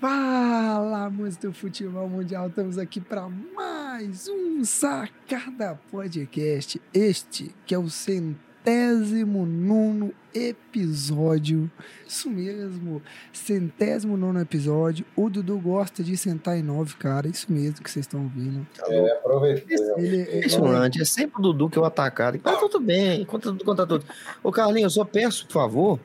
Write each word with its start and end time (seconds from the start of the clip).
Fala, 0.00 1.06
amantes 1.06 1.36
do 1.36 1.52
futebol 1.52 2.08
mundial, 2.08 2.46
estamos 2.46 2.78
aqui 2.78 3.00
para 3.00 3.28
mais 3.28 4.28
um 4.28 4.64
Sacada 4.64 5.78
Podcast. 5.90 6.80
Este 6.94 7.52
que 7.66 7.74
é 7.74 7.78
o 7.78 7.90
centésimo 7.90 9.44
nono 9.44 10.12
episódio. 10.32 11.68
Isso 12.06 12.30
mesmo, 12.30 13.02
centésimo 13.32 14.16
nono 14.16 14.40
episódio. 14.40 15.04
O 15.16 15.28
Dudu 15.28 15.58
gosta 15.58 16.04
de 16.04 16.16
sentar 16.16 16.56
em 16.56 16.62
nove, 16.62 16.94
cara. 16.94 17.26
Isso 17.26 17.50
mesmo 17.52 17.82
que 17.82 17.90
vocês 17.90 18.04
estão 18.06 18.22
ouvindo. 18.22 18.64
É. 18.86 19.20
Ele, 19.98 20.16
ele- 20.16 20.36
Impressionante, 20.38 21.02
é 21.02 21.04
sempre 21.04 21.40
o 21.40 21.42
Dudu 21.42 21.68
que 21.68 21.76
é 21.76 21.80
o 21.82 21.84
atacado. 21.84 22.38
Tá 22.38 22.54
tudo 22.56 22.78
bem, 22.78 23.24
conta 23.24 23.50
tudo, 23.50 23.64
conta 23.64 23.84
tudo. 23.84 24.04
Ô 24.44 24.52
Carlinhos, 24.52 24.96
eu 24.96 25.02
só 25.02 25.04
peço, 25.04 25.44
por 25.46 25.54
favor, 25.54 26.00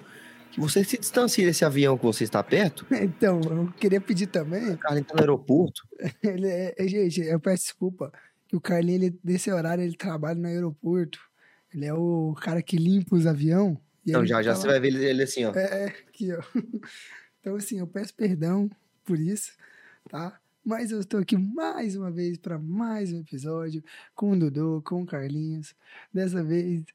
que 0.54 0.60
você 0.60 0.84
se 0.84 1.00
distancie 1.00 1.44
desse 1.44 1.66
avião 1.66 1.98
que 1.98 2.06
você 2.06 2.24
está 2.24 2.44
perto. 2.44 2.86
Então, 2.94 3.42
eu 3.42 3.74
queria 3.74 4.00
pedir 4.00 4.28
também. 4.28 4.74
O 4.74 4.78
Carlinhos 4.78 5.08
tá 5.08 5.16
no 5.16 5.22
aeroporto. 5.22 5.82
Ele 6.22 6.48
é, 6.48 6.76
é, 6.78 6.88
gente, 6.88 7.22
eu 7.22 7.40
peço 7.40 7.64
desculpa. 7.64 8.14
Que 8.48 8.56
o 8.56 8.62
Carlinhos, 8.62 9.04
ele, 9.04 9.20
nesse 9.24 9.52
horário, 9.52 9.84
ele 9.84 9.96
trabalha 9.96 10.40
no 10.40 10.48
aeroporto. 10.48 11.20
Ele 11.74 11.86
é 11.86 11.94
o 11.94 12.36
cara 12.40 12.62
que 12.62 12.78
limpa 12.78 13.16
os 13.16 13.26
aviões. 13.26 13.78
Então 14.06 14.24
já, 14.26 14.44
já 14.44 14.54
você 14.54 14.68
vai 14.68 14.80
ver 14.80 14.90
ele, 14.90 15.04
ele 15.04 15.24
assim, 15.24 15.44
ó. 15.46 15.52
É, 15.56 15.86
é, 15.86 15.86
aqui, 15.88 16.32
ó. 16.32 16.42
Então, 17.42 17.58
assim, 17.58 17.80
eu 17.80 17.88
peço 17.88 18.14
perdão 18.14 18.70
por 19.04 19.20
isso, 19.20 19.52
tá? 20.08 20.40
Mas 20.64 20.92
eu 20.92 21.02
estou 21.02 21.20
aqui 21.20 21.36
mais 21.36 21.98
uma 21.98 22.10
vez 22.10 22.38
para 22.38 22.58
mais 22.58 23.12
um 23.12 23.20
episódio 23.20 23.84
com 24.16 24.32
o 24.32 24.40
Dudu, 24.40 24.82
com 24.86 25.02
o 25.02 25.06
Carlinhos. 25.06 25.76
Dessa 26.14 26.42
vez, 26.42 26.86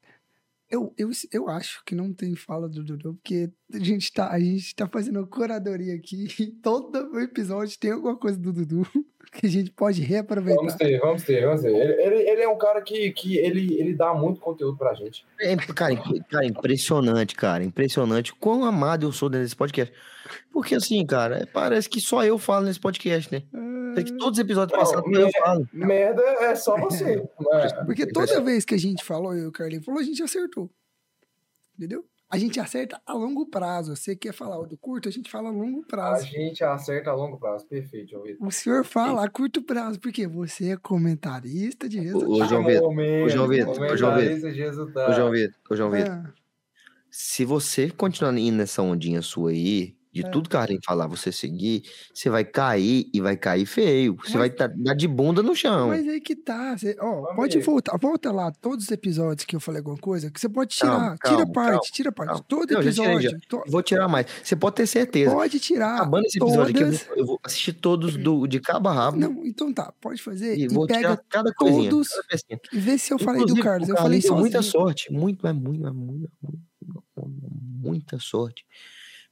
eu, 0.69 0.93
eu, 0.97 1.09
eu 1.31 1.49
acho 1.49 1.83
que 1.83 1.95
não 1.95 2.13
tem 2.13 2.35
fala 2.35 2.69
do 2.69 2.83
Dudu, 2.83 3.15
porque 3.15 3.49
a 3.73 3.79
gente 3.79 4.11
tá, 4.13 4.29
a 4.31 4.39
gente 4.39 4.75
tá 4.75 4.87
fazendo 4.87 5.25
curadoria 5.25 5.95
aqui 5.95 6.27
e 6.39 6.47
todo 6.47 7.19
episódio 7.19 7.77
tem 7.79 7.91
alguma 7.91 8.15
coisa 8.15 8.37
do 8.37 8.53
Dudu 8.53 8.85
que 9.33 9.47
a 9.47 9.49
gente 9.49 9.71
pode 9.71 9.99
Vamos 9.99 10.09
reaproveitar. 10.09 10.77
ter, 10.77 10.99
vamos 10.99 11.23
ter, 11.23 11.45
vamos 11.45 11.61
ter. 11.61 11.69
Ele, 11.69 12.01
ele, 12.01 12.29
ele 12.29 12.41
é 12.41 12.49
um 12.49 12.57
cara 12.57 12.81
que, 12.81 13.11
que 13.11 13.37
ele, 13.37 13.73
ele 13.79 13.93
dá 13.95 14.13
muito 14.13 14.39
conteúdo 14.39 14.77
pra 14.77 14.93
gente. 14.93 15.25
É, 15.39 15.55
cara, 15.55 15.95
cara, 16.29 16.45
impressionante, 16.45 17.35
cara. 17.35 17.63
Impressionante 17.63 18.33
quão 18.35 18.63
amado 18.63 19.05
eu 19.05 19.11
sou 19.11 19.29
dentro 19.29 19.45
desse 19.45 19.55
podcast. 19.55 19.93
Porque 20.51 20.75
assim, 20.75 21.05
cara, 21.05 21.43
é, 21.43 21.45
parece 21.45 21.89
que 21.89 21.99
só 21.99 22.23
eu 22.23 22.37
falo 22.37 22.65
nesse 22.65 22.79
podcast, 22.79 23.31
né? 23.31 23.43
Parece 23.93 24.11
que 24.11 24.17
todos 24.17 24.37
os 24.37 24.43
episódios 24.43 24.77
passados 24.77 25.11
eu 25.11 25.29
falo. 25.31 25.67
Merda 25.73 26.21
é 26.21 26.55
só 26.55 26.77
você. 26.77 27.17
né? 27.39 27.83
Porque 27.85 28.05
toda 28.07 28.41
vez 28.41 28.65
que 28.65 28.75
a 28.75 28.79
gente 28.79 29.03
falou, 29.03 29.33
eu 29.33 29.45
e 29.45 29.47
o 29.47 29.51
Carlinhos 29.51 29.85
falou, 29.85 29.99
a 29.99 30.03
gente 30.03 30.21
acertou. 30.21 30.69
Entendeu? 31.77 32.05
A 32.31 32.37
gente 32.37 32.59
acerta 32.59 33.01
a 33.07 33.13
longo 33.13 33.47
prazo. 33.47 33.95
Você 33.95 34.15
quer 34.15 34.33
falar 34.33 34.63
do 34.67 34.77
curto, 34.77 35.09
a 35.09 35.11
gente 35.11 35.31
fala 35.31 35.49
a 35.49 35.51
longo 35.51 35.81
A 35.81 35.85
prazo. 35.87 36.27
gente 36.27 36.63
acerta 36.63 37.09
a 37.09 37.15
longo 37.15 37.39
prazo. 37.39 37.65
Perfeito, 37.65 38.11
João 38.11 38.23
Vitor. 38.23 38.47
O 38.47 38.51
senhor 38.51 38.85
fala 38.85 39.25
a 39.25 39.29
curto 39.29 39.63
prazo, 39.63 39.99
porque 39.99 40.27
você 40.27 40.73
é 40.73 40.77
comentarista 40.77 41.89
de 41.89 41.99
resultado. 41.99 42.31
Ô, 42.31 42.45
João 42.45 42.63
Vitor, 42.63 42.87
ô, 42.87 43.29
João 43.29 43.47
Vitor, 43.47 43.81
ô, 43.81 43.97
João 43.97 44.15
Vitor. 44.15 44.49
Ô, 45.09 45.13
João 45.13 45.31
Vitor, 45.31 45.59
ô, 45.71 45.75
João 45.75 45.89
Vitor. 45.89 46.33
Se 47.09 47.43
você 47.43 47.89
continuar 47.89 48.37
indo 48.37 48.57
nessa 48.57 48.83
ondinha 48.83 49.23
sua 49.23 49.49
aí, 49.49 49.95
de 50.11 50.25
É. 50.25 50.29
tudo 50.29 50.49
que 50.49 50.55
a 50.55 50.59
Carlinhos 50.59 50.83
falar, 50.85 51.05
você 51.07 51.31
seguir, 51.31 51.83
você 52.13 52.29
vai 52.29 52.43
cair 52.43 53.07
e 53.13 53.21
vai 53.21 53.37
cair 53.37 53.65
feio. 53.65 54.15
Você 54.15 54.31
Mas- 54.37 54.39
vai 54.39 54.49
tá- 54.49 54.67
dar 54.67 54.93
de 54.95 55.07
bunda 55.07 55.43
no 55.43 55.55
chão. 55.55 55.89
mas 55.89 56.07
aí 56.07 56.19
que 56.19 56.35
tá. 56.35 56.75
Você, 56.77 56.95
ó, 56.99 57.35
pode 57.35 57.59
voltar. 57.59 57.97
Volta 57.99 58.31
lá, 58.31 58.51
todos 58.51 58.85
os 58.85 58.91
episódios 58.91 59.45
que 59.45 59.55
eu 59.55 59.59
falei 59.59 59.79
alguma 59.79 59.97
coisa, 59.97 60.31
que 60.31 60.39
você 60.39 60.49
pode 60.49 60.75
tirar. 60.75 60.89
Calma, 60.89 61.15
tira 61.17 61.35
calma, 61.37 61.53
parte, 61.53 61.69
calma, 61.71 61.81
tira 61.91 62.11
parte. 62.11 62.29
calma. 62.29 62.45
Todo 62.47 62.73
Não, 62.73 62.81
já 62.81 62.91
tirei, 62.91 63.13
episódio. 63.15 63.39
to- 63.47 63.63
Vou 63.67 63.83
tirar 63.83 64.07
mais. 64.07 64.25
Você 64.43 64.55
pode 64.55 64.75
ter 64.77 64.87
certeza. 64.87 65.31
pode 65.31 65.59
tirar. 65.59 65.95
Acabando 65.97 66.25
esse 66.25 66.37
episódio 66.39 66.61
aqui, 66.75 66.79
eu 66.81 66.85
todas. 66.87 67.03
vou, 67.03 67.17
eu 67.17 67.25
vou 67.25 67.39
assistir 67.43 67.73
todos 67.73 68.17
do, 68.17 68.47
de 68.47 68.59
cabo 68.59 68.89
a 68.89 68.93
rabo. 68.93 69.17
Não, 69.17 69.45
então 69.45 69.71
tá, 69.71 69.93
pode 70.01 70.21
fazer. 70.21 70.57
e 70.57 70.63
E, 70.63 70.67
vou 70.67 70.87
pega 70.87 70.99
tirar 70.99 71.17
cada 71.29 71.53
coisinha. 71.53 71.89
todos. 71.89 72.09
cada 72.09 72.61
e 72.73 72.79
vê 72.79 72.97
se 72.97 73.13
eu 73.13 73.19
falei 73.19 73.45
do 73.45 73.55
Carlos. 73.57 73.87
Eu 73.89 73.95
falei 73.97 74.21
sozinho. 74.21 74.39
muita 74.39 74.61
sorte. 74.63 75.11
Muito, 75.13 75.45
é 75.45 75.53
muito, 75.53 75.85
é 75.87 75.91
muito, 75.91 76.29
é 76.43 76.47
muito, 76.47 77.31
muita 77.81 78.19
sorte. 78.19 78.65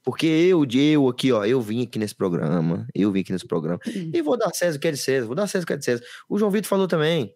Porque 0.04 0.26
eu, 0.26 0.64
eu 0.64 1.08
aqui, 1.08 1.32
ó, 1.32 1.44
eu 1.44 1.60
vim 1.60 1.82
aqui 1.82 1.98
nesse 1.98 2.14
programa, 2.14 2.86
eu 2.94 3.12
vim 3.12 3.20
aqui 3.20 3.32
nesse 3.32 3.46
programa, 3.46 3.78
Hum. 3.86 4.10
e 4.14 4.22
vou 4.22 4.36
dar 4.38 4.50
César 4.54 4.76
o 4.78 4.80
que 4.80 4.88
é 4.88 4.92
de 4.92 4.96
César, 4.98 5.26
vou 5.26 5.34
dar 5.34 5.46
César 5.46 5.64
o 5.64 5.66
que 5.66 5.72
é 5.74 5.76
de 5.76 5.84
César. 5.84 6.04
O 6.28 6.38
João 6.38 6.50
Vitor 6.50 6.68
falou 6.68 6.88
também, 6.88 7.34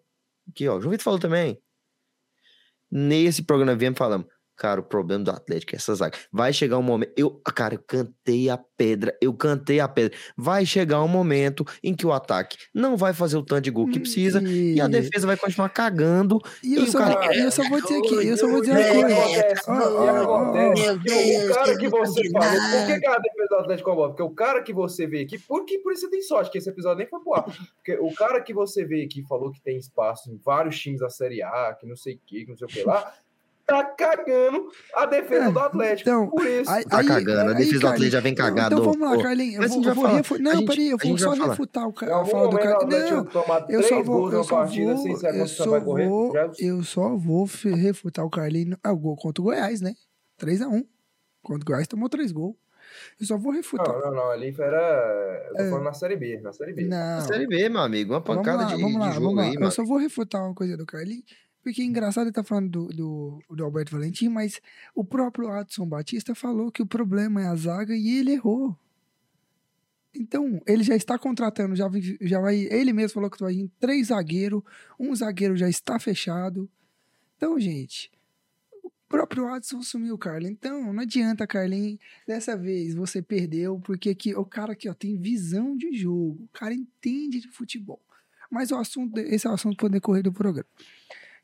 aqui, 0.49 0.67
ó, 0.67 0.77
o 0.77 0.81
João 0.81 0.91
Vitor 0.91 1.03
falou 1.03 1.19
também. 1.19 1.59
Nesse 2.91 3.43
programa 3.43 3.75
viemos 3.75 3.97
falando, 3.97 4.27
cara, 4.63 4.79
o 4.79 4.83
problema 4.83 5.25
do 5.25 5.29
Atlético 5.31 5.75
é 5.75 5.77
essa 5.77 5.93
zaga. 5.93 6.17
Vai 6.31 6.53
chegar 6.53 6.77
um 6.77 6.81
momento, 6.81 7.11
eu, 7.17 7.29
cara, 7.53 7.75
eu 7.75 7.83
cantei 7.85 8.49
a 8.49 8.57
pedra, 8.57 9.13
eu 9.21 9.33
cantei 9.33 9.81
a 9.81 9.89
pedra. 9.89 10.17
Vai 10.37 10.65
chegar 10.65 11.03
um 11.03 11.07
momento 11.09 11.65
em 11.83 11.93
que 11.93 12.07
o 12.07 12.13
ataque 12.13 12.55
não 12.73 12.95
vai 12.95 13.13
fazer 13.13 13.35
o 13.35 13.43
tanto 13.43 13.59
de 13.63 13.71
gol 13.71 13.89
que 13.89 13.99
precisa, 13.99 14.41
e 14.41 14.79
a 14.79 14.87
defesa 14.87 15.27
vai 15.27 15.35
continuar 15.35 15.67
cagando. 15.67 16.39
E 16.63 16.75
eu, 16.75 16.83
E 16.83 16.87
o 16.87 16.91
só, 16.93 16.99
cara- 16.99 17.35
e 17.35 17.41
eu 17.41 17.51
só 17.51 17.67
vou 17.67 17.81
dizer 17.81 17.97
aqui, 17.97 18.27
eu 18.27 18.37
só 18.37 18.47
vou 18.47 18.61
dizer 18.61 18.71
E 18.73 19.03
uma 19.03 19.03
coisa. 19.03 19.53
e 19.67 20.79
Meu 20.79 20.99
que 20.99 21.03
Deus, 21.09 21.51
o 21.51 21.53
cara 21.53 21.77
que 21.77 21.89
você 21.89 22.29
falou, 22.31 22.49
por 22.71 22.85
que, 22.87 22.99
que 23.01 23.07
a 23.07 23.17
defesa 23.19 23.47
do 23.49 23.55
Atlético 23.55 23.89
é 23.91 23.95
boa? 23.95 24.07
Porque 24.09 24.23
o 24.23 24.31
cara 24.31 24.63
que 24.63 24.71
você 24.73 25.05
vê 25.05 25.21
aqui, 25.23 25.37
porque 25.39 25.79
por 25.79 25.91
isso 25.91 26.01
você 26.03 26.09
tem 26.09 26.21
sorte, 26.21 26.49
que 26.51 26.57
esse 26.57 26.69
episódio 26.69 26.99
nem 26.99 27.07
foi 27.07 27.19
pro 27.19 27.33
ar. 27.33 27.43
Porque 27.75 27.97
o 27.99 28.13
cara 28.15 28.39
que 28.41 28.53
você 28.53 28.85
vê 28.85 29.03
aqui 29.03 29.23
falou 29.27 29.51
que 29.51 29.61
tem 29.61 29.77
espaço 29.77 30.31
em 30.31 30.37
vários 30.37 30.79
times 30.79 31.01
da 31.01 31.09
Série 31.09 31.43
A, 31.43 31.75
que 31.77 31.85
não 31.85 31.97
sei 31.97 32.15
o 32.15 32.19
que, 32.25 32.45
que 32.45 32.49
não 32.49 32.57
sei 32.57 32.65
o 32.65 32.69
que 32.69 32.83
lá, 32.83 33.13
tá 33.65 33.83
cagando 33.83 34.67
a 34.95 35.05
defesa 35.05 35.45
É, 35.45 35.51
do 35.51 35.59
Atlético. 35.59 36.09
então, 36.09 36.29
por 36.29 36.45
isso. 36.45 36.69
Aí- 36.69 36.83
Tá 36.85 36.97
aí- 36.99 37.07
cagando, 37.07 37.39
a 37.51 37.53
aí, 37.53 37.57
defesa 37.57 37.73
do 37.79 37.81
Carlinhos, 37.81 37.85
Atlético 37.85 38.11
já 38.11 38.19
vem 38.19 38.35
cagada. 38.35 38.75
Então 38.75 38.93
vamos 38.93 39.17
lá. 39.17 39.23
Carlinhos. 39.23 39.63
Eu 39.63 39.69
vou, 39.69 39.77
eu 39.83 39.93
vou 39.95 40.03
falar. 40.03 40.17
refu- 40.17 40.35
A 40.35 40.39
Não, 40.39 40.51
gente- 40.55 40.65
peraí, 40.67 40.89
eu 40.89 40.97
vou 40.97 41.17
só 41.17 41.31
refutar 41.31 41.87
o 41.87 41.93
cara. 41.93 42.25
Falar 42.25 42.47
do 42.49 42.57
cara. 42.57 42.79
Não, 42.85 43.27
eu 43.69 43.83
só 43.83 44.03
vou, 44.03 44.31
eu 44.31 44.37
na 44.39 44.43
só 44.43 44.55
partida 44.57 44.93
vou, 44.95 45.07
eu 45.07 45.47
só 45.47 45.79
vou, 45.79 46.33
eu 46.59 46.83
só 46.83 47.15
vou 47.15 47.45
refutar 47.75 48.25
o 48.25 48.29
Carlinhos. 48.29 48.77
Ah, 48.83 48.91
o 48.91 48.97
gol 48.97 49.15
contra 49.15 49.41
o 49.41 49.45
Goiás, 49.45 49.81
né? 49.81 49.93
3x1. 50.39 50.85
Contra 51.41 51.61
o 51.61 51.65
Goiás 51.65 51.87
tomou 51.87 52.09
3 52.09 52.31
gols. 52.31 52.55
Eu 53.19 53.25
só 53.25 53.37
vou 53.37 53.51
refutar. 53.51 53.87
Não, 53.87 53.99
não, 54.01 54.11
não. 54.15 54.31
Ali 54.31 54.53
era. 54.57 55.47
Eu 55.49 55.55
tô 55.55 55.61
É. 55.63 55.69
falando 55.69 55.85
na 55.85 55.93
Série 55.93 56.15
B. 56.15 56.39
Na 56.41 56.51
Série 56.53 56.73
B. 56.73 56.83
Não. 56.85 57.21
Série 57.21 57.47
B, 57.47 57.69
meu 57.69 57.81
amigo, 57.81 58.13
uma 58.13 58.19
Vamos 58.19 58.37
pancada 58.43 58.63
lá, 58.69 58.75
de, 58.75 58.81
vamos 58.81 58.99
lá, 58.99 59.07
de 59.07 59.13
jogo 59.15 59.25
vamos 59.27 59.41
lá. 59.41 59.43
aí, 59.49 59.53
Eu 59.55 59.59
mano. 59.61 59.71
só 59.71 59.83
vou 59.83 59.97
refutar 59.97 60.43
uma 60.43 60.53
coisa 60.53 60.77
do 60.77 60.85
Carlinhos, 60.85 61.23
porque 61.63 61.81
é 61.81 61.85
engraçado 61.85 62.25
ele 62.25 62.33
tá 62.33 62.43
falando 62.43 62.69
do, 62.69 62.87
do, 62.89 63.55
do 63.55 63.63
Alberto 63.63 63.93
Valentim, 63.93 64.27
mas 64.27 64.61
o 64.93 65.03
próprio 65.03 65.49
Adson 65.49 65.87
Batista 65.87 66.35
falou 66.35 66.69
que 66.69 66.81
o 66.81 66.85
problema 66.85 67.41
é 67.41 67.47
a 67.47 67.55
zaga 67.55 67.95
e 67.95 68.19
ele 68.19 68.33
errou. 68.33 68.77
Então, 70.13 70.61
ele 70.67 70.83
já 70.83 70.95
está 70.95 71.17
contratando, 71.17 71.75
já, 71.75 71.89
já 72.21 72.39
vai. 72.39 72.67
Ele 72.69 72.91
mesmo 72.91 73.15
falou 73.15 73.31
que 73.31 73.39
vai 73.39 73.53
vir 73.53 73.71
três 73.79 74.07
zagueiros, 74.07 74.61
um 74.99 75.15
zagueiro 75.15 75.55
já 75.55 75.69
está 75.69 75.97
fechado. 75.97 76.69
Então, 77.37 77.57
gente, 77.57 78.11
o 78.83 78.91
próprio 79.07 79.47
Adson 79.47 79.79
assumiu 79.79 80.15
o 80.15 80.17
Carlinhos. 80.17 80.57
Então, 80.59 80.93
não 80.93 81.01
adianta, 81.01 81.47
Carlinhos. 81.47 81.97
Dessa 82.27 82.57
vez 82.57 82.93
você 82.93 83.21
perdeu, 83.21 83.79
porque 83.79 84.09
aqui, 84.09 84.35
o 84.35 84.45
cara 84.45 84.73
aqui 84.73 84.87
ó, 84.89 84.93
tem 84.93 85.17
visão 85.17 85.75
de 85.75 85.93
jogo. 85.93 86.43
O 86.43 86.49
cara 86.49 86.73
entende 86.73 87.39
de 87.39 87.47
futebol. 87.47 88.01
Mas 88.51 88.69
o 88.69 88.75
assunto, 88.75 89.17
esse 89.17 89.47
é 89.47 89.49
o 89.49 89.53
assunto 89.53 89.77
para 89.77 89.89
decorrer 89.89 90.21
do 90.21 90.31
programa. 90.31 90.69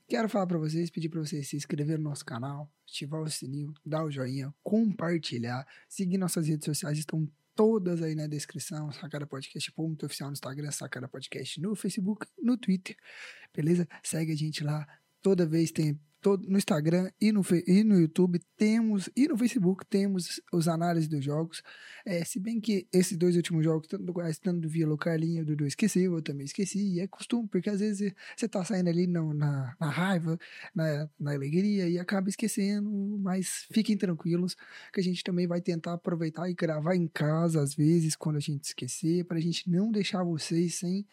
Quero 0.09 0.27
falar 0.27 0.47
para 0.47 0.57
vocês, 0.57 0.89
pedir 0.89 1.07
para 1.07 1.19
vocês 1.19 1.47
se 1.47 1.55
inscreverem 1.55 2.01
no 2.01 2.09
nosso 2.09 2.25
canal, 2.25 2.67
ativar 2.83 3.21
o 3.21 3.29
sininho, 3.29 3.71
dar 3.85 4.03
o 4.03 4.09
joinha, 4.09 4.51
compartilhar, 4.63 5.67
seguir 5.87 6.17
nossas 6.17 6.47
redes 6.47 6.65
sociais, 6.65 6.97
estão 6.97 7.31
todas 7.53 8.01
aí 8.01 8.15
na 8.15 8.25
descrição, 8.25 8.91
Sacada 8.91 9.27
Podcast, 9.27 9.71
ponto 9.71 10.07
oficial 10.07 10.29
no 10.29 10.33
Instagram, 10.33 10.71
Sacada 10.71 11.07
Podcast 11.07 11.61
no 11.61 11.75
Facebook, 11.75 12.25
no 12.41 12.57
Twitter, 12.57 12.97
beleza? 13.55 13.87
Segue 14.01 14.31
a 14.31 14.35
gente 14.35 14.63
lá, 14.63 14.87
toda 15.21 15.45
vez 15.45 15.71
tem, 15.71 16.01
todo, 16.21 16.47
no 16.47 16.57
Instagram 16.57 17.11
e 17.19 17.31
no, 17.31 17.41
e 17.65 17.83
no 17.83 17.99
YouTube 17.99 18.39
temos, 18.57 19.09
e 19.15 19.27
no 19.27 19.37
Facebook 19.37 19.85
temos 19.85 20.41
os 20.51 20.67
análises 20.67 21.07
dos 21.07 21.23
jogos, 21.23 21.61
é, 22.05 22.23
se 22.23 22.39
bem 22.39 22.59
que 22.59 22.87
esses 22.91 23.17
dois 23.17 23.35
últimos 23.35 23.63
jogos, 23.63 23.87
tanto 23.87 24.03
do 24.05 24.13
Goiás, 24.13 24.37
tanto 24.37 24.61
do 24.61 24.69
Vila, 24.69 24.93
o 24.93 24.97
Carlinho, 24.97 25.43
o 25.43 25.45
Dudu 25.45 25.65
esqueceu, 25.65 26.13
eu 26.15 26.21
também 26.21 26.45
esqueci, 26.45 26.95
e 26.95 26.99
é 26.99 27.07
costume, 27.07 27.47
porque 27.47 27.69
às 27.69 27.79
vezes 27.79 28.13
você 28.35 28.47
tá 28.47 28.63
saindo 28.63 28.89
ali 28.89 29.07
no- 29.07 29.33
na, 29.33 29.75
na 29.79 29.89
raiva, 29.89 30.37
na, 30.73 31.09
na 31.19 31.33
alegria, 31.33 31.87
e 31.87 31.97
acaba 31.97 32.29
esquecendo, 32.29 32.89
mas 33.19 33.65
fiquem 33.71 33.97
tranquilos, 33.97 34.55
que 34.93 34.99
a 34.99 35.03
gente 35.03 35.23
também 35.23 35.47
vai 35.47 35.61
tentar 35.61 35.93
aproveitar 35.93 36.49
e 36.49 36.53
gravar 36.53 36.95
em 36.95 37.07
casa, 37.07 37.61
às 37.61 37.73
vezes, 37.73 38.15
quando 38.15 38.37
a 38.37 38.41
gente 38.41 38.65
esquecer, 38.65 39.25
pra 39.25 39.39
gente 39.39 39.69
não 39.69 39.91
deixar 39.91 40.23
vocês 40.23 40.75
sem 40.75 41.05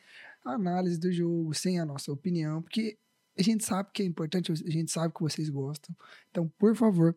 análise 0.45 0.99
do 0.99 1.11
jogo, 1.13 1.53
sem 1.55 1.81
a 1.81 1.85
nossa 1.85 2.13
opinião, 2.13 2.63
porque 2.63 2.97
a 3.39 3.43
gente 3.43 3.65
sabe 3.65 3.91
que 3.93 4.03
é 4.03 4.07
importante, 4.07 4.53
a 4.53 4.71
gente 4.71 4.91
sabe 4.91 5.13
que 5.15 5.21
vocês 5.21 5.49
gostam, 5.49 5.95
então, 6.31 6.49
por 6.59 6.75
favor, 6.75 7.17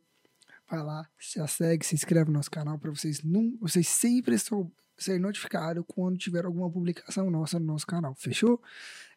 vai 0.70 0.84
lá, 0.84 1.10
se 1.20 1.46
segue, 1.48 1.86
se 1.86 1.96
inscreve 1.96 2.30
no 2.30 2.38
nosso 2.38 2.52
canal 2.52 2.78
para 2.78 2.92
vocês 2.92 3.24
não, 3.24 3.58
vocês 3.60 3.88
sempre 3.88 4.38
sou, 4.38 4.72
ser 4.98 5.20
notificado 5.20 5.84
quando 5.84 6.18
tiver 6.18 6.46
alguma 6.46 6.70
publicação 6.70 7.32
nossa 7.32 7.58
no 7.60 7.66
nosso 7.66 7.88
canal. 7.88 8.14
Fechou? 8.16 8.62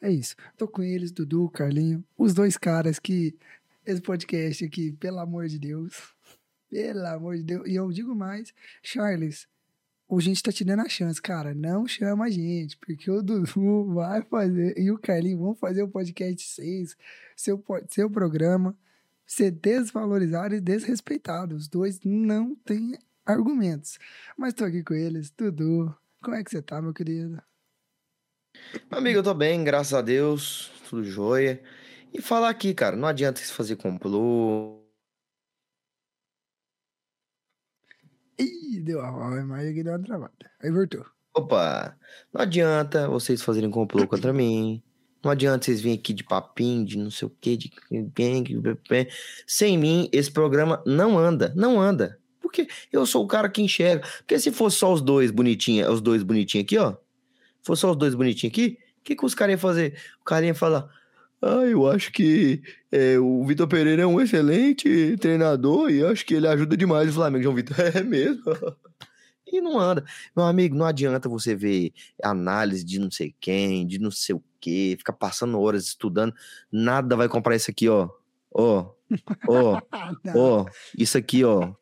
É 0.00 0.10
isso. 0.10 0.36
Tô 0.56 0.68
com 0.68 0.82
eles, 0.82 1.10
Dudu, 1.10 1.48
Carlinho, 1.50 2.04
os 2.16 2.32
dois 2.32 2.56
caras 2.56 2.98
que 2.98 3.36
esse 3.84 4.00
podcast 4.00 4.64
aqui, 4.64 4.92
pelo 4.92 5.18
amor 5.18 5.48
de 5.48 5.58
Deus, 5.58 6.14
pelo 6.70 7.04
amor 7.06 7.36
de 7.36 7.42
Deus. 7.42 7.66
E 7.66 7.74
eu 7.74 7.90
digo 7.90 8.14
mais, 8.14 8.54
Charles, 8.82 9.48
a 10.18 10.22
gente 10.22 10.42
tá 10.42 10.52
te 10.52 10.64
dando 10.64 10.82
a 10.82 10.88
chance, 10.88 11.20
cara. 11.20 11.54
Não 11.54 11.86
chama 11.86 12.26
a 12.26 12.30
gente, 12.30 12.76
porque 12.76 13.10
o 13.10 13.22
Dudu 13.22 13.94
vai 13.94 14.22
fazer 14.22 14.78
e 14.78 14.90
o 14.90 14.98
Carlinho 14.98 15.38
vão 15.38 15.54
fazer 15.54 15.82
o 15.82 15.88
podcast 15.88 16.48
6, 16.48 16.96
seu, 17.36 17.64
seu 17.88 18.10
programa, 18.10 18.76
ser 19.26 19.50
desvalorizado 19.50 20.54
e 20.54 20.60
desrespeitado. 20.60 21.54
Os 21.54 21.68
dois 21.68 22.00
não 22.04 22.54
têm 22.54 22.98
argumentos. 23.24 23.98
Mas 24.36 24.54
tô 24.54 24.64
aqui 24.64 24.82
com 24.82 24.94
eles. 24.94 25.30
Dudu, 25.30 25.94
como 26.22 26.36
é 26.36 26.44
que 26.44 26.50
você 26.50 26.60
tá, 26.60 26.82
meu 26.82 26.92
querido? 26.92 27.42
Amigo, 28.90 29.20
eu 29.20 29.22
tô 29.22 29.32
bem, 29.32 29.64
graças 29.64 29.94
a 29.94 30.02
Deus, 30.02 30.70
tudo 30.88 31.04
jóia. 31.04 31.62
E 32.12 32.20
falar 32.20 32.50
aqui, 32.50 32.74
cara, 32.74 32.96
não 32.96 33.08
adianta 33.08 33.40
se 33.40 33.52
fazer 33.52 33.76
complô. 33.76 34.81
Ih, 38.38 38.80
deu 38.80 39.00
a 39.00 39.40
imagem 39.40 39.70
aqui 39.70 39.82
deu 39.82 39.92
uma 39.92 40.02
travada. 40.02 40.50
Aí 40.62 40.70
voltou. 40.70 41.04
Opa, 41.34 41.96
não 42.32 42.42
adianta 42.42 43.08
vocês 43.08 43.42
fazerem 43.42 43.70
complô 43.70 44.06
contra 44.06 44.32
mim. 44.34 44.82
Não 45.24 45.30
adianta 45.30 45.64
vocês 45.64 45.80
virem 45.80 45.98
aqui 45.98 46.12
de 46.12 46.24
papinho, 46.24 46.84
de 46.84 46.98
não 46.98 47.10
sei 47.10 47.28
o 47.28 47.32
quê, 47.40 47.56
de 47.56 47.70
sem 49.46 49.78
mim 49.78 50.08
esse 50.12 50.30
programa 50.30 50.82
não 50.84 51.16
anda, 51.16 51.52
não 51.54 51.80
anda. 51.80 52.18
Porque 52.40 52.66
eu 52.92 53.06
sou 53.06 53.24
o 53.24 53.28
cara 53.28 53.48
que 53.48 53.62
enxerga. 53.62 54.06
Porque 54.18 54.38
se 54.38 54.50
fosse 54.50 54.78
só 54.78 54.92
os 54.92 55.00
dois 55.00 55.30
bonitinhos, 55.30 55.88
os 55.88 56.00
dois 56.00 56.24
bonitinhos 56.24 56.64
aqui, 56.64 56.76
ó. 56.76 56.96
Fosse 57.62 57.82
só 57.82 57.92
os 57.92 57.96
dois 57.96 58.16
bonitinhos 58.16 58.52
aqui, 58.52 58.78
o 58.98 59.04
que, 59.04 59.16
que 59.16 59.24
os 59.24 59.34
caras 59.34 59.52
iam 59.52 59.60
fazer? 59.60 59.96
O 60.20 60.24
cara 60.24 60.44
ia 60.44 60.54
falar: 60.54 60.88
Ah, 61.44 61.64
eu 61.66 61.90
acho 61.90 62.12
que 62.12 62.62
é, 62.90 63.18
o 63.18 63.44
Vitor 63.44 63.66
Pereira 63.66 64.02
é 64.02 64.06
um 64.06 64.20
excelente 64.20 65.16
treinador 65.16 65.90
e 65.90 66.04
acho 66.04 66.24
que 66.24 66.34
ele 66.34 66.46
ajuda 66.46 66.76
demais 66.76 67.10
o 67.10 67.14
Flamengo. 67.14 67.42
João 67.42 67.56
Vitor, 67.56 67.76
é 67.96 68.00
mesmo? 68.00 68.42
E 69.44 69.60
não 69.60 69.78
anda. 69.78 70.04
Meu 70.36 70.46
amigo, 70.46 70.76
não 70.76 70.86
adianta 70.86 71.28
você 71.28 71.54
ver 71.54 71.92
análise 72.22 72.84
de 72.84 73.00
não 73.00 73.10
sei 73.10 73.34
quem, 73.40 73.84
de 73.86 73.98
não 73.98 74.10
sei 74.10 74.36
o 74.36 74.42
quê, 74.60 74.94
ficar 74.96 75.14
passando 75.14 75.60
horas 75.60 75.84
estudando. 75.86 76.32
Nada 76.70 77.16
vai 77.16 77.28
comprar 77.28 77.56
isso 77.56 77.70
aqui, 77.70 77.88
ó. 77.88 78.08
Ó, 78.54 78.92
ó, 79.48 79.80
Ah, 79.90 80.12
ó. 80.36 80.64
Isso 80.96 81.18
aqui, 81.18 81.42
ó. 81.44 81.74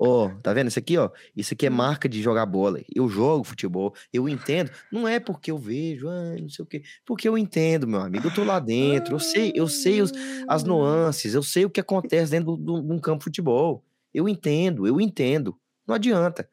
Ah, 0.00 0.06
Ó, 0.08 0.28
tá 0.42 0.52
vendo? 0.52 0.68
Isso 0.68 0.78
aqui, 0.78 0.96
ó. 0.96 1.10
Isso 1.34 1.54
aqui 1.54 1.66
é 1.66 1.70
marca 1.70 2.08
de 2.08 2.22
jogar 2.22 2.46
bola. 2.46 2.80
Eu 2.94 3.08
jogo 3.08 3.44
futebol, 3.44 3.94
eu 4.12 4.28
entendo. 4.28 4.70
Não 4.92 5.06
é 5.08 5.18
porque 5.18 5.50
eu 5.50 5.58
vejo, 5.58 6.08
ah, 6.08 6.36
não 6.40 6.48
sei 6.48 6.62
o 6.64 6.66
quê. 6.66 6.82
Porque 7.04 7.28
eu 7.28 7.36
entendo, 7.38 7.86
meu 7.86 8.00
amigo. 8.00 8.26
Eu 8.26 8.34
tô 8.34 8.44
lá 8.44 8.58
dentro. 8.60 9.14
Eu 9.14 9.20
sei, 9.20 9.52
eu 9.54 9.68
sei 9.68 10.02
os, 10.02 10.12
as 10.48 10.64
nuances, 10.64 11.34
eu 11.34 11.42
sei 11.42 11.64
o 11.64 11.70
que 11.70 11.80
acontece 11.80 12.30
dentro 12.32 12.56
de 12.56 12.70
um 12.70 12.98
campo 12.98 13.20
de 13.20 13.24
futebol. 13.24 13.84
Eu 14.12 14.28
entendo, 14.28 14.86
eu 14.86 15.00
entendo. 15.00 15.56
Não 15.86 15.94
adianta. 15.94 16.48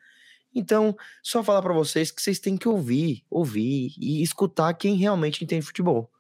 Então, 0.56 0.96
só 1.24 1.44
falar 1.44 1.62
pra 1.62 1.74
vocês 1.74 2.12
que 2.12 2.22
vocês 2.22 2.40
têm 2.40 2.58
que 2.58 2.68
ouvir, 2.68 3.24
ouvir 3.30 3.94
e 4.00 4.22
escutar 4.22 4.74
quem 4.76 4.96
realmente 4.96 5.44
entende 5.44 5.66
futebol. 5.66 6.12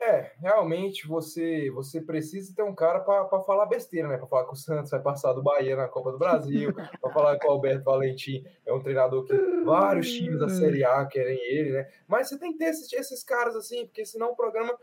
É, 0.00 0.32
realmente 0.38 1.06
você 1.06 1.70
você 1.70 2.00
precisa 2.00 2.54
ter 2.54 2.62
um 2.62 2.74
cara 2.74 3.00
para 3.00 3.42
falar 3.42 3.66
besteira, 3.66 4.08
né? 4.08 4.16
Para 4.16 4.26
falar 4.26 4.44
que 4.44 4.52
o 4.52 4.56
Santos 4.56 4.90
vai 4.90 5.00
passar 5.00 5.32
do 5.32 5.42
Bahia 5.42 5.76
na 5.76 5.88
Copa 5.88 6.12
do 6.12 6.18
Brasil, 6.18 6.72
para 7.00 7.12
falar 7.12 7.38
que 7.38 7.46
o 7.46 7.50
Alberto 7.50 7.84
Valentim 7.84 8.44
é 8.64 8.72
um 8.72 8.80
treinador 8.80 9.24
que 9.24 9.34
vários 9.64 10.10
times 10.12 10.38
da 10.38 10.48
Série 10.48 10.84
A 10.84 11.04
querem 11.06 11.38
ele, 11.38 11.72
né? 11.72 11.90
Mas 12.06 12.28
você 12.28 12.38
tem 12.38 12.52
que 12.52 12.58
ter 12.58 12.66
esses, 12.66 12.92
esses 12.92 13.24
caras 13.24 13.56
assim, 13.56 13.86
porque 13.86 14.04
senão 14.04 14.30
o 14.30 14.36
programa 14.36 14.78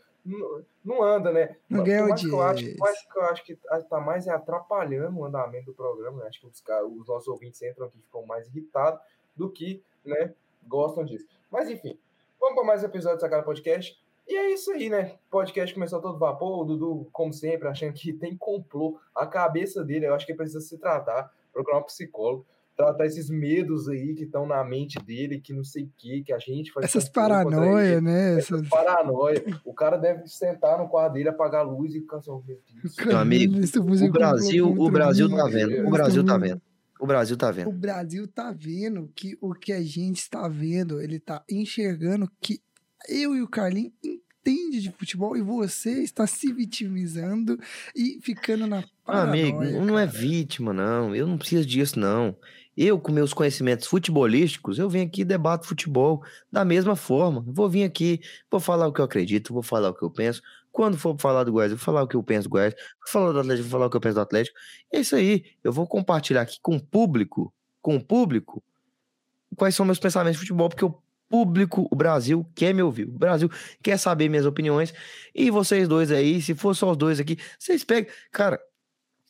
não, 0.83 1.03
anda, 1.03 1.31
né? 1.31 1.55
Não 1.69 1.83
ganha 1.83 2.07
mais 2.07 2.19
que 2.19 2.27
eu 2.27 2.41
acho, 2.41 2.77
mais 2.79 3.01
que 3.01 3.17
eu 3.17 3.23
acho 3.23 3.43
que 3.43 3.59
tá 3.87 3.99
mais 3.99 4.25
é 4.25 4.31
atrapalhando 4.31 5.19
o 5.19 5.25
andamento 5.25 5.67
do 5.67 5.73
programa, 5.73 6.23
né? 6.23 6.27
Acho 6.27 6.41
que 6.41 6.47
os, 6.47 6.61
caras, 6.61 6.89
os 6.91 7.07
nossos 7.07 7.27
ouvintes 7.27 7.61
entram 7.61 7.85
aqui 7.85 7.99
e 7.99 8.01
ficam 8.01 8.25
mais 8.25 8.47
irritados 8.47 8.99
do 9.35 9.51
que, 9.51 9.83
né, 10.03 10.33
gostam 10.67 11.05
disso. 11.05 11.27
Mas 11.51 11.69
enfim, 11.69 11.99
vamos 12.39 12.55
para 12.55 12.63
mais 12.63 12.81
um 12.81 12.87
episódio 12.87 13.17
do 13.17 13.21
Sacada 13.21 13.43
Podcast. 13.43 14.03
E 14.27 14.35
é 14.35 14.53
isso 14.53 14.71
aí, 14.71 14.89
né? 14.89 15.13
O 15.27 15.31
podcast 15.31 15.73
começou 15.73 15.99
a 15.99 16.01
todo 16.01 16.17
vapor, 16.17 16.61
o 16.61 16.65
Dudu, 16.65 17.07
como 17.11 17.31
sempre, 17.31 17.67
achando 17.67 17.93
que 17.93 18.11
tem 18.13 18.35
complô. 18.35 18.97
A 19.15 19.27
cabeça 19.27 19.83
dele, 19.83 20.07
eu 20.07 20.15
acho 20.15 20.25
que 20.25 20.33
precisa 20.33 20.59
se 20.61 20.77
tratar, 20.79 21.31
procurar 21.53 21.77
um 21.79 21.83
psicólogo, 21.83 22.45
tratar 22.75 23.05
esses 23.05 23.29
medos 23.29 23.87
aí 23.87 24.15
que 24.15 24.23
estão 24.23 24.47
na 24.47 24.63
mente 24.63 24.97
dele, 25.05 25.39
que 25.39 25.53
não 25.53 25.63
sei 25.63 25.83
o 25.83 25.91
que, 25.95 26.23
que 26.23 26.33
a 26.33 26.39
gente 26.39 26.71
faz. 26.73 26.85
Essas 26.87 27.07
paranoias, 27.07 28.01
né? 28.01 28.37
Essas 28.37 28.61
Essas... 28.61 28.69
paranoia. 28.69 29.43
O 29.63 29.73
cara 29.73 29.95
deve 29.97 30.27
sentar 30.27 30.77
no 30.79 30.89
quarto 30.89 31.13
dele, 31.13 31.29
apagar 31.29 31.61
a 31.61 31.63
luz 31.69 31.93
e 31.93 31.99
ficar 32.01 32.17
assim, 32.17 32.31
"Oh, 32.31 32.41
meu 32.45 32.59
Deus. 32.81 32.95
Meu 33.05 33.17
amigo, 33.17 33.53
O 34.07 34.11
Brasil, 34.11 34.67
complô 34.67 34.85
o 34.87 34.91
Brasil 34.91 35.29
mim. 35.29 35.35
tá 35.35 35.47
vendo. 35.47 35.87
O 35.87 35.91
Brasil 35.91 36.25
tá 36.25 36.37
vendo. 36.37 36.61
O 36.99 37.05
Brasil 37.05 37.37
tá 37.37 37.49
O 37.49 37.53
vendo. 37.53 37.71
Brasil 37.73 38.27
tá 38.27 38.51
vendo 38.57 39.09
que 39.15 39.37
o 39.39 39.53
que 39.53 39.71
a 39.71 39.81
gente 39.83 40.17
está 40.17 40.47
vendo, 40.47 40.99
ele 40.99 41.19
tá 41.19 41.43
enxergando 41.49 42.27
que 42.41 42.59
eu 43.07 43.35
e 43.35 43.41
o 43.41 43.47
Carlinhos 43.47 43.93
entende 44.45 44.81
de 44.81 44.91
futebol 44.91 45.35
e 45.35 45.41
você 45.41 46.03
está 46.03 46.27
se 46.27 46.51
vitimizando 46.53 47.57
e 47.95 48.19
ficando 48.21 48.67
na 48.67 48.79
Ah, 48.79 48.83
paranoia. 49.03 49.29
amigo, 49.49 49.63
não 49.85 49.97
é 49.97 50.05
cara. 50.05 50.17
vítima, 50.19 50.73
não. 50.73 51.15
Eu 51.15 51.25
não 51.27 51.37
preciso 51.37 51.65
disso, 51.65 51.99
não. 51.99 52.35
Eu, 52.77 52.99
com 52.99 53.11
meus 53.11 53.33
conhecimentos 53.33 53.87
futebolísticos, 53.87 54.77
eu 54.77 54.89
venho 54.89 55.05
aqui 55.07 55.21
e 55.21 55.25
debato 55.25 55.65
futebol 55.65 56.21
da 56.51 56.63
mesma 56.65 56.95
forma. 56.95 57.43
Vou 57.47 57.69
vir 57.69 57.83
aqui, 57.83 58.19
vou 58.51 58.59
falar 58.59 58.87
o 58.87 58.93
que 58.93 58.99
eu 58.99 59.05
acredito, 59.05 59.53
vou 59.53 59.63
falar 59.63 59.89
o 59.89 59.93
que 59.93 60.03
eu 60.03 60.11
penso. 60.11 60.41
Quando 60.71 60.97
for 60.97 61.15
falar 61.17 61.45
do 61.45 61.53
Goiás, 61.53 61.71
eu 61.71 61.77
vou 61.77 61.85
falar 61.85 62.03
o 62.03 62.07
que 62.07 62.15
eu 62.17 62.23
penso 62.23 62.49
do 62.49 62.51
Goiás. 62.51 62.73
Vou 62.73 63.09
falar 63.11 63.31
do 63.31 63.39
Atlético, 63.39 63.63
vou 63.63 63.71
falar 63.71 63.85
o 63.85 63.89
que 63.89 63.97
eu 63.97 64.01
penso 64.01 64.15
do 64.15 64.21
Atlético. 64.21 64.57
É 64.93 64.99
isso 64.99 65.15
aí. 65.15 65.45
Eu 65.63 65.71
vou 65.71 65.87
compartilhar 65.87 66.41
aqui 66.41 66.57
com 66.61 66.75
o 66.75 66.81
público, 66.85 67.53
com 67.81 67.95
o 67.95 68.03
público, 68.03 68.61
quais 69.55 69.73
são 69.73 69.85
meus 69.85 69.99
pensamentos 69.99 70.33
de 70.37 70.39
futebol, 70.45 70.67
porque 70.67 70.83
o 70.83 70.93
público, 71.35 71.85
o 71.91 71.95
Brasil 71.97 72.49
quer 72.55 72.73
me 72.73 72.81
ouvir. 72.81 73.09
O 73.09 73.11
Brasil 73.11 73.49
quer 73.83 73.97
saber 73.97 74.29
minhas 74.29 74.45
opiniões. 74.45 74.93
E 75.33 75.51
vocês 75.51 75.85
dois 75.85 76.09
aí, 76.09 76.41
se 76.41 76.55
for 76.55 76.73
só 76.73 76.91
os 76.91 76.97
dois 76.97 77.19
aqui, 77.19 77.37
vocês 77.59 77.83
pegam. 77.83 78.09
Cara, 78.31 78.57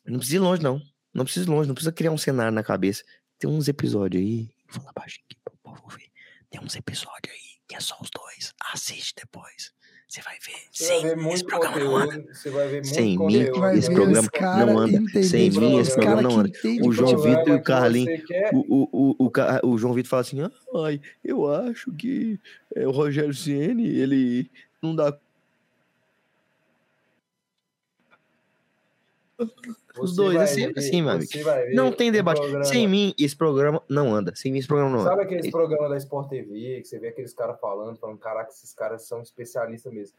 não 0.05 0.19
precisa 0.19 0.37
ir 0.37 0.39
longe, 0.39 0.61
não. 0.61 0.79
Não 1.11 1.23
precisa 1.23 1.47
ir 1.47 1.49
longe, 1.49 1.67
não 1.67 1.73
precisa 1.73 1.91
criar 1.91 2.11
um 2.11 2.17
cenário 2.17 2.51
na 2.51 2.61
cabeça. 2.61 3.03
Tem 3.39 3.49
uns 3.49 3.67
episódios 3.67 4.21
aí. 4.21 4.49
Vou 4.69 4.81
falar 4.81 4.93
baixinho 4.93 5.25
aqui 5.25 5.39
pro 5.43 5.57
povo 5.63 5.87
ver. 5.87 6.11
Tem 6.51 6.61
uns 6.61 6.75
episódios 6.75 7.33
aí 7.33 7.55
que 7.67 7.75
é 7.75 7.79
só 7.79 7.97
os 7.99 8.11
dois. 8.11 8.53
Assiste 8.71 9.15
depois. 9.17 9.73
Você 10.07 10.21
vai 10.21 10.37
ver. 10.39 10.53
Você 10.71 10.87
vai 10.87 10.97
Sim, 10.97 11.03
ver 11.03 11.13
esse 11.13 11.23
muito 11.23 11.45
programa 11.45 11.79
não 11.79 11.95
anda. 11.97 12.05
conteúdo. 12.05 12.33
Você 12.35 12.49
vai 12.49 12.67
ver 12.67 12.73
muito 12.75 12.87
Sem 12.95 13.17
mim, 13.17 13.47
esse 13.77 13.91
programa 13.91 14.65
não 14.65 14.79
anda. 14.79 15.23
Sem 15.23 15.49
mim, 15.51 15.79
esse 15.79 15.95
cara 15.95 16.05
programa 16.05 16.21
não 16.21 16.39
anda. 16.39 16.51
O 16.83 16.91
João. 16.91 17.17
Vitor 17.17 17.47
e 17.49 17.51
o 17.51 17.63
Carlinhos, 17.63 18.21
O, 18.53 18.59
o, 18.91 19.15
o, 19.63 19.67
o 19.69 19.77
João 19.77 19.93
Vitor 19.93 20.09
fala 20.09 20.21
assim: 20.21 20.37
ai, 20.85 21.01
eu 21.23 21.51
acho 21.51 21.91
que 21.93 22.39
é, 22.75 22.87
o 22.87 22.91
Rogério 22.91 23.33
Ceni 23.33 23.87
ele 23.87 24.49
não 24.81 24.95
dá. 24.95 25.17
Os 29.99 30.11
Você 30.11 30.21
dois, 30.21 30.35
é 30.41 30.47
sempre 30.47 30.73
ver- 30.73 30.79
assim, 30.79 31.01
meu 31.01 31.11
amigo. 31.11 31.31
você 31.31 31.43
vai 31.43 31.65
ver 31.65 31.73
Não 31.73 31.91
tem 31.91 32.11
debate. 32.11 32.39
programa- 32.39 32.65
Sem 32.65 32.87
mim, 32.87 33.13
esse 33.19 33.35
programa 33.35 33.81
não 33.89 34.13
anda. 34.13 34.35
Sem 34.35 34.51
mim, 34.51 34.59
esse 34.59 34.67
programa 34.67 34.91
não 34.91 34.99
anda. 35.01 35.09
Sabe 35.09 35.23
aqueles 35.23 35.49
programas 35.51 35.89
da 35.89 35.97
Sport 35.97 36.29
TV 36.29 36.81
que 36.81 36.87
você 36.87 36.99
vê 36.99 37.07
aqueles 37.09 37.33
caras 37.33 37.59
falando, 37.59 37.97
falando, 37.97 38.17
caraca, 38.17 38.49
esses 38.49 38.73
caras 38.73 39.07
são 39.07 39.21
especialistas 39.21 39.91
mesmo. 39.93 40.15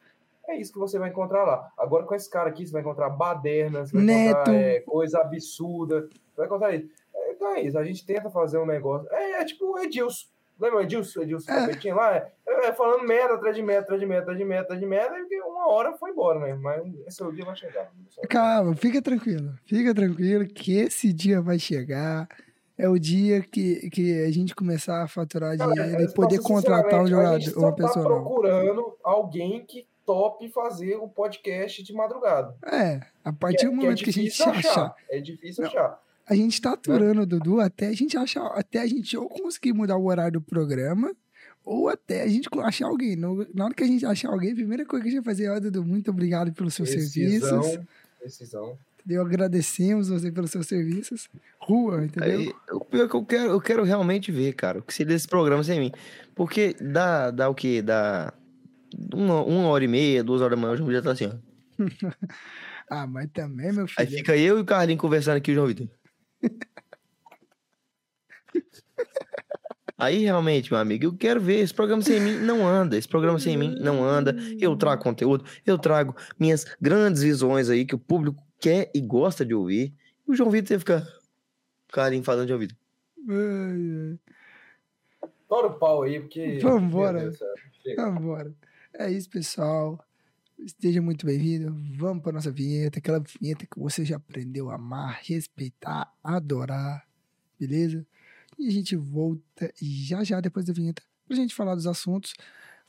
É 0.49 0.57
isso 0.57 0.73
que 0.73 0.79
você 0.79 0.99
vai 0.99 1.09
encontrar 1.11 1.45
lá. 1.45 1.69
Agora 1.77 2.05
com 2.07 2.15
esse 2.15 2.31
cara 2.31 2.49
aqui, 2.49 2.65
você 2.65 2.73
vai 2.73 2.81
encontrar 2.81 3.11
badernas, 3.11 3.91
vai 3.91 4.03
Neto. 4.03 4.31
encontrar 4.31 4.55
é, 4.55 4.81
coisa 4.81 5.19
absurda, 5.21 6.09
vai 6.37 6.47
encontrar 6.47 6.75
isso. 6.75 6.89
É, 7.15 7.33
Então 7.33 7.49
é 7.55 7.61
isso, 7.63 7.79
a 7.79 7.85
gente 7.85 8.07
tenta 8.07 8.31
fazer 8.31 8.59
um 8.59 8.67
negócio. 8.67 9.09
É, 9.13 9.41
é 9.41 9.45
tipo 9.45 9.73
o 9.73 9.79
Edilson. 9.79 10.27
Lembra 10.59 10.79
o 10.79 10.83
Edilson? 10.83 11.23
Edilson 11.23 11.53
É. 11.53 11.67
Capetinho 11.67 11.97
lá? 11.97 12.17
É, 12.17 12.33
é, 12.67 12.73
falando 12.73 13.07
merda 13.07 13.35
atrás 13.35 13.55
de 13.55 13.63
merda, 13.63 13.83
atrás 13.83 14.01
de 14.01 14.07
merda, 14.07 14.23
atrás 14.23 14.39
de 14.39 14.45
merda, 14.45 14.63
atrás 14.65 14.81
de 14.81 14.87
merda, 14.87 15.15
e 15.31 15.41
uma 15.43 15.69
hora 15.69 15.93
foi 15.97 16.11
embora, 16.11 16.41
né? 16.41 16.55
Mas 16.55 16.83
esse 17.07 17.23
é 17.23 17.27
o 17.27 17.33
dia 17.33 17.45
vai 17.45 17.57
chegar. 17.57 17.91
Calma, 18.29 18.75
fica 18.75 19.03
tranquilo. 19.03 19.55
Fica 19.67 19.95
tranquilo 19.95 20.47
que 20.47 20.79
esse 20.79 21.13
dia 21.13 21.41
vai 21.41 21.59
chegar. 21.59 22.29
É 22.79 22.89
o 22.89 22.99
dia 22.99 23.41
que, 23.43 23.89
que 23.91 24.23
a 24.25 24.31
gente 24.31 24.55
começar 24.55 25.03
a 25.03 25.09
faturar 25.09 25.57
dinheiro 25.57 26.03
e 26.03 26.13
poder 26.13 26.41
contratar 26.41 27.01
um 27.01 27.07
sinceramente, 27.07 27.35
a 27.35 27.39
gente 27.39 27.51
jogador, 27.51 27.61
só 27.61 27.67
uma 27.67 27.75
pessoa 27.75 28.05
tá 28.05 28.11
procurando 28.11 28.97
alguém 29.03 29.65
que 29.65 29.87
tope 30.05 30.49
fazer 30.51 30.97
o 30.97 31.09
podcast 31.09 31.83
de 31.83 31.93
madrugada. 31.93 32.55
É, 32.65 33.01
a 33.25 33.33
partir 33.33 33.59
Que 33.59 33.65
do 33.67 33.71
que 33.71 33.77
é 33.77 33.81
momento 33.81 34.05
que, 34.05 34.11
a 34.11 34.13
gente 34.13 34.25
difícil 34.25 34.51
achar. 34.51 34.95
É 35.11 35.21
difícil 35.21 35.65
Não. 35.65 35.71
achar. 35.71 36.01
A 36.29 36.35
gente 36.35 36.61
tá 36.61 36.73
aturando 36.73 37.23
o 37.23 37.27
Dudu 37.27 37.61
até 37.61 37.87
a 37.89 37.93
gente 37.93 38.17
achar, 38.17 38.45
até 38.49 38.81
a 38.81 38.87
gente 38.87 39.17
ou 39.17 39.29
conseguir 39.29 39.73
mudar 39.73 39.97
o 39.97 40.07
horário 40.07 40.41
do 40.41 40.41
programa, 40.41 41.15
ou 41.65 41.89
até 41.89 42.23
a 42.23 42.29
gente 42.29 42.49
achar 42.63 42.87
alguém. 42.87 43.15
No- 43.17 43.47
na 43.55 43.67
hora 43.67 43.75
que 43.75 43.83
a 43.85 43.87
gente 43.87 44.05
achar 44.05 44.31
alguém, 44.31 44.53
a 44.53 44.55
primeira 44.55 44.85
coisa 44.85 45.03
que 45.05 45.09
a 45.09 45.13
gente 45.13 45.23
vai 45.25 45.35
fazer 45.35 45.45
é, 45.45 45.51
ó, 45.53 45.61
Dudu, 45.61 45.85
muito 45.85 46.11
obrigado 46.11 46.53
pelos 46.53 46.75
seus 46.75 46.91
Decisão, 46.91 47.63
serviços. 47.63 47.85
decisão. 48.23 48.79
Entendeu? 49.05 49.23
Agradecemos 49.23 50.09
você 50.09 50.33
pelos 50.33 50.51
seus 50.51 50.67
serviços. 50.67 51.29
Rua, 51.61 52.05
entendeu? 52.05 52.41
Aí, 52.41 52.53
o 52.73 52.85
pior 52.85 53.05
é 53.05 53.09
que 53.09 53.15
eu 53.15 53.25
quero, 53.25 53.51
eu 53.51 53.61
quero 53.61 53.85
realmente 53.85 54.33
ver, 54.33 54.53
cara, 54.55 54.81
o 54.81 54.83
que 54.83 54.93
seria 54.93 55.15
esse 55.15 55.29
programa 55.29 55.63
sem 55.63 55.79
mim. 55.79 55.93
Porque 56.35 56.75
dá, 56.81 57.31
dá 57.31 57.49
o 57.49 57.55
quê? 57.55 57.81
Dá 57.83 58.35
uma, 59.15 59.45
uma 59.45 59.69
hora 59.69 59.85
e 59.85 59.89
meia, 59.89 60.25
duas 60.25 60.41
horas 60.43 60.59
da 60.59 60.61
manhã, 60.61 60.75
o 60.75 60.77
João 60.77 60.89
Vitor 60.89 61.03
tá 61.05 61.13
assim, 61.13 61.27
ó. 61.27 61.35
Ah, 62.89 63.07
mas 63.07 63.29
também, 63.33 63.73
meu 63.73 63.87
Aí 63.99 64.07
filho. 64.07 64.19
fica 64.19 64.37
eu 64.37 64.59
e 64.59 64.61
o 64.61 64.65
Carlinhos 64.65 65.01
conversando 65.01 65.37
aqui, 65.39 65.51
o 65.51 65.55
João 65.55 65.67
Vitor. 65.67 65.89
Aí 69.99 70.19
realmente, 70.19 70.71
meu 70.71 70.79
amigo, 70.79 71.07
eu 71.07 71.17
quero 71.17 71.41
ver. 71.41 71.61
Esse 71.61 71.73
programa 71.73 72.03
sem 72.03 72.21
mim 72.21 72.39
não 72.39 72.67
anda. 72.67 72.99
Esse 72.99 73.09
programa 73.09 73.39
sem 73.39 73.57
mim 73.57 73.75
não 73.81 74.05
anda. 74.05 74.37
Eu 74.61 74.77
trago 74.77 75.03
conteúdo, 75.03 75.45
eu 75.65 75.79
trago 75.79 76.15
minhas 76.39 76.67
grandes 76.81 77.23
visões 77.23 77.71
aí 77.71 77.87
que 77.87 77.95
o 77.95 77.99
público 77.99 78.43
quer 78.61 78.91
e 78.95 79.01
gosta 79.01 79.45
de 79.45 79.55
ouvir. 79.55 79.95
E 80.27 80.31
o 80.31 80.35
João 80.35 80.51
Vitor 80.51 80.79
fica 80.79 81.07
carinho 81.91 82.23
falando 82.23 82.47
de 82.47 82.53
ouvido. 82.53 82.75
Tora 85.49 85.69
o 85.69 85.79
pau 85.79 86.03
aí, 86.03 86.21
porque. 86.21 86.59
Vambora. 86.59 87.33
Vambora. 87.97 88.55
É 88.93 89.11
isso, 89.11 89.31
pessoal. 89.31 89.99
Esteja 90.59 91.03
muito 91.03 91.27
bem-vindo. 91.27 91.77
Vamos 91.97 92.23
para 92.23 92.33
nossa 92.33 92.51
vinheta, 92.51 92.99
aquela 92.99 93.21
vinheta 93.21 93.67
que 93.67 93.79
você 93.79 94.05
já 94.05 94.17
aprendeu 94.17 94.71
a 94.71 94.77
amar, 94.77 95.21
respeitar, 95.23 96.11
adorar. 96.25 97.07
Beleza? 97.61 98.07
E 98.59 98.67
a 98.67 98.71
gente 98.71 98.97
volta 98.97 99.73
já 99.81 100.25
já 100.25 100.41
depois 100.41 100.65
da 100.65 100.73
vinheta 100.73 101.03
pra 101.29 101.37
gente 101.37 101.55
falar 101.55 101.75
dos 101.75 101.87
assuntos. 101.87 102.35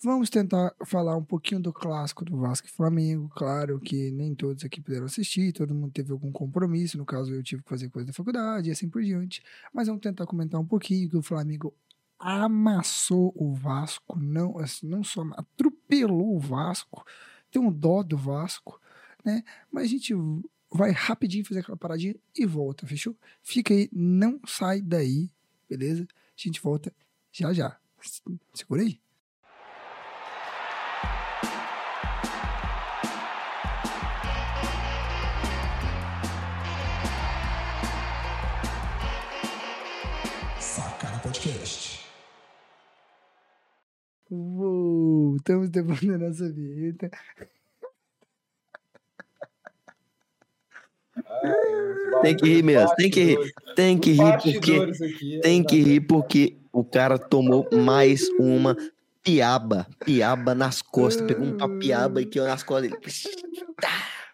Vamos 0.02 0.30
tentar 0.30 0.74
falar 0.86 1.18
um 1.18 1.24
pouquinho 1.24 1.60
do 1.60 1.74
clássico 1.74 2.24
do 2.24 2.38
Vasco 2.38 2.68
e 2.68 2.72
Flamengo. 2.72 3.28
Claro 3.30 3.80
que 3.80 4.12
nem 4.12 4.34
todos 4.34 4.64
aqui 4.64 4.80
puderam 4.80 5.06
assistir, 5.06 5.52
todo 5.52 5.76
mundo 5.76 5.92
teve 5.92 6.12
algum 6.12 6.32
compromisso. 6.32 6.98
No 6.98 7.06
caso, 7.06 7.34
eu 7.34 7.44
tive 7.44 7.64
que 7.64 7.70
fazer 7.70 7.90
coisa 7.90 8.08
da 8.08 8.14
faculdade 8.14 8.70
e 8.70 8.72
assim 8.72 8.88
por 8.88 9.04
diante. 9.04 9.44
Mas 9.74 9.88
vamos 9.88 10.02
tentar 10.02 10.26
comentar 10.26 10.60
um 10.60 10.66
pouquinho 10.66 11.10
que 11.10 11.18
o 11.18 11.22
Flamengo 11.22 11.74
amassou 12.20 13.34
o 13.36 13.54
Vasco, 13.54 14.18
não, 14.18 14.58
assim, 14.58 14.88
não 14.88 15.04
só 15.04 15.22
atropelou 15.34 16.36
o 16.36 16.40
Vasco, 16.40 17.06
tem 17.58 17.60
um 17.60 17.72
dó 17.72 18.04
do 18.04 18.16
Vasco, 18.16 18.80
né? 19.26 19.44
Mas 19.72 19.86
a 19.86 19.88
gente 19.88 20.14
vai 20.72 20.92
rapidinho 20.92 21.44
fazer 21.44 21.62
aquela 21.62 21.76
paradinha 21.78 22.16
e 22.36 22.46
volta, 22.46 22.86
fechou? 22.86 23.16
Fica 23.42 23.74
aí, 23.74 23.90
não 23.92 24.40
sai 24.46 24.80
daí, 24.80 25.32
beleza? 25.68 26.08
A 26.12 26.16
gente 26.36 26.62
volta 26.62 26.94
já 27.32 27.52
já. 27.52 27.80
Segura 28.54 28.84
aí. 28.84 29.00
Sacana 40.60 41.18
Podcast. 41.20 42.06
Voltamos 45.48 45.70
depois 45.70 46.02
da 46.02 46.18
nossa 46.18 46.52
vinheta. 46.52 47.10
Ai, 51.16 52.22
Tem 52.22 52.36
que 52.36 52.46
rir 52.46 52.64
mesmo, 52.64 52.96
tem 52.96 53.10
que 53.10 53.24
rir. 53.24 53.54
Tem 53.76 53.98
que 53.98 54.12
rir 54.12 54.34
porque 54.34 54.58
aqui, 54.58 55.40
tem 55.42 55.64
que 55.64 55.82
rir 55.82 56.02
porque 56.02 56.58
o 56.74 56.84
cara 56.84 57.18
tomou 57.18 57.68
mais 57.72 58.28
uma 58.38 58.76
piaba, 59.24 59.88
piaba 60.06 60.54
nas 60.54 60.82
costas, 60.82 61.26
pegou 61.26 61.46
um 61.46 61.80
piaba 61.80 62.20
aqui 62.20 62.40
ó, 62.40 62.46
nas 62.46 62.64
costas 62.64 62.92
dele. 62.92 63.02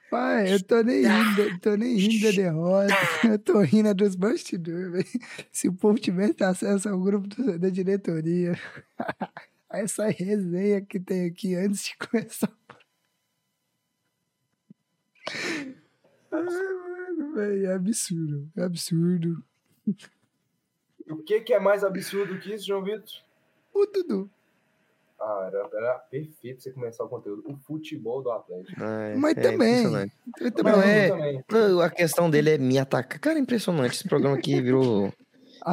Pai, 0.10 0.54
eu 0.54 0.64
tô 0.64 0.82
nem 0.82 1.02
rindo, 1.02 1.60
tô 1.60 1.76
nem 1.76 1.96
rindo 1.96 2.26
da 2.26 2.32
derrota. 2.32 2.94
Eu 3.24 3.40
tô 3.40 3.62
rindo 3.62 3.94
dos 3.96 4.16
bastidores, 4.16 4.92
velho. 4.92 5.26
Se 5.52 5.68
o 5.68 5.74
povo 5.74 5.98
tivesse 5.98 6.44
acesso 6.44 6.90
ao 6.90 7.00
grupo 7.00 7.28
da 7.58 7.70
diretoria, 7.70 8.56
a 9.00 9.30
essa 9.80 10.08
resenha 10.08 10.82
que 10.82 11.00
tem 11.00 11.26
aqui 11.26 11.56
antes 11.56 11.84
de 11.84 11.98
começar. 12.08 12.52
Ai, 16.32 16.42
mano, 16.42 17.34
velho, 17.36 17.66
é 17.68 17.74
absurdo, 17.74 18.50
é 18.58 18.64
absurdo. 18.64 19.44
O 21.10 21.18
que, 21.18 21.42
que 21.42 21.54
é 21.54 21.60
mais 21.60 21.84
absurdo 21.84 22.40
que 22.40 22.54
isso, 22.54 22.66
João 22.68 22.84
Vitor? 22.84 23.22
O 23.74 23.86
Dudu. 23.86 24.30
Ah, 25.20 25.50
era, 25.52 25.70
era 25.74 25.94
perfeito 26.00 26.62
você 26.62 26.72
começar 26.72 27.04
o 27.04 27.10
conteúdo. 27.10 27.44
O 27.50 27.56
futebol 27.56 28.22
do 28.22 28.30
Atlético. 28.32 28.82
É, 28.84 29.16
Mas 29.16 29.38
é 29.38 29.42
também, 29.42 29.84
também 29.84 30.12
Mas 30.64 30.86
é- 30.86 31.10
também. 31.10 31.82
A 31.82 31.90
questão 31.90 32.30
dele 32.30 32.50
é 32.52 32.58
me 32.58 32.78
atacar. 32.78 33.20
Cara, 33.20 33.40
é 33.40 33.42
impressionante. 33.42 33.94
Esse 33.96 34.08
programa 34.08 34.36
aqui 34.38 34.60
virou, 34.62 35.14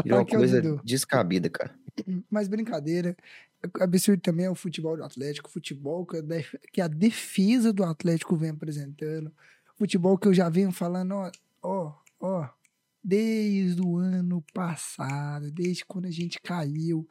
virou 0.05 0.19
uma 0.21 0.27
coisa 0.27 0.63
descabida, 0.85 1.51
cara. 1.51 1.75
Mas 2.31 2.47
brincadeira. 2.49 3.17
Absurdo 3.81 4.23
também 4.23 4.47
é 4.47 4.51
o 4.51 4.55
futebol 4.55 4.97
do 4.97 5.05
Atlético, 5.05 5.51
futebol 5.51 6.07
que 6.73 6.81
a, 6.81 6.89
defesa 6.89 7.73
do 7.73 7.85
Atlético 7.85 8.37
vem 8.37 8.51
apresentando. 8.51 9.33
Futebol 9.77 10.17
que 10.17 10.29
eu 10.29 10.35
já 10.35 10.49
venho 10.49 10.73
falando, 10.73 11.13
ó, 11.13 11.31
ó, 11.63 11.95
ó, 12.21 12.49
desde 13.03 13.81
o 13.83 13.97
ano 13.97 14.43
passado, 14.55 15.51
desde 15.51 15.85
quando 15.85 16.07
a 16.07 16.11
gente 16.11 16.41
caiu. 16.41 17.09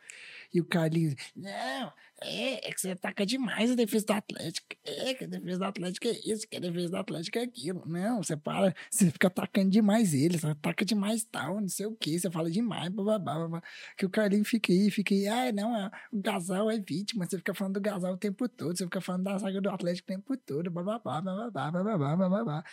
E 0.54 0.60
o 0.60 0.66
Carlinhos, 0.66 1.16
não, 1.36 1.94
é, 2.22 2.70
é 2.70 2.72
que 2.72 2.80
você 2.80 2.92
ataca 2.92 3.26
demais 3.26 3.72
a 3.72 3.76
defesa 3.76 4.06
do 4.06 4.14
Atlético. 4.14 4.68
É 4.86 5.14
que 5.14 5.24
a 5.24 5.28
defesa 5.28 5.60
do 5.60 5.66
Atlético 5.66 6.08
é 6.08 6.12
isso, 6.12 6.48
que 6.48 6.58
a 6.58 6.60
defesa 6.60 6.90
do 6.90 6.98
Atlético 6.98 7.38
é 7.38 7.44
aquilo. 7.44 7.84
Não, 7.86 8.22
você 8.24 8.36
para, 8.36 8.74
você 8.90 9.12
fica 9.12 9.28
atacando 9.28 9.70
demais 9.70 10.14
eles, 10.14 10.44
ataca 10.44 10.84
demais 10.86 11.24
tal, 11.24 11.62
não 11.62 11.70
sei 11.70 11.86
o 11.86 11.96
que, 11.96 12.20
você 12.20 12.30
fala 12.30 12.50
demais, 12.50 12.90
bababá, 12.90 13.40
babá 13.40 13.64
que 13.98 14.06
o 14.06 14.10
Carlinho 14.10 14.46
fica 14.46 14.72
aí, 14.72 14.90
fica 14.92 15.14
aí, 15.14 15.28
ah, 15.28 15.52
não, 15.52 15.76
é- 15.76 15.92
o 16.12 16.22
Gasal 16.22 16.70
é 16.70 16.80
vítima, 16.80 17.26
você 17.26 17.38
fica 17.38 17.54
falando 17.54 17.76
do 17.76 17.82
Gasal 17.82 18.14
o 18.14 18.18
tempo 18.18 18.48
todo, 18.48 18.78
você 18.78 18.84
fica 18.84 19.02
falando 19.02 19.24
da 19.24 19.38
zaga 19.38 19.62
do 19.62 19.70
Atlético 19.70 20.12
o 20.12 20.16
tempo 20.16 20.38
todo, 20.38 20.70
bababá, 20.70 21.22
bababá, 21.22 21.72
bababá, 21.72 22.16
bababá. 22.16 22.64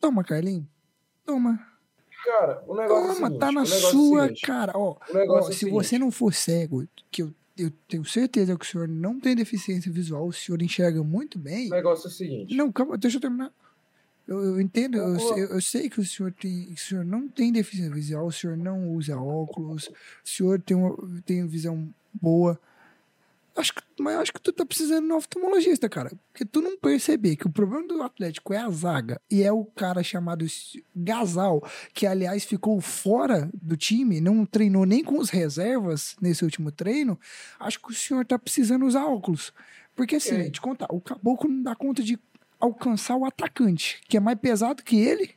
Toma, 0.00 0.22
Carlinho, 0.24 0.68
toma, 1.24 1.58
Cara, 2.24 2.64
o 2.66 2.74
negócio 2.74 3.04
é 3.04 3.14
toma, 3.14 3.26
seguinte, 3.26 3.38
tá 3.38 3.52
na 3.52 3.62
é 3.62 3.66
sua 3.66 4.22
seguinte, 4.22 4.40
cara, 4.42 4.72
ó, 4.74 4.96
ó, 5.28 5.38
é 5.38 5.42
se 5.42 5.58
seguinte, 5.58 5.74
você 5.74 5.98
não 5.98 6.10
for 6.10 6.32
cego, 6.32 6.86
que 7.10 7.22
eu, 7.22 7.32
eu 7.56 7.70
tenho 7.88 8.04
certeza 8.04 8.56
que 8.56 8.64
o 8.64 8.68
senhor 8.68 8.88
não 8.88 9.18
tem 9.18 9.34
deficiência 9.34 9.90
visual, 9.90 10.26
o 10.26 10.32
senhor 10.32 10.60
enxerga 10.62 11.02
muito 11.02 11.38
bem, 11.38 11.68
O 11.68 11.70
negócio 11.70 12.06
é 12.06 12.10
o 12.10 12.12
seguinte. 12.12 12.54
não, 12.56 12.70
calma, 12.72 12.96
deixa 12.98 13.16
eu 13.16 13.20
terminar. 13.20 13.52
Eu, 14.26 14.42
eu 14.42 14.60
entendo, 14.60 14.96
eu, 14.98 15.20
sei- 15.20 15.42
eu, 15.44 15.60
sei 15.62 15.88
que 15.88 16.00
o 16.00 16.04
senhor 16.04 16.32
tem, 16.32 16.72
o 16.72 16.76
senhor 16.76 17.04
não 17.04 17.28
tem 17.28 17.52
deficiência 17.52 17.94
visual, 17.94 18.26
o 18.26 18.32
senhor 18.32 18.56
não 18.56 18.90
usa 18.92 19.16
óculos, 19.16 19.86
o 19.88 20.28
senhor 20.28 20.60
tem 20.60 20.76
uma 20.76 20.96
tem 21.24 21.46
visão 21.46 21.88
boa. 22.12 22.60
Acho 23.56 23.74
que, 23.74 23.82
mas 23.98 24.16
acho 24.16 24.32
que 24.34 24.40
tu 24.40 24.52
tá 24.52 24.66
precisando 24.66 25.06
de 25.06 25.12
um 25.12 25.16
oftalmologista, 25.16 25.88
cara. 25.88 26.12
Porque 26.30 26.44
tu 26.44 26.60
não 26.60 26.76
perceber 26.76 27.36
que 27.36 27.46
o 27.46 27.50
problema 27.50 27.88
do 27.88 28.02
Atlético 28.02 28.52
é 28.52 28.58
a 28.58 28.68
zaga 28.68 29.18
e 29.30 29.42
é 29.42 29.50
o 29.50 29.64
cara 29.64 30.02
chamado 30.02 30.44
Gasal, 30.94 31.66
que 31.94 32.06
aliás 32.06 32.44
ficou 32.44 32.78
fora 32.82 33.48
do 33.54 33.74
time, 33.74 34.20
não 34.20 34.44
treinou 34.44 34.84
nem 34.84 35.02
com 35.02 35.18
os 35.18 35.30
reservas 35.30 36.16
nesse 36.20 36.44
último 36.44 36.70
treino. 36.70 37.18
Acho 37.58 37.80
que 37.80 37.90
o 37.90 37.94
senhor 37.94 38.26
tá 38.26 38.38
precisando 38.38 38.84
usar 38.84 39.06
óculos. 39.06 39.54
Porque 39.94 40.16
assim, 40.16 40.34
Ok. 40.34 40.50
te 40.50 40.60
contar, 40.60 40.88
o 40.90 41.00
caboclo 41.00 41.50
não 41.50 41.62
dá 41.62 41.74
conta 41.74 42.02
de 42.02 42.18
alcançar 42.60 43.16
o 43.16 43.24
atacante, 43.24 44.02
que 44.06 44.18
é 44.18 44.20
mais 44.20 44.38
pesado 44.38 44.82
que 44.82 45.00
ele. 45.00 45.34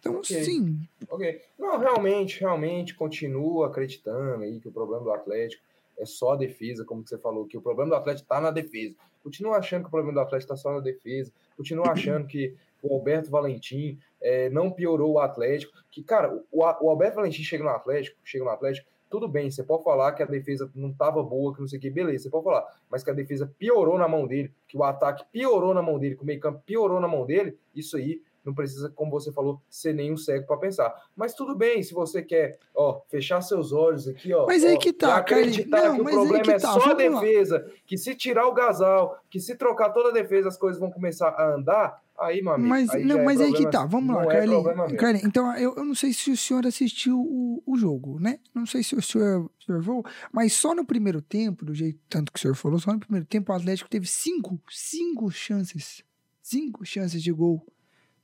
Então, 0.00 0.16
Ok. 0.16 0.44
sim, 0.44 0.78
Ok. 1.08 1.40
Não, 1.58 1.78
realmente, 1.78 2.40
realmente, 2.40 2.94
continuo 2.94 3.64
acreditando 3.64 4.42
aí 4.42 4.60
que 4.60 4.68
o 4.68 4.72
problema 4.72 5.04
do 5.04 5.12
Atlético 5.12 5.62
é 6.02 6.06
só 6.06 6.32
a 6.32 6.36
defesa, 6.36 6.84
como 6.84 7.06
você 7.06 7.16
falou, 7.16 7.46
que 7.46 7.56
o 7.56 7.62
problema 7.62 7.90
do 7.90 7.96
Atlético 7.96 8.28
tá 8.28 8.40
na 8.40 8.50
defesa. 8.50 8.96
Continuo 9.22 9.54
achando 9.54 9.82
que 9.82 9.88
o 9.88 9.90
problema 9.90 10.12
do 10.12 10.20
Atlético 10.20 10.48
tá 10.48 10.56
só 10.56 10.72
na 10.72 10.80
defesa. 10.80 11.32
Continuo 11.56 11.88
achando 11.88 12.26
que 12.26 12.56
o 12.82 12.92
Alberto 12.94 13.30
Valentim 13.30 13.98
eh, 14.20 14.50
não 14.50 14.70
piorou 14.70 15.12
o 15.12 15.18
Atlético. 15.20 15.72
Que, 15.90 16.02
cara, 16.02 16.34
o, 16.50 16.58
o 16.60 16.90
Alberto 16.90 17.16
Valentim 17.16 17.44
chega 17.44 17.62
no 17.62 17.70
Atlético, 17.70 18.18
chega 18.24 18.44
no 18.44 18.50
Atlético, 18.50 18.90
tudo 19.08 19.28
bem, 19.28 19.50
você 19.50 19.62
pode 19.62 19.84
falar 19.84 20.12
que 20.12 20.22
a 20.22 20.26
defesa 20.26 20.70
não 20.74 20.90
tava 20.90 21.22
boa, 21.22 21.54
que 21.54 21.60
não 21.60 21.68
sei 21.68 21.78
o 21.78 21.82
que, 21.82 21.90
beleza, 21.90 22.24
você 22.24 22.30
pode 22.30 22.44
falar, 22.44 22.66
mas 22.90 23.04
que 23.04 23.10
a 23.10 23.12
defesa 23.12 23.46
piorou 23.58 23.98
na 23.98 24.08
mão 24.08 24.26
dele, 24.26 24.50
que 24.66 24.74
o 24.74 24.82
ataque 24.82 25.22
piorou 25.30 25.74
na 25.74 25.82
mão 25.82 25.98
dele, 25.98 26.16
que 26.16 26.22
o 26.22 26.26
meio 26.26 26.40
campo 26.40 26.62
piorou 26.64 26.98
na 26.98 27.06
mão 27.06 27.26
dele, 27.26 27.58
isso 27.74 27.98
aí 27.98 28.22
não 28.44 28.52
precisa, 28.52 28.90
como 28.90 29.10
você 29.10 29.30
falou, 29.32 29.60
ser 29.70 29.94
nenhum 29.94 30.16
cego 30.16 30.46
para 30.46 30.56
pensar. 30.56 30.92
Mas 31.16 31.34
tudo 31.34 31.54
bem, 31.54 31.82
se 31.82 31.94
você 31.94 32.22
quer, 32.22 32.58
ó, 32.74 33.00
fechar 33.08 33.40
seus 33.40 33.72
olhos 33.72 34.08
aqui, 34.08 34.32
ó. 34.32 34.46
Mas 34.46 34.64
aí 34.64 34.74
ó, 34.74 34.78
que 34.78 34.92
tá, 34.92 35.16
acreditar. 35.16 35.84
Não, 35.84 35.94
que 35.94 36.00
o 36.00 36.04
mas 36.04 36.14
aí 36.14 36.20
problema 36.20 36.44
que 36.44 36.50
é 36.50 36.58
tá, 36.58 36.72
só 36.72 36.80
a 36.80 36.94
vamos 36.94 37.14
lá. 37.14 37.20
defesa, 37.20 37.72
que 37.86 37.96
se 37.96 38.14
tirar 38.14 38.46
o 38.46 38.52
gasal, 38.54 39.18
que 39.30 39.38
se 39.38 39.54
trocar 39.54 39.90
toda 39.90 40.08
a 40.08 40.12
defesa, 40.12 40.48
as 40.48 40.56
coisas 40.56 40.80
vão 40.80 40.90
começar 40.90 41.28
a 41.28 41.54
andar, 41.54 42.02
aí, 42.18 42.42
meu 42.42 42.52
amigo. 42.52 42.68
Mas, 42.68 42.90
aí 42.90 43.04
não, 43.04 43.20
é 43.20 43.24
mas 43.24 43.40
aí 43.40 43.52
que 43.52 43.70
tá, 43.70 43.86
vamos 43.86 44.14
lá, 44.14 44.22
não 44.22 44.30
é. 44.30 44.96
Carlinhos, 44.96 45.24
então 45.24 45.56
eu, 45.56 45.74
eu 45.76 45.84
não 45.84 45.94
sei 45.94 46.12
se 46.12 46.30
o 46.30 46.36
senhor 46.36 46.66
assistiu 46.66 47.18
o, 47.20 47.62
o 47.64 47.76
jogo, 47.76 48.18
né? 48.18 48.40
Não 48.52 48.66
sei 48.66 48.82
se 48.82 48.96
o 48.96 49.02
senhor 49.02 49.50
observou, 49.56 50.04
mas 50.32 50.52
só 50.52 50.74
no 50.74 50.84
primeiro 50.84 51.22
tempo, 51.22 51.64
do 51.64 51.74
jeito 51.74 52.00
tanto 52.08 52.32
que 52.32 52.38
o 52.38 52.42
senhor 52.42 52.54
falou, 52.54 52.78
só 52.78 52.92
no 52.92 53.00
primeiro 53.00 53.26
tempo 53.26 53.52
o 53.52 53.54
Atlético 53.54 53.88
teve 53.88 54.06
cinco, 54.06 54.60
cinco 54.68 55.30
chances, 55.30 56.04
cinco 56.42 56.84
chances 56.84 57.22
de 57.22 57.30
gol 57.30 57.64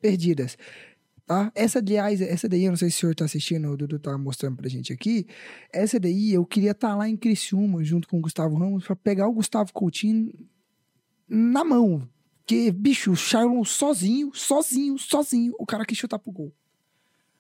perdidas. 0.00 0.57
Tá? 1.26 1.52
Essa, 1.55 1.78
aliás, 1.81 2.21
essa 2.23 2.49
daí, 2.49 2.64
eu 2.64 2.71
não 2.71 2.76
sei 2.78 2.88
se 2.90 2.97
o 2.97 3.00
senhor 3.00 3.14
tá 3.14 3.26
assistindo, 3.26 3.69
o 3.71 3.76
Dudu 3.76 3.99
tá 3.99 4.17
mostrando 4.17 4.57
pra 4.57 4.69
gente 4.69 4.93
aqui. 4.93 5.26
Essa 5.71 6.00
daí, 6.00 6.33
eu 6.33 6.45
queria 6.47 6.71
estar 6.71 6.97
lá 6.97 7.07
em 7.09 7.17
Criciúma, 7.19 7.85
junto 7.85 8.09
com 8.09 8.17
o 8.19 8.21
Gustavo 8.23 8.57
Ramos, 8.57 8.87
pra 8.87 8.97
pegar 8.97 9.28
o 9.28 9.33
Gustavo 9.33 9.71
Coutinho 9.75 10.33
na 11.28 11.62
mão. 11.64 12.09
Porque, 12.38 12.73
bicho, 12.73 13.12
o 13.12 13.17
Shailon 13.17 13.62
sozinho, 13.62 14.31
sozinho, 14.33 14.97
sozinho, 14.99 15.55
o 15.59 15.67
cara 15.67 15.85
quis 15.85 15.99
chutar 15.99 16.19
pro 16.19 16.33
gol. 16.33 16.52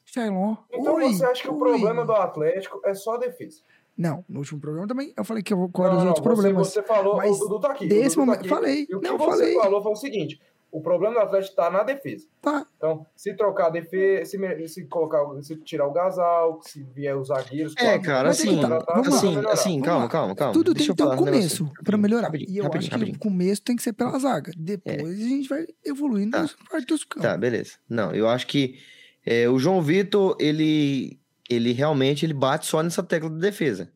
Ceilon. 0.04 0.56
Então 0.70 0.94
Oi, 0.94 1.12
você 1.12 1.24
acha 1.24 1.42
que 1.42 1.48
o 1.48 1.52
oi. 1.54 1.58
problema 1.58 2.04
do 2.04 2.12
Atlético 2.12 2.80
é 2.84 2.94
só 2.94 3.14
a 3.14 3.18
defesa? 3.18 3.60
Não, 3.96 4.24
no 4.28 4.38
último 4.40 4.60
programa 4.60 4.86
também 4.86 5.12
eu 5.16 5.24
falei 5.24 5.42
que 5.42 5.52
eu 5.52 5.56
vou 5.58 5.68
qual 5.68 5.88
Não, 5.88 5.96
os 5.98 6.02
não, 6.04 6.08
outros 6.10 6.24
você, 6.24 6.34
problemas. 6.34 6.68
Você 6.68 6.82
falou, 6.82 7.16
Mas 7.16 7.36
o 7.36 7.40
Dudu 7.40 7.60
tá 7.60 7.70
aqui. 7.72 7.84
o 7.86 7.88
desse 7.88 8.02
Dudu 8.02 8.14
tá 8.14 8.20
momento- 8.20 8.40
aqui. 8.40 8.48
falei. 8.48 8.86
E 8.88 8.94
o 8.94 9.00
que 9.00 9.08
Não, 9.08 9.18
você 9.18 9.30
falei. 9.30 9.54
falou 9.54 9.82
foi 9.82 9.92
o 9.92 9.96
seguinte: 9.96 10.40
o 10.70 10.80
problema 10.82 11.14
do 11.14 11.20
Atlético 11.20 11.56
tá 11.56 11.70
na 11.70 11.82
defesa. 11.82 12.26
Tá. 12.42 12.66
Então, 12.76 13.06
se 13.16 13.34
trocar 13.34 13.66
a 13.66 13.70
defesa, 13.70 14.24
se, 14.26 14.68
se 14.68 14.84
colocar, 14.86 15.20
se 15.42 15.56
tirar 15.56 15.86
o 15.86 15.92
Gasal, 15.92 16.60
se 16.62 16.82
vier 16.94 17.16
os 17.16 17.28
zagueiros. 17.28 17.74
É, 17.78 17.98
cara, 17.98 18.30
é 18.30 18.34
que 18.34 18.42
assim, 18.42 18.60
tá, 18.60 18.78
vamos 18.86 19.08
assim, 19.08 19.36
assim, 19.48 19.80
calma, 19.80 20.08
calma, 20.08 20.34
calma. 20.34 20.52
Tudo 20.52 20.74
Deixa 20.74 20.94
tem 20.94 21.06
que 21.06 21.10
ter 21.10 21.16
um 21.16 21.24
começo 21.24 21.70
pra 21.84 21.96
melhorar. 21.96 22.26
Rapidinho, 22.26 22.50
E 22.50 22.58
eu 22.58 22.64
rapidinho, 22.64 22.80
acho 22.80 22.88
que 22.90 22.94
rapidinho. 22.94 23.16
o 23.16 23.20
começo 23.20 23.62
tem 23.62 23.76
que 23.76 23.82
ser 23.82 23.92
pela 23.94 24.18
zaga. 24.18 24.52
Depois 24.56 25.02
a 25.18 25.28
gente 25.28 25.48
vai 25.48 25.64
evoluindo 25.84 26.32
Tá. 26.32 26.42
nas 26.42 26.52
partes 26.52 26.86
dos 26.86 27.04
campos. 27.04 27.22
Tá, 27.30 27.36
beleza. 27.36 27.72
Não, 27.88 28.12
eu 28.12 28.28
acho 28.28 28.46
que 28.46 28.76
é, 29.24 29.48
o 29.48 29.58
João 29.58 29.80
Vitor, 29.82 30.36
ele, 30.38 31.18
ele 31.48 31.72
realmente 31.72 32.24
ele 32.26 32.34
bate 32.34 32.66
só 32.66 32.82
nessa 32.82 33.02
tecla 33.02 33.30
de 33.30 33.38
defesa. 33.38 33.90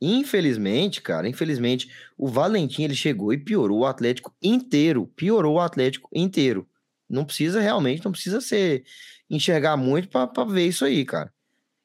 Infelizmente, 0.00 1.00
cara, 1.00 1.28
infelizmente, 1.28 1.90
o 2.18 2.28
Valentim 2.28 2.82
ele 2.82 2.94
chegou 2.94 3.32
e 3.32 3.38
piorou 3.38 3.80
o 3.80 3.86
Atlético 3.86 4.34
inteiro. 4.42 5.06
Piorou 5.16 5.54
o 5.54 5.60
Atlético 5.60 6.08
inteiro. 6.14 6.68
Não 7.08 7.24
precisa 7.24 7.60
realmente, 7.60 8.04
não 8.04 8.12
precisa 8.12 8.40
ser 8.40 8.84
enxergar 9.30 9.76
muito 9.76 10.08
pra 10.08 10.44
ver 10.44 10.66
isso 10.66 10.84
aí, 10.84 11.04
cara. 11.04 11.32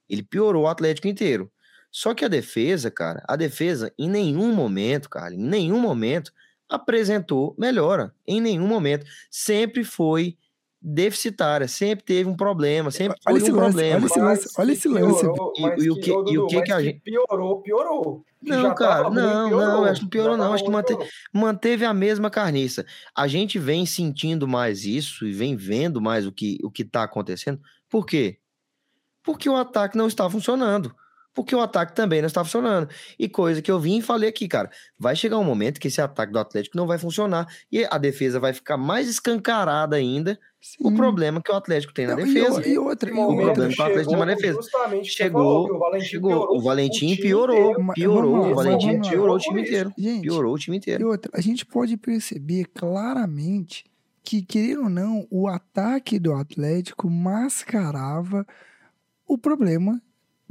Ele 0.10 0.24
piorou 0.24 0.64
o 0.64 0.68
Atlético 0.68 1.08
inteiro. 1.08 1.52
Só 1.92 2.14
que 2.14 2.26
a 2.26 2.28
defesa, 2.30 2.92
cara, 2.92 3.24
a 3.28 3.36
defesa 3.36 3.94
em 4.00 4.10
nenhum 4.10 4.54
momento, 4.54 5.10
cara, 5.10 5.34
em 5.36 5.40
nenhum 5.40 5.80
momento 5.80 6.34
apresentou 6.70 7.56
melhora. 7.60 8.14
Em 8.28 8.42
nenhum 8.42 8.68
momento. 8.68 9.06
Sempre 9.30 9.84
foi 9.84 10.38
deficitária, 10.82 11.68
sempre 11.68 12.04
teve 12.04 12.28
um 12.28 12.36
problema, 12.36 12.90
sempre 12.90 13.16
Olha 13.28 13.36
foi 13.40 13.42
esse 13.44 13.52
um 13.52 13.56
lance, 13.56 13.68
problema. 13.76 13.96
olha 14.00 14.06
esse 14.08 14.20
lance, 14.20 14.50
olha 14.58 14.68
que 14.68 14.74
esse 14.74 14.88
lance. 14.88 15.22
piorou, 15.22 15.54
E- 15.58 15.84
e 15.84 15.92
o 15.92 15.96
que- 16.00 16.12
ô, 16.12 16.26
e 16.28 16.38
o 16.40 16.48
que 16.48 16.62
que 16.64 16.72
a 16.72 16.82
gente- 16.82 17.00
piorou, 17.02 17.62
piorou. 17.62 18.26
Não, 18.42 18.62
já 18.64 18.74
cara, 18.74 19.10
não, 19.12 19.50
piorou. 19.50 19.68
não, 19.68 19.84
acho 19.86 19.96
que 20.00 20.02
não 20.06 20.10
piorou, 20.10 20.38
não, 20.38 20.54
acho 20.54 20.64
que 20.64 20.72
manteve- 20.72 20.98
piorou. 20.98 21.14
manteve 21.32 21.86
a 21.86 21.94
mesma 21.94 22.32
carniça. 22.32 22.84
A 23.16 23.28
gente 23.28 23.60
vem 23.60 23.86
sentindo 23.86 24.48
mais 24.48 24.84
isso 24.84 25.28
e 25.28 25.32
vem 25.32 25.56
vendo 25.56 26.02
mais 26.02 26.26
o 26.26 26.32
que 26.32 26.58
o 26.64 26.72
que 26.72 26.84
tá 26.84 27.04
acontecendo. 27.04 27.62
Por 27.88 28.04
quê? 28.06 28.38
Porque 29.24 29.48
o 29.48 29.56
ataque 29.56 29.96
não 29.96 30.08
está 30.08 30.28
funcionando. 30.28 30.96
Porque 31.34 31.56
o 31.56 31.62
ataque 31.62 31.96
também 31.96 32.22
não 32.22 32.28
está 32.28 32.44
funcionando. 32.44 32.90
E 33.18 33.30
coisa 33.30 33.62
que 33.62 33.72
eu 33.72 33.80
vim 33.80 34.00
e 34.00 34.02
falei 34.02 34.28
aqui, 34.30 34.48
cara, 34.50 34.70
vai 35.00 35.16
chegar 35.16 35.38
um 35.40 35.44
momento 35.46 35.80
que 35.80 35.88
esse 35.88 36.02
ataque 36.02 36.34
do 36.34 36.40
Atlético 36.40 36.76
não 36.76 36.86
vai 36.86 36.98
funcionar 36.98 37.48
e 37.72 37.86
a 37.90 37.98
defesa 37.98 38.38
vai 38.40 38.52
ficar 38.54 38.76
mais 38.76 39.08
escancarada 39.08 39.96
ainda. 39.96 40.38
O 40.80 40.90
Sim. 40.90 40.96
problema 40.96 41.42
que 41.42 41.52
o 41.52 41.56
Atlético 41.56 41.94
tem 41.94 42.06
na 42.06 42.16
Não, 42.16 42.22
e 42.22 42.26
defesa. 42.34 42.60
o- 42.62 42.68
E 42.68 42.78
outra, 42.78 43.10
e 43.10 43.14
momento 43.14 43.46
problema 43.46 43.64
outra. 43.70 43.76
que 43.76 43.82
o 43.82 43.86
Atlético 43.86 44.10
tem 44.12 44.20
chegou 44.20 44.36
defesa. 44.36 44.60
O 44.60 45.04
Chegou, 45.04 45.42
falou, 45.42 45.68
que 45.68 45.74
o 45.74 45.80
Valentim 45.80 46.06
chegou. 46.06 46.30
piorou 46.30 46.58
O 46.58 46.62
Valentim 46.62 47.16
piorou, 47.16 47.94
piorou. 47.94 48.32
lá, 48.46 48.52
O 48.52 48.56
Valentim 48.56 49.02
piorou 49.10 49.36
o 49.36 49.40
time 49.40 49.62
inteiro. 49.62 49.94
Gente, 49.98 50.22
Piorou 50.24 50.54
o 50.54 50.58
time 50.60 50.76
E 50.76 50.80
inteiro. 50.80 51.08
outra, 51.08 51.32
a 51.34 51.42
gente 51.42 51.66
pode 51.66 51.98
perceber 51.98 52.66
claramente 52.76 53.86
que, 54.24 54.42
querendo 54.44 54.84
ou 54.84 54.90
não, 54.90 55.26
o 55.32 55.48
ataque 55.48 56.20
do 56.20 56.34
Atlético 56.34 57.10
mascarava 57.10 58.46
o 59.28 59.38
problema 59.38 60.00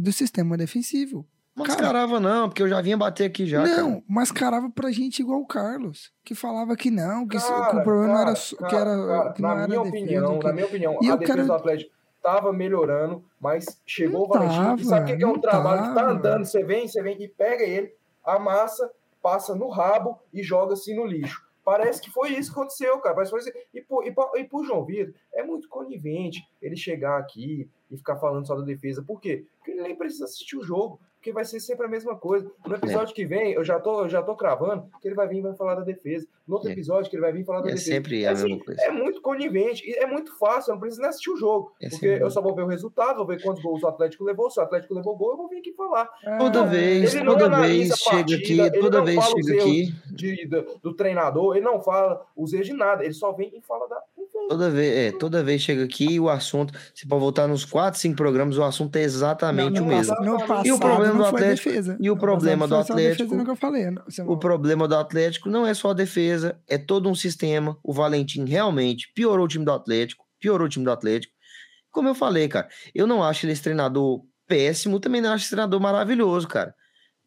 do 0.00 0.12
sistema 0.12 0.56
defensivo. 0.56 1.26
Mascarava 1.54 2.18
não, 2.20 2.48
porque 2.48 2.62
eu 2.62 2.68
já 2.68 2.80
vinha 2.80 2.96
bater 2.96 3.24
aqui 3.24 3.44
já, 3.44 3.62
cara. 3.64 3.82
não, 3.82 4.02
mascarava 4.08 4.70
pra 4.70 4.90
gente 4.92 5.20
igual 5.20 5.40
o 5.40 5.46
Carlos, 5.46 6.10
que 6.24 6.34
falava 6.34 6.76
que 6.76 6.90
não, 6.90 7.26
que, 7.26 7.36
isso- 7.36 7.46
que 7.46 7.52
Cara, 7.52 7.80
o 7.80 7.82
problema 7.82 8.14
era, 8.14 8.24
cara, 8.24 8.34
só- 8.36 8.56
que 8.56 8.62
cara, 8.62 8.90
era, 8.90 9.06
cara, 9.06 9.32
que 9.32 9.42
na 9.42 9.52
era 9.52 9.68
minha 9.68 9.82
opinião, 9.82 10.38
na 10.38 10.52
minha 10.52 10.66
opinião, 10.66 10.98
E 11.02 11.10
a 11.10 11.16
defesa 11.16 11.34
quero- 11.34 11.46
do 11.48 11.52
Atlético 11.52 11.90
tava 12.22 12.52
melhorando, 12.52 13.24
mas 13.40 13.66
chegou 13.84 14.20
Não 14.20 14.26
o 14.26 14.28
Valentim. 14.48 14.82
e 14.82 14.84
sabe 14.86 15.12
o 15.12 15.16
que 15.18 15.22
é 15.22 15.26
um 15.26 15.32
tava, 15.38 15.40
trabalho 15.40 15.88
que 15.88 15.94
tá 15.94 16.08
andando? 16.10 16.44
Você 16.46 16.62
vem, 16.64 16.86
você 16.86 17.02
vem 17.02 17.20
e 17.22 17.28
pega 17.28 17.64
ele, 17.64 17.92
amassa, 18.24 18.90
passa 19.20 19.54
no 19.54 19.68
rabo 19.68 20.18
e 20.32 20.42
joga 20.42 20.74
assim 20.74 20.94
no 20.94 21.04
lixo. 21.04 21.42
Parece 21.64 22.00
que 22.00 22.10
foi 22.10 22.30
isso 22.30 22.52
que 22.54 22.58
aconteceu, 22.58 22.98
cara. 23.00 23.14
Parece 23.14 23.32
que 23.34 23.40
foi 23.42 23.50
isso. 23.50 23.66
E, 23.74 23.80
por, 23.82 24.06
e, 24.06 24.12
por, 24.12 24.30
e 24.38 24.44
por 24.44 24.64
João 24.64 24.84
Vitor, 24.84 25.12
é 25.34 25.42
muito 25.42 25.68
conivente 25.68 26.42
ele 26.62 26.76
chegar 26.76 27.18
aqui 27.18 27.68
e 27.90 27.96
ficar 27.96 28.16
falando 28.16 28.46
só 28.46 28.54
da 28.54 28.62
defesa. 28.62 29.02
Por 29.02 29.20
quê? 29.20 29.44
Porque 29.58 29.72
ele 29.72 29.82
nem 29.82 29.96
precisa 29.96 30.24
assistir 30.24 30.56
o 30.56 30.62
jogo. 30.62 31.00
Porque 31.20 31.32
vai 31.34 31.44
ser 31.44 31.60
sempre 31.60 31.84
a 31.84 31.88
mesma 31.88 32.16
coisa. 32.16 32.50
No 32.66 32.74
episódio 32.76 33.14
que 33.14 33.26
vem, 33.26 33.52
eu 33.52 33.62
já 33.62 33.78
tô, 33.78 34.04
eu 34.04 34.08
já 34.08 34.22
tô 34.22 34.34
cravando 34.34 34.88
que 35.02 35.06
ele 35.08 35.14
vai 35.14 35.28
vir 35.28 35.36
e 35.36 35.42
vai 35.42 35.52
falar 35.54 35.74
da 35.74 35.82
defesa. 35.82 36.26
No 36.48 36.54
outro 36.54 36.70
É. 36.70 36.72
episódio, 36.72 37.10
que 37.10 37.16
ele 37.16 37.20
vai 37.20 37.30
vir 37.30 37.44
falar 37.44 37.60
da 37.60 37.68
É 37.68 37.72
defesa. 37.72 37.90
sempre 37.92 38.24
a 38.26 38.30
Assim, 38.32 38.48
mesma 38.48 38.64
coisa. 38.64 38.80
é 38.80 38.90
muito 38.90 39.20
conivente 39.20 39.86
e 39.86 39.92
é 39.96 40.06
muito 40.06 40.34
fácil, 40.38 40.70
eu 40.70 40.74
não 40.76 40.80
preciso 40.80 41.02
nem 41.02 41.10
assistir 41.10 41.28
o 41.30 41.36
jogo. 41.36 41.72
É 41.78 41.90
porque 41.90 42.06
eu 42.06 42.30
só 42.30 42.40
vou 42.40 42.54
ver 42.54 42.62
o 42.62 42.66
resultado, 42.68 43.18
vou 43.18 43.26
ver 43.26 43.42
quantos 43.42 43.62
gols 43.62 43.82
o 43.82 43.88
Atlético 43.88 44.24
levou. 44.24 44.50
Se 44.50 44.58
o 44.60 44.62
Atlético 44.62 44.94
levou 44.94 45.14
gol, 45.14 45.32
eu 45.32 45.36
vou 45.36 45.48
vir 45.50 45.58
aqui 45.58 45.74
falar. 45.74 46.06
Toda 46.38 46.62
Ah, 46.62 46.64
vez, 46.66 47.14
ele 47.14 47.24
não 47.24 47.36
toda 47.36 47.60
vez 47.60 47.88
chega 47.98 48.36
aqui, 48.36 48.58
ele 48.58 48.70
toda 48.80 48.98
não 49.00 49.04
vez 49.04 49.22
chega 49.22 49.60
aqui, 49.60 49.94
De, 50.10 50.46
do, 50.46 50.78
do 50.82 50.94
treinador, 50.94 51.54
ele 51.54 51.66
não 51.66 51.82
fala 51.82 52.24
os 52.34 52.54
erros 52.54 52.66
de 52.66 52.72
nada, 52.72 53.04
ele 53.04 53.12
só 53.12 53.30
vem 53.32 53.52
e 53.54 53.60
fala 53.60 53.86
da. 53.86 54.02
Toda 54.48 54.70
vez, 54.70 54.96
é, 54.96 55.12
toda 55.12 55.42
vez 55.44 55.62
chega 55.62 55.84
aqui 55.84 56.18
o 56.18 56.28
assunto, 56.28 56.72
se 56.94 57.06
pode 57.06 57.20
voltar 57.20 57.46
nos 57.46 57.64
4, 57.64 57.98
5 58.00 58.16
programas, 58.16 58.58
o 58.58 58.62
assunto 58.64 58.96
é 58.96 59.02
exatamente 59.02 59.78
no 59.78 59.84
o 59.84 59.88
mesmo. 59.88 60.14
passado 60.14 60.66
E 60.66 60.72
o 60.72 60.78
problema 60.78 61.12
não 61.12 61.18
do 61.20 61.24
Atlético- 61.26 61.68
defesa. 61.70 61.96
e 62.00 62.10
o 62.10 62.14
No 62.14 62.20
problema 62.20 62.66
do 62.68 62.74
Atlético- 62.76 63.34
O 63.34 63.36
não- 64.30 64.38
problema 64.38 64.88
do 64.88 64.96
Atlético 64.96 65.48
não 65.48 65.66
é 65.66 65.74
só 65.74 65.90
a 65.90 65.94
defesa, 65.94 66.58
é 66.68 66.76
todo 66.78 67.08
um 67.08 67.14
sistema. 67.14 67.76
O 67.82 67.92
Valentim 67.92 68.44
realmente 68.44 69.10
piorou 69.14 69.44
o 69.44 69.48
time 69.48 69.64
do 69.64 69.72
Atlético, 69.72 70.24
piorou 70.40 70.66
o 70.66 70.70
time 70.70 70.84
do 70.84 70.90
Atlético. 70.90 71.32
Como 71.90 72.08
eu 72.08 72.14
falei, 72.14 72.46
cara, 72.48 72.68
eu 72.94 73.06
não 73.06 73.22
acho 73.22 73.44
ele 73.46 73.52
esse 73.52 73.62
treinador 73.62 74.22
péssimo, 74.46 74.98
também 75.00 75.20
não 75.20 75.32
acho 75.32 75.42
esse 75.44 75.50
treinador 75.50 75.80
maravilhoso, 75.80 76.46
cara. 76.48 76.74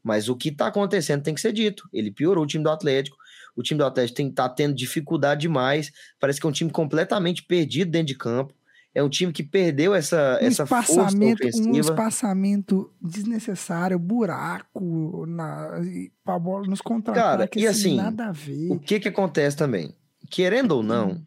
Mas 0.04 0.28
o 0.28 0.36
que 0.36 0.52
tá 0.52 0.67
acontecendo 0.67 1.23
tem 1.23 1.34
que 1.34 1.39
ser 1.39 1.54
dito. 1.54 1.88
Ele 1.93 2.12
piorou 2.12 2.43
o 2.43 2.47
time 2.47 2.63
do 2.63 2.69
Atlético. 2.69 3.15
O 3.56 3.62
time 3.63 3.78
do 3.78 3.86
Atlético 3.86 4.18
tem, 4.18 4.32
tá 4.32 4.50
tendo 4.50 4.74
dificuldade 4.74 5.42
demais. 5.42 5.92
Parece 6.20 6.39
que 6.39 6.46
é 6.46 6.50
um 6.50 6.54
time 6.54 6.72
completamente 6.72 7.44
perdido 7.44 7.92
dentro 7.92 8.08
de 8.08 8.16
campo. 8.18 8.54
É 8.96 9.02
um 9.02 9.10
time 9.10 9.34
que 9.34 9.42
perdeu 9.42 9.96
essa, 9.96 10.39
um 10.42 10.46
essa 10.46 10.66
força 10.68 10.92
espaçamento, 10.92 11.44
um 11.44 11.50
ofensiva. 11.50 11.80
espaçamento 11.80 12.94
desnecessário, 13.02 13.98
buraco 13.98 15.26
na, 15.28 15.82
pra 16.24 16.38
bola 16.38 16.68
nos 16.68 16.80
Cara, 16.82 16.96
contra-ataques. 16.96 17.62
e 17.63 17.66
assim, 17.68 17.96
nada 17.96 18.28
a 18.28 18.32
ver. 18.32 18.72
O 18.72 18.80
que 18.80 19.00
que 19.00 19.08
acontece 19.08 19.58
também? 19.58 19.96
Querendo 20.30 20.74
ou 20.74 20.84
não, 20.84 21.10
Hum. 21.12 21.26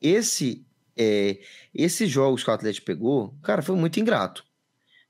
esse 0.00 0.64
é, 1.00 1.38
esses 1.72 2.10
jogos 2.10 2.42
que 2.42 2.50
o 2.50 2.52
Atlético 2.52 2.86
pegou, 2.86 3.32
cara, 3.44 3.62
foi 3.62 3.76
muito 3.76 4.00
ingrato. 4.00 4.44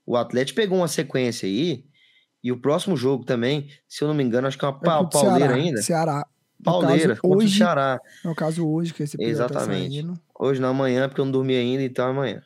O 0.05 0.15
Atlético 0.15 0.57
pegou 0.57 0.77
uma 0.77 0.87
sequência 0.87 1.47
aí, 1.47 1.83
e 2.43 2.51
o 2.51 2.59
próximo 2.61 2.95
jogo 2.95 3.25
também, 3.25 3.67
se 3.87 4.03
eu 4.03 4.07
não 4.07 4.13
me 4.15 4.23
engano, 4.23 4.47
acho 4.47 4.57
que 4.57 4.63
é 4.63 4.67
uma 4.67 4.77
É 4.77 4.85
pa- 4.85 5.09
Ceará, 5.19 5.53
ainda. 5.55 5.81
Ceará. 5.81 6.27
Pauleira, 6.63 7.09
caso, 7.09 7.21
contra 7.21 7.37
o 7.37 7.41
hoje, 7.41 7.57
Ceará. 7.57 7.99
no 8.23 8.35
caso, 8.35 8.67
hoje, 8.67 8.93
que 8.93 9.03
esse 9.03 9.15
episódio 9.15 9.55
Exatamente. 9.55 10.05
tá. 10.05 10.13
Hoje 10.39 10.61
não, 10.61 10.69
amanhã, 10.69 11.07
porque 11.07 11.21
eu 11.21 11.25
não 11.25 11.31
dormi 11.31 11.55
ainda, 11.55 11.83
então 11.83 12.07
amanhã. 12.09 12.41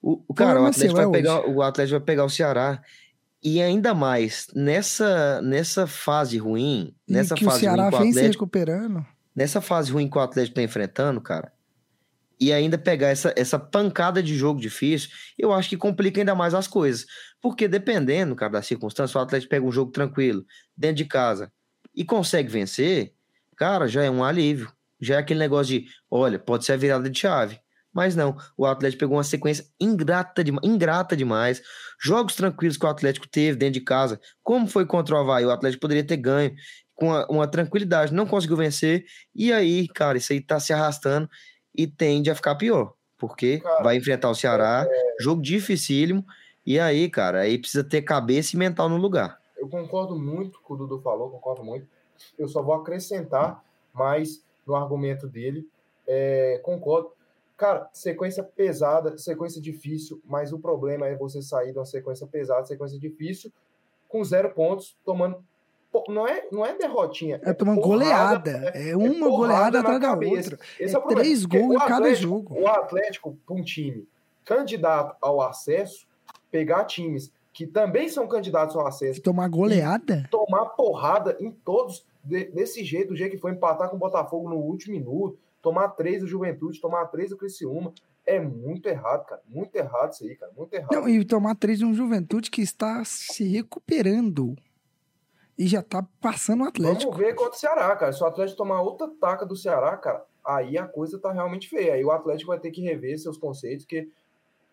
O, 0.00 0.22
o 0.28 0.34
cara, 0.34 0.60
o 0.60 0.66
é 0.66 0.68
Atlético, 0.70 0.94
vai 0.96 1.06
é 1.06 1.10
pegar, 1.10 1.48
o 1.48 1.62
Atlético 1.62 1.98
vai 1.98 2.04
pegar 2.06 2.24
o 2.24 2.30
Ceará. 2.30 2.82
E 3.42 3.60
ainda 3.60 3.92
mais, 3.94 4.48
nessa, 4.54 5.40
nessa 5.42 5.86
fase 5.86 6.38
ruim, 6.38 6.94
E 7.06 7.12
nessa 7.12 7.34
que 7.34 7.44
o 7.44 7.48
fase 7.48 7.60
Ceará 7.60 7.84
ruim 7.84 7.90
que 7.90 7.96
o 7.96 7.98
vem 8.00 8.12
se 8.12 8.18
Atlético 8.18 8.44
recuperando. 8.44 9.06
nessa 9.34 9.60
fase 9.60 9.92
ruim 9.92 10.08
que 10.08 10.16
o 10.16 10.20
Atlético 10.20 10.54
tá 10.54 10.62
enfrentando, 10.62 11.20
cara, 11.20 11.52
e 12.40 12.52
ainda 12.52 12.76
pegar 12.76 13.08
essa, 13.08 13.32
essa 13.36 13.58
pancada 13.58 14.22
de 14.22 14.34
jogo 14.36 14.60
difícil, 14.60 15.10
eu 15.38 15.52
acho 15.52 15.68
que 15.68 15.76
complica 15.76 16.20
ainda 16.20 16.34
mais 16.34 16.52
as 16.52 16.66
coisas. 16.66 17.06
Porque 17.40 17.68
dependendo, 17.68 18.34
cara, 18.34 18.52
da 18.52 18.62
circunstância, 18.62 19.18
o 19.18 19.22
Atlético 19.22 19.50
pega 19.50 19.64
um 19.64 19.72
jogo 19.72 19.92
tranquilo, 19.92 20.44
dentro 20.76 20.96
de 20.96 21.04
casa, 21.04 21.52
e 21.94 22.04
consegue 22.04 22.48
vencer, 22.48 23.12
cara, 23.56 23.86
já 23.86 24.02
é 24.02 24.10
um 24.10 24.24
alívio. 24.24 24.72
Já 25.00 25.16
é 25.16 25.18
aquele 25.18 25.40
negócio 25.40 25.78
de, 25.78 25.86
olha, 26.10 26.38
pode 26.38 26.64
ser 26.64 26.72
a 26.72 26.76
virada 26.76 27.08
de 27.10 27.18
chave. 27.18 27.60
Mas 27.92 28.16
não, 28.16 28.36
o 28.56 28.66
Atlético 28.66 29.00
pegou 29.00 29.16
uma 29.16 29.24
sequência 29.24 29.64
ingrata, 29.80 30.42
de, 30.42 30.52
ingrata 30.64 31.16
demais. 31.16 31.62
Jogos 32.02 32.34
tranquilos 32.34 32.76
que 32.76 32.84
o 32.84 32.88
Atlético 32.88 33.28
teve 33.28 33.56
dentro 33.56 33.74
de 33.74 33.80
casa, 33.82 34.20
como 34.42 34.66
foi 34.66 34.84
contra 34.84 35.14
o 35.14 35.18
Havaí, 35.18 35.44
o 35.44 35.50
Atlético 35.50 35.82
poderia 35.82 36.04
ter 36.04 36.16
ganho 36.16 36.52
com 36.94 37.06
uma, 37.06 37.26
uma 37.26 37.46
tranquilidade, 37.46 38.12
não 38.12 38.26
conseguiu 38.26 38.56
vencer. 38.56 39.04
E 39.34 39.52
aí, 39.52 39.86
cara, 39.88 40.18
isso 40.18 40.32
aí 40.32 40.40
tá 40.40 40.58
se 40.58 40.72
arrastando 40.72 41.28
e 41.74 41.86
tende 41.86 42.30
a 42.30 42.34
ficar 42.34 42.56
pior. 42.56 42.94
Porque 43.16 43.60
Cara, 43.60 43.82
vai 43.82 43.96
enfrentar 43.96 44.28
o 44.28 44.34
Ceará, 44.34 44.86
jogo 45.20 45.40
dificílimo. 45.40 46.24
E 46.66 46.80
aí, 46.80 47.08
cara, 47.08 47.40
aí 47.40 47.58
precisa 47.58 47.84
ter 47.84 48.02
cabeça 48.02 48.56
e 48.56 48.58
mental 48.58 48.88
no 48.88 48.96
lugar. 48.96 49.38
Eu 49.56 49.68
concordo 49.68 50.16
muito 50.16 50.60
com 50.60 50.74
o 50.74 50.76
Dudu 50.76 51.00
falou, 51.00 51.30
concordo 51.30 51.64
muito. 51.64 51.86
Eu 52.38 52.48
só 52.48 52.62
vou 52.62 52.74
acrescentar 52.74 53.64
mais 53.92 54.44
no 54.66 54.74
argumento 54.74 55.26
dele. 55.26 55.68
É, 56.06 56.60
concordo. 56.62 57.12
Cara, 57.56 57.88
sequência 57.92 58.42
pesada, 58.42 59.16
sequência 59.16 59.60
difícil, 59.60 60.20
mas 60.24 60.52
o 60.52 60.58
problema 60.58 61.06
é 61.06 61.14
você 61.14 61.40
sair 61.40 61.72
de 61.72 61.78
uma 61.78 61.84
sequência 61.84 62.26
pesada, 62.26 62.64
sequência 62.64 62.98
difícil, 62.98 63.52
com 64.08 64.24
zero 64.24 64.50
pontos, 64.50 64.96
tomando. 65.04 65.42
Não 66.08 66.26
é, 66.26 66.48
não 66.50 66.66
é 66.66 66.76
derrotinha. 66.76 67.40
É 67.44 67.52
tomando 67.52 67.80
porrada, 67.80 68.52
goleada. 68.52 68.72
É 68.76 68.96
uma 68.96 69.28
porrada 69.28 69.30
goleada 69.30 69.70
na 69.70 69.80
atrás 69.80 70.00
da 70.00 70.12
outra. 70.12 70.58
Esse 70.80 70.96
É 70.96 70.98
é 70.98 71.02
três 71.02 71.44
gols 71.44 71.74
em 71.76 71.78
cada 71.78 72.12
jogo. 72.12 72.60
O 72.60 72.66
Atlético, 72.66 73.38
para 73.46 73.54
um 73.54 73.62
time 73.62 74.08
candidato 74.44 75.16
ao 75.20 75.40
acesso, 75.40 76.08
pegar 76.50 76.84
times 76.84 77.32
que 77.54 77.66
também 77.66 78.08
são 78.10 78.26
candidatos 78.28 78.76
ao 78.76 78.86
acesso, 78.86 79.22
tomar 79.22 79.48
goleada? 79.48 80.28
tomar 80.30 80.66
porrada 80.70 81.36
em 81.40 81.50
todos 81.50 82.04
de- 82.22 82.46
desse 82.46 82.84
jeito, 82.84 83.08
do 83.10 83.16
jeito 83.16 83.32
que 83.32 83.38
foi 83.40 83.52
empatar 83.52 83.88
com 83.88 83.96
o 83.96 83.98
Botafogo 83.98 84.50
no 84.50 84.56
último 84.56 84.92
minuto, 84.94 85.38
tomar 85.62 85.88
três 85.90 86.20
do 86.20 86.26
Juventude, 86.26 86.80
tomar 86.80 87.06
três 87.06 87.30
do 87.30 87.36
Criciúma. 87.38 87.92
É 88.26 88.40
muito 88.40 88.86
errado, 88.88 89.24
cara. 89.26 89.40
Muito 89.46 89.74
errado 89.76 90.12
isso 90.12 90.24
aí, 90.24 90.34
cara. 90.34 90.50
Muito 90.56 90.74
errado. 90.74 90.92
Não, 90.92 91.08
e 91.08 91.24
tomar 91.24 91.54
três 91.54 91.78
de 91.78 91.84
um 91.84 91.94
Juventude 91.94 92.50
que 92.50 92.60
está 92.62 93.04
se 93.04 93.44
recuperando. 93.44 94.56
E 95.56 95.66
já 95.68 95.82
tá 95.82 96.04
passando 96.20 96.64
o 96.64 96.66
Atlético. 96.66 97.12
Vamos 97.12 97.18
ver 97.26 97.34
contra 97.34 97.52
o 97.52 97.58
Ceará, 97.60 97.94
cara. 97.96 98.12
Se 98.12 98.22
o 98.22 98.26
Atlético 98.26 98.56
tomar 98.58 98.80
outra 98.82 99.08
taca 99.20 99.46
do 99.46 99.54
Ceará, 99.54 99.96
cara, 99.96 100.24
aí 100.44 100.76
a 100.76 100.86
coisa 100.86 101.18
tá 101.20 101.30
realmente 101.32 101.68
feia. 101.68 101.94
Aí 101.94 102.04
o 102.04 102.10
Atlético 102.10 102.50
vai 102.50 102.58
ter 102.58 102.70
que 102.72 102.80
rever 102.82 103.16
seus 103.18 103.36
conceitos, 103.38 103.84
porque 103.84 104.08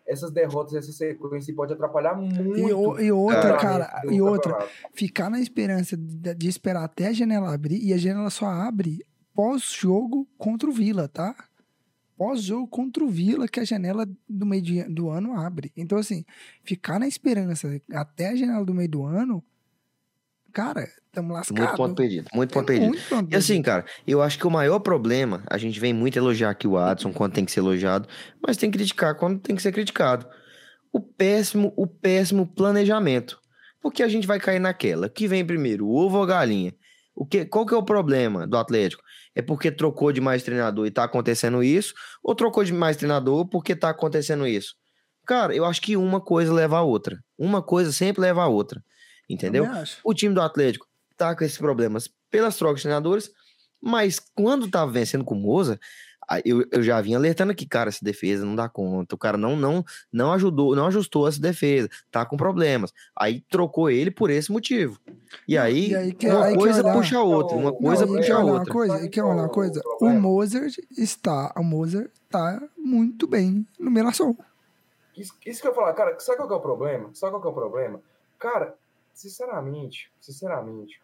essas 0.06 0.30
derrotas, 0.30 0.74
essa 0.74 0.92
sequência 0.92 1.54
pode 1.54 1.72
atrapalhar 1.72 2.14
muito. 2.16 2.58
E, 2.58 2.72
o- 2.72 3.00
e 3.00 3.12
outra, 3.12 3.56
cara, 3.56 4.02
e 4.12 4.20
outra, 4.20 4.52
ficar 4.92 5.30
na 5.30 5.40
esperança 5.40 5.96
de, 5.96 6.34
de 6.34 6.48
esperar 6.48 6.84
até 6.84 7.06
a 7.08 7.12
janela 7.12 7.52
abrir, 7.54 7.78
e 7.82 7.92
a 7.92 7.96
janela 7.96 8.28
só 8.30 8.46
abre 8.46 9.04
pós-jogo 9.34 10.28
contra 10.36 10.68
o 10.68 10.72
Vila, 10.72 11.08
tá? 11.08 11.34
Pós-jogo 12.16 12.68
contra 12.68 13.02
o 13.02 13.08
Vila, 13.08 13.48
que 13.48 13.58
a 13.58 13.64
janela 13.64 14.06
do 14.28 14.46
meio 14.46 14.62
de- 14.62 14.84
do 14.84 15.08
ano 15.10 15.34
abre. 15.34 15.72
Então, 15.76 15.98
assim, 15.98 16.24
ficar 16.62 16.98
na 17.00 17.08
esperança 17.08 17.80
até 17.92 18.28
a 18.28 18.36
janela 18.36 18.64
do 18.64 18.74
meio 18.74 18.88
do 18.88 19.04
ano, 19.04 19.42
cara, 20.52 20.86
estamos 21.06 21.32
lascados. 21.32 21.62
Muito 21.64 21.76
ponto 21.76 21.94
perdido. 21.94 22.28
Muito 22.34 22.52
ponto 22.52 22.64
É 22.64 22.66
perdido. 22.66 22.88
muito 22.88 23.08
ponto 23.08 23.32
E 23.32 23.36
assim, 23.36 23.54
perdido. 23.54 23.64
cara, 23.64 23.84
eu 24.06 24.22
acho 24.22 24.38
que 24.38 24.46
o 24.46 24.50
maior 24.50 24.78
problema, 24.80 25.42
a 25.50 25.58
gente 25.58 25.78
vem 25.80 25.92
muito 25.92 26.18
elogiar 26.18 26.50
aqui 26.50 26.66
o 26.68 26.76
Adson 26.76 27.12
quando 27.12 27.32
tem 27.34 27.44
que 27.44 27.52
ser 27.52 27.60
elogiado, 27.60 28.08
mas 28.46 28.56
tem 28.56 28.70
que 28.70 28.78
criticar 28.78 29.14
quando 29.16 29.40
tem 29.40 29.56
que 29.56 29.62
ser 29.62 29.72
criticado. 29.72 30.26
O 30.92 31.00
péssimo, 31.00 31.72
o 31.76 31.86
péssimo 31.86 32.46
planejamento. 32.46 33.38
Porque 33.80 34.02
a 34.02 34.08
gente 34.08 34.26
vai 34.26 34.38
cair 34.38 34.60
naquela. 34.60 35.08
Que 35.08 35.26
vem 35.26 35.44
primeiro, 35.44 35.86
o 35.86 35.94
ovo 35.96 36.18
ou 36.18 36.26
galinha? 36.26 36.72
O 37.14 37.26
que, 37.26 37.44
qual 37.44 37.66
que 37.66 37.74
é 37.74 37.76
o 37.76 37.82
problema 37.82 38.46
do 38.46 38.56
Atlético? 38.56 39.02
É 39.34 39.42
porque 39.42 39.70
trocou 39.72 40.12
de 40.12 40.20
mais 40.20 40.42
treinador 40.42 40.86
e 40.86 40.90
tá 40.90 41.04
acontecendo 41.04 41.62
isso? 41.62 41.92
Ou 42.22 42.34
trocou 42.34 42.62
de 42.62 42.72
mais 42.72 42.96
treinador 42.96 43.48
porque 43.48 43.74
tá 43.74 43.88
acontecendo 43.90 44.46
isso? 44.46 44.74
Cara, 45.26 45.54
eu 45.54 45.64
acho 45.64 45.80
que 45.80 45.96
uma 45.96 46.20
coisa 46.20 46.52
leva 46.52 46.78
a 46.78 46.82
outra. 46.82 47.16
Uma 47.38 47.62
coisa 47.62 47.90
sempre 47.92 48.22
leva 48.22 48.42
a 48.42 48.48
outra. 48.48 48.80
Entendeu? 49.32 49.64
O 50.04 50.12
time 50.14 50.34
do 50.34 50.40
Atlético 50.40 50.86
tá 51.16 51.34
com 51.34 51.44
esses 51.44 51.58
problemas 51.58 52.08
pelas 52.30 52.56
trocas 52.56 52.78
de 52.78 52.82
treinadores, 52.84 53.30
mas 53.80 54.20
quando 54.34 54.70
tava 54.70 54.90
vencendo 54.90 55.24
com 55.24 55.34
o 55.34 55.38
Moza, 55.38 55.78
eu, 56.44 56.64
eu 56.70 56.82
já 56.82 57.00
vinha 57.00 57.18
alertando 57.18 57.54
que, 57.54 57.66
cara, 57.66 57.88
essa 57.90 58.02
defesa 58.04 58.44
não 58.44 58.54
dá 58.54 58.68
conta, 58.68 59.14
o 59.14 59.18
cara 59.18 59.36
não 59.36 59.56
não 59.56 59.84
não 60.10 60.32
ajudou, 60.32 60.74
não 60.74 60.86
ajustou 60.86 61.26
essa 61.28 61.40
defesa, 61.40 61.88
tá 62.10 62.24
com 62.24 62.36
problemas. 62.36 62.92
Aí 63.16 63.42
trocou 63.50 63.90
ele 63.90 64.10
por 64.10 64.30
esse 64.30 64.50
motivo. 64.52 64.98
E 65.46 65.58
aí, 65.58 65.90
e 65.90 65.96
aí 65.96 66.12
que- 66.14 66.28
uma 66.28 66.44
aí 66.46 66.54
coisa 66.54 66.82
olhar- 66.82 66.92
puxa 66.94 67.18
a 67.18 67.22
outra, 67.22 67.56
uma 67.56 67.72
coisa 67.72 68.06
Não, 68.06 68.14
e 68.14 68.16
puxa 68.18 68.28
quer 68.28 68.32
a 68.34 68.38
outra. 68.38 68.52
Uma 68.54 68.64
coisa, 68.66 69.04
e 69.04 69.08
quer 69.08 69.22
olhar 69.24 69.32
é 69.32 69.36
uma 69.36 69.46
o 69.46 69.50
coisa? 69.50 69.82
O? 70.00 70.08
Mozart 70.10 70.78
está, 70.96 71.52
o 71.56 71.62
Mozart 71.64 72.10
tá 72.30 72.62
muito 72.78 73.26
bem 73.26 73.66
no 73.78 73.90
Mirassol. 73.90 74.36
Isso, 75.16 75.34
isso 75.44 75.60
que 75.60 75.66
eu 75.66 75.72
ia 75.72 75.74
falar, 75.74 75.92
cara, 75.92 76.18
sabe 76.18 76.38
qual 76.38 76.48
que 76.48 76.54
é 76.54 76.56
o 76.56 76.60
problema? 76.60 77.10
Sabe 77.12 77.32
qual 77.32 77.42
que 77.42 77.48
é 77.48 77.50
o 77.50 77.54
problema? 77.54 78.00
Cara, 78.38 78.74
sinceramente, 79.12 80.10
sinceramente, 80.20 81.00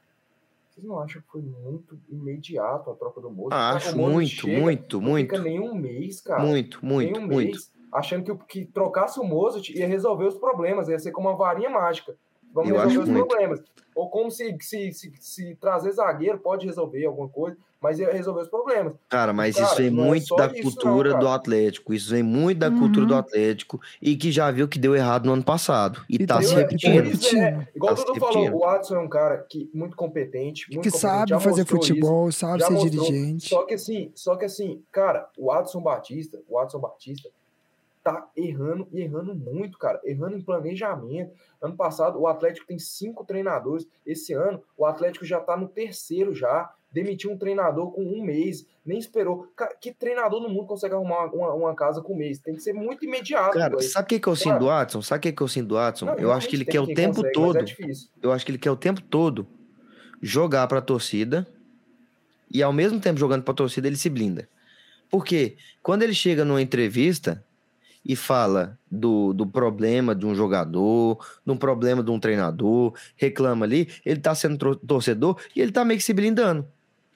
vocês 0.71 0.87
não 0.87 1.01
acham 1.01 1.21
que 1.21 1.29
foi 1.29 1.42
muito 1.42 1.99
imediato 2.09 2.90
a 2.90 2.94
troca 2.94 3.21
do 3.21 3.31
Moço? 3.31 3.53
Acho 3.53 3.97
muito, 3.97 4.47
muito, 4.47 5.01
não 5.01 5.11
muito, 5.11 5.31
fica 5.31 5.42
nem 5.42 5.61
um 5.61 5.75
mês, 5.75 6.21
cara. 6.21 6.42
muito, 6.42 6.85
muito, 6.85 7.18
um 7.18 7.27
muito. 7.27 7.37
mês, 7.37 7.73
achando 7.92 8.25
que, 8.25 8.44
que 8.47 8.64
trocasse 8.66 9.18
o 9.18 9.25
Mozart 9.25 9.71
ia 9.71 9.87
resolver 9.87 10.27
os 10.27 10.37
problemas, 10.37 10.88
ia 10.88 10.99
ser 10.99 11.11
como 11.11 11.29
uma 11.29 11.37
varinha 11.37 11.71
mágica. 11.71 12.16
Vamos 12.53 12.71
Eu 12.71 12.77
resolver 12.77 12.99
os 12.99 13.09
muito. 13.09 13.27
problemas. 13.27 13.61
Ou 13.94 14.09
como 14.09 14.31
se, 14.31 14.57
se, 14.61 14.92
se, 14.92 15.12
se 15.18 15.55
trazer 15.57 15.92
zagueiro 15.92 16.38
pode 16.38 16.64
resolver 16.66 17.05
alguma 17.05 17.29
coisa, 17.29 17.59
mas 17.81 17.99
ia 17.99 18.12
resolver 18.12 18.43
os 18.43 18.49
problemas. 18.49 18.95
Cara, 19.09 19.33
mas 19.33 19.55
Cara, 19.57 19.67
isso 19.67 19.77
vem 19.77 19.87
é 19.87 19.91
muito 19.91 20.27
só 20.27 20.37
da 20.37 20.47
isso 20.47 20.62
cultura 20.62 21.12
não, 21.12 21.19
do. 21.21 21.29
Atlético. 21.29 21.95
Isso 21.95 22.11
vem 22.11 22.23
muito 22.23 22.59
da 22.59 22.71
cultura 22.71 23.07
do 23.07 23.12
Uhum. 23.12 23.19
Atlético 23.21 23.81
e 24.03 24.17
que 24.17 24.33
já 24.33 24.51
viu 24.51 24.67
que 24.69 24.79
deu 24.79 24.97
errado 24.97 25.27
no 25.27 25.33
ano 25.33 25.45
passado. 25.45 26.05
E, 26.09 26.17
E 26.17 26.27
tá 26.27 26.41
se 26.43 26.55
repetindo. 26.55 26.93
repetindo. 27.05 27.41
É, 27.43 27.69
igual 27.75 27.95
Tá 27.95 28.03
o 28.03 28.05
Dudu 28.05 28.21
falou, 28.21 28.51
o 28.57 28.64
Adson 28.64 28.97
é 28.97 29.01
um 29.01 29.09
cara 29.09 29.38
que, 29.49 29.71
muito 29.73 29.97
competente, 29.97 30.67
muito 30.73 30.83
que 30.83 30.91
competente, 30.91 30.99
sabe 30.99 31.31
fazer 31.33 31.61
mostrou 31.61 31.81
isso, 31.81 31.88
futebol, 31.88 32.33
sabe 32.33 32.62
ser 32.64 32.71
mostrou. 32.73 32.91
dirigente. 33.07 33.49
Só 33.49 33.64
que 33.64 33.75
assim, 33.75 34.12
só 34.14 34.37
que 34.37 34.45
assim, 34.45 34.83
cara, 34.91 35.29
o 35.38 35.53
Adson 35.53 35.81
Batista, 35.81 36.38
o 36.49 36.59
Adson 36.59 36.81
Batista 36.81 37.29
tá 38.09 38.31
errando 38.35 38.88
e 38.90 39.03
errando 39.03 39.35
muito, 39.35 39.77
cara, 39.79 40.01
errando 40.03 40.37
em 40.37 40.42
planejamento. 40.42 41.33
Ano 41.61 41.77
passado 41.77 42.18
o 42.18 42.27
Atlético 42.27 42.66
tem 42.66 42.79
cinco 42.79 43.25
treinadores, 43.25 43.87
esse 44.07 44.33
ano 44.33 44.62
o 44.77 44.87
Atlético 44.87 45.27
já 45.27 45.40
tá 45.40 45.57
no 45.57 45.68
terceiro 45.68 46.35
já, 46.35 46.73
demitiu 46.90 47.31
um 47.31 47.37
treinador 47.37 47.92
com 47.92 48.03
um 48.03 48.25
mês, 48.25 48.66
nem 48.85 48.99
esperou. 48.99 49.53
Cara, 49.55 49.75
que 49.79 49.92
treinador 49.92 50.40
no 50.40 50.49
mundo 50.49 50.66
consegue 50.66 50.94
arrumar 50.94 51.27
uma, 51.27 51.53
uma 51.53 51.75
casa 51.75 52.01
com 52.01 52.14
um 52.14 52.16
mês? 52.16 52.38
Tem 52.38 52.55
que 52.55 52.62
ser 52.62 52.73
muito 52.73 53.05
imediato. 53.05 53.53
Cara, 53.53 53.77
doido. 53.77 53.83
sabe 53.83 54.07
o 54.07 54.09
que, 54.09 54.21
que 54.21 54.29
eu 54.29 54.37
sinto 54.37 54.59
do 54.59 54.66
Watson? 54.66 55.03
Sabe 55.03 55.18
o 55.18 55.23
que, 55.23 55.33
que 55.33 55.42
eu 55.42 55.49
sinto 55.49 55.68
do 55.68 55.75
Watson? 55.75 56.07
Não, 56.07 56.14
eu 56.14 56.33
acho 56.33 56.49
que 56.49 56.57
ele 56.57 56.64
quer 56.64 56.81
o 56.81 56.87
tempo 56.87 57.16
consegue, 57.16 57.38
mas 57.38 57.53
todo. 57.53 57.59
É. 57.59 58.27
Eu 58.27 58.33
acho 58.33 58.47
que 58.47 58.51
ele 58.51 58.59
quer 58.59 58.71
o 58.71 58.77
tempo 58.77 59.03
todo 59.03 59.47
jogar 60.23 60.66
pra 60.66 60.81
torcida 60.81 61.47
e 62.51 62.62
ao 62.62 62.73
mesmo 62.73 62.99
tempo 62.99 63.21
jogando 63.21 63.42
pra 63.42 63.53
torcida 63.53 63.87
ele 63.87 63.97
se 63.97 64.09
blinda. 64.09 64.49
Porque 65.11 65.57
quando 65.83 66.03
ele 66.03 66.14
chega 66.14 66.44
numa 66.44 66.62
entrevista 66.62 67.44
e 68.04 68.16
fala 68.16 68.78
do, 68.90 69.32
do 69.32 69.46
problema 69.46 70.14
de 70.14 70.26
um 70.26 70.34
jogador, 70.34 71.18
um 71.46 71.56
problema 71.56 72.02
de 72.02 72.11
um 72.11 72.18
treinador, 72.18 72.94
reclama 73.16 73.64
ali, 73.64 73.88
ele 74.04 74.20
tá 74.20 74.34
sendo 74.34 74.76
torcedor 74.76 75.40
e 75.54 75.61
ele 75.61 75.72
tá 75.72 75.84
meio 75.84 75.98
que 75.98 76.04
se 76.04 76.12
blindando. 76.12 76.66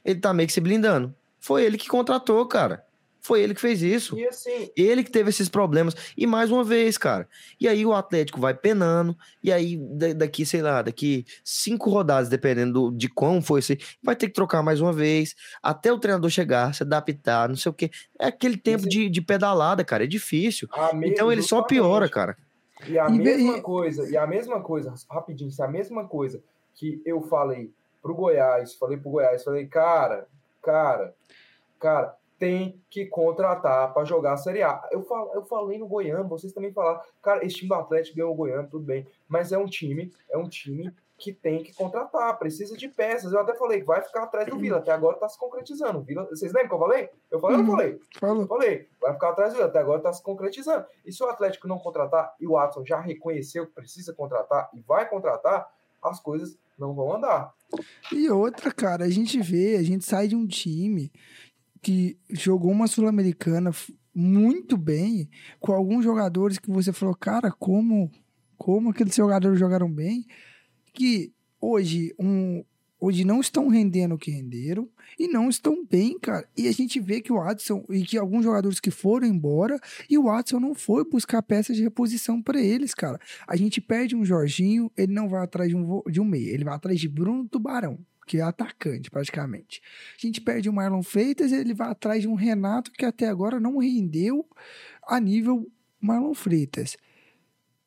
Ele 0.05 0.21
tá 0.21 0.33
meio 0.35 0.47
que 0.47 0.53
se 0.53 0.61
blindando. 0.61 1.15
Foi 1.41 1.65
ele 1.65 1.79
que 1.79 1.89
contratou, 1.89 2.45
cara. 2.47 2.85
Foi 3.25 3.41
ele 3.41 3.55
que 3.55 3.61
fez 3.61 3.81
isso. 3.83 4.19
E 4.19 4.27
assim, 4.27 4.69
Ele 4.77 5.05
que 5.05 5.11
teve 5.11 5.31
esses 5.31 5.49
problemas. 5.49 5.95
E 6.17 6.27
mais 6.27 6.51
uma 6.51 6.65
vez, 6.65 6.99
cara. 6.99 7.29
E 7.61 7.69
aí 7.69 7.87
o 7.87 7.93
Atlético 7.95 8.41
vai 8.41 8.53
penando. 8.53 9.17
E 9.41 9.53
aí, 9.53 9.77
da- 9.77 10.13
daqui, 10.13 10.45
sei 10.45 10.61
lá, 10.61 10.83
daqui 10.83 11.25
cinco 11.45 11.89
rodadas, 11.89 12.29
dependendo 12.29 12.91
do- 12.91 12.97
de 12.97 13.09
como 13.09 13.41
foi 13.41 13.61
aí, 13.71 13.79
vai 14.03 14.17
ter 14.17 14.27
que 14.27 14.33
trocar 14.35 14.61
mais 14.61 14.81
uma 14.81 14.93
vez. 14.93 15.37
Até 15.63 15.93
o 15.93 16.01
treinador 16.01 16.29
chegar, 16.31 16.75
se 16.75 16.83
adaptar, 16.83 17.49
não 17.49 17.55
sei 17.55 17.71
o 17.71 17.73
quê. 17.73 17.91
É 18.19 18.27
aquele 18.27 18.57
tempo 18.57 18.81
Esse- 18.81 18.89
de, 18.89 19.09
de 19.09 19.23
pedalada, 19.23 19.85
cara. 19.85 20.03
É 20.03 20.07
difícil. 20.09 20.69
Então 21.05 21.31
ele 21.31 21.43
só 21.43 21.63
piora, 21.63 22.09
cara. 22.09 22.37
E 22.89 22.99
a 22.99 23.07
E 23.09 23.19
mesma 23.19 23.59
e- 23.59 23.63
coisa, 23.63 24.11
e 24.11 24.17
a 24.17 24.27
mesma 24.27 24.61
coisa, 24.61 24.93
rapidinho, 25.09 25.53
se 25.53 25.63
a 25.63 25.69
mesma 25.69 26.09
coisa 26.09 26.43
que 26.75 27.01
eu 27.07 27.23
falei 27.23 27.71
pro 28.03 28.17
Goiás, 28.17 28.75
falei 28.75 28.97
pro 28.97 29.11
Goiás, 29.13 29.45
falei, 29.45 29.67
cara, 29.67 30.27
cara, 30.61 31.15
cara, 31.79 32.17
tem 32.43 32.75
que 32.91 33.07
contratar 33.07 33.95
para 33.95 34.05
jogar 34.05 34.33
a 34.33 34.37
Série 34.37 34.65
A. 34.65 34.83
Eu, 34.91 35.05
fal, 35.05 35.31
eu 35.33 35.45
falei 35.45 35.79
no 35.79 35.87
Goiano, 35.87 36.29
vocês 36.29 36.53
também 36.53 36.73
falaram, 36.73 37.01
cara, 37.23 37.47
esse 37.47 37.55
time 37.55 37.69
do 37.69 37.75
Atlético 37.77 38.17
ganhou 38.17 38.33
o 38.33 38.35
Goiano, 38.35 38.67
tudo 38.69 38.85
bem, 38.85 39.07
mas 39.29 39.53
é 39.53 39.59
um 39.59 39.67
time, 39.67 40.13
é 40.29 40.37
um 40.37 40.49
time 40.49 40.93
que 41.17 41.33
tem 41.33 41.63
que 41.63 41.73
contratar, 41.73 42.37
precisa 42.41 42.77
de 42.77 42.89
peças. 42.89 43.33
Eu 43.33 43.39
até 43.39 43.55
falei 43.55 43.79
que 43.79 43.87
vai 43.87 44.03
ficar 44.03 44.25
atrás 44.25 44.49
do 44.49 44.59
Vila, 44.59 44.79
até 44.79 44.91
agora 44.91 45.17
tá 45.19 45.29
se 45.29 45.39
concretizando. 45.39 46.01
Vila, 46.01 46.25
vocês 46.25 46.53
lembram 46.53 46.71
que 46.71 46.75
eu 46.75 46.79
falei? 46.81 47.09
Eu 47.31 47.39
falei, 47.39 47.57
eu 47.57 47.61
Uhum. 47.61 47.67
não 47.67 47.77
falei. 47.77 48.01
Eu 48.43 48.47
falei, 48.49 48.89
vai 49.01 49.13
ficar 49.13 49.29
atrás 49.29 49.53
do 49.53 49.57
Vila, 49.59 49.69
até 49.69 49.79
agora 49.79 49.99
está 49.99 50.13
se 50.13 50.21
concretizando. 50.21 50.85
E 51.07 51.13
se 51.13 51.23
o 51.23 51.29
Atlético 51.29 51.69
não 51.69 51.79
contratar, 51.79 52.35
e 52.41 52.47
o 52.49 52.55
Watson 52.55 52.85
já 52.85 52.99
reconheceu 52.99 53.67
que 53.69 53.73
precisa 53.73 54.13
contratar 54.13 54.69
e 54.75 54.81
vai 54.81 55.09
contratar, 55.09 55.73
as 56.03 56.19
coisas 56.19 56.59
não 56.77 56.93
vão 56.93 57.13
andar. 57.15 57.55
E 58.11 58.29
outra, 58.29 58.73
cara, 58.73 59.05
a 59.05 59.09
gente 59.09 59.41
vê, 59.41 59.77
a 59.77 59.83
gente 59.85 60.05
sai 60.05 60.27
de 60.27 60.35
um 60.35 60.45
time 60.45 61.13
que 61.83 62.17
jogou 62.31 62.71
uma 62.71 62.87
Sul-Americana 62.87 63.73
muito 64.15 64.77
bem, 64.77 65.29
com 65.59 65.73
alguns 65.73 66.05
jogadores 66.05 66.59
que 66.59 66.71
você 66.71 66.93
falou, 66.93 67.15
cara, 67.15 67.51
como, 67.51 68.11
como 68.57 68.91
aqueles 68.91 69.15
jogadores 69.15 69.59
jogaram 69.59 69.91
bem, 69.91 70.25
que 70.95 71.33
hoje, 71.61 72.15
um, 72.19 72.63
hoje 73.01 73.25
não 73.25 73.41
estão 73.41 73.69
rendendo 73.69 74.15
o 74.15 74.19
que 74.19 74.31
renderam 74.31 74.89
e 75.19 75.27
não 75.27 75.49
estão 75.49 75.85
bem, 75.85 76.19
cara. 76.19 76.47
E 76.57 76.69
a 76.69 76.73
gente 76.73 77.01
vê 77.01 77.21
que 77.21 77.33
o 77.33 77.37
Watson 77.37 77.85
e 77.91 78.03
que 78.03 78.19
alguns 78.19 78.45
jogadores 78.45 78.79
que 78.79 78.91
foram 78.91 79.27
embora 79.27 79.81
e 80.09 80.19
o 80.19 80.25
Watson 80.25 80.61
não 80.61 80.75
foi 80.75 81.05
buscar 81.09 81.43
peças 81.43 81.77
de 81.77 81.83
reposição 81.83 82.41
para 82.43 82.61
eles, 82.61 82.95
cara. 82.95 83.19
A 83.49 83.57
gente 83.57 83.81
perde 83.81 84.15
um 84.15 84.25
Jorginho, 84.25 84.91
ele 84.97 85.13
não 85.13 85.29
vai 85.29 85.43
atrás 85.43 85.71
de 85.71 85.77
um, 85.77 86.03
de 86.09 86.21
um 86.21 86.25
meia, 86.25 86.51
ele 86.51 86.65
vai 86.65 86.75
atrás 86.75 87.01
de 87.01 87.09
Bruno 87.09 87.49
Tubarão, 87.49 87.99
que 88.27 88.39
é 88.39 88.43
atacante 88.43 89.11
praticamente. 89.11 89.83
A 90.17 90.21
gente 90.27 90.41
perde 90.41 90.69
o 90.69 90.73
Marlon 90.73 91.03
Freitas, 91.03 91.53
ele 91.53 91.75
vai 91.75 91.91
atrás 91.91 92.23
de 92.23 92.29
um 92.29 92.35
Renato 92.35 92.91
que 92.93 93.05
até 93.05 93.27
agora 93.29 93.59
não 93.61 93.79
rendeu 93.79 94.47
a 95.07 95.19
nível 95.21 95.71
Marlon 96.01 96.35
Freitas. 96.35 96.97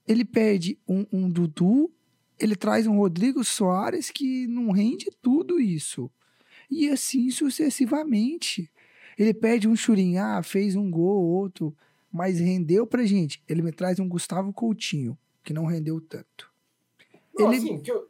Ele 0.08 0.24
perde 0.26 0.78
um, 0.88 1.06
um 1.12 1.30
Dudu, 1.30 1.92
ele 2.40 2.56
traz 2.56 2.86
um 2.86 2.98
Rodrigo 2.98 3.44
Soares 3.44 4.12
que 4.12 4.46
não 4.48 4.72
rende 4.72 5.08
tudo 5.22 5.60
isso. 5.60 6.12
E 6.70 6.90
assim 6.90 7.30
sucessivamente. 7.32 8.70
Ele 9.18 9.34
perde 9.34 9.68
um 9.68 9.76
Churinhá, 9.76 10.42
fez 10.44 10.76
um 10.76 10.92
gol, 10.92 11.24
outro. 11.24 11.76
mas 12.12 12.40
rendeu 12.40 12.86
pra 12.88 13.06
gente. 13.06 13.42
Ele 13.48 13.62
me 13.62 13.72
traz 13.72 14.00
um 14.00 14.08
Gustavo 14.08 14.52
Coutinho, 14.54 15.18
que 15.44 15.54
não 15.54 15.66
rendeu 15.66 16.00
tanto. 16.02 16.52
Não, 17.38 17.48
Ele- 17.52 17.58
assim, 17.58 17.80
que, 17.82 17.92
o- 17.92 18.08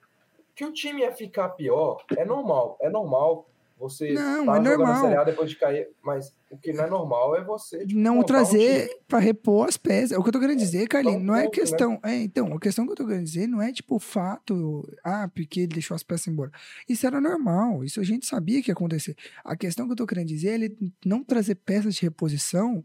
que 0.56 0.64
o 0.66 0.72
time 0.72 1.02
ia 1.02 1.12
ficar 1.12 1.50
pior 1.50 2.04
é 2.18 2.24
normal. 2.26 2.78
É 2.82 2.90
normal 2.90 3.50
você 3.78 4.14
Não, 4.14 4.46
tá 4.46 4.56
é 4.56 4.60
normal. 4.60 5.26
Depois 5.26 5.50
de 5.50 5.58
cair, 5.58 5.90
mas 6.02 6.34
o 6.50 6.58
que 6.58 6.72
não 6.72 6.86
é 6.86 6.90
normal 6.90 7.36
é 7.36 7.44
você 7.44 7.86
tipo, 7.86 8.00
não 8.00 8.20
um 8.20 8.24
trazer 8.24 8.88
time. 8.88 9.02
pra 9.06 9.20
repor 9.20 9.68
as 9.68 9.76
peças. 9.76 10.14
É 10.14 10.18
o 10.18 10.24
que 10.24 10.30
eu 10.30 10.34
tô 10.34 10.40
querendo 10.40 10.58
dizer, 10.60 10.88
Carlinhos. 10.88 11.22
um 11.22 11.26
Não 11.26 11.36
é 11.36 11.44
né? 11.44 11.50
questão. 11.50 12.00
É, 12.02 12.16
então, 12.16 12.54
a 12.54 12.60
questão 12.60 12.86
que 12.86 12.94
eu 12.94 12.96
tô 12.96 13.06
querendo 13.06 13.26
dizer 13.26 13.48
não 13.48 13.62
é 13.62 13.74
tipo 13.74 13.96
o 13.96 14.00
fato. 14.00 14.82
Ah, 15.04 15.28
porque 15.28 15.60
ele 15.62 15.74
deixou 15.74 15.94
as 15.94 16.04
peças 16.04 16.28
embora. 16.28 16.52
Isso 16.88 17.06
era 17.06 17.20
normal. 17.20 17.84
Isso 17.84 18.00
a 18.00 18.04
gente 18.04 18.26
sabia 18.26 18.62
que 18.64 18.70
ia 18.72 18.74
acontecer. 18.74 19.14
A 19.44 19.58
questão 19.58 19.86
que 19.88 19.92
eu 19.92 19.98
tô 19.98 20.08
querendo 20.08 20.28
dizer 20.30 20.52
é 20.52 20.54
ele 20.54 20.78
não 21.06 21.22
trazer 21.22 21.56
peças 21.56 21.96
de 21.96 22.02
reposição. 22.04 22.82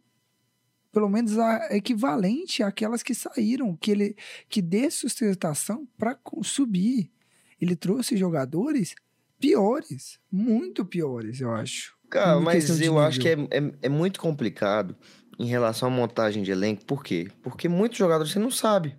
Pelo 0.92 1.08
menos 1.08 1.38
a 1.38 1.68
equivalente 1.70 2.64
àquelas 2.64 3.00
que 3.04 3.14
saíram, 3.14 3.76
que 3.76 3.92
ele 3.92 4.16
que 4.48 4.60
dê 4.60 4.90
sustentação 4.90 5.86
para 5.96 6.18
subir. 6.42 7.12
Ele 7.60 7.76
trouxe 7.76 8.16
jogadores 8.16 8.94
piores, 9.38 10.18
muito 10.30 10.84
piores, 10.84 11.40
eu 11.40 11.50
acho. 11.52 11.94
Cara, 12.10 12.40
mas 12.40 12.80
eu 12.80 12.98
acho 12.98 13.20
que 13.20 13.28
é, 13.28 13.36
nível. 13.36 13.48
é, 13.52 13.72
é 13.82 13.88
muito 13.88 14.20
complicado 14.20 14.96
em 15.38 15.46
relação 15.46 15.88
à 15.88 15.90
montagem 15.90 16.42
de 16.42 16.50
elenco. 16.50 16.84
Por 16.84 17.02
quê? 17.04 17.28
Porque 17.42 17.68
muitos 17.68 17.98
jogadores 17.98 18.32
você 18.32 18.38
não 18.38 18.50
sabe. 18.50 18.96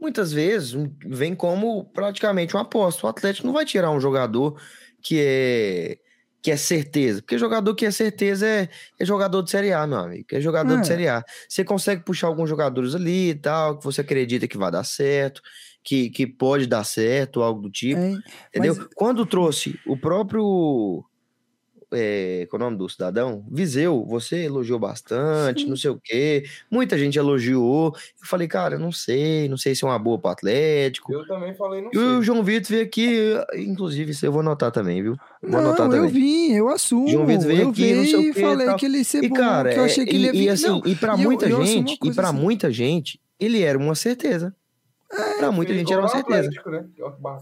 Muitas 0.00 0.32
vezes 0.32 0.74
vem 1.06 1.34
como 1.34 1.84
praticamente 1.86 2.54
uma 2.54 2.62
aposta. 2.62 3.06
O 3.06 3.08
Atlético 3.10 3.46
não 3.46 3.54
vai 3.54 3.64
tirar 3.64 3.90
um 3.90 4.00
jogador 4.00 4.60
que 5.02 5.18
é 5.20 5.98
que 6.40 6.52
é 6.52 6.56
certeza. 6.56 7.20
Porque 7.20 7.36
jogador 7.36 7.74
que 7.74 7.84
é 7.84 7.90
certeza 7.90 8.46
é, 8.46 8.68
é 8.98 9.04
jogador 9.04 9.42
de 9.42 9.50
Série 9.50 9.72
A, 9.72 9.84
meu 9.86 9.98
amigo. 9.98 10.26
É 10.30 10.40
jogador 10.40 10.78
É. 10.78 10.80
de 10.80 10.86
Série 10.86 11.08
A. 11.08 11.24
Você 11.48 11.64
consegue 11.64 12.04
puxar 12.04 12.28
alguns 12.28 12.48
jogadores 12.48 12.94
ali 12.94 13.30
e 13.30 13.34
tal, 13.34 13.76
que 13.78 13.84
você 13.84 14.02
acredita 14.02 14.46
que 14.46 14.56
vai 14.56 14.70
dar 14.70 14.84
certo, 14.84 15.42
que, 15.82 16.10
que 16.10 16.26
pode 16.26 16.66
dar 16.66 16.84
certo, 16.84 17.42
algo 17.42 17.62
do 17.62 17.70
tipo. 17.70 18.00
Hein? 18.00 18.18
Entendeu? 18.48 18.74
Mas- 18.76 18.88
Quando 18.94 19.24
trouxe 19.26 19.78
o 19.86 19.96
próprio. 19.96 21.04
É, 21.90 22.46
qual 22.50 22.60
é 22.60 22.64
o 22.64 22.66
nome 22.66 22.76
do 22.76 22.86
cidadão? 22.86 23.46
Viseu, 23.50 24.04
você 24.04 24.44
elogiou 24.44 24.78
bastante, 24.78 25.62
Sim. 25.62 25.68
não 25.70 25.76
sei 25.76 25.88
o 25.90 25.98
quê. 25.98 26.44
Muita 26.70 26.98
gente 26.98 27.18
elogiou. 27.18 27.94
Eu 28.20 28.26
falei, 28.28 28.46
cara, 28.46 28.74
eu 28.74 28.78
não 28.78 28.92
sei, 28.92 29.48
não 29.48 29.56
sei 29.56 29.74
se 29.74 29.84
é 29.86 29.88
uma 29.88 29.98
boa 29.98 30.18
pro 30.18 30.28
Atlético. 30.30 31.10
Eu 31.10 31.26
também 31.26 31.54
falei, 31.54 31.80
não 31.80 31.90
E 31.90 31.96
o 31.96 32.16
sei. 32.16 32.22
João 32.24 32.44
Vitor 32.44 32.68
veio 32.68 32.82
aqui, 32.84 33.34
inclusive, 33.56 34.10
isso 34.10 34.26
eu 34.26 34.30
vou 34.32 34.42
anotar 34.42 34.70
também, 34.70 35.02
viu? 35.02 35.16
Vou 35.40 35.50
Não, 35.50 35.60
anotar 35.60 35.86
eu 35.86 35.92
também. 35.92 36.10
vim, 36.10 36.52
eu 36.52 36.68
assumo. 36.68 37.08
João 37.08 37.24
Vitor 37.26 37.46
veio 37.46 37.62
eu 37.62 37.68
aqui, 37.70 37.94
não 37.94 38.04
sei 38.04 38.16
o 38.16 38.20
e 38.20 38.32
quê 38.34 38.38
e 38.38 38.42
falei 38.42 38.66
tal. 38.66 38.76
que 38.76 38.84
ele 38.84 38.98
ia 38.98 39.04
ser 39.04 39.24
E, 39.24 39.28
bom, 39.30 39.36
cara, 39.36 39.72
que 39.72 39.78
eu 39.78 39.84
achei 39.84 40.02
é- 40.04 40.06
que 40.06 40.14
ele 40.14 40.24
ia 40.26 40.32
e, 40.32 40.36
e 40.36 40.40
vir. 40.40 40.48
assim, 40.50 40.66
Não, 40.68 40.82
e 40.84 40.94
pra 40.94 41.14
e 41.14 41.22
muita 41.22 41.48
eu 41.48 41.64
gente, 41.64 41.98
e 42.04 42.12
pra 42.12 42.28
assim. 42.28 42.38
muita 42.38 42.70
gente, 42.70 43.18
ele 43.40 43.62
era 43.62 43.78
uma 43.78 43.94
certeza. 43.94 44.54
Pra 45.36 45.50
muita 45.52 45.74
gente 45.74 45.92
era 45.92 46.02
uma 46.02 46.08
certeza. 46.08 46.48
Atlético, 46.48 46.70
né? 46.70 46.88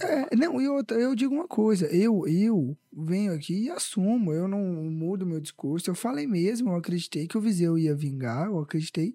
É. 0.02 0.26
É, 0.32 0.36
não, 0.36 0.60
e 0.60 0.68
outra, 0.68 0.98
eu 0.98 1.14
digo 1.14 1.34
uma 1.34 1.48
coisa, 1.48 1.86
eu, 1.86 2.26
eu 2.28 2.76
venho 2.92 3.32
aqui 3.32 3.64
e 3.64 3.70
assumo, 3.70 4.32
eu 4.32 4.46
não 4.46 4.60
mudo 4.60 5.26
meu 5.26 5.40
discurso, 5.40 5.90
eu 5.90 5.94
falei 5.94 6.26
mesmo, 6.26 6.70
eu 6.70 6.76
acreditei 6.76 7.26
que 7.26 7.38
o 7.38 7.40
Viseu 7.40 7.78
ia 7.78 7.94
vingar, 7.94 8.46
eu 8.46 8.58
acreditei, 8.58 9.14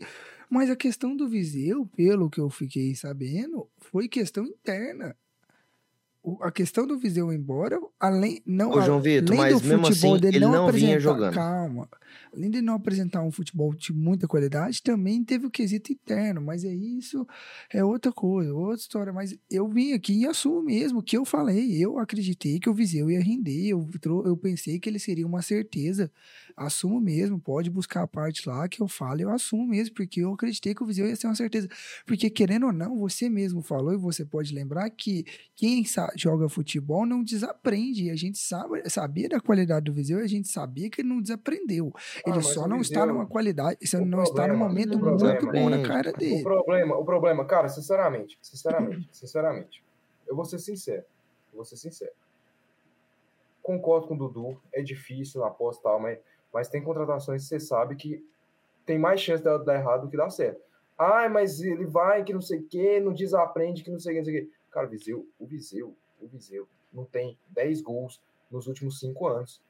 mas 0.49 0.69
a 0.69 0.75
questão 0.75 1.15
do 1.15 1.29
Viseu, 1.29 1.85
pelo 1.95 2.29
que 2.29 2.39
eu 2.39 2.49
fiquei 2.49 2.95
sabendo, 2.95 3.69
foi 3.77 4.07
questão 4.07 4.45
interna. 4.45 5.15
A 6.41 6.51
questão 6.51 6.85
do 6.85 6.99
Viseu 6.99 7.33
embora, 7.33 7.79
além, 7.99 8.43
não, 8.45 8.69
Ô, 8.69 8.81
João 8.81 9.01
Vitor, 9.01 9.35
além 9.35 9.53
mas 9.53 9.61
do 9.61 9.67
mesmo 9.67 9.87
futebol 9.87 10.13
assim, 10.13 10.21
dele 10.21 10.37
ele 10.37 10.45
não, 10.45 10.51
não 10.51 10.71
vinha 10.71 10.89
apresentar, 10.89 10.99
jogando. 10.99 11.33
calma, 11.33 11.89
além 12.31 12.51
de 12.51 12.61
não 12.61 12.75
apresentar 12.75 13.23
um 13.23 13.31
futebol 13.31 13.73
de 13.73 13.91
muita 13.91 14.27
qualidade, 14.27 14.83
também 14.83 15.23
teve 15.23 15.47
o 15.47 15.51
quesito 15.51 15.91
interno, 15.91 16.39
mas 16.39 16.63
é 16.63 16.71
isso, 16.71 17.25
é 17.73 17.83
outra 17.83 18.11
coisa, 18.11 18.53
outra 18.53 18.81
história. 18.81 19.11
Mas 19.11 19.35
eu 19.49 19.67
vim 19.67 19.93
aqui 19.93 20.13
e 20.13 20.27
assumo 20.27 20.61
mesmo 20.61 21.01
que 21.01 21.17
eu 21.17 21.25
falei. 21.25 21.83
Eu 21.83 21.97
acreditei 21.97 22.59
que 22.59 22.69
o 22.69 22.73
Viseu 22.73 23.09
ia 23.09 23.19
render. 23.19 23.69
Eu, 23.69 23.89
eu 24.23 24.37
pensei 24.37 24.79
que 24.79 24.87
ele 24.87 24.99
seria 24.99 25.25
uma 25.25 25.41
certeza. 25.41 26.11
Assumo 26.55 26.99
mesmo. 26.99 27.39
Pode 27.39 27.69
buscar 27.69 28.03
a 28.03 28.07
parte 28.07 28.47
lá 28.47 28.67
que 28.67 28.81
eu 28.81 28.87
falo. 28.87 29.21
Eu 29.21 29.29
assumo 29.31 29.65
mesmo, 29.67 29.95
porque 29.95 30.21
eu 30.21 30.33
acreditei 30.33 30.73
que 30.75 30.83
o 30.83 30.85
Viseu 30.85 31.07
ia 31.07 31.15
ser 31.15 31.27
uma 31.27 31.35
certeza. 31.35 31.67
Porque, 32.05 32.29
querendo 32.29 32.67
ou 32.67 32.73
não, 32.73 32.97
você 32.97 33.29
mesmo 33.29 33.61
falou, 33.61 33.93
e 33.93 33.97
você 33.97 34.25
pode 34.25 34.53
lembrar 34.53 34.89
que 34.89 35.25
quem 35.55 35.83
joga 36.15 36.47
futebol 36.49 37.05
não 37.05 37.23
desaprende. 37.23 38.05
E 38.05 38.09
a 38.11 38.15
gente 38.15 38.37
sabe, 38.37 38.87
sabia 38.89 39.29
da 39.29 39.39
qualidade 39.39 39.85
do 39.85 39.93
Viseu 39.93 40.19
e 40.19 40.23
a 40.23 40.27
gente 40.27 40.47
sabia 40.47 40.89
que 40.89 41.01
ele 41.01 41.09
não 41.09 41.21
desaprendeu. 41.21 41.91
Ah, 41.95 42.21
Ele 42.27 42.35
mas 42.37 42.47
só 42.47 42.63
o 42.63 42.67
não 42.67 42.81
está 42.81 43.01
Viseu- 43.01 43.13
numa 43.13 43.25
qualidade, 43.25 43.77
isso 43.81 43.97
o 43.97 44.05
não 44.05 44.23
está 44.23 44.47
num 44.47 44.57
problema- 44.59 44.67
momento 44.67 44.93
o 44.95 44.97
muito 44.99 45.17
problema- 45.17 45.51
bom 45.51 45.69
na 45.69 45.77
Gente, 45.77 45.87
cara 45.87 46.09
O 46.11 46.17
dele. 46.17 46.43
problema, 46.43 46.97
o 46.97 47.05
problema, 47.05 47.45
cara, 47.45 47.69
sinceramente, 47.69 48.37
sinceramente, 48.41 49.07
sinceramente, 49.13 49.83
eu 50.27 50.35
vou 50.35 50.45
ser 50.45 50.59
sincero, 50.59 51.03
eu 51.51 51.55
vou 51.57 51.65
ser 51.65 51.77
sincero. 51.77 52.11
Concordo 53.61 54.07
com 54.07 54.15
o 54.15 54.17
Dudu, 54.17 54.61
é 54.73 54.81
difícil 54.81 55.41
na 55.41 55.47
aposta 55.47 55.83
tal, 55.83 55.99
mas, 55.99 56.17
mas 56.53 56.67
tem 56.67 56.83
contratações 56.83 57.43
que 57.43 57.49
você 57.49 57.59
sabe 57.59 57.95
que 57.95 58.25
tem 58.85 58.99
mais 58.99 59.21
chance 59.21 59.43
de 59.43 59.65
dar 59.65 59.75
errado 59.75 60.01
do 60.01 60.09
que 60.09 60.17
dar 60.17 60.29
certo. 60.29 60.61
Ai, 60.97 61.29
mas 61.29 61.61
ele 61.61 61.85
vai 61.85 62.23
que 62.23 62.33
não 62.33 62.41
sei 62.41 62.59
o 62.59 62.63
que, 62.63 62.99
não 62.99 63.13
desaprende 63.13 63.83
que 63.83 63.91
não 63.91 63.99
sei 63.99 64.11
o 64.11 64.15
que, 64.15 64.19
não 64.19 64.25
sei 64.25 64.41
o 64.41 64.45
que. 64.45 64.53
Cara, 64.71 64.87
o 64.87 64.89
Viseu, 64.89 65.27
o 65.39 65.45
Viseu, 65.45 65.95
o 66.21 66.27
Viseu 66.27 66.67
não 66.93 67.05
tem 67.05 67.37
10 67.49 67.81
gols 67.81 68.21
nos 68.49 68.67
últimos 68.67 68.99
5 68.99 69.27
anos. 69.27 69.61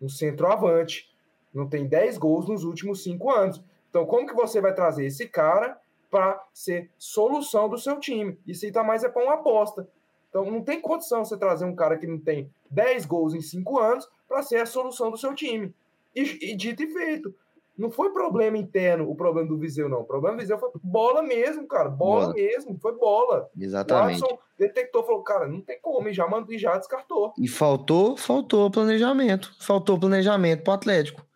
Um 0.00 0.08
centroavante 0.08 1.10
não 1.52 1.68
tem 1.68 1.86
10 1.86 2.18
gols 2.18 2.48
nos 2.48 2.64
últimos 2.64 3.02
5 3.02 3.30
anos. 3.30 3.62
Então, 3.88 4.04
como 4.06 4.26
que 4.26 4.34
você 4.34 4.60
vai 4.60 4.74
trazer 4.74 5.06
esse 5.06 5.28
cara 5.28 5.78
para 6.10 6.44
ser 6.52 6.90
solução 6.98 7.68
do 7.68 7.78
seu 7.78 8.00
time? 8.00 8.38
Isso 8.46 8.64
aí 8.64 8.72
tá 8.72 8.82
mais 8.82 9.04
é 9.04 9.08
para 9.08 9.22
uma 9.22 9.34
aposta. 9.34 9.88
Então, 10.28 10.50
não 10.50 10.62
tem 10.62 10.80
condição 10.80 11.24
você 11.24 11.36
trazer 11.36 11.64
um 11.64 11.76
cara 11.76 11.96
que 11.96 12.06
não 12.06 12.18
tem 12.18 12.50
10 12.70 13.06
gols 13.06 13.34
em 13.34 13.40
5 13.40 13.78
anos 13.78 14.08
para 14.28 14.42
ser 14.42 14.56
a 14.56 14.66
solução 14.66 15.10
do 15.10 15.16
seu 15.16 15.32
time. 15.34 15.72
E, 16.14 16.52
e 16.52 16.56
dito 16.56 16.82
e 16.82 16.92
feito. 16.92 17.34
Não 17.76 17.90
foi 17.90 18.12
problema 18.12 18.56
interno 18.56 19.10
o 19.10 19.16
problema 19.16 19.48
do 19.48 19.58
Viseu, 19.58 19.88
não. 19.88 20.02
O 20.02 20.04
problema 20.04 20.36
do 20.36 20.40
Viseu 20.40 20.56
foi 20.58 20.70
bola 20.82 21.22
mesmo, 21.22 21.66
cara. 21.66 21.88
Bola, 21.88 22.26
Bola. 22.26 22.34
mesmo. 22.34 22.78
Foi 22.80 22.96
bola. 22.96 23.48
O 23.56 23.62
Exatamente. 23.62 24.20
Watson 24.20 24.38
detectou, 24.56 25.04
falou, 25.04 25.24
cara, 25.24 25.48
não 25.48 25.60
tem 25.60 25.80
como. 25.82 26.08
E 26.08 26.12
já, 26.12 26.26
mandou, 26.28 26.54
e 26.54 26.58
já 26.58 26.78
descartou. 26.78 27.32
E 27.36 27.48
faltou, 27.48 28.16
faltou 28.16 28.70
planejamento. 28.70 29.52
Faltou 29.58 29.98
planejamento 29.98 30.62
pro 30.62 30.72
Atlético. 30.72 31.26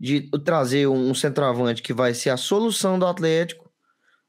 De 0.00 0.30
trazer 0.42 0.86
um 0.88 1.14
centroavante 1.14 1.82
que 1.82 1.92
vai 1.92 2.14
ser 2.14 2.30
a 2.30 2.36
solução 2.38 2.98
do 2.98 3.06
Atlético. 3.06 3.64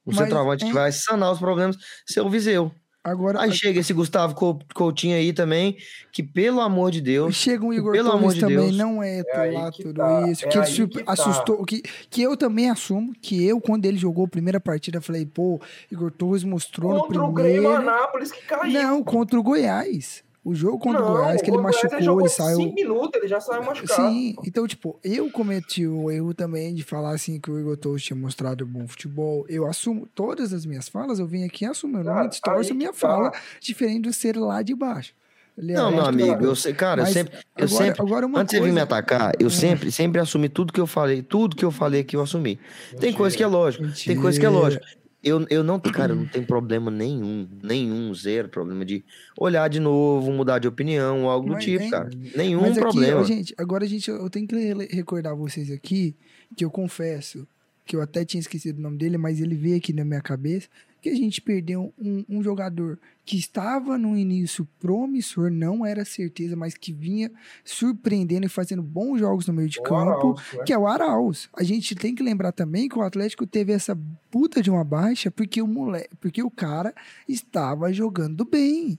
Um 0.05 0.11
Mas, 0.11 0.17
centroavante 0.17 0.65
é- 0.65 0.67
que 0.67 0.73
vai 0.73 0.91
sanar 0.91 1.31
os 1.31 1.39
problemas, 1.39 1.77
ser 2.05 2.19
o 2.21 2.29
Viseu. 2.29 2.69
Agora, 3.05 3.39
Aí 3.39 3.51
chega 3.51 3.79
esse 3.81 3.93
Gustavo 3.93 4.33
Cou- 4.33 4.57
Coutinho 4.73 5.15
aí 5.15 5.31
também, 5.31 5.77
que 6.11 6.23
pelo 6.23 6.59
amor 6.59 6.89
de 6.89 6.99
Deus, 6.99 7.35
Chega 7.35 7.63
um 7.63 7.71
Igor 7.71 7.91
pelo 7.91 8.09
amor 8.09 8.21
Torres 8.21 8.33
de 8.33 8.39
também, 8.41 8.57
Deus, 8.57 8.75
não 8.75 9.03
é, 9.03 9.19
é 9.19 9.51
lá 9.51 9.71
que 9.71 9.83
tudo 9.83 9.97
tá, 9.97 10.27
isso. 10.27 10.43
é 10.43 10.49
que 10.49 10.57
ele 10.57 10.87
que 10.87 11.03
tá. 11.03 11.13
assustou. 11.13 11.63
Que, 11.63 11.83
que 12.09 12.23
eu 12.23 12.35
também 12.35 12.67
assumo 12.67 13.13
que 13.21 13.45
eu, 13.45 13.61
quando 13.61 13.85
ele 13.85 13.97
jogou 13.97 14.25
a 14.25 14.27
primeira 14.27 14.59
partida, 14.59 14.99
falei, 14.99 15.23
pô, 15.23 15.61
Igor 15.91 16.09
Torres 16.09 16.43
mostrou 16.43 16.99
Contra 16.99 17.19
no 17.19 17.27
o 17.27 17.31
Grêmio 17.31 17.61
primeiro. 17.61 17.77
Anápolis 17.89 18.31
que 18.31 18.41
caiu. 18.43 18.73
Não, 18.73 19.03
contra 19.03 19.39
o 19.39 19.43
Goiás. 19.43 20.24
O 20.45 20.53
jogo 20.53 20.77
contra 20.77 21.03
o 21.03 21.07
Goiás, 21.13 21.41
que 21.41 21.49
ele 21.49 21.57
machucou, 21.57 22.19
ele 22.21 22.29
saiu. 22.29 22.57
cinco 22.57 22.75
minutos, 22.75 23.11
ele 23.15 23.27
já 23.27 23.39
saiu 23.41 23.63
machucado. 23.63 24.09
Sim, 24.11 24.35
então, 24.45 24.67
tipo, 24.67 24.99
eu 25.03 25.27
cometi 25.31 25.87
o 25.87 26.11
erro 26.11 26.35
também 26.35 26.71
de 26.75 26.83
falar 26.83 27.15
assim 27.15 27.39
que 27.39 27.49
o 27.49 27.59
Igor 27.59 27.75
Torres 27.75 28.03
tinha 28.03 28.15
mostrado 28.15 28.63
bom 28.63 28.87
futebol. 28.87 29.43
Eu 29.49 29.65
assumo 29.65 30.07
todas 30.13 30.53
as 30.53 30.63
minhas 30.63 30.87
falas, 30.87 31.17
eu 31.17 31.25
vim 31.25 31.43
aqui 31.45 31.65
não 32.05 32.13
Cara, 32.13 32.27
distorço 32.27 32.75
minha 32.75 32.93
que 32.93 32.99
tá. 32.99 33.07
fala, 33.07 33.31
diferente 33.59 34.01
do 34.03 34.13
ser 34.13 34.37
lá 34.37 34.61
de 34.61 34.75
baixo. 34.75 35.13
Ele 35.57 35.71
é 35.71 35.75
Não, 35.75 35.89
meu 35.89 36.05
amigo, 36.05 36.43
eu- 36.43 36.55
sei, 36.55 36.73
cara, 36.75 37.01
eu 37.01 37.05
sempre, 37.07 37.33
eu 37.57 37.65
agora, 37.65 37.67
sempre, 37.85 38.01
agora 38.03 38.25
uma 38.27 38.39
antes 38.41 38.51
de 38.53 38.59
vir 38.59 38.65
me 38.67 38.71
coisa- 38.73 38.83
atacar, 38.83 39.33
eu 39.39 39.47
Hum. 39.47 39.49
sempre, 39.49 39.91
sempre 39.91 40.21
assumi 40.21 40.47
tudo 40.47 40.71
que 40.71 40.79
eu 40.79 40.85
falei, 40.85 41.23
tudo 41.23 41.55
que 41.55 41.65
eu 41.65 41.71
falei 41.71 42.01
aqui 42.01 42.15
eu 42.15 42.21
assumi. 42.21 42.57
Tem 42.91 42.99
Mentira. 42.99 43.17
coisa 43.17 43.35
que 43.37 43.41
é 43.43 43.47
lógico, 43.47 43.83
tem 44.05 44.15
coisa 44.21 44.39
que 44.39 44.45
é 44.45 44.49
Mentira. 44.49 44.63
lógico. 44.63 44.85
Eu, 45.25 45.43
eu 45.49 45.63
não, 45.63 45.79
cara, 45.79 46.13
não 46.13 46.25
tenho 46.29 46.45
problema 46.45 46.91
nenhum, 46.91 47.49
nenhum, 47.63 48.13
zero 48.13 48.47
problema 48.47 48.85
de 48.85 49.03
olhar 49.39 49.67
de 49.67 49.79
novo, 49.79 50.31
mudar 50.31 50.59
de 50.59 50.67
opinião, 50.67 51.27
algo 51.27 51.47
do 51.47 51.53
Mas 51.53 51.63
tipo, 51.65 51.79
nem- 51.79 51.89
cara. 51.89 52.09
Nenhum 52.35 52.63
aqui, 52.65 52.79
problema. 52.79 53.21
ó, 53.21 53.23
gente, 53.23 53.53
agora 53.57 53.87
gente, 53.87 54.07
eu 54.09 54.29
tenho 54.29 54.47
que 54.47 54.55
recordar 54.95 55.35
vocês 55.35 55.71
aqui 55.71 56.15
que 56.55 56.63
eu 56.63 56.69
confesso 56.69 57.47
que 57.83 57.95
eu 57.95 58.01
até 58.01 58.23
tinha 58.23 58.39
esquecido 58.39 58.77
o 58.77 58.81
nome 58.81 58.97
dele, 58.97 59.17
mas 59.17 59.41
ele 59.41 59.55
veio 59.55 59.77
aqui 59.77 59.93
na 59.93 60.05
minha 60.05 60.21
cabeça 60.21 60.67
que 61.05 61.09
a 61.11 61.15
gente 61.15 61.39
perdeu 61.39 61.93
um, 61.99 62.25
um 62.27 62.41
jogador 62.41 62.97
que 63.23 63.37
estava 63.37 63.95
no 63.95 64.17
início 64.17 64.67
promissor, 64.79 65.51
não 65.51 65.85
era 65.85 66.03
certeza, 66.03 66.55
mas 66.55 66.75
que 66.75 66.91
vinha 66.91 67.31
surpreendendo 67.63 68.47
e 68.47 68.49
fazendo 68.49 68.81
bons 68.81 69.19
jogos 69.19 69.45
no 69.45 69.53
meio 69.53 69.69
de 69.69 69.79
O 69.79 69.83
campo, 69.83 69.95
Arauz, 69.95 70.41
né? 70.51 70.63
que 70.63 70.73
é 70.73 70.77
o 70.77 70.87
Arauz. 70.87 71.47
A 71.55 71.61
gente 71.61 71.93
tem 71.93 72.15
que 72.15 72.23
lembrar 72.23 72.51
também 72.51 72.89
que 72.89 72.97
o 72.97 73.03
Atlético 73.03 73.45
teve 73.45 73.71
essa 73.71 73.95
puta 74.31 74.63
de 74.63 74.71
uma 74.71 74.83
baixa 74.83 75.29
porque 75.29 75.61
o 75.61 75.67
moleque, 75.67 76.15
porque 76.19 76.41
o 76.41 76.49
cara 76.49 76.91
estava 77.29 77.93
jogando 77.93 78.43
bem. 78.43 78.97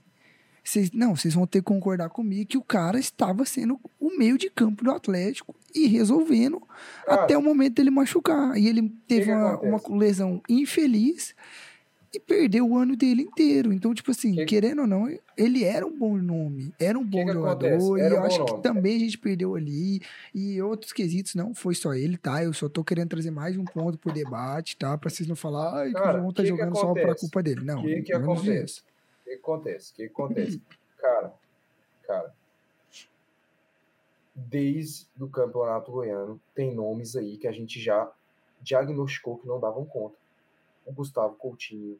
Vocês, 0.63 0.89
não, 0.93 1.13
vocês 1.13 1.33
vão 1.33 1.45
ter 1.45 1.59
que 1.59 1.65
concordar 1.65 2.09
comigo 2.09 2.47
que 2.47 2.57
o 2.57 2.63
cara 2.63 2.97
estava 2.97 3.43
sendo 3.43 3.77
o 3.99 4.17
meio 4.17 4.37
de 4.37 4.49
campo 4.49 4.81
do 4.81 4.91
Atlético 4.91 5.53
e 5.75 5.87
resolvendo 5.87 6.61
Cara, 7.05 7.23
até 7.23 7.37
o 7.37 7.41
momento 7.41 7.75
dele 7.75 7.89
machucar. 7.89 8.57
E 8.57 8.69
ele 8.69 8.93
teve 9.05 9.29
uma, 9.29 9.59
uma 9.59 9.81
lesão 9.97 10.41
infeliz 10.47 11.35
e 12.17 12.19
perdeu 12.19 12.67
o 12.67 12.77
ano 12.77 12.95
dele 12.95 13.21
inteiro. 13.23 13.71
Então, 13.71 13.93
tipo 13.93 14.11
assim, 14.11 14.33
Que- 14.35 14.45
querendo 14.45 14.81
ou 14.81 14.87
não, 14.87 15.07
ele 15.37 15.63
era 15.63 15.85
um 15.85 15.97
bom 15.97 16.17
nome, 16.17 16.73
era 16.79 16.97
um 16.97 17.03
bom 17.05 17.25
que 17.25 17.31
jogador. 17.33 17.67
E 17.69 17.77
um 17.77 17.97
eu 17.97 18.23
acho 18.23 18.39
nome. 18.39 18.51
que 18.55 18.61
também 18.61 18.95
a 18.95 18.99
gente 18.99 19.17
perdeu 19.17 19.55
ali. 19.55 20.01
E 20.33 20.61
outros 20.61 20.91
quesitos, 20.91 21.35
não 21.35 21.53
foi 21.53 21.75
só 21.75 21.93
ele, 21.93 22.17
tá? 22.17 22.43
Eu 22.43 22.53
só 22.53 22.67
tô 22.67 22.83
querendo 22.83 23.09
trazer 23.09 23.31
mais 23.31 23.55
um 23.57 23.63
ponto 23.65 23.97
pro 23.97 24.11
debate, 24.11 24.75
tá? 24.77 24.97
Pra 24.97 25.09
vocês 25.09 25.27
não 25.29 25.35
falar 25.35 25.81
ai, 25.83 25.91
que 25.93 25.99
o 25.99 26.11
João 26.11 26.33
tá 26.33 26.43
jogando 26.43 26.75
só 26.77 26.93
pra 26.93 27.15
culpa 27.15 27.41
dele. 27.43 27.61
Não, 27.63 27.81
Que 27.81 28.01
que 28.01 28.13
acontece? 28.13 28.81
O 29.21 29.23
que 29.25 29.33
acontece? 29.35 29.91
O 29.91 29.95
que 29.95 30.03
acontece? 30.05 30.61
Cara, 30.97 31.33
cara, 32.07 32.33
desde 34.35 35.05
o 35.19 35.27
campeonato 35.27 35.91
goiano, 35.91 36.39
tem 36.53 36.73
nomes 36.73 37.15
aí 37.15 37.37
que 37.37 37.47
a 37.47 37.51
gente 37.51 37.79
já 37.79 38.09
diagnosticou 38.61 39.37
que 39.37 39.47
não 39.47 39.59
davam 39.59 39.85
conta. 39.85 40.15
O 40.85 40.93
Gustavo 40.93 41.35
Coutinho, 41.35 41.97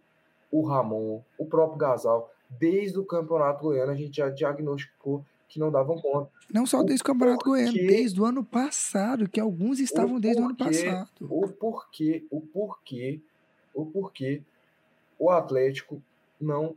o 0.51 0.61
Ramon, 0.65 1.21
o 1.37 1.45
próprio 1.45 1.77
Gasal. 1.77 2.31
Desde 2.49 2.97
o 2.97 3.05
campeonato 3.05 3.63
goiano, 3.63 3.91
a 3.91 3.95
gente 3.95 4.15
já 4.17 4.29
diagnosticou 4.29 5.23
que 5.49 5.59
não 5.59 5.71
davam 5.71 5.99
conta. 5.99 6.29
Não 6.53 6.65
só 6.65 6.79
O 6.79 6.83
desde 6.83 7.01
o 7.01 7.05
Campeonato 7.05 7.43
Goiano, 7.45 7.71
porquê- 7.71 7.87
desde 7.87 8.21
o 8.21 8.25
ano 8.25 8.43
passado, 8.43 9.27
que 9.29 9.39
alguns 9.39 9.79
estavam 9.79 10.19
desde 10.19 10.41
o 10.41 10.45
ano 10.45 10.55
porquê- 10.55 10.83
passado. 10.85 11.09
O 11.29 11.47
porquê, 11.47 12.25
o 12.29 12.41
porquê, 12.41 13.19
o 13.73 13.85
porquê 13.85 14.41
o 15.19 15.29
Atlético 15.29 16.01
não 16.39 16.75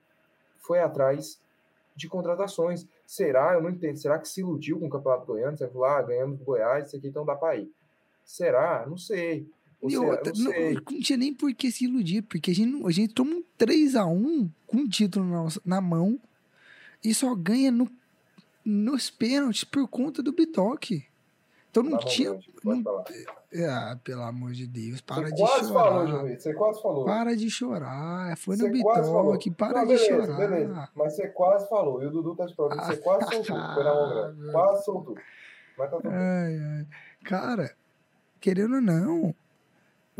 foi 0.58 0.80
atrás 0.80 1.40
de 1.96 2.08
contratações. 2.08 2.86
Será? 3.06 3.54
Eu 3.54 3.62
não 3.62 3.70
entendo. 3.70 3.96
Será 3.96 4.18
que 4.18 4.28
se 4.28 4.40
iludiu 4.40 4.78
com 4.78 4.86
o 4.86 4.90
Campeonato 4.90 5.26
Goiano? 5.26 5.56
Você 5.56 5.66
falou, 5.68 5.84
ah, 5.84 6.02
ganhamos 6.02 6.40
Goiás, 6.40 6.86
isso 6.88 6.96
aqui 6.96 7.08
então 7.08 7.24
dá 7.24 7.34
pra 7.36 7.56
ir. 7.56 7.70
Será? 8.24 8.86
Não 8.88 8.96
sei. 8.96 9.46
Ou 9.80 9.88
E 9.88 9.92
será? 9.92 10.02
outra, 10.10 10.32
não 10.36 10.44
não, 10.44 10.50
sei. 10.52 10.74
não 10.74 11.00
tinha 11.00 11.16
nem 11.16 11.32
por 11.34 11.52
que 11.54 11.70
se 11.70 11.84
iludir, 11.84 12.22
porque 12.22 12.50
a 12.50 12.54
gente, 12.54 12.86
a 12.86 12.90
gente 12.90 13.14
toma 13.14 13.30
um 13.32 13.44
3x1 13.58 14.50
com 14.66 14.76
o 14.78 14.88
título 14.88 15.24
na, 15.26 15.48
na 15.64 15.80
mão 15.80 16.18
e 17.02 17.14
só 17.14 17.34
ganha 17.34 17.70
no, 17.70 17.88
nos 18.64 19.08
pênaltis 19.10 19.64
por 19.64 19.88
conta 19.88 20.22
do 20.22 20.32
Bitoque. 20.32 21.06
Então 21.70 21.82
não 21.84 21.98
Tá 21.98 22.06
tinha. 22.06 22.38
não- 22.64 22.82
falar. 22.82 23.04
Ah, 23.68 23.98
pelo 24.04 24.22
amor 24.22 24.52
de 24.52 24.66
Deus, 24.66 25.00
para 25.00 25.22
Você 25.28 25.34
de 25.34 25.40
quase 25.42 25.72
falou, 25.72 26.06
chorar. 26.06 26.22
Vitor, 26.24 26.40
Você 26.40 26.54
quase 26.54 26.82
falou. 26.82 27.04
Para 27.04 27.36
de 27.36 27.50
chorar. 27.50 28.36
Foi 28.36 28.56
no 28.56 28.62
falou. 28.64 29.32
Bitoque, 29.32 29.50
para 29.52 29.72
Não, 29.72 29.80
de 29.82 29.94
beleza, 29.94 30.08
chorar. 30.26 30.36
Beleza. 30.36 30.88
Mas 30.94 31.14
você 31.16 31.28
quase 31.28 31.68
falou. 31.68 32.02
E 32.02 32.06
o 32.06 32.10
Dudu 32.10 32.34
tá 32.36 32.46
te 32.46 32.54
perguntando. 32.54 32.84
Você 32.86 32.96
quase 32.98 33.20
soltou. 33.34 33.74
Foi 33.74 33.84
na 33.84 34.32
meu 34.34 34.52
Quase 34.52 34.84
soltou. 34.84 35.14
Mas 35.78 35.90
tá 35.90 35.96
tudo 35.96 36.10
bem. 36.10 36.18
Ai, 36.18 36.58
ai. 36.58 36.86
Cara, 37.24 37.74
querendo 38.40 38.74
ou 38.76 38.80
não, 38.80 39.34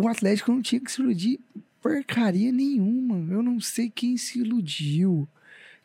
o 0.00 0.08
Atlético 0.08 0.52
não 0.52 0.62
tinha 0.62 0.80
que 0.80 0.90
se 0.90 1.02
iludir 1.02 1.38
porcaria 1.80 2.50
nenhuma. 2.50 3.32
Eu 3.32 3.42
não 3.42 3.60
sei 3.60 3.90
quem 3.90 4.16
se 4.16 4.40
iludiu. 4.40 5.28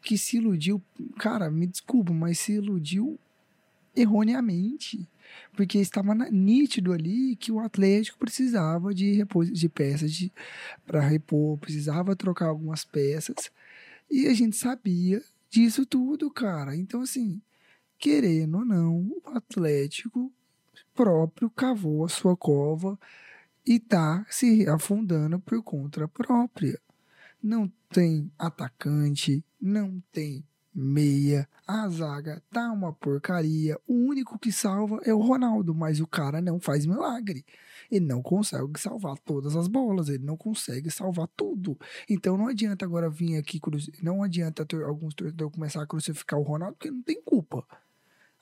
Que 0.01 0.17
se 0.17 0.37
iludiu, 0.37 0.81
cara, 1.17 1.49
me 1.49 1.67
desculpa, 1.67 2.13
mas 2.13 2.39
se 2.39 2.53
iludiu 2.53 3.19
erroneamente. 3.95 5.07
Porque 5.53 5.79
estava 5.79 6.13
nítido 6.31 6.93
ali 6.93 7.35
que 7.35 7.51
o 7.51 7.59
Atlético 7.59 8.19
precisava 8.19 8.93
de, 8.93 9.13
repos, 9.13 9.51
de 9.51 9.67
peças 9.67 10.13
de, 10.13 10.31
para 10.85 11.01
repor, 11.01 11.57
precisava 11.57 12.15
trocar 12.15 12.47
algumas 12.47 12.85
peças. 12.85 13.51
E 14.09 14.27
a 14.27 14.33
gente 14.33 14.55
sabia 14.55 15.21
disso 15.49 15.85
tudo, 15.85 16.29
cara. 16.29 16.75
Então, 16.75 17.01
assim, 17.01 17.41
querendo 17.97 18.59
ou 18.59 18.65
não, 18.65 18.97
o 18.99 19.21
Atlético 19.33 20.31
próprio 20.93 21.49
cavou 21.49 22.05
a 22.05 22.09
sua 22.09 22.37
cova 22.37 22.97
e 23.65 23.79
tá 23.79 24.25
se 24.29 24.67
afundando 24.67 25.39
por 25.39 25.61
conta 25.63 26.07
própria. 26.07 26.79
Não 27.41 27.71
tem 27.89 28.31
atacante, 28.37 29.43
não 29.59 30.01
tem 30.11 30.43
meia, 30.75 31.47
a 31.65 31.87
zaga 31.87 32.43
tá 32.51 32.69
uma 32.71 32.91
porcaria. 32.91 33.79
O 33.87 33.93
único 33.93 34.37
que 34.37 34.51
salva 34.51 34.99
é 35.05 35.13
o 35.13 35.21
Ronaldo, 35.21 35.73
mas 35.73 36.01
o 36.01 36.07
cara 36.07 36.41
não 36.41 36.59
faz 36.59 36.85
milagre. 36.85 37.45
Ele 37.89 38.05
não 38.05 38.21
consegue 38.21 38.77
salvar 38.79 39.17
todas 39.19 39.55
as 39.55 39.67
bolas, 39.67 40.09
ele 40.09 40.25
não 40.25 40.35
consegue 40.35 40.91
salvar 40.91 41.27
tudo. 41.35 41.77
Então 42.09 42.37
não 42.37 42.47
adianta 42.47 42.83
agora 42.83 43.09
vir 43.09 43.37
aqui, 43.37 43.59
não 44.01 44.21
adianta 44.21 44.65
alguns 44.85 45.13
torcedores 45.13 45.53
começar 45.53 45.81
a 45.81 45.87
crucificar 45.87 46.39
o 46.39 46.43
Ronaldo, 46.43 46.75
porque 46.75 46.91
não 46.91 47.01
tem 47.01 47.21
culpa. 47.21 47.65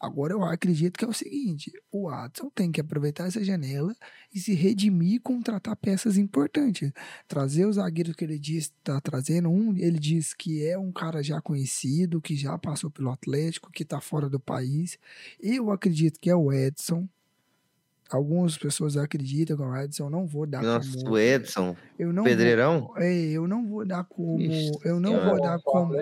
Agora 0.03 0.33
eu 0.33 0.43
acredito 0.43 0.97
que 0.97 1.05
é 1.05 1.07
o 1.07 1.13
seguinte: 1.13 1.71
o 1.89 2.09
Watson 2.09 2.51
tem 2.53 2.69
que 2.69 2.81
aproveitar 2.81 3.25
essa 3.25 3.41
janela 3.41 3.95
e 4.33 4.37
se 4.37 4.53
redimir 4.53 5.13
e 5.13 5.19
contratar 5.19 5.77
peças 5.77 6.17
importantes. 6.17 6.91
Trazer 7.25 7.65
os 7.65 7.77
zagueiros 7.77 8.13
que 8.13 8.25
ele 8.25 8.37
diz 8.37 8.65
está 8.65 8.99
trazendo. 8.99 9.47
Um, 9.49 9.73
ele 9.77 9.97
diz 9.97 10.33
que 10.33 10.61
é 10.67 10.77
um 10.77 10.91
cara 10.91 11.23
já 11.23 11.39
conhecido, 11.41 12.21
que 12.21 12.35
já 12.35 12.57
passou 12.57 12.91
pelo 12.91 13.11
Atlético, 13.11 13.71
que 13.71 13.83
está 13.83 14.01
fora 14.01 14.29
do 14.29 14.41
país. 14.41 14.97
Eu 15.39 15.71
acredito 15.71 16.19
que 16.19 16.29
é 16.29 16.35
o 16.35 16.51
Edson. 16.51 17.07
Algumas 18.13 18.57
pessoas 18.57 18.95
acreditam 18.95 19.57
que 19.57 19.63
é 19.63 19.65
o 19.65 19.75
Edson. 19.75 20.03
Eu 20.05 20.09
não 20.09 20.25
vou 20.27 20.45
dar 20.45 20.61
Nossa, 20.61 20.97
como. 20.99 21.11
o 21.15 21.17
Edson, 21.19 21.75
Eu 21.97 22.13
não 22.13 22.23
Pedreirão. 22.23 22.81
Vou, 22.87 22.97
é, 22.99 23.13
eu 23.13 23.47
não 23.47 23.65
vou 23.67 23.85
dar 23.85 24.03
como. 24.03 24.39
Ixi, 24.39 24.71
eu 24.85 24.99
não 24.99 25.19
vou 25.25 25.41
dar 25.41 25.59
como. 25.63 25.93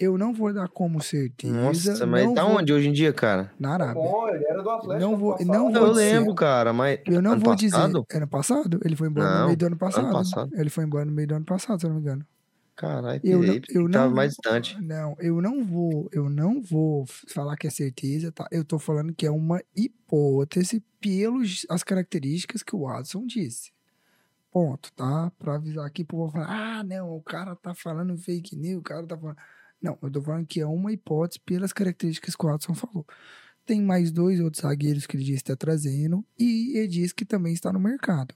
Eu 0.00 0.18
não 0.18 0.32
vou 0.32 0.52
dar 0.52 0.68
como 0.68 1.00
certeza. 1.00 1.54
Nossa, 1.54 2.06
mas 2.06 2.24
não 2.24 2.34
tá 2.34 2.44
vou- 2.44 2.58
onde 2.58 2.72
hoje 2.72 2.88
em 2.88 2.92
dia, 2.92 3.12
cara? 3.12 3.52
Na 3.58 3.68
Tá 3.78 3.84
Arábia. 3.84 4.02
bom, 4.02 4.28
ele 4.28 4.44
era 4.46 4.62
do 4.62 4.70
Atlético. 4.70 5.00
Não 5.00 5.08
ano 5.14 5.18
vou- 5.18 5.36
não 5.44 5.72
vou 5.72 5.82
eu 5.86 5.92
dizer. 5.92 6.18
lembro, 6.18 6.34
cara, 6.34 6.72
mas. 6.72 6.98
Eu 7.06 7.22
não 7.22 7.32
ano 7.32 7.40
vou 7.40 7.54
passado? 7.56 8.04
dizer. 8.08 8.16
Ano 8.18 8.28
passado? 8.28 8.80
Ele 8.84 8.96
foi 8.96 9.08
embora 9.08 9.28
no 9.30 9.38
Não, 9.38 9.44
meio 9.46 9.56
do 9.56 9.66
ano 9.66 9.76
passado. 9.76 10.12
passado. 10.12 10.50
Ele 10.54 10.70
foi 10.70 10.84
embora 10.84 11.04
no 11.04 11.12
meio 11.12 11.28
do 11.28 11.34
ano 11.36 11.44
passado, 11.44 11.78
se 11.80 11.86
eu 11.86 11.90
não 11.90 11.96
me 11.96 12.02
engano. 12.02 12.24
Caralho, 12.76 13.20
Eu 13.22 13.38
não- 13.40 13.54
eu 13.68 13.90
tava 13.90 14.08
não- 14.08 14.16
mais 14.16 14.30
distante. 14.32 14.80
Não, 14.82 15.14
eu 15.20 15.40
não 15.40 15.64
vou, 15.64 16.08
eu 16.12 16.28
não 16.28 16.60
vou 16.60 17.06
falar 17.28 17.56
que 17.56 17.68
é 17.68 17.70
certeza, 17.70 18.32
tá? 18.32 18.48
Eu 18.50 18.64
tô 18.64 18.78
falando 18.80 19.14
que 19.14 19.24
é 19.24 19.30
uma 19.30 19.62
hipótese 19.76 20.82
pelas 21.00 21.64
as 21.70 21.84
características 21.84 22.62
que 22.64 22.74
o 22.74 22.80
Watson 22.80 23.26
disse. 23.26 23.72
Ponto, 24.50 24.92
tá? 24.94 25.30
Pra 25.38 25.54
avisar 25.56 25.86
aqui 25.86 26.04
pro 26.04 26.16
povo 26.16 26.32
falar, 26.32 26.78
ah, 26.80 26.84
não, 26.84 27.16
o 27.16 27.22
cara 27.22 27.54
tá 27.56 27.74
falando 27.74 28.16
fake 28.16 28.56
news, 28.56 28.80
o 28.80 28.82
cara 28.82 29.06
tá 29.06 29.16
falando. 29.16 29.36
Não, 29.80 29.98
eu 30.02 30.10
tô 30.10 30.22
falando 30.22 30.46
que 30.46 30.60
é 30.60 30.66
uma 30.66 30.92
hipótese 30.92 31.40
pelas 31.40 31.72
características 31.72 32.34
que 32.34 32.44
o 32.46 32.48
Watson 32.48 32.74
falou. 32.74 33.06
Tem 33.66 33.80
mais 33.80 34.10
dois 34.12 34.40
outros 34.40 34.62
zagueiros 34.62 35.06
que 35.06 35.16
ele 35.16 35.24
disse 35.24 35.42
que 35.44 35.50
está 35.52 35.56
trazendo 35.56 36.24
e 36.38 36.76
ele 36.76 36.88
diz 36.88 37.12
que 37.12 37.24
também 37.24 37.52
está 37.52 37.72
no 37.72 37.78
mercado. 37.80 38.34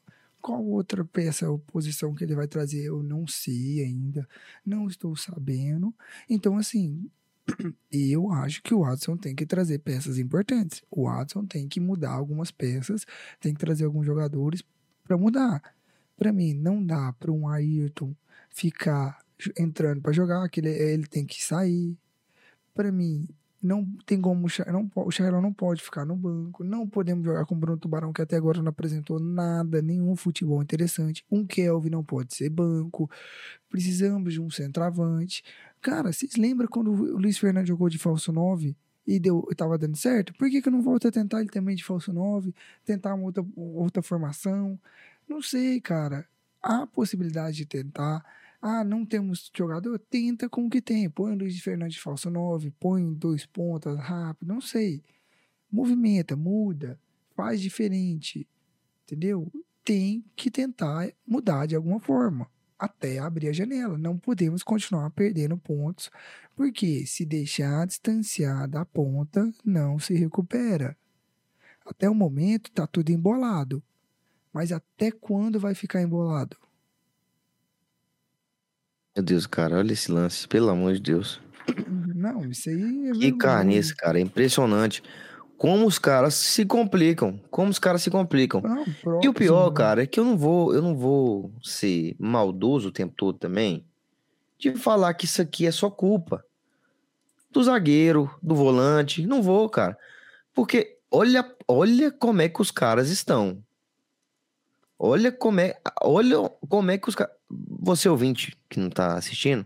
Qual 0.48 0.64
outra 0.64 1.04
peça 1.04 1.50
ou 1.50 1.58
posição 1.58 2.14
que 2.14 2.24
ele 2.24 2.34
vai 2.34 2.48
trazer? 2.48 2.82
Eu 2.82 3.02
não 3.02 3.26
sei 3.26 3.84
ainda. 3.84 4.26
Não 4.64 4.86
estou 4.86 5.14
sabendo. 5.14 5.94
Então, 6.26 6.56
assim, 6.56 7.10
eu 7.92 8.32
acho 8.32 8.62
que 8.62 8.72
o 8.72 8.80
Watson 8.80 9.18
tem 9.18 9.34
que 9.34 9.44
trazer 9.44 9.80
peças 9.80 10.16
importantes. 10.16 10.82
O 10.90 11.04
Watson 11.04 11.44
tem 11.44 11.68
que 11.68 11.78
mudar 11.78 12.12
algumas 12.12 12.50
peças, 12.50 13.04
tem 13.38 13.52
que 13.52 13.60
trazer 13.60 13.84
alguns 13.84 14.06
jogadores 14.06 14.64
para 15.04 15.18
mudar. 15.18 15.62
Para 16.16 16.32
mim, 16.32 16.54
não 16.54 16.82
dá 16.82 17.12
para 17.12 17.30
um 17.30 17.46
Ayrton 17.46 18.16
ficar 18.48 19.18
entrando 19.54 20.00
para 20.00 20.12
jogar, 20.12 20.48
que 20.48 20.60
ele, 20.60 20.70
ele 20.70 21.06
tem 21.06 21.26
que 21.26 21.44
sair. 21.44 21.94
Para 22.74 22.90
mim, 22.90 23.28
não 23.62 23.84
tem 24.06 24.20
como 24.20 24.46
o 24.46 24.72
não, 24.72 24.90
o 24.94 25.10
Charlão 25.10 25.42
não 25.42 25.52
pode 25.52 25.82
ficar 25.82 26.04
no 26.04 26.14
banco. 26.14 26.62
Não 26.62 26.88
podemos 26.88 27.24
jogar 27.24 27.44
com 27.44 27.54
o 27.54 27.58
Bruno 27.58 27.78
Tubarão, 27.78 28.12
que 28.12 28.22
até 28.22 28.36
agora 28.36 28.62
não 28.62 28.68
apresentou 28.68 29.18
nada, 29.18 29.82
nenhum 29.82 30.14
futebol 30.14 30.62
interessante. 30.62 31.24
Um 31.30 31.44
Kelvin 31.44 31.90
não 31.90 32.04
pode 32.04 32.34
ser 32.34 32.48
banco. 32.50 33.10
Precisamos 33.68 34.32
de 34.32 34.40
um 34.40 34.48
centroavante. 34.48 35.42
Cara, 35.80 36.12
vocês 36.12 36.36
lembram 36.36 36.68
quando 36.68 36.90
o 36.90 37.18
Luiz 37.18 37.38
Fernando 37.38 37.66
jogou 37.66 37.88
de 37.88 37.98
falso 37.98 38.32
9 38.32 38.76
e 39.06 39.18
deu, 39.18 39.46
e 39.50 39.54
tava 39.54 39.76
dando 39.76 39.96
certo? 39.96 40.32
Por 40.34 40.48
que, 40.48 40.62
que 40.62 40.68
eu 40.68 40.72
não 40.72 40.82
volto 40.82 41.08
a 41.08 41.10
tentar 41.10 41.40
ele 41.40 41.50
também 41.50 41.74
de 41.74 41.84
falso 41.84 42.12
9? 42.12 42.54
Tentar 42.84 43.14
uma 43.14 43.24
outra, 43.24 43.44
outra 43.56 44.02
formação? 44.02 44.78
Não 45.28 45.42
sei, 45.42 45.80
cara. 45.80 46.26
Há 46.62 46.86
possibilidade 46.86 47.56
de 47.56 47.66
tentar. 47.66 48.24
Ah, 48.60 48.82
não 48.82 49.06
temos 49.06 49.50
jogador? 49.56 49.98
Tenta 49.98 50.48
com 50.48 50.66
o 50.66 50.70
que 50.70 50.82
tem. 50.82 51.08
Põe 51.08 51.32
o 51.32 51.38
Luiz 51.38 51.58
Fernandes 51.60 51.94
de 51.94 52.02
falso 52.02 52.30
9, 52.30 52.72
põe 52.72 53.14
dois 53.14 53.46
pontas 53.46 53.98
rápido, 53.98 54.48
não 54.48 54.60
sei. 54.60 55.02
Movimenta, 55.70 56.36
muda, 56.36 56.98
faz 57.36 57.60
diferente. 57.60 58.48
Entendeu? 59.04 59.50
Tem 59.84 60.24
que 60.34 60.50
tentar 60.50 61.10
mudar 61.26 61.66
de 61.66 61.76
alguma 61.76 62.00
forma 62.00 62.50
até 62.78 63.18
abrir 63.18 63.48
a 63.48 63.52
janela. 63.52 63.98
Não 63.98 64.16
podemos 64.16 64.62
continuar 64.62 65.10
perdendo 65.10 65.58
pontos, 65.58 66.10
porque 66.54 67.04
se 67.06 67.24
deixar 67.24 67.86
distanciar 67.86 68.68
da 68.68 68.84
ponta, 68.84 69.50
não 69.64 69.98
se 69.98 70.14
recupera. 70.14 70.96
Até 71.84 72.08
o 72.08 72.14
momento 72.14 72.70
tá 72.70 72.86
tudo 72.86 73.10
embolado. 73.10 73.82
Mas 74.52 74.72
até 74.72 75.10
quando 75.10 75.58
vai 75.58 75.74
ficar 75.74 76.02
embolado? 76.02 76.56
Meu 79.18 79.24
Deus, 79.24 79.48
cara, 79.48 79.78
olha 79.78 79.92
esse 79.92 80.12
lance, 80.12 80.46
pelo 80.46 80.70
amor 80.70 80.94
de 80.94 81.00
Deus. 81.00 81.40
Não, 82.14 82.48
isso 82.48 82.70
aí 82.70 83.08
é 83.08 83.12
Que 83.14 83.32
carniça, 83.32 83.92
cara. 83.92 84.16
É 84.16 84.22
impressionante. 84.22 85.02
Como 85.56 85.88
os 85.88 85.98
caras 85.98 86.34
se 86.34 86.64
complicam. 86.64 87.40
Como 87.50 87.68
os 87.68 87.80
caras 87.80 88.00
se 88.00 88.12
complicam. 88.12 88.60
Não, 88.60 89.20
E 89.20 89.28
o 89.28 89.34
pior, 89.34 89.72
cara, 89.72 90.04
é 90.04 90.06
que 90.06 90.20
eu 90.20 90.24
não 90.24 90.38
vou, 90.38 90.72
eu 90.72 90.80
não 90.80 90.96
vou 90.96 91.52
ser 91.60 92.14
maldoso 92.16 92.90
o 92.90 92.92
tempo 92.92 93.12
todo 93.16 93.36
também 93.36 93.84
de 94.56 94.72
falar 94.76 95.12
que 95.14 95.24
isso 95.24 95.42
aqui 95.42 95.66
é 95.66 95.72
só 95.72 95.90
culpa 95.90 96.44
do 97.50 97.60
zagueiro, 97.60 98.30
do 98.40 98.54
volante. 98.54 99.26
Não 99.26 99.42
vou, 99.42 99.68
cara. 99.68 99.98
Porque 100.54 100.96
olha, 101.10 101.44
olha 101.66 102.12
como 102.12 102.40
é 102.40 102.48
que 102.48 102.62
os 102.62 102.70
caras 102.70 103.10
estão. 103.10 103.60
Olha 104.98 105.30
como 105.30 105.60
é, 105.60 105.80
olha 106.02 106.36
como 106.68 106.90
é 106.90 106.98
que 106.98 107.08
os 107.08 107.14
caras, 107.14 107.32
você 107.48 108.08
ouvinte 108.08 108.58
que 108.68 108.80
não 108.80 108.90
tá 108.90 109.14
assistindo, 109.16 109.64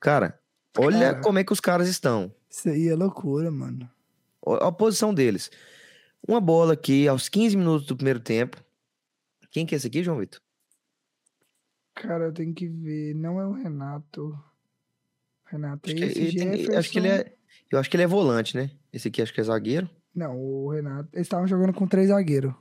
cara, 0.00 0.40
olha 0.78 1.12
Cara. 1.12 1.20
como 1.20 1.38
é 1.38 1.44
que 1.44 1.52
os 1.52 1.60
caras 1.60 1.88
estão. 1.88 2.32
Isso 2.48 2.68
aí 2.68 2.88
é 2.88 2.94
loucura, 2.94 3.50
mano. 3.50 3.88
Ó, 4.40 4.54
A 4.66 4.72
posição 4.72 5.12
deles. 5.12 5.50
Uma 6.26 6.40
bola 6.40 6.72
aqui 6.72 7.06
aos 7.06 7.28
15 7.28 7.56
minutos 7.56 7.86
do 7.86 7.96
primeiro 7.96 8.18
tempo. 8.20 8.56
Quem 9.50 9.66
que 9.66 9.74
é 9.74 9.76
esse 9.76 9.86
aqui, 9.86 10.02
João 10.02 10.18
Vitor? 10.18 10.40
Cara, 11.94 12.24
eu 12.24 12.32
tenho 12.32 12.52
que 12.54 12.66
ver. 12.68 13.14
Não 13.14 13.40
é 13.40 13.46
o 13.46 13.52
Renato. 13.52 14.38
Renato 15.46 15.88
é 15.88 15.92
Acho 15.92 16.00
que, 16.02 16.04
esse 16.04 16.18
ele 16.20 16.38
tem- 16.38 16.50
Jefferson. 16.52 16.78
acho 16.78 16.90
que 16.90 16.98
ele 16.98 17.08
é. 17.08 17.32
Eu 17.70 17.78
acho 17.78 17.90
que 17.90 17.96
ele 17.96 18.02
é 18.02 18.06
volante, 18.06 18.56
né? 18.56 18.70
Esse 18.92 19.08
aqui 19.08 19.20
acho 19.22 19.32
que 19.32 19.40
é 19.40 19.44
zagueiro. 19.44 19.88
Não, 20.14 20.36
o 20.38 20.70
Renato. 20.70 21.08
Eles 21.12 21.26
estavam 21.26 21.46
jogando 21.46 21.72
com 21.74 21.86
três 21.86 22.08
zagueiros. 22.08 22.54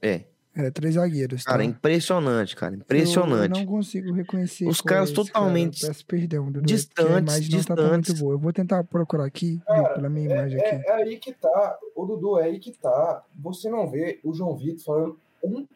É. 0.00 0.24
É, 0.54 0.70
três 0.70 0.94
zagueiros. 0.96 1.44
Cara, 1.44 1.58
tá? 1.58 1.64
impressionante, 1.64 2.54
cara. 2.54 2.72
Eu- 2.74 2.76
Eu, 2.78 2.82
Impressionante. 2.82 3.58
não 3.60 3.66
consigo 3.66 4.12
reconhecer. 4.12 4.66
Os 4.68 4.80
qual 4.82 4.90
é 4.90 4.94
caras 4.96 5.08
esse 5.10 5.16
cara. 5.16 5.26
totalmente 5.28 5.86
Peço 5.86 6.04
perdão, 6.06 6.46
Dudu, 6.52 6.58
é 6.60 6.62
distantes, 6.66 7.34
A 7.34 7.38
tá 7.38 7.46
distantes. 7.48 8.20
boa. 8.20 8.34
Eu 8.34 8.38
vou 8.38 8.52
tentar 8.52 8.84
procurar 8.84 9.24
aqui, 9.24 9.52
viu, 9.56 9.64
Cara, 9.64 9.94
pela 9.94 10.08
minha 10.10 10.30
imagem 10.30 10.60
É, 10.60 10.76
aqui. 10.76 10.86
é 10.88 10.92
aí 10.92 11.18
que 11.18 11.32
tá, 11.32 11.78
o 11.96 12.04
Dudu, 12.04 12.38
é 12.38 12.44
aí 12.44 12.58
que 12.58 12.70
tá. 12.72 13.24
Você 13.34 13.70
não 13.70 13.88
vê 13.90 14.20
o 14.22 14.34
João 14.34 14.54
Vitor 14.56 14.84
falando 14.84 15.18
um 15.42 15.66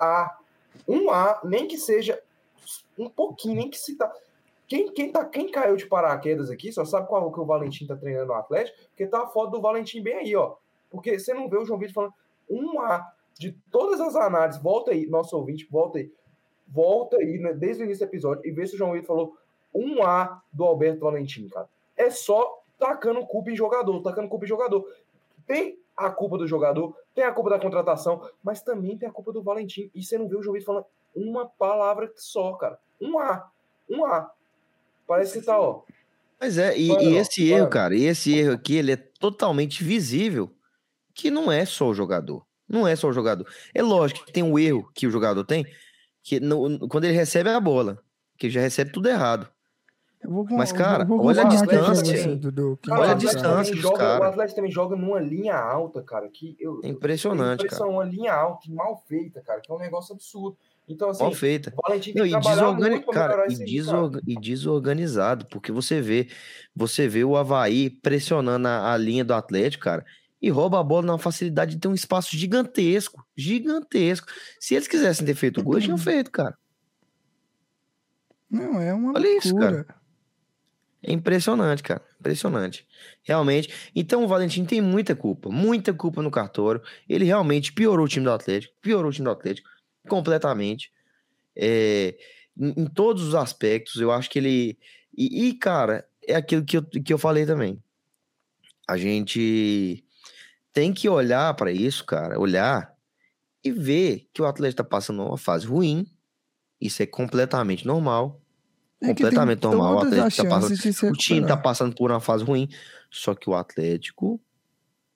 A. 0.00 0.36
Um 0.86 1.10
A, 1.10 1.40
nem 1.44 1.66
que 1.66 1.78
seja 1.78 2.20
um 2.98 3.08
pouquinho, 3.08 3.56
nem 3.56 3.70
que 3.70 3.78
se 3.78 3.96
tá. 3.96 4.12
Quem, 4.66 4.92
quem, 4.92 5.10
tá, 5.10 5.24
quem 5.24 5.50
caiu 5.50 5.76
de 5.76 5.86
paraquedas 5.86 6.50
aqui 6.50 6.70
só 6.70 6.84
sabe 6.84 7.08
qual 7.08 7.32
que 7.32 7.40
o 7.40 7.46
Valentim 7.46 7.86
tá 7.86 7.96
treinando 7.96 8.26
no 8.26 8.34
Atlético, 8.34 8.76
porque 8.90 9.06
tá 9.06 9.22
a 9.22 9.26
foto 9.26 9.52
do 9.52 9.60
Valentim 9.62 10.02
bem 10.02 10.16
aí, 10.16 10.36
ó. 10.36 10.56
Porque 10.90 11.18
você 11.18 11.32
não 11.32 11.48
vê 11.48 11.56
o 11.56 11.64
João 11.64 11.78
Vitor 11.78 11.94
falando 11.94 12.12
um 12.50 12.78
A 12.82 13.10
de 13.38 13.52
todas 13.70 14.00
as 14.00 14.16
análises. 14.16 14.60
Volta 14.60 14.90
aí, 14.90 15.06
nosso 15.06 15.36
ouvinte, 15.36 15.66
volta 15.70 15.98
aí. 15.98 16.10
Volta 16.66 17.16
aí, 17.16 17.38
né, 17.38 17.52
desde 17.54 17.82
o 17.82 17.84
início 17.84 18.06
do 18.06 18.10
episódio, 18.10 18.46
e 18.46 18.50
vê 18.50 18.66
se 18.66 18.74
o 18.74 18.78
João 18.78 18.92
Vitor 18.92 19.06
falou 19.06 19.36
um 19.74 20.02
A 20.02 20.42
do 20.52 20.64
Alberto 20.64 21.00
Valentim, 21.00 21.48
cara. 21.48 21.68
É 21.96 22.10
só 22.10 22.62
tacando 22.78 23.24
culpa 23.26 23.50
em 23.50 23.56
jogador, 23.56 24.02
tacando 24.02 24.28
culpa 24.28 24.44
em 24.44 24.48
jogador. 24.48 24.86
Tem 25.46 25.78
a 25.96 26.10
culpa 26.10 26.36
do 26.36 26.46
jogador, 26.46 26.94
tem 27.14 27.24
a 27.24 27.32
culpa 27.32 27.50
da 27.50 27.58
contratação, 27.58 28.28
mas 28.42 28.62
também 28.62 28.96
tem 28.96 29.08
a 29.08 29.12
culpa 29.12 29.32
do 29.32 29.42
Valentim. 29.42 29.90
E 29.94 30.02
você 30.02 30.18
não 30.18 30.28
vê 30.28 30.36
o 30.36 30.42
João 30.42 30.54
Vitor 30.54 30.66
falando 30.66 30.86
uma 31.14 31.46
palavra 31.46 32.12
só, 32.16 32.52
cara. 32.52 32.78
Um 33.00 33.18
A. 33.18 33.50
Um 33.88 34.04
A. 34.04 34.30
Parece 35.06 35.40
que 35.40 35.46
tá, 35.46 35.58
ó. 35.58 35.82
Mas 36.40 36.56
é, 36.56 36.76
e, 36.78 36.88
e 36.88 37.16
esse 37.16 37.50
erro, 37.50 37.68
cara, 37.68 37.96
e 37.96 38.04
esse 38.04 38.36
erro 38.36 38.52
aqui, 38.52 38.76
ele 38.76 38.92
é 38.92 38.96
totalmente 38.96 39.82
visível 39.82 40.50
que 41.12 41.30
não 41.30 41.50
é 41.50 41.64
só 41.64 41.88
o 41.88 41.94
jogador. 41.94 42.46
Não 42.68 42.86
é 42.86 42.94
só 42.94 43.08
o 43.08 43.12
jogador. 43.12 43.46
É 43.74 43.82
lógico 43.82 44.24
que 44.26 44.32
tem 44.32 44.42
um 44.42 44.58
erro 44.58 44.90
que 44.94 45.06
o 45.06 45.10
jogador 45.10 45.42
tem, 45.44 45.64
que 46.22 46.38
no- 46.40 46.86
quando 46.88 47.04
ele 47.04 47.14
recebe 47.14 47.48
a 47.50 47.58
bola, 47.60 47.98
que 48.36 48.46
ele 48.46 48.52
já 48.54 48.60
recebe 48.60 48.92
tudo 48.92 49.08
errado. 49.08 49.48
Eu 50.20 50.30
vou, 50.32 50.44
Mas, 50.50 50.72
cara, 50.72 51.04
vou, 51.04 51.16
vou 51.18 51.28
olha 51.28 51.42
a 51.42 51.44
distância. 51.44 52.34
Dudu, 52.36 52.76
Cara, 52.84 53.00
Olha 53.00 53.08
o 53.10 53.12
a 53.12 53.14
distância 53.14 53.72
dos 53.72 53.82
joga, 53.82 53.98
cara. 53.98 54.20
O 54.24 54.28
Atlético 54.28 54.56
também 54.56 54.70
joga 54.72 54.96
numa 54.96 55.20
linha 55.20 55.54
alta, 55.56 56.02
cara. 56.02 56.28
Que 56.28 56.56
eu, 56.58 56.80
É 56.82 56.88
impressionante, 56.88 57.64
cara. 57.68 57.86
Uma 57.86 58.02
linha 58.04 58.34
alta, 58.34 58.66
e 58.68 58.72
mal 58.72 59.00
feita, 59.06 59.40
cara, 59.40 59.60
que 59.60 59.70
é 59.70 59.74
um 59.74 59.78
negócio 59.78 60.12
absurdo. 60.12 60.56
Então, 60.88 61.10
assim, 61.10 61.22
Mal 61.22 61.32
feita. 61.32 61.72
Não, 62.16 62.26
e, 62.26 62.34
desorgani- 62.40 63.04
cara, 63.12 63.46
e, 63.48 63.54
desorga- 63.64 64.20
e 64.26 64.34
desorganizado, 64.40 65.46
porque 65.46 65.70
você 65.70 66.00
vê, 66.00 66.26
você 66.74 67.06
vê 67.06 67.22
o 67.22 67.36
Havaí 67.36 67.88
pressionando 67.88 68.66
a, 68.66 68.92
a 68.92 68.96
linha 68.96 69.24
do 69.24 69.34
Atlético, 69.34 69.84
cara, 69.84 70.04
e 70.40 70.50
rouba 70.50 70.78
a 70.78 70.84
bola 70.84 71.06
na 71.06 71.18
facilidade 71.18 71.74
de 71.74 71.80
ter 71.80 71.88
um 71.88 71.94
espaço 71.94 72.36
gigantesco, 72.36 73.26
gigantesco. 73.36 74.28
Se 74.60 74.74
eles 74.74 74.86
quisessem 74.86 75.26
ter 75.26 75.34
feito 75.34 75.60
o 75.60 75.64
gol, 75.64 75.74
eles 75.74 75.84
tinham 75.84 75.98
feito, 75.98 76.30
cara. 76.30 76.56
Não, 78.50 78.80
é 78.80 78.94
uma 78.94 79.12
Olha 79.14 79.36
isso, 79.36 79.54
loucura. 79.54 79.86
É 81.02 81.12
impressionante, 81.12 81.82
cara. 81.82 82.02
Impressionante. 82.18 82.86
Realmente. 83.22 83.90
Então 83.94 84.24
o 84.24 84.28
Valentim 84.28 84.64
tem 84.64 84.80
muita 84.80 85.14
culpa. 85.14 85.48
Muita 85.48 85.92
culpa 85.92 86.22
no 86.22 86.30
cartório. 86.30 86.82
Ele 87.08 87.24
realmente 87.24 87.72
piorou 87.72 88.06
o 88.06 88.08
time 88.08 88.24
do 88.24 88.32
Atlético. 88.32 88.74
Piorou 88.80 89.10
o 89.10 89.12
time 89.12 89.24
do 89.24 89.30
Atlético 89.30 89.68
completamente. 90.08 90.92
É, 91.54 92.16
em, 92.58 92.82
em 92.82 92.86
todos 92.86 93.22
os 93.22 93.34
aspectos. 93.34 94.00
Eu 94.00 94.10
acho 94.10 94.28
que 94.28 94.38
ele. 94.38 94.78
E, 95.16 95.48
e, 95.48 95.54
cara, 95.54 96.06
é 96.26 96.34
aquilo 96.34 96.64
que 96.64 96.78
eu, 96.78 96.82
que 96.84 97.12
eu 97.12 97.18
falei 97.18 97.46
também. 97.46 97.80
A 98.88 98.96
gente 98.96 100.04
tem 100.78 100.92
que 100.92 101.08
olhar 101.08 101.52
para 101.54 101.72
isso, 101.72 102.04
cara. 102.04 102.38
Olhar 102.38 102.94
e 103.64 103.72
ver 103.72 104.28
que 104.32 104.40
o 104.40 104.46
Atlético 104.46 104.84
tá 104.84 104.88
passando 104.88 105.24
uma 105.24 105.36
fase 105.36 105.66
ruim. 105.66 106.06
Isso 106.80 107.02
é 107.02 107.06
completamente 107.06 107.84
normal. 107.84 108.40
É 109.02 109.08
completamente 109.08 109.64
normal. 109.64 109.96
O 109.96 109.98
Atlético 109.98 110.44
tá 110.44 110.48
passando 110.48 110.72
o 110.72 110.76
time 110.76 111.40
tá 111.40 111.46
recuperar. 111.46 111.62
passando 111.62 111.94
por 111.96 112.12
uma 112.12 112.20
fase 112.20 112.44
ruim, 112.44 112.68
só 113.10 113.34
que 113.34 113.50
o 113.50 113.56
Atlético 113.56 114.40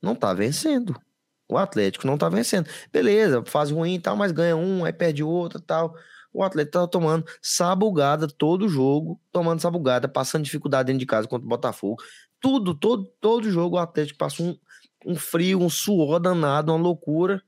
não 0.03 0.17
tá 0.17 0.35
vencendo. 0.35 1.01
O 1.49 1.57
Atlético 1.57 2.09
não 2.09 2.19
tá 2.19 2.29
vencendo. 2.29 2.69
Beleza, 2.93 3.45
fase 3.47 3.73
ruim 3.73 3.95
e 3.95 4.01
tal, 4.01 4.17
mas 4.17 4.33
ganha 4.33 4.57
um, 4.57 4.85
aí 4.85 4.93
perde 4.93 5.23
outro 5.23 5.61
e 5.61 5.63
tal. 5.63 5.95
O 6.33 6.43
Atlético 6.43 6.73
tá 6.73 6.89
tomando 6.89 7.25
sabugada 7.41 8.27
todo 8.27 8.69
jogo, 8.69 9.21
tomando 9.31 9.61
sabugada, 9.61 10.09
passando 10.09 10.43
dificuldade 10.43 10.89
dentro 10.89 10.99
de 10.99 11.07
casa 11.07 11.29
contra 11.29 11.47
o 11.47 11.49
Botafogo. 11.49 12.03
Tudo, 12.41 12.75
todo, 12.75 13.05
todo 13.21 13.49
jogo 13.49 13.77
o 13.77 13.79
Atlético 13.79 14.19
passa 14.19 14.43
um, 14.43 14.59
um 15.07 15.15
frio, 15.15 15.61
um 15.61 15.71
suor 15.71 16.19
danado, 16.21 16.73
uma 16.73 16.79
loucura. 16.79 17.43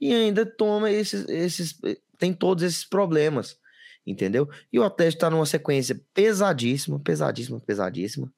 E 0.00 0.14
ainda 0.14 0.46
toma 0.46 0.90
esses, 0.90 1.28
esses. 1.28 1.78
Tem 2.18 2.32
todos 2.32 2.62
esses 2.64 2.84
problemas. 2.84 3.58
Entendeu? 4.06 4.48
E 4.72 4.78
o 4.78 4.82
Atlético 4.82 5.20
tá 5.20 5.30
numa 5.30 5.46
sequência 5.46 6.00
pesadíssima, 6.14 6.98
pesadíssima, 6.98 7.60
pesadíssima. 7.60 8.32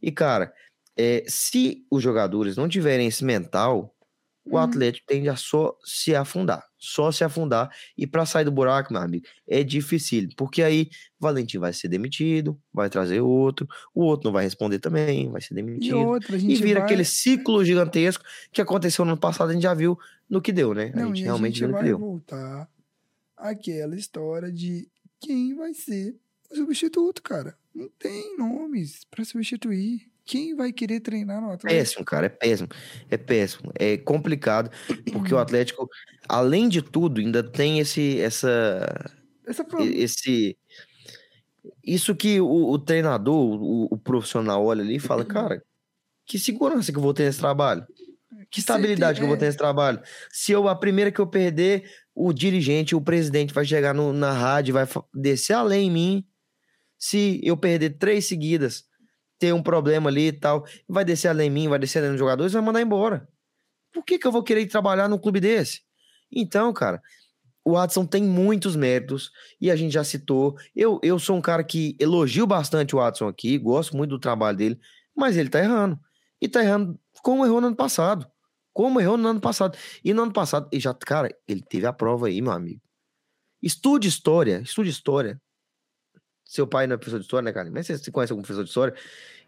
E, 0.00 0.12
cara, 0.12 0.52
é, 0.96 1.24
se 1.26 1.86
os 1.90 2.02
jogadores 2.02 2.56
não 2.56 2.68
tiverem 2.68 3.08
esse 3.08 3.24
mental, 3.24 3.91
o 4.44 4.58
Uhum. 4.58 4.58
Atlético 4.58 5.06
tende 5.06 5.28
a 5.28 5.36
só 5.36 5.76
se 5.84 6.14
afundar. 6.14 6.64
Só 6.78 7.12
se 7.12 7.24
afundar. 7.24 7.70
E 7.96 8.06
para 8.06 8.26
sair 8.26 8.44
do 8.44 8.52
buraco, 8.52 8.92
meu 8.92 9.02
amigo, 9.02 9.24
é 9.48 9.62
difícil. 9.62 10.28
Porque 10.36 10.62
aí 10.62 10.88
Valentim 11.18 11.58
vai 11.58 11.72
ser 11.72 11.88
demitido, 11.88 12.60
vai 12.72 12.90
trazer 12.90 13.20
outro, 13.20 13.66
o 13.94 14.02
outro 14.04 14.26
não 14.26 14.32
vai 14.32 14.44
responder 14.44 14.78
também, 14.80 15.30
vai 15.30 15.40
ser 15.40 15.54
E 15.80 15.90
demitido. 15.90 15.96
outra, 15.96 16.36
a 16.36 16.38
E, 16.46 16.56
gente 16.56 16.60
vira 16.60 16.80
vai... 16.80 16.80
aquele 16.80 17.04
ciclo 17.04 17.64
gigantesco 17.64 18.24
que 18.52 18.60
aconteceu 18.60 19.04
no 19.04 19.12
ano 19.12 19.20
passado, 19.20 19.50
a 19.50 19.52
gente 19.54 19.62
já 19.62 19.74
viu 19.74 19.98
no 20.28 20.40
que 20.42 20.52
deu, 20.52 20.74
né? 20.74 20.92
a 20.94 20.96
Não, 20.96 21.14
gente 21.14 21.22
e 21.24 21.28
a 21.28 21.32
realmente 21.32 21.58
gente 21.58 21.60
viu 21.60 21.68
no 21.68 21.74
que 21.74 21.82
vai 21.82 21.84
deu. 21.84 21.98
voltar 21.98 22.68
àquela 23.36 23.96
história 23.96 24.52
de 24.52 24.90
quem 25.20 25.56
vai 25.56 25.74
ser 25.74 26.16
o 26.52 26.56
substituto, 26.56 27.22
cara. 27.22 27.58
Não 27.74 27.88
tem 27.98 28.36
nomes 28.38 29.04
pra 29.10 29.24
substituir. 29.24 30.11
Quem 30.24 30.54
vai 30.54 30.72
querer 30.72 31.00
treinar 31.00 31.40
no 31.40 31.48
Atlético? 31.50 31.68
Péssimo, 31.80 32.04
cara, 32.04 32.26
é 32.26 32.28
péssimo. 32.28 32.68
É 33.10 33.16
péssimo. 33.16 33.72
É 33.78 33.96
complicado, 33.96 34.70
porque 35.12 35.34
o 35.34 35.38
Atlético, 35.40 35.88
além 36.28 36.68
de 36.68 36.80
tudo, 36.82 37.20
ainda 37.20 37.42
tem 37.42 37.78
esse, 37.80 38.20
essa, 38.20 38.86
Essa 39.46 39.64
pro... 39.64 39.82
esse, 39.82 40.56
isso 41.84 42.14
que 42.14 42.40
o, 42.40 42.70
o 42.70 42.78
treinador, 42.78 43.60
o, 43.60 43.88
o 43.90 43.98
profissional 43.98 44.64
olha 44.64 44.82
ali 44.82 44.96
e 44.96 45.00
fala, 45.00 45.24
cara, 45.24 45.62
que 46.26 46.38
segurança 46.38 46.92
que 46.92 46.98
eu 46.98 47.02
vou 47.02 47.14
ter 47.14 47.24
nesse 47.24 47.38
trabalho? 47.40 47.84
Que 48.50 48.60
estabilidade 48.60 49.18
que 49.18 49.24
eu 49.24 49.28
vou 49.28 49.36
ter 49.36 49.46
nesse 49.46 49.58
trabalho? 49.58 50.00
Se 50.30 50.52
eu, 50.52 50.68
a 50.68 50.74
primeira 50.76 51.10
que 51.10 51.20
eu 51.20 51.26
perder, 51.26 51.90
o 52.14 52.32
dirigente, 52.32 52.94
o 52.94 53.00
presidente 53.00 53.52
vai 53.54 53.64
chegar 53.64 53.94
no- 53.94 54.12
na 54.12 54.32
rádio, 54.32 54.74
vai 54.74 54.86
descer 55.14 55.54
além 55.54 55.88
em 55.88 55.90
mim. 55.90 56.24
Se 56.98 57.40
eu 57.42 57.56
perder 57.56 57.98
três 57.98 58.26
seguidas, 58.26 58.84
ter 59.42 59.52
um 59.52 59.60
problema 59.60 60.08
ali 60.08 60.28
e 60.28 60.32
tal, 60.32 60.64
vai 60.88 61.04
descer 61.04 61.26
além 61.26 61.48
em 61.48 61.50
mim, 61.50 61.68
vai 61.68 61.76
descer 61.76 61.98
além 61.98 62.12
dos 62.12 62.20
jogadores, 62.20 62.52
vai 62.52 62.62
mandar 62.62 62.80
embora. 62.80 63.28
Por 63.92 64.04
que, 64.04 64.16
que 64.16 64.24
eu 64.24 64.30
vou 64.30 64.40
querer 64.40 64.64
trabalhar 64.66 65.08
num 65.08 65.18
clube 65.18 65.40
desse? 65.40 65.80
Então, 66.30 66.72
cara, 66.72 67.02
o 67.64 67.72
Watson 67.72 68.06
tem 68.06 68.22
muitos 68.22 68.76
méritos 68.76 69.32
e 69.60 69.68
a 69.68 69.74
gente 69.74 69.94
já 69.94 70.04
citou. 70.04 70.56
Eu, 70.76 71.00
eu 71.02 71.18
sou 71.18 71.36
um 71.36 71.40
cara 71.40 71.64
que 71.64 71.96
elogio 71.98 72.46
bastante 72.46 72.94
o 72.94 73.00
Watson 73.00 73.26
aqui, 73.26 73.58
gosto 73.58 73.96
muito 73.96 74.10
do 74.10 74.18
trabalho 74.20 74.56
dele, 74.56 74.80
mas 75.12 75.36
ele 75.36 75.48
tá 75.48 75.58
errando. 75.58 75.98
E 76.40 76.48
tá 76.48 76.62
errando 76.62 76.96
como 77.20 77.44
errou 77.44 77.60
no 77.60 77.66
ano 77.66 77.76
passado. 77.76 78.30
Como 78.72 79.00
errou 79.00 79.16
no 79.16 79.26
ano 79.26 79.40
passado. 79.40 79.76
E 80.04 80.14
no 80.14 80.22
ano 80.22 80.32
passado, 80.32 80.68
e 80.72 80.78
já, 80.78 80.94
cara, 80.94 81.28
ele 81.48 81.62
teve 81.62 81.84
a 81.84 81.92
prova 81.92 82.28
aí, 82.28 82.40
meu 82.40 82.52
amigo. 82.52 82.80
Estude 83.60 84.06
história, 84.06 84.60
estude 84.60 84.88
história. 84.88 85.42
Seu 86.44 86.66
pai 86.66 86.86
não 86.86 86.94
é 86.94 86.96
professor 86.96 87.18
de 87.18 87.24
história, 87.24 87.44
né, 87.44 87.52
cara? 87.52 87.70
Mas 87.70 87.86
você, 87.86 87.96
você 87.98 88.10
conhece 88.10 88.32
algum 88.32 88.42
professor 88.42 88.64
de 88.64 88.68
história? 88.68 88.94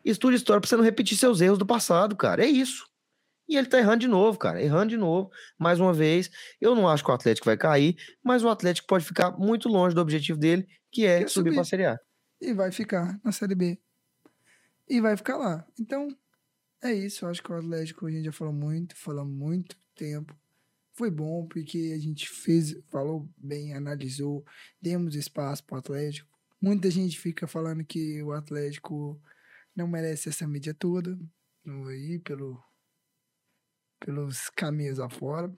Estude 0.05 0.37
história 0.37 0.61
pra 0.61 0.69
você 0.69 0.77
não 0.77 0.85
repetir 0.85 1.17
seus 1.17 1.41
erros 1.41 1.59
do 1.59 1.67
passado, 1.67 2.17
cara. 2.17 2.45
É 2.45 2.49
isso. 2.49 2.87
E 3.49 3.57
ele 3.57 3.67
tá 3.67 3.79
errando 3.79 3.99
de 3.99 4.09
novo, 4.09 4.39
cara. 4.39 4.63
Errando 4.63 4.91
de 4.91 4.97
novo. 4.97 5.31
Mais 5.59 5.79
uma 5.81 5.93
vez. 5.93 6.31
Eu 6.61 6.75
não 6.75 6.89
acho 6.89 7.05
que 7.05 7.11
o 7.11 7.15
Atlético 7.15 7.47
vai 7.47 7.57
cair, 7.57 7.97
mas 8.23 8.43
o 8.43 8.49
Atlético 8.49 8.87
pode 8.89 9.05
ficar 9.05 9.33
muito 9.33 9.69
longe 9.69 9.95
do 9.95 10.01
objetivo 10.01 10.39
dele, 10.39 10.67
que 10.91 11.05
é 11.05 11.21
subir, 11.21 11.51
subir. 11.51 11.55
pra 11.55 11.65
Série 11.65 11.87
A. 11.87 11.99
E 12.41 12.53
vai 12.53 12.73
ficar 12.73 13.19
na 13.23 13.33
Série 13.33 13.55
B. 13.55 13.79
E 14.89 15.01
vai 15.01 15.17
ficar 15.17 15.37
lá. 15.37 15.67
Então, 15.79 16.09
é 16.83 16.93
isso. 16.93 17.25
Eu 17.25 17.31
acho 17.31 17.43
que 17.43 17.51
o 17.51 17.57
Atlético 17.57 18.07
a 18.07 18.11
gente 18.11 18.25
já 18.25 18.33
falou 18.33 18.53
muito, 18.53 18.97
falou 18.97 19.25
muito 19.25 19.77
tempo. 19.95 20.35
Foi 20.93 21.11
bom 21.11 21.47
porque 21.47 21.93
a 21.95 21.99
gente 21.99 22.29
fez, 22.29 22.77
falou 22.91 23.29
bem, 23.37 23.75
analisou, 23.75 24.45
demos 24.81 25.17
espaço 25.17 25.65
para 25.65 25.77
o 25.77 25.79
Atlético. 25.79 26.34
Muita 26.61 26.91
gente 26.91 27.19
fica 27.21 27.47
falando 27.47 27.85
que 27.85 28.23
o 28.23 28.33
Atlético 28.33 29.21
não 29.77 29.89
merece 29.89 30.29
essa 30.31 30.47
mídia 30.49 30.75
toda, 30.75 31.19
aí 31.67 32.21
pelo, 32.21 32.63
pelos 34.01 34.49
caminhos 34.51 35.01
afora. 35.01 35.53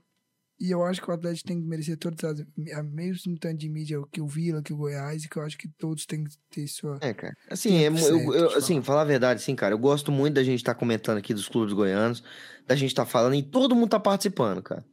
E 0.61 0.71
eu 0.71 0.85
acho 0.85 1.03
que 1.03 1.11
o 1.11 1.15
Atlético 1.15 1.49
tem 1.49 1.61
que 1.61 1.69
merecer 1.69 1.99
todas 1.99 2.25
as 2.25 2.41
a 2.75 2.83
mesmo 2.83 3.39
tanto 3.39 3.59
de 3.59 3.69
mídia 3.69 3.99
que 4.13 4.21
o 4.23 4.29
Vila, 4.29 4.63
que 4.63 4.73
o 4.73 4.77
Goiás, 4.77 5.25
e 5.25 5.29
que 5.29 5.39
eu 5.39 5.43
acho 5.45 5.59
que 5.59 5.69
todos 5.79 6.07
têm 6.07 6.25
que 6.25 6.37
ter 6.51 6.67
sua. 6.69 6.99
É, 7.01 7.13
cara. 7.13 7.35
Assim, 7.51 7.75
é, 7.77 7.89
eu, 7.89 8.33
eu- 8.33 8.49
de 8.49 8.57
assim, 8.57 8.81
falar. 8.81 8.83
falar 8.83 9.03
a 9.03 9.05
verdade, 9.05 9.41
assim, 9.41 9.55
cara, 9.55 9.75
eu 9.75 9.79
gosto 9.79 10.11
muito 10.11 10.35
da 10.35 10.43
gente 10.43 10.57
estar 10.61 10.75
comentando 10.75 11.19
aqui 11.19 11.35
dos 11.35 11.47
clubes 11.49 11.75
goianos, 11.75 12.23
da 12.67 12.75
gente 12.75 12.89
estar 12.91 13.05
falando 13.05 13.35
e 13.35 13.43
todo 13.43 13.75
mundo 13.75 13.91
tá 13.91 14.01
participando, 14.01 14.63
cara. 14.63 14.85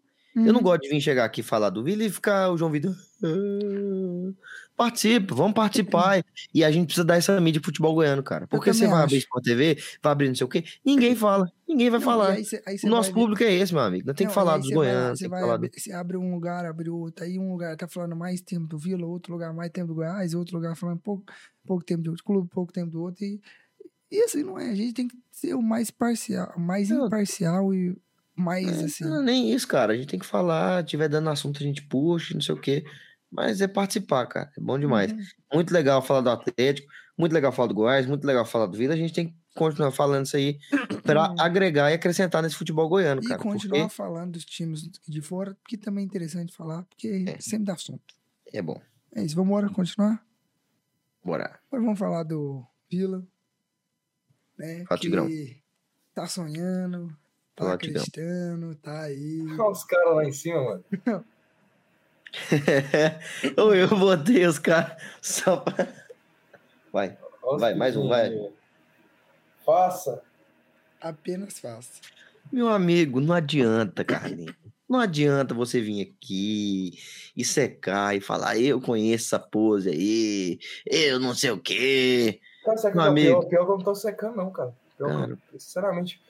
Eu 0.43 0.51
não 0.51 0.61
Uhum. 0.61 0.63
gosto 0.63 0.81
de 0.81 0.89
vir 0.89 0.99
chegar 1.01 1.23
aqui 1.25 1.39
e 1.39 1.43
falar 1.43 1.69
do 1.69 1.81
Vila 1.83 2.03
e 2.03 2.09
ficar 2.09 2.49
o 2.51 2.57
João 2.57 2.71
Vitor. 2.71 2.93
"Ah, 4.29 4.63
Participa, 4.75 5.35
vamos 5.35 5.53
participar. 5.53 6.23
E 6.53 6.63
a 6.63 6.71
gente 6.71 6.85
precisa 6.87 7.05
dar 7.05 7.15
essa 7.17 7.39
mídia 7.39 7.59
de 7.61 7.65
futebol 7.65 7.93
goiano, 7.93 8.23
cara. 8.23 8.47
Porque 8.47 8.73
você 8.73 8.87
vai 8.87 9.03
abrir. 9.03 9.17
Sport 9.17 9.43
TV, 9.43 9.77
vai 10.01 10.11
abrir 10.11 10.27
não 10.29 10.35
sei 10.35 10.45
o 10.45 10.49
quê, 10.49 10.63
ninguém 10.85 11.15
fala, 11.15 11.51
ninguém 11.67 11.89
vai 11.89 11.99
Não, 11.99 12.05
falar. 12.05 12.31
aí 12.31 12.43
cê- 12.45 12.63
aí 12.65 12.77
cê 12.77 12.87
O 12.87 12.89
nosso 12.89 13.11
vai 13.11 13.21
público 13.21 13.43
é 13.43 13.53
esse, 13.53 13.73
meu 13.73 13.83
amigo. 13.83 14.07
Não 14.07 14.13
tem 14.13 14.25
que 14.25 14.31
Não, 14.31 14.33
falar 14.35 14.53
e 14.53 14.55
aí 14.55 14.61
dos 14.61 14.69
goianos, 14.71 15.19
Você 15.19 15.25
que 15.25 15.29
falar 15.29 15.57
do... 15.57 15.69
abre 15.93 16.17
um 16.17 16.33
lugar, 16.33 16.65
abre 16.65 16.89
outro. 16.89 17.23
Aí 17.23 17.37
um 17.37 17.51
lugar 17.51 17.75
tá 17.77 17.87
falando 17.87 18.15
mais 18.15 18.41
tempo 18.41 18.65
do 18.67 18.77
Vila, 18.77 19.05
outro 19.05 19.31
lugar 19.33 19.53
mais 19.53 19.71
tempo 19.71 19.87
do 19.87 19.95
Goiás, 19.95 20.33
outro 20.33 20.55
lugar 20.57 20.75
falando 20.75 20.99
pouco, 20.99 21.23
pouco 21.65 21.83
tempo 21.83 22.01
do 22.01 22.09
outro 22.09 22.23
clube, 22.25 22.49
pouco 22.49 22.73
tempo 22.73 22.89
do 22.89 23.01
outro. 23.01 23.23
E, 23.23 23.39
e 24.11 24.19
assim 24.23 24.43
não 24.43 24.57
é. 24.57 24.69
A 24.71 24.75
gente 24.75 24.93
tem 24.93 25.07
que 25.07 25.15
ser 25.31 25.53
o 25.53 25.61
mais 25.61 25.91
parcial, 25.91 26.51
mais 26.57 26.89
imparcial 26.89 27.73
e 27.73 27.95
mais 28.35 28.67
É, 28.81 28.85
assim. 28.85 29.03
não, 29.05 29.21
nem 29.21 29.53
isso, 29.53 29.67
cara. 29.67 29.93
A 29.93 29.95
gente 29.95 30.07
tem 30.07 30.19
que 30.19 30.25
falar, 30.25 30.83
tiver 30.83 31.07
dando 31.07 31.29
assunto, 31.29 31.57
a 31.57 31.65
gente 31.65 31.83
puxa, 31.83 32.33
não 32.33 32.41
sei 32.41 32.55
o 32.55 32.59
quê. 32.59 32.83
Mas 33.35 33.61
é 33.61 33.67
participar, 33.67 34.27
cara. 34.27 34.51
É 34.55 34.61
bom 34.61 34.77
demais. 34.77 35.11
Uhum. 35.11 35.19
Muito 35.55 35.73
legal 35.73 36.01
falar 36.01 36.21
do 36.21 36.29
Atlético, 36.29 36.87
muito 37.17 37.33
legal 37.33 37.51
falar 37.51 37.67
do 37.67 37.73
Goiás, 37.73 38.05
muito 38.05 38.25
legal 38.25 38.45
falar 38.45 38.67
do 38.67 38.77
Vila. 38.77 38.93
A 38.93 38.97
gente 38.97 39.13
tem 39.13 39.27
que 39.29 39.35
continuar 39.55 39.91
falando 39.91 40.25
isso 40.25 40.37
aí 40.37 40.59
para 41.03 41.33
agregar 41.39 41.89
e 41.91 41.95
acrescentar 41.95 42.43
nesse 42.43 42.55
futebol 42.55 42.87
goiano, 42.87 43.21
Uhum. 43.21 43.25
E 43.25 43.29
cara. 43.29 43.41
continuar 43.41 43.79
Porque 43.81 43.95
falando 43.95 44.31
dos 44.33 44.45
times 44.45 44.83
de 45.07 45.21
fora, 45.21 45.57
que 45.67 45.77
também 45.77 46.03
é 46.03 46.05
interessante 46.05 46.55
falar, 46.55 46.83
porque 46.83 47.25
É. 47.27 47.39
sempre 47.39 47.65
dá 47.65 47.73
assunto. 47.73 48.13
é 48.53 48.61
bom. 48.61 48.79
É 49.15 49.23
isso, 49.23 49.35
vamos 49.35 49.49
embora 49.49 49.69
continuar? 49.69 50.23
Bora. 51.23 51.59
Agora 51.67 51.83
vamos 51.83 51.97
falar 51.99 52.23
do 52.23 52.63
Vila. 52.89 53.25
Né, 54.57 54.83
Fala, 54.87 54.99
Tigrão. 54.99 55.27
tá 56.13 56.27
sonhando, 56.27 57.07
tá 57.55 57.63
Fala, 57.63 57.73
acreditando, 57.75 58.75
tá 58.75 59.01
aí. 59.01 59.41
Olha 59.51 59.71
os 59.71 59.83
caras 59.83 60.15
lá 60.15 60.25
em 60.25 60.31
cima, 60.31 60.63
mano. 60.63 60.83
Ou 63.57 63.75
eu 63.75 63.87
botei 63.87 64.45
os 64.45 64.59
caras 64.59 65.01
só 65.21 65.57
pra. 65.57 65.87
Vai. 66.91 67.17
Vai, 67.59 67.75
mais 67.75 67.95
um, 67.95 68.07
vai. 68.07 68.31
Faça. 69.65 70.21
Apenas 71.01 71.59
faça. 71.59 72.01
Meu 72.51 72.67
amigo, 72.69 73.19
não 73.19 73.33
adianta, 73.35 74.03
Carlinhos. 74.03 74.55
Não 74.89 74.99
adianta 74.99 75.53
você 75.53 75.81
vir 75.81 76.01
aqui 76.15 76.99
e 77.35 77.43
secar 77.43 78.15
e 78.15 78.21
falar, 78.21 78.57
eu 78.59 78.79
conheço 78.79 79.27
essa 79.35 79.39
pose 79.39 79.89
aí, 79.89 80.59
eu 80.85 81.19
não 81.19 81.33
sei 81.33 81.51
o 81.51 81.57
quê. 81.59 82.39
Cara, 82.63 82.77
sabe 82.77 82.95
Meu 82.95 83.05
é 83.05 83.09
o 83.09 83.13
pior? 83.13 83.31
amigo. 83.37 83.49
Pior 83.49 83.65
que 83.65 83.71
eu 83.71 83.77
não 83.77 83.83
tô 83.83 83.95
secando, 83.95 84.35
não, 84.35 84.51
cara. 84.51 84.73
Pior 84.97 85.07
Cara. 85.09 85.37
sinceramente. 85.57 86.21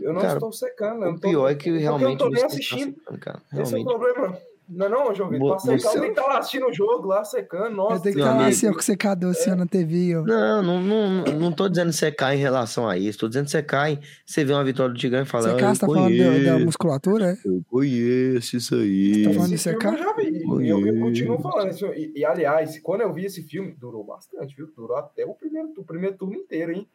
Eu 0.00 0.12
não 0.12 0.20
Cara, 0.20 0.34
estou 0.34 0.52
secando. 0.52 1.02
eu 1.04 1.08
O 1.08 1.12
não 1.12 1.18
tô- 1.18 1.28
pior 1.28 1.48
é 1.48 1.54
que 1.54 1.70
porque 1.70 1.78
realmente 1.82 2.12
eu 2.20 2.26
tô 2.26 2.28
nem 2.30 2.40
tá 2.40 2.46
assistindo. 2.46 2.94
secando, 2.94 3.18
cara. 3.20 3.42
Esse 3.58 3.74
é 3.74 3.78
o 3.78 3.84
problema. 3.84 4.38
Não 4.66 4.86
é 4.86 4.88
não, 4.88 5.14
João 5.14 5.28
Vitor? 5.28 5.48
Pra 5.50 5.58
secar, 5.58 5.78
você- 5.78 5.88
eu 5.88 5.92
tenho 6.00 6.14
que 6.14 6.18
estar 6.20 6.32
lá 6.32 6.38
assistindo 6.38 6.66
o 6.66 6.72
jogo, 6.72 7.06
lá 7.08 7.22
secando. 7.22 7.76
Nossa, 7.76 7.96
eu 7.96 8.00
tenho 8.00 8.14
que 8.14 8.20
estar 8.20 8.30
lá 8.32 8.40
amigo. 8.44 8.48
assim, 8.56 8.68
ó, 8.68 8.72
com 8.72 8.78
o 8.78 8.82
secador 8.82 9.30
assim, 9.30 9.50
ó, 9.50 9.54
na 9.56 9.66
TV, 9.66 10.16
ó. 10.16 10.22
Não, 10.22 10.62
não, 10.62 10.80
não, 10.82 11.24
não 11.38 11.52
tô 11.52 11.68
dizendo 11.68 11.92
secar 11.92 12.34
em 12.34 12.38
relação 12.38 12.88
a 12.88 12.96
isso. 12.96 13.18
Tô 13.18 13.28
dizendo 13.28 13.48
secar 13.50 13.90
em 13.90 13.98
você 14.24 14.42
vê 14.42 14.54
uma 14.54 14.64
vitória 14.64 14.94
do 14.94 14.98
Tigrão 14.98 15.22
e 15.22 15.26
falar. 15.26 15.50
Secar, 15.50 15.68
"Ah, 15.70 15.74
você 15.74 15.80
tá 15.80 15.86
eu 15.86 15.92
falando 15.94 16.16
da, 16.44 16.52
da 16.58 16.64
musculatura, 16.64 17.32
é? 17.32 17.36
Eu 17.44 17.62
conheço 17.68 18.56
isso 18.56 18.74
aí. 18.74 19.24
Tá 19.24 19.32
falando 19.34 19.50
de 19.50 19.58
secar? 19.58 19.92
eu 19.92 19.98
já 19.98 20.12
vi. 20.14 20.24
E 20.64 20.68
eu, 20.68 20.86
eu 20.86 20.98
continuo 21.00 21.38
falando. 21.40 21.74
filme. 21.74 21.96
E, 22.14 22.20
e, 22.20 22.24
aliás, 22.24 22.78
quando 22.80 23.02
eu 23.02 23.12
vi 23.12 23.26
esse 23.26 23.42
filme, 23.42 23.76
durou 23.78 24.02
bastante, 24.02 24.56
viu? 24.56 24.66
Durou 24.74 24.96
até 24.96 25.26
o 25.26 25.34
primeiro, 25.34 25.72
o 25.76 25.84
primeiro 25.84 26.16
turno 26.16 26.36
inteiro, 26.36 26.72
hein? 26.72 26.88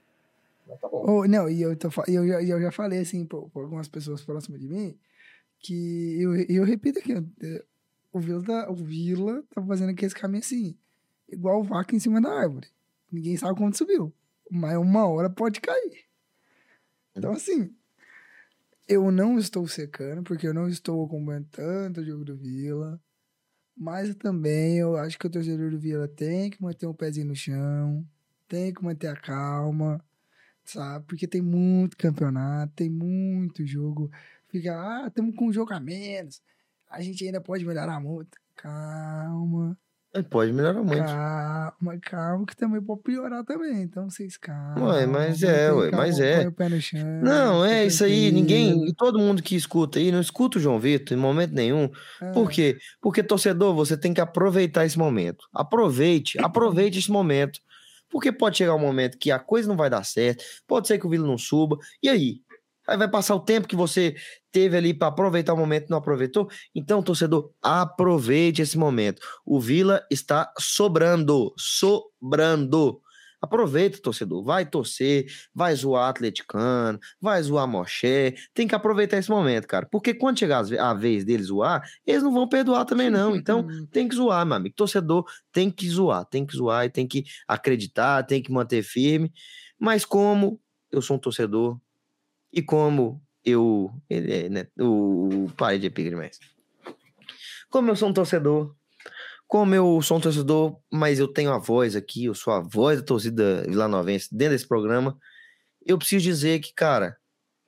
Mas 0.68 0.80
tá 0.80 0.88
bom. 0.88 1.04
Ô, 1.08 1.26
não, 1.28 1.48
e 1.48 1.62
eu, 1.62 1.76
tô, 1.76 1.90
eu, 2.08 2.28
já- 2.28 2.42
e 2.42 2.50
eu 2.50 2.60
já 2.62 2.72
falei 2.72 3.00
assim 3.00 3.26
pra 3.26 3.38
algumas 3.38 3.88
pessoas 3.88 4.22
próximas 4.24 4.60
de 4.60 4.68
mim 4.68 4.96
que 5.60 6.22
eu, 6.22 6.36
eu 6.36 6.64
repito 6.64 7.00
aqui, 7.00 7.14
é, 7.14 7.66
o 8.12 8.20
Vila, 8.20 8.44
tá, 8.44 8.72
o 8.72 8.76
Vila 8.76 9.44
tá 9.54 9.62
fazendo 9.62 9.92
aqui 9.92 10.06
esse 10.06 10.16
caminho 10.16 10.40
assim, 10.40 10.78
igual 11.28 11.64
vaca 11.64 11.96
em 11.96 12.00
cima 12.00 12.22
da 12.22 12.32
árvore. 12.32 12.68
Ninguém 13.12 13.38
sabe 13.38 13.58
quando 13.58 13.76
subiu, 13.76 14.14
mas 14.50 14.78
uma 14.78 15.08
hora 15.08 15.30
pode 15.30 15.60
cair. 15.62 16.06
Então, 17.16 17.32
assim, 17.32 17.74
eu 18.88 19.12
não 19.12 19.38
estou 19.38 19.68
secando, 19.68 20.24
porque 20.24 20.48
eu 20.48 20.54
não 20.54 20.68
estou 20.68 21.06
acompanhando 21.06 21.48
tanto 21.52 22.02
o 22.02 22.06
jogo 22.06 22.26
do 22.26 22.36
Vila, 22.36 23.00
mas 23.76 24.16
também 24.16 24.78
eu 24.78 24.98
acho 24.98 25.18
que 25.18 25.28
o 25.28 25.30
torcedor 25.30 25.72
do 25.72 25.80
Vila 25.80 26.08
tem 26.08 26.50
que 26.50 26.62
manter 26.62 26.88
um 26.88 26.94
pezinho 26.94 27.28
no 27.28 27.36
chão, 27.36 28.06
tem 28.48 28.74
que 28.74 28.84
manter 28.84 29.08
a 29.08 29.16
calma, 29.16 30.04
sabe? 30.66 31.06
Porque 31.08 31.28
tem 31.28 31.42
muito 31.42 31.96
campeonato, 31.98 32.74
tem 32.76 32.90
muito 32.90 33.66
jogo. 33.66 34.12
Fica, 34.50 34.74
ah, 34.76 35.08
estamos 35.08 35.36
com 35.36 35.48
um 35.48 35.54
jogo 35.54 35.74
a 35.74 35.80
menos. 35.80 36.42
A 36.90 37.02
gente 37.02 37.24
ainda 37.26 37.40
pode 37.40 37.66
melhorar 37.66 38.00
muito. 38.00 38.38
Calma, 38.56 39.78
Ele 40.14 40.24
Pode 40.24 40.52
melhorar 40.52 40.82
muito. 40.84 41.06
calma, 41.06 42.00
calma, 42.02 42.46
que 42.46 42.56
também 42.58 42.82
pode 42.82 43.04
piorar 43.04 43.44
também. 43.46 43.84
Então 43.84 44.10
vocês 44.10 44.38
calma. 44.38 44.94
Ué, 44.94 45.06
mas 45.06 45.44
é, 45.44 45.72
ué, 45.72 45.92
calma, 45.92 46.06
mas 46.06 46.20
é. 46.20 46.52
chão. 46.82 47.22
Não, 47.22 47.64
é 47.64 47.86
isso 47.86 48.04
aí. 48.04 48.32
Ninguém, 48.32 48.92
todo 48.98 49.20
mundo 49.20 49.42
que 49.44 49.56
escuta 49.56 50.00
aí, 50.00 50.12
não 50.12 50.20
escuta 50.20 50.58
o 50.58 50.62
João 50.62 50.80
Vitor 50.80 51.16
em 51.16 51.22
momento 51.22 51.54
nenhum. 51.54 51.90
Ah, 52.20 52.32
Por 52.32 52.50
quê? 52.50 52.78
Porque, 53.00 53.22
torcedor, 53.22 53.74
você 53.76 53.96
tem 53.96 54.14
que 54.14 54.20
aproveitar 54.20 54.84
esse 54.86 54.98
momento. 54.98 55.46
Aproveite, 55.54 56.40
aproveite 56.44 56.98
esse 56.98 57.12
momento. 57.12 57.60
Porque 58.10 58.32
pode 58.32 58.58
chegar 58.58 58.74
um 58.74 58.80
momento 58.80 59.20
que 59.20 59.30
a 59.32 59.38
coisa 59.38 59.68
não 59.68 59.78
vai 59.78 59.90
dar 59.90 60.04
certo, 60.04 60.44
pode 60.68 60.88
ser 60.88 60.98
que 60.98 61.06
o 61.06 61.10
Vila 61.12 61.28
não 61.28 61.38
suba, 61.38 61.78
e 62.02 62.10
aí? 62.10 62.42
Aí 62.90 62.98
vai 62.98 63.08
passar 63.08 63.36
o 63.36 63.40
tempo 63.40 63.68
que 63.68 63.76
você 63.76 64.16
teve 64.52 64.76
ali 64.76 64.94
para 64.94 65.10
aproveitar 65.10 65.54
o 65.54 65.58
momento 65.58 65.88
e 65.88 65.90
não 65.92 66.00
aproveitou. 66.00 66.50
Então, 66.74 67.04
torcedor, 67.04 67.52
aproveite 67.62 68.62
esse 68.62 68.78
momento. 68.78 69.22
O 69.46 69.60
Vila 69.60 70.04
está 70.10 70.52
sobrando, 70.58 71.54
sobrando. 71.58 73.00
Aproveita, 73.42 74.02
torcedor. 74.02 74.44
Vai 74.44 74.66
torcer, 74.66 75.28
vai 75.54 75.74
zoar 75.74 76.10
atleticano, 76.10 77.00
vai 77.22 77.42
zoar 77.42 77.68
moché. 77.68 78.34
Tem 78.54 78.68
que 78.68 78.76
aproveitar 78.76 79.18
esse 79.18 79.30
momento, 79.30 79.68
cara. 79.68 79.88
Porque 79.90 80.14
quando 80.14 80.40
chegar 80.40 80.66
a 80.80 80.94
vez 80.94 81.24
deles 81.24 81.48
zoar, 81.48 81.88
eles 82.06 82.24
não 82.24 82.34
vão 82.34 82.50
perdoar 82.50 82.84
também, 82.86 83.10
não. 83.10 83.36
Então, 83.36 83.66
tem 83.92 84.10
que 84.10 84.16
zoar, 84.16 84.46
meu 84.46 84.56
amigo. 84.56 84.76
Torcedor 84.76 85.24
tem 85.54 85.72
que 85.72 85.88
zoar, 85.88 86.26
tem 86.26 86.46
que 86.46 86.58
zoar 86.58 86.86
e 86.86 86.90
tem 86.90 87.08
que 87.08 87.24
acreditar, 87.48 88.24
tem 88.24 88.42
que 88.42 88.52
manter 88.52 88.84
firme. 88.84 89.32
Mas 89.80 90.04
como 90.04 90.60
eu 90.92 91.02
sou 91.02 91.16
um 91.16 91.20
torcedor 91.20 91.80
e 92.52 92.62
como 92.62 93.22
eu. 93.44 93.92
ele 94.10 94.34
é, 94.34 94.50
né, 94.50 94.68
o, 94.80 95.46
o 95.46 95.52
parede 95.56 95.88
é. 95.88 96.32
Como 97.70 97.90
eu 97.90 97.96
sou 97.96 98.10
um 98.10 98.14
torcedor, 98.14 98.76
como 99.48 99.74
eu 99.74 100.02
sou 100.02 100.18
um 100.18 100.22
torcedor, 100.22 100.80
mas 100.92 101.20
eu 101.20 101.28
tenho 101.28 101.52
a 101.52 101.58
voz 101.58 101.96
aqui, 101.96 102.26
eu 102.26 102.36
sou 102.36 102.54
a 102.54 102.60
voz 102.60 103.00
da 103.00 103.06
torcida 103.06 103.64
vilanovense 103.68 104.30
dentro 104.32 104.54
desse 104.54 104.68
programa, 104.68 105.18
eu 105.86 105.98
preciso 105.98 106.24
dizer 106.24 106.60
que, 106.60 106.74
cara, 106.74 107.18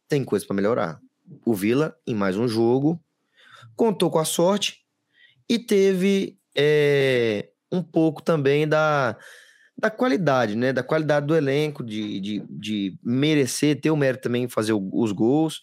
tem 0.07 0.23
coisa 0.23 0.45
para 0.45 0.55
melhorar. 0.55 0.99
O 1.45 1.53
Vila, 1.53 1.95
em 2.05 2.13
mais 2.13 2.37
um 2.37 2.47
jogo, 2.47 3.01
contou 3.75 4.11
com 4.11 4.19
a 4.19 4.25
sorte 4.25 4.81
e 5.47 5.57
teve 5.57 6.37
é, 6.55 7.49
um 7.71 7.81
pouco 7.81 8.21
também 8.21 8.67
da, 8.67 9.17
da 9.81 9.89
qualidade, 9.91 10.55
né? 10.55 10.71
Da 10.71 10.83
qualidade 10.83 11.25
do 11.25 11.35
elenco, 11.35 11.83
de, 11.83 12.19
de, 12.21 12.43
de 12.49 12.99
merecer, 13.03 13.81
ter 13.81 13.91
o 13.91 13.97
mérito 13.97 14.23
também 14.23 14.47
fazer 14.47 14.73
o- 14.73 14.89
os 14.93 15.11
gols. 15.11 15.61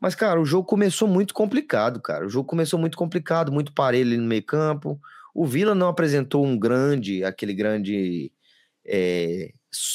Mas, 0.00 0.14
cara, 0.14 0.40
o 0.40 0.44
jogo 0.44 0.66
começou 0.66 1.08
muito 1.08 1.34
complicado, 1.34 2.00
cara. 2.00 2.26
O 2.26 2.28
jogo 2.30 2.48
começou 2.48 2.78
muito 2.78 2.96
complicado, 2.98 3.52
muito 3.52 3.72
parelho 3.72 4.08
ali 4.10 4.16
no 4.18 4.26
meio 4.28 4.42
campo. 4.44 5.00
O 5.34 5.46
Vila 5.46 5.74
não 5.74 5.88
apresentou 5.88 6.44
um 6.46 6.58
grande, 6.58 7.24
aquele 7.24 7.54
grande, 7.54 8.32
é, 8.86 9.52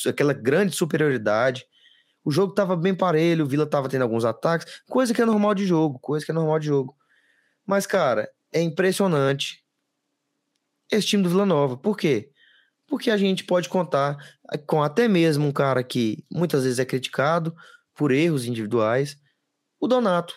aquela 0.08 0.34
grande 0.34 0.76
superioridade. 0.76 1.66
O 2.26 2.32
jogo 2.32 2.52
estava 2.54 2.76
bem 2.76 2.96
parelho, 2.96 3.46
o 3.46 3.48
Vila 3.48 3.66
estava 3.66 3.90
tendo 3.90 4.04
alguns 4.04 4.26
ataques, 4.26 4.82
coisa 4.90 5.14
que 5.14 5.22
é 5.22 5.26
normal 5.26 5.56
de 5.56 5.66
jogo, 5.66 6.00
coisa 6.00 6.26
que 6.26 6.32
é 6.32 6.36
normal 6.36 6.60
de 6.60 6.68
jogo. 6.68 6.96
Mas, 7.66 7.88
cara, 7.88 8.30
é 8.54 8.62
impressionante 8.62 9.64
esse 10.92 11.08
time 11.08 11.24
do 11.24 11.30
Vila 11.30 11.46
Nova. 11.46 11.78
Por 11.78 11.98
quê? 11.98 12.30
Porque 12.94 13.10
a 13.10 13.18
gente 13.18 13.44
pode 13.44 13.70
contar 13.70 14.16
com 14.68 14.84
até 14.84 15.08
mesmo 15.08 15.48
um 15.48 15.52
cara 15.52 15.84
que 15.84 16.24
muitas 16.32 16.64
vezes 16.64 16.78
é 16.78 16.86
criticado 16.86 17.52
por 17.96 18.12
erros 18.12 18.46
individuais, 18.46 19.18
o 19.80 19.88
Donato. 19.88 20.36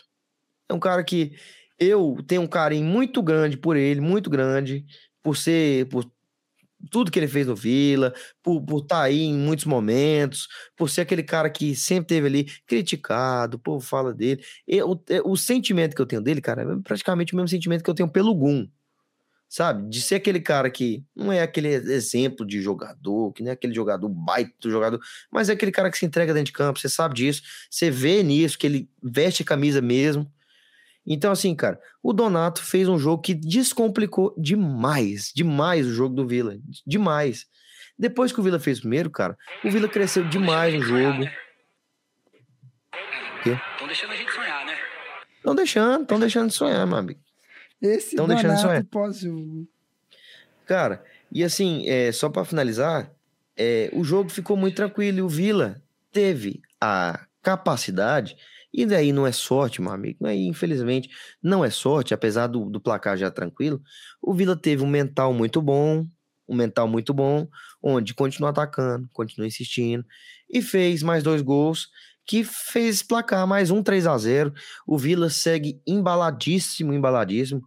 É 0.66 0.72
um 0.72 0.80
cara 0.80 1.04
que 1.04 1.32
eu 1.78 2.16
tenho 2.26 2.40
um 2.40 2.46
carinho 2.46 2.86
muito 2.86 3.22
grande 3.22 3.58
por 3.58 3.76
ele, 3.76 4.00
muito 4.00 4.30
grande, 4.30 4.86
por 5.22 5.36
ser, 5.36 5.86
por 5.90 6.10
tudo 6.90 7.10
que 7.10 7.18
ele 7.18 7.28
fez 7.28 7.46
no 7.46 7.54
Vila, 7.54 8.14
por, 8.42 8.64
por 8.64 8.78
estar 8.84 9.00
tá 9.00 9.02
aí 9.02 9.20
em 9.20 9.36
muitos 9.36 9.66
momentos, 9.66 10.48
por 10.74 10.88
ser 10.88 11.02
aquele 11.02 11.22
cara 11.22 11.50
que 11.50 11.76
sempre 11.76 12.06
teve 12.06 12.26
ali 12.26 12.44
criticado, 12.66 13.58
o 13.58 13.60
povo 13.60 13.84
fala 13.84 14.14
dele. 14.14 14.42
E, 14.66 14.82
o, 14.82 14.98
o 15.26 15.36
sentimento 15.36 15.94
que 15.94 16.00
eu 16.00 16.06
tenho 16.06 16.22
dele, 16.22 16.40
cara, 16.40 16.62
é 16.62 16.82
praticamente 16.82 17.34
o 17.34 17.36
mesmo 17.36 17.48
sentimento 17.48 17.84
que 17.84 17.90
eu 17.90 17.94
tenho 17.94 18.08
pelo 18.08 18.34
Gum 18.34 18.66
sabe? 19.48 19.88
De 19.88 20.00
ser 20.00 20.16
aquele 20.16 20.40
cara 20.40 20.70
que 20.70 21.04
não 21.14 21.32
é 21.32 21.42
aquele 21.42 21.68
exemplo 21.68 22.46
de 22.46 22.60
jogador, 22.60 23.32
que 23.32 23.42
nem 23.42 23.50
é 23.50 23.52
aquele 23.52 23.74
jogador 23.74 24.08
baita 24.08 24.52
do 24.60 24.70
jogador, 24.70 25.00
mas 25.30 25.48
é 25.48 25.52
aquele 25.52 25.72
cara 25.72 25.90
que 25.90 25.98
se 25.98 26.06
entrega 26.06 26.34
dentro 26.34 26.46
de 26.46 26.52
campo, 26.52 26.78
você 26.78 26.88
sabe 26.88 27.14
disso, 27.14 27.42
você 27.70 27.90
vê 27.90 28.22
nisso, 28.22 28.58
que 28.58 28.66
ele 28.66 28.88
veste 29.02 29.42
a 29.42 29.46
camisa 29.46 29.80
mesmo. 29.80 30.30
Então, 31.06 31.30
assim, 31.30 31.54
cara, 31.54 31.80
o 32.02 32.12
Donato 32.12 32.62
fez 32.62 32.88
um 32.88 32.98
jogo 32.98 33.22
que 33.22 33.32
descomplicou 33.32 34.34
demais, 34.36 35.30
demais 35.34 35.86
o 35.86 35.92
jogo 35.92 36.14
do 36.14 36.26
Vila, 36.26 36.56
demais. 36.84 37.46
Depois 37.98 38.32
que 38.32 38.40
o 38.40 38.42
Vila 38.42 38.58
fez 38.58 38.80
primeiro, 38.80 39.08
cara, 39.08 39.36
o 39.64 39.70
Vila 39.70 39.88
cresceu 39.88 40.28
demais 40.28 40.74
no 40.74 40.82
jogo. 40.82 41.22
Estão 43.38 43.86
deixando 43.86 44.12
a 44.12 44.16
gente 44.16 44.32
sonhar, 44.32 44.66
né? 44.66 44.76
Estão 45.36 45.54
deixando, 45.54 46.02
estão 46.02 46.18
deixando 46.18 46.48
de 46.48 46.54
sonhar, 46.56 46.84
meu 46.84 46.96
amigo. 46.96 47.20
Esse 47.80 48.14
então, 48.14 48.26
deixando 48.26 48.58
sonhar. 48.58 48.84
pós-jogo. 48.84 49.68
Cara, 50.66 51.04
e 51.30 51.44
assim, 51.44 51.88
é, 51.88 52.10
só 52.10 52.28
para 52.28 52.44
finalizar, 52.44 53.10
é, 53.56 53.90
o 53.92 54.02
jogo 54.02 54.30
ficou 54.30 54.56
muito 54.56 54.76
tranquilo 54.76 55.18
e 55.18 55.22
o 55.22 55.28
Vila 55.28 55.80
teve 56.12 56.60
a 56.80 57.26
capacidade, 57.42 58.36
e 58.72 58.84
daí 58.84 59.12
não 59.12 59.26
é 59.26 59.32
sorte, 59.32 59.80
meu 59.80 59.92
amigo, 59.92 60.26
aí 60.26 60.46
infelizmente 60.46 61.08
não 61.42 61.64
é 61.64 61.70
sorte, 61.70 62.12
apesar 62.12 62.48
do, 62.48 62.68
do 62.68 62.80
placar 62.80 63.16
já 63.16 63.30
tranquilo, 63.30 63.80
o 64.20 64.34
Vila 64.34 64.56
teve 64.56 64.82
um 64.82 64.88
mental 64.88 65.32
muito 65.32 65.62
bom, 65.62 66.04
um 66.48 66.54
mental 66.54 66.88
muito 66.88 67.14
bom, 67.14 67.48
onde 67.82 68.14
continua 68.14 68.50
atacando, 68.50 69.08
continua 69.12 69.46
insistindo, 69.46 70.04
e 70.50 70.60
fez 70.60 71.02
mais 71.02 71.22
dois 71.22 71.42
gols, 71.42 71.88
que 72.26 72.44
fez 72.44 73.02
placar 73.02 73.46
mais 73.46 73.70
um 73.70 73.82
3 73.82 74.06
a 74.06 74.18
0 74.18 74.52
O 74.86 74.98
Vila 74.98 75.30
segue 75.30 75.80
embaladíssimo, 75.86 76.92
embaladíssimo. 76.92 77.62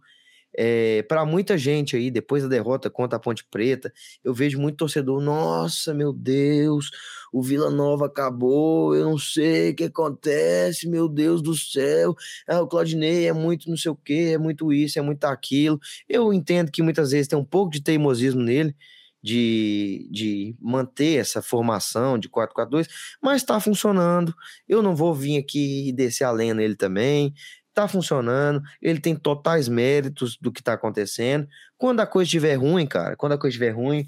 É, 0.56 1.02
para 1.04 1.24
muita 1.24 1.56
gente 1.56 1.94
aí, 1.96 2.10
depois 2.10 2.42
da 2.42 2.48
derrota 2.48 2.90
contra 2.90 3.16
a 3.16 3.20
Ponte 3.20 3.44
Preta, 3.48 3.92
eu 4.24 4.34
vejo 4.34 4.58
muito 4.58 4.78
torcedor, 4.78 5.20
nossa, 5.20 5.94
meu 5.94 6.12
Deus, 6.12 6.90
o 7.32 7.40
Vila 7.40 7.70
Nova 7.70 8.06
acabou, 8.06 8.94
eu 8.94 9.04
não 9.04 9.16
sei 9.16 9.70
o 9.70 9.76
que 9.76 9.84
acontece, 9.84 10.88
meu 10.88 11.08
Deus 11.08 11.40
do 11.40 11.54
céu, 11.54 12.14
ah, 12.48 12.60
o 12.60 12.66
Claudinei 12.66 13.28
é 13.28 13.32
muito 13.32 13.70
não 13.70 13.76
sei 13.76 13.92
o 13.92 13.96
que, 13.96 14.32
é 14.32 14.38
muito 14.38 14.72
isso, 14.72 14.98
é 14.98 15.02
muito 15.02 15.24
aquilo. 15.24 15.78
Eu 16.08 16.32
entendo 16.32 16.70
que 16.72 16.82
muitas 16.82 17.12
vezes 17.12 17.28
tem 17.28 17.38
um 17.38 17.44
pouco 17.44 17.70
de 17.70 17.80
teimosismo 17.82 18.42
nele, 18.42 18.74
de, 19.22 20.08
de 20.10 20.56
manter 20.60 21.18
essa 21.18 21.42
formação 21.42 22.18
de 22.18 22.28
4-4-2, 22.28 22.88
mas 23.22 23.42
está 23.42 23.60
funcionando. 23.60 24.34
Eu 24.68 24.82
não 24.82 24.96
vou 24.96 25.14
vir 25.14 25.38
aqui 25.38 25.88
e 25.88 25.92
descer 25.92 26.24
a 26.24 26.30
lenha 26.30 26.54
nele 26.54 26.76
também. 26.76 27.34
Está 27.68 27.86
funcionando, 27.86 28.60
ele 28.82 29.00
tem 29.00 29.14
totais 29.14 29.68
méritos 29.68 30.36
do 30.40 30.50
que 30.50 30.60
está 30.60 30.72
acontecendo. 30.72 31.46
Quando 31.78 32.00
a 32.00 32.06
coisa 32.06 32.26
estiver 32.26 32.54
ruim, 32.54 32.86
cara, 32.86 33.16
quando 33.16 33.32
a 33.32 33.38
coisa 33.38 33.52
estiver 33.54 33.70
ruim, 33.70 34.06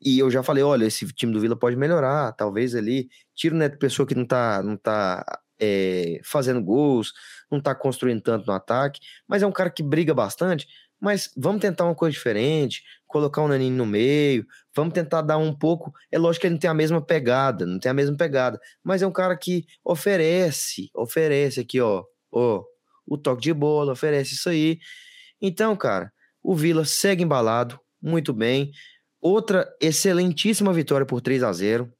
e 0.00 0.18
eu 0.18 0.30
já 0.30 0.42
falei, 0.42 0.62
olha, 0.62 0.84
esse 0.84 1.06
time 1.08 1.32
do 1.32 1.40
Vila 1.40 1.56
pode 1.56 1.76
melhorar, 1.76 2.32
talvez 2.32 2.74
ali, 2.74 3.08
tira 3.34 3.54
o 3.54 3.58
Neto 3.58 3.78
Pessoa 3.78 4.06
que 4.06 4.14
não 4.14 4.24
tá, 4.24 4.62
não 4.62 4.76
tá 4.76 5.24
é, 5.60 6.20
fazendo 6.24 6.62
gols, 6.62 7.12
não 7.50 7.60
tá 7.60 7.74
construindo 7.74 8.20
tanto 8.20 8.46
no 8.46 8.52
ataque, 8.52 9.00
mas 9.26 9.42
é 9.42 9.46
um 9.46 9.52
cara 9.52 9.70
que 9.70 9.82
briga 9.82 10.14
bastante, 10.14 10.66
mas 11.00 11.30
vamos 11.36 11.60
tentar 11.60 11.84
uma 11.84 11.94
coisa 11.94 12.12
diferente, 12.12 12.82
colocar 13.08 13.42
um 13.42 13.48
naninho 13.48 13.74
no 13.74 13.86
meio, 13.86 14.46
vamos 14.74 14.94
tentar 14.94 15.22
dar 15.22 15.38
um 15.38 15.52
pouco. 15.52 15.92
É 16.12 16.18
lógico 16.18 16.42
que 16.42 16.46
ele 16.46 16.54
não 16.54 16.60
tem 16.60 16.70
a 16.70 16.74
mesma 16.74 17.04
pegada, 17.04 17.66
não 17.66 17.80
tem 17.80 17.90
a 17.90 17.94
mesma 17.94 18.16
pegada, 18.16 18.60
mas 18.84 19.02
é 19.02 19.06
um 19.06 19.12
cara 19.12 19.36
que 19.36 19.64
oferece, 19.84 20.90
oferece 20.94 21.60
aqui, 21.60 21.80
ó, 21.80 22.04
ó, 22.30 22.62
o 23.06 23.18
toque 23.18 23.42
de 23.42 23.52
bola, 23.52 23.92
oferece 23.92 24.34
isso 24.34 24.48
aí. 24.48 24.78
Então, 25.40 25.74
cara, 25.74 26.12
o 26.42 26.54
Vila 26.54 26.84
segue 26.84 27.24
embalado, 27.24 27.80
muito 28.00 28.32
bem. 28.32 28.70
Outra 29.20 29.68
excelentíssima 29.80 30.72
vitória 30.72 31.06
por 31.06 31.20
3 31.20 31.42
a 31.42 31.52
0 31.52 31.92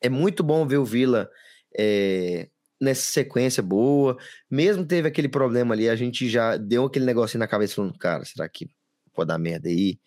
É 0.00 0.08
muito 0.08 0.42
bom 0.42 0.66
ver 0.66 0.78
o 0.78 0.84
Vila 0.84 1.28
é, 1.76 2.48
nessa 2.80 3.02
sequência 3.02 3.62
boa. 3.62 4.16
Mesmo 4.50 4.84
teve 4.84 5.08
aquele 5.08 5.28
problema 5.28 5.74
ali, 5.74 5.88
a 5.88 5.96
gente 5.96 6.28
já 6.28 6.56
deu 6.56 6.84
aquele 6.84 7.04
negocinho 7.04 7.40
na 7.40 7.48
cabeça 7.48 7.76
falando, 7.76 7.98
cara, 7.98 8.24
será 8.24 8.48
que 8.48 8.68
pode 9.12 9.28
dar 9.28 9.38
merda 9.38 9.68
aí? 9.68 9.98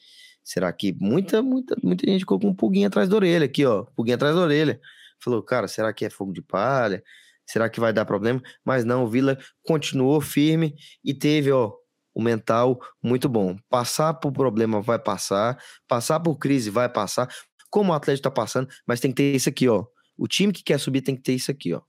Será 0.43 0.71
que 0.71 0.95
muita, 0.99 1.41
muita, 1.41 1.75
muita 1.81 2.05
gente 2.09 2.19
ficou 2.19 2.39
com 2.39 2.47
um 2.49 2.55
pulguinho 2.55 2.87
atrás 2.87 3.09
da 3.09 3.15
orelha 3.15 3.45
aqui, 3.45 3.65
ó, 3.65 3.83
pulguinho 3.95 4.15
atrás 4.15 4.35
da 4.35 4.41
orelha. 4.41 4.79
Falou, 5.19 5.41
cara, 5.41 5.67
será 5.67 5.91
que 5.91 6.05
é 6.05 6.09
fogo 6.09 6.31
de 6.31 6.41
palha? 6.41 7.03
Será 7.47 7.69
que 7.69 7.79
vai 7.79 7.91
dar 7.93 8.05
problema? 8.05 8.41
Mas 8.63 8.85
não, 8.85 9.03
o 9.03 9.07
Vila 9.07 9.37
continuou 9.63 10.21
firme 10.21 10.75
e 11.03 11.13
teve, 11.13 11.51
ó, 11.51 11.73
o 12.13 12.21
mental 12.21 12.79
muito 13.03 13.27
bom. 13.27 13.57
Passar 13.69 14.13
por 14.13 14.31
problema 14.31 14.81
vai 14.81 14.99
passar, 14.99 15.57
passar 15.87 16.19
por 16.19 16.37
crise 16.37 16.69
vai 16.69 16.89
passar, 16.89 17.27
como 17.69 17.91
o 17.91 17.95
Atlético 17.95 18.23
tá 18.23 18.31
passando, 18.31 18.69
mas 18.87 18.99
tem 18.99 19.11
que 19.11 19.17
ter 19.17 19.35
isso 19.35 19.49
aqui, 19.49 19.67
ó. 19.67 19.85
O 20.17 20.27
time 20.27 20.53
que 20.53 20.63
quer 20.63 20.79
subir 20.79 21.01
tem 21.01 21.15
que 21.15 21.21
ter 21.21 21.33
isso 21.33 21.51
aqui, 21.51 21.73
ó. 21.73 21.81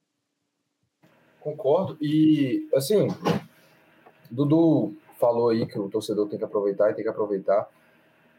Concordo. 1.41 1.97
E, 2.01 2.69
assim, 2.75 3.07
Dudu 4.31 4.97
falou 5.19 5.51
aí 5.51 5.67
que 5.67 5.79
o 5.79 5.89
torcedor 5.89 6.29
tem 6.29 6.39
que 6.39 6.45
aproveitar 6.45 6.91
e 6.91 6.95
tem 6.95 7.05
que 7.05 7.11
aproveitar. 7.11 7.69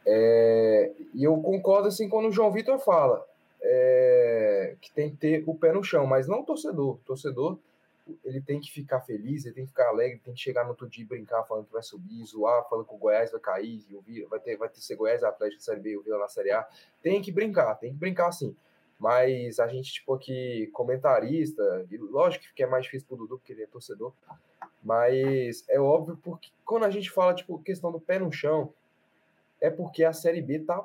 É, 0.05 0.93
e 1.13 1.23
eu 1.23 1.35
concordo, 1.41 1.87
assim, 1.87 2.07
quando 2.07 2.27
o 2.27 2.31
João 2.31 2.51
Vitor 2.51 2.79
fala 2.79 3.25
é, 3.61 4.75
que 4.79 4.91
tem 4.91 5.09
que 5.09 5.17
ter 5.17 5.43
o 5.45 5.55
pé 5.55 5.73
no 5.73 5.83
chão, 5.83 6.05
mas 6.05 6.27
não 6.27 6.41
o 6.41 6.45
torcedor. 6.45 6.95
O 6.95 7.01
torcedor, 7.05 7.57
ele 8.23 8.39
tem 8.39 8.59
que 8.59 8.71
ficar 8.71 9.01
feliz, 9.01 9.45
ele 9.45 9.55
tem 9.55 9.65
que 9.65 9.71
ficar 9.71 9.89
alegre, 9.89 10.21
tem 10.23 10.33
que 10.33 10.39
chegar 10.39 10.63
no 10.63 10.69
outro 10.69 10.87
dia 10.87 11.03
e 11.03 11.07
brincar 11.07 11.43
falando 11.43 11.65
que 11.65 11.73
vai 11.73 11.83
subir, 11.83 12.23
zoar, 12.25 12.67
falando 12.69 12.85
que 12.85 12.95
o 12.95 12.97
Goiás 12.97 13.31
vai 13.31 13.41
cair, 13.41 13.83
vai 14.29 14.39
ter, 14.39 14.55
vai 14.55 14.69
ter 14.69 14.79
ser 14.79 14.95
Goiás, 14.95 15.23
Atlético, 15.23 15.61
Série 15.61 15.81
B, 15.81 15.97
o 15.97 16.01
Vila 16.01 16.19
na 16.19 16.27
Série 16.27 16.51
A. 16.51 16.65
Tem 17.01 17.21
que 17.21 17.31
brincar, 17.31 17.75
tem 17.75 17.91
que 17.91 17.97
brincar 17.97 18.27
assim. 18.27 18.55
Mas 18.99 19.59
a 19.59 19.67
gente, 19.67 19.93
tipo, 19.93 20.13
aqui, 20.13 20.67
comentarista, 20.73 21.85
e 21.91 21.97
lógico 21.97 22.45
que 22.55 22.63
é 22.63 22.67
mais 22.67 22.85
difícil 22.85 23.07
pro 23.07 23.17
Dudu, 23.17 23.37
porque 23.37 23.53
ele 23.53 23.63
é 23.63 23.67
torcedor, 23.67 24.11
mas 24.87 25.65
é 25.67 25.77
óbvio 25.77 26.17
porque 26.23 26.49
quando 26.63 26.85
a 26.85 26.89
gente 26.89 27.11
fala, 27.11 27.33
tipo, 27.33 27.59
questão 27.59 27.91
do 27.91 27.99
pé 27.99 28.17
no 28.17 28.31
chão, 28.31 28.71
é 29.59 29.69
porque 29.69 30.05
a 30.05 30.13
Série 30.13 30.41
B 30.41 30.59
tá, 30.59 30.81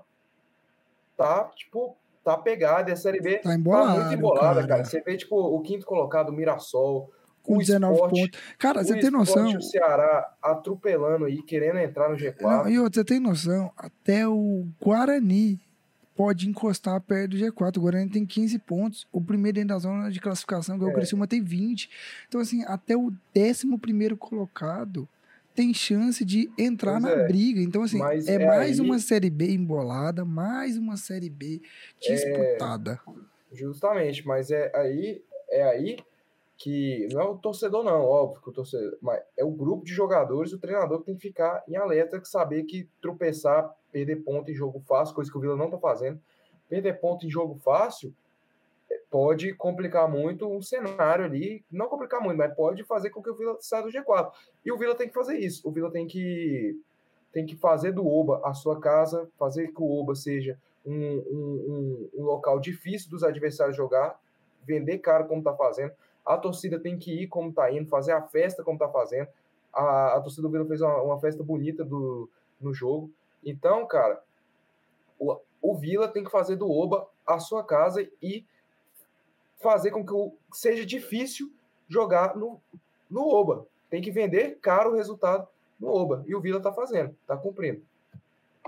tá 1.17 1.45
tipo, 1.55 1.97
tá 2.25 2.37
pegada, 2.37 2.91
e 2.91 2.93
a 2.93 2.97
Série 2.97 3.21
B 3.21 3.39
tá, 3.39 3.55
embolado, 3.55 3.95
tá 3.95 4.01
muito 4.01 4.15
embolada, 4.15 4.55
cara. 4.63 4.67
cara. 4.67 4.85
Você 4.85 5.01
vê, 5.03 5.17
tipo, 5.17 5.37
o 5.37 5.61
quinto 5.61 5.87
colocado, 5.87 6.31
o 6.31 6.33
Mirassol, 6.33 7.13
com 7.45 7.59
19 7.59 7.95
esporte, 7.95 8.21
pontos. 8.21 8.41
Cara, 8.59 8.83
você 8.83 8.99
tem 8.99 9.11
noção. 9.11 9.57
O 9.57 9.63
Ceará 9.63 10.35
atropelando 10.43 11.27
aí, 11.27 11.41
querendo 11.41 11.79
entrar 11.79 12.09
no 12.09 12.17
G4. 12.17 12.41
Não, 12.41 12.69
e 12.69 12.81
outro, 12.81 13.01
você 13.01 13.05
tem 13.05 13.21
noção, 13.21 13.71
até 13.77 14.27
o 14.27 14.67
Guarani 14.83 15.61
pode 16.17 16.49
encostar 16.49 17.01
perto 17.01 17.33
do 17.33 17.37
G4. 17.37 17.77
O 17.77 17.81
Guarani 17.81 18.11
tem 18.11 18.27
15 18.27 18.59
pontos. 18.61 19.07
O 19.13 19.21
primeiro 19.21 19.57
dentro 19.57 19.71
da 19.71 19.79
zona 19.79 20.11
de 20.11 20.21
classificação, 20.21 20.79
que 20.79 20.85
é 20.85 20.89
o 20.89 20.93
Criciúma, 20.93 21.27
tem 21.27 21.43
20. 21.43 21.91
Então, 22.29 22.41
assim, 22.41 22.65
até 22.65 22.97
o 22.97 23.13
11 23.37 24.17
colocado 24.19 25.09
tem 25.55 25.75
chance 25.75 26.25
de 26.25 26.51
entrar 26.59 27.01
pois 27.01 27.03
na 27.03 27.11
é. 27.11 27.27
briga. 27.27 27.61
Então, 27.61 27.83
assim, 27.83 27.99
Mas 27.99 28.27
é, 28.27 28.35
é 28.35 28.47
mais 28.47 28.81
aí... 28.81 28.87
uma 28.87 28.99
Série 28.99 29.31
B 29.31 29.51
embolada, 29.51 30.25
mais 30.25 30.79
uma 30.79 30.97
Série 30.97 31.29
B 31.29 31.61
disputada. 32.01 33.01
É... 33.07 33.33
Justamente, 33.55 34.27
mas 34.27 34.51
é 34.51 34.73
aí, 34.75 35.23
é 35.51 35.63
aí 35.63 35.99
que 36.63 37.09
não 37.11 37.21
é 37.21 37.25
o 37.25 37.37
torcedor, 37.37 37.83
não, 37.83 38.05
óbvio 38.05 38.41
que 38.41 38.49
o 38.49 38.53
torcedor, 38.53 38.97
mas 39.03 39.21
é 39.37 39.45
o 39.45 39.51
grupo 39.51 39.85
de 39.85 39.93
jogadores, 39.93 40.53
o 40.53 40.61
treinador 40.61 41.01
que 41.01 41.07
tem 41.07 41.17
que 41.17 41.23
ficar 41.23 41.61
em 41.67 41.75
alerta, 41.75 42.21
que 42.21 42.29
saber 42.29 42.63
que 42.63 42.89
tropeçar 43.01 43.75
perder 43.91 44.23
ponto 44.23 44.49
em 44.49 44.55
jogo 44.55 44.79
fácil, 44.87 45.13
coisa 45.13 45.29
que 45.29 45.37
o 45.37 45.41
Vila 45.41 45.57
não 45.57 45.65
está 45.65 45.77
fazendo. 45.77 46.21
Perder 46.69 47.01
ponto 47.01 47.27
em 47.27 47.29
jogo 47.29 47.57
fácil 47.57 48.15
eh, 48.89 49.01
pode 49.11 49.53
complicar 49.55 50.09
muito 50.09 50.49
um 50.49 50.63
cenário 50.63 51.25
ali, 51.25 51.65
não 51.69 51.89
complicar 51.89 52.21
muito, 52.21 52.39
mas 52.39 52.55
pode 52.55 52.85
fazer 52.85 53.11
com 53.11 53.21
que 53.21 53.31
o 53.31 53.35
Vila 53.35 53.57
saia 53.59 53.83
do 53.83 53.91
G4. 53.91 54.31
E 54.65 54.71
o 54.71 54.79
Vila 54.79 54.95
tem 54.95 55.09
que 55.09 55.15
fazer 55.15 55.37
isso. 55.41 55.69
O 55.69 55.73
Vila 55.73 55.91
tem 55.91 56.07
que 56.07 56.81
tem 57.33 57.45
que 57.45 57.57
fazer 57.57 57.91
do 57.91 58.07
Oba 58.07 58.41
a 58.45 58.55
sua 58.55 58.79
casa, 58.79 59.29
fazer 59.37 59.73
que 59.73 59.83
o 59.83 60.01
Oba 60.01 60.15
seja 60.15 60.57
um, 60.87 60.95
um, 60.95 62.11
um, 62.15 62.21
um 62.21 62.25
local 62.25 62.61
difícil 62.61 63.11
dos 63.11 63.25
adversários 63.25 63.77
jogar, 63.77 64.21
vender 64.65 64.99
caro 64.99 65.27
como 65.27 65.41
está 65.41 65.53
fazendo. 65.57 65.93
A 66.25 66.37
torcida 66.37 66.79
tem 66.79 66.99
que 66.99 67.23
ir 67.23 67.27
como 67.27 67.51
está 67.51 67.73
indo, 67.73 67.89
fazer 67.89 68.13
a 68.13 68.23
festa 68.23 68.63
como 68.63 68.77
está 68.77 68.89
fazendo. 68.89 69.29
A, 69.73 70.17
a 70.17 70.21
torcida 70.21 70.43
do 70.43 70.51
Vila 70.51 70.67
fez 70.67 70.81
uma, 70.81 71.03
uma, 71.03 71.21
festa 71.21 71.43
bonita 71.43 71.85
do, 71.85 72.29
no 72.61 72.73
jogo. 72.73 73.11
Então, 73.45 73.87
cara, 73.87 74.23
o, 75.19 75.39
o 75.61 75.75
Vila 75.77 76.09
tem 76.09 76.23
que 76.23 76.31
fazer 76.31 76.57
do 76.57 76.71
Oba 76.71 77.09
a 77.27 77.39
sua 77.39 77.65
casa 77.65 78.07
e 78.23 78.45
fazer 79.61 79.91
com 79.91 80.05
que 80.05 80.13
o, 80.13 80.35
seja 80.53 80.85
difícil 80.85 81.53
jogar 81.89 82.37
no, 82.37 82.61
no 83.11 83.29
Oba. 83.29 83.67
Tem 83.91 84.03
que 84.03 84.11
vender 84.11 84.59
caro 84.61 84.91
o 84.91 84.97
resultado 84.97 85.47
no 85.79 85.89
Oba. 85.89 86.25
E 86.27 86.35
o 86.35 86.41
Vila 86.41 86.61
tá 86.61 86.73
fazendo, 86.73 87.17
tá 87.27 87.37
cumprindo. 87.37 87.83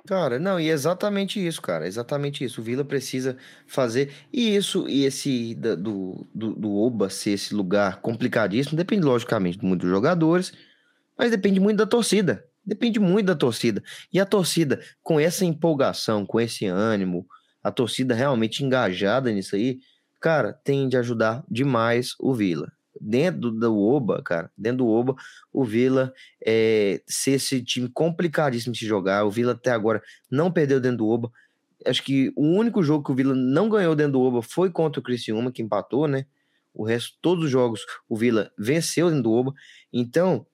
Cara, 0.07 0.39
não, 0.39 0.61
e 0.61 0.69
é 0.69 0.73
exatamente 0.73 1.45
isso, 1.45 1.63
cara. 1.63 1.87
Exatamente 1.87 2.45
isso. 2.45 2.61
O 2.61 2.65
Vila 2.65 2.85
precisa 2.85 3.39
fazer. 3.67 4.13
E 4.31 4.55
isso, 4.55 4.87
e 4.87 5.05
esse 5.05 5.55
do, 5.55 6.27
do, 6.35 6.55
do 6.55 6.77
Oba 6.77 7.09
ser 7.09 7.31
esse 7.31 7.55
lugar 7.55 8.03
complicadíssimo, 8.03 8.77
depende, 8.77 9.03
logicamente, 9.07 9.65
muito 9.65 9.81
dos 9.83 9.91
jogadores, 9.91 10.53
mas 11.19 11.31
depende 11.31 11.59
muito 11.61 11.79
da 11.79 11.87
torcida. 11.87 12.45
Depende 12.67 13.01
muito 13.01 13.27
da 13.27 13.35
torcida. 13.37 13.83
E 14.13 14.21
a 14.21 14.27
torcida, 14.27 14.81
com 15.03 15.19
essa 15.21 15.45
empolgação, 15.45 16.27
com 16.27 16.41
esse 16.41 16.67
ânimo, 16.67 17.27
a 17.63 17.71
torcida 17.71 18.15
realmente 18.15 18.65
engajada 18.65 19.33
nisso 19.33 19.57
aí, 19.57 19.79
cara, 20.21 20.53
tem 20.53 20.89
de 20.89 20.97
ajudar 20.99 21.45
demais 21.51 22.15
o 22.21 22.35
Vila. 22.35 22.71
Dentro 23.07 23.51
do 23.51 23.79
Oba, 23.79 24.23
cara, 24.23 24.51
dentro 24.57 24.79
do 24.79 24.89
Oba, 24.89 25.15
o 25.53 25.63
Vila 25.63 26.11
é, 26.43 27.03
ser 27.07 27.33
esse 27.33 27.63
time 27.63 27.87
complicadíssimo 27.87 28.73
de 28.73 28.79
se 28.79 28.87
jogar. 28.87 29.27
O 29.27 29.31
Vila 29.31 29.53
até 29.53 29.71
agora 29.71 30.03
não 30.31 30.51
perdeu 30.51 30.81
dentro 30.81 30.99
do 30.99 31.09
Oba. 31.09 31.31
Acho 31.87 32.03
que 32.03 32.33
o 32.35 32.47
único 32.47 32.83
jogo 32.83 33.05
que 33.05 33.13
o 33.13 33.15
Vila 33.15 33.35
não 33.35 33.69
ganhou 33.69 33.95
dentro 33.95 34.13
do 34.13 34.23
Oba 34.23 34.41
foi 34.41 34.71
contra 34.71 35.01
o 35.01 35.03
Criciúma, 35.03 35.53
que 35.53 35.61
empatou, 35.61 36.09
né? 36.09 36.25
O 36.73 36.83
resto, 36.83 37.19
todos 37.21 37.45
os 37.45 37.51
jogos, 37.51 37.85
o 38.09 38.17
Vila 38.17 38.51
venceu 38.59 39.11
dentro 39.11 39.25
do 39.25 39.33
Oba. 39.33 39.53
Então, 39.93 40.47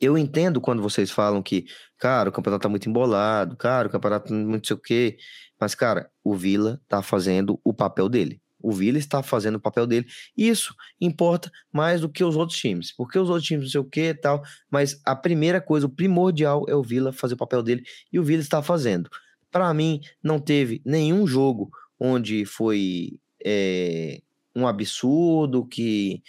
eu 0.00 0.16
entendo 0.16 0.60
quando 0.60 0.80
vocês 0.80 1.10
falam 1.10 1.42
que, 1.42 1.66
cara, 1.98 2.28
o 2.28 2.32
campeonato 2.32 2.62
tá 2.62 2.68
muito 2.68 2.88
embolado, 2.88 3.56
cara, 3.56 3.88
o 3.88 3.90
campeonato 3.90 4.32
não 4.32 4.48
muito 4.48 4.68
sei 4.68 4.76
o 4.76 4.78
quê. 4.78 5.16
Mas, 5.58 5.74
cara, 5.74 6.08
o 6.22 6.36
Vila 6.36 6.80
tá 6.88 7.02
fazendo 7.02 7.60
o 7.64 7.74
papel 7.74 8.08
dele. 8.08 8.40
O 8.64 8.72
Vila 8.72 8.96
está 8.96 9.22
fazendo 9.22 9.56
o 9.56 9.60
papel 9.60 9.86
dele. 9.86 10.06
Isso 10.34 10.74
importa 10.98 11.52
mais 11.70 12.00
do 12.00 12.08
que 12.08 12.24
os 12.24 12.34
outros 12.34 12.58
times. 12.58 12.90
Porque 12.96 13.18
os 13.18 13.28
outros 13.28 13.46
times 13.46 13.64
não 13.64 13.70
sei 13.70 13.80
o 13.80 13.84
que 13.84 14.08
e 14.08 14.14
tal. 14.14 14.42
Mas 14.70 14.98
a 15.04 15.14
primeira 15.14 15.60
coisa, 15.60 15.86
o 15.86 15.90
primordial 15.90 16.64
é 16.66 16.74
o 16.74 16.82
Vila 16.82 17.12
fazer 17.12 17.34
o 17.34 17.36
papel 17.36 17.62
dele. 17.62 17.84
E 18.10 18.18
o 18.18 18.24
Vila 18.24 18.40
está 18.40 18.62
fazendo. 18.62 19.10
Para 19.50 19.72
mim, 19.74 20.00
não 20.22 20.38
teve 20.38 20.80
nenhum 20.82 21.26
jogo 21.26 21.70
onde 22.00 22.46
foi 22.46 23.20
é, 23.44 24.22
um 24.56 24.66
absurdo 24.66 25.66
que, 25.66 26.22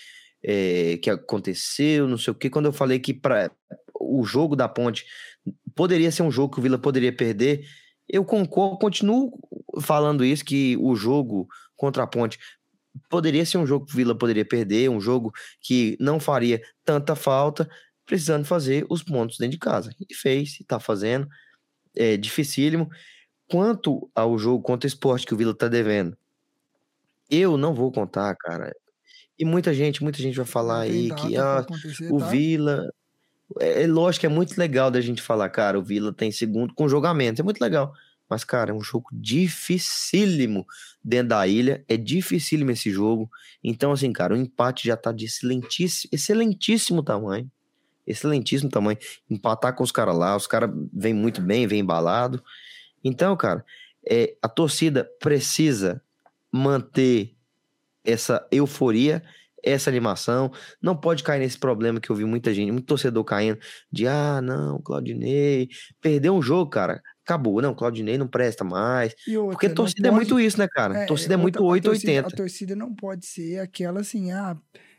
é, 0.44 0.98
que 0.98 1.10
aconteceu, 1.10 2.06
não 2.06 2.18
sei 2.18 2.32
o 2.32 2.36
que. 2.36 2.50
Quando 2.50 2.66
eu 2.66 2.74
falei 2.74 3.00
que 3.00 3.14
para 3.14 3.50
o 3.98 4.26
jogo 4.26 4.58
da 4.58 4.68
ponte 4.68 5.06
poderia 5.74 6.12
ser 6.12 6.24
um 6.24 6.32
jogo 6.32 6.54
que 6.54 6.60
o 6.60 6.64
Vila 6.64 6.78
poderia 6.78 7.16
perder, 7.16 7.66
eu 8.08 8.24
concordo, 8.24 8.78
continuo 8.78 9.32
falando 9.82 10.24
isso, 10.24 10.46
que 10.46 10.78
o 10.78 10.96
jogo 10.96 11.48
contra 11.76 12.04
a 12.04 12.08
Ponte. 12.08 12.40
Poderia 13.10 13.46
ser 13.46 13.58
um 13.58 13.68
jogo 13.68 13.86
que 13.86 13.94
o 13.94 13.96
Vila 13.96 14.18
poderia 14.18 14.46
perder, 14.46 14.90
um 14.90 15.02
jogo 15.02 15.32
que 15.60 15.98
não 16.00 16.20
faria 16.20 16.62
tanta 16.84 17.16
falta, 17.16 17.70
precisando 18.06 18.46
fazer 18.46 18.86
os 18.90 19.04
pontos 19.04 19.38
dentro 19.38 19.54
de 19.54 19.60
casa. 19.60 19.94
E 20.10 20.14
fez, 20.14 20.60
e 20.60 20.64
tá 20.64 20.80
fazendo. 20.80 21.28
É 21.96 22.18
dificílimo. 22.18 22.90
Quanto 23.50 24.10
ao 24.16 24.38
jogo 24.38 24.64
contra 24.64 24.88
o 24.88 24.90
esporte 24.90 25.26
que 25.26 25.34
o 25.34 25.38
Vila 25.38 25.54
tá 25.54 25.68
devendo, 25.68 26.18
eu 27.30 27.58
não 27.58 27.74
vou 27.74 27.92
contar, 27.92 28.36
cara. 28.36 28.74
E 29.38 29.44
muita 29.44 29.74
gente, 29.74 30.02
muita 30.02 30.20
gente 30.20 30.38
vai 30.38 30.46
falar 30.46 30.82
aí 30.82 31.14
que 31.16 31.36
ah, 31.36 31.66
o 32.10 32.20
tá? 32.20 32.26
Vila. 32.28 32.90
É, 33.60 33.84
é 33.84 33.88
lógico 33.88 34.22
que 34.22 34.26
é 34.26 34.30
muito 34.30 34.58
legal 34.58 34.90
da 34.90 35.02
gente 35.02 35.22
falar, 35.22 35.50
cara, 35.50 35.78
o 35.78 35.84
Vila 35.84 36.14
tem 36.14 36.32
segundo 36.32 36.74
com 36.74 36.88
jogamento, 36.88 37.42
é 37.42 37.44
muito 37.44 37.62
legal. 37.62 37.94
Mas, 38.30 38.44
cara, 38.44 38.72
é 38.72 38.74
um 38.74 38.82
jogo 38.82 39.10
dificílimo 39.12 40.66
dentro 41.04 41.30
da 41.30 41.48
ilha. 41.48 41.84
É 41.88 41.96
dificílimo 41.96 42.72
esse 42.72 42.90
jogo. 42.90 43.30
Então, 43.64 43.92
assim, 43.92 44.12
cara, 44.12 44.34
o 44.34 44.38
empate 44.38 44.88
já 44.88 44.98
tá 44.98 45.12
de 45.12 45.26
excelentíssimo, 45.26 46.10
excelentíssimo 46.12 47.04
tamanho. 47.04 47.50
Excelentíssimo 48.06 48.70
tamanho. 48.70 48.98
Empatar 49.30 49.76
com 49.76 49.84
os 49.84 49.92
caras 49.92 50.18
lá, 50.18 50.36
os 50.36 50.48
caras 50.48 50.72
vêm 50.92 51.14
muito 51.14 51.42
bem, 51.42 51.68
vêm 51.68 51.80
embalado. 51.80 52.44
Então, 53.04 53.36
cara, 53.38 53.64
é, 54.08 54.36
a 54.42 54.50
torcida 54.50 55.10
precisa 55.20 56.02
manter 56.52 57.36
essa 58.04 58.48
euforia, 58.52 59.24
essa 59.64 59.90
animação. 59.90 60.52
Não 60.82 60.96
pode 60.96 61.24
cair 61.24 61.40
nesse 61.40 61.58
problema 61.58 62.00
que 62.00 62.10
eu 62.10 62.16
vi 62.16 62.26
muita 62.26 62.54
gente, 62.54 62.72
muito 62.72 62.86
torcedor 62.86 63.24
caindo 63.24 63.60
de 63.92 64.08
ah, 64.08 64.42
não, 64.42 64.82
Claudinei, 64.82 65.70
perdeu 66.02 66.36
um 66.36 66.42
jogo, 66.42 66.70
cara 66.70 67.02
acabou. 67.26 67.62
Não, 67.62 67.74
Claudinei 67.74 68.18
não 68.18 68.28
presta 68.28 68.64
mais. 68.64 69.16
Outra, 69.28 69.52
porque 69.52 69.70
torcida 69.70 70.10
pode... 70.10 70.14
é 70.14 70.16
muito 70.16 70.40
isso, 70.40 70.60
né, 70.60 70.68
cara? 70.68 71.00
É, 71.00 71.06
torcida 71.06 71.34
é, 71.34 71.36
é 71.36 71.38
muito 71.38 71.64
880. 71.64 72.28
A 72.28 72.32
torcida 72.32 72.76
não 72.76 72.94
pode 72.94 73.26
ser 73.26 73.60
aquela 73.60 74.02
assim, 74.02 74.32
ah, 74.32 74.56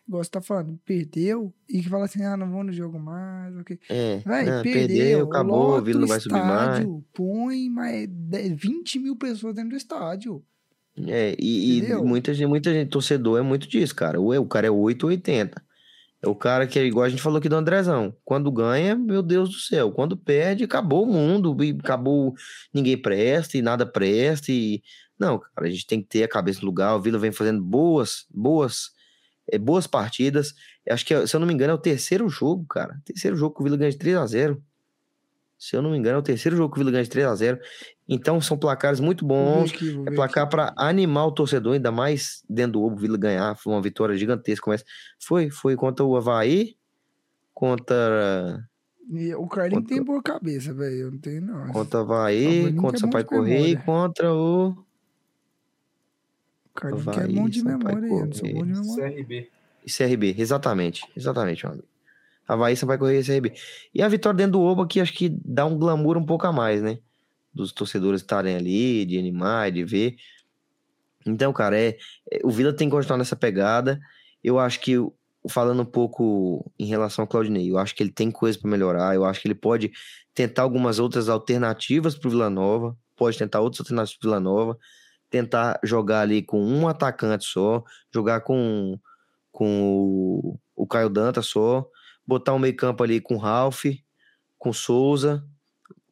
igual 0.07 0.23
você 0.23 0.31
tá 0.31 0.41
falando, 0.41 0.79
perdeu 0.85 1.55
e 1.69 1.81
que 1.81 1.89
fala 1.89 2.05
assim, 2.05 2.23
ah, 2.25 2.37
não 2.37 2.51
vou 2.51 2.65
no 2.65 2.73
jogo 2.73 2.99
mais, 2.99 3.57
ok. 3.57 3.79
É, 3.89 4.21
Vai, 4.25 4.45
não, 4.45 4.63
perdeu, 4.63 4.87
perdeu, 4.89 5.25
acabou, 5.27 5.79
o 5.79 5.83
Vila 5.83 6.01
não 6.01 6.09
vai 6.09 6.21
subir 6.21 6.35
mais. 6.35 6.87
Põe 7.13 7.71
mais 7.71 8.09
20 8.55 8.99
mil 8.99 9.17
pessoas 9.17 9.55
dentro 9.55 9.71
do 9.71 9.77
estádio. 9.77 10.45
É, 11.07 11.37
e, 11.39 11.79
e 11.81 11.95
muita, 11.97 12.33
gente, 12.33 12.49
muita 12.49 12.73
gente, 12.73 12.89
torcedor 12.89 13.39
é 13.39 13.43
muito 13.43 13.69
disso, 13.69 13.95
cara. 13.95 14.21
O, 14.21 14.35
o 14.35 14.47
cara 14.47 14.67
é 14.67 14.71
880. 14.71 15.66
É 16.27 16.29
o 16.29 16.35
cara 16.35 16.67
que 16.67 16.77
é 16.77 16.85
igual 16.85 17.05
a 17.05 17.09
gente 17.09 17.23
falou 17.23 17.39
aqui 17.39 17.49
do 17.49 17.55
Andrezão. 17.55 18.13
Quando 18.25 18.51
ganha, 18.51 18.97
meu 18.97 19.23
Deus 19.23 19.49
do 19.49 19.55
céu. 19.55 19.93
Quando 19.93 20.17
perde, 20.17 20.65
acabou 20.65 21.05
o 21.05 21.07
mundo. 21.07 21.57
Acabou, 21.79 22.35
ninguém 22.75 23.01
presta 23.01 23.57
e 23.57 23.63
nada 23.63 23.87
presta. 23.87 24.51
E... 24.51 24.83
Não, 25.17 25.39
cara, 25.39 25.69
a 25.69 25.71
gente 25.71 25.87
tem 25.87 26.03
que 26.03 26.09
ter 26.09 26.25
a 26.25 26.29
cabeça 26.29 26.61
no 26.61 26.67
lugar. 26.67 26.97
O 26.97 27.01
Vila 27.01 27.17
vem 27.17 27.31
fazendo 27.31 27.63
boas, 27.63 28.27
boas, 28.29 28.91
é, 29.51 29.57
boas 29.57 29.87
partidas. 29.87 30.53
Acho 30.91 31.07
que, 31.07 31.27
se 31.29 31.37
eu 31.37 31.39
não 31.39 31.47
me 31.47 31.55
engano, 31.55 31.71
é 31.71 31.75
o 31.75 31.79
terceiro 31.79 32.29
jogo, 32.29 32.67
cara. 32.67 33.01
Terceiro 33.05 33.37
jogo 33.37 33.55
que 33.55 33.61
o 33.61 33.65
Vila 33.65 33.77
ganha 33.77 33.93
de 33.93 33.99
3 33.99 34.17
a 34.17 34.27
0 34.27 34.63
Se 35.57 35.77
eu 35.77 35.83
não 35.83 35.91
me 35.91 35.97
engano, 35.97 36.17
é 36.17 36.19
o 36.19 36.25
terceiro 36.25 36.57
jogo 36.57 36.75
que 36.75 36.81
o 36.81 36.81
Vila 36.81 36.91
ganha 36.91 37.05
de 37.05 37.11
3 37.11 37.27
a 37.29 37.35
0 37.37 37.61
então 38.09 38.41
são 38.41 38.57
placares 38.57 39.01
muito 39.01 39.27
bons. 39.27 39.73
Aqui, 39.73 40.01
é 40.07 40.11
placar 40.13 40.49
para 40.49 40.73
animar 40.77 41.27
o 41.27 41.33
torcedor, 41.33 41.75
ainda 41.75 41.91
mais 41.91 42.45
dentro 42.49 42.73
do 42.73 42.83
Ovo 42.83 42.97
Vila 42.97 43.19
ganhar. 43.19 43.57
Foi 43.57 43.73
uma 43.73 43.83
vitória 43.83 44.17
gigantesca. 44.17 44.71
Mas 44.71 44.85
foi, 45.19 45.51
foi 45.51 45.75
contra 45.75 46.05
o 46.05 46.17
Havaí, 46.17 46.77
contra. 47.53 48.65
E 49.11 49.35
o 49.35 49.47
Carlinhos 49.49 49.83
contra... 49.83 49.97
tem 49.97 50.05
boa 50.05 50.23
cabeça, 50.23 50.73
velho. 50.73 50.97
Eu 50.97 51.11
não 51.11 51.19
tenho, 51.19 51.43
não. 51.43 51.69
Contra 51.69 51.99
o 51.99 52.03
Havaí, 52.03 52.73
contra 52.75 52.97
o 52.97 53.01
Sampaio 53.01 53.25
Correia 53.25 53.69
e 53.69 53.77
contra 53.77 54.33
o. 54.33 54.69
O 54.69 54.85
Carlinhos 56.75 57.09
Havaí, 57.09 57.33
é 57.33 57.41
bom 57.41 57.49
de 57.49 57.65
memória 57.65 58.05
aí, 58.05 58.09
não 58.09 58.33
sou 58.33 58.53
bom 58.53 58.67
de 58.67 58.73
memória. 58.73 59.17
CRB. 59.17 59.51
E 59.85 59.91
CRB, 59.91 60.35
exatamente. 60.39 61.03
Exatamente, 61.17 61.65
meu 61.65 61.73
amigo. 61.73 61.89
Havaí, 62.47 62.77
Sampaio 62.77 63.01
Correia 63.01 63.21
e 63.21 63.25
CRB. 63.25 63.53
E 63.93 64.01
a 64.01 64.07
vitória 64.07 64.37
dentro 64.37 64.53
do 64.53 64.61
Oba 64.61 64.87
que 64.87 65.01
acho 65.01 65.13
que 65.13 65.29
dá 65.45 65.67
um 65.67 65.77
glamour 65.77 66.17
um 66.17 66.25
pouco 66.25 66.47
a 66.47 66.53
mais, 66.53 66.81
né? 66.81 66.99
Dos 67.57 67.73
torcedores 67.73 68.21
estarem 68.21 68.55
ali, 68.55 69.07
de 69.07 69.19
animar, 69.19 69.73
de 69.73 69.83
ver. 69.83 70.17
Então, 71.27 71.53
cara, 71.53 71.79
é, 71.79 71.97
é, 72.31 72.41
o 72.45 72.51
Vila 72.51 72.73
tem 72.73 72.89
que 72.89 72.95
continuar 72.95 73.17
nessa 73.17 73.35
pegada. 73.35 73.99
Eu 74.45 74.59
acho 74.59 74.79
que, 74.81 74.95
falando 75.49 75.83
um 75.83 75.87
pouco 75.87 76.71
em 76.79 76.85
relação 76.85 77.23
ao 77.23 77.27
Claudinei, 77.27 77.71
eu 77.71 77.79
acho 77.79 77.95
que 77.95 78.03
ele 78.03 78.13
tem 78.13 78.31
coisa 78.31 78.59
para 78.59 78.71
melhorar. 78.71 79.15
Eu 79.15 79.25
acho 79.25 79.41
que 79.41 79.49
ele 79.49 79.55
pode 79.55 79.91
tentar 80.35 80.63
algumas 80.63 80.99
outras 80.99 81.29
alternativas 81.31 82.15
para 82.17 82.29
o 82.29 82.31
Vila 82.31 82.51
Nova, 82.51 82.97
pode 83.17 83.39
tentar 83.39 83.61
outras 83.61 83.81
alternativas 83.81 84.19
para 84.19 84.29
o 84.29 84.31
Vila 84.31 84.41
Nova, 84.41 84.79
tentar 85.31 85.81
jogar 85.83 86.21
ali 86.21 86.43
com 86.43 86.63
um 86.63 86.87
atacante 86.87 87.47
só, 87.47 87.83
jogar 88.15 88.43
com, 88.43 88.99
com 89.51 89.83
o, 89.83 90.59
o 90.77 90.87
Caio 90.87 91.09
Danta 91.09 91.41
só, 91.41 91.89
botar 92.27 92.53
um 92.53 92.59
meio-campo 92.59 93.03
ali 93.03 93.19
com 93.21 93.35
o 93.35 93.39
Ralph, 93.39 93.87
com 94.59 94.73
Souza, 94.73 95.43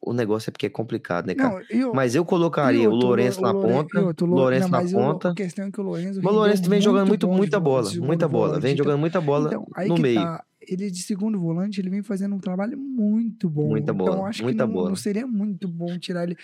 o 0.05 0.13
negócio 0.13 0.49
é 0.49 0.51
porque 0.51 0.67
é 0.67 0.69
complicado, 0.69 1.25
né, 1.25 1.35
cara? 1.35 1.55
Não, 1.55 1.61
eu, 1.69 1.93
mas 1.93 2.15
eu 2.15 2.23
colocaria 2.23 2.89
outro, 2.89 3.05
o 3.05 3.09
Lourenço 3.09 3.41
na 3.41 3.53
ponta, 3.53 4.23
o 4.23 4.25
Lourenço 4.25 4.69
na 4.69 4.81
ponta. 4.83 5.31
A 5.31 5.35
questão 5.35 5.65
é 5.65 5.71
que 5.71 5.81
o 5.81 5.83
Lourenço. 5.83 6.19
o 6.19 6.31
Lourenço 6.31 6.69
vem 6.69 6.79
jogando 6.79 7.07
muito, 7.07 7.27
muita 7.27 7.59
bola, 7.59 7.89
muita 7.97 8.27
bola. 8.27 8.59
Vem 8.59 8.73
então, 8.73 8.85
jogando 8.85 8.99
muita 8.99 9.19
bola 9.19 9.47
então, 9.47 9.87
no 9.87 9.97
meio. 9.97 10.21
Tá, 10.21 10.43
ele 10.61 10.89
de 10.91 11.01
segundo 11.01 11.39
volante, 11.39 11.81
ele 11.81 11.89
vem 11.89 12.03
fazendo 12.03 12.35
um 12.35 12.39
trabalho 12.39 12.77
muito 12.77 13.49
bom. 13.49 13.69
Muita 13.69 13.93
bola, 13.93 14.11
então, 14.11 14.25
acho 14.25 14.43
muita 14.43 14.67
que 14.67 14.73
bola. 14.73 14.89
não 14.89 14.95
seria 14.95 15.25
muito 15.25 15.67
bom 15.67 15.97
tirar 15.97 16.23
ele 16.23 16.37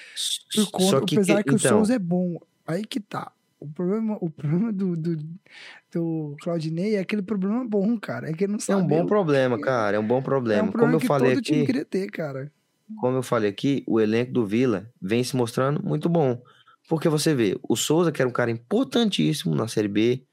por 0.54 0.72
conta, 0.72 1.06
que, 1.06 1.16
apesar 1.16 1.44
que, 1.44 1.50
que 1.50 1.56
então, 1.56 1.76
o 1.76 1.80
Souza 1.80 1.96
é 1.96 2.00
bom. 2.00 2.40
Aí 2.66 2.84
que 2.84 3.00
tá. 3.00 3.32
O 3.60 3.68
problema, 3.68 4.18
o 4.20 4.28
problema 4.28 4.74
do, 4.74 4.98
do, 4.98 5.18
do 5.94 6.36
Claudinei 6.42 6.96
é 6.96 7.00
aquele 7.00 7.22
problema 7.22 7.64
bom, 7.64 7.96
cara. 8.00 8.28
É 8.28 8.34
que 8.34 8.46
ele 8.46 8.54
não 8.54 8.60
sabe. 8.60 8.82
É 8.82 8.84
um 8.84 8.88
bom 8.88 9.06
problema, 9.06 9.60
cara. 9.60 9.98
É 9.98 10.00
um 10.00 10.08
bom 10.08 10.20
problema. 10.20 10.62
É 10.62 10.64
um 10.64 10.72
problema 10.72 10.94
Como 10.94 10.96
eu 10.96 11.00
que 11.00 11.08
falei 11.08 11.32
todo 11.34 11.40
aqui. 11.40 11.54
time 11.54 11.66
queria 11.66 11.86
ter, 11.86 12.10
cara. 12.10 12.52
Como 13.00 13.18
eu 13.18 13.24
falei 13.24 13.50
aqui, 13.50 13.84
o 13.88 14.00
elenco 14.00 14.32
do 14.32 14.46
Vila 14.46 14.90
vem 15.02 15.24
se 15.24 15.36
mostrando 15.36 15.84
muito 15.84 16.10
bom. 16.10 16.42
Porque 16.88 17.08
você 17.08 17.34
vê, 17.34 17.58
o 17.64 17.76
Souza, 17.76 18.12
que 18.12 18.22
era 18.22 18.30
um 18.30 18.34
cara 18.34 18.52
importantíssimo 18.52 19.56
na 19.56 19.68
Série 19.68 19.88
B 19.88 20.24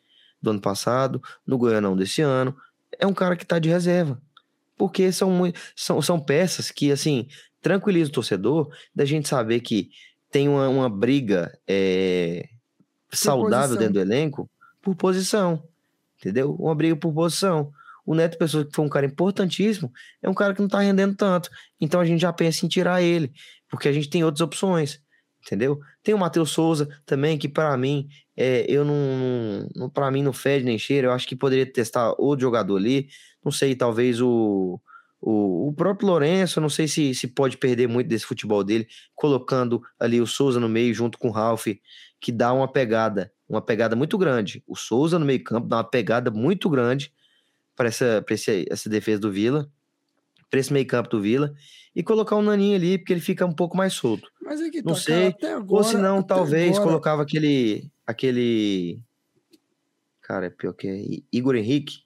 do 0.41 0.51
ano 0.51 0.61
passado, 0.61 1.23
no 1.47 1.59
Goianão 1.59 1.97
desse 1.97 2.23
ano, 2.23 2.57
é 2.99 3.07
um 3.07 3.15
cara 3.15 3.37
que 3.37 3.47
tá 3.47 3.59
de 3.59 3.69
reserva. 3.69 4.21
Porque 4.77 5.11
são, 5.13 5.31
muito, 5.31 5.59
são, 5.75 6.01
são 6.01 6.19
peças 6.19 6.71
que, 6.71 6.91
assim, 6.91 7.29
tranquilizam 7.61 8.11
o 8.11 8.15
torcedor 8.15 8.71
da 8.95 9.05
gente 9.05 9.29
saber 9.29 9.61
que 9.61 9.91
tem 10.31 10.49
uma, 10.49 10.69
uma 10.69 10.89
briga 10.89 11.57
é, 11.67 12.49
saudável 13.11 13.77
posição. 13.77 13.79
dentro 13.79 13.95
do 13.95 14.01
elenco 14.01 14.51
por 14.83 14.95
posição. 14.95 15.63
Entendeu? 16.19 16.55
Uma 16.55 16.75
briga 16.75 16.97
por 16.97 17.13
posição. 17.13 17.73
O 18.09 18.15
Neto 18.15 18.39
Pessoa, 18.39 18.65
que 18.65 18.75
foi 18.75 18.87
um 18.87 18.89
cara 18.89 19.05
importantíssimo, 19.05 19.93
é 20.23 20.31
um 20.31 20.33
cara 20.33 20.55
que 20.55 20.63
não 20.63 20.69
tá 20.69 20.81
rendendo 20.81 21.15
tanto. 21.15 21.51
Então 21.79 22.01
a 22.01 22.07
gente 22.07 22.23
já 22.23 22.33
pensa 22.33 22.65
em 22.65 22.69
tirar 22.69 23.03
ele, 23.03 23.31
porque 23.69 23.87
a 23.87 23.93
gente 23.93 24.09
tem 24.09 24.25
outras 24.25 24.41
opções. 24.41 24.99
Entendeu? 25.45 25.79
Tem 26.03 26.15
o 26.15 26.19
Matheus 26.19 26.51
Souza 26.51 26.89
também, 27.05 27.37
que 27.37 27.51
para 27.51 27.77
mim, 27.77 28.09
é, 28.35 28.65
eu 28.67 28.83
não, 28.83 29.69
não 29.77 29.91
para 29.91 30.11
mim 30.11 30.23
não 30.23 30.33
fede 30.33 30.65
nem 30.65 30.79
cheira. 30.79 31.09
Eu 31.09 31.13
acho 31.13 31.29
que 31.29 31.37
poderia 31.37 31.71
testar 31.71 32.15
outro 32.17 32.41
jogador 32.41 32.79
ali. 32.79 33.09
Não 33.45 33.53
sei, 33.53 33.75
talvez 33.75 34.23
o, 34.23 34.81
o, 35.21 35.69
o 35.69 35.73
próprio 35.75 36.09
Lourenço, 36.09 36.63
não 36.63 36.71
sei 36.71 36.89
se, 36.89 37.15
se 37.15 37.27
pode 37.27 37.59
perder 37.59 37.89
muito 37.89 38.09
desse 38.09 38.25
futebol 38.25 38.65
dele, 38.65 38.89
colocando 39.15 39.83
ali 40.01 40.19
o 40.19 40.27
Souza 40.27 40.59
no 40.59 40.69
meio 40.69 40.95
junto 40.95 41.19
com 41.19 41.29
o 41.29 41.33
Ralf, 41.33 41.67
que 42.19 42.33
dá 42.33 42.55
uma 42.55 42.73
pegada, 42.73 43.31
uma 43.47 43.61
pegada 43.61 43.95
muito 43.95 44.17
grande. 44.17 44.65
O 44.67 44.75
Souza 44.75 45.19
no 45.19 45.27
meio 45.27 45.45
campo 45.45 45.69
dá 45.69 45.77
uma 45.77 45.85
pegada 45.85 46.31
muito 46.31 46.71
grande 46.71 47.13
para 47.79 47.87
essa, 47.89 48.21
pra 48.27 48.35
esse, 48.35 48.67
essa 48.69 48.91
defesa 48.91 49.21
do 49.21 49.31
Vila, 49.31 49.71
para 50.51 50.59
esse 50.59 50.73
meio 50.73 50.85
campo 50.85 51.09
do 51.09 51.21
Vila, 51.21 51.55
e 51.95 52.03
colocar 52.03 52.35
o 52.35 52.43
Naninho 52.43 52.75
ali, 52.75 52.99
porque 52.99 53.13
ele 53.13 53.21
fica 53.21 53.47
um 53.47 53.53
pouco 53.55 53.77
mais 53.77 53.93
solto. 53.93 54.29
Mas 54.43 54.61
é 54.61 54.69
que 54.69 54.83
Não 54.83 54.95
tá, 54.95 55.01
sei, 55.01 55.33
cara, 55.35 55.59
agora, 55.59 55.85
Ou 55.85 55.89
se 55.89 55.97
não, 55.97 56.21
talvez 56.23 56.71
agora- 56.73 56.85
colocava 56.85 57.23
aquele. 57.23 57.89
aquele. 58.05 59.01
Cara, 60.21 60.47
é 60.47 60.51
pior 60.51 60.73
que 60.75 60.89
é. 60.89 61.23
Igor 61.33 61.55
Henrique. 61.55 62.01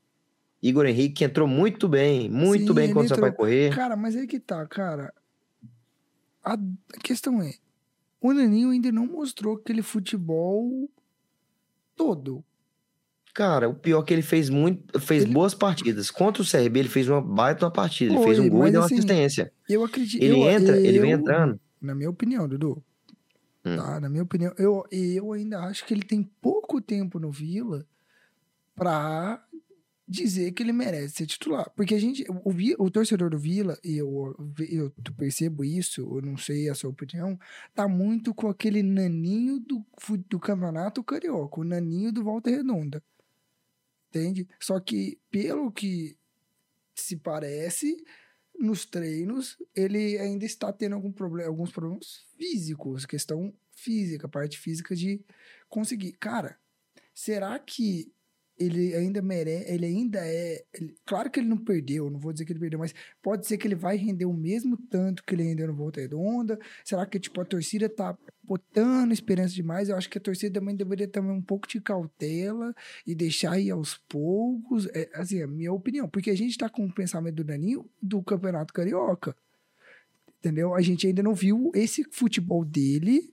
Igor 0.62 0.85
Henrique 0.87 1.14
que 1.14 1.25
entrou 1.25 1.49
muito 1.49 1.89
bem, 1.89 2.29
muito 2.31 2.68
Sim, 2.68 2.75
bem 2.75 2.93
quando 2.93 3.09
você 3.09 3.16
vai 3.20 3.31
entrou. 3.31 3.47
correr. 3.47 3.75
Cara, 3.75 3.97
mas 3.97 4.14
aí 4.14 4.27
que 4.27 4.39
tá, 4.39 4.64
cara. 4.66 5.12
A 6.45 6.57
questão 7.03 7.41
é, 7.43 7.55
o 8.20 8.33
Naninho 8.33 8.70
ainda 8.70 8.93
não 8.93 9.07
mostrou 9.07 9.57
aquele 9.57 9.83
futebol 9.83 10.89
todo. 11.97 12.45
Cara, 13.35 13.68
o 13.68 13.74
pior 13.74 14.03
é 14.03 14.05
que 14.05 14.12
ele 14.12 14.22
fez 14.22 14.51
muito, 14.51 15.01
fez 15.01 15.22
Ele- 15.22 15.33
boas 15.33 15.55
partidas. 15.55 16.11
Contra 16.11 16.43
o 16.43 16.47
CRB, 16.47 16.80
ele 16.80 16.89
fez 16.89 17.09
uma 17.09 17.20
baita 17.22 17.64
uma 17.64 17.70
partida. 17.72 18.12
Ele 18.14 18.22
fez 18.24 18.39
um 18.39 18.49
gol 18.49 18.66
e 18.66 18.70
deu 18.70 18.80
uma 18.80 18.87
assim, 18.87 18.97
assistência. 18.97 19.53
Eu 19.68 19.83
acredito. 19.85 20.22
Ele 20.22 20.35
eu, 20.43 20.51
entra, 20.51 20.76
ele 20.78 20.99
vem 20.99 21.12
eu- 21.12 21.18
entrando. 21.18 21.59
Na 21.80 21.95
minha 21.95 22.11
opinião, 22.11 22.47
Dudu. 22.47 22.83
Hum. 23.64 23.76
Tá, 23.76 24.01
na 24.01 24.09
minha 24.09 24.22
opinião, 24.22 24.53
eu, 24.59 24.85
eu 24.91 25.33
ainda 25.33 25.61
acho 25.61 25.87
que 25.87 25.95
ele 25.95 26.03
tem 26.03 26.22
pouco 26.41 26.80
tempo 26.80 27.18
no 27.18 27.30
Vila 27.30 27.87
pra 28.74 29.43
dizer 30.07 30.53
que 30.53 30.62
ele 30.62 30.72
merece 30.72 31.14
ser 31.14 31.26
titular. 31.26 31.70
Porque 31.74 31.95
a 31.95 31.99
gente, 31.99 32.24
o, 32.28 32.85
o 32.85 32.91
torcedor 32.91 33.30
do 33.30 33.39
Vila, 33.39 33.78
e 33.83 33.97
eu, 33.97 34.37
eu 34.68 34.93
percebo 35.16 35.64
isso, 35.64 36.01
eu 36.03 36.20
não 36.20 36.37
sei 36.37 36.68
a 36.68 36.74
sua 36.74 36.91
opinião, 36.91 37.39
tá 37.74 37.89
muito 37.89 38.35
com 38.35 38.49
aquele 38.49 38.83
naninho 38.83 39.59
do, 39.59 39.85
do 40.28 40.39
campeonato 40.39 41.03
carioca, 41.03 41.61
o 41.61 41.64
naninho 41.64 42.12
do 42.12 42.22
Volta 42.22 42.51
Redonda. 42.51 43.03
Entende? 44.13 44.47
Só 44.61 44.79
que, 44.79 45.19
pelo 45.31 45.73
que 45.73 46.19
se 46.95 47.17
parece, 47.17 47.97
nos 48.59 48.85
treinos, 48.85 49.57
ele 49.75 50.19
ainda 50.19 50.45
está 50.45 50.71
tendo 50.71 50.95
algum 50.95 51.11
problema, 51.11 51.49
alguns 51.49 51.73
problemas 51.73 52.27
físicos, 52.37 53.07
questão 53.07 53.55
física, 53.71 54.29
parte 54.29 54.59
física 54.59 54.95
de 54.95 55.25
conseguir. 55.67 56.13
Cara, 56.13 56.59
será 57.15 57.59
que 57.59 58.13
ele 58.59 58.94
ainda 58.94 59.20
merece, 59.22 59.72
ele 59.72 59.86
ainda 59.86 60.18
é, 60.20 60.64
ele- 60.74 60.94
claro 61.05 61.30
que 61.30 61.40
ele 61.40 61.48
não 61.48 61.57
perdeu, 61.57 62.11
não 62.11 62.18
vou 62.20 62.32
dizer 62.32 62.44
que 62.44 62.53
ele 62.53 62.61
perdeu, 62.61 62.78
mas 62.78 62.94
pode 63.22 63.46
ser 63.46 63.57
que 63.59 63.66
ele 63.66 63.74
vai 63.74 63.96
render 63.96 64.24
o 64.24 64.32
mesmo 64.32 64.76
tanto 64.76 65.24
que 65.24 65.34
ele 65.34 65.42
rendeu 65.42 65.66
no 65.66 65.74
Volta 65.74 66.00
Redonda. 66.00 66.59
Será 66.84 67.05
que 67.07 67.18
tipo 67.18 67.40
a 67.40 67.44
torcida 67.44 67.88
tá 67.88 68.16
botando 68.42 69.12
esperança 69.12 69.55
demais? 69.55 69.88
Eu 69.88 69.96
acho 69.96 70.09
que 70.09 70.18
a 70.18 70.20
torcida 70.20 70.61
também 70.61 70.76
deveria 70.76 71.09
ter 71.09 71.20
um 71.20 71.40
pouco 71.42 71.66
de 71.66 71.80
cautela 71.80 72.74
e 73.07 73.14
deixar 73.14 73.59
ir 73.59 73.70
aos 73.70 73.96
poucos. 74.09 74.86
É, 74.94 75.09
assim, 75.14 75.38
é 75.40 75.44
a 75.44 75.46
minha 75.46 75.72
opinião. 75.72 76.09
Porque 76.09 76.30
a 76.30 76.36
gente 76.36 76.59
tá 76.59 76.68
com 76.68 76.84
o 76.84 76.92
pensamento 76.92 77.36
do 77.36 77.44
Daninho 77.44 77.88
do 78.00 78.22
Campeonato 78.22 78.72
Carioca. 78.72 79.34
Entendeu? 80.38 80.74
A 80.74 80.82
gente 80.82 81.07
ainda 81.07 81.22
não 81.22 81.34
viu 81.34 81.70
esse 81.74 82.05
futebol 82.11 82.64
dele. 82.64 83.32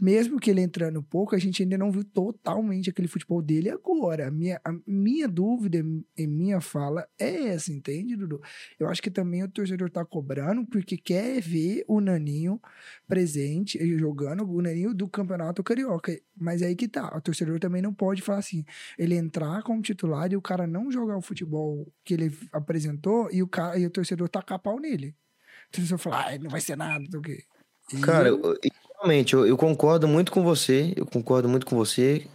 Mesmo 0.00 0.40
que 0.40 0.50
ele 0.50 0.62
entrando 0.62 1.02
pouco, 1.02 1.34
a 1.34 1.38
gente 1.38 1.62
ainda 1.62 1.76
não 1.76 1.92
viu 1.92 2.02
totalmente 2.02 2.88
aquele 2.88 3.06
futebol 3.06 3.42
dele 3.42 3.68
agora. 3.68 4.28
A 4.28 4.30
minha, 4.30 4.58
a 4.64 4.72
minha 4.86 5.28
dúvida 5.28 5.84
em 6.16 6.26
minha 6.26 6.60
fala 6.60 7.06
é 7.18 7.48
essa, 7.48 7.70
entende, 7.70 8.16
Dudu? 8.16 8.40
Eu 8.78 8.88
acho 8.88 9.02
que 9.02 9.10
também 9.10 9.42
o 9.42 9.48
torcedor 9.48 9.90
tá 9.90 10.02
cobrando 10.04 10.64
porque 10.64 10.96
quer 10.96 11.42
ver 11.42 11.84
o 11.86 12.00
Naninho 12.00 12.58
presente, 13.06 13.76
eh, 13.76 13.98
jogando 13.98 14.48
o 14.50 14.62
Naninho 14.62 14.94
do 14.94 15.06
Campeonato 15.06 15.62
Carioca. 15.62 16.18
Mas 16.34 16.62
aí 16.62 16.74
que 16.74 16.88
tá, 16.88 17.14
o 17.14 17.20
torcedor 17.20 17.60
também 17.60 17.82
não 17.82 17.92
pode 17.92 18.22
falar 18.22 18.38
assim, 18.38 18.64
ele 18.98 19.14
entrar 19.14 19.62
como 19.62 19.82
titular 19.82 20.32
e 20.32 20.36
o 20.36 20.40
cara 20.42 20.66
não 20.66 20.90
jogar 20.90 21.18
o 21.18 21.22
futebol 21.22 21.86
que 22.04 22.14
ele 22.14 22.34
apresentou 22.52 23.28
e 23.30 23.42
o, 23.42 23.46
cara, 23.46 23.78
e 23.78 23.84
o 23.84 23.90
torcedor 23.90 24.28
tacar 24.30 24.58
pau 24.58 24.80
nele. 24.80 25.14
O 25.68 25.72
torcedor 25.72 25.98
falar, 25.98 26.28
ah, 26.32 26.38
não 26.38 26.48
vai 26.48 26.60
ser 26.62 26.76
nada, 26.76 27.00
não 27.00 27.10
sei 27.10 27.20
o 27.20 27.22
quê. 27.22 27.44
E 27.92 28.00
Cara, 28.00 28.28
eu- 28.28 28.40
realmente, 29.00 29.32
eu, 29.32 29.46
eu 29.46 29.56
concordo 29.56 30.06
muito 30.06 30.30
com 30.30 30.42
você. 30.42 30.92
Eu 30.94 31.06
concordo 31.06 31.48
muito 31.48 31.64
com 31.66 31.74
você. 31.74 32.26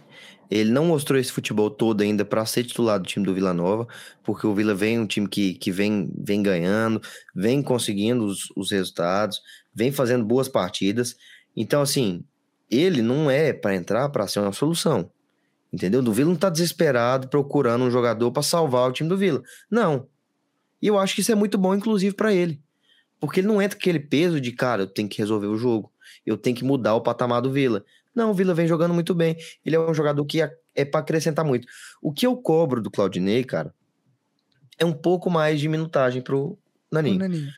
Ele 0.50 0.70
não 0.70 0.86
mostrou 0.86 1.18
esse 1.18 1.32
futebol 1.32 1.70
todo 1.70 2.02
ainda 2.02 2.24
para 2.24 2.44
ser 2.46 2.64
titular 2.64 3.00
do 3.00 3.06
time 3.06 3.24
do 3.24 3.34
Vila 3.34 3.52
Nova, 3.52 3.86
porque 4.22 4.46
o 4.46 4.54
Vila 4.54 4.74
vem 4.74 4.98
um 4.98 5.06
time 5.06 5.28
que, 5.28 5.54
que 5.54 5.72
vem, 5.72 6.12
vem 6.16 6.42
ganhando, 6.42 7.00
vem 7.34 7.62
conseguindo 7.62 8.24
os, 8.24 8.52
os 8.54 8.70
resultados, 8.70 9.40
vem 9.74 9.90
fazendo 9.90 10.24
boas 10.24 10.48
partidas. 10.48 11.16
Então, 11.56 11.82
assim, 11.82 12.24
ele 12.70 13.02
não 13.02 13.30
é 13.30 13.52
para 13.52 13.74
entrar 13.74 14.08
para 14.10 14.28
ser 14.28 14.40
uma 14.40 14.52
solução. 14.52 15.10
Entendeu? 15.72 16.00
O 16.00 16.12
Vila 16.12 16.30
não 16.30 16.36
tá 16.36 16.48
desesperado 16.48 17.28
procurando 17.28 17.84
um 17.84 17.90
jogador 17.90 18.30
para 18.30 18.42
salvar 18.42 18.88
o 18.88 18.92
time 18.92 19.08
do 19.08 19.16
Vila. 19.16 19.42
Não. 19.70 20.06
E 20.80 20.86
eu 20.86 20.98
acho 20.98 21.14
que 21.14 21.22
isso 21.22 21.32
é 21.32 21.34
muito 21.34 21.58
bom, 21.58 21.74
inclusive, 21.74 22.14
para 22.14 22.32
ele. 22.32 22.60
Porque 23.18 23.40
ele 23.40 23.48
não 23.48 23.60
entra 23.60 23.76
com 23.76 23.82
aquele 23.82 23.98
peso 23.98 24.40
de, 24.40 24.52
cara, 24.52 24.82
eu 24.82 24.86
tenho 24.86 25.08
que 25.08 25.18
resolver 25.18 25.48
o 25.48 25.56
jogo. 25.56 25.90
Eu 26.26 26.36
tenho 26.36 26.56
que 26.56 26.64
mudar 26.64 26.94
o 26.96 27.00
patamar 27.00 27.40
do 27.40 27.50
Vila. 27.52 27.84
Não, 28.14 28.30
o 28.30 28.34
Vila 28.34 28.52
vem 28.52 28.66
jogando 28.66 28.92
muito 28.92 29.14
bem. 29.14 29.36
Ele 29.64 29.76
é 29.76 29.80
um 29.80 29.94
jogador 29.94 30.24
que 30.24 30.42
é, 30.74 30.84
para 30.84 31.00
acrescentar 31.00 31.44
muito. 31.44 31.66
O 32.02 32.12
que 32.12 32.26
eu 32.26 32.36
cobro 32.36 32.82
do 32.82 32.90
Claudinei, 32.90 33.44
cara, 33.44 33.72
é 34.78 34.84
um 34.84 34.92
pouco 34.92 35.30
mais 35.30 35.60
de 35.60 35.68
minutagem 35.68 36.20
pro 36.20 36.40
o 36.40 36.58
Naninho. 36.90 37.18
Naninho. 37.18 37.50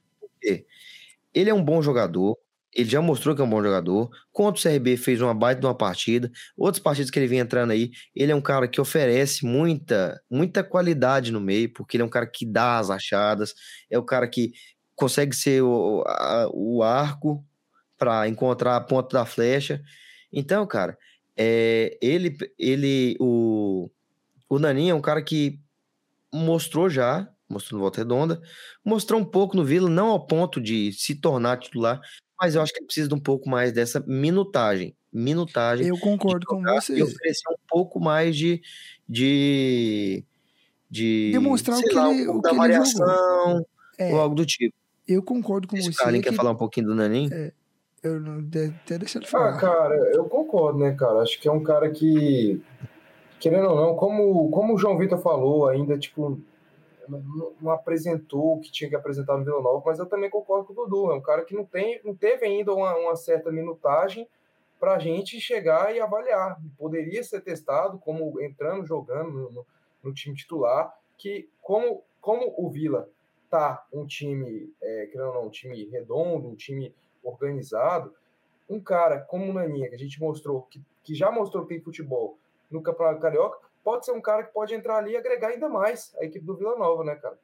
Ele 1.34 1.50
é 1.50 1.54
um 1.54 1.62
bom 1.64 1.80
jogador. 1.82 2.36
Ele 2.74 2.88
já 2.88 3.00
mostrou 3.00 3.34
que 3.34 3.40
é 3.40 3.44
um 3.44 3.48
bom 3.50 3.62
jogador. 3.62 4.10
Contra 4.30 4.58
o 4.58 4.62
CRB 4.62 4.96
fez 4.96 5.20
uma 5.20 5.34
baita 5.34 5.60
de 5.60 5.66
uma 5.66 5.74
partida. 5.74 6.30
Outras 6.56 6.82
partidas 6.82 7.10
que 7.10 7.18
ele 7.18 7.26
vem 7.26 7.38
entrando 7.38 7.70
aí, 7.70 7.90
ele 8.14 8.30
é 8.30 8.34
um 8.34 8.40
cara 8.40 8.68
que 8.68 8.80
oferece 8.80 9.44
muita, 9.44 10.20
muita 10.30 10.62
qualidade 10.62 11.32
no 11.32 11.40
meio, 11.40 11.72
porque 11.72 11.96
ele 11.96 12.02
é 12.02 12.06
um 12.06 12.10
cara 12.10 12.26
que 12.26 12.44
dá 12.46 12.78
as 12.78 12.90
achadas, 12.90 13.54
é 13.90 13.98
o 13.98 14.02
cara 14.02 14.28
que 14.28 14.52
consegue 14.94 15.34
ser 15.34 15.62
o, 15.62 16.02
a- 16.06 16.48
o 16.52 16.82
arco 16.82 17.44
para 17.98 18.28
encontrar 18.28 18.76
a 18.76 18.80
ponta 18.80 19.18
da 19.18 19.26
flecha. 19.26 19.82
Então, 20.32 20.66
cara, 20.66 20.96
é, 21.36 21.98
ele, 22.00 22.36
ele, 22.58 23.16
o, 23.20 23.90
o 24.48 24.58
Naninho 24.58 24.92
é 24.92 24.94
um 24.94 25.00
cara 25.00 25.22
que 25.22 25.58
mostrou 26.32 26.88
já, 26.88 27.28
mostrou 27.48 27.78
no 27.78 27.82
Volta 27.84 27.98
Redonda, 28.00 28.40
mostrou 28.84 29.20
um 29.20 29.24
pouco 29.24 29.56
no 29.56 29.64
Vila, 29.64 29.88
não 29.90 30.08
ao 30.08 30.26
ponto 30.26 30.60
de 30.60 30.92
se 30.92 31.14
tornar 31.14 31.58
titular, 31.58 32.00
mas 32.40 32.54
eu 32.54 32.62
acho 32.62 32.72
que 32.72 32.78
ele 32.80 32.86
precisa 32.86 33.08
de 33.08 33.14
um 33.14 33.20
pouco 33.20 33.48
mais 33.48 33.72
dessa 33.72 34.00
minutagem. 34.06 34.94
Minutagem. 35.12 35.86
Eu 35.86 35.98
concordo 35.98 36.46
com 36.46 36.62
você. 36.62 36.96
E 36.98 37.02
oferecer 37.02 37.48
um 37.50 37.56
pouco 37.66 37.98
mais 37.98 38.36
de. 38.36 38.60
de, 39.08 40.22
de 40.90 41.30
Demonstrar 41.32 41.78
o 41.78 41.82
que 41.82 41.94
lá, 41.94 42.10
ele- 42.12 42.28
um 42.28 42.36
o 42.36 42.42
da 42.42 42.50
que 42.50 42.56
ele 42.56 42.74
jogou. 42.74 42.96
variação 43.06 43.66
É, 43.98 44.12
ou 44.12 44.20
algo 44.20 44.34
do 44.34 44.44
tipo. 44.44 44.74
eu 45.06 45.22
concordo 45.22 45.66
com 45.66 45.76
Se 45.76 45.88
o 45.88 45.92
você. 45.92 45.98
Carlinhos 45.98 46.24
que 46.24 46.30
quer 46.30 46.36
falar 46.36 46.50
um 46.50 46.56
pouquinho 46.56 46.88
do 46.88 46.94
Naninho. 46.94 47.30
Eu 48.02 48.20
não 48.20 48.40
de- 48.42 48.66
até 48.84 48.98
deixar 48.98 49.18
ele 49.18 49.26
Ah, 49.26 49.30
falar. 49.30 49.58
cara, 49.58 49.94
eu 50.14 50.24
concordo, 50.28 50.78
né, 50.78 50.94
cara? 50.94 51.20
Acho 51.20 51.40
que 51.40 51.48
é 51.48 51.52
um 51.52 51.62
cara 51.62 51.90
que, 51.90 52.62
querendo 53.40 53.68
ou 53.70 53.76
não, 53.76 53.96
como, 53.96 54.50
como 54.50 54.74
o 54.74 54.78
João 54.78 54.96
Vitor 54.96 55.18
falou, 55.18 55.66
ainda, 55.68 55.98
tipo, 55.98 56.40
não, 57.08 57.52
não 57.60 57.70
apresentou 57.72 58.56
o 58.56 58.60
que 58.60 58.70
tinha 58.70 58.88
que 58.88 58.94
apresentar 58.96 59.36
no 59.36 59.44
Vila 59.44 59.60
Nova, 59.60 59.82
mas 59.84 59.98
eu 59.98 60.06
também 60.06 60.30
concordo 60.30 60.66
com 60.66 60.72
o 60.72 60.76
Dudu. 60.86 61.10
É 61.10 61.14
um 61.14 61.20
cara 61.20 61.44
que 61.44 61.54
não, 61.54 61.64
tem, 61.64 62.00
não 62.04 62.14
teve 62.14 62.46
ainda 62.46 62.72
uma, 62.72 62.94
uma 62.96 63.16
certa 63.16 63.50
minutagem 63.50 64.28
para 64.78 64.94
a 64.94 64.98
gente 65.00 65.40
chegar 65.40 65.92
e 65.94 65.98
avaliar. 66.00 66.60
Poderia 66.78 67.24
ser 67.24 67.40
testado 67.40 67.98
como 67.98 68.40
entrando, 68.40 68.86
jogando 68.86 69.30
no, 69.32 69.50
no- 69.50 69.66
no 70.04 70.14
time 70.14 70.36
titular, 70.36 70.94
que 71.16 71.48
como, 71.60 72.04
como 72.20 72.54
o 72.56 72.70
Vila 72.70 73.08
tá 73.50 73.84
um 73.92 74.06
time, 74.06 74.72
é, 74.80 75.06
querendo 75.06 75.28
ou 75.30 75.34
não, 75.34 75.46
um 75.46 75.50
time 75.50 75.84
redondo, 75.90 76.46
um 76.46 76.54
time 76.54 76.94
organizado, 77.22 78.14
um 78.68 78.80
cara 78.80 79.20
como 79.20 79.50
o 79.50 79.52
Naninha, 79.52 79.88
que 79.88 79.94
a 79.94 79.98
gente 79.98 80.20
mostrou, 80.20 80.62
que, 80.62 80.82
que 81.02 81.14
já 81.14 81.30
mostrou 81.30 81.64
que 81.64 81.74
tem 81.74 81.82
futebol 81.82 82.38
no 82.70 82.82
Campeonato 82.82 83.20
Carioca, 83.20 83.58
pode 83.82 84.04
ser 84.04 84.12
um 84.12 84.20
cara 84.20 84.42
que 84.42 84.52
pode 84.52 84.74
entrar 84.74 84.98
ali 84.98 85.12
e 85.12 85.16
agregar 85.16 85.48
ainda 85.48 85.68
mais 85.68 86.14
a 86.20 86.24
equipe 86.24 86.44
do 86.44 86.56
Vila 86.56 86.76
Nova, 86.76 87.04
né, 87.04 87.14
cara? 87.16 87.38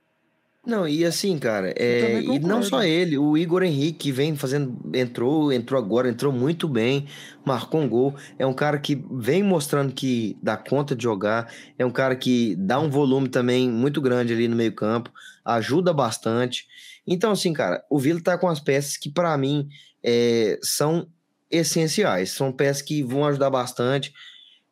Não, 0.66 0.88
e 0.88 1.04
assim, 1.04 1.38
cara, 1.38 1.74
é, 1.76 2.22
e 2.22 2.38
não 2.38 2.62
só 2.62 2.82
ele, 2.82 3.18
o 3.18 3.36
Igor 3.36 3.62
Henrique 3.62 4.10
vem 4.10 4.34
fazendo, 4.34 4.74
entrou, 4.94 5.52
entrou 5.52 5.78
agora, 5.78 6.08
entrou 6.08 6.32
muito 6.32 6.66
bem, 6.66 7.06
marcou 7.44 7.82
um 7.82 7.88
gol. 7.88 8.14
É 8.38 8.46
um 8.46 8.54
cara 8.54 8.78
que 8.78 8.94
vem 9.10 9.42
mostrando 9.42 9.92
que 9.92 10.38
dá 10.42 10.56
conta 10.56 10.96
de 10.96 11.02
jogar, 11.02 11.52
é 11.78 11.84
um 11.84 11.90
cara 11.90 12.16
que 12.16 12.56
dá 12.56 12.80
um 12.80 12.88
volume 12.88 13.28
também 13.28 13.68
muito 13.68 14.00
grande 14.00 14.32
ali 14.32 14.48
no 14.48 14.56
meio-campo, 14.56 15.12
ajuda 15.44 15.92
bastante. 15.92 16.66
Então, 17.06 17.32
assim, 17.32 17.52
cara, 17.52 17.84
o 17.90 17.98
Vila 17.98 18.20
tá 18.20 18.38
com 18.38 18.48
as 18.48 18.60
peças 18.60 18.96
que, 18.96 19.10
para 19.10 19.36
mim, 19.36 19.68
é, 20.02 20.58
são 20.62 21.08
essenciais, 21.50 22.30
são 22.30 22.52
peças 22.52 22.82
que 22.82 23.02
vão 23.02 23.26
ajudar 23.26 23.50
bastante. 23.50 24.12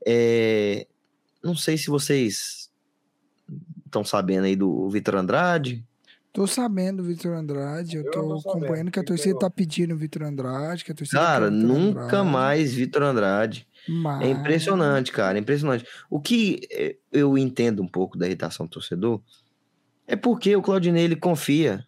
É, 0.06 0.86
não 1.42 1.54
sei 1.54 1.76
se 1.76 1.88
vocês 1.88 2.70
estão 3.84 4.04
sabendo 4.04 4.44
aí 4.44 4.56
do 4.56 4.88
Vitor 4.88 5.16
Andrade. 5.16 5.84
Tô 6.32 6.46
sabendo, 6.46 7.04
Vitor 7.04 7.34
Andrade. 7.34 7.98
Eu, 7.98 8.04
Eu 8.04 8.10
tô 8.10 8.38
acompanhando 8.38 8.90
que 8.90 8.98
a 8.98 9.04
torcida 9.04 9.38
tá 9.38 9.50
pedindo 9.50 9.94
o 9.94 9.98
Vitor 9.98 10.22
Andrade, 10.22 10.82
que 10.82 10.90
a 10.90 10.94
torcida 10.94 11.20
Cara, 11.20 11.50
nunca 11.50 12.00
Andrade, 12.00 12.30
mais 12.30 12.72
Vitor 12.72 13.02
Andrade. 13.02 13.68
Mas... 13.86 14.22
É 14.22 14.30
impressionante, 14.30 15.12
cara, 15.12 15.36
é 15.36 15.40
impressionante. 15.40 15.84
O 16.08 16.20
que 16.20 16.60
eh, 16.70 16.96
eu 17.12 17.36
entendo 17.36 17.82
um 17.82 17.88
pouco 17.88 18.16
da 18.16 18.26
irritação 18.26 18.64
do 18.64 18.70
torcedor 18.70 19.20
é 20.06 20.16
porque 20.16 20.54
o 20.56 20.62
Claudinei 20.62 21.04
ele 21.04 21.16
confia 21.16 21.84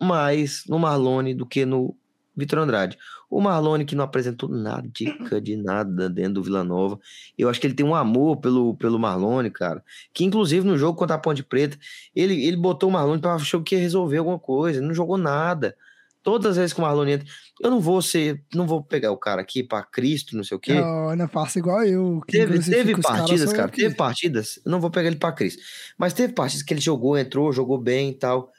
mais 0.00 0.64
no 0.66 0.78
Marlone 0.78 1.34
do 1.34 1.46
que 1.46 1.64
no 1.64 1.96
Vitor 2.36 2.58
Andrade. 2.58 2.96
O 3.28 3.40
Marlone 3.40 3.84
que 3.84 3.94
não 3.94 4.04
apresentou 4.04 4.48
nada, 4.48 4.88
dica 4.92 5.40
de 5.40 5.56
nada 5.56 6.08
dentro 6.10 6.34
do 6.34 6.42
Vila 6.42 6.64
Nova. 6.64 6.98
Eu 7.38 7.48
acho 7.48 7.60
que 7.60 7.66
ele 7.66 7.74
tem 7.74 7.86
um 7.86 7.94
amor 7.94 8.38
pelo, 8.38 8.74
pelo 8.76 8.98
Marlone, 8.98 9.50
cara. 9.50 9.84
Que 10.12 10.24
inclusive 10.24 10.66
no 10.66 10.76
jogo 10.76 10.98
contra 10.98 11.16
a 11.16 11.18
Ponte 11.18 11.42
Preta, 11.42 11.78
ele, 12.14 12.44
ele 12.44 12.56
botou 12.56 12.88
o 12.88 12.92
Marlone 12.92 13.20
para 13.20 13.34
achou 13.34 13.62
que 13.62 13.76
ia 13.76 13.80
resolver 13.80 14.18
alguma 14.18 14.38
coisa, 14.38 14.78
ele 14.78 14.86
não 14.86 14.94
jogou 14.94 15.16
nada. 15.16 15.76
Todas 16.22 16.50
as 16.50 16.56
vezes 16.58 16.72
que 16.74 16.80
o 16.80 16.82
Marlone 16.82 17.12
entra, 17.12 17.26
eu 17.62 17.70
não 17.70 17.80
vou 17.80 18.02
ser, 18.02 18.44
não 18.54 18.66
vou 18.66 18.82
pegar 18.82 19.10
o 19.10 19.16
cara 19.16 19.40
aqui 19.40 19.62
para 19.62 19.82
Cristo, 19.82 20.36
não 20.36 20.44
sei 20.44 20.56
o 20.56 20.60
quê. 20.60 20.74
Não, 20.74 21.16
não 21.16 21.28
faça 21.28 21.58
igual 21.58 21.82
eu. 21.84 22.20
que 22.26 22.32
Teve, 22.32 22.58
teve 22.58 23.00
partidas, 23.00 23.52
cara, 23.52 23.68
teve 23.70 23.94
partidas, 23.94 24.60
eu 24.64 24.70
não 24.70 24.80
vou 24.80 24.90
pegar 24.90 25.06
ele 25.06 25.16
pra 25.16 25.32
Cris, 25.32 25.56
mas 25.96 26.12
teve 26.12 26.34
partidas 26.34 26.62
que 26.62 26.74
ele 26.74 26.80
jogou, 26.80 27.16
entrou, 27.16 27.52
jogou 27.52 27.78
bem 27.78 28.10
e 28.10 28.14
tal. 28.14 28.52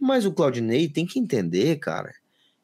Mas 0.00 0.24
o 0.24 0.32
Claudinei 0.32 0.88
tem 0.88 1.06
que 1.06 1.18
entender, 1.18 1.76
cara, 1.76 2.12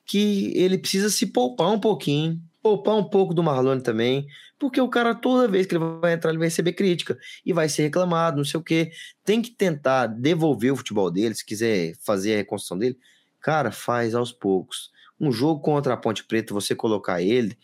que 0.04 0.52
ele 0.56 0.76
precisa 0.76 1.08
se 1.08 1.26
poupar 1.26 1.70
um 1.70 1.80
pouquinho, 1.80 2.40
poupar 2.62 2.96
um 2.96 3.04
pouco 3.04 3.32
do 3.32 3.42
Marlone 3.42 3.82
também, 3.82 4.26
porque 4.58 4.80
o 4.80 4.88
cara, 4.88 5.14
toda 5.14 5.48
vez 5.48 5.66
que 5.66 5.74
ele 5.74 5.84
vai 6.00 6.12
entrar, 6.12 6.30
ele 6.30 6.38
vai 6.38 6.48
receber 6.48 6.74
crítica 6.74 7.18
e 7.46 7.52
vai 7.52 7.68
ser 7.68 7.84
reclamado, 7.84 8.36
não 8.36 8.44
sei 8.44 8.60
o 8.60 8.62
quê. 8.62 8.90
Tem 9.24 9.40
que 9.40 9.50
tentar 9.50 10.06
devolver 10.06 10.72
o 10.72 10.76
futebol 10.76 11.10
dele, 11.10 11.34
se 11.34 11.44
quiser 11.44 11.94
fazer 12.04 12.34
a 12.34 12.36
reconstrução 12.36 12.78
dele, 12.78 12.98
cara, 13.40 13.72
faz 13.72 14.14
aos 14.14 14.32
poucos. 14.32 14.90
Um 15.18 15.32
jogo 15.32 15.60
contra 15.60 15.94
a 15.94 15.96
Ponte 15.96 16.24
Preta, 16.24 16.52
você 16.52 16.74
colocar 16.74 17.22
ele, 17.22 17.56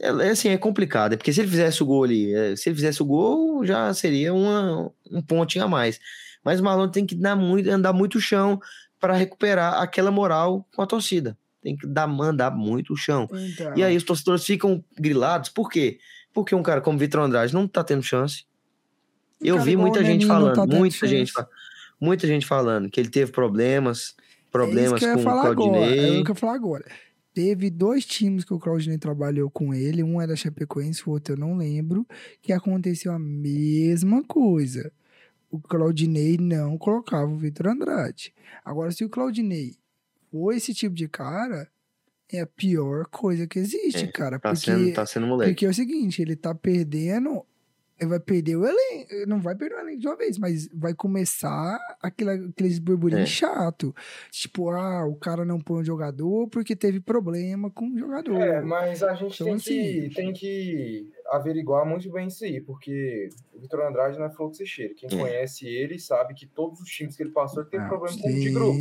é, 0.00 0.08
é 0.08 0.30
assim, 0.30 0.48
é 0.48 0.58
complicado, 0.58 1.12
é 1.12 1.16
porque 1.16 1.32
se 1.32 1.40
ele 1.40 1.48
fizesse 1.48 1.82
o 1.82 1.86
gol 1.86 2.04
ali, 2.04 2.34
é, 2.34 2.56
se 2.56 2.68
ele 2.68 2.76
fizesse 2.76 3.02
o 3.02 3.06
gol, 3.06 3.64
já 3.64 3.92
seria 3.94 4.34
uma, 4.34 4.90
um 5.10 5.22
pontinho 5.22 5.64
a 5.64 5.68
mais. 5.68 6.00
Mas 6.44 6.60
o 6.60 6.64
Marlon 6.64 6.88
tem 6.88 7.06
que 7.06 7.14
dar 7.14 7.36
muito, 7.36 7.70
andar 7.70 7.92
muito 7.92 8.20
chão 8.20 8.60
para 9.04 9.16
recuperar 9.16 9.82
aquela 9.82 10.10
moral 10.10 10.66
com 10.74 10.80
a 10.80 10.86
torcida. 10.86 11.36
Tem 11.62 11.76
que 11.76 11.86
dar, 11.86 12.06
mandar 12.06 12.50
muito 12.50 12.92
o 12.94 12.96
chão. 12.96 13.28
Então, 13.32 13.76
E 13.76 13.82
aí 13.82 13.96
os 13.96 14.02
torcedores 14.02 14.44
ficam 14.44 14.82
grilados, 14.98 15.48
por 15.50 15.70
quê? 15.70 15.98
Porque 16.32 16.54
um 16.54 16.62
cara 16.62 16.80
como 16.80 16.98
Vitor 16.98 17.20
Andrade 17.22 17.52
não 17.52 17.68
tá 17.68 17.84
tendo 17.84 18.02
chance. 18.02 18.44
Um 19.42 19.46
Eu 19.46 19.60
vi 19.60 19.72
igual 19.72 19.88
muita 19.88 20.04
gente 20.04 20.26
falando, 20.26 20.54
tá 20.54 20.66
muita 20.66 21.06
gente, 21.06 21.32
muita 22.00 22.26
gente 22.26 22.46
falando 22.46 22.90
que 22.90 22.98
ele 22.98 23.10
teve 23.10 23.30
problemas, 23.30 24.14
problemas 24.50 25.02
é 25.02 25.14
com 25.14 25.22
o 25.22 25.28
agora. 25.28 25.50
É 25.50 25.54
Claudinei. 25.54 26.20
o 26.20 26.24
que 26.24 26.30
eu 26.30 26.34
ia 26.34 26.40
falar 26.40 26.54
agora. 26.54 26.84
Teve 27.34 27.68
dois 27.68 28.06
times 28.06 28.44
que 28.44 28.54
o 28.54 28.58
Claudinei 28.58 28.96
trabalhou 28.96 29.50
com 29.50 29.74
ele. 29.74 30.02
Um 30.02 30.20
era 30.20 30.36
Chapecoense, 30.36 31.02
o 31.06 31.10
outro 31.10 31.34
eu 31.34 31.38
não 31.38 31.56
lembro. 31.56 32.06
Que 32.40 32.52
aconteceu 32.52 33.12
a 33.12 33.18
mesma 33.18 34.22
coisa. 34.22 34.92
O 35.54 35.60
Claudinei 35.60 36.36
não 36.36 36.76
colocava 36.76 37.30
o 37.30 37.36
Vitor 37.38 37.68
Andrade. 37.68 38.34
Agora, 38.64 38.90
se 38.90 39.04
o 39.04 39.08
Claudinei 39.08 39.76
for 40.32 40.52
esse 40.52 40.74
tipo 40.74 40.96
de 40.96 41.06
cara, 41.06 41.68
é 42.32 42.40
a 42.40 42.46
pior 42.46 43.06
coisa 43.06 43.46
que 43.46 43.60
existe, 43.60 44.04
É, 44.04 44.06
cara. 44.08 44.40
Tá, 44.40 44.50
porque, 44.50 44.64
sendo, 44.64 44.92
tá 44.92 45.06
sendo 45.06 45.28
moleque. 45.28 45.52
porque 45.52 45.64
é 45.64 45.68
o 45.68 45.74
seguinte, 45.74 46.20
ele 46.20 46.34
tá 46.34 46.52
perdendo. 46.52 47.46
Ele 48.00 48.10
vai 48.10 48.18
perder 48.20 48.56
o 48.56 48.64
elenco. 48.66 49.26
Não 49.28 49.40
vai 49.40 49.54
perder 49.54 49.76
o 49.76 49.80
elenco 49.80 50.00
de 50.00 50.06
uma 50.08 50.16
vez, 50.16 50.36
mas 50.36 50.68
vai 50.74 50.92
começar 50.94 51.78
aquela, 52.02 52.32
aqueles 52.34 52.78
burburinhos 52.80 53.22
É. 53.30 53.32
chato. 53.32 53.94
Tipo, 54.30 54.70
ah, 54.70 55.06
o 55.06 55.14
cara 55.14 55.44
não 55.44 55.60
põe 55.60 55.80
o 55.82 55.84
jogador 55.84 56.48
porque 56.48 56.74
teve 56.74 56.98
problema 57.00 57.70
com 57.70 57.86
o 57.88 57.98
jogador. 57.98 58.40
É, 58.40 58.60
mas 58.60 59.02
a 59.02 59.14
gente 59.14 59.34
Então, 59.34 59.46
tem, 59.46 59.54
assim- 59.54 60.08
que, 60.08 60.14
tem 60.14 60.32
que 60.32 61.08
averiguar 61.28 61.86
muito 61.86 62.10
bem 62.10 62.26
isso 62.26 62.44
aí, 62.44 62.60
porque 62.60 63.28
o 63.54 63.60
Vitor 63.60 63.80
Andrade 63.82 64.18
não 64.18 64.26
é 64.26 64.30
flor 64.30 64.50
que 64.50 64.56
se 64.56 64.66
cheira. 64.66 64.94
Quem 64.94 65.08
É. 65.12 65.16
conhece 65.22 65.66
ele 65.66 65.98
sabe 65.98 66.34
que 66.34 66.46
todos 66.46 66.80
os 66.80 66.88
times 66.88 67.16
que 67.16 67.22
ele 67.22 67.30
passou 67.30 67.62
ele 67.62 67.70
teve 67.70 67.84
Ah, 67.84 67.88
problema 67.88 68.16
com- 68.20 68.28
sim. 68.28 68.40
de 68.40 68.50
grupo. 68.50 68.78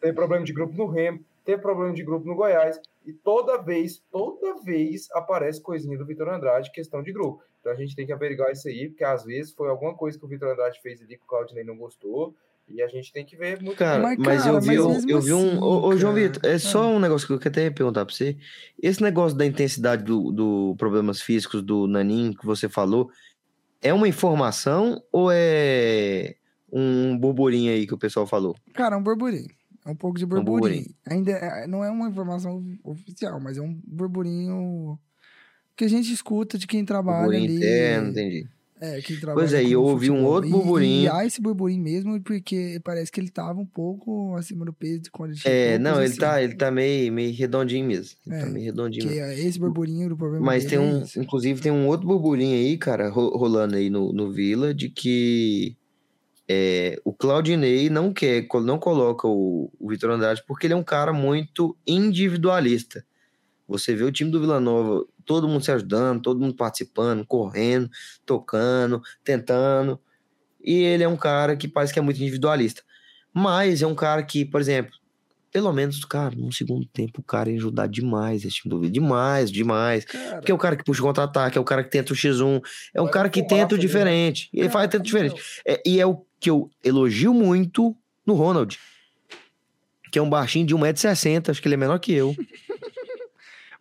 Teve 0.00 0.12
problema 0.12 0.44
de 0.44 0.52
grupo 0.52 0.74
no 0.76 0.86
Remo, 0.86 1.20
teve 1.44 1.60
problema 1.60 1.92
de 1.92 2.04
grupo 2.04 2.26
no 2.26 2.36
Goiás, 2.36 2.80
e 3.04 3.12
toda 3.12 3.58
vez, 3.60 4.00
toda 4.12 4.62
vez 4.62 5.08
aparece 5.12 5.60
coisinha 5.60 5.98
do 5.98 6.06
Vitor 6.06 6.28
Andrade, 6.28 6.70
questão 6.70 7.02
de 7.02 7.12
grupo. 7.12 7.42
Então 7.62 7.70
a 7.72 7.76
gente 7.76 7.94
tem 7.94 8.04
que 8.04 8.12
averiguar 8.12 8.50
isso 8.50 8.66
aí, 8.66 8.88
porque 8.88 9.04
às 9.04 9.24
vezes 9.24 9.52
foi 9.54 9.68
alguma 9.68 9.94
coisa 9.94 10.18
que 10.18 10.24
o 10.24 10.28
Vitor 10.28 10.50
Andrade 10.50 10.80
fez 10.82 11.00
ali 11.00 11.16
que 11.16 11.22
o 11.22 11.26
Claudinei 11.28 11.62
não 11.62 11.76
gostou, 11.76 12.34
e 12.68 12.82
a 12.82 12.88
gente 12.88 13.12
tem 13.12 13.24
que 13.24 13.36
ver 13.36 13.62
muito 13.62 13.76
Cara, 13.78 14.02
Mas, 14.02 14.18
mas, 14.18 14.42
cara, 14.42 14.56
eu 14.56 14.60
vi, 14.60 14.66
mas 14.68 14.80
um- 14.80 14.88
mesmo 14.88 15.10
eu 15.10 15.20
vi 15.20 15.32
um. 15.32 15.48
assim, 15.48 15.58
Ô, 15.58 15.86
ô, 15.86 15.96
João. 15.96 16.12
Vitor, 16.14 16.44
é 16.44 16.58
só 16.58 16.88
um 16.90 16.98
negócio 16.98 17.26
que 17.26 17.32
eu 17.32 17.38
queria 17.38 17.50
até 17.66 17.70
perguntar 17.70 18.04
pra 18.04 18.12
você. 18.14 18.36
Esse 18.82 19.00
negócio 19.00 19.36
da 19.38 19.46
intensidade 19.46 20.02
do, 20.02 20.32
do 20.32 20.74
problemas 20.76 21.22
físicos 21.22 21.62
do 21.62 21.86
Nanin 21.86 22.32
que 22.32 22.44
você 22.44 22.68
falou, 22.68 23.10
é 23.80 23.92
uma 23.94 24.08
informação 24.08 25.00
ou 25.12 25.28
é 25.32 26.34
um 26.72 27.16
burburinho 27.18 27.72
aí 27.72 27.86
que 27.86 27.94
o 27.94 27.98
pessoal 27.98 28.26
falou? 28.26 28.56
Cara, 28.74 28.96
é 28.96 28.98
um 28.98 29.02
burburinho. 29.02 29.48
É 29.84 29.90
um 29.90 29.96
pouco 29.96 30.18
de 30.18 30.24
burburinho. 30.24 30.60
burburinho. 30.60 30.94
Ainda 31.08 31.32
é- 31.32 31.66
não 31.66 31.84
é 31.84 31.90
uma 31.90 32.08
informação 32.08 32.64
oficial, 32.84 33.40
mas 33.40 33.58
é 33.58 33.60
um 33.60 33.78
burburinho 33.84 34.98
que 35.76 35.84
a 35.84 35.88
gente 35.88 36.12
escuta 36.12 36.58
de 36.58 36.66
quem 36.66 36.84
trabalha 36.84 37.22
Burburinho 37.22 37.44
ali. 37.48 37.56
interno, 37.56 38.10
entendi. 38.10 38.46
É, 38.80 39.00
quem 39.00 39.16
trabalha 39.16 39.34
Pois 39.46 39.54
é, 39.54 39.62
e 39.62 39.72
eu 39.72 39.82
ouvi 39.82 40.10
um 40.10 40.24
outro 40.24 40.48
E- 40.48 40.52
burburinho. 40.52 41.02
E, 41.04 41.08
há 41.08 41.24
esse 41.24 41.40
burburinho 41.40 41.80
mesmo, 41.82 42.20
porque 42.20 42.80
parece 42.82 43.12
que 43.12 43.20
ele 43.20 43.30
tava 43.30 43.60
um 43.60 43.64
pouco 43.66 44.34
acima 44.34 44.64
do 44.64 44.72
peso 44.72 45.02
de 45.02 45.10
quando 45.10 45.30
ele 45.30 45.38
chegou. 45.38 45.56
É, 45.56 45.78
não, 45.78 45.98
ele 46.00 46.06
assim. 46.10 46.18
tá, 46.18 46.42
ele 46.42 46.54
tá 46.56 46.68
meio, 46.70 47.12
meio 47.12 47.32
redondinho 47.32 47.86
mesmo. 47.86 48.16
Ele 48.26 48.36
tá 48.40 48.46
É, 48.46 48.50
meio 48.50 48.64
redondinho 48.64 49.06
Que 49.06 49.14
mesmo. 49.14 49.24
é 49.24 49.38
esse 49.40 49.58
burburinho 49.58 50.08
do 50.08 50.16
problema 50.16 50.44
Mas 50.44 50.64
tem 50.64 50.78
é 50.78 50.80
um, 50.80 51.02
esse. 51.02 51.20
inclusive 51.20 51.60
tem 51.60 51.70
um 51.70 51.86
outro 51.86 52.08
burburinho 52.08 52.56
aí, 52.56 52.76
cara, 52.76 53.08
ro- 53.08 53.36
rolando 53.36 53.76
aí 53.76 53.88
no, 53.88 54.12
no 54.12 54.32
Vila, 54.32 54.74
de 54.74 54.88
que 54.88 55.76
é, 56.48 57.00
o 57.04 57.12
Claudinei 57.12 57.88
não 57.88 58.12
quer, 58.12 58.48
não 58.64 58.80
coloca 58.80 59.28
o, 59.28 59.70
o 59.78 59.88
Vitor 59.88 60.10
Andrade 60.10 60.42
porque 60.44 60.66
ele 60.66 60.74
é 60.74 60.76
um 60.76 60.82
cara 60.82 61.12
muito 61.12 61.76
individualista. 61.86 63.04
Você 63.68 63.94
vê 63.94 64.02
o 64.02 64.12
time 64.12 64.30
do 64.30 64.40
Vila 64.40 64.58
Nova, 64.60 65.06
todo 65.24 65.48
mundo 65.48 65.64
se 65.64 65.72
ajudando, 65.72 66.22
todo 66.22 66.40
mundo 66.40 66.54
participando, 66.54 67.24
correndo, 67.26 67.90
tocando, 68.24 69.02
tentando. 69.24 70.00
E 70.64 70.82
ele 70.82 71.02
é 71.02 71.08
um 71.08 71.16
cara 71.16 71.56
que 71.56 71.66
parece 71.66 71.92
que 71.92 71.98
é 71.98 72.02
muito 72.02 72.20
individualista. 72.20 72.82
Mas 73.34 73.82
é 73.82 73.86
um 73.86 73.94
cara 73.94 74.22
que, 74.22 74.44
por 74.44 74.60
exemplo, 74.60 74.92
pelo 75.52 75.70
menos, 75.72 76.02
cara, 76.06 76.34
no 76.34 76.50
segundo 76.50 76.86
tempo, 76.86 77.20
o 77.20 77.22
cara 77.22 77.50
ia 77.50 77.56
ajudar 77.56 77.86
demais 77.86 78.42
esse 78.44 78.56
time 78.56 78.70
do 78.70 78.80
Vila. 78.80 78.92
Demais, 78.92 79.50
demais. 79.50 80.04
Cara, 80.06 80.36
Porque 80.36 80.50
é 80.50 80.54
o 80.54 80.58
cara 80.58 80.76
que 80.76 80.82
puxa 80.82 81.02
o 81.02 81.04
contra-ataque, 81.04 81.58
é 81.58 81.60
o 81.60 81.64
cara 81.64 81.84
que 81.84 81.90
tenta 81.90 82.12
o 82.12 82.16
X1, 82.16 82.62
é 82.94 83.02
um 83.02 83.10
cara 83.10 83.28
a 83.28 83.30
que 83.30 83.46
tenta 83.46 83.74
o 83.74 83.78
né? 83.78 83.82
diferente. 83.82 84.48
Ele 84.52 84.70
faz 84.70 84.88
tenta 84.88 85.02
o 85.02 85.06
diferente. 85.06 85.40
É, 85.66 85.82
e 85.84 86.00
é 86.00 86.06
o 86.06 86.24
que 86.40 86.48
eu 86.48 86.70
elogio 86.82 87.34
muito 87.34 87.94
no 88.26 88.32
Ronald. 88.34 88.78
Que 90.10 90.18
é 90.18 90.22
um 90.22 90.30
baixinho 90.30 90.66
de 90.66 90.74
1,60m, 90.74 91.50
acho 91.50 91.60
que 91.60 91.68
ele 91.68 91.74
é 91.74 91.78
menor 91.78 91.98
que 91.98 92.12
eu. 92.12 92.34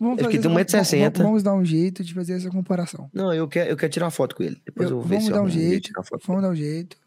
vamos 0.01 0.17
que 0.17 0.23
fazer 0.25 0.39
tem 0.39 0.51
essa- 0.51 0.77
1,60. 0.77 1.17
vamos- 1.19 1.19
Vamos 1.31 1.43
dar 1.43 1.53
um 1.53 1.63
jeito 1.65 2.03
de 2.03 2.13
fazer 2.13 2.33
essa 2.33 2.49
comparação. 2.49 3.09
Não, 3.13 3.33
eu 3.33 3.47
quero, 3.47 3.69
eu 3.69 3.77
quero 3.77 3.91
tirar 3.91 4.05
uma 4.07 4.11
foto 4.11 4.35
com 4.35 4.43
ele. 4.43 4.61
Depois 4.65 4.89
eu, 4.89 4.97
Eu- 4.97 4.99
vou 5.01 5.07
ver 5.07 5.15
vamos 5.15 5.23
se 5.25 5.31
eu 5.31 5.35
dar 5.35 5.43
um 5.43 5.49
jeito. 5.49 5.89
Vamos 6.27 6.41
dar 6.43 6.49
um 6.49 6.55
jeito. 6.55 6.97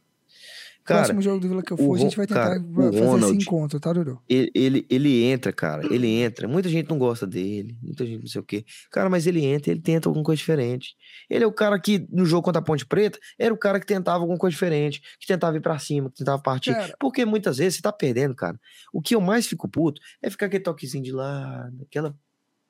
Cara, 0.87 0.99
Próximo 1.01 1.23
jogo 1.23 1.41
do 1.41 1.49
Vila 1.49 1.63
que 1.63 1.73
eu 1.73 1.77
o 1.77 1.79
for, 1.79 1.85
a 1.85 1.89
Ron- 1.89 1.97
gente 1.99 2.15
vai 2.19 2.27
tentar 2.27 2.45
cara, 2.47 2.61
o 2.61 2.75
fazer 2.75 3.01
Ronald- 3.01 3.25
esse 3.35 3.43
encontro, 3.43 3.81
tá, 3.81 3.91
Dudu? 3.91 4.21
ele, 4.29 4.51
ele, 4.55 4.87
ele 4.91 5.25
entra, 5.25 5.51
cara, 5.51 5.83
ele 5.91 6.07
entra. 6.07 6.47
Muita 6.47 6.69
gente 6.69 6.91
não 6.91 6.99
gosta 6.99 7.27
dele, 7.27 7.75
muita 7.83 8.05
gente 8.05 8.21
não 8.21 8.27
sei 8.27 8.39
o 8.43 8.45
quê. 8.45 8.67
Cara, 8.91 9.09
mas 9.09 9.27
ele 9.27 9.43
entra, 9.47 9.71
ele 9.71 9.81
tenta 9.81 10.11
alguma 10.11 10.23
coisa 10.23 10.37
diferente. 10.39 10.95
Ele 11.31 11.43
é 11.43 11.47
o 11.47 11.53
cara 11.53 11.81
que, 11.81 12.07
no 12.13 12.27
jogo 12.27 12.43
contra 12.43 12.61
a 12.61 12.63
Ponte 12.63 12.85
Preta, 12.85 13.19
era 13.39 13.55
o 13.55 13.57
cara 13.57 13.81
que 13.81 13.87
tentava 13.87 14.19
alguma 14.19 14.37
coisa 14.37 14.53
diferente, 14.53 15.01
que 15.19 15.27
tentava 15.27 15.57
ir 15.57 15.61
pra 15.63 15.79
cima, 15.79 16.11
que 16.11 16.19
tentava 16.19 16.43
partir. 16.43 16.75
Cara, 16.75 16.95
Porque 17.01 17.25
muitas 17.25 17.57
vezes 17.57 17.77
você 17.77 17.81
tá 17.83 17.91
perdendo, 17.91 18.35
cara. 18.35 18.61
O 18.93 19.01
que 19.01 19.15
eu 19.15 19.23
mais 19.23 19.47
fico 19.47 19.67
puto 19.67 20.03
é 20.23 20.29
ficar 20.29 20.45
aquele 20.47 20.65
toquezinho 20.65 21.03
de 21.03 21.13
lado, 21.13 21.83
aquela 21.89 22.15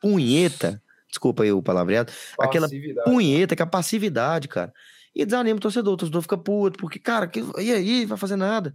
punheta. 0.04 0.82
Desculpa 1.08 1.44
aí 1.44 1.50
o 1.50 1.62
palavreado. 1.62 2.12
Aquela 2.38 2.68
punheta, 3.04 3.56
que 3.56 3.62
é 3.62 3.64
a 3.64 3.66
passividade, 3.66 4.48
cara. 4.48 4.70
E 5.14 5.24
desanima 5.24 5.56
o 5.56 5.60
torcedor. 5.60 5.94
O 5.94 5.96
torcedor 5.96 6.20
fica 6.20 6.36
puto, 6.36 6.78
porque, 6.78 6.98
cara, 6.98 7.26
que, 7.26 7.42
e 7.58 7.72
aí? 7.72 8.04
Vai 8.04 8.18
fazer 8.18 8.36
nada. 8.36 8.74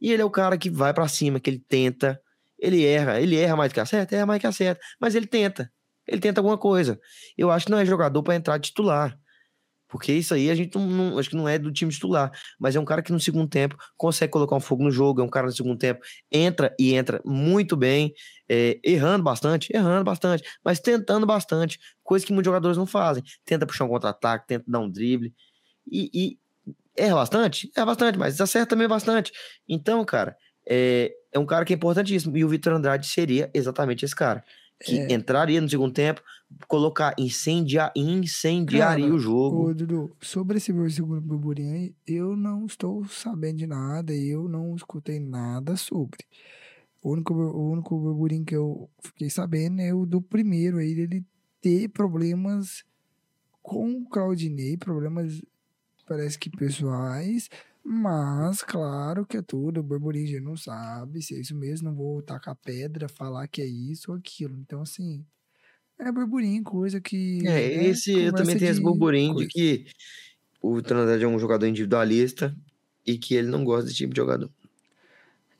E 0.00 0.10
ele 0.10 0.22
é 0.22 0.24
o 0.24 0.30
cara 0.30 0.58
que 0.58 0.68
vai 0.68 0.92
pra 0.92 1.06
cima, 1.06 1.38
que 1.38 1.48
ele 1.48 1.62
tenta. 1.68 2.20
Ele 2.58 2.84
erra, 2.84 3.20
ele 3.20 3.36
erra 3.36 3.54
mais 3.54 3.72
que 3.72 3.78
acerta, 3.78 4.16
erra 4.16 4.26
mais 4.26 4.40
que 4.40 4.46
acerta. 4.46 4.80
Mas 4.98 5.14
ele 5.14 5.26
tenta. 5.26 5.70
Ele 6.08 6.20
tenta 6.20 6.40
alguma 6.40 6.58
coisa. 6.58 6.98
Eu 7.38 7.50
acho 7.50 7.66
que 7.66 7.72
não 7.72 7.78
é 7.78 7.84
jogador 7.84 8.22
pra 8.22 8.34
entrar 8.34 8.58
titular. 8.58 9.16
Porque 9.88 10.12
isso 10.12 10.34
aí 10.34 10.50
a 10.50 10.54
gente 10.54 10.76
não, 10.76 10.86
não- 10.86 11.18
acho 11.18 11.30
que 11.30 11.36
não 11.36 11.48
é 11.48 11.58
do 11.58 11.72
time 11.72 11.90
titular. 11.92 12.30
Mas 12.58 12.76
é 12.76 12.80
um 12.80 12.84
cara 12.84 13.02
que 13.02 13.12
no 13.12 13.20
segundo 13.20 13.48
tempo 13.48 13.76
consegue 13.96 14.32
colocar 14.32 14.56
um 14.56 14.60
fogo 14.60 14.82
no 14.84 14.90
jogo. 14.90 15.20
É 15.20 15.24
um 15.24 15.28
cara 15.28 15.46
no 15.46 15.52
segundo 15.52 15.78
tempo 15.78 16.00
entra 16.30 16.74
e 16.78 16.94
entra 16.94 17.20
muito 17.24 17.76
bem, 17.76 18.12
é, 18.48 18.78
errando 18.84 19.22
bastante, 19.24 19.70
errando 19.74 20.04
bastante, 20.04 20.42
mas 20.64 20.80
tentando 20.80 21.26
bastante. 21.26 21.78
Coisa 22.02 22.24
que 22.26 22.32
muitos 22.32 22.46
jogadores 22.48 22.76
não 22.76 22.86
fazem. 22.86 23.22
Tenta 23.44 23.66
puxar 23.66 23.84
um 23.84 23.88
contra-ataque, 23.88 24.46
tenta 24.46 24.64
dar 24.68 24.80
um 24.80 24.90
drible. 24.90 25.32
E, 25.90 26.10
e 26.14 26.38
erra 26.96 27.14
bastante? 27.16 27.70
Erra 27.76 27.86
bastante, 27.86 28.18
mas 28.18 28.40
acerta 28.40 28.70
também 28.70 28.88
bastante. 28.88 29.32
Então, 29.68 30.04
cara, 30.04 30.36
é, 30.68 31.12
é 31.32 31.38
um 31.38 31.46
cara 31.46 31.64
que 31.64 31.72
é 31.72 31.76
importantíssimo. 31.76 32.36
E 32.36 32.44
o 32.44 32.48
Vitor 32.48 32.72
Andrade 32.72 33.06
seria 33.06 33.50
exatamente 33.54 34.04
esse 34.04 34.14
cara. 34.14 34.42
Que 34.84 34.98
É. 34.98 35.12
entraria 35.12 35.60
no 35.60 35.68
segundo 35.68 35.92
tempo, 35.92 36.22
colocar, 36.68 37.14
incendiar, 37.18 37.92
incendiaria 37.96 39.06
Cara, 39.06 39.14
o 39.14 39.18
jogo. 39.18 39.68
Ô, 39.70 39.74
Dudu, 39.74 40.14
sobre 40.20 40.58
esse 40.58 40.72
burburinho 40.72 41.72
aí, 41.74 41.94
eu 42.06 42.36
não 42.36 42.66
estou 42.66 43.04
sabendo 43.06 43.58
de 43.58 43.66
nada, 43.66 44.14
eu 44.14 44.48
não 44.48 44.74
escutei 44.76 45.18
nada 45.18 45.76
sobre. 45.76 46.18
O 47.02 47.12
único, 47.12 47.32
o 47.32 47.72
único 47.72 47.98
burburinho 47.98 48.44
que 48.44 48.54
eu 48.54 48.90
fiquei 49.00 49.30
sabendo 49.30 49.80
é 49.80 49.94
o 49.94 50.04
do 50.04 50.20
primeiro 50.20 50.78
aí, 50.78 50.94
dele 50.94 51.24
ter 51.60 51.88
problemas 51.88 52.84
com 53.62 53.90
o 54.00 54.08
Claudinei, 54.08 54.76
problemas 54.76 55.40
parece 56.06 56.38
que 56.38 56.48
pessoais, 56.50 57.48
mas 57.88 58.62
claro 58.62 59.24
que 59.24 59.36
é 59.36 59.42
tudo, 59.42 59.78
o 59.78 59.82
burburinho 59.82 60.42
não 60.42 60.56
sabe 60.56 61.22
se 61.22 61.36
é 61.36 61.40
isso 61.40 61.54
mesmo, 61.54 61.88
não 61.88 61.96
vou 61.96 62.20
tacar 62.20 62.56
pedra, 62.56 63.08
falar 63.08 63.46
que 63.46 63.62
é 63.62 63.64
isso 63.64 64.10
ou 64.10 64.18
aquilo. 64.18 64.58
Então, 64.58 64.82
assim, 64.82 65.24
é 65.96 66.10
burburinho, 66.10 66.64
coisa 66.64 67.00
que. 67.00 67.38
É, 67.46 67.76
né, 67.76 67.84
esse, 67.86 68.12
eu 68.12 68.32
também 68.32 68.58
tenho 68.58 68.72
esse 68.72 68.80
de 68.80 68.84
burburinho 68.84 69.36
de 69.36 69.48
coisa. 69.48 69.50
que 69.50 69.86
o 70.60 70.74
Vitor 70.74 70.96
Andrade 70.96 71.22
é 71.22 71.28
um 71.28 71.38
jogador 71.38 71.64
individualista 71.66 72.52
e 73.06 73.16
que 73.16 73.36
ele 73.36 73.46
não 73.46 73.64
gosta 73.64 73.84
desse 73.84 73.98
tipo 73.98 74.12
de 74.12 74.20
jogador. 74.20 74.50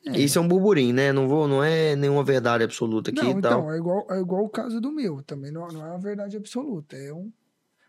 É. 0.05 0.19
Isso 0.19 0.37
é 0.37 0.43
um 0.43 0.49
burburinho, 0.49 0.95
né? 0.95 1.13
Não, 1.13 1.29
vou, 1.29 1.47
não 1.47 1.63
é 1.63 1.95
nenhuma 1.95 2.25
verdade 2.25 2.65
absoluta 2.65 3.13
aqui 3.13 3.23
Não, 3.23 3.39
e 3.39 3.41
tal. 3.41 3.61
então, 3.61 3.73
é 3.73 3.77
igual, 3.77 4.07
é 4.11 4.21
igual 4.21 4.45
o 4.45 4.49
caso 4.49 4.81
do 4.81 4.91
meu. 4.91 5.23
Também 5.23 5.53
não, 5.53 5.69
não 5.69 5.87
é 5.87 5.91
uma 5.91 5.99
verdade 6.01 6.37
absoluta. 6.37 6.97
É 6.97 7.13
um 7.13 7.33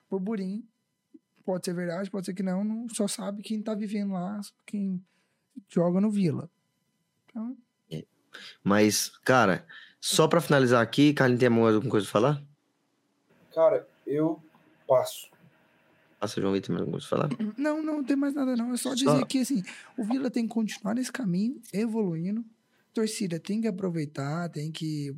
burburinho. 0.08 0.64
Pode 1.48 1.64
ser 1.64 1.74
verdade, 1.74 2.12
pode 2.12 2.26
ser 2.26 2.34
que 2.34 2.44
não. 2.44 2.62
não 2.62 2.90
só 2.90 3.08
sabe 3.08 3.42
quem 3.42 3.62
tá 3.62 3.74
vivendo 3.74 4.12
lá, 4.12 4.42
quem 4.66 5.02
joga 5.70 6.02
no 6.02 6.12
Vila. 6.12 6.50
Então, 7.30 7.56
Mas, 8.62 9.08
cara, 9.24 9.66
só 10.02 10.28
pra 10.28 10.42
finalizar 10.42 10.84
aqui, 10.84 11.14
Carlinhos, 11.14 11.40
tem 11.40 11.50
mais 11.50 11.74
alguma 11.74 11.90
coisa 11.90 12.06
pra 12.06 12.12
falar? 12.12 12.44
Cara, 13.56 13.88
eu 14.06 14.44
passo. 14.86 15.30
Passa, 16.20 16.42
João 16.42 16.52
Vitor, 16.52 16.72
mais 16.76 16.82
alguma 16.82 17.00
coisa 17.00 17.08
pra 17.08 17.18
falar? 17.38 17.54
não, 17.58 17.82
não 17.82 18.04
tem 18.04 18.18
mais 18.18 18.34
nada 18.34 18.54
não. 18.58 18.74
É 18.74 18.78
só 18.78 18.90
Só- 18.90 18.96
dizer 18.96 19.26
que, 19.26 19.40
assim, 19.40 19.64
o 19.98 20.04
Vila 20.04 20.30
tem 20.30 20.46
que 20.46 20.54
continuar 20.54 20.96
nesse 20.96 21.14
caminho, 21.14 21.62
evoluindo. 21.72 22.42
A 22.42 22.94
torcida 22.94 23.40
tem 23.40 23.62
que 23.62 23.68
aproveitar, 23.70 24.50
tem 24.50 24.70
que 24.70 25.16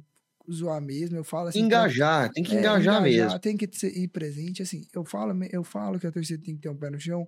zoar 0.51 0.81
mesmo. 0.81 1.17
Eu 1.17 1.23
falo 1.23 1.49
assim... 1.49 1.59
Engajar, 1.59 2.31
tem 2.31 2.43
que 2.43 2.55
É, 2.55 2.59
engajar, 2.59 3.01
mesmo. 3.01 3.39
Tem 3.39 3.55
que 3.57 3.69
ser- 3.71 3.95
ir 3.95 4.07
presente. 4.07 4.61
Assim, 4.61 4.85
eu 4.93 5.03
falo, 5.05 5.37
eu 5.51 5.63
falo 5.63 5.99
que 5.99 6.07
a 6.07 6.11
torcida 6.11 6.43
tem 6.43 6.55
que 6.55 6.61
ter 6.61 6.69
um 6.69 6.75
pé 6.77 6.89
no 6.89 6.99
chão, 6.99 7.27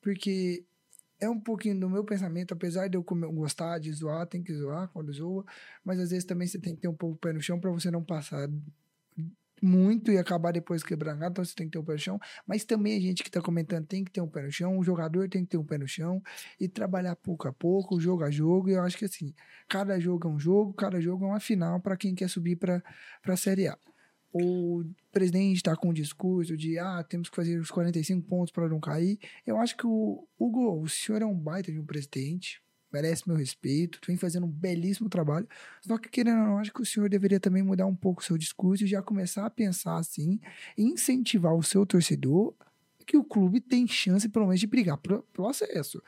porque 0.00 0.64
é 1.20 1.28
um 1.28 1.38
pouquinho 1.38 1.78
do 1.78 1.88
meu 1.88 2.04
pensamento, 2.04 2.52
apesar 2.52 2.88
de 2.88 2.96
eu 2.96 3.02
gostar 3.02 3.78
de 3.78 3.92
zoar, 3.92 4.26
tem 4.26 4.42
que 4.42 4.52
zoar 4.52 4.88
quando 4.88 5.12
zoa, 5.12 5.44
mas 5.84 6.00
às 6.00 6.10
vezes 6.10 6.24
também 6.24 6.48
você 6.48 6.58
tem 6.58 6.74
que 6.74 6.80
ter 6.80 6.88
um 6.88 6.94
pouco 6.94 7.14
o 7.14 7.18
pé 7.18 7.32
no 7.32 7.40
chão 7.40 7.60
para 7.60 7.70
você 7.70 7.90
não 7.90 8.02
passar 8.02 8.48
muito 9.62 10.10
e 10.10 10.18
acabar 10.18 10.52
depois 10.52 10.82
quebrando, 10.82 11.24
então 11.24 11.44
você 11.44 11.54
tem 11.54 11.66
que 11.66 11.72
ter 11.72 11.78
um 11.78 11.84
pé 11.84 11.92
no 11.92 11.98
chão, 11.98 12.20
mas 12.46 12.64
também 12.64 12.96
a 12.96 13.00
gente 13.00 13.22
que 13.22 13.30
tá 13.30 13.40
comentando 13.40 13.86
tem 13.86 14.04
que 14.04 14.10
ter 14.10 14.20
um 14.20 14.28
pé 14.28 14.42
no 14.42 14.50
chão, 14.50 14.76
o 14.76 14.82
jogador 14.82 15.28
tem 15.28 15.44
que 15.44 15.50
ter 15.50 15.56
um 15.56 15.64
pé 15.64 15.78
no 15.78 15.86
chão 15.86 16.20
e 16.58 16.68
trabalhar 16.68 17.14
pouco 17.14 17.46
a 17.46 17.52
pouco, 17.52 18.00
jogo 18.00 18.24
a 18.24 18.30
jogo, 18.30 18.68
e 18.68 18.72
eu 18.72 18.82
acho 18.82 18.98
que 18.98 19.04
assim, 19.04 19.32
cada 19.68 19.98
jogo 20.00 20.28
é 20.28 20.30
um 20.30 20.38
jogo, 20.38 20.72
cada 20.74 21.00
jogo 21.00 21.24
é 21.24 21.28
uma 21.28 21.40
final 21.40 21.80
para 21.80 21.96
quem 21.96 22.14
quer 22.14 22.28
subir 22.28 22.56
para 22.56 22.82
a 23.24 23.36
Série 23.36 23.68
A. 23.68 23.78
O 24.34 24.82
presidente 25.12 25.56
está 25.56 25.76
com 25.76 25.90
um 25.90 25.92
discurso 25.92 26.56
de 26.56 26.78
ah, 26.78 27.04
temos 27.06 27.28
que 27.28 27.36
fazer 27.36 27.58
os 27.58 27.70
45 27.70 28.26
pontos 28.26 28.50
para 28.50 28.66
não 28.66 28.80
cair. 28.80 29.18
Eu 29.46 29.58
acho 29.58 29.76
que 29.76 29.86
o 29.86 30.26
Hugo, 30.38 30.80
o 30.80 30.88
senhor 30.88 31.20
é 31.20 31.26
um 31.26 31.38
baita 31.38 31.70
de 31.70 31.78
um 31.78 31.84
presidente, 31.84 32.62
merece 32.92 33.26
meu 33.28 33.36
respeito, 33.36 33.98
vem 34.06 34.16
fazendo 34.16 34.46
um 34.46 34.50
belíssimo 34.50 35.08
trabalho. 35.08 35.48
Só 35.82 35.98
que, 35.98 36.08
querendo 36.08 36.38
ou 36.40 36.46
não, 36.46 36.58
acho 36.58 36.72
que 36.72 36.82
o 36.82 36.86
senhor 36.86 37.08
deveria 37.08 37.40
também 37.40 37.62
mudar 37.62 37.86
um 37.86 37.96
pouco 37.96 38.20
o 38.22 38.24
seu 38.24 38.36
discurso 38.38 38.84
e 38.84 38.86
já 38.86 39.02
começar 39.02 39.46
a 39.46 39.50
pensar 39.50 39.96
assim, 39.98 40.40
incentivar 40.76 41.54
o 41.54 41.62
seu 41.62 41.86
torcedor 41.86 42.54
que 43.06 43.16
o 43.16 43.24
clube 43.24 43.60
tem 43.60 43.86
chance, 43.86 44.28
pelo 44.28 44.46
menos, 44.46 44.60
de 44.60 44.66
brigar 44.66 44.96
pro- 44.98 45.22
pelo 45.32 45.48
acesso. 45.48 46.00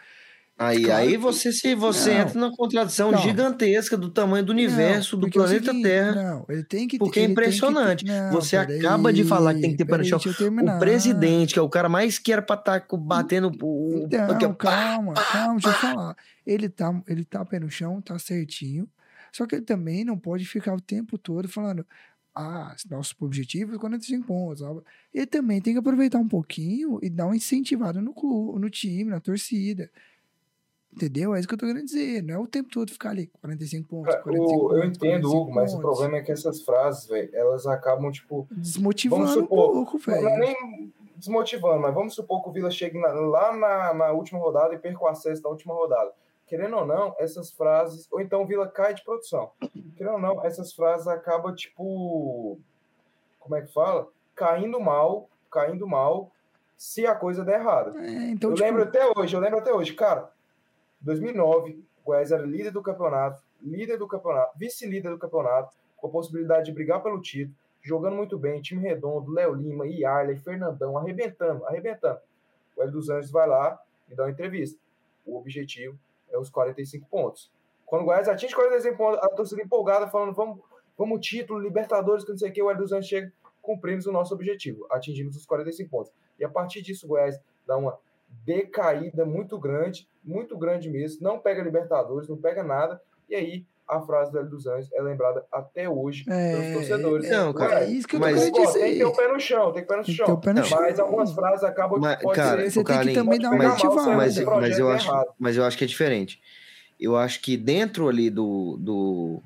Aí, 0.57 0.85
Claro 0.85 1.03
aí 1.03 1.17
você 1.17 1.51
se 1.51 1.75
você 1.75 2.15
Não. 2.15 2.21
entra 2.21 2.41
numa 2.41 2.57
contradição 2.57 3.11
Não. 3.11 3.19
gigantesca 3.19 3.97
do 3.97 4.09
tamanho 4.09 4.45
do 4.45 4.53
universo, 4.53 5.17
Não, 5.17 5.23
do 5.23 5.27
é 5.27 5.31
planeta 5.31 5.67
seguinte, 5.67 5.83
Terra. 5.83 6.15
Não, 6.15 6.47
ele 6.49 6.63
tem 6.63 6.87
que 6.87 6.97
Porque 6.97 7.19
é 7.19 7.27
ter- 7.27 7.33
impressionante. 7.33 8.05
Não, 8.05 8.31
Você 8.31 8.57
acaba 8.57 9.13
de 9.13 9.25
falar 9.25 9.55
que 9.55 9.61
tem 9.61 9.73
que 9.73 9.77
ter 9.79 9.85
pé 9.85 9.99
no 9.99 10.05
chão. 10.05 10.19
O 10.21 10.79
presidente, 10.79 11.55
que 11.55 11.59
é 11.59 11.63
o 11.63 11.69
cara 11.69 11.89
mais 11.89 12.21
que 12.21 12.33
era 12.33 12.41
pra 12.41 12.55
estar 12.55 12.87
batendo 13.01 13.51
o. 13.61 14.07
Aqui, 14.31 14.47
ó, 14.47 14.55
calma, 14.55 15.15
calma, 15.15 15.55
deixa 15.55 15.69
eu 15.69 15.73
falar. 15.75 16.17
Ele 16.47 16.69
tá, 16.69 17.03
ele 17.09 17.25
tá 17.25 17.45
pé 17.45 17.59
no 17.59 17.69
chão, 17.69 18.01
tá 18.01 18.17
certinho. 18.19 18.89
Só 19.33 19.47
que 19.47 19.57
ele 19.57 19.65
também 19.65 20.05
não 20.05 20.17
pode 20.17 20.45
ficar 20.45 20.73
o 20.73 20.81
tempo 20.81 21.19
todo 21.19 21.49
falando. 21.49 21.85
Ah, 22.33 22.75
nosso 22.91 23.15
objetivo 23.21 23.75
é 23.75 23.79
45 23.79 24.25
pontos. 24.27 24.63
Ele 25.13 25.27
também 25.27 25.61
tem 25.61 25.73
que 25.73 25.79
aproveitar 25.81 26.19
um 26.19 26.27
pouquinho 26.29 26.99
e 27.03 27.11
dar 27.11 27.27
uma 27.27 27.37
incentivada 27.37 28.01
no 28.01 28.13
clube, 28.15 28.61
no 28.61 28.71
time, 28.71 29.11
na 29.11 29.19
torcida. 29.21 29.91
Entendeu? 30.95 31.35
É 31.35 31.39
isso 31.41 31.49
que 31.49 31.55
eu 31.55 31.59
tô 31.59 31.67
querendo 31.67 31.85
dizer. 31.85 32.23
Não 32.23 32.35
é 32.35 32.39
o 32.39 32.47
tempo 32.47 32.71
todo 32.71 32.91
ficar 32.93 33.11
ali, 33.11 33.27
45 33.41 33.89
pontos, 33.89 34.11
Cara, 34.13 34.23
45 34.23 34.55
o- 34.55 34.61
pontos. 34.69 34.77
eu 34.77 34.85
entendo, 34.85 34.99
45 35.01 35.37
Hugo, 35.37 35.53
mas 35.55 35.75
o 35.75 35.81
problema 35.81 36.17
é 36.19 36.23
que 36.23 36.31
essas 36.33 36.63
frases, 36.63 37.07
velho, 37.09 37.31
elas 37.35 37.67
acabam, 37.67 38.11
tipo, 38.13 38.47
Desmotivando 38.51 39.23
Vamos 39.25 39.37
um 39.37 39.41
supor, 39.43 39.73
pouco, 39.73 40.01
Não 40.11 40.15
é 40.17 40.21
velho. 40.21 40.39
nem 40.39 40.93
desmotivando, 41.17 41.81
mas 41.81 41.95
vamos 41.95 42.15
supor 42.15 42.43
que 42.43 42.49
o 42.49 42.53
Vila 42.53 42.71
chegue 42.71 42.99
na- 42.99 43.09
lá 43.13 43.57
na, 43.57 43.95
na 43.95 44.13
última 44.13 44.39
rodada 44.39 44.75
e 44.75 44.79
perca 44.79 45.03
o 45.03 45.09
acesso 45.09 45.43
na 45.43 45.49
última 45.51 45.75
rodada. 45.75 46.13
Querendo 46.47 46.77
ou 46.77 46.87
não, 46.87 47.15
essas 47.19 47.51
frases. 47.51 48.07
Ou 48.13 48.21
então 48.21 48.43
o 48.43 48.47
Vila 48.47 48.69
cai 48.69 48.95
de 48.95 49.03
produção. 49.03 49.51
Querendo 49.97 50.15
ou 50.15 50.21
não, 50.21 50.45
essas 50.45 50.73
frases 50.75 51.07
acabam, 51.09 51.55
tipo. 51.55 52.59
Como 53.41 53.57
é 53.57 53.63
que 53.63 53.73
fala? 53.73 54.07
Caindo 54.35 54.79
mal, 54.81 55.29
caindo 55.51 55.87
mal, 55.87 56.31
se 56.77 57.07
a 57.07 57.15
coisa 57.15 57.45
der 57.45 57.61
errada. 57.61 57.99
É, 57.99 58.31
então, 58.31 58.51
eu 58.51 58.55
tipo, 58.57 58.67
lembro 58.67 58.83
até 58.83 59.01
hoje, 59.17 59.35
eu 59.35 59.41
lembro 59.41 59.59
até 59.59 59.73
hoje, 59.73 59.95
cara. 59.95 60.31
2009, 61.05 61.85
o 62.03 62.05
Goiás 62.05 62.33
era 62.33 62.43
líder 62.43 62.71
do 62.71 62.83
campeonato, 62.83 63.43
líder 63.61 63.99
do 63.99 64.09
campeonato, 64.09 64.59
vice-líder 64.59 65.11
do 65.11 65.19
campeonato, 65.19 65.77
com 65.97 66.07
a 66.09 66.11
possibilidade 66.11 66.67
de 66.67 66.73
brigar 66.73 67.03
pelo 67.03 67.21
título, 67.21 67.57
jogando 67.83 68.17
muito 68.17 68.39
bem, 68.39 68.61
time 68.63 68.83
redondo, 68.83 69.31
Léo 69.31 69.55
Lima, 69.55 69.87
Iarley, 69.87 70.37
Fernandão, 70.37 70.97
arrebentando, 70.97 71.65
arrebentando. 71.67 72.21
O 72.77 72.83
Hélio 72.83 72.93
dos 72.93 73.11
Anjos 73.11 73.31
vai 73.31 73.47
lá 73.47 73.79
e 74.09 74.15
dá 74.15 74.25
uma 74.25 74.31
entrevista. 74.31 74.81
O 75.27 75.37
objetivo 75.37 75.99
é 76.31 76.39
os 76.39 76.51
45 76.51 77.07
pontos. 77.09 77.53
Quando 77.85 78.03
o 78.03 78.05
Goiás 78.07 78.29
atinge 78.29 78.55
45 78.55 78.97
pontos, 78.97 79.19
a 79.23 79.29
torcida 79.29 79.63
empolgada 79.63 80.09
falando, 80.09 80.35
vamos, 80.35 80.61
vamos 80.97 81.27
título, 81.27 81.61
Libertadores, 81.61 82.25
que 82.25 82.31
não 82.31 82.39
sei 82.39 82.51
o 82.51 82.53
que, 82.53 82.63
o 82.63 82.71
Hélio 82.71 82.83
dos 82.83 82.93
Anjos 82.93 83.09
chega, 83.09 83.33
cumprimos 83.61 84.07
o 84.07 84.13
nosso 84.13 84.35
objetivo, 84.35 84.87
atingimos 84.91 85.37
os 85.37 85.47
45 85.47 85.91
pontos. 85.91 86.13
E 86.39 86.45
a 86.45 86.49
partir 86.49 86.83
disso 86.83 87.07
o 87.07 87.11
Goiás 87.11 87.39
dá 87.67 87.77
uma 87.77 87.99
decaída 88.45 89.25
muito 89.25 89.59
grande, 89.59 90.09
muito 90.25 90.57
grande 90.57 90.89
mesmo, 90.91 91.19
não 91.23 91.39
pega 91.39 91.63
Libertadores, 91.63 92.29
não 92.29 92.37
pega 92.37 92.63
nada, 92.63 93.01
e 93.29 93.35
aí 93.35 93.65
a 93.87 94.01
frase 94.01 94.33
do 94.33 94.39
Hélio 94.39 94.51
dos 94.51 94.67
Anjos 94.67 94.91
é 94.95 95.03
lembrada 95.03 95.45
até 95.53 95.87
hoje 95.89 96.25
É, 96.29 96.53
pelos 96.53 96.73
torcedores. 96.89 97.31
Não, 97.31 97.53
cara, 97.53 97.85
é 97.85 97.91
isso 97.91 98.09
que 98.09 98.17
eu 98.17 98.21
mas- 98.21 98.43
tô 98.51 98.51
gosto, 98.51 98.73
tem 98.79 98.93
que 98.93 98.99
ter 98.99 99.05
o 99.05 99.13
pé 99.13 99.29
no 99.33 99.39
chão, 99.41 99.73
tem 99.73 99.83
que 99.83 99.89
ter 99.89 99.95
o 99.95 99.97
pé 99.97 99.97
no 99.99 100.05
Tem 100.05 100.15
que 100.15 100.21
ter 100.21 100.27
chão. 100.27 100.35
o 100.35 100.41
pé 100.41 100.53
no 100.55 100.65
chão. 100.65 100.81
Mas 100.81 100.99
algumas 100.99 101.33
frases 101.33 101.65
acabam 101.65 102.01
Mas, 102.01 102.23
pode 102.23 102.35
cara, 102.37 102.63
ser. 102.63 102.71
Você 102.71 102.85
tem 102.85 103.01
que 103.01 103.13
também 103.13 103.39
dar 103.39 103.51
uma 103.51 103.69
motivada. 103.69 104.17
mas, 104.17 104.39
mas 104.39 104.79
eu 104.79 104.91
é 104.91 104.95
acho, 104.95 105.09
errado. 105.11 105.29
mas 105.39 105.57
eu 105.59 105.65
acho 105.65 105.77
que 105.77 105.85
é 105.85 105.87
diferente. 105.87 106.41
Eu 106.99 107.15
acho 107.17 107.43
que 107.43 107.59
dentro 107.59 108.09
ali 108.09 108.31
do, 108.31 108.79
do, 108.81 109.43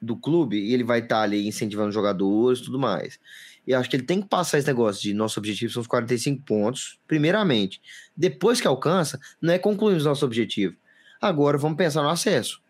do 0.00 0.16
clube, 0.16 0.72
ele 0.72 0.84
vai 0.84 1.00
estar 1.00 1.20
ali 1.20 1.46
incentivando 1.46 1.88
os 1.90 1.94
jogadores 1.94 2.60
e 2.60 2.64
tudo 2.64 2.78
mais. 2.78 3.18
E 3.66 3.74
acho 3.74 3.88
que 3.88 3.96
ele 3.96 4.04
tem 4.04 4.20
que 4.20 4.28
passar 4.28 4.58
esse 4.58 4.66
negócio 4.66 5.02
de 5.02 5.14
nosso 5.14 5.38
objetivo 5.38 5.72
são 5.72 5.82
os 5.82 5.86
45 5.86 6.42
pontos, 6.44 6.98
primeiramente. 7.06 7.80
Depois 8.16 8.60
que 8.60 8.66
alcança, 8.66 9.20
não 9.40 9.52
é 9.54 9.58
concluirmos 9.58 10.04
nosso 10.04 10.24
objetivo. 10.24 10.74
Agora 11.20 11.56
vamos 11.56 11.76
pensar 11.76 12.02
no 12.02 12.08
acesso. 12.08 12.60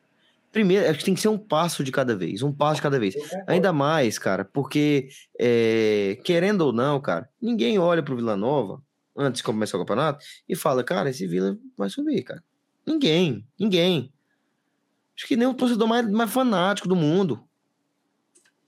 Primeiro, 0.53 0.87
acho 0.89 0.99
que 0.99 1.05
tem 1.07 1.15
que 1.15 1.21
ser 1.21 1.29
um 1.29 1.39
passo 1.39 1.83
de 1.83 1.91
cada 1.91 2.15
vez, 2.15 2.43
um 2.43 2.53
passo 2.53 2.77
de 2.77 2.83
cada 2.83 3.01
vez. 3.01 3.15
Ainda 3.47 3.73
mais, 3.73 4.19
cara, 4.19 4.45
porque, 4.45 5.09
é, 5.39 6.19
querendo 6.25 6.61
ou 6.61 6.73
não, 6.75 7.01
cara, 7.01 7.27
ninguém 7.41 7.79
olha 7.79 8.03
pro 8.03 8.15
Vila 8.15 8.37
Nova 8.37 8.83
antes 9.17 9.39
de 9.39 9.45
começar 9.45 9.79
o 9.79 9.81
campeonato 9.81 10.23
e 10.47 10.55
fala, 10.55 10.85
cara, 10.85 11.09
esse 11.09 11.27
Vila 11.27 11.57
vai 11.77 11.89
subir, 11.89 12.23
cara. 12.23 12.45
Ninguém, 12.87 13.47
ninguém. 13.59 14.13
Acho 15.17 15.27
que 15.27 15.37
nem 15.37 15.49
o 15.49 15.55
torcedor 15.55 15.89
mais, 15.89 16.11
mais 16.11 16.31
fanático 16.31 16.87
do 16.87 16.97
mundo. 16.97 17.43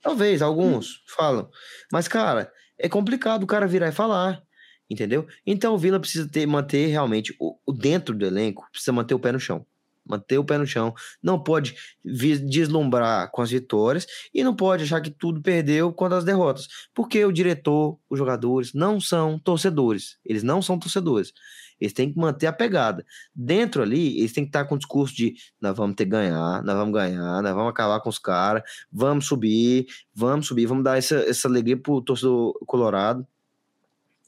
Talvez, 0.05 0.43
alguns 0.43 1.01
falam. 1.07 1.49
Mas, 1.91 2.07
cara, 2.07 2.51
é 2.77 2.87
complicado 2.87 3.41
o 3.41 3.47
cara 3.47 3.65
virar 3.65 3.87
e 3.87 3.91
falar. 3.91 4.39
Entendeu? 4.87 5.25
Então 5.43 5.73
o 5.73 5.79
Vila 5.79 5.99
precisa 5.99 6.29
ter, 6.29 6.45
manter 6.45 6.85
realmente 6.85 7.35
o, 7.39 7.57
o 7.65 7.73
dentro 7.73 8.13
do 8.13 8.23
elenco, 8.23 8.67
precisa 8.71 8.91
manter 8.91 9.15
o 9.15 9.19
pé 9.19 9.31
no 9.31 9.39
chão. 9.39 9.65
Manter 10.07 10.37
o 10.37 10.45
pé 10.45 10.59
no 10.59 10.67
chão. 10.67 10.93
Não 11.23 11.41
pode 11.41 11.75
deslumbrar 12.03 13.31
com 13.31 13.41
as 13.41 13.49
vitórias 13.49 14.05
e 14.31 14.43
não 14.43 14.55
pode 14.55 14.83
achar 14.83 15.01
que 15.01 15.09
tudo 15.09 15.41
perdeu 15.41 15.91
quando 15.91 16.13
as 16.13 16.23
derrotas. 16.23 16.67
Porque 16.93 17.25
o 17.25 17.31
diretor, 17.31 17.97
os 18.07 18.19
jogadores 18.19 18.75
não 18.75 19.01
são 19.01 19.39
torcedores. 19.39 20.19
Eles 20.23 20.43
não 20.43 20.61
são 20.61 20.77
torcedores. 20.77 21.33
Eles 21.79 21.93
têm 21.93 22.11
que 22.11 22.17
manter 22.17 22.47
a 22.47 22.53
pegada. 22.53 23.05
Dentro 23.33 23.81
ali, 23.81 24.19
eles 24.19 24.33
têm 24.33 24.43
que 24.43 24.49
estar 24.49 24.65
com 24.65 24.75
o 24.75 24.77
discurso 24.77 25.15
de 25.15 25.35
nós 25.59 25.75
vamos 25.75 25.95
ter 25.95 26.05
que 26.05 26.11
ganhar, 26.11 26.63
nós 26.63 26.75
vamos 26.75 26.93
ganhar, 26.93 27.41
nós 27.41 27.53
vamos 27.53 27.69
acabar 27.69 27.99
com 27.99 28.09
os 28.09 28.19
caras, 28.19 28.63
vamos 28.91 29.25
subir, 29.25 29.85
vamos 30.13 30.47
subir, 30.47 30.65
vamos 30.65 30.83
dar 30.83 30.97
essa, 30.97 31.15
essa 31.17 31.47
alegria 31.47 31.77
pro 31.77 32.01
torcedor 32.01 32.53
colorado 32.65 33.25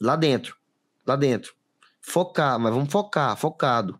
lá 0.00 0.16
dentro. 0.16 0.56
Lá 1.06 1.16
dentro. 1.16 1.54
Focar, 2.00 2.58
mas 2.58 2.72
vamos 2.72 2.90
focar, 2.90 3.36
focado. 3.36 3.98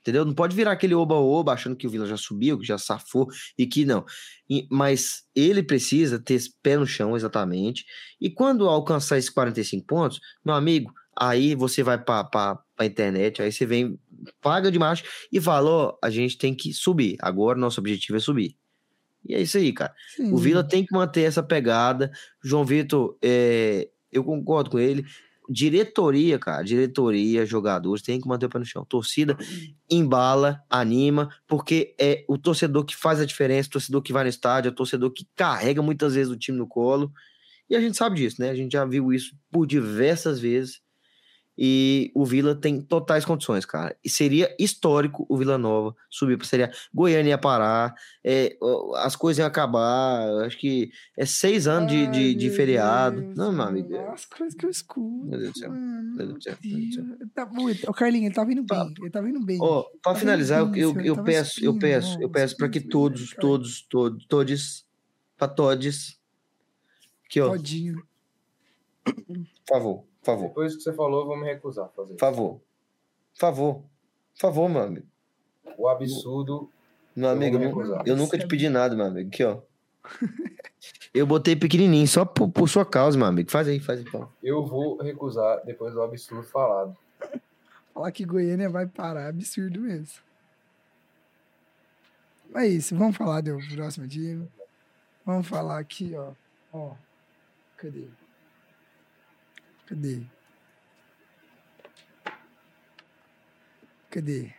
Entendeu? 0.00 0.24
Não 0.24 0.32
pode 0.32 0.56
virar 0.56 0.72
aquele 0.72 0.94
oba-oba 0.94 1.52
achando 1.52 1.76
que 1.76 1.86
o 1.86 1.90
Vila 1.90 2.06
já 2.06 2.16
subiu, 2.16 2.58
que 2.58 2.66
já 2.66 2.78
safou 2.78 3.28
e 3.58 3.66
que 3.66 3.84
não. 3.84 4.04
E- 4.48 4.66
mas 4.70 5.24
ele 5.34 5.62
precisa 5.62 6.18
ter 6.18 6.34
esse 6.34 6.54
pé 6.62 6.78
no 6.78 6.86
chão, 6.86 7.14
exatamente. 7.16 7.84
E 8.20 8.30
quando 8.30 8.68
alcançar 8.68 9.18
esses 9.18 9.28
45 9.28 9.86
pontos, 9.86 10.20
meu 10.44 10.54
amigo, 10.54 10.92
aí 11.14 11.54
você 11.54 11.82
vai 11.82 12.02
para 12.02 12.58
a 12.78 12.86
internet, 12.86 13.42
aí 13.42 13.50
você 13.50 13.66
vem, 13.66 13.98
paga 14.40 14.70
de 14.70 14.78
macho 14.78 15.04
e 15.32 15.40
fala: 15.40 15.70
ó, 15.70 15.98
a 16.02 16.10
gente 16.10 16.38
tem 16.38 16.54
que 16.54 16.72
subir. 16.72 17.16
Agora 17.20 17.58
nosso 17.58 17.80
objetivo 17.80 18.16
é 18.16 18.20
subir. 18.20 18.56
E 19.24 19.34
é 19.34 19.40
isso 19.40 19.58
aí, 19.58 19.72
cara. 19.72 19.92
Sim. 20.16 20.32
O 20.32 20.38
Vila 20.38 20.62
tem 20.62 20.84
que 20.84 20.94
manter 20.94 21.22
essa 21.22 21.42
pegada. 21.42 22.10
João 22.42 22.64
Vitor, 22.64 23.16
é, 23.22 23.88
eu 24.10 24.24
concordo 24.24 24.70
com 24.70 24.78
ele. 24.78 25.04
Diretoria, 25.50 26.38
cara, 26.38 26.62
diretoria, 26.62 27.46
jogadores, 27.46 28.02
tem 28.02 28.20
que 28.20 28.28
manter 28.28 28.46
o 28.46 28.48
pé 28.50 28.58
no 28.58 28.66
chão. 28.66 28.84
Torcida 28.84 29.36
embala, 29.90 30.62
anima, 30.68 31.30
porque 31.46 31.94
é 31.98 32.24
o 32.28 32.36
torcedor 32.36 32.84
que 32.84 32.94
faz 32.94 33.18
a 33.18 33.24
diferença, 33.24 33.68
o 33.68 33.72
torcedor 33.72 34.02
que 34.02 34.12
vai 34.12 34.24
no 34.24 34.28
estádio, 34.28 34.68
é 34.68 34.72
o 34.72 34.74
torcedor 34.74 35.10
que 35.10 35.26
carrega 35.34 35.80
muitas 35.80 36.14
vezes 36.14 36.30
o 36.30 36.36
time 36.36 36.58
no 36.58 36.66
colo. 36.66 37.10
E 37.68 37.74
a 37.74 37.80
gente 37.80 37.96
sabe 37.96 38.16
disso, 38.16 38.40
né? 38.40 38.50
A 38.50 38.54
gente 38.54 38.72
já 38.72 38.84
viu 38.84 39.12
isso 39.12 39.34
por 39.50 39.66
diversas 39.66 40.38
vezes. 40.38 40.80
E 41.60 42.12
o 42.14 42.24
Vila 42.24 42.54
tem 42.54 42.80
totais 42.80 43.24
condições, 43.24 43.66
cara. 43.66 43.96
E 44.04 44.08
seria 44.08 44.54
histórico 44.60 45.26
o 45.28 45.36
Vila 45.36 45.58
Nova 45.58 45.92
subir 46.08 46.36
para 46.36 46.46
Série 46.46 46.62
A. 46.62 46.70
Goiânia 46.94 47.30
ia 47.30 47.38
parar, 47.38 47.94
é, 48.24 48.56
as 48.98 49.16
coisas 49.16 49.38
iam 49.40 49.46
acabar. 49.48 50.28
eu 50.28 50.40
Acho 50.44 50.56
que 50.56 50.90
é 51.16 51.26
seis 51.26 51.66
anos 51.66 51.90
de, 51.90 52.06
de, 52.06 52.18
Ai, 52.28 52.34
de 52.34 52.46
meu 52.46 52.54
feriado. 52.56 53.20
Deus, 53.20 53.36
Não, 53.36 53.52
meu 53.52 53.62
amigo. 53.64 53.96
As 54.10 54.24
coisas 54.24 54.54
que 54.54 54.64
eu 54.66 54.70
escuto. 54.70 55.26
Meu 55.26 55.38
Deus 55.38 55.52
do 55.52 55.58
céu, 55.58 55.70
meu 55.72 56.16
Deus 56.28 56.34
do 56.34 56.42
céu. 56.42 56.56
Tá, 57.34 57.44
bom, 57.44 57.68
o 57.88 57.92
Carlinhos, 57.92 58.26
ele 58.26 58.34
tá 58.34 58.44
vindo 58.44 58.62
bem. 58.62 58.94
Ele 59.00 59.10
tá 59.10 59.20
vindo 59.20 59.44
bem. 59.44 59.58
Ó, 59.60 59.82
para 60.02 60.14
Tá 60.14 60.20
finalizar, 60.20 60.60
eu, 60.60 60.66
vendo 60.70 60.78
eu, 60.78 61.00
eu 61.00 61.14
Eu 61.16 61.24
peço, 61.24 61.64
eu 61.64 61.76
peço, 61.78 62.14
eu 62.14 62.20
nossa, 62.20 62.32
peço 62.32 62.56
para 62.56 62.68
que 62.68 62.80
todos, 62.80 63.30
cara. 63.30 63.40
todos, 63.40 63.82
todos, 63.82 64.26
todos, 64.26 64.86
para 65.36 65.48
todos, 65.48 66.18
aqui 67.26 67.40
ó, 67.40 67.50
Todinho. 67.50 68.02
por 69.04 69.46
favor, 69.68 70.04
Depois 70.36 70.76
que 70.76 70.82
você 70.82 70.92
falou, 70.92 71.20
eu 71.20 71.26
vou 71.26 71.36
me 71.36 71.44
recusar 71.46 71.86
a 71.86 71.88
fazer. 71.88 72.14
por 72.14 72.20
favor, 72.20 72.54
por 73.34 73.38
favor, 73.40 73.74
por 73.74 74.40
favor, 74.40 74.68
meu 74.68 74.82
amigo, 74.82 75.06
O 75.76 75.88
absurdo. 75.88 76.70
meu 77.16 77.28
Eu 77.30 77.34
amigo, 77.36 77.56
eu, 77.58 78.02
eu 78.06 78.16
nunca 78.16 78.38
te 78.38 78.46
pedi 78.46 78.68
nada, 78.68 78.94
meu 78.94 79.06
amigo, 79.06 79.28
aqui 79.28 79.44
ó, 79.44 79.58
eu 81.12 81.26
botei 81.26 81.54
pequenininho 81.56 82.06
só 82.06 82.24
por, 82.24 82.48
por 82.50 82.68
sua 82.68 82.84
causa, 82.86 83.16
meu 83.18 83.26
amigo, 83.26 83.50
faz 83.50 83.66
aí, 83.68 83.80
faz 83.80 84.00
aí, 84.00 84.04
então. 84.06 84.30
Eu 84.42 84.64
vou 84.64 84.96
recusar 85.02 85.64
depois 85.64 85.92
do 85.94 86.02
absurdo 86.02 86.42
falado. 86.44 86.96
Falar 87.92 88.12
que 88.12 88.24
Goiânia 88.24 88.70
vai 88.70 88.86
parar 88.86 89.22
é 89.22 89.28
absurdo 89.28 89.80
mesmo. 89.80 90.22
É 92.54 92.66
isso, 92.66 92.96
vamos 92.96 93.16
falar 93.16 93.40
do 93.42 93.58
próximo 93.74 94.06
time. 94.08 94.48
Vamos 95.26 95.46
falar 95.46 95.78
aqui, 95.78 96.14
ó. 96.16 96.32
Ó. 96.72 96.94
Cadê? 97.76 98.06
Cadê? 99.88 100.20
Cadê? 104.10 104.52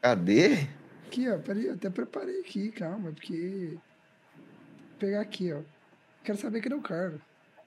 Cadê? 0.00 0.68
Aqui, 1.06 1.28
ó. 1.28 1.38
Peraí, 1.38 1.66
eu 1.66 1.74
até 1.74 1.90
preparei 1.90 2.40
aqui, 2.40 2.70
calma, 2.70 3.10
porque. 3.10 3.76
Vou 4.36 4.98
pegar 5.00 5.20
aqui, 5.20 5.52
ó. 5.52 5.62
Quero 6.22 6.38
saber 6.38 6.60
cadê 6.60 6.76
o 6.76 6.80
Carlos. 6.82 7.20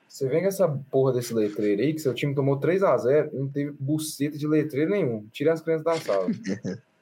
Você 0.08 0.28
vem 0.30 0.42
com 0.42 0.48
essa 0.48 0.68
porra 0.70 1.14
desse 1.14 1.34
letreiro 1.34 1.82
aí, 1.82 1.94
que 1.94 2.00
seu 2.00 2.14
time 2.14 2.34
tomou 2.34 2.60
3x0 2.60 3.34
e 3.34 3.38
não 3.38 3.50
teve 3.50 3.72
buceta 3.78 4.38
de 4.38 4.48
letreiro 4.48 4.92
nenhum. 4.92 5.28
Tira 5.30 5.52
as 5.52 5.62
crianças 5.62 5.84
da 5.84 6.00
sala. 6.00 6.28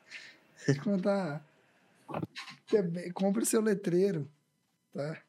Contar. 0.84 1.46
Compre 3.14 3.46
seu 3.46 3.62
letreiro, 3.62 4.28
tá? 4.94 5.22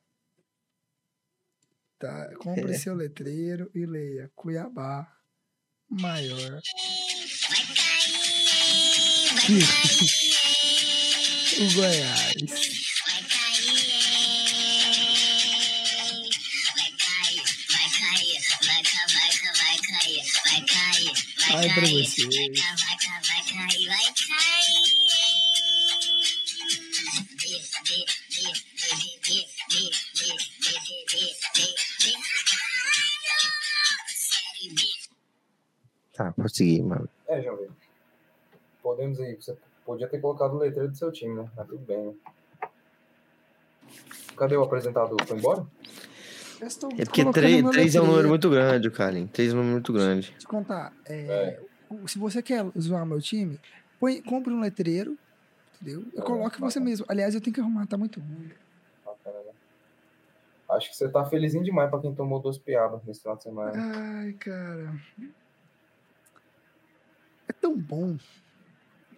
Tá, 2.01 2.31
compre 2.39 2.79
seu 2.79 2.95
letreiro 2.95 3.71
e 3.75 3.85
leia 3.85 4.31
Cuiabá 4.35 5.07
maior. 5.91 6.63
o 11.61 11.75
Goiás. 11.75 12.35
Vai 21.51 21.69
pra 21.75 21.87
vocês. 21.87 22.31
Tá, 36.21 36.33
pode 36.33 36.55
seguir, 36.55 36.83
mano. 36.83 37.09
É, 37.27 37.41
João 37.41 37.57
Vitor. 37.57 37.75
Podemos 38.83 39.19
ir. 39.21 39.37
Você 39.41 39.57
podia 39.87 40.07
ter 40.07 40.21
colocado 40.21 40.53
o 40.53 40.59
letreiro 40.59 40.91
do 40.91 40.95
seu 40.99 41.11
time, 41.11 41.35
né? 41.35 41.51
Mas 41.57 41.67
tudo 41.67 41.79
bem, 41.87 42.09
né? 42.09 42.15
Cadê 44.37 44.55
o 44.55 44.63
apresentador? 44.63 45.17
Foi 45.27 45.39
embora? 45.39 45.67
É 46.61 47.05
porque 47.07 47.23
colocando 47.23 47.33
3, 47.33 47.63
meu 47.63 47.71
três 47.73 47.95
é 47.95 48.03
um 48.03 48.07
número 48.07 48.29
muito 48.29 48.51
grande, 48.51 48.91
Carlinhos, 48.91 49.31
3 49.31 49.49
é 49.51 49.55
um 49.55 49.57
número 49.57 49.73
muito 49.73 49.93
grande. 49.95 50.31
Deixa 50.33 50.45
eu 50.47 50.51
contar. 50.51 50.93
é, 51.09 51.59
o- 51.89 52.07
Se 52.07 52.19
você 52.19 52.43
quer 52.43 52.71
zoar 52.79 53.07
meu 53.07 53.19
time, 53.19 53.59
põe, 53.99 54.21
compre 54.23 54.53
um 54.53 54.61
letreiro, 54.61 55.17
entendeu? 55.75 56.03
E 56.15 56.19
Ah, 56.21 56.23
coloque 56.23 56.61
você 56.61 56.79
mesmo. 56.79 57.07
Aliás, 57.09 57.35
eu 57.35 57.41
tenho 57.41 57.55
que 57.55 57.61
arrumar, 57.63 57.87
tá 57.87 57.97
muito 57.97 58.21
ruim. 58.21 58.49
Né? 58.49 58.55
Acho 60.69 60.91
que 60.91 60.97
você 60.97 61.09
tá 61.09 61.25
felizinho 61.25 61.65
demais 61.65 61.89
pra 61.91 61.99
quem 61.99 62.15
tomou 62.15 62.41
duas 62.41 62.59
piadas 62.59 63.03
nesse 63.05 63.23
final 63.23 63.37
de 63.39 63.43
semana. 63.43 63.83
Ai, 63.83 64.35
cara. 64.35 64.95
É 67.51 67.53
tão 67.53 67.77
bom. 67.77 68.17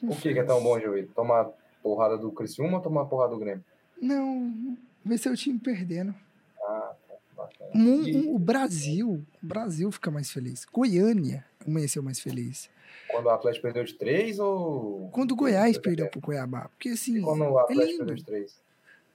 O 0.02 0.16
que, 0.16 0.32
que, 0.32 0.38
é 0.38 0.42
tão 0.42 0.62
bom, 0.62 0.80
Joey? 0.80 1.04
Tomar 1.08 1.50
porrada 1.82 2.16
do 2.16 2.32
Criciúma 2.32 2.78
ou 2.78 2.82
tomar 2.82 3.04
porrada 3.04 3.34
do 3.34 3.38
Grêmio? 3.38 3.62
Não, 4.00 4.74
ver 5.04 5.18
seu 5.18 5.34
é 5.34 5.36
time 5.36 5.58
perdendo. 5.58 6.14
Ah, 6.62 6.94
tá. 7.06 7.14
bacana. 7.36 7.70
Um, 7.74 8.30
um, 8.30 8.34
o 8.34 8.38
Brasil, 8.38 9.22
o 9.42 9.46
Brasil 9.46 9.92
fica 9.92 10.10
mais 10.10 10.30
feliz. 10.30 10.64
Goiânia 10.64 11.44
amanheceu 11.66 12.02
mais 12.02 12.20
feliz. 12.20 12.70
Quando 13.10 13.26
o 13.26 13.30
Atlético 13.30 13.64
perdeu 13.64 13.84
de 13.84 13.92
três 13.92 14.38
ou. 14.38 15.10
Quando 15.12 15.32
o 15.32 15.36
Goiás 15.36 15.76
perdeu 15.76 16.08
pro 16.08 16.22
Cuiabá. 16.22 16.70
Porque 16.70 16.88
assim. 16.88 17.18
E 17.18 17.20
quando 17.20 17.42
o 17.42 17.58
é 17.58 17.62
Atlético 17.64 17.92
é 17.92 17.96
perdeu 17.98 18.14
de 18.14 18.24
três. 18.24 18.62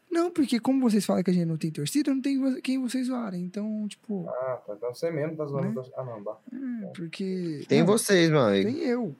Não, 0.09 0.31
porque 0.31 0.59
como 0.59 0.81
vocês 0.81 1.05
falam 1.05 1.21
que 1.23 1.29
a 1.29 1.33
gente 1.33 1.45
não 1.45 1.57
tem 1.57 1.69
torcida, 1.69 2.13
não 2.13 2.21
tem 2.21 2.61
quem 2.61 2.79
vocês 2.79 3.07
zoarem. 3.07 3.43
Então, 3.43 3.87
tipo, 3.87 4.27
Ah, 4.29 4.61
tá. 4.65 4.73
Então 4.73 4.93
você 4.93 5.11
mesmo 5.11 5.35
tá 5.35 5.45
zoando. 5.45 5.81
Né? 5.81 5.89
Ah, 5.95 6.03
não, 6.03 6.23
bah. 6.23 6.37
é, 6.51 6.87
porque. 6.95 7.65
Tem 7.67 7.79
não, 7.79 7.87
vocês, 7.87 8.29
meu 8.29 8.39
amigo. 8.39 8.71
Tem 8.71 8.79
eu. 8.83 9.15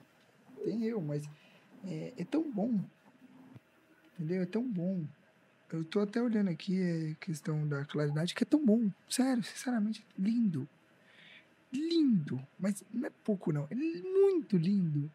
Tem 0.64 0.84
eu, 0.84 1.00
mas 1.00 1.28
é, 1.86 2.12
é 2.16 2.24
tão 2.24 2.42
bom. 2.42 2.80
Entendeu? 4.18 4.42
É 4.42 4.46
tão 4.46 4.62
bom. 4.62 5.04
Eu 5.70 5.84
tô 5.84 6.00
até 6.00 6.20
olhando 6.22 6.48
aqui 6.48 6.80
a 6.80 7.14
questão 7.24 7.68
da 7.68 7.84
claridade, 7.84 8.34
que 8.34 8.42
é 8.42 8.46
tão 8.46 8.64
bom. 8.64 8.88
Sério, 9.08 9.42
sinceramente, 9.42 10.04
lindo. 10.18 10.66
Lindo. 11.70 12.40
Mas 12.58 12.82
não 12.92 13.06
é 13.06 13.12
pouco, 13.22 13.52
não. 13.52 13.68
É 13.70 13.74
muito 13.74 14.56
lindo. 14.56 15.10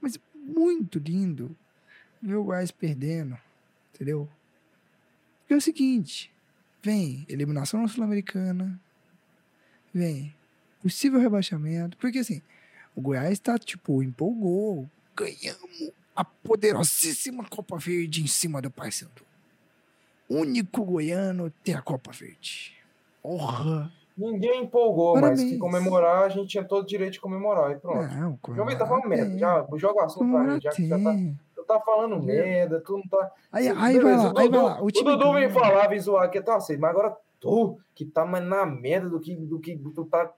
Mas 0.00 0.18
muito 0.34 1.00
lindo. 1.00 1.54
Ver 2.22 2.36
o 2.36 2.44
Goiás 2.44 2.70
perdendo. 2.70 3.36
Entendeu? 3.92 4.28
Porque 5.48 5.54
é 5.54 5.56
o 5.56 5.62
seguinte: 5.62 6.30
vem 6.82 7.24
eliminação 7.26 7.80
na 7.80 7.88
Sul-Americana. 7.88 8.78
Vem 9.94 10.34
possível 10.82 11.18
rebaixamento. 11.18 11.96
Porque 11.96 12.18
assim, 12.18 12.42
o 12.94 13.00
Goiás 13.00 13.38
tá, 13.38 13.58
tipo, 13.58 14.02
empolgou. 14.02 14.86
Ganhamos 15.16 15.90
a 16.14 16.22
poderosíssima 16.22 17.44
Copa 17.48 17.78
Verde 17.78 18.22
em 18.22 18.26
cima 18.26 18.60
do 18.60 18.70
Paysandu. 18.70 19.26
Único 20.28 20.84
goiano 20.84 21.50
ter 21.64 21.72
a 21.72 21.80
Copa 21.80 22.12
Verde. 22.12 22.76
Porra! 23.22 23.90
Ninguém 24.16 24.64
empolgou, 24.64 25.14
mas 25.14 25.22
Parabéns. 25.22 25.52
que 25.52 25.58
comemorar, 25.58 26.24
a 26.24 26.28
gente 26.28 26.48
tinha 26.48 26.64
todo 26.64 26.82
o 26.82 26.86
direito 26.86 27.14
de 27.14 27.20
comemorar. 27.20 27.70
E 27.70 27.76
pronto. 27.76 28.14
Não, 28.14 28.38
João 28.54 28.66
Vitor, 28.66 28.78
tá 28.80 28.86
falando 28.86 29.04
comemorar 29.04 29.08
merda. 29.08 29.30
tem. 29.30 29.38
Já, 29.38 29.66
joga 29.78 30.00
o 30.00 30.04
assunto 30.04 30.18
pra 30.18 30.26
Comemorar 30.26 30.54
gente, 30.54 30.64
já 30.64 30.70
que 30.72 30.88
já 30.88 30.98
tá, 30.98 31.16
tá 31.68 31.80
falando 31.80 32.16
Entendeu? 32.16 32.44
merda, 32.44 32.80
tu 32.84 32.96
não 32.96 33.06
tá. 33.08 33.30
Aí, 33.52 33.68
aí 33.68 33.98
vai 34.00 34.16
lá, 34.16 34.32
aí 34.36 34.48
vai 34.48 34.62
lá. 34.62 34.82
O 34.82 34.90
time 34.90 35.10
Dudu 35.10 35.32
vem 35.34 35.48
ganha. 35.48 35.50
falar, 35.50 35.86
vem 35.88 36.00
zoar 36.00 36.24
aqui, 36.24 36.40
tá 36.40 36.56
assim, 36.56 36.76
mas 36.76 36.90
agora 36.90 37.16
tu, 37.38 37.78
que 37.94 38.04
tá 38.04 38.24
mais 38.26 38.44
na 38.44 38.66
merda 38.66 39.08
do 39.08 39.20
que, 39.20 39.34
do 39.36 39.58
que 39.60 39.76
tu 39.94 40.04
tá. 40.04 40.30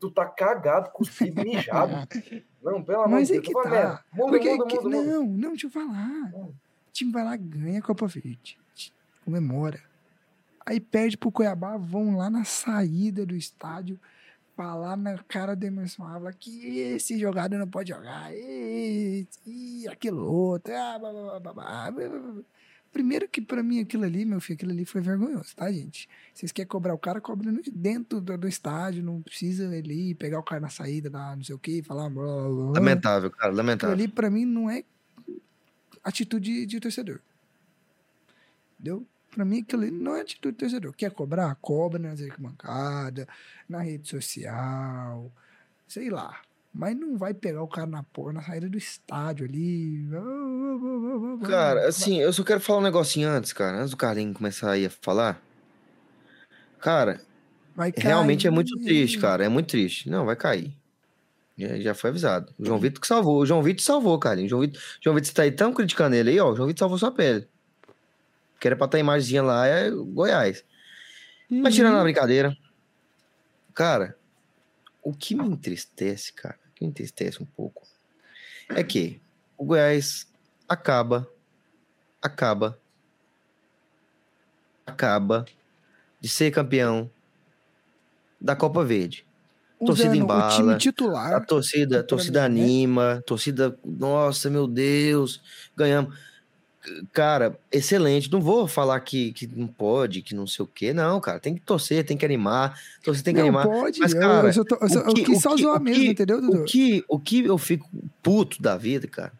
Tu 0.00 0.10
tá 0.10 0.26
cagado, 0.26 0.90
cuspido, 0.90 1.40
mijado. 1.40 1.92
Não, 2.60 2.82
pelo 2.82 3.02
amor 3.02 3.22
de 3.22 3.30
é 3.30 3.40
Deus, 3.40 3.46
que 3.46 3.52
tá. 3.52 4.02
Muda, 4.12 4.30
Porque 4.32 4.48
que- 4.50 4.56
muda, 4.56 4.74
muda. 4.82 5.02
não, 5.04 5.24
não, 5.24 5.48
deixa 5.50 5.66
eu 5.68 5.70
falar. 5.70 6.32
O 6.34 6.52
time 6.92 7.12
vai 7.12 7.22
lá, 7.24 7.36
ganha 7.36 7.78
a 7.78 7.82
Copa 7.82 8.08
Verde. 8.08 8.58
Comemora. 9.24 9.80
Aí 10.66 10.80
perde 10.80 11.16
pro 11.16 11.30
Cuiabá, 11.30 11.76
vão 11.76 12.16
lá 12.16 12.28
na 12.28 12.42
saída 12.44 13.24
do 13.24 13.36
estádio 13.36 13.98
falar 14.58 14.96
na 14.96 15.16
cara 15.18 15.54
do 15.54 15.64
Emerson 15.64 16.02
Ávila 16.02 16.32
que 16.32 16.80
esse 16.80 17.16
jogador 17.16 17.56
não 17.56 17.68
pode 17.68 17.90
jogar, 17.90 18.34
e, 18.34 19.24
e 19.46 19.86
aquilo 19.86 20.28
outro, 20.28 20.74
ah, 20.74 20.98
blá, 20.98 21.12
blá, 21.12 21.22
blá, 21.22 21.40
blá, 21.40 21.52
blá. 21.52 21.86
Ah, 21.86 22.42
Primeiro 22.90 23.28
que 23.28 23.40
para 23.40 23.62
mim 23.62 23.80
aquilo 23.80 24.04
ali, 24.04 24.24
meu 24.24 24.40
filho, 24.40 24.56
aquilo 24.56 24.72
ali 24.72 24.84
foi 24.84 25.00
vergonhoso, 25.00 25.54
tá, 25.54 25.70
gente? 25.70 26.08
Vocês 26.34 26.50
querem 26.50 26.66
cobrar 26.66 26.94
o 26.94 26.98
cara, 26.98 27.20
cobra 27.20 27.52
dentro 27.72 28.20
do, 28.20 28.36
do 28.36 28.48
estádio, 28.48 29.04
não 29.04 29.22
precisa 29.22 29.72
ele 29.76 30.14
pegar 30.16 30.40
o 30.40 30.42
cara 30.42 30.62
na 30.62 30.70
saída, 30.70 31.08
da 31.08 31.36
não 31.36 31.44
sei 31.44 31.54
o 31.54 31.58
que, 31.58 31.82
falar 31.82 32.08
blá, 32.08 32.24
blá, 32.24 32.48
blá. 32.48 32.72
Lamentável, 32.80 33.30
cara, 33.30 33.52
lamentável. 33.52 33.94
Aquilo 33.94 34.04
ali 34.04 34.12
para 34.12 34.30
mim 34.30 34.44
não 34.44 34.68
é 34.68 34.82
atitude 36.02 36.66
de 36.66 36.80
torcedor. 36.80 37.20
Entendeu? 38.74 39.06
Pra 39.38 39.44
mim, 39.44 39.60
aquilo 39.60 39.82
ali 39.82 39.92
não 39.92 40.16
é 40.16 40.22
atitude 40.22 40.54
de 40.54 40.58
torcedor. 40.58 40.92
Quer 40.94 41.12
cobrar? 41.12 41.54
Cobra 41.60 41.96
nas 41.96 42.20
arquibancadas, 42.20 43.24
na 43.68 43.80
rede 43.80 44.08
social, 44.08 45.30
sei 45.86 46.10
lá. 46.10 46.40
Mas 46.74 46.98
não 46.98 47.16
vai 47.16 47.32
pegar 47.32 47.62
o 47.62 47.68
cara 47.68 47.86
na 47.86 48.02
porra, 48.02 48.32
na 48.32 48.42
saída 48.42 48.68
do 48.68 48.76
estádio 48.76 49.46
ali. 49.46 50.08
Cara, 51.46 51.86
assim, 51.86 52.18
eu 52.18 52.32
só 52.32 52.42
quero 52.42 52.58
falar 52.58 52.80
um 52.80 52.82
negocinho 52.82 53.28
antes, 53.28 53.52
cara, 53.52 53.78
antes 53.78 53.92
do 53.92 53.96
Carlinhos 53.96 54.36
começar 54.36 54.72
aí 54.72 54.86
a 54.86 54.90
falar. 54.90 55.40
Cara, 56.80 57.20
Vai 57.76 57.92
realmente 57.96 58.44
é 58.44 58.50
muito 58.50 58.76
triste, 58.80 59.18
cara, 59.20 59.44
é 59.44 59.48
muito 59.48 59.68
triste. 59.68 60.10
Não, 60.10 60.26
vai 60.26 60.34
cair. 60.34 60.76
Já, 61.56 61.94
foi 61.94 62.10
avisado. 62.10 62.52
O 62.58 62.64
João 62.64 62.80
Vitor 62.80 63.00
que 63.00 63.06
salvou. 63.06 63.38
O 63.38 63.46
João 63.46 63.62
Vitor 63.62 63.84
salvou, 63.84 64.18
Carlinhos. 64.18 64.48
O 64.48 64.50
João 64.50 64.62
Vitor, 64.62 64.82
João 65.00 65.14
Vitor, 65.14 65.28
você 65.28 65.34
tá 65.34 65.42
aí 65.42 65.52
tão 65.52 65.72
criticando 65.72 66.16
ele 66.16 66.30
aí, 66.30 66.40
ó. 66.40 66.50
O 66.50 66.56
João 66.56 66.66
Vitor 66.66 66.80
salvou 66.80 66.98
sua 66.98 67.12
pele. 67.12 67.46
Que 68.60 68.66
era 68.68 68.76
pra 68.76 68.86
estar 68.86 68.98
a 68.98 69.00
imagenzinha 69.00 69.42
lá, 69.42 69.66
é 69.66 69.90
Goiás. 69.90 70.64
Mas 71.50 71.74
tirando 71.74 71.96
a 71.96 72.02
brincadeira, 72.02 72.54
cara, 73.74 74.16
o 75.02 75.14
que 75.14 75.34
me 75.34 75.44
entristece, 75.46 76.32
cara, 76.32 76.58
o 76.70 76.74
que 76.74 76.84
me 76.84 76.90
entristece 76.90 77.42
um 77.42 77.46
pouco, 77.46 77.82
é 78.68 78.82
que 78.84 79.20
o 79.56 79.64
Goiás 79.64 80.26
acaba, 80.68 81.26
acaba, 82.20 82.78
acaba 84.86 85.46
de 86.20 86.28
ser 86.28 86.50
campeão 86.50 87.10
da 88.40 88.54
Copa 88.54 88.84
Verde. 88.84 89.24
torcida 89.84 90.08
Usando 90.10 90.22
embala, 90.22 90.52
O 90.52 90.56
time 90.56 90.72
A 90.74 90.78
titular. 90.78 91.46
torcida, 91.46 92.00
a 92.00 92.02
torcida 92.02 92.40
né? 92.40 92.46
anima, 92.46 93.12
a 93.14 93.22
torcida, 93.22 93.78
nossa, 93.84 94.50
meu 94.50 94.66
Deus, 94.66 95.40
ganhamos. 95.76 96.16
Cara, 97.12 97.58
excelente. 97.72 98.30
Não 98.30 98.40
vou 98.40 98.66
falar 98.66 98.98
que, 99.00 99.32
que 99.32 99.46
não 99.46 99.66
pode, 99.66 100.22
que 100.22 100.34
não 100.34 100.46
sei 100.46 100.64
o 100.64 100.68
quê. 100.68 100.92
Não, 100.92 101.20
cara, 101.20 101.38
tem 101.40 101.54
que 101.54 101.60
torcer, 101.60 102.04
tem 102.04 102.16
que 102.16 102.24
animar. 102.24 102.78
Torcer 103.02 103.22
tem 103.24 103.34
que 103.34 103.40
não 103.40 103.48
animar. 103.48 103.66
pode. 103.66 104.00
Mas, 104.00 104.12
eu, 104.14 104.20
cara, 104.20 104.48
eu, 104.48 104.52
só 104.52 104.64
tô- 104.64 104.74
eu 104.76 105.14
que- 105.14 105.20
eu 105.22 105.24
quis 105.26 105.40
só 105.42 105.54
que- 105.54 105.62
zoar 105.62 105.80
mesmo, 105.80 106.02
que- 106.02 106.10
entendeu, 106.10 106.40
Dudu? 106.40 106.62
O 106.62 106.64
que, 106.64 107.04
o 107.08 107.18
que 107.18 107.44
eu 107.44 107.58
fico 107.58 107.88
puto 108.22 108.60
da 108.62 108.76
vida, 108.76 109.06
cara, 109.06 109.32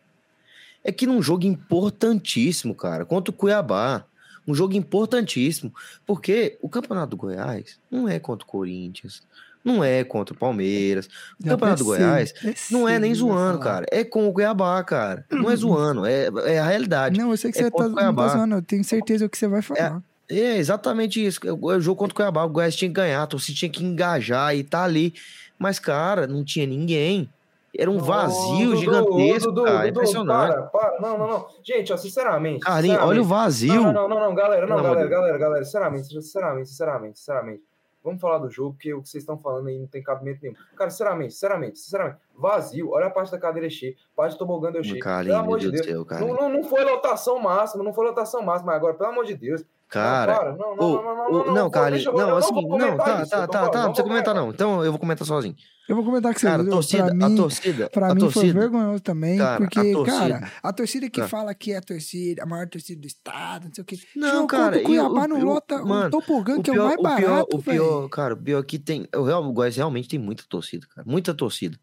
é 0.84 0.90
que 0.92 1.06
num 1.06 1.20
jogo 1.22 1.44
importantíssimo, 1.46 2.74
cara, 2.74 3.04
contra 3.04 3.30
o 3.32 3.34
Cuiabá, 3.36 4.04
um 4.46 4.54
jogo 4.54 4.74
importantíssimo, 4.74 5.72
porque 6.06 6.56
o 6.62 6.68
Campeonato 6.68 7.10
do 7.10 7.16
Goiás 7.18 7.78
não 7.90 8.08
é 8.08 8.18
contra 8.18 8.46
o 8.46 8.48
Corinthians, 8.50 9.22
não 9.64 9.82
é 9.82 10.04
contra 10.04 10.34
o 10.34 10.38
Palmeiras. 10.38 11.06
O 11.38 11.44
Já 11.44 11.50
Campeonato 11.52 11.82
do 11.82 11.84
Goiás 11.86 12.34
não 12.70 12.88
é 12.88 12.98
nem 12.98 13.14
zoando, 13.14 13.58
cara, 13.58 13.86
é 13.90 14.04
com 14.04 14.28
o 14.28 14.32
Cuiabá, 14.32 14.82
cara. 14.84 15.24
Não 15.30 15.50
é 15.50 15.56
zoando, 15.56 16.06
é, 16.06 16.28
é 16.44 16.58
a 16.58 16.66
realidade. 16.66 17.18
Não, 17.18 17.30
eu 17.30 17.36
sei 17.36 17.52
que 17.52 17.58
É 17.58 17.64
você 17.64 17.70
tá, 17.70 17.88
não 17.88 18.14
tá 18.14 18.28
zoando, 18.28 18.54
eu 18.56 18.62
tenho 18.62 18.84
certeza 18.84 19.28
que 19.28 19.36
você 19.36 19.48
vai 19.48 19.62
falar. 19.62 20.02
É 20.30 20.56
exatamente 20.58 21.24
isso. 21.24 21.40
É 21.44 21.52
o 21.52 21.80
jogo 21.80 21.98
contra 21.98 22.12
o 22.12 22.16
Cuiabá. 22.16 22.44
O 22.44 22.50
Goiás 22.50 22.76
tinha 22.76 22.88
que 22.88 22.94
ganhar, 22.94 23.22
a 23.22 23.26
torcida 23.26 23.56
tinha 23.58 23.70
que 23.70 23.82
engajar 23.82 24.54
e 24.54 24.62
tá 24.62 24.84
ali. 24.84 25.14
Mas, 25.58 25.78
cara, 25.78 26.26
não 26.26 26.44
tinha 26.44 26.66
ninguém. 26.66 27.28
Era 27.76 27.90
um 27.90 27.98
vazio 27.98 28.70
Dudu, 28.70 28.76
gigantesco, 28.76 29.52
Dudu, 29.52 29.64
cara. 29.64 29.78
Dudu, 29.78 29.88
impressionante. 29.88 30.52
Para, 30.52 30.62
para. 30.62 31.00
Não, 31.00 31.18
não, 31.18 31.28
não. 31.28 31.46
Gente, 31.62 31.92
ó, 31.92 31.96
sinceramente. 31.96 32.60
Carlinhos, 32.60 33.02
olha 33.02 33.20
o 33.20 33.24
vazio. 33.24 33.74
Não, 33.74 33.92
não, 33.92 34.08
não, 34.08 34.20
não, 34.20 34.34
galera, 34.34 34.66
não, 34.66 34.78
amor 34.78 34.90
galera, 34.90 35.06
de 35.06 35.10
galera, 35.14 35.38
galera, 35.38 35.64
sinceramente, 35.64 36.08
sinceramente, 36.08 36.68
sinceramente, 36.68 37.18
sinceramente. 37.18 37.62
Vamos 38.08 38.20
falar 38.20 38.38
do 38.38 38.50
jogo, 38.50 38.72
porque 38.72 38.92
o 38.94 39.02
que 39.02 39.08
vocês 39.08 39.22
estão 39.22 39.38
falando 39.38 39.68
aí 39.68 39.78
não 39.78 39.86
tem 39.86 40.02
cabimento 40.02 40.40
nenhum. 40.42 40.54
Cara, 40.76 40.90
sinceramente, 40.90 41.34
sinceramente, 41.34 41.78
sinceramente, 41.78 42.18
vazio, 42.34 42.90
olha 42.90 43.06
a 43.06 43.10
parte 43.10 43.30
da 43.30 43.38
cadeira 43.38 43.68
cheia, 43.68 43.94
parte 44.16 44.32
do 44.32 44.38
tobogã 44.38 44.72
deu 44.72 44.82
cheio. 44.82 45.00
Pelo 45.28 45.38
amor 45.40 45.58
de 45.58 45.70
Deus 45.70 45.86
Deus. 45.86 46.06
céu, 46.08 46.26
Não, 46.26 46.34
não, 46.34 46.48
não 46.48 46.64
foi 46.64 46.82
lotação 46.84 47.38
máxima, 47.38 47.84
não 47.84 47.92
foi 47.92 48.06
lotação 48.06 48.42
máxima, 48.42 48.72
agora, 48.72 48.94
pelo 48.94 49.10
amor 49.10 49.24
de 49.24 49.34
Deus. 49.34 49.64
Cara, 49.88 50.52
não, 50.52 50.76
não, 50.76 50.76
não, 50.76 50.84
ô, 50.84 51.02
não, 51.02 51.02
não, 51.02 51.26
ô, 51.26 51.30
não, 51.30 51.38
não, 51.46 51.54
não, 51.54 51.62
vou- 51.62 51.70
Carlinhos, 51.70 52.04
não, 52.04 52.36
assim, 52.36 52.68
não, 52.68 52.96
tá, 52.98 53.26
tá, 53.26 53.46
tá, 53.46 53.68
tá, 53.68 53.78
não 53.82 53.86
precisa 53.92 54.02
comentar 54.06 54.34
não. 54.34 54.50
Então 54.50 54.84
eu 54.84 54.92
vou 54.92 54.98
comentar 54.98 55.26
sozinho. 55.26 55.54
Eu 55.88 55.96
vou 55.96 56.04
comentar 56.04 56.34
com 56.34 56.38
você, 56.38 56.46
Cara, 56.46 56.62
a 56.62 56.66
torcida, 56.66 57.04
pra 57.04 57.26
a 57.26 57.28
mim, 57.30 57.36
torcida, 57.36 57.88
pra 57.90 58.10
a 58.10 58.14
mim 58.14 58.30
foi 58.30 58.52
vergonhoso 58.52 59.02
também, 59.02 59.38
porque, 59.56 59.94
cara, 60.04 60.52
a 60.62 60.70
torcida 60.70 61.08
que 61.08 61.20
Cara. 61.20 61.28
fala 61.28 61.54
que 61.54 61.72
é 61.72 61.78
a 61.78 61.80
torcida, 61.80 62.42
a 62.42 62.46
maior 62.46 62.68
torcida 62.68 63.00
do 63.00 63.06
estado, 63.06 63.64
não 63.68 63.74
sei 63.74 63.82
o 63.82 63.84
quê. 63.86 63.96
Não, 64.14 64.46
cara, 64.46 64.76
o 64.76 64.80
e 64.80 64.82
Cuiabá 64.82 65.26
não 65.26 65.42
lota 65.42 65.82
mano, 65.82 66.08
o 66.08 66.10
tobogã, 66.20 66.56
o 66.58 66.62
que 66.62 66.70
é 66.70 66.74
o 66.74 66.84
mais 66.84 66.98
o 66.98 67.02
pior, 67.02 67.20
barato, 67.20 67.56
o 67.56 67.62
pior, 67.62 68.08
cara, 68.10 68.34
o 68.34 68.36
pior 68.36 68.62
que 68.64 68.78
tem, 68.78 69.08
o 69.16 69.22
Real 69.22 69.50
Goiás 69.50 69.76
realmente 69.76 70.10
tem 70.10 70.18
muita 70.18 70.44
torcida, 70.46 70.86
cara, 70.94 71.08
muita 71.08 71.32
torcida. 71.32 71.78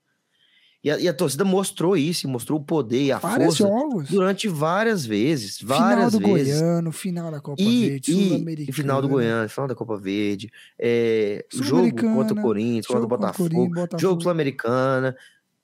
E 0.86 0.92
a, 0.92 1.00
e 1.00 1.08
a 1.08 1.14
torcida 1.16 1.44
mostrou 1.44 1.98
isso, 1.98 2.30
mostrou 2.30 2.60
o 2.60 2.64
poder 2.64 3.06
e 3.06 3.12
a 3.12 3.20
força 3.20 3.64
jogos. 3.68 4.08
durante 4.08 4.48
várias 4.48 5.04
vezes, 5.04 5.58
Final 5.58 5.80
várias 5.80 6.12
do 6.12 6.20
vezes. 6.20 6.62
Goiano, 6.62 6.92
final 6.92 7.32
da 7.32 7.42
Copa 7.42 7.60
E, 7.60 7.90
Verde, 7.90 8.14
Sul-Americana. 8.14 8.76
final 8.76 9.02
do 9.02 9.10
Goiânia, 9.10 9.50
final 9.50 9.68
da 9.68 9.74
Copa 9.74 9.98
Verde, 9.98 10.52
é, 10.78 11.44
jogo 11.52 11.90
contra 11.96 12.38
o 12.38 12.42
Corinthians, 12.42 12.86
contra 12.86 13.04
o 13.04 13.08
Botafogo, 13.08 13.68
Botafogo. 13.70 14.00
jogo 14.00 14.22
Sul-Americana. 14.22 15.18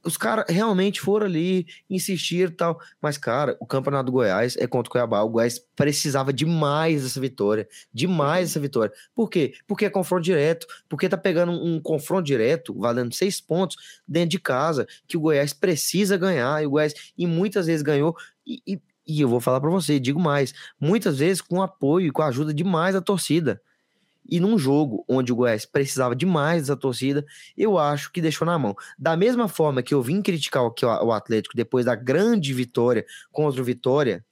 Os 0.04 0.18
caras 0.18 0.46
realmente 0.50 1.00
foram 1.00 1.28
ali, 1.28 1.68
insistiram 1.90 2.52
e 2.52 2.56
tal. 2.56 2.80
Mas, 3.02 3.18
cara, 3.18 3.56
o 3.60 3.66
campeonato 3.68 4.06
do 4.06 4.12
Goiás 4.12 4.58
é 4.58 4.66
contra 4.66 4.90
o 4.90 4.92
Cuiabá. 4.92 5.22
O 5.22 5.30
Goiás 5.30 5.60
precisava 5.76 6.34
demais 6.34 7.04
dessa 7.04 7.20
vitória. 7.20 7.68
Demais 7.94 8.50
dessa 8.50 8.60
vitória. 8.60 8.92
Por 9.14 9.30
quê? 9.30 9.54
Porque 9.68 9.86
é 9.86 9.90
confronto 9.90 10.24
direto. 10.24 10.66
Porque 10.90 11.08
tá 11.08 11.18
pegando 11.18 11.52
um, 11.52 11.76
um 11.76 11.80
confronto 11.80 12.24
direto, 12.24 12.74
valendo 12.78 13.14
seis 13.14 13.40
pontos, 13.40 13.78
dentro 14.08 14.30
de 14.30 14.40
casa, 14.40 14.88
que 15.08 15.18
o 15.18 15.22
Goiás 15.22 15.54
precisa 15.54 16.18
ganhar. 16.18 16.64
E 16.64 16.66
o 16.66 16.72
Goiás, 16.72 16.94
e 17.18 17.28
muitas 17.28 17.68
vezes 17.68 17.84
ganhou. 17.84 18.16
E, 18.46 18.62
e, 18.66 18.82
e 19.08 19.22
eu 19.22 19.30
vou 19.30 19.40
falar 19.40 19.62
pra 19.62 19.70
você, 19.70 20.00
digo 20.00 20.20
mais, 20.20 20.54
muitas 20.80 21.20
vezes 21.20 21.42
com 21.42 21.62
apoio 21.62 22.08
e 22.08 22.12
com 22.12 22.22
a 22.22 22.28
ajuda 22.28 22.54
demais 22.54 22.96
da 22.96 23.02
torcida. 23.02 23.62
E 24.30 24.40
num 24.40 24.58
jogo 24.58 25.04
onde 25.08 25.32
o 25.32 25.36
Goiás 25.36 25.66
precisava 25.66 26.16
demais 26.16 26.62
dessa 26.64 26.76
torcida, 26.78 27.26
eu 27.58 27.78
acho 27.78 28.12
que 28.12 28.22
deixou 28.22 28.46
na 28.46 28.58
mão. 28.58 28.76
Da 28.98 29.18
mesma 29.18 29.48
forma 29.48 29.82
que 29.84 29.94
eu 29.94 30.02
vim 30.02 30.22
criticar 30.22 30.64
o, 30.64 30.72
que 30.72 30.86
Atlético 31.12 31.56
depois 31.56 31.86
da 31.86 31.96
grande 31.96 32.54
vitória 32.54 33.06
contra 33.32 33.62
o 33.62 33.66
Vitória, 33.66 34.24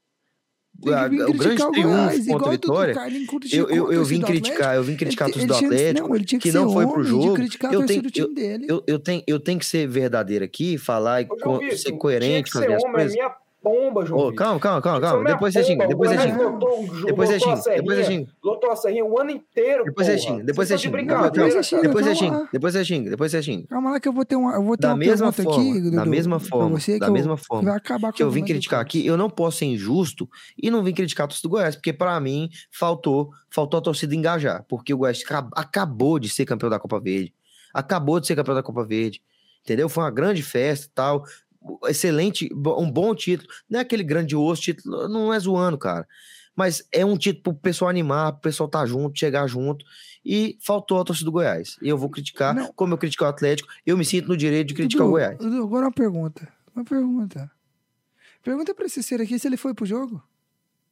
que 0.81 0.93
a- 0.93 1.05
o 1.07 1.33
grande 1.33 1.57
triunfo 1.57 1.81
Goiás, 1.81 2.27
contra 2.27 2.47
o 2.47 2.51
Vitória, 2.51 2.95
eu, 3.51 3.69
eu, 3.69 3.89
a 3.89 3.93
eu 3.93 4.05
vim 4.05 4.21
criticar, 4.21 4.75
eu 4.75 4.83
vim 4.83 4.95
criticar 4.95 5.27
a 5.27 5.31
Ele- 5.31 5.47
torcida 5.47 5.53
do 5.53 5.59
que- 5.59 5.65
Atlético, 5.65 6.07
não, 6.07 6.15
ele 6.15 6.23
tinha 6.25 6.39
que, 6.39 6.49
que 6.51 6.55
não 6.57 6.71
foi 6.71 6.87
pro 6.87 7.03
jogo. 7.03 7.35
a 7.35 7.73
Eu 7.73 7.85
tenho- 7.85 8.33
dele. 8.33 8.65
eu, 8.69 8.83
eu, 8.87 8.99
tenho, 8.99 9.23
eu 9.27 9.39
tenho 9.39 9.59
que 9.59 9.65
ser 9.65 9.87
verdadeiro 9.87 10.45
aqui, 10.45 10.77
falar 10.77 11.21
e 11.21 11.25
co- 11.25 11.35
Vitor, 11.59 11.77
ser 11.77 11.89
tinha 11.89 11.97
coerente 11.97 12.43
que 12.45 12.51
com 12.51 12.59
as 12.59 12.65
ser 12.65 12.69
é 12.71 12.91
coisas. 12.93 13.13
minha 13.13 13.35
pomba, 13.61 14.05
João 14.05 14.27
Ô, 14.27 14.33
calma, 14.33 14.59
calma, 14.59 14.81
calma, 14.81 15.01
calma. 15.01 15.23
minha 15.23 15.33
Depois 15.33 15.53
você 15.53 15.63
xinga, 15.63 15.87
depois 15.87 16.09
você 16.09 16.17
xinga. 16.19 16.37
Depois 17.05 17.29
você 17.29 17.39
xinga, 17.39 17.55
depois 17.55 17.97
você 17.97 18.03
Serrinha, 18.03 18.03
xinga. 18.03 18.31
Lotou 18.43 18.71
a 18.71 18.75
Serrinha 18.75 19.05
o 19.05 19.19
ano 19.19 19.31
inteiro, 19.31 19.83
Depois 19.83 20.07
você 20.07 20.17
xinga, 20.17 20.43
depois 20.43 20.67
você 20.67 20.77
xinga. 20.77 20.99
Depois 21.29 21.53
você 21.53 21.63
xinga. 21.63 21.81
Depois 21.81 22.05
você 22.05 22.11
calma 22.11 22.15
xinga, 22.15 22.37
lá. 22.37 22.49
depois 22.51 22.73
você 22.73 22.85
xinga, 22.85 23.09
depois 23.09 23.31
você 23.31 23.43
xinga. 23.43 23.67
Calma 23.67 23.91
lá 23.91 23.99
que 23.99 24.07
eu 24.07 24.13
vou 24.13 24.25
ter 24.25 24.35
uma, 24.35 24.53
eu 24.53 24.63
vou 24.63 24.77
ter 24.77 24.81
Da 24.83 24.89
uma 24.89 24.97
mesma 24.97 25.31
pergunta 25.33 25.55
forma, 25.57 25.71
aqui, 25.79 25.91
da 25.91 26.05
mesma 26.05 26.39
forma, 26.39 26.77
da 26.99 27.09
mesma 27.11 27.37
forma 27.37 27.69
vai 27.69 27.77
acabar 27.77 28.11
com 28.11 28.17
que 28.17 28.23
eu 28.23 28.31
vim 28.31 28.43
criticar 28.45 28.79
aqui, 28.79 29.05
eu 29.05 29.17
não 29.17 29.29
posso 29.29 29.57
ser 29.57 29.65
injusto 29.65 30.29
e 30.61 30.69
não 30.71 30.83
vim 30.83 30.93
criticar 30.93 31.25
a 31.25 31.27
torcida 31.27 31.47
do 31.47 31.51
Goiás, 31.51 31.75
porque 31.75 31.91
pra 31.93 32.19
mim 32.19 32.49
faltou, 32.71 33.29
faltou 33.49 33.77
a 33.79 33.81
torcida 33.81 34.15
engajar, 34.15 34.63
porque 34.69 34.93
o 34.93 34.97
Goiás 34.97 35.23
ca- 35.23 35.47
acabou 35.55 36.17
de 36.19 36.29
ser 36.29 36.45
campeão 36.45 36.69
da 36.69 36.79
Copa 36.79 36.99
Verde. 36.99 37.33
Acabou 37.73 38.19
de 38.19 38.27
ser 38.27 38.35
campeão 38.35 38.55
da 38.55 38.63
Copa 38.63 38.83
Verde. 38.85 39.21
Entendeu? 39.63 39.89
Foi 39.89 40.03
uma 40.03 40.09
grande 40.09 40.41
festa 40.41 40.87
e 40.87 40.89
tal. 40.89 41.23
Excelente, 41.87 42.49
um 42.53 42.89
bom 42.91 43.13
título. 43.13 43.49
Não 43.69 43.79
é 43.79 43.81
aquele 43.83 44.03
grandioso 44.03 44.61
título, 44.61 45.07
não 45.07 45.33
é 45.33 45.39
zoando, 45.39 45.77
cara. 45.77 46.07
Mas 46.55 46.83
é 46.91 47.05
um 47.05 47.17
título 47.17 47.41
pro 47.43 47.53
pessoal 47.61 47.89
animar, 47.89 48.33
pro 48.33 48.41
pessoal 48.41 48.67
estar 48.67 48.85
junto, 48.85 49.17
chegar 49.17 49.47
junto. 49.47 49.85
E 50.25 50.57
faltou 50.61 50.99
a 50.99 51.05
torcida 51.05 51.25
do 51.25 51.31
Goiás. 51.31 51.77
E 51.81 51.87
eu 51.87 51.97
vou 51.97 52.09
criticar, 52.09 52.53
Não. 52.53 52.73
como 52.73 52.93
eu 52.93 52.97
critico 52.97 53.23
o 53.23 53.27
Atlético, 53.27 53.69
eu 53.85 53.97
me 53.97 54.03
sinto 54.03 54.27
no 54.27 54.35
direito 54.35 54.67
de 54.69 54.73
criticar 54.73 55.05
o 55.05 55.09
Dudu, 55.09 55.11
Goiás. 55.19 55.37
Dudu, 55.37 55.63
agora 55.63 55.85
uma 55.85 55.91
pergunta. 55.91 56.47
Uma 56.75 56.83
pergunta. 56.83 57.49
Pergunta 58.43 58.73
pra 58.73 58.85
esse 58.85 59.01
ser 59.01 59.21
aqui 59.21 59.37
se 59.39 59.47
ele 59.47 59.57
foi 59.57 59.73
pro 59.73 59.85
jogo. 59.85 60.21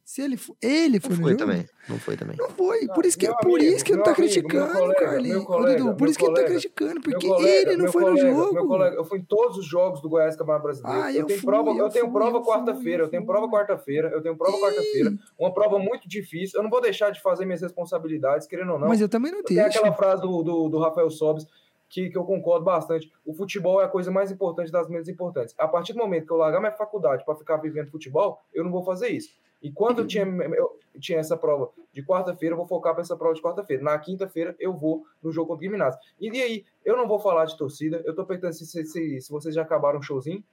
Se 0.08 0.22
ele 0.22 0.38
foi. 0.38 0.56
Ele 0.62 1.02
foi 1.02 1.10
Não 1.10 1.18
no 1.18 1.24
foi 1.24 1.32
jogo? 1.34 1.46
também. 1.46 1.66
Não 1.90 2.00
foi 2.00 2.16
também. 2.16 2.38
Não 2.38 2.50
foi. 2.52 2.88
Por 2.88 3.06
isso 3.06 3.18
que, 3.18 3.28
por 3.28 3.60
amigo, 3.60 3.76
isso 3.76 3.84
que 3.84 3.92
ele 3.92 3.98
meu 3.98 4.06
tá 4.06 4.12
amigo, 4.12 4.24
criticando, 4.24 4.74
colega, 4.74 4.96
Carlinhos. 5.02 5.44
colega, 5.44 5.84
Dudu, 5.84 5.96
por 5.98 6.08
isso 6.08 6.18
que 6.18 6.24
ele 6.24 6.32
tá 6.34 6.40
colega, 6.40 6.54
criticando, 6.54 7.02
porque 7.02 7.28
colega, 7.28 7.72
ele 7.72 7.76
não 7.76 7.92
foi 7.92 8.04
colega, 8.04 8.24
no 8.30 8.36
jogo. 8.38 8.54
Meu 8.54 8.68
colega, 8.68 8.96
eu 8.96 9.04
fui 9.04 9.20
em 9.20 9.26
todos 9.26 9.58
os 9.58 9.66
jogos 9.66 10.02
do 10.02 10.08
Goiás 10.08 10.38
Campeonato 10.38 10.64
Brasileiro. 10.64 11.02
Ah, 11.02 11.12
eu, 11.12 11.20
eu 11.20 11.26
tenho 11.26 11.40
fui, 11.42 11.46
prova, 11.46 11.70
eu 11.72 11.78
eu 11.78 11.90
tenho 11.90 12.06
fui, 12.06 12.14
prova 12.14 12.42
quarta-feira, 12.42 13.04
eu 13.04 13.10
tenho 13.10 13.26
prova 13.26 13.50
quarta-feira, 13.52 14.08
eu 14.14 14.22
tenho 14.22 14.38
prova 14.38 14.58
quarta-feira. 14.58 15.14
Uma 15.38 15.54
prova 15.54 15.78
muito 15.78 16.08
difícil. 16.08 16.58
Eu 16.58 16.64
não 16.64 16.70
vou 16.70 16.80
deixar 16.80 17.10
de 17.10 17.22
fazer 17.22 17.44
minhas 17.46 17.62
responsabilidades, 17.62 18.48
querendo 18.48 18.72
ou 18.72 18.80
não. 18.80 18.88
Mas 18.88 19.02
eu 19.02 19.10
também 19.10 19.34
não 19.34 19.44
Tem 19.44 19.58
deixo. 19.58 19.78
aquela 19.78 19.94
frase 19.94 20.22
do, 20.22 20.42
do, 20.42 20.70
do 20.70 20.80
Rafael 20.80 21.10
Sobes 21.10 21.46
que, 21.90 22.10
que 22.10 22.18
eu 22.18 22.24
concordo 22.24 22.64
bastante. 22.64 23.12
O 23.26 23.34
futebol 23.34 23.82
é 23.82 23.84
a 23.84 23.90
coisa 23.90 24.10
mais 24.10 24.32
importante 24.32 24.72
das 24.72 24.88
menos 24.88 25.10
importantes. 25.10 25.54
A 25.58 25.68
partir 25.68 25.92
do 25.92 26.00
momento 26.00 26.26
que 26.26 26.32
eu 26.32 26.38
largar 26.38 26.62
minha 26.62 26.72
faculdade 26.72 27.26
para 27.26 27.36
ficar 27.36 27.58
vivendo 27.58 27.92
futebol, 27.92 28.40
eu 28.54 28.64
não 28.64 28.72
vou 28.72 28.86
fazer 28.86 29.10
isso. 29.10 29.36
E 29.62 29.72
quando 29.72 30.00
eu 30.00 30.08
tinha, 30.08 30.24
eu 30.26 30.80
tinha 31.00 31.20
essa 31.20 31.36
prova 31.36 31.72
de 31.92 32.04
quarta-feira, 32.04 32.54
eu 32.54 32.58
vou 32.58 32.68
focar 32.68 32.94
para 32.94 33.02
essa 33.02 33.16
prova 33.16 33.34
de 33.34 33.42
quarta-feira. 33.42 33.84
Na 33.84 33.98
quinta-feira, 33.98 34.56
eu 34.60 34.74
vou 34.74 35.04
no 35.22 35.32
jogo 35.32 35.48
contra 35.48 35.66
o 35.66 35.70
Gimnasia. 35.70 36.00
E 36.20 36.30
aí, 36.42 36.66
eu 36.86 36.96
não 36.96 37.08
vou 37.08 37.20
falar 37.20 37.46
de 37.46 37.58
torcida. 37.58 38.02
Eu 38.06 38.16
tô 38.16 38.26
perguntando 38.26 38.54
se, 38.54 38.66
se, 38.66 38.86
se, 38.86 39.22
se 39.22 39.32
vocês 39.32 39.56
já 39.56 39.64
acabaram 39.64 40.00
o 40.00 40.04
showzinho. 40.04 40.44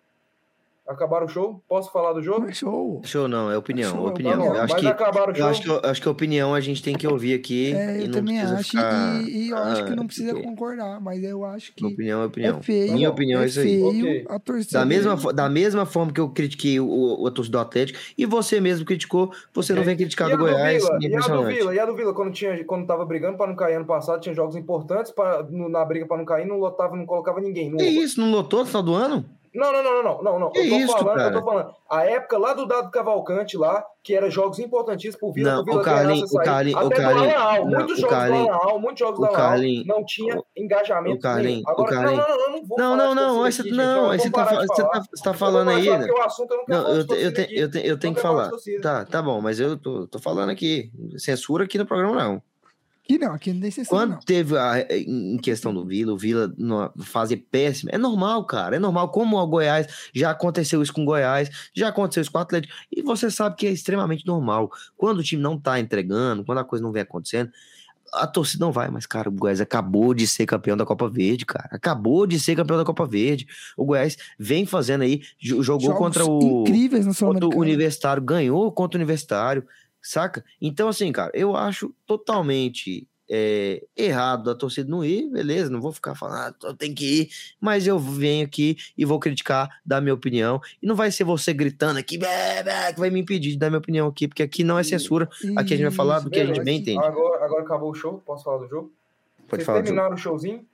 Acabaram 0.86 1.24
o 1.24 1.28
show? 1.28 1.62
Posso 1.66 1.90
falar 1.90 2.12
do 2.12 2.22
jogo? 2.22 2.42
Mas 2.42 2.58
show. 2.58 3.00
Show 3.04 3.26
não, 3.26 3.50
é 3.50 3.56
opinião, 3.56 3.90
Show, 3.90 4.08
opinião. 4.08 4.32
Tá 4.32 4.38
bom, 4.38 4.54
eu 4.54 4.62
acho 4.62 4.72
mas 4.74 4.82
que 4.82 4.86
acabaram 4.86 5.26
o 5.28 5.30
eu 5.30 5.36
show. 5.36 5.46
acho 5.48 5.62
que 5.62 5.68
eu 5.70 5.80
acho 5.82 6.02
que 6.02 6.08
a 6.08 6.10
opinião 6.10 6.54
a 6.54 6.60
gente 6.60 6.82
tem 6.82 6.94
que 6.94 7.06
ouvir 7.06 7.32
aqui 7.32 7.72
É, 7.72 7.96
e 7.96 8.00
eu 8.02 8.04
não 8.08 8.12
também 8.12 8.36
precisa 8.36 8.58
acho. 8.60 8.68
ficar 8.70 9.22
E, 9.22 9.46
e 9.46 9.50
eu 9.50 9.56
acho 9.56 9.84
que 9.86 9.92
ah, 9.92 9.96
não 9.96 10.06
precisa 10.06 10.32
porque 10.34 10.46
concordar, 10.46 11.00
mas 11.00 11.24
eu 11.24 11.42
acho 11.42 11.72
que. 11.74 11.86
opinião 11.86 12.20
é 12.22 12.26
opinião. 12.26 12.58
É 12.58 12.62
feio. 12.62 12.92
Minha 12.92 13.08
opinião 13.08 13.40
é, 13.40 13.44
é 13.44 13.46
isso 13.46 13.60
aí. 13.60 13.66
feio 13.66 13.88
Ok. 13.88 14.26
a 14.28 14.38
torcida. 14.38 14.78
Da 14.80 14.84
mesma, 14.84 15.32
da 15.32 15.48
mesma 15.48 15.86
forma 15.86 16.12
que 16.12 16.20
eu 16.20 16.28
critiquei 16.28 16.78
o, 16.78 16.86
o, 17.22 17.26
a 17.26 17.30
torcida 17.30 17.56
do 17.56 17.62
Atlético, 17.62 17.98
e 18.18 18.26
você 18.26 18.60
mesmo 18.60 18.84
criticou, 18.84 19.32
você 19.54 19.72
não 19.72 19.80
Ok. 19.80 19.86
vem 19.86 19.96
criticar 19.96 20.28
do 20.30 20.36
Goiás. 20.36 20.82
Vila? 20.84 20.98
E 21.00 21.16
a 21.16 21.20
do. 21.20 21.44
Vila? 21.46 21.74
E 21.74 21.78
a 21.78 21.86
do 21.86 21.96
Vila, 21.96 22.12
quando, 22.12 22.30
tinha, 22.32 22.62
quando 22.66 22.86
tava 22.86 23.06
brigando 23.06 23.38
para 23.38 23.46
não 23.46 23.56
cair 23.56 23.76
ano 23.76 23.86
passado, 23.86 24.20
tinha 24.20 24.34
jogos 24.34 24.54
importantes 24.54 25.10
pra, 25.12 25.42
no- 25.44 25.70
na 25.70 25.82
briga 25.82 26.04
para 26.06 26.18
não 26.18 26.26
cair, 26.26 26.46
não 26.46 26.58
lotava, 26.58 26.94
não 26.94 27.06
colocava 27.06 27.40
ninguém. 27.40 27.70
Não, 27.70 27.78
Que 27.78 27.84
isso, 27.86 28.20
não 28.20 28.30
lotou 28.30 28.60
no 28.60 28.66
final 28.66 28.82
do 28.82 28.94
ano? 28.94 29.24
Não, 29.54 29.72
não, 29.72 29.82
não, 29.82 30.02
não, 30.02 30.22
não, 30.22 30.38
não. 30.38 30.50
Que 30.50 30.58
eu 30.60 30.68
tô 30.70 30.76
isso, 30.76 30.92
falando, 30.92 31.16
cara? 31.16 31.34
eu 31.34 31.40
tô 31.40 31.44
falando. 31.46 31.74
A 31.90 32.04
época 32.04 32.38
lá 32.38 32.54
do 32.54 32.66
Dado 32.66 32.90
Cavalcante 32.90 33.56
lá, 33.56 33.84
que 34.02 34.14
era 34.14 34.28
jogos 34.28 34.58
importantíssimos 34.58 35.16
pro 35.18 35.32
Vila, 35.32 35.52
Não, 35.56 35.64
pro 35.64 35.72
Vila 35.74 35.82
o 35.82 35.84
essa 36.24 36.34
o 36.36 36.40
Até 36.76 36.84
o 36.86 36.88
do 36.88 36.94
Carlinho- 36.96 37.36
Alan 37.38 37.44
Al, 37.44 37.64
não, 37.64 37.70
muitos 37.78 37.98
o 37.98 38.00
jogos 38.00 38.16
Carlinho- 38.16 38.44
do 38.44 38.50
Alan 38.52 38.60
Al, 38.72 38.78
muitos 38.80 38.98
jogos 38.98 39.18
do 39.20 39.24
Alan 39.26 39.34
Al, 39.36 39.40
Carlinho- 39.50 39.84
não 39.86 40.04
tinha 40.04 40.42
engajamento. 40.56 41.16
o 41.16 41.20
nenhum. 41.20 41.62
Agora, 41.66 41.82
o 41.82 41.94
Carlinho- 41.94 42.16
não, 42.16 42.28
não, 42.28 42.38
não, 42.38 42.50
não 42.52 42.66
vou 42.66 42.78
Não, 42.78 42.96
não, 42.96 43.14
não, 43.14 43.38
você, 43.42 43.60
aqui, 43.60 43.70
gente, 43.70 43.78
não, 43.78 44.10
aí 44.10 44.18
você 44.18 44.30
tá, 44.30 44.44
você 44.44 44.82
tá, 44.82 45.02
você 45.14 45.24
tá 45.24 45.34
falando 45.34 45.70
aí, 45.70 45.88
né? 45.88 46.06
o 46.10 46.20
assunto 46.22 46.52
eu 46.52 46.56
não 46.58 46.64
Não, 46.68 46.88
eu, 46.88 46.96
eu, 46.96 47.32
eu, 47.50 47.70
eu 47.82 47.98
tenho 47.98 48.12
Não 48.12 48.14
que 48.14 48.20
falar. 48.20 48.50
Tá, 48.82 49.04
tá 49.04 49.22
bom, 49.22 49.40
mas 49.40 49.60
eu 49.60 49.76
tô, 49.76 50.06
tô 50.06 50.18
falando 50.18 50.50
aqui. 50.50 50.90
Censura 51.16 51.64
aqui 51.64 51.78
no 51.78 51.86
programa, 51.86 52.14
não. 52.14 52.42
Aqui 53.04 53.18
não, 53.18 53.34
aqui 53.34 53.52
não 53.52 53.60
tem 53.60 53.84
Quando 53.84 54.10
não. 54.12 54.18
teve 54.20 54.56
a, 54.56 54.80
em 54.90 55.36
questão 55.36 55.74
do 55.74 55.84
Vila, 55.84 56.14
o 56.14 56.16
Vila 56.16 56.50
numa 56.56 56.90
fase 57.00 57.36
péssima, 57.36 57.90
é 57.92 57.98
normal, 57.98 58.46
cara, 58.46 58.76
é 58.76 58.78
normal. 58.78 59.10
Como 59.10 59.36
o 59.36 59.46
Goiás, 59.46 59.86
já 60.14 60.30
aconteceu 60.30 60.82
isso 60.82 60.92
com 60.92 61.02
o 61.02 61.04
Goiás, 61.04 61.50
já 61.74 61.88
aconteceu 61.88 62.22
isso 62.22 62.32
com 62.32 62.38
o 62.38 62.40
Atlético, 62.40 62.72
e 62.90 63.02
você 63.02 63.30
sabe 63.30 63.56
que 63.56 63.66
é 63.66 63.70
extremamente 63.70 64.26
normal. 64.26 64.70
Quando 64.96 65.18
o 65.18 65.22
time 65.22 65.42
não 65.42 65.60
tá 65.60 65.78
entregando, 65.78 66.44
quando 66.46 66.58
a 66.58 66.64
coisa 66.64 66.82
não 66.82 66.92
vem 66.92 67.02
acontecendo, 67.02 67.50
a 68.14 68.26
torcida 68.26 68.64
não 68.64 68.70
vai, 68.72 68.88
mas, 68.90 69.06
cara, 69.06 69.28
o 69.28 69.32
Goiás 69.32 69.60
acabou 69.60 70.14
de 70.14 70.26
ser 70.26 70.46
campeão 70.46 70.76
da 70.76 70.86
Copa 70.86 71.08
Verde, 71.08 71.44
cara. 71.44 71.68
Acabou 71.72 72.26
de 72.26 72.38
ser 72.38 72.54
campeão 72.54 72.78
da 72.78 72.84
Copa 72.84 73.04
Verde. 73.04 73.46
O 73.76 73.84
Goiás 73.84 74.16
vem 74.38 74.64
fazendo 74.64 75.02
aí, 75.02 75.20
jo- 75.38 75.62
jogou 75.62 75.88
Jogos 75.88 75.98
contra 75.98 76.24
o 76.24 76.62
incríveis 76.62 77.04
na 77.04 77.12
contra 77.14 77.46
o. 77.46 77.58
Universitário, 77.58 78.22
ganhou 78.22 78.70
contra 78.72 78.96
o 78.96 79.00
Universitário, 79.00 79.66
saca? 80.04 80.44
Então, 80.60 80.88
assim, 80.88 81.10
cara, 81.10 81.30
eu 81.34 81.56
acho 81.56 81.94
totalmente 82.06 83.08
é, 83.28 83.82
errado 83.96 84.44
da 84.44 84.54
torcida 84.54 84.88
não 84.88 85.04
ir, 85.04 85.30
beleza, 85.30 85.70
não 85.70 85.80
vou 85.80 85.92
ficar 85.92 86.14
falando, 86.14 86.54
ah, 86.64 86.74
tem 86.74 86.94
que 86.94 87.22
ir, 87.22 87.28
mas 87.60 87.86
eu 87.86 87.98
venho 87.98 88.44
aqui 88.44 88.76
e 88.96 89.04
vou 89.04 89.18
criticar, 89.18 89.80
dar 89.84 90.00
minha 90.00 90.14
opinião, 90.14 90.60
e 90.82 90.86
não 90.86 90.94
vai 90.94 91.10
ser 91.10 91.24
você 91.24 91.52
gritando 91.52 91.98
aqui, 91.98 92.18
"Bé, 92.18 92.62
bé", 92.62 92.92
que 92.92 93.00
vai 93.00 93.10
me 93.10 93.20
impedir 93.20 93.52
de 93.52 93.58
dar 93.58 93.70
minha 93.70 93.78
opinião 93.78 94.06
aqui, 94.08 94.28
porque 94.28 94.42
aqui 94.42 94.62
não 94.62 94.78
é 94.78 94.82
censura, 94.82 95.28
aqui 95.56 95.74
a 95.74 95.76
gente 95.76 95.86
vai 95.86 95.90
falar 95.90 96.20
do 96.20 96.30
que 96.30 96.38
a 96.38 96.46
gente 96.46 96.62
bem 96.62 96.80
entende. 96.80 97.02
Agora, 97.04 97.44
agora 97.44 97.62
acabou 97.62 97.90
o 97.90 97.94
show, 97.94 98.22
posso 98.24 98.44
falar 98.44 98.58
do 98.58 98.68
jogo? 98.68 98.92
Pode 99.48 99.62
Vocês 99.62 99.66
falar 99.66 99.82
terminaram 99.82 100.14
o 100.14 100.18
showzinho? 100.18 100.66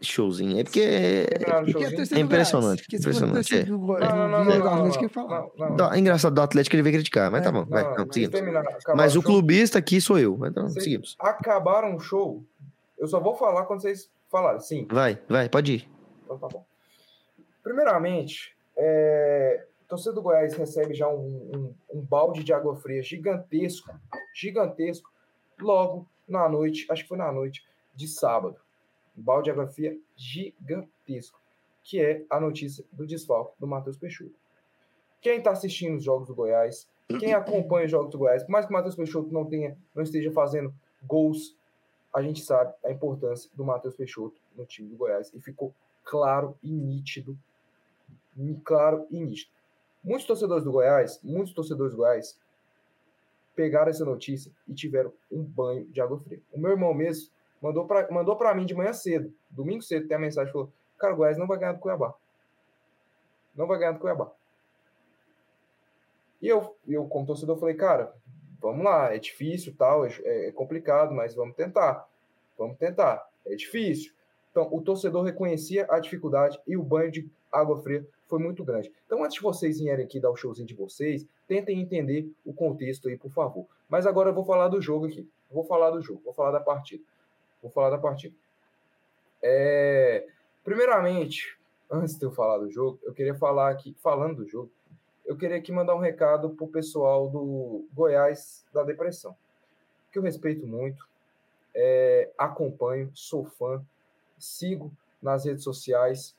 Showzinho, 0.00 0.58
é 0.58 0.64
porque 0.64 0.80
é, 0.80 1.24
o 1.24 1.68
É 1.68 1.72
Goiás, 1.72 2.12
impressionante, 2.12 2.82
porque 2.82 2.96
impressionante, 2.96 3.64
Go- 3.64 3.98
Não, 5.76 5.92
é 5.92 5.98
engraçado 5.98 6.34
do 6.34 6.40
Atlético 6.40 6.74
ele 6.76 6.82
veio 6.82 6.94
criticar, 6.96 7.30
mas 7.30 7.42
É, 7.42 7.44
tá 7.44 7.52
bom, 7.52 7.64
vai, 7.64 7.82
Não, 7.82 8.06
seguimos. 8.12 8.34
acabaram 8.40 8.96
Mas 8.96 9.12
o 9.16 9.20
show? 9.20 9.22
clubista 9.22 9.78
aqui 9.78 10.00
sou 10.00 10.18
eu, 10.18 10.38
então 10.46 10.68
Vocês 10.68 10.84
seguimos. 10.84 11.16
acabaram 11.18 11.94
o 11.96 12.00
show. 12.00 12.44
Eu 12.98 13.06
só 13.08 13.20
vou 13.20 13.34
falar 13.34 13.64
quando 13.66 13.80
vocês 13.82 14.10
falarem. 14.30 14.60
Sim, 14.60 14.86
Vai, 14.90 15.18
vai, 15.28 15.48
pode 15.48 15.72
ir. 15.74 15.88
então 16.24 16.38
tá 16.38 16.48
bom. 16.48 16.64
Primeiramente, 17.62 18.54
é, 18.76 19.64
a 19.84 19.88
torcida 19.88 20.12
do 20.12 20.22
Goiás 20.22 20.54
recebe 20.54 20.94
já 20.94 21.08
um, 21.08 21.74
um- 21.90 21.98
um 21.98 22.00
balde 22.02 22.42
de 22.44 22.52
água 22.52 22.76
fria 22.76 23.02
gigantesco, 23.02 23.90
gigantesco, 24.34 25.10
logo 25.60 26.06
na 26.28 26.48
noite, 26.48 26.86
acho 26.90 27.02
que 27.02 27.08
foi 27.08 27.18
na 27.18 27.30
noite 27.32 27.62
de 27.94 28.08
sábado. 28.08 28.56
Balde 29.14 29.44
de 29.44 29.50
água 29.50 29.66
fria 29.66 29.98
gigantesco, 30.16 31.40
que 31.82 32.00
é 32.00 32.24
a 32.28 32.40
notícia 32.40 32.84
do 32.92 33.06
desfalque 33.06 33.54
do 33.58 33.66
Matheus 33.66 33.96
Peixoto. 33.96 34.34
Quem 35.20 35.38
está 35.38 35.52
assistindo 35.52 35.96
os 35.96 36.04
jogos 36.04 36.28
do 36.28 36.34
Goiás, 36.34 36.88
quem 37.18 37.32
acompanha 37.32 37.86
os 37.86 37.90
jogos 37.90 38.10
do 38.10 38.18
Goiás, 38.18 38.42
por 38.42 38.50
mais 38.50 38.66
que 38.66 38.72
o 38.72 38.74
Matheus 38.74 38.94
Peixoto 38.94 39.32
não 39.32 39.44
tenha, 39.44 39.76
não 39.94 40.02
esteja 40.02 40.30
fazendo 40.32 40.74
gols, 41.02 41.56
a 42.14 42.22
gente 42.22 42.42
sabe 42.42 42.72
a 42.84 42.90
importância 42.90 43.50
do 43.54 43.64
Matheus 43.64 43.94
Peixoto 43.94 44.40
no 44.56 44.64
time 44.64 44.88
do 44.88 44.96
Goiás 44.96 45.32
e 45.34 45.40
ficou 45.40 45.74
claro 46.04 46.56
e 46.62 46.70
nítido, 46.70 47.36
claro 48.64 49.06
e 49.10 49.18
nítido. 49.20 49.50
Muitos 50.02 50.26
torcedores 50.26 50.64
do 50.64 50.72
Goiás, 50.72 51.20
muitos 51.22 51.52
torcedores 51.52 51.92
do 51.92 51.98
Goiás 51.98 52.38
pegaram 53.56 53.90
essa 53.90 54.04
notícia 54.04 54.52
e 54.68 54.74
tiveram 54.74 55.12
um 55.30 55.42
banho 55.42 55.86
de 55.86 56.00
água 56.00 56.18
fria. 56.18 56.40
O 56.52 56.58
meu 56.58 56.72
irmão 56.72 56.92
mesmo 56.92 57.30
mandou 57.64 57.86
para 57.86 58.10
mandou 58.10 58.36
para 58.36 58.54
mim 58.54 58.66
de 58.66 58.74
manhã 58.74 58.92
cedo, 58.92 59.32
domingo 59.48 59.82
cedo, 59.82 60.06
tem 60.06 60.16
a 60.18 60.20
mensagem 60.20 60.52
falou: 60.52 60.70
"Cara, 60.98 61.14
o 61.14 61.16
Goiás 61.16 61.38
não 61.38 61.46
vai 61.46 61.58
ganhar 61.58 61.72
do 61.72 61.78
Cuiabá. 61.78 62.14
Não 63.56 63.66
vai 63.66 63.78
ganhar 63.78 63.92
do 63.92 63.98
Cuiabá". 63.98 64.30
E 66.42 66.46
eu, 66.46 66.76
eu 66.86 67.06
como 67.06 67.24
torcedor 67.24 67.56
falei: 67.56 67.74
"Cara, 67.74 68.12
vamos 68.60 68.84
lá, 68.84 69.14
é 69.14 69.18
difícil, 69.18 69.74
tal, 69.78 70.04
é, 70.04 70.10
é 70.48 70.52
complicado, 70.52 71.14
mas 71.14 71.34
vamos 71.34 71.56
tentar. 71.56 72.06
Vamos 72.58 72.76
tentar. 72.76 73.26
É 73.46 73.54
difícil". 73.54 74.12
Então, 74.50 74.68
o 74.70 74.82
torcedor 74.82 75.24
reconhecia 75.24 75.86
a 75.88 75.98
dificuldade 75.98 76.60
e 76.66 76.76
o 76.76 76.82
banho 76.82 77.10
de 77.10 77.28
água 77.50 77.80
fria 77.82 78.06
foi 78.28 78.38
muito 78.38 78.62
grande. 78.62 78.92
Então, 79.06 79.24
antes 79.24 79.36
de 79.36 79.42
vocês 79.42 79.80
vierem 79.80 80.04
aqui 80.04 80.20
dar 80.20 80.30
o 80.30 80.36
showzinho 80.36 80.68
de 80.68 80.74
vocês, 80.74 81.26
tentem 81.48 81.80
entender 81.80 82.30
o 82.44 82.52
contexto 82.52 83.08
aí, 83.08 83.16
por 83.16 83.30
favor. 83.32 83.66
Mas 83.88 84.06
agora 84.06 84.30
eu 84.30 84.34
vou 84.34 84.44
falar 84.44 84.68
do 84.68 84.80
jogo 84.80 85.06
aqui. 85.06 85.28
Vou 85.50 85.64
falar 85.64 85.90
do 85.90 86.00
jogo, 86.00 86.20
vou 86.24 86.32
falar 86.32 86.52
da 86.52 86.60
partida. 86.60 87.02
Vou 87.64 87.72
falar 87.72 87.88
da 87.88 87.96
partida. 87.96 88.36
É, 89.42 90.26
primeiramente, 90.62 91.58
antes 91.90 92.18
de 92.18 92.22
eu 92.22 92.30
falar 92.30 92.58
do 92.58 92.70
jogo, 92.70 93.00
eu 93.02 93.14
queria 93.14 93.34
falar 93.34 93.70
aqui, 93.70 93.96
falando 94.02 94.44
do 94.44 94.46
jogo, 94.46 94.70
eu 95.24 95.34
queria 95.34 95.56
aqui 95.56 95.72
mandar 95.72 95.94
um 95.94 95.98
recado 95.98 96.50
pro 96.50 96.68
pessoal 96.68 97.26
do 97.26 97.88
Goiás 97.94 98.66
da 98.70 98.82
Depressão, 98.82 99.34
que 100.12 100.18
eu 100.18 100.22
respeito 100.22 100.66
muito, 100.66 101.08
é, 101.74 102.30
acompanho, 102.36 103.10
sou 103.14 103.46
fã, 103.46 103.82
sigo 104.38 104.92
nas 105.22 105.46
redes 105.46 105.64
sociais. 105.64 106.36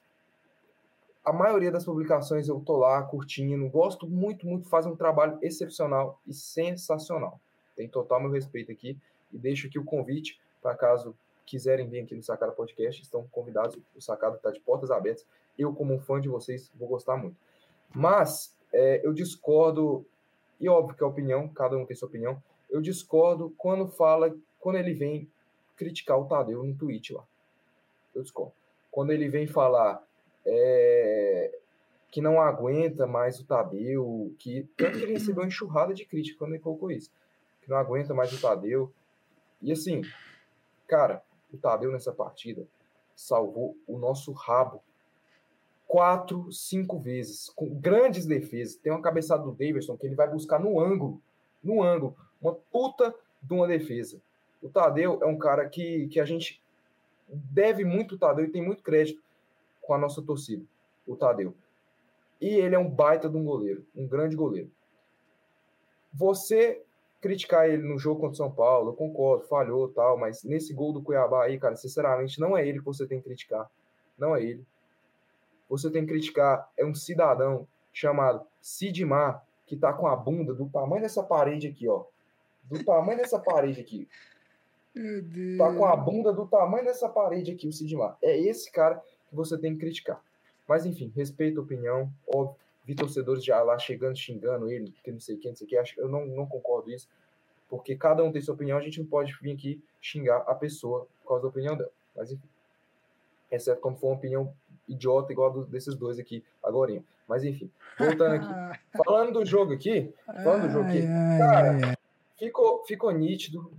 A 1.24 1.34
maioria 1.34 1.72
das 1.72 1.86
publicações 1.86 2.48
eu 2.48 2.60
tô 2.60 2.78
lá 2.78 3.02
curtindo, 3.02 3.68
gosto 3.68 4.08
muito, 4.08 4.46
muito, 4.46 4.70
fazem 4.70 4.92
um 4.92 4.96
trabalho 4.96 5.40
excepcional 5.42 6.22
e 6.28 6.36
sensacional. 6.36 7.40
Tem 7.76 7.90
total 7.90 8.22
meu 8.22 8.30
respeito 8.30 8.72
aqui 8.72 8.96
e 9.34 9.40
deixo 9.40 9.66
aqui 9.66 9.80
o 9.80 9.84
convite 9.84 10.40
para 10.66 10.76
caso 10.76 11.16
quiserem 11.46 11.88
vir 11.88 12.00
aqui 12.00 12.16
no 12.16 12.24
Sacada 12.24 12.52
Podcast, 12.52 13.00
estão 13.00 13.28
convidados. 13.28 13.78
O 13.96 14.02
Sacada 14.02 14.36
está 14.36 14.50
de 14.50 14.60
portas 14.60 14.90
abertas. 14.90 15.24
Eu, 15.56 15.72
como 15.72 15.94
um 15.94 16.00
fã 16.00 16.20
de 16.20 16.28
vocês, 16.28 16.72
vou 16.74 16.88
gostar 16.88 17.16
muito. 17.18 17.38
Mas 17.94 18.58
é, 18.74 19.06
eu 19.06 19.14
discordo, 19.14 20.04
e 20.60 20.68
óbvio 20.68 20.98
que 20.98 21.04
a 21.04 21.08
opinião, 21.08 21.48
cada 21.50 21.78
um 21.78 21.86
tem 21.86 21.96
sua 21.96 22.08
opinião, 22.08 22.42
eu 22.68 22.82
discordo 22.82 23.54
quando 23.60 23.88
fala, 23.88 24.36
quando 24.60 24.78
ele 24.78 24.96
vem 24.96 25.30
criticar 25.76 26.20
o 26.20 26.26
Tadeu 26.26 26.64
no 26.64 26.76
tweet 26.76 27.14
lá. 27.14 27.24
Eu 28.16 28.24
discordo. 28.24 28.54
Quando 28.90 29.12
ele 29.12 29.30
vem 29.30 29.46
falar 29.46 30.04
é, 30.44 31.60
que 32.10 32.22
não 32.22 32.42
aguenta 32.42 33.06
mais 33.06 33.40
o 33.40 33.46
Tadeu, 33.46 34.34
que 34.40 34.68
tanto 34.76 34.98
ele 34.98 35.14
recebeu 35.14 35.44
uma 35.44 35.48
enxurrada 35.48 35.94
de 35.94 36.06
crítica 36.06 36.40
quando 36.40 36.56
ele 36.56 36.64
colocou 36.64 36.90
isso, 36.90 37.12
que 37.62 37.70
não 37.70 37.78
aguenta 37.78 38.16
mais 38.16 38.34
o 38.34 38.42
Tadeu. 38.42 38.92
E 39.62 39.72
assim, 39.72 40.02
cara, 40.88 41.24
o 41.52 41.58
Tadeu 41.58 41.92
nessa 41.92 42.12
partida 42.12 42.68
salvou 43.16 43.78
o 43.88 43.98
nosso 43.98 44.32
rabo 44.32 44.82
quatro, 45.88 46.52
cinco 46.52 47.00
vezes, 47.00 47.50
com 47.50 47.70
grandes 47.70 48.26
defesas. 48.26 48.76
Tem 48.76 48.92
uma 48.92 49.02
cabeçada 49.02 49.44
do 49.44 49.52
Davidson 49.52 49.98
que 49.98 50.06
ele 50.06 50.16
vai 50.16 50.30
buscar 50.30 50.60
no 50.60 50.80
ângulo, 50.80 51.22
no 51.64 51.82
ângulo, 51.82 52.16
uma 52.42 52.54
puta 52.54 53.14
de 53.42 53.54
uma 53.54 53.68
defesa. 53.68 54.22
O 54.62 54.70
Tadeu 54.70 55.20
é 55.22 55.26
um 55.26 55.38
cara 55.38 55.68
que, 55.70 56.08
que 56.08 56.20
a 56.20 56.26
gente 56.26 56.62
deve 57.28 57.84
muito 57.84 58.16
o 58.16 58.18
Tadeu 58.18 58.46
e 58.46 58.52
tem 58.52 58.62
muito 58.62 58.84
crédito 58.84 59.22
com 59.82 59.94
a 59.94 59.98
nossa 59.98 60.22
torcida, 60.22 60.66
o 61.08 61.16
Tadeu. 61.16 61.54
E 62.42 62.48
ele 62.48 62.76
é 62.76 62.80
um 62.80 62.90
baita 62.90 63.30
de 63.30 63.38
um 63.38 63.46
goleiro, 63.46 63.86
um 63.96 64.08
grande 64.08 64.36
goleiro. 64.36 64.72
Você 66.14 66.85
criticar 67.28 67.68
ele 67.68 67.84
no 67.84 67.98
jogo 67.98 68.22
contra 68.22 68.34
o 68.34 68.38
São 68.38 68.52
Paulo, 68.52 68.90
eu 68.90 68.94
concordo, 68.94 69.48
falhou 69.48 69.90
tal, 69.90 70.18
mas 70.18 70.44
nesse 70.44 70.74
gol 70.74 70.94
do 70.94 71.02
Cuiabá 71.02 71.46
aí, 71.46 71.60
cara, 71.60 71.76
sinceramente, 71.76 72.40
não 72.40 72.58
é 72.58 72.68
ele 72.68 72.80
que 72.80 72.86
você 72.86 73.08
tem 73.08 73.20
que 73.20 73.26
criticar. 73.26 73.70
Não 74.18 74.36
é 74.36 74.44
ele 74.44 74.66
você 75.70 75.90
tem 75.90 76.06
que 76.06 76.12
criticar 76.12 76.70
é 76.78 76.86
um 76.86 76.94
cidadão 76.94 77.68
chamado 77.92 78.46
Sidmar, 78.62 79.44
que 79.66 79.76
tá 79.76 79.94
com 79.94 80.08
a 80.08 80.16
bunda 80.16 80.54
do 80.54 80.68
tamanho 80.70 81.02
dessa 81.02 81.24
parede 81.24 81.68
aqui, 81.68 81.88
ó. 81.88 82.04
Do 82.64 82.84
tamanho 82.84 83.18
dessa 83.18 83.40
parede 83.40 83.82
aqui. 83.82 84.08
Meu 84.94 85.22
Deus. 85.22 85.58
Tá 85.58 85.74
com 85.74 85.86
a 85.86 85.96
bunda 85.96 86.32
do 86.34 86.48
tamanho 86.48 86.86
dessa 86.86 87.10
parede 87.10 87.52
aqui, 87.52 87.68
o 87.68 87.74
Sidmar. 87.74 88.18
É 88.22 88.38
esse 88.38 88.72
cara 88.72 89.02
que 89.30 89.36
você 89.36 89.58
tem 89.58 89.74
que 89.74 89.80
criticar. 89.80 90.22
Mas 90.68 90.86
enfim, 90.86 91.12
respeito 91.16 91.60
a 91.60 91.64
opinião, 91.64 92.12
óbvio. 92.28 92.65
Vi 92.86 92.96
torcedores 92.96 93.44
já 93.44 93.62
lá 93.64 93.78
chegando, 93.80 94.16
xingando 94.16 94.70
ele, 94.70 94.94
que 95.04 95.12
não 95.12 95.20
sei 95.20 95.38
quem, 95.38 95.52
não 95.52 95.56
sei 95.56 95.66
o 95.66 95.70
que. 95.70 96.00
Eu 96.00 96.08
não, 96.08 96.26
não 96.26 96.46
concordo 96.46 96.92
isso. 96.92 97.10
Porque 97.68 97.96
cada 97.96 98.24
um 98.24 98.32
tem 98.32 98.42
sua 98.42 98.54
opinião, 98.54 98.78
a 98.78 98.82
gente 98.82 99.00
não 99.00 99.08
pode 99.08 99.36
vir 99.42 99.54
aqui 99.54 99.82
xingar 100.00 100.38
a 100.48 100.54
pessoa 100.54 101.08
por 101.22 101.30
causa 101.30 101.44
da 101.44 101.50
opinião 101.50 101.76
dela. 101.76 101.92
Mas 102.16 102.32
enfim. 102.32 102.48
Exceto 103.52 103.82
como 103.82 103.98
for 103.98 104.08
uma 104.08 104.16
opinião 104.16 104.54
idiota 104.88 105.32
igual 105.32 105.50
a 105.50 105.54
do, 105.54 105.66
desses 105.66 105.96
dois 105.96 106.20
aqui 106.20 106.44
agora. 106.64 107.02
Mas 107.28 107.44
enfim, 107.44 107.72
voltando 107.98 108.36
aqui. 108.36 108.80
falando 109.04 109.34
do 109.34 109.46
jogo 109.46 109.74
aqui, 109.74 110.14
falando 110.26 110.68
do 110.68 110.72
jogo 110.72 110.88
aqui, 110.88 111.02
cara, 111.02 111.98
ficou, 112.38 112.86
ficou 112.86 113.12
nítido, 113.12 113.72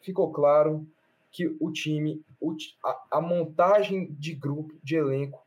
ficou 0.00 0.30
claro 0.32 0.86
que 1.32 1.56
o 1.58 1.72
time, 1.72 2.22
o, 2.40 2.54
a, 2.84 3.02
a 3.12 3.20
montagem 3.20 4.06
de 4.12 4.34
grupo, 4.34 4.74
de 4.82 4.96
elenco, 4.96 5.44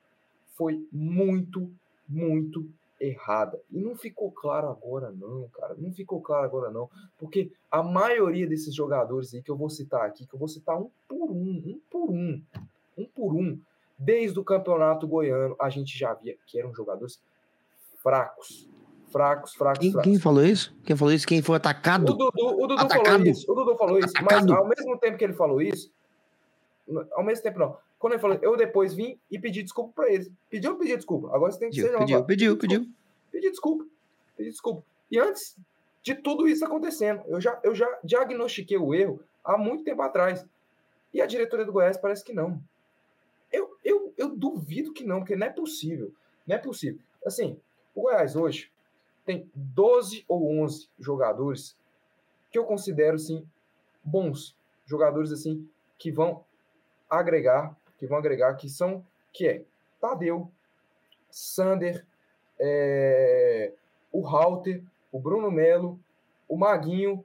foi 0.55 0.85
muito, 0.91 1.71
muito 2.07 2.67
errada. 3.07 3.61
E 3.72 3.80
não 3.80 3.95
ficou 3.95 4.32
claro 4.32 4.69
agora, 4.69 5.11
não, 5.11 5.48
cara. 5.49 5.76
Não 5.77 5.91
ficou 5.94 6.22
claro 6.22 6.45
agora, 6.45 6.72
não. 6.72 6.90
Porque 7.18 7.52
a 7.69 7.82
maioria 7.82 8.48
desses 8.48 8.73
jogadores 8.73 9.34
aí 9.34 9.41
que 9.41 9.52
eu 9.52 9.57
vou 9.57 9.69
citar 9.69 10.06
aqui, 10.06 10.26
que 10.26 10.34
eu 10.34 10.40
vou 10.40 10.48
citar 10.48 10.77
um 10.77 10.90
por 11.07 11.32
um, 11.32 11.64
um 11.65 11.82
por 11.90 12.10
um, 12.10 12.41
um 12.98 13.06
por 13.06 13.36
um, 13.36 13.60
Desde 13.98 14.38
o 14.38 14.44
campeonato 14.44 15.07
goiano, 15.07 15.56
a 15.60 15.69
gente 15.69 15.98
já 15.98 16.14
via 16.14 16.36
que 16.45 16.60
eram 16.60 16.73
jogadores 16.73 17.22
fracos. 18.03 18.69
Fracos, 19.10 19.53
fracos, 19.53 19.80
quem, 19.80 19.91
fracos. 19.94 20.11
Quem 20.11 20.19
falou 20.19 20.44
isso? 20.44 20.76
Quem 20.84 20.95
falou 20.98 21.14
isso? 21.14 21.26
Quem 21.26 21.41
foi 21.41 21.56
atacado? 21.56 22.11
O 22.11 22.15
Dudu, 22.18 22.32
o 22.36 22.68
Dudu 22.68 22.73
atacado. 22.73 23.06
falou 23.06 23.27
isso. 23.27 23.52
O 23.52 23.56
Dudu 23.56 23.77
falou 23.77 23.99
isso. 23.99 24.10
Atacado. 24.18 24.48
Mas 24.48 24.57
ao 24.57 24.68
mesmo 24.68 24.98
tempo 24.98 25.18
que 25.18 25.23
ele 25.23 25.34
falou 25.34 25.61
isso, 25.61 25.90
ao 27.14 27.23
mesmo 27.23 27.41
tempo 27.41 27.60
não. 27.60 27.77
Quando 27.97 28.13
ele 28.13 28.22
falou, 28.22 28.38
eu 28.41 28.55
depois 28.55 28.93
vim 28.93 29.17
e 29.31 29.39
pedi 29.39 29.63
desculpa 29.63 29.93
pra 29.95 30.11
eles. 30.11 30.31
Pediu 30.49 30.72
ou 30.72 30.77
pediu 30.77 30.97
desculpa? 30.97 31.34
Agora 31.34 31.51
você 31.51 31.59
tem 31.59 31.69
que 31.69 31.77
Pediu, 31.77 31.91
ser 31.91 31.97
pediu, 31.97 32.26
pediu, 32.26 32.57
pediu. 32.57 32.89
Pedi 33.31 33.49
desculpa. 33.49 33.85
Pedi 34.35 34.49
desculpa. 34.49 34.84
E 35.09 35.19
antes 35.19 35.57
de 36.01 36.13
tudo 36.13 36.47
isso 36.47 36.63
acontecendo, 36.65 37.23
eu 37.27 37.39
já, 37.41 37.59
eu 37.63 37.73
já 37.73 37.88
diagnostiquei 38.03 38.77
o 38.77 38.93
erro 38.93 39.19
há 39.43 39.57
muito 39.57 39.84
tempo 39.84 40.01
atrás. 40.01 40.45
E 41.13 41.22
a 41.22 41.26
diretoria 41.26 41.65
do 41.65 41.72
Goiás 41.72 41.97
parece 41.97 42.23
que 42.23 42.34
não. 42.34 42.61
Eu, 43.51 43.77
eu, 43.84 44.13
eu 44.17 44.35
duvido 44.35 44.93
que 44.93 45.03
não, 45.03 45.19
porque 45.19 45.35
não 45.35 45.47
é 45.47 45.49
possível. 45.49 46.13
Não 46.45 46.55
é 46.55 46.59
possível. 46.59 46.99
Assim, 47.26 47.59
o 47.95 48.01
Goiás 48.01 48.35
hoje 48.35 48.72
tem 49.26 49.49
12 49.55 50.26
ou 50.27 50.61
11 50.61 50.89
jogadores 50.99 51.76
que 52.51 52.57
eu 52.57 52.65
considero, 52.65 53.15
assim, 53.15 53.47
bons. 54.03 54.55
Jogadores, 54.85 55.31
assim, 55.31 55.67
que 55.97 56.11
vão 56.11 56.45
agregar, 57.09 57.76
que 58.06 58.10
vão 58.10 58.19
agregar, 58.19 58.53
que 58.56 58.69
são, 58.69 59.06
que 59.34 59.48
é 59.48 59.61
Tadeu, 59.99 60.49
Sander, 61.30 62.06
é, 62.60 63.72
o 64.11 64.26
Halter, 64.26 64.82
o 65.11 65.19
Bruno 65.19 65.52
Melo, 65.52 65.99
o 66.48 66.57
Maguinho, 66.57 67.23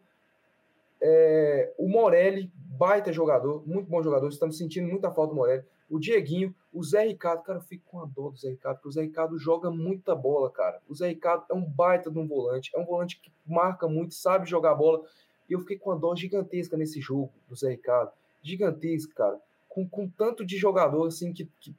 é, 1.01 1.73
o 1.79 1.89
Morelli, 1.89 2.51
baita 2.55 3.13
jogador, 3.13 3.63
muito 3.67 3.89
bom 3.89 4.03
jogador, 4.03 4.29
estamos 4.29 4.57
sentindo 4.57 4.89
muita 4.89 5.11
falta 5.11 5.33
do 5.33 5.37
Morelli 5.37 5.65
o 5.91 5.99
Dieguinho, 5.99 6.55
o 6.73 6.85
Zé 6.85 7.03
Ricardo, 7.03 7.43
cara, 7.43 7.59
eu 7.59 7.63
fico 7.63 7.83
com 7.91 8.01
a 8.01 8.07
dor 8.07 8.31
do 8.31 8.39
Zé 8.39 8.51
Ricardo, 8.51 8.77
porque 8.77 8.89
o 8.89 8.93
Zé 8.93 9.03
Ricardo 9.03 9.37
joga 9.37 9.71
muita 9.71 10.15
bola, 10.15 10.49
cara. 10.49 10.81
O 10.89 10.95
Zé 10.95 11.09
Ricardo 11.09 11.45
é 11.51 11.55
um 11.55 11.65
baita 11.65 12.09
de 12.09 12.17
um 12.17 12.29
volante, 12.29 12.71
é 12.75 12.79
um 12.79 12.85
volante 12.85 13.21
que 13.21 13.33
marca 13.45 13.89
muito, 13.89 14.15
sabe 14.15 14.49
jogar 14.49 14.77
bola. 14.77 15.03
E 15.49 15.53
eu 15.53 15.59
fiquei 15.61 15.77
com 15.77 15.91
a 15.91 15.97
dor 15.97 16.17
gigantesca 16.17 16.77
nesse 16.77 17.01
jogo 17.01 17.33
do 17.49 17.57
Zé 17.57 17.71
Ricardo. 17.71 18.13
Gigantesca, 18.41 19.13
cara. 19.15 19.41
Com, 19.71 19.89
com 19.89 20.07
tanto 20.07 20.45
de 20.45 20.59
jogador, 20.59 21.07
assim, 21.07 21.33
que, 21.33 21.49
que 21.59 21.75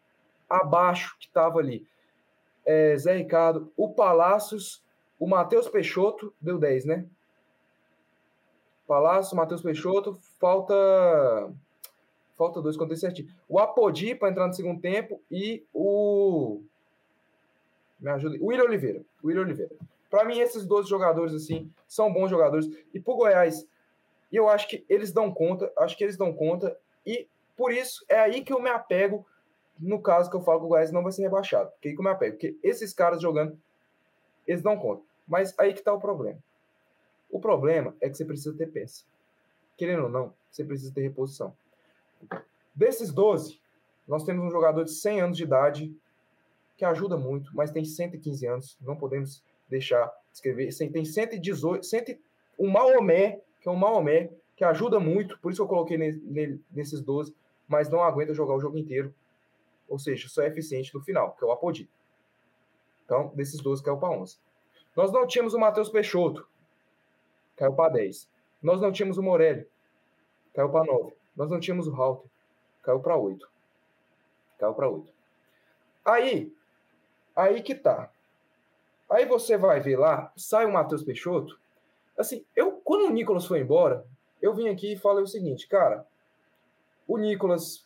abaixo 0.50 1.16
que 1.20 1.30
tava 1.30 1.60
ali. 1.60 1.86
É, 2.66 2.98
Zé 2.98 3.18
Ricardo, 3.18 3.72
o 3.78 3.94
Palácios, 3.94 4.84
o 5.20 5.28
Matheus 5.28 5.70
Peixoto, 5.70 6.34
deu 6.42 6.58
10, 6.58 6.86
né? 6.86 7.06
Palácio, 8.88 9.38
Matheus 9.38 9.62
Peixoto, 9.62 10.16
falta 10.40 10.74
Falta 12.42 12.60
dois, 12.60 12.76
contei 12.76 12.98
certinho. 12.98 13.30
O 13.48 13.60
Apodi 13.60 14.16
para 14.16 14.32
entrar 14.32 14.48
no 14.48 14.54
segundo 14.56 14.82
tempo 14.82 15.22
e 15.30 15.64
o. 15.72 16.60
Me 18.00 18.10
ajuda. 18.10 18.36
O 18.42 18.48
William 18.48 18.64
Oliveira. 18.64 19.02
O 19.22 19.28
William 19.28 19.44
Oliveira. 19.44 19.76
Para 20.10 20.26
mim, 20.26 20.40
esses 20.40 20.66
dois 20.66 20.88
jogadores, 20.88 21.36
assim, 21.36 21.72
são 21.88 22.12
bons 22.12 22.32
jogadores. 22.32 22.68
E 22.92 23.00
pro 23.00 23.16
Goiás, 23.16 23.68
eu 24.34 24.50
acho 24.50 24.68
que 24.68 24.84
eles 24.90 25.12
dão 25.12 25.32
conta. 25.32 25.72
Acho 25.78 25.96
que 25.96 26.04
eles 26.04 26.18
dão 26.18 26.34
conta. 26.34 26.76
E 27.06 27.28
por 27.56 27.72
isso 27.72 28.06
é 28.10 28.20
aí 28.20 28.44
que 28.44 28.54
eu 28.54 28.62
me 28.62 28.70
apego. 28.70 29.26
No 29.80 30.02
caso 30.02 30.30
que 30.30 30.36
eu 30.36 30.42
falo 30.42 30.60
que 30.60 30.66
o 30.66 30.70
Goiás 30.70 30.92
não 30.92 31.02
vai 31.02 31.12
ser 31.12 31.24
rebaixado. 31.24 31.72
Aí 31.84 31.94
que 31.94 32.00
eu 32.00 32.04
me 32.04 32.10
apego. 32.10 32.34
Porque 32.34 32.56
esses 32.62 32.94
caras 32.94 33.22
jogando, 33.22 33.58
eles 34.48 34.62
dão 34.62 34.78
conta. 34.78 35.04
Mas 35.28 35.58
aí 35.58 35.74
que 35.74 35.82
tá 35.82 35.94
o 35.94 36.00
problema. 36.00 36.40
O 37.30 37.40
problema 37.40 37.96
é 38.02 38.10
que 38.10 38.16
você 38.16 38.26
precisa 38.26 38.56
ter 38.56 38.68
peça. 38.68 39.04
Querendo 39.78 40.04
ou 40.04 40.10
não, 40.10 40.34
você 40.52 40.64
precisa 40.64 40.94
ter 40.94 41.02
reposição. 41.02 41.56
Desses 42.76 43.12
12, 43.12 43.60
nós 44.08 44.24
temos 44.24 44.46
um 44.46 44.52
jogador 44.52 44.84
de 44.84 44.92
100 44.92 45.22
anos 45.22 45.38
de 45.38 45.44
idade 45.44 45.96
que 46.78 46.86
ajuda 46.86 47.18
muito, 47.18 47.56
mas 47.56 47.72
tem 47.72 47.86
115 47.86 48.48
anos, 48.48 48.78
não 48.82 48.96
podemos 48.96 49.44
deixar 49.70 50.06
de 50.08 50.36
escrever. 50.36 50.76
Tem 50.92 51.06
118, 51.06 51.86
100, 51.86 52.20
um 52.60 52.70
Maomé, 52.70 53.40
que 53.60 53.70
é 53.70 53.72
um 53.72 53.76
Maomé, 53.76 54.30
que 54.62 54.66
ajuda 54.66 55.00
muito, 55.00 55.40
por 55.40 55.52
isso 55.52 55.64
eu 55.64 55.68
coloquei 55.68 55.98
nesses 55.98 57.02
12, 57.02 57.36
mas 57.68 57.90
não 57.90 58.04
aguenta 58.04 58.32
jogar 58.32 58.54
o 58.54 58.60
jogo 58.60 58.78
inteiro. 58.78 59.12
Ou 59.90 59.98
seja, 59.98 60.30
só 60.30 60.44
é 60.44 60.50
eficiente 60.50 60.94
no 60.94 61.02
final, 61.02 61.32
que 61.32 61.44
é 61.44 61.48
o 61.48 61.52
Apodi. 61.52 61.90
Então, 63.04 63.32
desses 63.34 63.60
12 63.60 63.84
caiu 63.84 63.98
para 63.98 64.12
11. 64.12 64.38
Nós 64.96 65.12
não 65.12 65.26
tínhamos 65.26 65.56
o 65.56 65.60
Matheus 65.60 65.90
Peixoto, 65.90 66.48
caiu 67.56 67.74
para 67.74 67.94
10. 67.94 68.30
Nós 68.62 68.80
não 68.80 68.92
tínhamos 68.92 69.18
o 69.18 69.24
Morelli, 69.24 69.68
caiu 70.54 70.70
para 70.70 70.86
9. 70.86 71.12
Nós 71.36 71.50
não 71.50 71.60
tínhamos 71.60 71.88
o 71.88 71.96
Halter, 71.96 72.30
Caiu 72.84 73.00
para 73.00 73.18
8. 73.18 73.50
Caiu 74.60 74.76
para 74.76 74.90
8. 74.90 75.12
Aí, 76.06 76.56
aí 77.36 77.64
que 77.64 77.74
tá. 77.74 78.12
Aí 79.10 79.26
você 79.26 79.58
vai 79.58 79.80
ver 79.80 79.98
lá, 79.98 80.32
sai 80.38 80.68
o 80.68 80.72
Matheus 80.72 81.04
Peixoto. 81.04 81.60
Assim, 82.16 82.46
eu 82.56 82.74
quando 82.74 83.08
o 83.08 83.12
Nicolas 83.12 83.48
foi 83.48 83.62
embora, 83.62 84.06
eu 84.42 84.54
vim 84.54 84.68
aqui 84.70 84.94
e 84.94 84.98
falei 84.98 85.24
o 85.24 85.28
seguinte, 85.28 85.68
cara, 85.68 86.06
o 87.08 87.18
Nicolas 87.18 87.86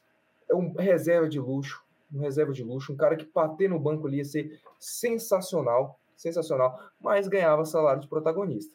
é 0.50 0.56
um 0.56 0.74
reserva 0.74 1.28
de 1.28 1.40
luxo, 1.40 1.84
um 2.14 2.20
reserva 2.20 2.54
de 2.54 2.64
luxo, 2.64 2.94
um 2.94 2.96
cara 2.96 3.16
que 3.16 3.26
bater 3.26 3.70
no 3.70 3.80
banco 3.80 4.08
ali 4.08 4.18
ia 4.18 4.26
ser 4.26 4.60
sensacional, 4.80 6.00
sensacional, 6.16 6.80
mas 7.00 7.28
ganhava 7.28 7.66
salário 7.66 8.02
de 8.02 8.08
protagonista. 8.08 8.74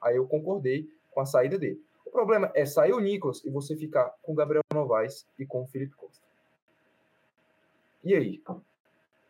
Aí 0.00 0.16
eu 0.16 0.26
concordei 0.26 0.88
com 1.12 1.20
a 1.20 1.26
saída 1.26 1.58
dele. 1.58 1.80
O 2.04 2.10
problema 2.10 2.50
é 2.54 2.64
sair 2.66 2.92
o 2.92 3.00
Nicolas 3.00 3.44
e 3.44 3.50
você 3.50 3.76
ficar 3.76 4.14
com 4.22 4.32
o 4.32 4.34
Gabriel 4.34 4.62
Novaes 4.72 5.26
e 5.38 5.46
com 5.46 5.62
o 5.62 5.66
Felipe 5.66 5.94
Costa. 5.96 6.22
E 8.02 8.14
aí? 8.14 8.42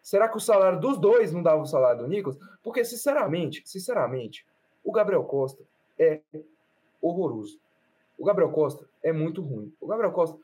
Será 0.03 0.29
que 0.29 0.37
o 0.37 0.41
salário 0.41 0.81
dos 0.81 0.99
dois 0.99 1.33
não 1.33 1.43
dava 1.43 1.63
o 1.63 1.67
salário 1.67 2.03
do 2.03 2.09
Nicolas? 2.09 2.39
Porque, 2.63 2.85
sinceramente, 2.85 3.63
sinceramente, 3.65 4.47
o 4.83 4.93
Gabriel 4.93 5.25
Costa 5.25 5.63
é 5.99 6.21
horroroso. 7.01 7.59
O 8.25 8.27
Gabriel 8.27 8.51
Costa 8.51 8.89
é 9.03 9.13
muito 9.13 9.43
ruim. 9.43 9.71
O 9.79 9.87
Gabriel 9.87 10.11
Costa 10.11 10.39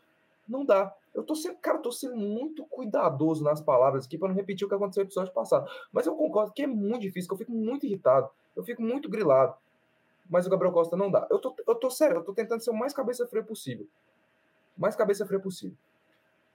não 0.46 0.66
dá. 0.66 0.94
Eu 1.14 1.22
tô 1.22 1.34
sendo, 1.34 1.56
cara, 1.56 1.78
tô 1.78 1.90
sendo 1.90 2.14
muito 2.14 2.62
cuidadoso 2.66 3.42
nas 3.42 3.62
palavras 3.62 4.04
aqui 4.04 4.18
para 4.18 4.28
não 4.28 4.34
repetir 4.34 4.66
o 4.66 4.68
que 4.68 4.74
aconteceu 4.74 5.02
no 5.02 5.08
episódio 5.08 5.32
passado. 5.32 5.66
Mas 5.90 6.06
eu 6.06 6.14
concordo 6.14 6.52
que 6.52 6.64
é 6.64 6.66
muito 6.66 7.00
difícil, 7.00 7.26
que 7.26 7.32
eu 7.32 7.38
fico 7.38 7.52
muito 7.52 7.86
irritado, 7.86 8.28
eu 8.54 8.62
fico 8.62 8.82
muito 8.82 9.08
grilado. 9.08 9.54
Mas 10.28 10.46
o 10.46 10.50
Gabriel 10.50 10.74
Costa 10.74 10.94
não 10.94 11.10
dá. 11.10 11.26
Eu 11.30 11.38
tô, 11.38 11.56
eu 11.66 11.74
tô 11.74 11.90
sério, 11.90 12.18
eu 12.18 12.22
tô 12.22 12.34
tentando 12.34 12.62
ser 12.62 12.70
o 12.70 12.74
mais 12.74 12.92
cabeça 12.92 13.26
fria 13.26 13.42
possível. 13.42 13.86
Mais 14.76 14.94
cabeça 14.94 15.24
fria 15.24 15.40
possível. 15.40 15.74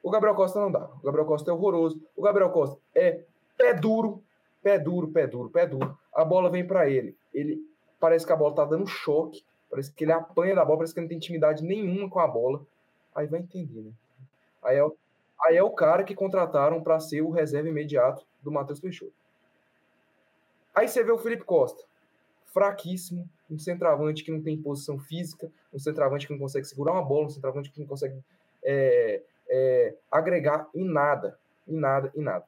O 0.03 0.11
Gabriel 0.11 0.35
Costa 0.35 0.59
não 0.59 0.71
dá. 0.71 0.87
O 1.01 1.03
Gabriel 1.03 1.25
Costa 1.25 1.49
é 1.49 1.53
horroroso. 1.55 1.99
O 2.15 2.21
Gabriel 2.21 2.51
Costa 2.51 2.79
é 2.93 3.23
pé 3.57 3.73
duro, 3.73 4.21
pé 4.61 4.77
duro, 4.77 5.07
pé 5.07 5.25
duro, 5.25 5.49
pé 5.49 5.65
duro. 5.65 5.97
A 6.13 6.23
bola 6.23 6.51
vem 6.51 6.67
para 6.67 6.87
ele. 6.87 7.17
Ele 7.33 7.67
parece 7.99 8.27
que 8.27 8.31
a 8.31 8.35
bola 8.35 8.53
tá 8.53 8.63
dando 8.63 8.85
choque. 8.85 9.43
Parece 9.75 9.91
que 9.91 10.05
ele 10.05 10.13
apanha 10.13 10.55
da 10.55 10.63
bola, 10.63 10.77
parece 10.77 10.93
que 10.93 11.01
não 11.01 11.07
tem 11.09 11.17
intimidade 11.17 11.61
nenhuma 11.61 12.09
com 12.09 12.21
a 12.21 12.27
bola. 12.27 12.65
Aí 13.13 13.27
vai 13.27 13.41
entender, 13.41 13.81
né? 13.81 13.91
Aí 14.63 14.77
é, 14.77 14.87
aí 15.41 15.57
é 15.57 15.63
o 15.63 15.69
cara 15.69 16.05
que 16.05 16.15
contrataram 16.15 16.81
para 16.81 16.97
ser 16.97 17.21
o 17.21 17.29
reserva 17.29 17.67
imediato 17.67 18.25
do 18.41 18.49
Matheus 18.49 18.79
Peixoto. 18.79 19.11
Aí 20.73 20.87
você 20.87 21.03
vê 21.03 21.11
o 21.11 21.17
Felipe 21.17 21.43
Costa, 21.43 21.83
fraquíssimo, 22.53 23.29
um 23.51 23.59
centroavante 23.59 24.23
que 24.23 24.31
não 24.31 24.41
tem 24.41 24.57
posição 24.61 24.97
física, 24.97 25.51
um 25.73 25.79
centroavante 25.79 26.25
que 26.25 26.31
não 26.31 26.39
consegue 26.39 26.65
segurar 26.65 26.93
uma 26.93 27.03
bola, 27.03 27.25
um 27.25 27.29
centroavante 27.29 27.69
que 27.69 27.79
não 27.81 27.85
consegue 27.85 28.17
é, 28.63 29.21
é, 29.49 29.95
agregar 30.09 30.69
em 30.73 30.85
nada, 30.85 31.37
em 31.67 31.75
nada, 31.75 32.13
em 32.15 32.21
nada. 32.21 32.45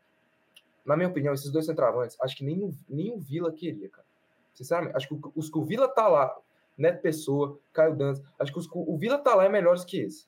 Na 0.85 0.95
minha 0.95 1.09
opinião, 1.09 1.33
esses 1.33 1.51
dois 1.51 1.65
centroavantes, 1.65 2.15
acho 2.21 2.37
que 2.37 2.45
nem, 2.45 2.73
nem 2.87 3.11
o 3.11 3.19
Vila 3.19 3.51
queria, 3.51 3.89
cara. 3.89 4.07
Sinceramente, 4.53 4.95
acho 4.95 5.09
que 5.09 5.29
os 5.35 5.49
que 5.49 5.57
o 5.57 5.65
Vila 5.65 5.87
tá 5.89 6.07
lá, 6.07 6.35
Neto 6.77 7.01
Pessoa, 7.01 7.59
Caio 7.73 7.95
Dantas, 7.95 8.21
acho 8.37 8.51
que 8.51 8.59
os, 8.59 8.69
o 8.71 8.97
Vila 8.97 9.17
tá 9.17 9.33
lá 9.33 9.45
é 9.45 9.49
melhores 9.49 9.83
que 9.83 9.99
esse. 9.99 10.27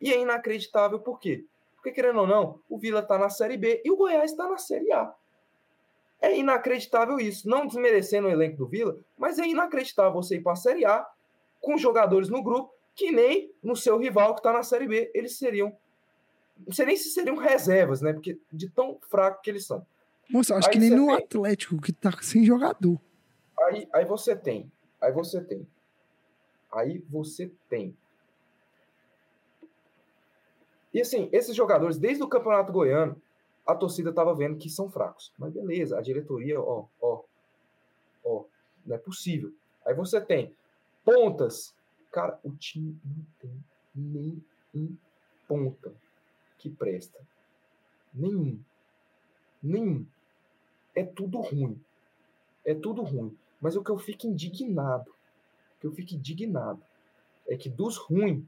E 0.00 0.12
é 0.12 0.20
inacreditável 0.20 0.98
por 0.98 1.18
quê? 1.18 1.44
Porque, 1.74 1.92
querendo 1.92 2.20
ou 2.20 2.26
não, 2.26 2.60
o 2.68 2.78
Vila 2.78 3.00
está 3.00 3.18
na 3.18 3.28
Série 3.28 3.56
B 3.56 3.82
e 3.84 3.90
o 3.90 3.96
Goiás 3.96 4.30
está 4.30 4.48
na 4.48 4.56
Série 4.56 4.92
A. 4.92 5.12
É 6.20 6.36
inacreditável 6.36 7.18
isso. 7.20 7.48
Não 7.48 7.66
desmerecendo 7.66 8.26
o 8.26 8.30
elenco 8.30 8.56
do 8.56 8.66
Vila, 8.66 8.98
mas 9.16 9.38
é 9.38 9.46
inacreditável 9.46 10.12
você 10.12 10.36
ir 10.36 10.42
para 10.42 10.52
a 10.52 10.56
Série 10.56 10.84
A 10.84 11.06
com 11.60 11.76
jogadores 11.76 12.28
no 12.28 12.42
grupo 12.42 12.72
que 12.94 13.12
nem 13.12 13.52
no 13.62 13.76
seu 13.76 13.96
rival 13.96 14.34
que 14.34 14.40
está 14.40 14.52
na 14.52 14.64
Série 14.64 14.88
B 14.88 15.10
eles 15.14 15.38
seriam. 15.38 15.76
Não 16.66 16.72
sei 16.72 16.86
nem 16.86 16.96
se 16.96 17.10
seriam 17.10 17.36
reservas, 17.36 18.02
né? 18.02 18.12
Porque 18.12 18.36
de 18.52 18.68
tão 18.68 18.98
fraco 19.08 19.40
que 19.40 19.50
eles 19.50 19.64
são. 19.64 19.86
Moça, 20.28 20.56
acho 20.56 20.66
aí 20.68 20.72
que 20.72 20.78
nem 20.80 20.90
no 20.90 21.06
tem. 21.06 21.14
Atlético, 21.14 21.80
que 21.80 21.92
tá 21.92 22.10
sem 22.20 22.44
jogador. 22.44 23.00
Aí, 23.60 23.88
aí 23.94 24.04
você 24.04 24.34
tem. 24.34 24.70
Aí 25.00 25.12
você 25.12 25.42
tem. 25.42 25.66
Aí 26.70 26.98
você 27.08 27.50
tem 27.68 27.96
e 30.92 31.00
assim, 31.00 31.28
esses 31.32 31.54
jogadores, 31.54 31.98
desde 31.98 32.22
o 32.22 32.28
Campeonato 32.28 32.72
Goiano, 32.72 33.20
a 33.66 33.74
torcida 33.74 34.10
estava 34.10 34.34
vendo 34.34 34.58
que 34.58 34.70
são 34.70 34.90
fracos. 34.90 35.32
Mas 35.38 35.52
beleza, 35.52 35.98
a 35.98 36.00
diretoria, 36.00 36.60
ó, 36.60 36.86
ó, 37.00 37.22
ó, 38.24 38.44
não 38.86 38.96
é 38.96 38.98
possível. 38.98 39.52
Aí 39.84 39.94
você 39.94 40.20
tem 40.20 40.54
pontas. 41.04 41.74
Cara, 42.10 42.38
o 42.42 42.50
time 42.52 42.98
não 43.04 43.26
tem 43.38 43.64
nem 43.94 44.44
um 44.74 44.96
ponta 45.46 45.92
que 46.56 46.70
presta. 46.70 47.18
Nenhum. 48.14 48.58
Nenhum. 49.62 50.06
É 50.94 51.04
tudo 51.04 51.38
ruim. 51.38 51.78
É 52.64 52.74
tudo 52.74 53.02
ruim. 53.02 53.36
Mas 53.60 53.76
o 53.76 53.82
que 53.82 53.90
eu 53.90 53.98
fico 53.98 54.26
indignado, 54.26 55.10
o 55.10 55.80
que 55.80 55.86
eu 55.86 55.92
fico 55.92 56.14
indignado, 56.14 56.82
é 57.48 57.56
que 57.56 57.68
dos 57.68 57.96
ruins, 57.96 58.44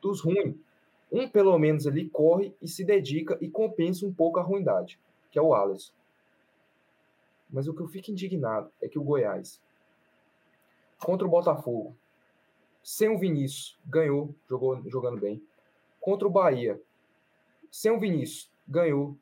dos 0.00 0.20
ruins, 0.20 0.54
um, 1.10 1.28
pelo 1.28 1.58
menos, 1.58 1.86
ali 1.86 2.08
corre 2.08 2.54
e 2.60 2.66
se 2.66 2.84
dedica 2.84 3.36
e 3.40 3.48
compensa 3.48 4.06
um 4.06 4.12
pouco 4.12 4.38
a 4.38 4.42
ruindade, 4.42 4.98
que 5.30 5.38
é 5.38 5.42
o 5.42 5.54
Alisson. 5.54 5.92
Mas 7.50 7.68
o 7.68 7.74
que 7.74 7.82
eu 7.82 7.88
fico 7.88 8.10
indignado 8.10 8.70
é 8.80 8.88
que 8.88 8.98
o 8.98 9.04
Goiás, 9.04 9.60
contra 10.98 11.26
o 11.26 11.30
Botafogo, 11.30 11.94
sem 12.82 13.08
o 13.08 13.18
Vinícius, 13.18 13.78
ganhou, 13.84 14.34
jogou 14.48 14.82
jogando 14.88 15.20
bem. 15.20 15.42
Contra 16.00 16.26
o 16.26 16.30
Bahia, 16.30 16.80
sem 17.70 17.92
o 17.92 18.00
Vinícius, 18.00 18.50
ganhou, 18.66 19.16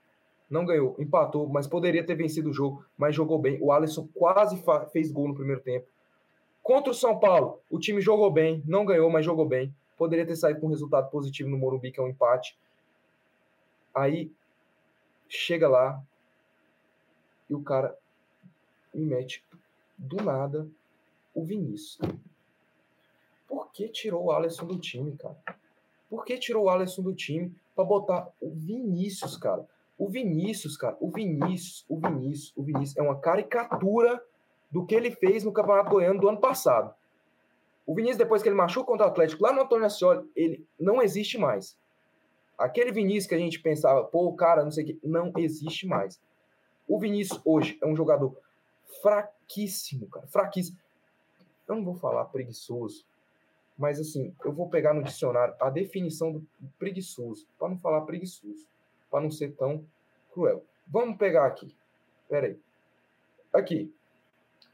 não 0.51 0.65
ganhou, 0.67 0.97
empatou, 0.99 1.49
mas 1.49 1.69
poderia 1.69 2.05
ter 2.05 2.17
vencido 2.17 2.51
o 2.51 2.53
jogo, 2.53 2.85
mas 2.99 3.15
jogou 3.15 3.39
bem. 3.39 3.57
O 3.63 3.71
Alisson 3.71 4.09
quase 4.13 4.61
fez 4.93 5.13
gol 5.13 5.29
no 5.29 5.35
primeiro 5.35 5.61
tempo. 5.61 5.87
Contra 6.63 6.91
o 6.91 6.95
São 6.95 7.19
Paulo, 7.19 7.61
o 7.71 7.79
time 7.79 8.01
jogou 8.01 8.31
bem, 8.31 8.63
não 8.67 8.85
ganhou, 8.85 9.09
mas 9.09 9.25
jogou 9.25 9.47
bem. 9.47 9.73
Poderia 9.97 10.27
ter 10.27 10.35
saído 10.35 10.61
com 10.61 10.67
um 10.67 10.71
resultado 10.71 11.09
positivo 11.09 11.49
no 11.49 11.57
Morumbi, 11.57 11.93
que 11.93 12.01
é 12.01 12.03
um 12.03 12.09
empate. 12.09 12.59
Aí 13.95 14.31
chega 15.29 15.69
lá 15.69 16.03
e 17.49 17.55
o 17.55 17.63
cara 17.63 17.97
me 18.93 19.05
mete 19.05 19.45
do 19.97 20.17
nada 20.17 20.67
o 21.35 21.45
Vinícius. 21.45 21.99
Por 23.47 23.71
que 23.71 23.89
tirou 23.89 24.25
o 24.25 24.33
Alisson 24.33 24.67
do 24.67 24.79
time, 24.79 25.17
cara? 25.17 25.37
Por 26.09 26.25
que 26.25 26.39
tirou 26.39 26.65
o 26.65 26.71
Alisson 26.71 27.03
do 27.03 27.15
time 27.15 27.55
para 27.75 27.85
botar 27.85 28.29
o 28.41 28.51
Vinícius, 28.51 29.37
cara? 29.37 29.67
O 30.01 30.09
Vinícius, 30.09 30.79
cara, 30.79 30.97
o 30.99 31.11
Vinícius, 31.11 31.85
o 31.87 32.01
Vinícius, 32.01 32.55
o 32.57 32.63
Vinícius 32.63 32.97
é 32.97 33.03
uma 33.03 33.21
caricatura 33.21 34.19
do 34.71 34.87
que 34.87 34.95
ele 34.95 35.11
fez 35.11 35.45
no 35.45 35.53
Campeonato 35.53 35.91
Goiano 35.91 36.19
do 36.19 36.27
ano 36.27 36.41
passado. 36.41 36.95
O 37.87 37.95
Vinícius, 37.95 38.17
depois 38.17 38.43
que 38.43 38.49
ele 38.49 38.57
machucou 38.57 38.87
contra 38.87 39.07
o 39.07 39.11
Atlético, 39.11 39.43
lá 39.43 39.53
no 39.53 39.61
Antônio 39.61 39.85
Ascioli, 39.85 40.27
ele 40.35 40.67
não 40.79 41.03
existe 41.03 41.37
mais. 41.37 41.77
Aquele 42.57 42.93
Vinícius 42.93 43.27
que 43.27 43.35
a 43.35 43.39
gente 43.39 43.61
pensava, 43.61 44.03
pô, 44.03 44.33
cara, 44.33 44.65
não 44.65 44.71
sei 44.71 44.85
o 44.85 44.87
que, 44.87 45.01
não 45.05 45.35
existe 45.37 45.87
mais. 45.87 46.19
O 46.89 46.99
Vinícius 46.99 47.39
hoje 47.45 47.77
é 47.83 47.87
um 47.87 47.95
jogador 47.95 48.35
fraquíssimo, 49.03 50.09
cara, 50.09 50.27
fraquíssimo. 50.29 50.79
Eu 51.69 51.75
não 51.75 51.85
vou 51.85 51.95
falar 51.95 52.25
preguiçoso, 52.25 53.05
mas 53.77 54.01
assim, 54.01 54.35
eu 54.47 54.53
vou 54.53 54.71
pegar 54.71 54.95
no 54.95 55.03
dicionário 55.03 55.55
a 55.61 55.69
definição 55.69 56.33
do 56.33 56.47
preguiçoso, 56.79 57.47
para 57.59 57.69
não 57.69 57.79
falar 57.79 58.01
preguiçoso, 58.01 58.70
para 59.11 59.21
não 59.21 59.31
ser 59.31 59.55
tão 59.57 59.85
cruel. 60.33 60.65
Vamos 60.87 61.17
pegar 61.17 61.47
aqui. 61.47 61.75
Pera 62.29 62.47
aí. 62.47 62.59
Aqui. 63.53 63.93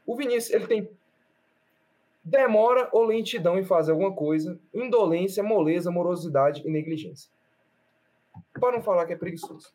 O 0.05 0.15
Vinícius, 0.15 0.53
ele 0.53 0.67
tem 0.67 0.89
demora 2.23 2.89
ou 2.91 3.05
lentidão 3.05 3.57
em 3.57 3.63
fazer 3.63 3.91
alguma 3.91 4.13
coisa, 4.13 4.59
indolência, 4.73 5.41
moleza, 5.41 5.89
morosidade 5.89 6.61
e 6.65 6.69
negligência. 6.69 7.31
Para 8.59 8.73
não 8.73 8.81
falar 8.81 9.05
que 9.05 9.13
é 9.13 9.17
preguiçoso. 9.17 9.71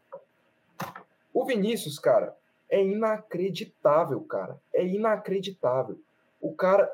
O 1.33 1.45
Vinícius, 1.47 1.99
cara, 1.99 2.37
é 2.69 2.83
inacreditável, 2.85 4.21
cara. 4.23 4.61
É 4.73 4.87
inacreditável. 4.87 5.99
O 6.41 6.55
cara 6.55 6.93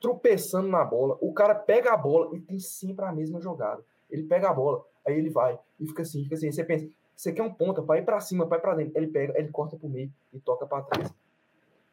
tropeçando 0.00 0.68
na 0.68 0.84
bola, 0.84 1.16
o 1.20 1.32
cara 1.32 1.54
pega 1.54 1.92
a 1.92 1.96
bola 1.96 2.36
e 2.36 2.40
tem 2.40 2.58
sempre 2.58 3.04
a 3.04 3.12
mesma 3.12 3.40
jogada. 3.40 3.82
Ele 4.10 4.24
pega 4.24 4.48
a 4.48 4.54
bola, 4.54 4.84
aí 5.06 5.16
ele 5.16 5.30
vai 5.30 5.58
e 5.78 5.86
fica 5.86 6.02
assim, 6.02 6.22
fica 6.22 6.34
assim. 6.34 6.50
Você 6.50 6.64
pensa, 6.64 6.88
você 7.18 7.32
quer 7.32 7.42
um 7.42 7.52
ponta 7.52 7.82
para 7.82 7.98
ir 7.98 8.04
para 8.04 8.20
cima, 8.20 8.46
para 8.46 8.58
ir 8.58 8.60
para 8.60 8.74
dentro. 8.76 8.96
Ele 8.96 9.08
pega, 9.08 9.38
ele 9.38 9.48
corta 9.48 9.76
pro 9.76 9.88
meio 9.88 10.12
e 10.32 10.38
toca 10.38 10.66
para 10.66 10.84
trás. 10.84 11.12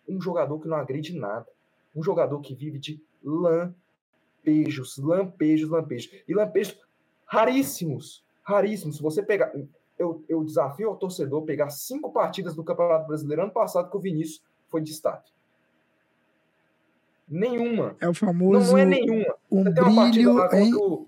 Um 0.08 0.22
jogador 0.22 0.60
que 0.60 0.68
não 0.68 0.78
agride 0.78 1.18
nada 1.18 1.48
um 1.96 2.04
jogador 2.04 2.40
que 2.42 2.54
vive 2.54 2.78
de 2.78 3.02
lampejos, 3.24 4.98
lampejos, 4.98 5.70
lampejos. 5.70 6.12
E 6.28 6.34
lampejos 6.34 6.78
raríssimos, 7.26 8.24
raríssimos. 8.44 8.98
Se 8.98 9.02
você 9.02 9.24
pegar. 9.24 9.54
Eu, 9.98 10.26
eu 10.28 10.44
desafio 10.44 10.90
ao 10.90 10.98
torcedor 10.98 11.44
pegar 11.44 11.70
cinco 11.70 12.12
partidas 12.12 12.54
do 12.54 12.66
Campeonato 12.66 13.08
Brasileiro 13.08 13.44
ano 13.44 13.52
passado 13.54 13.90
que 13.90 13.96
o 13.96 14.00
Vinícius 14.00 14.44
foi 14.68 14.82
destaque. 14.82 15.32
Nenhuma. 17.26 17.96
É 18.02 18.10
o 18.10 18.14
famoso. 18.14 18.60
Não, 18.60 18.72
não 18.74 18.78
é 18.78 18.84
nenhuma. 18.84 19.34
Um 19.50 19.64
brilho 19.64 20.54
em... 20.54 20.76
o... 20.76 21.08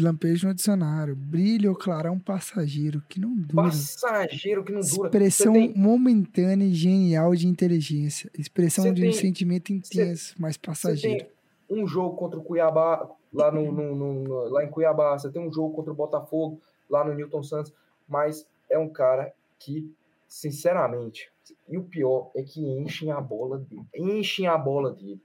Lampejo 0.00 0.48
no 0.48 0.54
dicionário. 0.54 1.14
Brilho 1.16 1.70
ou 1.70 1.76
clarão 1.76 2.18
passageiro, 2.18 3.02
que 3.08 3.20
não 3.20 3.34
dura. 3.34 3.68
Passageiro 3.68 4.64
que 4.64 4.72
não 4.72 4.80
dura. 4.80 5.08
Expressão 5.08 5.52
tem- 5.52 5.72
momentânea 5.74 6.64
e 6.66 6.74
genial 6.74 7.34
de 7.34 7.46
inteligência. 7.46 8.30
Expressão 8.38 8.84
Você 8.84 8.92
de 8.94 9.02
um 9.02 9.10
tem- 9.10 9.12
sentimento 9.12 9.72
intenso, 9.72 10.34
mas 10.38 10.54
Você 10.54 10.60
passageiro. 10.60 11.26
tem 11.68 11.82
um 11.82 11.86
jogo 11.86 12.16
contra 12.16 12.38
o 12.38 12.42
Cuiabá, 12.44 13.08
lá, 13.32 13.50
no, 13.50 13.72
no- 13.72 13.94
no- 13.94 14.48
lá 14.48 14.64
em 14.64 14.68
Cuiabá, 14.70 15.18
você 15.18 15.30
tem 15.30 15.42
um 15.42 15.52
jogo 15.52 15.74
contra 15.74 15.92
o 15.92 15.96
Botafogo, 15.96 16.60
lá 16.88 17.04
no 17.04 17.12
Newton 17.14 17.42
Santos, 17.42 17.72
mas 18.08 18.46
é 18.70 18.78
um 18.78 18.88
cara 18.88 19.32
que, 19.58 19.92
sinceramente, 20.28 21.30
e 21.68 21.76
o 21.76 21.82
pior 21.82 22.30
é 22.36 22.42
que 22.42 22.60
enchem 22.60 23.10
a 23.10 23.20
bola 23.20 23.58
dele. 23.58 23.82
Enchem 23.94 24.46
a 24.46 24.56
bola 24.56 24.92
dele, 24.92 25.20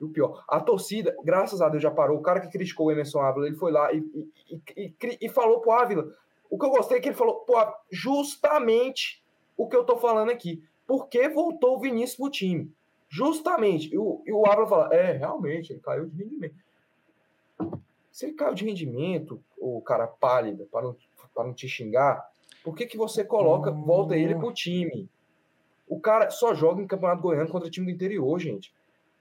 o 0.00 0.08
pior, 0.08 0.44
a 0.48 0.60
torcida, 0.60 1.14
graças 1.22 1.60
a 1.60 1.68
Deus, 1.68 1.82
já 1.82 1.90
parou. 1.90 2.18
O 2.18 2.22
cara 2.22 2.40
que 2.40 2.48
criticou 2.50 2.86
o 2.86 2.90
Emerson 2.92 3.20
Ávila, 3.20 3.46
ele 3.46 3.56
foi 3.56 3.70
lá 3.72 3.92
e, 3.92 3.98
e, 4.48 4.60
e- 5.02 5.18
e 5.22 5.28
falou 5.28 5.60
pro 5.60 5.72
Ávila. 5.72 6.12
O 6.48 6.58
que 6.58 6.64
eu 6.66 6.70
gostei 6.70 6.98
é 6.98 7.00
que 7.00 7.08
ele 7.08 7.16
falou, 7.16 7.40
pô, 7.40 7.54
justamente 7.90 9.22
o 9.56 9.68
que 9.68 9.76
eu 9.76 9.84
tô 9.84 9.96
falando 9.96 10.30
aqui. 10.30 10.62
Por 10.86 11.06
que 11.08 11.28
voltou 11.28 11.76
o 11.76 11.80
Vinícius 11.80 12.16
pro 12.16 12.30
time? 12.30 12.72
Justamente. 13.08 13.92
E 13.94 13.98
o, 13.98 14.22
e 14.26 14.32
o 14.32 14.46
Ávila 14.46 14.66
fala, 14.66 14.94
é, 14.94 15.12
realmente, 15.12 15.72
ele 15.72 15.80
caiu 15.80 16.06
de 16.06 16.16
rendimento. 16.16 16.54
Se 18.10 18.26
ele 18.26 18.34
caiu 18.34 18.54
de 18.54 18.64
rendimento, 18.64 19.40
o 19.58 19.80
cara 19.82 20.06
pálido, 20.06 20.66
para 20.66 20.82
não, 20.82 20.96
para 21.34 21.44
não 21.44 21.54
te 21.54 21.68
xingar, 21.68 22.28
por 22.64 22.74
que, 22.74 22.86
que 22.86 22.96
você 22.96 23.24
coloca, 23.24 23.70
volta 23.70 24.16
ele 24.16 24.34
pro 24.34 24.52
time? 24.52 25.08
O 25.88 25.98
cara 26.00 26.30
só 26.30 26.54
joga 26.54 26.82
em 26.82 26.86
Campeonato 26.86 27.22
Goiano 27.22 27.50
contra 27.50 27.70
time 27.70 27.86
do 27.86 27.92
interior, 27.92 28.38
gente. 28.38 28.72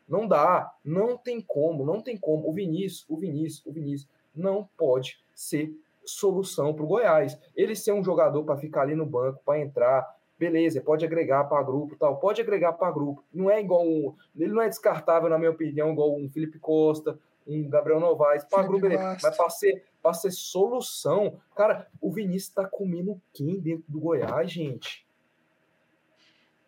Não 0.09 0.27
dá, 0.27 0.73
não 0.83 1.17
tem 1.17 1.39
como, 1.39 1.85
não 1.85 2.01
tem 2.01 2.17
como. 2.17 2.49
O 2.49 2.53
Vinícius, 2.53 3.05
o 3.07 3.15
Vinícius, 3.15 3.65
o 3.65 3.71
Vinícius 3.71 4.09
não 4.35 4.67
pode 4.75 5.19
ser 5.33 5.71
solução 6.03 6.73
para 6.73 6.83
o 6.83 6.87
Goiás. 6.87 7.37
Ele 7.55 7.75
ser 7.75 7.91
um 7.91 8.03
jogador 8.03 8.43
para 8.43 8.57
ficar 8.57 8.81
ali 8.81 8.95
no 8.95 9.05
banco, 9.05 9.41
para 9.45 9.59
entrar, 9.59 10.15
beleza, 10.37 10.81
pode 10.81 11.05
agregar 11.05 11.43
para 11.43 11.61
grupo, 11.61 11.95
tal, 11.95 12.17
pode 12.17 12.41
agregar 12.41 12.73
para 12.73 12.91
grupo. 12.91 13.23
Não 13.33 13.49
é 13.49 13.59
igual 13.59 13.85
um, 13.85 14.15
ele 14.35 14.51
não 14.51 14.61
é 14.61 14.69
descartável 14.69 15.29
na 15.29 15.37
minha 15.37 15.51
opinião, 15.51 15.91
igual 15.91 16.15
um 16.15 16.29
Felipe 16.29 16.57
Costa, 16.57 17.19
um 17.45 17.67
Gabriel 17.69 17.99
Novaes, 17.99 18.43
para 18.45 18.63
grupo, 18.63 18.85
ele, 18.85 18.97
Bastos. 18.97 19.23
mas 19.23 19.37
para 19.37 19.49
ser, 19.49 19.83
ser 20.13 20.31
solução, 20.31 21.37
cara, 21.55 21.87
o 22.01 22.11
Vinícius 22.11 22.53
tá 22.53 22.65
comendo 22.65 23.19
quem 23.33 23.59
dentro 23.59 23.85
do 23.87 23.99
Goiás, 23.99 24.51
gente? 24.51 25.05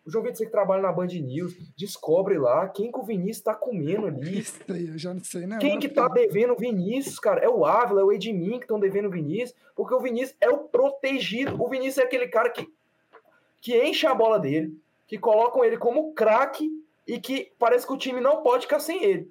O 0.04 0.10
João 0.10 0.24
Vitor, 0.24 0.38
você 0.38 0.46
que 0.46 0.50
trabalha 0.50 0.82
na 0.82 0.90
Band 0.90 1.06
News, 1.06 1.54
descobre 1.76 2.36
lá 2.36 2.68
quem 2.68 2.90
que 2.90 2.98
o 2.98 3.04
Vinícius 3.04 3.44
tá 3.44 3.54
comendo 3.54 4.06
ali. 4.06 4.38
Isso 4.40 4.60
aí, 4.68 4.88
eu 4.88 4.98
já 4.98 5.14
não 5.14 5.22
sei, 5.22 5.46
né? 5.46 5.58
Quem 5.60 5.78
que 5.78 5.88
tá 5.88 6.08
devendo 6.08 6.54
o 6.54 6.56
Vinícius, 6.56 7.20
cara? 7.20 7.40
É 7.40 7.48
o 7.48 7.64
Ávila, 7.64 8.00
é 8.00 8.04
o 8.04 8.12
Edmin 8.12 8.58
que 8.58 8.64
estão 8.64 8.80
devendo 8.80 9.06
o 9.06 9.10
Vinícius, 9.10 9.56
porque 9.76 9.94
o 9.94 10.00
Vinícius 10.00 10.36
é 10.40 10.50
o 10.50 10.58
protegido. 10.58 11.62
O 11.62 11.68
Vinícius 11.68 11.98
é 11.98 12.02
aquele 12.02 12.26
cara 12.26 12.50
que, 12.50 12.68
que 13.60 13.80
enche 13.80 14.06
a 14.06 14.14
bola 14.14 14.40
dele, 14.40 14.76
que 15.06 15.18
colocam 15.18 15.64
ele 15.64 15.76
como 15.76 16.12
craque 16.14 16.68
e 17.06 17.20
que 17.20 17.52
parece 17.56 17.86
que 17.86 17.92
o 17.92 17.98
time 17.98 18.20
não 18.20 18.42
pode 18.42 18.64
ficar 18.64 18.80
sem 18.80 19.04
ele. 19.04 19.30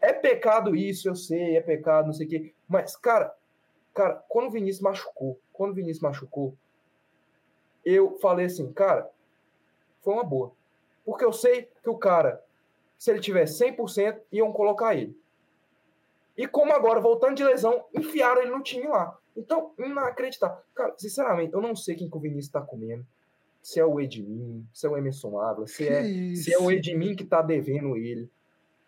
É 0.00 0.14
pecado 0.14 0.74
isso, 0.74 1.08
eu 1.08 1.14
sei, 1.14 1.56
é 1.56 1.60
pecado, 1.60 2.06
não 2.06 2.12
sei 2.14 2.26
o 2.26 2.30
quê. 2.30 2.54
Mas, 2.66 2.96
cara, 2.96 3.34
cara, 3.92 4.14
quando 4.28 4.46
o 4.46 4.50
Vinícius 4.50 4.80
machucou, 4.80 5.38
quando 5.52 5.72
o 5.72 5.74
Vinícius 5.74 6.02
machucou, 6.02 6.54
eu 7.84 8.18
falei 8.18 8.46
assim, 8.46 8.72
cara, 8.72 9.10
foi 10.02 10.14
uma 10.14 10.24
boa. 10.24 10.52
Porque 11.04 11.24
eu 11.24 11.32
sei 11.32 11.68
que 11.82 11.88
o 11.88 11.96
cara, 11.96 12.42
se 12.98 13.10
ele 13.10 13.20
tiver 13.20 13.44
100%, 13.44 14.20
iam 14.32 14.52
colocar 14.52 14.94
ele. 14.94 15.18
E 16.36 16.46
como 16.46 16.72
agora, 16.72 17.00
voltando 17.00 17.34
de 17.34 17.44
lesão, 17.44 17.84
enfiaram 17.92 18.42
ele 18.42 18.50
no 18.52 18.62
time 18.62 18.86
lá. 18.86 19.18
Então, 19.36 19.72
inacreditável. 19.78 20.58
Cara, 20.74 20.94
sinceramente, 20.96 21.52
eu 21.52 21.60
não 21.60 21.74
sei 21.74 21.94
quem 21.96 22.08
que 22.08 22.16
o 22.16 22.20
Vinícius 22.20 22.52
tá 22.52 22.60
comendo. 22.60 23.06
Se 23.62 23.80
é 23.80 23.84
o 23.84 24.00
Edmin, 24.00 24.66
se 24.72 24.86
é 24.86 24.90
o 24.90 24.96
Emerson 24.96 25.38
Ávila, 25.40 25.66
se 25.66 25.84
Que 25.84 25.88
é, 25.88 26.06
isso? 26.06 26.44
se 26.44 26.52
é 26.54 26.58
o 26.58 26.70
Edmin 26.70 27.16
que 27.16 27.24
tá 27.24 27.42
devendo 27.42 27.96
ele. 27.96 28.30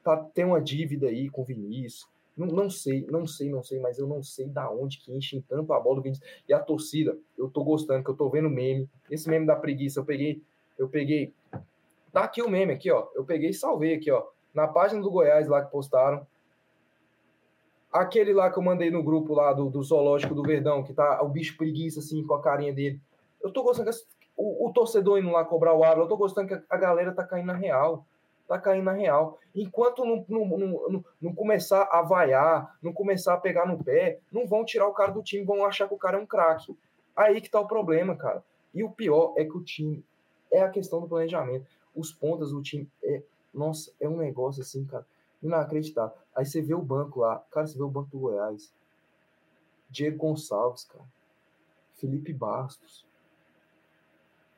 Tá, 0.03 0.17
tem 0.17 0.45
uma 0.45 0.61
dívida 0.61 1.09
aí 1.09 1.29
com 1.29 1.43
o 1.43 1.45
Vinícius. 1.45 2.09
Não, 2.37 2.47
não 2.47 2.71
sei, 2.71 3.05
não 3.11 3.27
sei, 3.27 3.51
não 3.51 3.63
sei, 3.63 3.81
mas 3.81 3.99
eu 3.99 4.07
não 4.07 4.23
sei 4.23 4.47
da 4.47 4.71
onde 4.71 4.99
que 4.99 5.13
enchem 5.13 5.45
tanto 5.47 5.73
a 5.73 5.81
bola 5.81 5.97
do 5.97 6.03
Vinícius. 6.03 6.27
E 6.49 6.53
a 6.55 6.61
torcida, 6.61 7.19
eu 7.37 7.51
tô 7.51 7.63
gostando, 7.65 8.03
que 8.03 8.11
eu 8.11 8.17
tô 8.17 8.31
vendo 8.31 8.49
meme. 8.49 8.89
Esse 9.11 9.29
meme 9.29 9.47
da 9.47 9.57
preguiça, 9.57 10.01
eu 10.01 10.05
peguei, 10.05 10.43
eu 10.81 10.89
peguei. 10.89 11.35
Tá 12.11 12.25
aqui 12.25 12.43
o 12.43 12.49
meme 12.49 12.73
aqui, 12.73 12.91
ó. 12.91 13.07
Eu 13.15 13.25
peguei 13.25 13.51
e 13.51 13.55
salvei 13.55 13.95
aqui, 13.95 14.11
ó. 14.11 14.27
Na 14.53 14.67
página 14.67 15.01
do 15.01 15.11
Goiás 15.11 15.47
lá 15.47 15.63
que 15.63 15.71
postaram. 15.71 16.27
Aquele 17.93 18.33
lá 18.33 18.51
que 18.51 18.59
eu 18.59 18.63
mandei 18.63 18.91
no 18.91 19.03
grupo 19.03 19.35
lá 19.35 19.53
do, 19.53 19.69
do 19.69 19.83
Zoológico 19.83 20.35
do 20.35 20.43
Verdão, 20.43 20.83
que 20.83 20.95
tá 20.95 21.23
o 21.23 21.29
bicho 21.29 21.57
preguiça, 21.57 22.01
assim, 22.01 22.25
com 22.27 22.35
a 22.35 22.43
carinha 22.43 22.73
dele. 22.73 23.01
Eu 23.43 23.53
tô 23.53 23.63
gostando 23.63 23.91
que 23.91 23.97
o, 24.37 24.69
o 24.69 24.73
torcedor 24.73 25.19
indo 25.19 25.31
lá 25.31 25.45
cobrar 25.45 25.75
o 25.75 25.85
Ávila, 25.85 26.05
eu 26.05 26.09
tô 26.09 26.17
gostando 26.17 26.49
que 26.49 26.55
a, 26.55 26.63
a 26.71 26.77
galera 26.77 27.13
tá 27.13 27.25
caindo 27.25 27.47
na 27.47 27.55
real. 27.55 28.07
Tá 28.49 28.59
caindo 28.59 28.85
na 28.85 28.93
real. 28.93 29.39
Enquanto 29.55 30.05
não, 30.05 30.25
não, 30.29 30.59
não, 30.89 31.05
não 31.21 31.35
começar 31.35 31.89
a 31.93 32.03
vaiar, 32.03 32.77
não 32.83 32.93
começar 32.93 33.35
a 33.35 33.41
pegar 33.41 33.67
no 33.67 33.85
pé, 33.85 34.19
não 34.33 34.47
vão 34.47 34.65
tirar 34.65 34.89
o 34.89 34.95
cara 34.95 35.13
do 35.13 35.23
time, 35.23 35.45
vão 35.45 35.65
achar 35.65 35.87
que 35.87 35.95
o 35.95 35.99
cara 35.99 36.17
é 36.17 36.21
um 36.21 36.27
craque. 36.27 36.77
Aí 37.15 37.41
que 37.41 37.51
tá 37.51 37.61
o 37.61 37.69
problema, 37.69 38.17
cara. 38.17 38.43
E 38.73 38.83
o 38.83 38.91
pior 38.91 39.35
é 39.37 39.45
que 39.45 39.57
o 39.57 39.63
time 39.63 40.05
é 40.53 40.63
a 40.63 40.71
questão 40.71 41.01
do 41.01 41.09
planejamento. 41.09 41.67
Os 41.95 42.13
pontas 42.13 42.51
do 42.51 42.63
time 42.63 42.89
é, 43.03 43.23
nossa, 43.53 43.93
é 44.01 44.09
um 44.09 44.17
negócio 44.17 44.63
assim, 44.63 44.85
cara, 44.85 45.07
inacreditável. 45.43 46.17
Aí 46.35 46.45
você 46.45 46.61
vê 46.63 46.75
o 46.75 46.83
banco 46.83 47.21
lá, 47.21 47.39
cara, 47.51 47.67
você 47.67 47.77
vê 47.77 47.83
o 47.83 47.89
banco 47.89 48.11
do 48.11 48.19
Goiás. 48.19 48.73
Diego 49.89 50.19
Gonçalves, 50.19 50.85
cara. 50.85 51.05
Felipe 51.97 52.33
Bastos. 52.33 53.05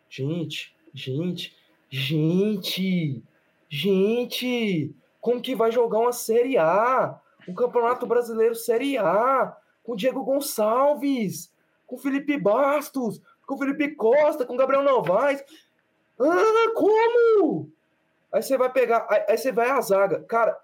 Gente, 0.08 0.76
gente, 0.92 1.56
gente, 1.88 3.22
gente, 3.68 4.94
como 5.20 5.40
que 5.40 5.56
vai 5.56 5.72
jogar 5.72 6.00
uma 6.00 6.12
Série 6.12 6.58
A? 6.58 7.18
Um 7.48 7.54
Campeonato 7.54 8.06
Brasileiro 8.06 8.54
Série 8.54 8.98
A 8.98 9.56
com 9.82 9.96
Diego 9.96 10.22
Gonçalves, 10.22 11.52
com 11.86 11.98
Felipe 11.98 12.38
Bastos, 12.38 13.20
com 13.46 13.58
Felipe 13.58 13.94
Costa, 13.96 14.46
com 14.46 14.56
Gabriel 14.56 14.84
Novaes. 14.84 15.42
Ah, 16.20 16.72
como? 16.74 17.68
Aí 18.32 18.42
você 18.42 18.56
vai 18.56 18.72
pegar, 18.72 19.06
aí, 19.10 19.36
você 19.36 19.52
vai 19.52 19.68
à 19.70 19.80
zaga. 19.80 20.22
Cara, 20.24 20.58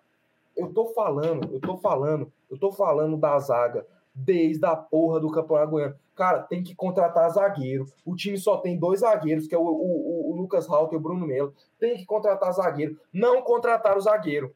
eu 0.56 0.72
tô 0.72 0.86
falando, 0.86 1.52
eu 1.52 1.60
tô 1.60 1.76
falando, 1.76 2.32
eu 2.50 2.58
tô 2.58 2.72
falando 2.72 3.16
da 3.16 3.38
zaga 3.38 3.86
desde 4.14 4.64
a 4.66 4.74
porra 4.74 5.20
do 5.20 5.30
Campeonato 5.30 5.70
Goiano. 5.70 5.96
Cara, 6.16 6.42
tem 6.42 6.62
que 6.62 6.74
contratar 6.74 7.30
zagueiro. 7.30 7.86
O 8.04 8.16
time 8.16 8.36
só 8.36 8.56
tem 8.56 8.76
dois 8.76 9.00
zagueiros, 9.00 9.46
que 9.46 9.54
é 9.54 9.58
o, 9.58 9.62
o, 9.62 10.30
o- 10.32 10.36
Lucas 10.36 10.66
Halter 10.68 10.94
e 10.94 10.96
o 10.96 11.00
Bruno 11.00 11.26
Melo. 11.26 11.54
Tem 11.78 11.96
que 11.96 12.04
contratar 12.04 12.52
zagueiro. 12.52 12.98
Não 13.12 13.42
contratar 13.42 13.96
o 13.96 14.00
zagueiro. 14.00 14.52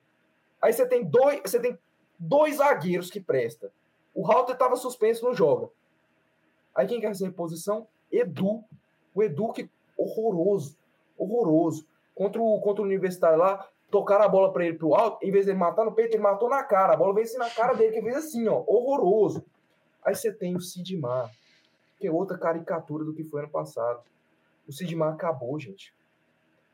Aí 0.61 0.73
você 0.73 0.87
tem 0.87 1.05
dois, 1.05 1.41
você 1.45 1.61
tem 1.61 1.79
dois 2.19 2.57
zagueiros 2.57 3.11
que 3.11 3.21
presta. 3.21 3.71
O 4.15 4.27
Halter 4.27 4.55
estava 4.55 4.75
suspenso, 4.77 5.25
não 5.25 5.35
joga. 5.35 5.69
Aí 6.75 6.87
quem 6.87 7.01
quer 7.01 7.15
ser 7.15 7.27
reposição? 7.27 7.87
Edu. 8.11 8.65
O 9.15 9.23
Edu 9.23 9.53
que 9.53 9.71
horroroso, 9.97 10.77
horroroso. 11.17 11.87
Contra 12.15 12.41
o, 12.41 12.61
contra 12.61 12.83
o 12.83 12.87
Universitário 12.87 13.39
lá, 13.39 13.69
tocaram 13.91 14.25
a 14.25 14.29
bola 14.29 14.53
para 14.53 14.65
ele 14.65 14.79
pro 14.79 14.95
alto, 14.95 15.25
em 15.25 15.31
vez 15.31 15.45
de 15.45 15.51
ele 15.51 15.59
matar 15.59 15.85
no 15.85 15.93
peito, 15.93 16.15
ele 16.15 16.23
matou 16.23 16.49
na 16.49 16.63
cara. 16.63 16.95
A 16.95 16.97
bola 16.97 17.15
veio 17.15 17.27
assim 17.27 17.39
na 17.39 17.51
cara 17.51 17.75
dele, 17.75 17.93
que 17.93 18.03
fez 18.03 18.17
assim, 18.17 18.49
ó, 18.49 18.65
horroroso. 18.67 19.45
Aí 20.05 20.15
você 20.15 20.33
tem 20.33 20.57
o 20.57 20.61
Sidmar, 20.61 21.31
que 21.99 22.07
é 22.07 22.11
outra 22.11 22.39
caricatura 22.39 23.05
do 23.05 23.15
que 23.15 23.23
foi 23.23 23.43
ano 23.43 23.51
passado. 23.51 24.03
O 24.67 24.73
Sidmar 24.73 25.13
acabou, 25.13 25.59
gente. 25.61 25.95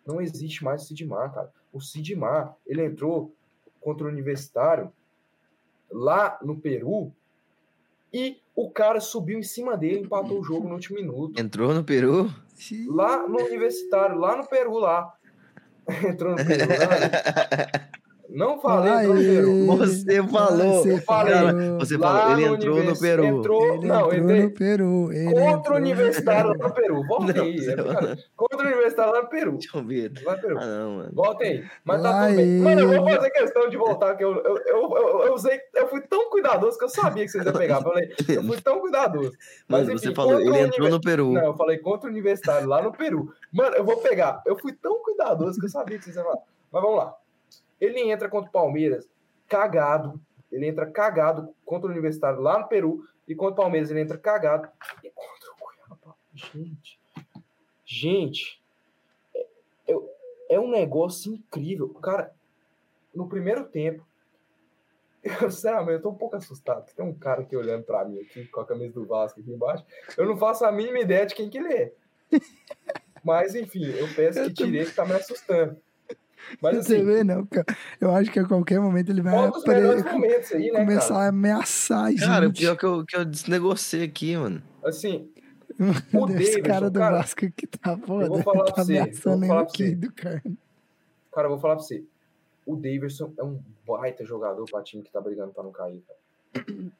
Não 0.06 0.20
existe 0.20 0.64
mais 0.64 0.82
o 0.82 0.86
Sidmar, 0.86 1.34
cara. 1.34 1.52
O 1.72 1.80
Sidmar, 1.80 2.56
ele 2.66 2.84
entrou 2.84 3.34
contra 3.80 4.06
o 4.06 4.10
Universitário 4.10 4.92
lá 5.90 6.38
no 6.42 6.58
Peru 6.58 7.12
e 8.12 8.40
o 8.58 8.68
cara 8.68 8.98
subiu 8.98 9.38
em 9.38 9.42
cima 9.44 9.76
dele 9.76 10.00
e 10.00 10.02
empatou 10.02 10.40
o 10.40 10.42
jogo 10.42 10.66
no 10.66 10.74
último 10.74 10.98
minuto. 10.98 11.40
Entrou 11.40 11.72
no 11.72 11.84
Peru? 11.84 12.28
Lá 12.88 13.28
no 13.28 13.38
Universitário, 13.38 14.18
lá 14.18 14.36
no 14.36 14.48
Peru, 14.48 14.78
lá. 14.78 15.14
Entrou 16.04 16.32
no 16.32 16.44
Peru, 16.44 16.66
lá. 16.68 17.78
Não 18.30 18.60
falei, 18.60 18.92
entrou 18.92 19.14
no 19.14 19.20
Peru. 19.20 19.66
Você 19.78 20.22
falou. 20.28 20.82
Você 20.82 21.00
falou. 21.00 21.78
Você 21.78 21.98
falou, 21.98 22.32
ele 22.32 22.44
entrou 22.44 22.82
no 22.84 22.98
Peru. 22.98 23.24
Entrou, 23.24 23.74
Ele 23.74 23.86
não, 23.86 23.96
entrou 24.00 24.14
entrei 24.14 24.42
no 24.42 24.50
Peru. 24.50 25.12
Ele 25.12 25.34
contra 25.34 25.72
o 25.72 25.76
Universitário 25.76 26.50
lá 26.50 26.68
no 26.68 26.74
Peru. 26.74 27.06
Volta 27.06 27.40
aí. 27.40 27.56
é. 27.58 28.16
Contra 28.36 28.58
o 28.58 28.60
Universitário 28.60 29.12
lá 29.12 29.22
no 29.22 29.28
Peru. 29.28 29.52
Deixa 29.52 29.78
eu 29.78 29.84
ver. 29.84 30.12
Lá 30.22 30.36
no 30.36 30.42
Peru. 30.42 30.58
Ah, 30.60 30.66
não, 30.66 30.90
mano. 30.96 31.10
Volta 31.14 31.44
aí. 31.44 31.64
Mas 31.84 32.02
tá 32.02 32.10
Lá 32.10 32.26
tudo 32.26 32.36
bem. 32.36 32.58
Mano, 32.60 32.80
eu 32.80 32.88
vou 33.02 33.10
fazer 33.10 33.30
questão 33.30 33.68
de 33.70 33.76
voltar, 33.78 34.14
que 34.16 34.24
eu, 34.24 34.34
eu, 34.36 34.58
eu, 34.66 34.96
eu, 34.96 35.26
eu 35.26 35.34
usei, 35.34 35.58
eu 35.74 35.88
fui 35.88 36.00
tão 36.02 36.28
cuidadoso 36.30 36.78
que 36.78 36.84
eu 36.84 36.88
sabia 36.90 37.24
que 37.24 37.30
vocês 37.30 37.46
iam 37.46 37.52
pegar. 37.54 37.76
Eu 37.76 37.82
Falei, 37.82 38.08
eu 38.28 38.42
fui 38.44 38.60
tão 38.60 38.80
cuidadoso. 38.80 39.32
Mas, 39.66 39.82
Mano, 39.86 39.92
enfim, 39.94 40.08
você 40.08 40.14
falou, 40.14 40.38
ele 40.40 40.58
entrou 40.60 40.90
no 40.90 41.00
Peru. 41.00 41.32
Não, 41.32 41.44
eu 41.46 41.54
falei 41.54 41.78
contra 41.78 42.08
o 42.08 42.12
Universitário 42.12 42.68
lá 42.68 42.82
no 42.82 42.92
Peru. 42.92 43.32
Mano, 43.52 43.74
eu 43.76 43.84
vou 43.84 43.96
pegar. 43.98 44.42
Eu 44.44 44.58
fui 44.58 44.72
tão 44.72 45.02
cuidadoso 45.02 45.58
que 45.58 45.64
eu 45.64 45.70
sabia 45.70 45.96
que 45.96 46.04
vocês 46.04 46.16
iam 46.16 46.24
falar. 46.24 46.38
Mas 46.70 46.82
vamos 46.82 46.98
lá. 46.98 47.14
Ele 47.80 48.00
entra 48.10 48.28
contra 48.28 48.48
o 48.48 48.52
Palmeiras, 48.52 49.08
cagado, 49.48 50.20
ele 50.50 50.66
entra 50.66 50.86
cagado 50.86 51.54
contra 51.64 51.88
o 51.88 51.92
Universitário 51.92 52.40
lá 52.40 52.58
no 52.58 52.68
Peru, 52.68 53.04
e 53.26 53.34
contra 53.34 53.54
o 53.54 53.56
Palmeiras 53.56 53.90
ele 53.90 54.00
entra 54.00 54.16
cagado, 54.18 54.68
e 55.04 55.10
contra 55.10 55.52
o 55.52 55.56
Cuiabá. 55.56 56.14
Gente, 56.34 56.98
gente, 57.84 58.62
é, 59.86 59.94
é, 60.50 60.60
um 60.60 60.70
negócio 60.70 61.32
incrível. 61.32 61.88
Cara, 61.94 62.34
no 63.14 63.28
primeiro 63.28 63.64
tempo, 63.64 64.06
eu, 65.42 65.50
sinceramente, 65.50 65.92
eu 65.94 66.02
tô 66.02 66.10
um 66.10 66.14
pouco 66.14 66.36
assustado. 66.36 66.90
Tem 66.94 67.04
um 67.04 67.14
cara 67.14 67.42
aqui 67.42 67.56
olhando 67.56 67.84
pra 67.84 68.04
mim 68.04 68.20
aqui, 68.20 68.46
com 68.46 68.60
a 68.60 68.66
camisa 68.66 68.94
do 68.94 69.06
Vasco 69.06 69.40
aqui 69.40 69.50
embaixo. 69.50 69.84
Eu 70.16 70.26
não 70.26 70.36
faço 70.36 70.64
a 70.64 70.72
mínima 70.72 71.00
ideia 71.00 71.26
de 71.26 71.34
quem 71.34 71.50
que 71.50 71.58
ele 71.58 71.72
é. 71.72 71.92
Mas, 73.22 73.54
enfim, 73.54 73.84
eu 73.84 74.08
peço 74.14 74.42
que 74.44 74.54
tire 74.54 74.86
que 74.86 74.94
tá 74.94 75.04
me 75.04 75.12
assustando. 75.12 75.80
Mas 76.62 76.76
Você 76.86 76.96
assim, 76.96 77.04
vê, 77.04 77.24
não, 77.24 77.44
cara. 77.46 77.66
Eu 78.00 78.10
acho 78.14 78.30
que 78.30 78.38
a 78.38 78.46
qualquer 78.46 78.80
momento 78.80 79.10
ele 79.10 79.20
vai 79.22 79.34
apare- 79.36 79.68
melhores 79.80 80.04
momentos 80.04 80.52
aí, 80.52 80.70
né, 80.70 80.80
começar 80.80 81.08
cara? 81.14 81.24
a 81.24 81.28
ameaçar 81.28 82.04
a 82.04 82.10
gente. 82.10 82.20
Cara, 82.20 82.48
o 82.48 82.52
pior 82.52 82.76
que 82.76 82.84
eu, 82.86 83.04
que 83.04 83.16
eu 83.16 83.24
desnegociei 83.24 84.04
aqui, 84.04 84.36
mano. 84.36 84.62
Assim, 84.84 85.30
o 86.12 86.26
Davidson, 86.26 86.62
cara 86.62 86.90
do 86.90 86.98
cara, 86.98 87.16
Vasco 87.18 87.50
que 87.52 87.66
tá 87.66 87.96
foda. 87.96 88.28
vou 88.28 88.42
falar 88.42 88.64
tá 88.64 88.72
pra 88.72 88.84
você, 88.84 88.92
eu 88.98 89.02
ameaçando 89.02 89.38
vou 89.38 89.48
falar 89.48 89.64
pra 89.64 89.74
você. 89.74 89.94
Do 89.94 90.12
cara. 90.12 90.42
cara, 91.32 91.46
eu 91.46 91.50
vou 91.50 91.58
falar 91.60 91.76
pra 91.76 91.84
você. 91.84 92.04
O 92.66 92.76
Davidson 92.76 93.32
é 93.38 93.42
um 93.44 93.60
baita 93.86 94.24
jogador 94.24 94.64
pra 94.70 94.82
time 94.82 95.02
que 95.02 95.10
tá 95.10 95.20
brigando 95.20 95.52
pra 95.52 95.62
não 95.62 95.72
cair, 95.72 96.02
cara. 96.06 96.18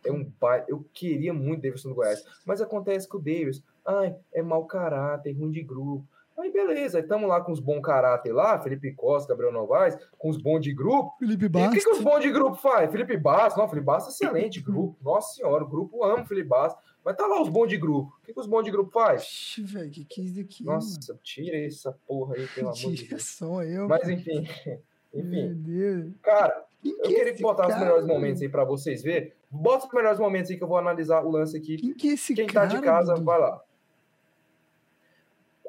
É 0.04 0.12
um 0.12 0.24
baita. 0.40 0.66
Eu 0.70 0.84
queria 0.92 1.32
muito 1.34 1.58
o 1.60 1.62
Davidson 1.62 1.88
no 1.90 1.94
Goiás. 1.94 2.24
Mas 2.46 2.60
acontece 2.60 3.08
que 3.08 3.16
o 3.16 3.18
Davidson, 3.18 3.62
ai, 3.86 4.14
é 4.32 4.42
mau 4.42 4.64
caráter, 4.66 5.32
ruim 5.32 5.50
de 5.50 5.62
grupo. 5.62 6.06
Aí 6.38 6.52
beleza, 6.52 6.98
aí 6.98 7.02
tamo 7.02 7.26
lá 7.26 7.40
com 7.40 7.50
os 7.50 7.58
bons 7.58 7.80
caráter 7.82 8.32
lá, 8.32 8.58
Felipe 8.60 8.94
Costa, 8.94 9.30
Gabriel 9.32 9.52
Novaes, 9.52 9.96
com 10.16 10.28
os 10.30 10.36
bons 10.36 10.60
de 10.60 10.72
grupo. 10.72 11.16
Felipe 11.18 11.44
E 11.44 11.48
o 11.48 11.50
que, 11.50 11.58
Bastos. 11.58 11.84
que 11.84 11.90
os 11.90 12.00
bons 12.00 12.20
de 12.20 12.30
grupo 12.30 12.54
faz? 12.56 12.90
Felipe 12.92 13.16
Bastos, 13.16 13.58
não, 13.60 13.68
Felipe 13.68 13.86
Bastos 13.86 14.14
é 14.20 14.24
excelente 14.24 14.60
grupo. 14.60 14.96
Nossa 15.02 15.34
senhora, 15.34 15.64
o 15.64 15.68
grupo 15.68 16.04
ama 16.04 16.22
o 16.22 16.26
Felipe 16.26 16.48
Bastos. 16.48 16.80
Mas 17.04 17.16
tá 17.16 17.26
lá 17.26 17.40
os 17.42 17.48
bons 17.48 17.66
de 17.68 17.76
grupo. 17.76 18.12
O 18.22 18.24
que, 18.26 18.32
que 18.34 18.38
os 18.40 18.46
bons 18.46 18.62
de 18.64 18.70
grupo 18.70 18.90
faz? 18.92 19.22
Ixi, 19.22 19.62
velho, 19.62 19.90
que 19.90 20.04
que 20.04 20.20
é 20.20 20.24
isso? 20.44 20.64
Nossa, 20.64 21.18
tira 21.22 21.56
essa 21.58 21.92
porra 22.06 22.34
aí, 22.36 22.46
pelo 22.54 22.68
amor 22.68 22.92
de 22.92 23.08
Deus. 23.08 23.24
só 23.24 23.62
eu. 23.64 23.88
Mas 23.88 24.08
enfim, 24.08 24.46
enfim. 25.14 26.14
Cara, 26.22 26.64
Quem 26.82 26.92
eu 26.92 27.00
que 27.02 27.16
é 27.16 27.24
queria 27.24 27.42
botar 27.42 27.62
os 27.66 27.68
cara, 27.72 27.80
melhores 27.80 28.06
velho? 28.06 28.14
momentos 28.18 28.42
aí 28.42 28.48
pra 28.48 28.64
vocês 28.64 29.02
verem. 29.02 29.32
Bota 29.50 29.86
os 29.86 29.92
melhores 29.92 30.18
momentos 30.20 30.50
aí 30.50 30.56
que 30.56 30.62
eu 30.62 30.68
vou 30.68 30.76
analisar 30.76 31.24
o 31.24 31.30
lance 31.30 31.56
aqui. 31.56 31.78
Quem 31.78 31.94
que 31.94 32.10
é 32.10 32.12
esse 32.12 32.34
Quem 32.34 32.46
tá 32.46 32.52
cara? 32.52 32.66
de 32.68 32.80
casa, 32.80 33.14
Dudu? 33.14 33.24
vai 33.24 33.40
lá. 33.40 33.60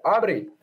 Abre 0.03 0.31
aí. 0.33 0.58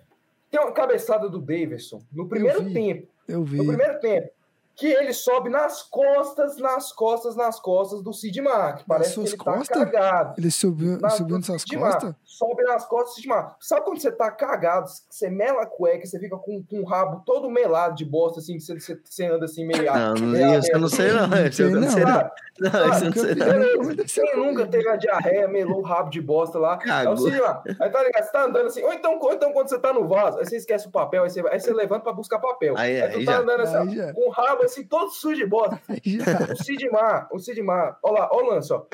Tem 0.56 0.64
uma 0.64 0.72
cabeçada 0.72 1.28
do 1.28 1.38
Davidson 1.38 2.00
no 2.10 2.26
primeiro 2.26 2.64
vi. 2.64 2.72
tempo. 2.72 3.12
Eu 3.28 3.44
vi. 3.44 3.58
No 3.58 3.66
primeiro 3.66 4.00
tempo. 4.00 4.30
Que 4.76 4.86
ele 4.92 5.14
sobe 5.14 5.48
nas 5.48 5.82
costas, 5.82 6.58
nas 6.58 6.92
costas, 6.92 7.34
nas 7.34 7.58
costas 7.58 8.02
do 8.02 8.12
Sid 8.12 8.42
Mar. 8.42 8.76
Que 8.76 8.84
parece 8.84 9.14
que 9.14 9.20
ele 9.20 9.36
costas? 9.36 9.68
tá 9.68 9.86
cagado. 9.86 10.34
Ele 10.36 10.50
subiu, 10.50 10.98
Na- 11.00 11.08
subiu 11.08 11.36
nas 11.38 11.46
Sid 11.46 11.78
costas? 11.78 12.14
Sobe 12.24 12.62
nas 12.64 12.84
costas 12.84 13.12
do 13.12 13.14
Sid 13.16 13.28
Mar. 13.28 13.56
Sabe 13.58 13.86
quando 13.86 14.00
você 14.00 14.12
tá 14.12 14.30
cagado, 14.30 14.86
você 15.08 15.30
mela 15.30 15.62
a 15.62 15.66
cueca, 15.66 16.04
você 16.04 16.18
fica 16.18 16.36
com, 16.36 16.62
com 16.62 16.80
o 16.80 16.84
rabo 16.84 17.22
todo 17.24 17.48
melado 17.50 17.94
de 17.94 18.04
bosta, 18.04 18.40
assim, 18.40 18.54
que 18.54 18.60
você, 18.60 18.78
você, 18.78 19.00
você 19.02 19.24
anda 19.26 19.46
assim 19.46 19.66
meio... 19.66 19.84
Não, 19.84 20.14
meio 20.26 20.58
isso 20.58 20.70
eu 20.70 20.78
não 20.78 20.88
sei, 20.88 21.10
não. 21.10 21.46
Isso 21.48 21.62
eu 21.62 21.70
não 21.80 21.88
sei, 21.90 22.04
não. 22.04 22.30
Não, 22.58 22.90
isso 22.90 23.04
eu 23.04 23.36
não 23.36 23.82
Nunca 23.86 24.08
sei, 24.08 24.24
não. 24.24 24.32
Quem 24.34 24.36
nunca 24.36 24.66
teve 24.66 24.88
a 24.88 24.96
diarreia, 24.96 25.48
melou 25.48 25.78
o 25.78 25.82
rabo 25.82 26.10
de 26.10 26.20
bosta 26.20 26.58
lá. 26.58 26.72
É 26.74 26.76
o 26.76 26.80
Cagou. 26.86 27.16
seguinte, 27.16 27.40
lá. 27.40 27.62
Aí 27.80 27.90
tá 27.90 28.02
ligado? 28.02 28.24
Você 28.24 28.32
tá 28.32 28.44
andando 28.44 28.66
assim. 28.66 28.82
Ou 28.82 28.92
então, 28.92 29.18
ou 29.18 29.32
então 29.32 29.52
quando 29.52 29.68
você 29.68 29.78
tá 29.78 29.92
no 29.92 30.06
vaso, 30.06 30.38
aí 30.38 30.44
você 30.44 30.56
esquece 30.56 30.86
o 30.86 30.90
papel, 30.90 31.22
aí 31.24 31.30
você, 31.30 31.40
aí 31.48 31.58
você 31.60 31.72
levanta 31.72 32.02
pra 32.04 32.12
buscar 32.12 32.38
papel. 32.38 32.74
Aí 32.76 32.94
é, 32.96 33.08
tu 33.08 33.18
aí 33.18 33.24
tá 33.24 33.32
já. 33.32 33.38
andando 33.38 33.60
assim, 33.62 34.00
Aí 34.00 34.12
com 34.12 34.28
o 34.28 34.30
rabo 34.30 34.65
assim, 34.66 34.84
todo 34.84 35.10
sujo 35.10 35.36
de 35.36 35.46
bosta. 35.46 35.80
O 36.52 36.56
Sidmar, 36.62 37.28
o 37.32 37.38
Sidmar, 37.38 37.98
ó 38.02 38.10
lá, 38.12 38.28
ó 38.30 38.42
o 38.42 38.46
lance, 38.50 38.72
ó. 38.72 38.84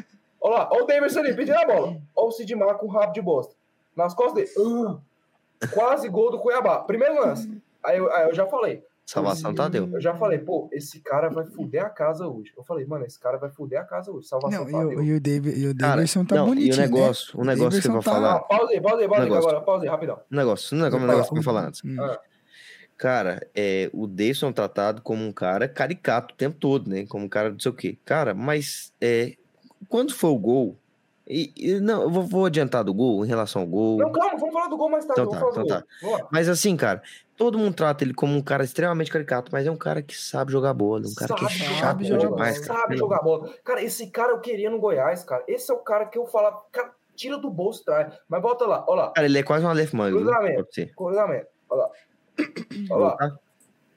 Ó 0.41 0.49
lá, 0.51 0.69
ó 0.73 0.83
o 0.83 0.87
Davidson 0.87 1.21
ali, 1.21 1.35
pedindo 1.35 1.59
a 1.59 1.67
bola. 1.67 1.97
Ó 2.17 2.27
o 2.27 2.31
Sidmar 2.31 2.77
com 2.77 2.87
o 2.87 2.91
rabo 2.91 3.13
de 3.13 3.21
bosta. 3.23 3.55
Nas 3.97 4.15
costas 4.15 4.35
dele. 4.55 4.99
Ah, 5.63 5.67
quase 5.73 6.09
gol 6.09 6.31
do 6.31 6.39
Cuiabá. 6.39 6.79
Primeiro 6.81 7.21
lance. 7.21 7.51
Aí 7.85 7.99
eu, 7.99 8.13
aí 8.13 8.29
eu 8.29 8.35
já 8.35 8.47
falei. 8.47 8.83
Salvação 9.05 9.53
tá 9.55 9.65
Tadeu. 9.65 9.89
Eu 9.93 10.01
já 10.01 10.15
falei, 10.15 10.39
pô, 10.39 10.69
esse 10.73 11.01
cara 11.01 11.29
vai 11.29 11.45
fuder 11.45 11.85
a 11.85 11.91
casa 11.91 12.27
hoje. 12.27 12.53
Eu 12.57 12.63
falei, 12.63 12.87
mano, 12.87 13.05
esse 13.05 13.19
cara 13.19 13.37
vai 13.37 13.51
fuder 13.51 13.81
a 13.81 13.85
casa 13.85 14.11
hoje. 14.13 14.29
Salvação 14.29 14.63
Não, 14.65 14.69
e 14.69 14.73
Tadeu. 14.73 14.99
o, 14.99 15.03
e 15.03 15.15
o, 15.17 15.21
David, 15.21 15.59
e 15.61 15.69
o 15.69 15.77
Cara, 15.77 15.97
Davidson 15.97 16.25
tá 16.25 16.37
não, 16.37 16.47
bonitinho, 16.47 16.73
e 16.73 16.79
o 16.79 16.81
negócio, 16.81 17.41
o 17.41 17.45
né? 17.45 17.55
negócio 17.55 17.81
que 17.83 17.89
eu 17.89 17.93
vou 17.93 18.01
Davidson 18.01 18.11
tá- 18.11 18.17
falar. 18.17 18.35
Não, 18.35 18.49
pausa 18.49 18.73
aí, 18.73 18.81
pausa 18.81 19.03
aí, 19.03 19.09
pausa 19.09 19.23
aí 19.23 19.29
Negócio. 19.29 19.49
agora. 19.51 19.65
Pausa 19.65 19.85
aí, 19.85 19.89
rapidão. 19.91 20.21
Um 20.31 20.37
negócio, 20.37 20.77
um 20.77 20.81
negócio, 20.81 20.97
um 20.97 21.01
Vai 21.07 21.09
negócio 21.17 21.33
que 21.33 21.39
eu 21.39 21.43
vou 21.43 21.53
falar 21.55 21.67
antes. 21.69 21.83
Hum. 21.85 21.97
Ah. 22.01 22.21
Cara, 23.03 23.45
é, 23.53 23.91
o 23.93 24.07
Deison 24.07 24.51
é 24.51 24.53
tratado 24.53 25.03
como 25.03 25.25
um 25.25 25.33
cara 25.33 25.67
caricato 25.67 26.35
o 26.35 26.37
tempo 26.37 26.57
todo, 26.57 26.89
né? 26.89 27.05
Como 27.05 27.25
um 27.25 27.29
cara 27.29 27.51
não 27.51 27.59
sei 27.59 27.73
o 27.73 27.75
quê. 27.75 27.99
Cara, 28.05 28.33
mas 28.33 28.95
é, 29.01 29.35
quando 29.89 30.15
foi 30.15 30.31
o 30.31 30.39
gol. 30.39 30.77
E, 31.27 31.53
e 31.57 31.81
não, 31.81 32.03
eu 32.03 32.11
vou, 32.11 32.23
vou 32.23 32.47
adiantar 32.47 32.85
do 32.85 32.95
gol 32.95 33.25
em 33.25 33.29
relação 33.29 33.63
ao 33.63 33.67
gol. 33.67 33.99
Não, 33.99 34.13
calma, 34.13 34.39
vamos 34.39 34.55
falar 34.55 34.69
do 34.69 34.77
gol 34.77 34.89
mais 34.89 35.05
tarde. 35.05 35.21
Então 35.21 35.53
tá, 35.67 35.83
então 35.99 36.13
lá. 36.13 36.29
Mas 36.31 36.49
assim, 36.49 36.77
cara, 36.77 37.03
todo 37.37 37.59
mundo 37.59 37.75
trata 37.75 38.05
ele 38.05 38.15
como 38.15 38.37
um 38.37 38.41
cara 38.41 38.63
extremamente 38.63 39.11
caricato, 39.11 39.51
mas 39.51 39.67
é 39.67 39.71
um 39.73 39.77
cara 39.77 40.01
que 40.01 40.17
sabe 40.17 40.53
jogar 40.53 40.73
bola, 40.73 41.05
um 41.05 41.15
cara 41.17 41.35
que 41.35 41.45
é 41.45 41.49
Sabe 41.49 41.59
chato 41.59 41.81
sabe 41.81 42.05
jogar 42.05 42.29
demais, 42.29 42.55
bola, 42.55 42.67
cara. 42.69 42.81
Sabe 42.83 42.97
jogar 42.97 43.23
bola. 43.23 43.53
Cara, 43.65 43.83
esse 43.83 44.07
cara 44.11 44.31
eu 44.31 44.39
queria 44.39 44.71
no 44.71 44.79
Goiás, 44.79 45.25
cara. 45.25 45.43
Esse 45.49 45.73
é 45.73 45.75
o 45.75 45.79
cara 45.79 46.07
que 46.07 46.19
eu 46.19 46.27
falava, 46.27 46.63
cara, 46.71 46.93
tira 47.17 47.37
do 47.37 47.51
bolso, 47.51 47.85
traz. 47.85 48.17
Mas 48.29 48.41
volta 48.41 48.65
lá, 48.65 48.85
olha 48.87 49.03
lá. 49.03 49.11
Cara, 49.11 49.27
ele 49.27 49.39
é 49.41 49.43
quase 49.43 49.67
um 49.67 49.69
Aleph 49.69 49.93
Manga. 49.93 50.17
Cruzamento. 50.17 50.95
Cruzamento. 50.95 51.49
Olha 51.69 51.83
lá. 51.83 51.91
Olha 52.91 53.05
lá. 53.05 53.39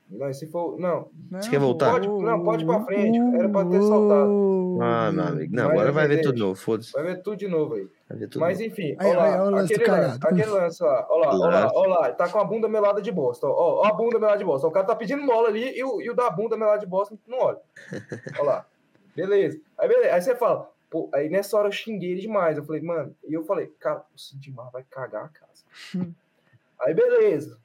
Não, 0.07 0.29
esse 0.29 0.45
foi. 0.45 0.77
Não. 0.79 1.09
Você 1.31 1.49
quer 1.49 1.59
voltar? 1.59 1.91
Pode- 1.91 2.07
não, 2.07 2.43
pode 2.43 2.63
ir 2.63 2.67
pra 2.67 2.85
frente, 2.85 3.17
era 3.35 3.49
pra 3.49 3.65
ter 3.65 3.81
saltado. 3.81 4.77
Ah, 4.79 5.11
meu 5.11 5.23
amigo. 5.23 5.55
Não, 5.55 5.69
agora 5.71 5.91
vai 5.91 6.07
ver 6.07 6.21
tudo 6.21 6.37
novo, 6.37 6.55
foda-se. 6.55 6.91
Vai 6.93 7.03
ver 7.03 7.23
tudo 7.23 7.37
de 7.37 7.47
novo 7.47 7.73
aí. 7.73 7.89
Vai 8.07 8.19
ver 8.19 8.27
tudo 8.27 8.39
Mas 8.41 8.59
novo. 8.59 8.71
enfim, 8.71 8.95
olha 8.99 9.17
lá, 9.17 9.43
lance 9.43 9.73
aquele 9.73 9.89
lance, 9.91 10.19
cagado. 10.19 10.27
aquele 10.27 10.51
lance 10.51 10.83
lá, 10.83 11.07
olha 11.09 11.25
lá, 11.27 11.33
olha 11.33 11.49
lá, 11.49 11.71
olha 11.73 11.89
lá, 11.89 12.11
tá 12.11 12.29
com 12.29 12.37
a 12.37 12.43
bunda 12.43 12.67
melada 12.69 13.01
de 13.01 13.11
bosta, 13.11 13.47
ó, 13.47 13.51
ó, 13.51 13.81
ó 13.81 13.85
a 13.87 13.93
bunda 13.93 14.19
melada 14.19 14.37
de 14.37 14.45
bosta, 14.45 14.67
o 14.67 14.71
cara 14.71 14.85
tá 14.85 14.95
pedindo 14.95 15.25
bola 15.25 15.47
ali 15.47 15.75
e 15.75 15.83
o, 15.83 15.99
e 15.99 16.09
o 16.11 16.13
da 16.13 16.29
bunda 16.29 16.55
melada 16.55 16.79
de 16.79 16.85
bosta 16.85 17.17
não 17.27 17.39
olha, 17.39 17.57
olha 18.37 18.43
lá, 18.43 18.65
beleza, 19.15 19.59
aí 19.75 19.87
beleza, 19.87 20.13
aí 20.13 20.21
você 20.21 20.35
fala, 20.35 20.69
pô, 20.87 21.09
aí 21.11 21.29
nessa 21.29 21.57
hora 21.57 21.67
eu 21.67 21.71
xinguei 21.71 22.11
ele 22.11 22.21
demais, 22.21 22.57
eu 22.59 22.63
falei, 22.63 22.81
mano, 22.83 23.15
e 23.27 23.33
eu 23.33 23.43
falei, 23.43 23.73
cara, 23.79 24.03
o 24.15 24.19
Sidmar 24.19 24.69
vai 24.71 24.83
cagar 24.87 25.25
a 25.25 25.29
casa, 25.29 25.63
aí 26.81 26.93
beleza, 26.93 27.57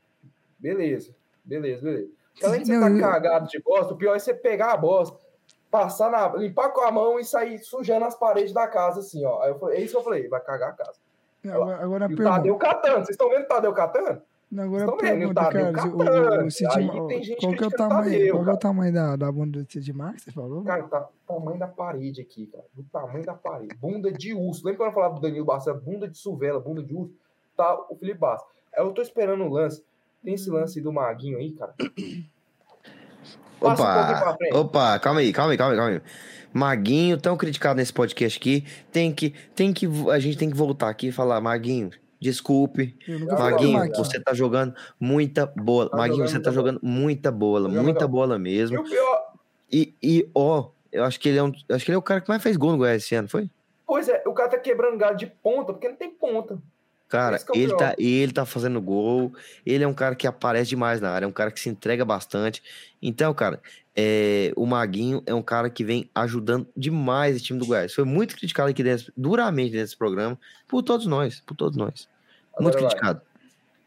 beleza, 0.61 1.15
beleza, 1.45 1.83
beleza, 1.83 2.09
Porque 2.33 2.47
além 2.47 2.61
de 2.63 2.67
você 2.67 2.79
Não, 2.79 3.01
tá 3.01 3.13
cagado 3.13 3.49
de 3.49 3.59
bosta, 3.61 3.95
o 3.95 3.97
pior 3.97 4.15
é 4.15 4.19
você 4.19 4.35
pegar 4.35 4.73
a 4.73 4.77
bosta, 4.77 5.19
passar 5.71 6.11
na, 6.11 6.29
limpar 6.37 6.71
com 6.71 6.83
a 6.83 6.91
mão 6.91 7.19
e 7.19 7.25
sair 7.25 7.59
sujando 7.59 8.05
as 8.05 8.15
paredes 8.15 8.53
da 8.53 8.67
casa, 8.67 9.01
assim, 9.01 9.25
ó. 9.25 9.43
Aí 9.43 9.51
eu 9.51 9.59
falei, 9.59 9.79
é 9.79 9.83
isso 9.83 9.93
que 9.93 9.99
eu 9.99 10.05
falei, 10.05 10.29
vai 10.29 10.41
cagar 10.41 10.71
a 10.71 10.73
casa. 10.73 10.99
Agora, 11.49 11.83
agora 11.83 12.11
E 12.11 12.15
o. 12.15 12.17
Tadeu 12.17 12.57
catando, 12.57 13.07
vocês 13.07 13.11
estão 13.11 13.31
vendo 13.31 13.45
o 13.45 13.49
Tadeu 13.49 13.73
catando? 13.73 14.23
Não, 14.51 14.65
agora 14.65 14.85
Estão 14.85 14.99
vendo, 14.99 15.31
o 15.31 15.35
Tadeu. 15.35 15.67
O, 15.67 16.43
o, 16.43 16.47
o 16.47 16.51
gente 17.23 17.37
qual 17.41 17.53
que 17.55 17.63
é 17.63 17.67
o 17.67 17.69
o 17.69 17.71
tamanho, 17.71 18.03
Tadeu, 18.03 18.35
qual 18.35 18.45
que 18.45 18.51
é 18.51 18.53
o 18.53 18.59
tamanho 18.59 18.93
da, 18.93 19.17
da 19.17 19.33
bunda 19.33 19.63
do 19.63 19.73
Cid 19.73 19.93
Mar, 19.93 20.15
que 20.15 20.23
você 20.23 20.33
falou? 20.33 20.65
Cara, 20.65 20.83
tá 20.83 21.09
o 21.29 21.35
tamanho 21.35 21.59
da 21.59 21.69
parede 21.69 22.21
aqui, 22.21 22.47
cara. 22.47 22.65
Do 22.75 22.83
tamanho 22.83 23.25
da 23.25 23.35
parede. 23.35 23.75
Bunda 23.77 24.13
de 24.13 24.35
urso. 24.35 24.67
Lembra 24.67 24.79
quando 24.79 24.89
eu 24.89 24.95
falava 24.95 25.15
do 25.15 25.21
Danilo 25.21 25.45
Barcelos? 25.45 25.83
Bunda 25.83 26.09
de 26.09 26.19
suvela, 26.19 26.61
bunda 26.61 26.83
de 26.83 26.93
urso. 26.93 27.15
Tá 27.57 27.75
o 27.89 27.97
Felipe 27.97 28.19
Bastos. 28.19 28.51
Aí 28.77 28.85
eu 28.85 28.93
tô 28.93 29.01
esperando 29.01 29.45
o 29.45 29.49
lance. 29.49 29.85
Tem 30.23 30.35
esse 30.35 30.51
lance 30.51 30.81
do 30.81 30.93
Maguinho 30.93 31.39
aí, 31.39 31.53
cara. 31.53 31.75
Um 33.63 33.67
Opa, 33.67 34.39
opa, 34.55 34.99
calma 35.01 35.21
aí, 35.21 35.35
calma 35.35 35.53
aí, 35.53 35.59
calma 35.59 35.73
aí, 35.75 35.79
calma 35.79 35.91
aí. 35.93 36.01
Maguinho, 36.51 37.19
tão 37.19 37.37
criticado 37.37 37.77
nesse 37.77 37.93
podcast 37.93 38.39
aqui, 38.39 38.65
tem 38.91 39.13
que, 39.13 39.35
tem 39.55 39.71
que, 39.71 39.87
a 40.11 40.19
gente 40.19 40.39
tem 40.39 40.49
que 40.49 40.57
voltar 40.57 40.89
aqui 40.89 41.09
e 41.09 41.13
falar, 41.13 41.43
Maguinho, 41.43 41.91
desculpe, 42.19 42.97
Maguinho, 43.07 43.79
Maguinho. 43.79 43.97
você 43.97 44.19
tá 44.19 44.33
jogando 44.33 44.75
muita 44.99 45.45
bola, 45.45 45.91
Tá 45.91 45.97
Maguinho, 45.99 46.27
você 46.27 46.41
tá 46.41 46.51
muita 46.51 46.53
jogando 46.53 46.81
muita 46.83 47.31
bola, 47.31 47.69
muita 47.69 47.83
muita 47.83 48.09
bola 48.09 48.37
E 48.37 48.39
mesmo, 48.39 48.83
e, 49.71 49.95
e, 50.03 50.31
ó, 50.35 50.71
eu 50.91 51.05
acho 51.05 51.21
que 51.21 51.29
ele 51.29 51.39
é 51.39 51.43
um, 51.43 51.53
acho 51.71 51.85
que 51.85 51.91
ele 51.91 51.97
é 51.97 51.99
o 51.99 52.03
cara 52.03 52.23
que 52.23 52.31
mais 52.31 52.43
fez 52.43 52.57
gol 52.57 52.73
no 52.73 52.79
Goiás 52.79 53.03
esse 53.05 53.15
ano, 53.15 53.29
foi? 53.29 53.51
pois 53.87 54.09
é, 54.09 54.23
o 54.27 54.33
cara 54.33 54.49
tá 54.49 54.59
quebrando 54.59 54.97
galho 54.97 55.17
de 55.17 55.27
ponta, 55.27 55.73
porque 55.73 55.89
não 55.89 55.97
tem 55.97 56.11
ponta. 56.11 56.59
Cara, 57.11 57.37
é 57.37 57.41
o 57.41 57.57
ele 57.57 57.67
pior. 57.67 57.77
tá, 57.77 57.95
ele 57.99 58.33
tá 58.33 58.47
fazendo 58.47 58.81
gol, 58.81 59.33
ele 59.67 59.83
é 59.83 59.89
um 59.89 59.93
cara 59.93 60.15
que 60.15 60.29
aparece 60.29 60.71
demais 60.71 61.01
na 61.01 61.11
área, 61.11 61.27
é 61.27 61.29
um 61.29 61.33
cara 61.33 61.51
que 61.51 61.59
se 61.59 61.69
entrega 61.69 62.05
bastante. 62.05 62.63
Então, 63.03 63.35
cara, 63.35 63.61
é, 63.97 64.53
o 64.57 64.65
Maguinho 64.65 65.21
é 65.27 65.35
um 65.35 65.43
cara 65.43 65.69
que 65.69 65.83
vem 65.83 66.09
ajudando 66.15 66.69
demais 66.77 67.35
esse 67.35 67.45
time 67.45 67.59
do 67.59 67.67
Goiás. 67.67 67.93
Foi 67.93 68.05
muito 68.05 68.37
criticado 68.37 68.71
aqui 68.71 68.85
dentro, 68.85 69.13
duramente 69.17 69.73
desse 69.73 69.97
programa, 69.97 70.39
por 70.69 70.85
todos 70.85 71.05
nós, 71.07 71.41
por 71.41 71.57
todos 71.57 71.77
nós. 71.77 72.09
Muito 72.61 72.79
Agora 72.79 72.81
vai. 72.81 72.91
criticado. 72.91 73.23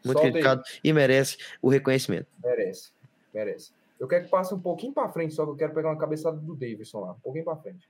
Muito 0.04 0.18
Solta 0.18 0.26
aí. 0.26 0.32
criticado 0.32 0.62
e 0.84 0.92
merece 0.92 1.38
o 1.62 1.70
reconhecimento. 1.70 2.26
Merece, 2.44 2.90
merece. 3.32 3.72
Eu 3.98 4.06
quero 4.06 4.24
que 4.24 4.30
passe 4.30 4.52
um 4.52 4.60
pouquinho 4.60 4.92
pra 4.92 5.08
frente, 5.08 5.32
só 5.32 5.46
que 5.46 5.52
eu 5.52 5.56
quero 5.56 5.72
pegar 5.72 5.88
uma 5.88 5.98
cabeçada 5.98 6.36
do 6.36 6.54
Davidson 6.54 7.00
lá. 7.00 7.12
Um 7.12 7.20
pouquinho 7.20 7.44
pra 7.44 7.56
frente. 7.56 7.88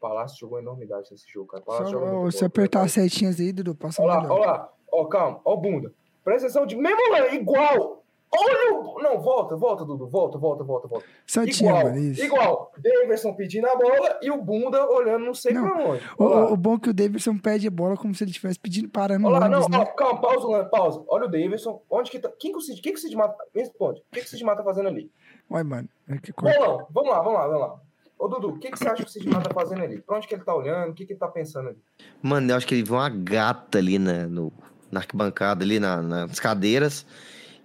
Palácio 0.00 0.38
jogou 0.38 0.58
enormidade 0.58 1.08
nesse 1.10 1.28
jogo, 1.28 1.48
cara. 1.48 1.62
Só, 1.64 1.70
Palácio 1.72 1.90
jogou 1.92 2.26
ó, 2.26 2.30
se 2.30 2.38
bola, 2.38 2.46
apertar 2.46 2.82
as 2.82 2.92
setinhas 2.92 3.40
aí, 3.40 3.52
Dudu, 3.52 3.74
passa 3.74 4.02
Olha 4.02 4.14
lá, 4.22 4.32
olha 4.32 4.46
lá. 4.46 4.72
Ó, 4.92 5.04
calma. 5.06 5.40
Ó, 5.44 5.56
bunda. 5.56 5.92
Presta 6.24 6.46
atenção 6.46 6.66
de. 6.66 6.76
Mesmo 6.76 7.10
lá, 7.12 7.28
igual. 7.34 8.02
Olha 8.30 8.74
o. 8.74 9.00
Não, 9.02 9.18
volta, 9.20 9.56
volta, 9.56 9.84
Dudu. 9.86 10.06
Volta, 10.06 10.36
volta, 10.36 10.62
volta, 10.62 10.86
volta. 10.86 11.06
Só 11.26 11.44
tinha, 11.46 11.70
Igual, 11.70 11.84
mano, 11.84 11.98
isso. 11.98 12.22
igual. 12.22 12.72
Daverson 12.76 13.32
pedindo 13.34 13.66
a 13.66 13.74
bola 13.74 14.18
e 14.20 14.30
o 14.30 14.36
bunda 14.42 14.86
olhando 14.90 15.24
não 15.24 15.32
sei 15.32 15.54
Não, 15.54 15.62
pra 15.66 15.84
onde. 15.88 16.02
O, 16.18 16.52
o- 16.52 16.56
bom 16.56 16.74
é 16.74 16.78
que 16.78 16.90
o 16.90 16.94
Davidson 16.94 17.38
pede 17.38 17.66
a 17.66 17.70
bola 17.70 17.96
como 17.96 18.14
se 18.14 18.24
ele 18.24 18.30
estivesse 18.30 18.58
pedindo 18.58 18.88
parando 18.90 19.26
Olha 19.26 19.38
lá, 19.38 19.48
não, 19.48 19.60
ônibus, 19.62 19.76
ó, 19.76 19.80
né? 19.80 19.86
calma, 19.96 20.20
pausa, 20.20 20.64
pausa. 20.66 21.04
Olha 21.08 21.24
o 21.24 21.30
Davidson. 21.30 21.80
Onde 21.90 22.10
que 22.10 22.18
tá. 22.18 22.30
Quem 22.38 22.52
que 22.52 22.58
o 22.58 22.60
Cid, 22.60 22.82
quem 22.82 22.92
que 22.92 22.98
o 22.98 23.02
Cid 23.02 23.16
Mata. 23.16 23.42
Responde. 23.54 24.00
O 24.00 24.04
que, 24.12 24.20
que 24.20 24.26
o 24.26 24.28
Cid 24.28 24.44
Mata 24.44 24.62
fazendo 24.62 24.88
ali? 24.88 25.10
Olha, 25.50 25.64
mano. 25.64 25.88
é 26.08 26.18
que. 26.18 26.30
Bolão, 26.32 26.86
vamos 26.90 27.10
lá, 27.10 27.22
vamos 27.22 27.38
lá, 27.38 27.46
vamos 27.46 27.60
lá. 27.60 27.80
Ô, 28.18 28.26
Dudu, 28.28 28.48
o 28.50 28.58
que, 28.58 28.70
que 28.70 28.78
você 28.78 28.88
acha 28.88 29.02
que 29.04 29.08
o 29.08 29.12
Cid 29.12 29.28
Mata 29.28 29.48
tá 29.48 29.54
fazendo 29.54 29.82
ali? 29.82 30.00
Pra 30.00 30.16
onde 30.16 30.26
que 30.26 30.34
ele 30.34 30.42
tá 30.42 30.54
olhando? 30.54 30.90
O 30.90 30.94
que, 30.94 31.06
que 31.06 31.12
ele 31.12 31.20
tá 31.20 31.28
pensando 31.28 31.68
ali? 31.68 31.78
Mano, 32.22 32.50
eu 32.50 32.56
acho 32.56 32.66
que 32.66 32.74
ele 32.74 32.82
viu 32.82 32.94
uma 32.94 33.08
gata 33.08 33.78
ali 33.78 33.98
na, 33.98 34.26
no, 34.26 34.52
na 34.90 35.00
arquibancada, 35.00 35.64
ali 35.64 35.78
na- 35.78 36.02
nas 36.02 36.40
cadeiras. 36.40 37.06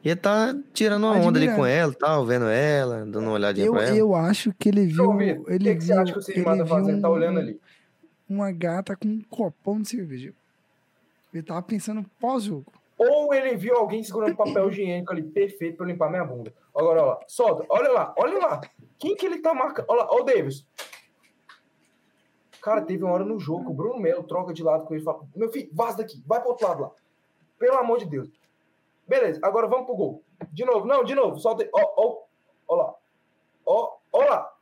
E 0.03 0.09
ele 0.09 0.19
tá 0.19 0.53
tirando 0.73 1.05
uma 1.05 1.15
onda 1.15 1.39
ali 1.39 1.49
com 1.55 1.65
ela 1.65 1.93
tal, 1.93 2.25
vendo 2.25 2.45
ela, 2.45 2.99
dando 3.05 3.21
uma 3.21 3.31
olhadinha 3.31 3.65
Eu, 3.65 3.71
pra 3.73 3.84
ela. 3.84 3.97
eu 3.97 4.15
acho 4.15 4.53
que 4.59 4.69
ele 4.69 4.85
viu. 4.85 5.09
Ô, 5.09 5.17
Vitor, 5.17 5.43
o 5.47 5.51
Ele 5.51 5.63
que, 5.63 5.75
que 5.75 5.81
você 5.81 5.93
viu, 5.93 6.01
acha 6.01 6.13
que 6.13 6.19
o 6.19 6.31
ele 6.34 6.41
Mata 6.45 6.57
tá 6.57 6.65
fazendo? 6.67 7.01
Tá 7.01 7.09
um- 7.09 7.13
olhando 7.13 7.39
ali. 7.39 7.59
uma 8.30 8.51
gata 8.51 8.95
com 8.95 9.07
um 9.07 9.21
copão 9.30 9.81
de 9.81 9.89
cerveja. 9.89 10.34
Ele 11.34 11.41
tava 11.43 11.61
pensando 11.63 12.05
pós-jogo. 12.19 12.71
Ou 13.09 13.34
ele 13.34 13.55
viu 13.55 13.75
alguém 13.75 14.03
segurando 14.03 14.35
papel 14.35 14.69
higiênico 14.69 15.11
ali, 15.11 15.23
perfeito 15.23 15.77
pra 15.77 15.85
eu 15.85 15.89
limpar 15.89 16.09
minha 16.09 16.23
bunda. 16.23 16.53
Agora, 16.75 17.03
lá, 17.03 17.19
solta, 17.27 17.65
olha 17.69 17.91
lá, 17.91 18.13
olha 18.17 18.38
lá. 18.38 18.61
Quem 18.99 19.15
que 19.15 19.25
ele 19.25 19.39
tá 19.39 19.53
marcando? 19.53 19.85
Olha 19.89 20.03
lá, 20.03 20.07
ó 20.11 20.21
o 20.21 20.23
Davis. 20.23 20.65
Cara, 22.61 22.81
teve 22.81 23.03
uma 23.03 23.13
hora 23.13 23.25
no 23.25 23.38
jogo, 23.39 23.71
o 23.71 23.73
Bruno 23.73 23.99
Melo 23.99 24.23
troca 24.23 24.53
de 24.53 24.63
lado 24.63 24.85
com 24.85 24.93
ele 24.93 25.01
e 25.01 25.05
fala: 25.05 25.21
Meu 25.35 25.51
filho, 25.51 25.69
vaza 25.73 25.97
daqui, 25.97 26.23
vai 26.25 26.39
pro 26.39 26.51
outro 26.51 26.65
lado 26.65 26.81
lá. 26.84 26.91
Pelo 27.59 27.77
amor 27.77 27.99
de 27.99 28.05
Deus. 28.05 28.30
Beleza, 29.05 29.39
agora 29.43 29.67
vamos 29.67 29.85
pro 29.85 29.95
gol. 29.95 30.23
De 30.51 30.63
novo, 30.63 30.85
não, 30.85 31.03
de 31.03 31.13
novo, 31.13 31.38
solta 31.38 31.63
aí. 31.63 31.69
Ó, 31.73 31.93
ó, 31.97 32.23
ó 32.67 32.75
lá. 32.75 32.95
Ó, 33.65 33.97
ó 34.13 34.23
lá. 34.23 34.52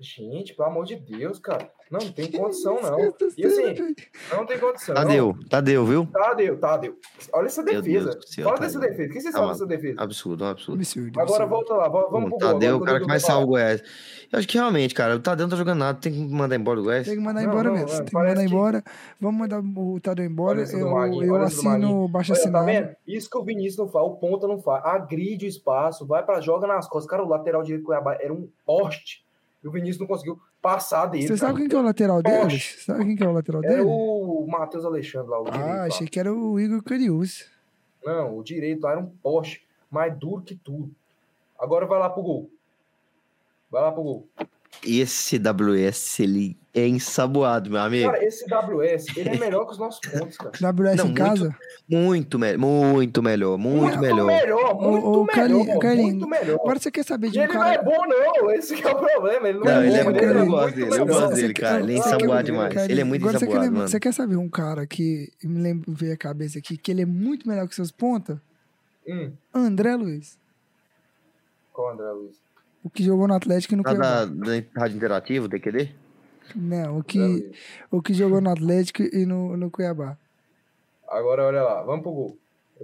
Gente, 0.00 0.54
pelo 0.54 0.68
amor 0.68 0.86
de 0.86 0.96
Deus, 0.96 1.38
cara. 1.38 1.70
Não, 1.90 1.98
não 2.00 2.12
tem 2.12 2.30
condição, 2.30 2.80
não. 2.80 3.12
E 3.36 3.44
assim, 3.44 3.94
não 4.30 4.46
tem 4.46 4.58
condição. 4.58 4.94
Tadeu, 4.94 5.36
Tadeu, 5.48 5.84
viu? 5.84 6.06
Tadeu, 6.06 6.56
Tadeu. 6.58 6.96
Olha 7.32 7.46
essa 7.46 7.62
defesa. 7.62 8.18
Céu, 8.24 8.44
Tadeu. 8.46 8.60
dessa 8.60 8.78
defesa. 8.78 9.10
O 9.10 9.12
que 9.12 9.20
vocês 9.20 9.34
falam 9.34 9.48
dessa 9.50 9.66
defesa? 9.66 10.00
Absurdo, 10.00 10.44
absurdo. 10.46 10.78
Absurdo. 10.80 11.20
Agora 11.20 11.44
absurdo. 11.44 11.48
volta 11.50 11.74
lá, 11.74 11.88
vamos 11.88 12.30
pro. 12.30 12.38
Tadeu, 12.38 12.76
agora 12.76 12.82
o 12.82 12.84
cara 12.86 13.00
que 13.00 13.06
mais 13.08 13.22
salva 13.22 13.44
o 13.44 13.48
Goiás. 13.48 13.82
Eu 14.32 14.38
acho 14.38 14.46
que 14.48 14.56
realmente, 14.56 14.94
cara, 14.94 15.16
o 15.16 15.20
Tadeu 15.20 15.44
não 15.46 15.50
tá 15.50 15.56
jogando 15.56 15.78
nada, 15.80 15.98
tem 16.00 16.12
que 16.12 16.18
mandar 16.32 16.56
embora 16.56 16.80
o 16.80 16.84
Goiás. 16.84 17.06
Tem 17.06 17.16
que 17.16 17.22
mandar 17.22 17.42
Não, 17.42 17.50
embora 17.50 17.68
não, 17.68 17.74
mesmo. 17.76 17.90
é, 17.90 17.96
Tem 17.96 18.04
que 18.06 18.14
mandar 18.14 18.34
que- 18.36 18.42
embora. 18.42 18.84
Vamos 19.20 19.40
mandar 19.40 19.60
o 19.60 20.00
Tadeu 20.00 20.24
embora. 20.24 20.58
Olha 20.58 20.62
essa 20.62 20.76
Eu, 20.78 20.86
eu 20.86 20.94
olha 20.94 21.44
essa 21.44 21.68
assino 21.68 22.08
baixo 22.08 22.32
Olha, 22.32 22.52
tá 22.52 22.62
vendo? 22.62 22.88
Isso 23.06 23.28
que 23.28 23.36
o 23.36 23.44
Vinícius 23.44 23.76
não 23.78 23.88
faz, 23.88 24.06
o 24.06 24.10
ponta 24.16 24.46
não 24.46 24.58
faz. 24.60 24.82
Agride 24.84 25.44
o 25.44 25.48
espaço, 25.48 26.06
vai 26.06 26.24
pra 26.24 26.40
joga 26.40 26.66
nas 26.68 26.88
costas. 26.88 27.10
Cara, 27.10 27.24
o 27.24 27.28
lateral 27.28 27.62
direito 27.62 27.82
do 27.82 27.86
Cuiabá 27.86 28.14
era 28.20 28.32
um 28.32 28.48
poste. 28.64 29.28
E 29.62 29.68
o 29.68 29.70
Vinícius 29.70 29.98
não 29.98 30.06
conseguiu 30.06 30.40
passar 30.62 31.06
dele. 31.06 31.26
Você 31.28 31.36
sabe 31.36 31.58
quem 31.58 31.68
que 31.68 31.74
é 31.76 31.78
o 31.78 31.82
lateral 31.82 32.22
deles? 32.22 32.82
Sabe 32.84 33.04
quem 33.04 33.16
que 33.16 33.22
é 33.22 33.28
o 33.28 33.32
lateral 33.32 33.62
Era 33.62 33.76
dele? 33.76 33.86
o 33.86 34.46
Matheus 34.48 34.84
Alexandre 34.84 35.30
lá, 35.30 35.40
o 35.40 35.44
direito. 35.44 35.64
Ah, 35.64 35.74
lá. 35.74 35.84
achei 35.84 36.06
que 36.06 36.18
era 36.18 36.32
o 36.32 36.58
Igor 36.58 36.82
Carius. 36.82 37.46
Não, 38.04 38.38
o 38.38 38.42
direito 38.42 38.82
lá 38.82 38.92
era 38.92 39.00
um 39.00 39.06
poste, 39.06 39.66
mais 39.90 40.16
duro 40.18 40.42
que 40.42 40.54
tudo. 40.54 40.90
Agora 41.58 41.84
vai 41.86 41.98
lá 41.98 42.08
pro 42.08 42.22
gol. 42.22 42.50
Vai 43.70 43.82
lá 43.82 43.92
pro 43.92 44.02
gol. 44.02 44.28
Esse 44.82 45.36
WS, 45.38 46.20
ele 46.20 46.56
é 46.72 46.86
ensaboado, 46.86 47.68
meu 47.70 47.80
amigo. 47.80 48.10
Cara, 48.12 48.24
esse 48.24 48.44
WS, 48.46 49.16
ele 49.16 49.30
é 49.30 49.38
melhor 49.38 49.64
que 49.66 49.72
os 49.72 49.78
nossos 49.78 50.00
pontos, 50.08 50.36
cara. 50.36 50.50
WS 50.72 50.96
Não, 50.96 51.04
em 51.04 51.08
muito- 51.08 51.14
casa? 51.24 51.56
Muito, 51.88 52.38
me 52.38 52.56
muito 52.56 53.20
melhor, 53.22 53.58
muito 53.58 53.98
melhor. 53.98 54.26
melhor, 54.26 54.74
muito 54.80 55.06
Ô, 55.06 55.22
ô, 55.22 55.24
melhor, 55.26 55.78
Carlinhos, 55.80 56.12
muito 56.14 56.28
melhor. 56.28 56.54
Agora 56.60 56.78
você 56.78 56.90
quer 56.92 57.04
saber 57.04 57.26
E 57.26 57.30
de 57.32 57.38
um 57.40 57.42
ele 57.42 57.52
não 57.52 57.60
cara. 57.60 57.74
é 57.74 57.82
bom, 57.82 58.06
não. 58.06 58.50
Esse 58.52 58.76
que 58.76 58.86
é 58.86 58.90
o 58.92 58.94
problema. 58.96 59.48
Ele 59.48 59.58
não, 59.58 59.64
Não, 59.64 59.72
é 59.80 59.86
ele 59.88 59.96
é 59.96 60.04
bom, 60.04 60.12
bom, 60.12 60.18
ele 60.18 60.24
eu 60.24 60.30
é 60.30 60.44
gosto 60.46 60.62
muito 60.62 60.74
dele, 60.76 60.86
eu 60.86 60.90
melhor. 61.06 61.20
gosto 61.20 61.34
dele, 61.34 61.54
cara. 61.54 61.80
Ele 61.80 61.92
é 61.92 61.96
ensaboado 61.98 62.44
demais. 62.44 62.68
Carlinhos, 62.74 62.90
Ele 62.90 63.00
é 63.00 63.04
muito 63.04 63.22
agora 63.22 63.38
você 63.38 63.46
quer 63.46 63.50
ensaboado, 63.52 63.72
mano. 63.76 63.88
Você 63.88 64.00
quer 64.00 64.12
saber 64.14 64.36
um 64.36 64.48
cara 64.48 64.86
que 64.86 65.32
me 65.42 65.60
lembra, 65.60 65.92
veio 65.92 66.14
a 66.14 66.16
cabeça 66.16 66.58
aqui, 66.60 66.76
que 66.76 66.90
ele 66.92 67.02
é 67.02 67.06
muito 67.06 67.48
melhor 67.48 67.66
que 67.66 67.74
seus 67.74 67.90
pontas? 67.90 68.38
Hum, 69.08 69.32
André 69.52 69.96
Luiz. 69.96 70.38
qual 71.72 71.92
André 71.94 72.10
Luiz? 72.12 72.36
O 72.84 72.88
que 72.88 73.02
jogou 73.02 73.26
no 73.26 73.34
Atlético 73.34 73.74
e 73.74 73.76
no 73.76 73.82
Tá 73.82 73.92
da, 73.94 74.24
da 74.24 74.52
Rádio 74.76 74.96
Interativo, 74.96 75.48
DQD? 75.48 75.92
Não, 76.54 76.98
o 76.98 77.04
que, 77.04 77.50
o 77.90 78.02
que 78.02 78.14
jogou 78.14 78.40
no 78.40 78.50
Atlético 78.50 79.02
e 79.02 79.24
no, 79.26 79.56
no 79.56 79.70
Cuiabá. 79.70 80.16
Agora, 81.08 81.44
olha 81.46 81.62
lá. 81.62 81.82
Vamos 81.82 82.02
pro 82.02 82.12
gol. 82.12 82.38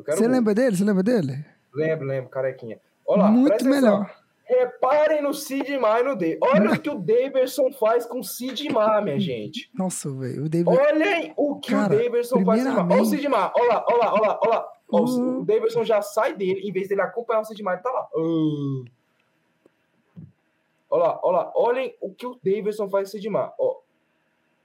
Você 0.07 0.27
lembra 0.27 0.55
dele? 0.55 0.77
Você 0.77 0.85
lembra 0.85 1.03
dele? 1.03 1.45
Lembro, 1.75 2.07
lembro, 2.07 2.31
carequinha. 2.31 2.79
Olha 3.07 3.23
lá, 3.23 3.31
muito 3.31 3.65
melhor. 3.65 4.11
Reparem 4.45 5.23
no 5.23 5.35
Sid 5.35 5.77
Mar 5.79 6.01
e 6.01 6.05
no 6.05 6.17
Day. 6.17 6.39
Olha 6.41 6.73
o 6.73 6.81
que 6.81 6.89
o 6.89 6.99
Daverson 6.99 7.73
faz 7.73 8.07
com 8.07 8.21
o 8.21 8.25
Sid 8.25 8.69
Mar, 8.71 9.03
minha 9.03 9.19
gente. 9.19 9.69
Nossa, 9.75 10.09
velho. 10.13 10.45
O 10.45 10.49
David. 10.49 10.69
Olhem 10.69 11.35
o 11.37 11.59
que 11.59 11.73
Cara, 11.73 11.95
o 11.95 11.99
Daverson 11.99 12.45
faz 12.45 12.63
com 12.63 12.69
o 12.69 12.73
Sid 12.73 12.75
Mar. 12.75 12.77
Olha 12.77 12.83
o 12.83 12.87
primeiramente- 12.87 13.11
Sid 13.17 13.29
Mar. 13.29 13.53
Olha 13.57 13.69
lá, 13.69 13.85
olha 13.89 13.99
lá, 13.99 14.13
olha 14.13 14.23
lá, 14.29 14.41
olha 14.43 14.51
lá. 14.51 14.69
Uh. 14.89 15.41
O 15.41 15.45
Daverson 15.45 15.85
já 15.85 16.01
sai 16.01 16.37
dele, 16.37 16.61
em 16.61 16.73
vez 16.73 16.89
dele 16.89 17.01
acompanhar 17.01 17.41
o 17.41 17.45
Sid 17.45 17.61
Mar, 17.63 17.75
ele 17.75 17.83
tá 17.83 17.91
lá. 17.91 18.07
Uh. 18.15 18.85
Olha 20.97 21.09
lá, 21.09 21.21
olha 21.23 21.37
lá. 21.39 21.53
Olhem 21.55 21.95
o 22.01 22.15
que 22.15 22.27
o 22.27 22.39
Daverson 22.43 22.89
faz 22.89 23.11
com 23.11 23.19
o 23.19 23.21
Sid 23.21 23.29
Mar. 23.29 23.53
Ó, 23.59 23.81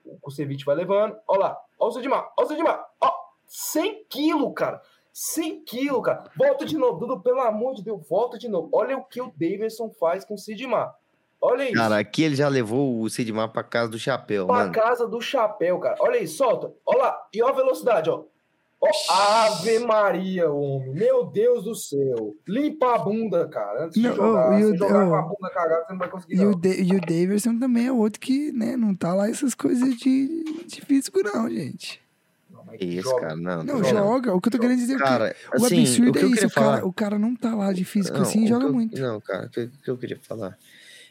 o 0.05 0.17
Kusevich 0.21 0.63
vai 0.63 0.75
levando. 0.75 1.17
Olha 1.27 1.39
lá. 1.39 1.61
Olha 1.77 1.89
o 1.89 1.91
Sid 1.91 2.07
Mar. 2.07 2.31
Olha 2.37 2.45
o 2.45 2.47
Sid 2.47 2.63
Mar. 2.63 2.89
Ó, 3.01 3.11
100 3.47 4.05
quilos, 4.05 4.53
cara. 4.55 4.81
100 5.11 5.65
quilos, 5.65 6.01
cara. 6.01 6.23
Volta 6.37 6.65
de 6.65 6.77
novo, 6.77 6.99
Dudu, 6.99 7.19
pelo 7.19 7.41
amor 7.41 7.75
de 7.75 7.83
Deus, 7.83 8.07
volta 8.07 8.37
de 8.37 8.47
novo. 8.47 8.69
Olha 8.71 8.97
o 8.97 9.03
que 9.03 9.19
o 9.21 9.33
Davidson 9.35 9.89
faz 9.89 10.23
com 10.23 10.35
o 10.35 10.37
Sidmar. 10.37 10.95
Olha 11.41 11.63
isso. 11.65 11.73
Cara, 11.73 11.97
aqui 11.97 12.23
ele 12.23 12.35
já 12.35 12.47
levou 12.47 13.01
o 13.01 13.09
Sidmar 13.09 13.49
pra 13.51 13.61
casa 13.61 13.91
do 13.91 13.99
chapéu, 13.99 14.45
pra 14.45 14.55
mano. 14.55 14.71
casa 14.71 15.05
do 15.05 15.19
chapéu, 15.19 15.79
cara. 15.79 15.97
Olha 15.99 16.17
aí, 16.17 16.27
solta. 16.27 16.71
Olha 16.85 16.99
lá. 16.99 17.27
E 17.33 17.43
ó 17.43 17.49
a 17.49 17.51
velocidade, 17.51 18.09
ó. 18.09 18.23
Ó, 18.83 18.89
Ave 19.13 19.77
Maria, 19.79 20.49
homem. 20.51 20.91
Meu 20.93 21.25
Deus 21.25 21.63
do 21.65 21.75
céu. 21.75 22.35
Limpa 22.47 22.95
a 22.95 22.97
bunda, 22.97 23.47
cara. 23.47 23.85
Antes 23.85 24.01
de 24.01 24.07
Não, 24.07 24.15
jogar. 24.15 24.49
ô, 24.49 24.57
e 24.57 24.63
Se 24.63 24.71
o- 24.71 24.77
jogar 24.77 25.05
ô. 25.05 25.09
com 25.09 25.15
a 25.15 25.21
bunda 25.21 25.49
cagada, 25.53 25.85
você 25.85 25.91
não 25.91 25.99
vai 25.99 26.09
conseguir, 26.09 26.33
E 26.33 26.37
não. 26.37 26.51
o, 26.51 26.55
Da- 26.55 26.69
e 26.69 26.91
o 26.95 26.99
Davidson 26.99 27.59
também 27.59 27.85
é 27.87 27.91
outro 27.91 28.19
que, 28.19 28.51
né, 28.51 28.75
não 28.75 28.95
tá 28.95 29.13
lá 29.13 29.29
essas 29.29 29.53
coisas 29.53 29.95
de, 29.97 30.43
de 30.65 30.81
físico, 30.81 31.19
não, 31.23 31.47
gente. 31.47 32.01
Não, 32.49 32.65
Que 32.77 32.85
isso, 32.85 33.03
joga. 33.09 33.21
cara, 33.21 33.35
não. 33.35 33.63
Não, 33.63 33.77
joga. 33.83 33.89
joga. 33.89 34.33
O 34.35 34.41
que 34.41 34.47
eu 34.47 34.51
tô 34.51 34.59
querendo 34.59 34.79
dizer 34.79 34.93
é 34.93 34.97
que 34.97 35.03
Cara, 35.03 35.35
o 35.53 35.65
assim, 35.65 35.79
absurdo 35.81 36.09
o 36.09 36.13
que 36.13 36.19
é 36.19 36.25
isso. 36.27 36.47
O 36.47 36.49
cara, 36.51 36.65
falar... 36.77 36.85
o 36.85 36.93
cara 36.93 37.19
não 37.19 37.35
tá 37.35 37.53
lá 37.53 37.71
de 37.73 37.85
físico 37.85 38.15
Não, 38.17 38.23
assim 38.23 38.39
o 38.39 38.41
e 38.41 38.43
que 38.45 38.49
joga 38.49 38.65
eu- 38.65 38.73
muito. 38.73 38.99
Não, 38.99 39.21
cara, 39.21 39.45
o 39.45 39.49
que, 39.49 39.61
o 39.61 39.69
que 39.69 39.91
eu 39.91 39.97
queria 39.97 40.19
falar 40.23 40.57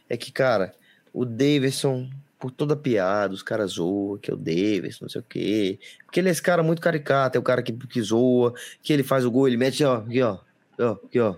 é 0.09 0.17
que, 0.17 0.33
cara, 0.33 0.75
o 1.13 1.25
Davidson, 1.25 2.09
por 2.41 2.51
toda 2.51 2.75
piada, 2.75 3.35
os 3.35 3.43
caras 3.43 3.73
zoam, 3.73 4.17
que 4.17 4.31
é 4.31 4.35
o 4.35 4.37
Davidson, 4.37 5.05
não 5.05 5.09
sei 5.11 5.21
o 5.21 5.25
quê. 5.29 5.79
Porque 6.07 6.19
ele 6.21 6.29
é 6.29 6.33
esse 6.33 6.43
cara 6.43 6.63
muito 6.63 6.81
caricato, 6.81 7.37
é 7.37 7.41
o 7.41 7.43
cara 7.45 7.63
que, 7.63 7.73
que 7.73 8.01
zoa, 8.01 8.55
que 8.83 8.93
ele 8.93 9.03
faz 9.03 9.25
o 9.27 9.31
gol, 9.31 9.47
ele 9.47 9.57
mete, 9.59 9.85
ó, 9.85 9.97
aqui, 9.97 10.23
ó, 10.23 10.39
ó, 10.81 10.93
aqui, 11.05 11.21
ó, 11.21 11.35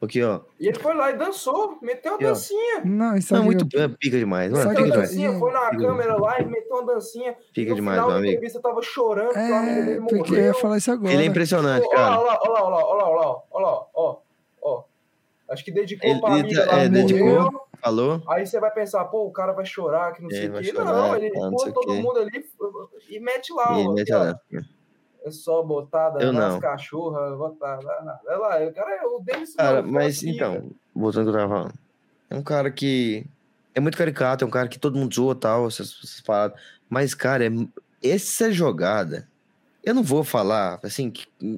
aqui, 0.00 0.22
ó. 0.22 0.40
E 0.60 0.68
ele 0.68 0.78
foi 0.78 0.94
lá 0.94 1.10
e 1.10 1.16
dançou. 1.18 1.78
Meteu 1.82 2.12
uma 2.12 2.22
E, 2.22 2.24
ó. 2.26 2.28
dancinha. 2.28 2.80
Não, 2.84 3.16
isso 3.16 3.34
Não, 3.34 3.40
é 3.42 3.44
muito 3.44 3.66
é, 3.76 3.88
pica 3.88 4.18
demais, 4.18 4.52
mano, 4.52 4.70
pica 4.70 4.82
demais. 4.84 5.00
dancinha, 5.10 5.38
foi 5.38 5.52
na 5.52 5.70
Pica 5.70 5.82
câmera 5.82 6.16
lá 6.16 6.40
e 6.40 6.44
meteu 6.46 6.76
uma 6.76 6.86
dancinha. 6.94 7.34
Fica 7.52 7.70
no 7.70 7.76
demais, 7.76 7.96
final 7.96 8.08
meu 8.10 8.18
amigo. 8.18 8.32
entrevista 8.34 8.60
tava 8.60 8.80
chorando 8.82 9.36
É, 9.36 9.84
dele 9.84 10.00
porque 10.08 10.32
eu 10.34 10.44
ia 10.44 10.54
falar 10.54 10.76
isso 10.78 10.92
agora. 10.92 11.12
Ele 11.12 11.22
é 11.22 11.26
impressionante, 11.26 11.84
Olha 11.88 11.96
cara. 11.96 12.18
lá, 12.20 12.38
olha 12.40 12.50
lá, 12.52 12.64
olha 12.64 12.76
lá, 12.76 12.86
olha 12.86 13.02
lá, 13.02 13.08
olha 13.08 13.16
lá, 13.26 13.42
olha 13.50 13.66
lá, 13.66 13.86
ó, 13.94 14.16
ó. 14.62 14.84
Acho 15.48 15.64
que 15.64 15.70
dedicou 15.70 16.10
Ele- 16.10 16.20
pra 16.20 16.30
ele 16.32 16.40
amiga 16.40 16.66
tá- 16.66 16.72
lá, 16.76 16.82
é, 16.82 16.88
morreu. 16.88 17.06
dedicou. 17.06 17.65
Falou? 17.80 18.22
Aí 18.28 18.46
você 18.46 18.58
vai 18.60 18.70
pensar, 18.70 19.04
pô, 19.06 19.26
o 19.26 19.32
cara 19.32 19.52
vai 19.52 19.64
chorar, 19.64 20.12
que 20.12 20.22
não 20.22 20.30
sei 20.30 20.48
o 20.48 20.52
quê. 20.54 20.64
chorar, 20.64 20.84
não, 20.84 21.16
ele 21.16 21.30
não 21.30 21.50
todo 21.72 21.94
mundo 21.94 22.18
ali 22.18 22.44
e 23.08 23.20
mete 23.20 23.52
lá, 23.52 23.78
E 23.78 23.86
ó. 23.86 23.92
mete 23.92 24.12
a 24.12 24.38
É 25.24 25.30
só 25.30 25.62
botada 25.62 26.22
Eu 26.22 26.32
nas 26.32 26.58
cachorras, 26.58 27.36
botar 27.36 27.80
lá. 27.82 28.20
Olha 28.26 28.38
lá, 28.38 28.66
o 28.66 28.72
cara 28.72 28.96
é 28.96 29.06
o 29.06 29.20
Davis. 29.20 29.54
Cara, 29.54 29.82
mano, 29.82 29.92
mas 29.92 30.20
foda-se, 30.20 30.30
então, 30.30 30.70
voltando 30.94 31.28
ao 31.28 31.32
que 31.32 31.38
eu 31.38 31.42
tava 31.42 31.54
falando. 31.54 31.74
É 32.30 32.34
um 32.36 32.42
cara 32.42 32.70
que 32.70 33.26
é 33.74 33.80
muito 33.80 33.98
caricato, 33.98 34.44
é 34.44 34.46
um 34.46 34.50
cara 34.50 34.68
que 34.68 34.78
todo 34.78 34.98
mundo 34.98 35.14
zoa 35.14 35.34
tal, 35.34 35.66
essas, 35.66 35.98
essas 36.02 36.20
paradas. 36.20 36.60
Mas, 36.88 37.14
cara, 37.14 37.46
é, 37.46 37.50
essa 38.02 38.50
jogada. 38.50 39.28
Eu 39.86 39.94
não 39.94 40.02
vou 40.02 40.24
falar 40.24 40.80
assim, 40.82 41.12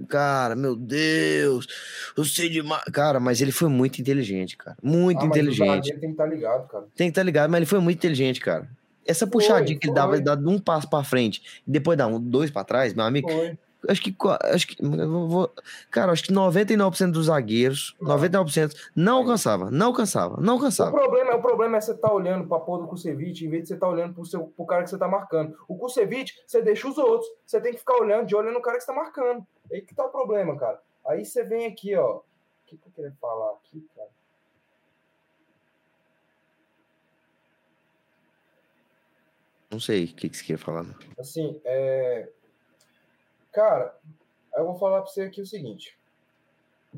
cara, 0.06 0.54
meu 0.54 0.76
Deus, 0.76 1.66
eu 2.14 2.24
sei 2.26 2.50
demais. 2.50 2.84
Cara, 2.92 3.18
mas 3.18 3.40
ele 3.40 3.50
foi 3.50 3.70
muito 3.70 4.00
inteligente, 4.02 4.54
cara. 4.54 4.76
Muito 4.82 5.22
Ah, 5.22 5.26
inteligente. 5.26 5.90
tem 5.92 6.00
que 6.00 6.06
estar 6.08 6.26
ligado, 6.26 6.68
cara. 6.68 6.84
Tem 6.94 7.06
que 7.06 7.12
estar 7.12 7.22
ligado, 7.22 7.50
mas 7.50 7.58
ele 7.60 7.66
foi 7.66 7.80
muito 7.80 7.96
inteligente, 7.96 8.38
cara. 8.38 8.68
Essa 9.06 9.26
puxadinha 9.26 9.78
que 9.78 9.86
ele 9.86 9.94
dava, 9.94 10.08
foi. 10.08 10.18
ele 10.18 10.24
dava 10.26 10.46
um 10.46 10.58
passo 10.58 10.90
pra 10.90 11.02
frente 11.02 11.42
e 11.66 11.70
depois 11.70 11.96
dá 11.96 12.06
um, 12.06 12.20
dois 12.20 12.50
pra 12.50 12.62
trás, 12.64 12.92
meu 12.92 13.06
amigo. 13.06 13.30
Foi 13.30 13.56
acho 13.86 14.02
que, 14.02 14.16
acho 14.52 14.66
que 14.66 14.82
vou, 14.82 15.52
cara, 15.90 16.12
acho 16.12 16.24
que 16.24 16.32
99% 16.32 17.12
dos 17.12 17.26
zagueiros, 17.26 17.96
99% 18.00 18.74
não 18.96 19.16
é 19.16 19.20
alcançava, 19.20 19.70
não 19.70 19.86
alcançava, 19.88 20.40
não 20.40 20.54
alcançava. 20.54 20.90
O 20.90 21.00
problema, 21.00 21.36
o 21.36 21.42
problema 21.42 21.76
é 21.76 21.80
você 21.80 21.92
estar 21.92 22.08
tá 22.08 22.14
olhando 22.14 22.48
para 22.48 22.56
a 22.56 22.60
porra 22.60 22.82
do 22.82 22.88
Kusevich 22.88 23.44
em 23.44 23.50
vez 23.50 23.62
de 23.62 23.68
você 23.68 23.74
estar 23.74 23.86
tá 23.86 23.92
olhando 23.92 24.14
para 24.14 24.40
o 24.56 24.66
cara 24.66 24.82
que 24.82 24.90
você 24.90 24.96
está 24.96 25.06
marcando. 25.06 25.56
O 25.68 25.76
Kusevich, 25.76 26.32
você 26.46 26.62
deixa 26.62 26.88
os 26.88 26.98
outros, 26.98 27.30
você 27.46 27.60
tem 27.60 27.72
que 27.72 27.78
ficar 27.78 27.96
olhando 27.98 28.26
de 28.26 28.34
olho 28.34 28.52
no 28.52 28.60
cara 28.60 28.78
que 28.78 28.84
você 28.84 28.90
está 28.90 29.00
marcando. 29.00 29.46
É 29.70 29.76
aí 29.76 29.82
que 29.82 29.94
tá 29.94 30.06
o 30.06 30.10
problema, 30.10 30.56
cara. 30.56 30.80
Aí 31.06 31.24
você 31.24 31.44
vem 31.44 31.66
aqui, 31.66 31.94
ó. 31.94 32.16
O 32.16 32.22
que, 32.66 32.76
que 32.76 32.88
eu 32.88 32.92
queria 32.92 33.12
falar 33.20 33.52
aqui, 33.52 33.86
cara? 33.94 34.08
Não 39.70 39.78
sei 39.78 40.04
o 40.04 40.08
que, 40.08 40.28
que 40.28 40.36
você 40.36 40.42
queria 40.42 40.58
falar. 40.58 40.86
Assim, 41.18 41.60
é 41.64 42.28
Cara, 43.52 43.94
eu 44.54 44.64
vou 44.64 44.78
falar 44.78 45.02
pra 45.02 45.10
você 45.10 45.22
aqui 45.22 45.40
o 45.40 45.46
seguinte. 45.46 45.96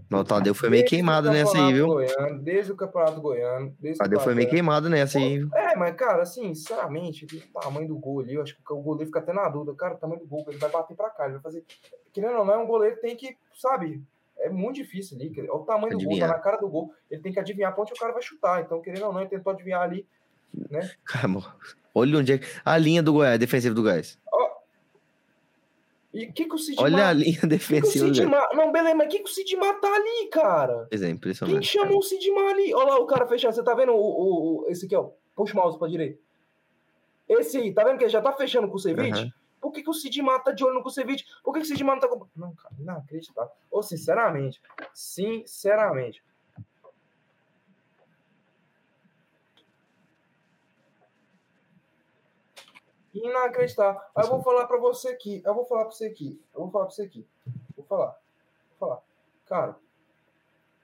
Mas 0.09 0.20
o 0.20 0.24
Tadeu 0.24 0.55
foi 0.55 0.70
meio 0.70 0.85
queimado 0.85 1.31
nessa 1.31 1.59
aí, 1.59 1.72
viu? 1.72 1.86
Goiano, 1.89 2.39
desde 2.43 2.70
o 2.72 2.77
Campeonato 2.77 3.20
Goiano. 3.20 3.77
Desde 3.81 3.98
Tadeu 3.98 4.20
foi 4.20 4.35
meio 4.35 4.48
queimado 4.48 4.89
nessa 4.89 5.18
aí, 5.18 5.39
viu? 5.39 5.51
É, 5.55 5.74
mas, 5.77 5.94
cara, 5.97 6.22
assim, 6.22 6.55
sinceramente, 6.55 7.27
o 7.55 7.60
tamanho 7.60 7.89
do 7.89 7.98
gol 7.98 8.20
ali, 8.20 8.35
eu 8.35 8.43
acho 8.43 8.55
que 8.56 8.72
o 8.72 8.77
goleiro 8.81 9.06
fica 9.06 9.18
até 9.18 9.32
na 9.32 9.48
dúvida. 9.48 9.74
Cara, 9.74 9.94
o 9.94 9.98
tamanho 9.98 10.20
do 10.20 10.27
gol, 10.27 10.44
ele 10.48 10.59
vai 10.59 10.70
bater 10.70 10.97
pra 10.97 11.10
cá, 11.10 11.24
ele 11.24 11.35
vai 11.35 11.43
fazer. 11.43 11.64
Querendo 12.12 12.39
ou 12.39 12.44
não, 12.44 12.55
é 12.55 12.59
um 12.59 12.66
goleiro 12.66 12.94
que 12.97 13.02
tem 13.02 13.16
que, 13.16 13.36
sabe, 13.59 14.01
é 14.39 14.48
muito 14.48 14.77
difícil 14.77 15.18
ali. 15.18 15.28
dizer, 15.28 15.51
O 15.51 15.59
tamanho 15.60 15.90
do 15.98 16.05
gol, 16.05 16.06
Adivinhar. 16.12 16.31
tá 16.31 16.36
na 16.36 16.43
cara 16.43 16.56
do 16.59 16.68
gol, 16.68 16.94
ele 17.10 17.20
tem 17.20 17.32
que 17.32 17.40
adivinhar 17.40 17.72
pra 17.74 17.82
onde 17.82 17.93
o 17.93 17.97
cara 17.97 18.12
vai 18.12 18.22
chutar. 18.22 18.62
Então, 18.62 18.81
querendo 18.81 19.06
ou 19.06 19.12
não, 19.12 19.20
ele 19.20 19.28
tentou 19.31 19.52
adivinhar 19.52 19.82
ali. 19.82 20.06
Cara, 21.05 21.28
olha 21.94 22.18
onde 22.18 22.32
é 22.32 22.39
que. 22.39 22.47
A 22.64 22.77
linha 22.77 23.02
do 23.02 23.12
Goiás, 23.12 23.39
defensiva 23.39 23.74
do 23.74 23.82
Goiás. 23.82 24.18
E 26.12 26.27
o 26.27 26.32
que, 26.32 26.45
que 26.47 26.55
o 26.55 26.59
Cid 26.59 26.77
Olha 26.82 26.97
a 26.97 27.01
Mar- 27.07 27.16
linha 27.16 27.35
que 27.35 27.41
que 27.41 27.47
defensiva 27.47 28.07
Cid 28.07 28.24
Goiás. 28.27 28.31
Mar- 28.31 28.49
Não, 28.57 28.73
beleza, 28.73 28.95
mas 28.97 29.07
o 29.07 29.11
que, 29.11 29.19
que 29.20 29.24
o 29.31 29.32
Cid 29.32 29.57
tá 29.81 29.95
ali, 29.95 30.28
cara? 30.32 30.87
Pois 30.91 31.03
é, 31.03 31.07
Quem 31.07 31.15
impressionante. 31.15 31.61
que 31.61 31.66
chamou 31.78 31.99
o 31.99 32.03
Cid 32.03 32.31
Mar 32.32 32.49
ali? 32.51 32.74
Olha 32.74 32.87
lá 32.91 32.99
o 32.99 33.07
cara 33.07 33.27
fechando. 33.28 33.55
Você 33.55 33.62
tá 33.62 33.74
vendo 33.74 33.93
o, 33.93 33.97
o, 33.97 34.62
o- 34.62 34.66
esse 34.69 34.87
aqui, 34.87 34.97
ó? 34.97 35.11
Puxa 35.37 35.55
o 35.55 35.57
mouse 35.57 35.78
pra 35.78 35.87
direita. 35.89 36.19
Esse 37.28 37.59
aí, 37.59 37.73
tá 37.73 37.85
vendo 37.85 37.97
que 37.99 38.05
ele 38.05 38.11
já 38.11 38.20
tá 38.20 38.32
fechando 38.32 38.66
com 38.69 38.74
o 38.74 38.78
Ceviche? 38.78 39.20
Aham. 39.23 39.31
Por 39.61 39.70
que, 39.73 39.82
que 39.82 39.91
o 39.91 39.95
Cid 39.95 40.20
Mar 40.23 40.43
tá 40.43 40.51
de 40.53 40.65
olho 40.65 40.74
no 40.74 40.82
Kusevich? 40.82 41.23
Por 41.45 41.53
que, 41.53 41.61
que 41.61 41.66
o 41.66 41.69
Cid 41.69 41.85
Mar 41.85 41.93
não 41.95 42.01
tá 42.01 42.09
com. 42.09 42.27
Não, 42.35 42.55
cara, 42.55 42.74
inacreditável. 42.78 43.53
Ou, 43.70 43.82
sinceramente, 43.82 44.59
sinceramente. 44.95 46.24
Inacreditável. 53.15 54.01
Eu 54.16 54.27
vou 54.28 54.43
falar 54.43 54.66
pra 54.66 54.78
você 54.78 55.09
aqui. 55.09 55.43
Eu 55.45 55.55
vou 55.55 55.65
falar 55.65 55.85
pra 55.85 55.93
você 55.93 56.07
aqui. 56.07 56.41
Eu 56.55 56.61
vou 56.62 56.70
falar 56.70 56.87
pra 56.87 56.95
você 56.95 57.03
aqui. 57.03 57.27
Vou 57.77 57.85
falar. 57.85 58.16
Vou 58.69 58.89
falar. 58.89 59.03
Cara, 59.47 59.77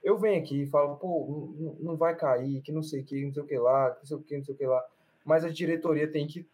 eu 0.03 0.17
venho 0.17 0.41
aqui 0.41 0.63
e 0.63 0.67
falo, 0.67 0.97
pô, 0.97 1.53
não, 1.57 1.75
não 1.79 1.95
vai 1.97 2.15
cair, 2.15 2.61
que 2.61 2.71
não 2.71 2.83
sei 2.83 3.01
o 3.01 3.05
que, 3.05 3.25
não 3.25 3.33
sei 3.33 3.43
o 3.43 3.45
que 3.45 3.57
lá, 3.57 3.91
que 3.91 3.99
não 3.99 4.05
sei 4.05 4.17
o 4.17 4.21
que, 4.21 4.37
não 4.37 4.45
sei 4.45 4.55
o 4.55 4.57
que 4.57 4.65
lá. 4.65 4.85
Mas 5.25 5.43
a 5.43 5.49
diretoria 5.49 6.09
tem 6.09 6.27
que 6.27 6.45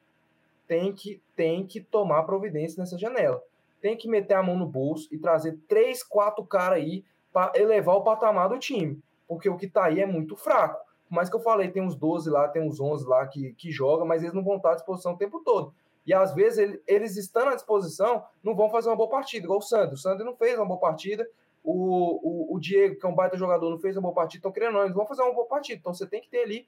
tem 0.68 0.94
que, 0.94 1.22
tem 1.36 1.66
que 1.66 1.82
tomar 1.82 2.24
providência 2.24 2.80
nessa 2.80 2.98
janela. 2.98 3.44
Tem 3.82 3.98
que 3.98 4.08
meter 4.08 4.36
a 4.36 4.44
mão 4.44 4.58
no 4.58 4.66
bolso 4.66 5.08
e 5.12 5.18
trazer 5.18 5.58
três, 5.68 6.02
quatro 6.02 6.45
caras 6.45 6.80
aí 6.80 7.04
para 7.32 7.52
elevar 7.56 7.95
o 7.98 8.04
patamar 8.04 8.50
do 8.50 8.58
time. 8.58 9.00
Porque 9.28 9.50
o 9.50 9.58
que 9.58 9.68
tá 9.68 9.86
aí 9.86 10.00
é 10.00 10.06
muito 10.06 10.36
fraco. 10.36 10.80
Mas 11.14 11.30
que 11.30 11.35
eu 11.35 11.40
falei, 11.40 11.69
tem 11.69 11.81
uns 11.84 11.95
12 11.95 12.30
lá, 12.30 12.48
tem 12.48 12.61
uns 12.61 12.80
11 12.80 13.06
lá 13.07 13.26
que, 13.27 13.53
que 13.53 13.72
jogam, 13.72 14.06
mas 14.06 14.22
eles 14.23 14.34
não 14.34 14.44
vão 14.44 14.57
estar 14.57 14.72
à 14.72 14.76
disposição 14.76 15.14
o 15.14 15.18
tempo 15.18 15.40
todo. 15.41 15.73
E 16.06 16.14
às 16.14 16.34
vezes 16.34 16.60
ele- 16.60 16.81
eles 16.85 17.15
estando 17.15 17.49
à 17.49 17.56
disposição, 17.56 18.23
não 18.44 18.56
vão 18.56 18.69
fazer 18.69 18.90
uma 18.90 18.95
boa 18.95 19.10
partida, 19.10 19.45
igual 19.45 19.60
o 19.60 19.61
Sandro. 19.61 19.95
O 19.95 19.98
Sandro 19.98 20.26
não 20.26 20.35
fez 20.35 20.57
uma 20.57 20.65
boa 20.65 20.80
partida. 20.80 21.27
O, 21.64 22.52
o, 22.52 22.56
o 22.56 22.60
Diego, 22.60 22.99
que 22.99 23.06
é 23.06 23.10
um 23.10 23.15
baita 23.15 23.38
jogador, 23.38 23.69
não 23.69 23.80
fez 23.80 23.95
uma 23.95 24.02
boa 24.02 24.14
partida. 24.15 24.40
Então, 24.40 24.52
querendo 24.52 24.73
não, 24.73 24.81
eles 24.81 24.94
vão 24.94 25.06
fazer 25.06 25.22
uma 25.22 25.34
boa 25.34 25.48
partida. 25.48 25.80
Então 25.80 25.94
você 25.94 26.06
tem 26.06 26.19
que 26.19 26.30
ter 26.30 26.40
ali 26.44 26.68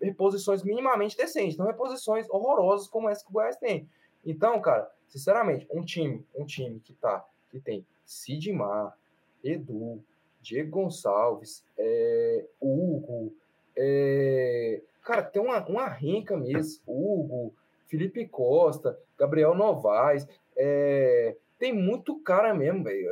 reposições 0.00 0.62
minimamente 0.62 1.16
decentes, 1.16 1.56
não 1.58 1.66
reposições 1.66 2.28
horrorosas 2.30 2.86
como 2.88 3.08
essa 3.08 3.24
que 3.24 3.30
o 3.30 3.34
Goiás 3.34 3.56
tem. 3.56 3.88
Então, 4.24 4.60
cara, 4.60 4.90
sinceramente, 5.08 5.66
um 5.70 5.84
time, 5.84 6.24
um 6.34 6.44
time 6.46 6.80
que 6.80 6.94
tá, 6.94 7.24
que 7.50 7.60
tem 7.60 7.84
Sidmar, 8.06 8.96
Edu, 9.42 10.02
Diego 10.40 10.70
Gonçalves, 10.70 11.64
é, 11.76 12.46
Hugo, 12.60 13.34
é, 13.76 14.82
cara, 15.02 15.22
tem 15.22 15.42
uma, 15.42 15.64
uma 15.66 15.88
renca 15.88 16.36
mesmo, 16.36 16.82
Hugo, 16.86 17.54
Felipe 17.86 18.26
Costa, 18.26 18.98
Gabriel 19.18 19.54
Novaes, 19.54 20.26
é, 20.56 21.36
tem 21.58 21.72
muito 21.72 22.18
cara 22.20 22.54
mesmo, 22.54 22.84
velho. 22.84 23.06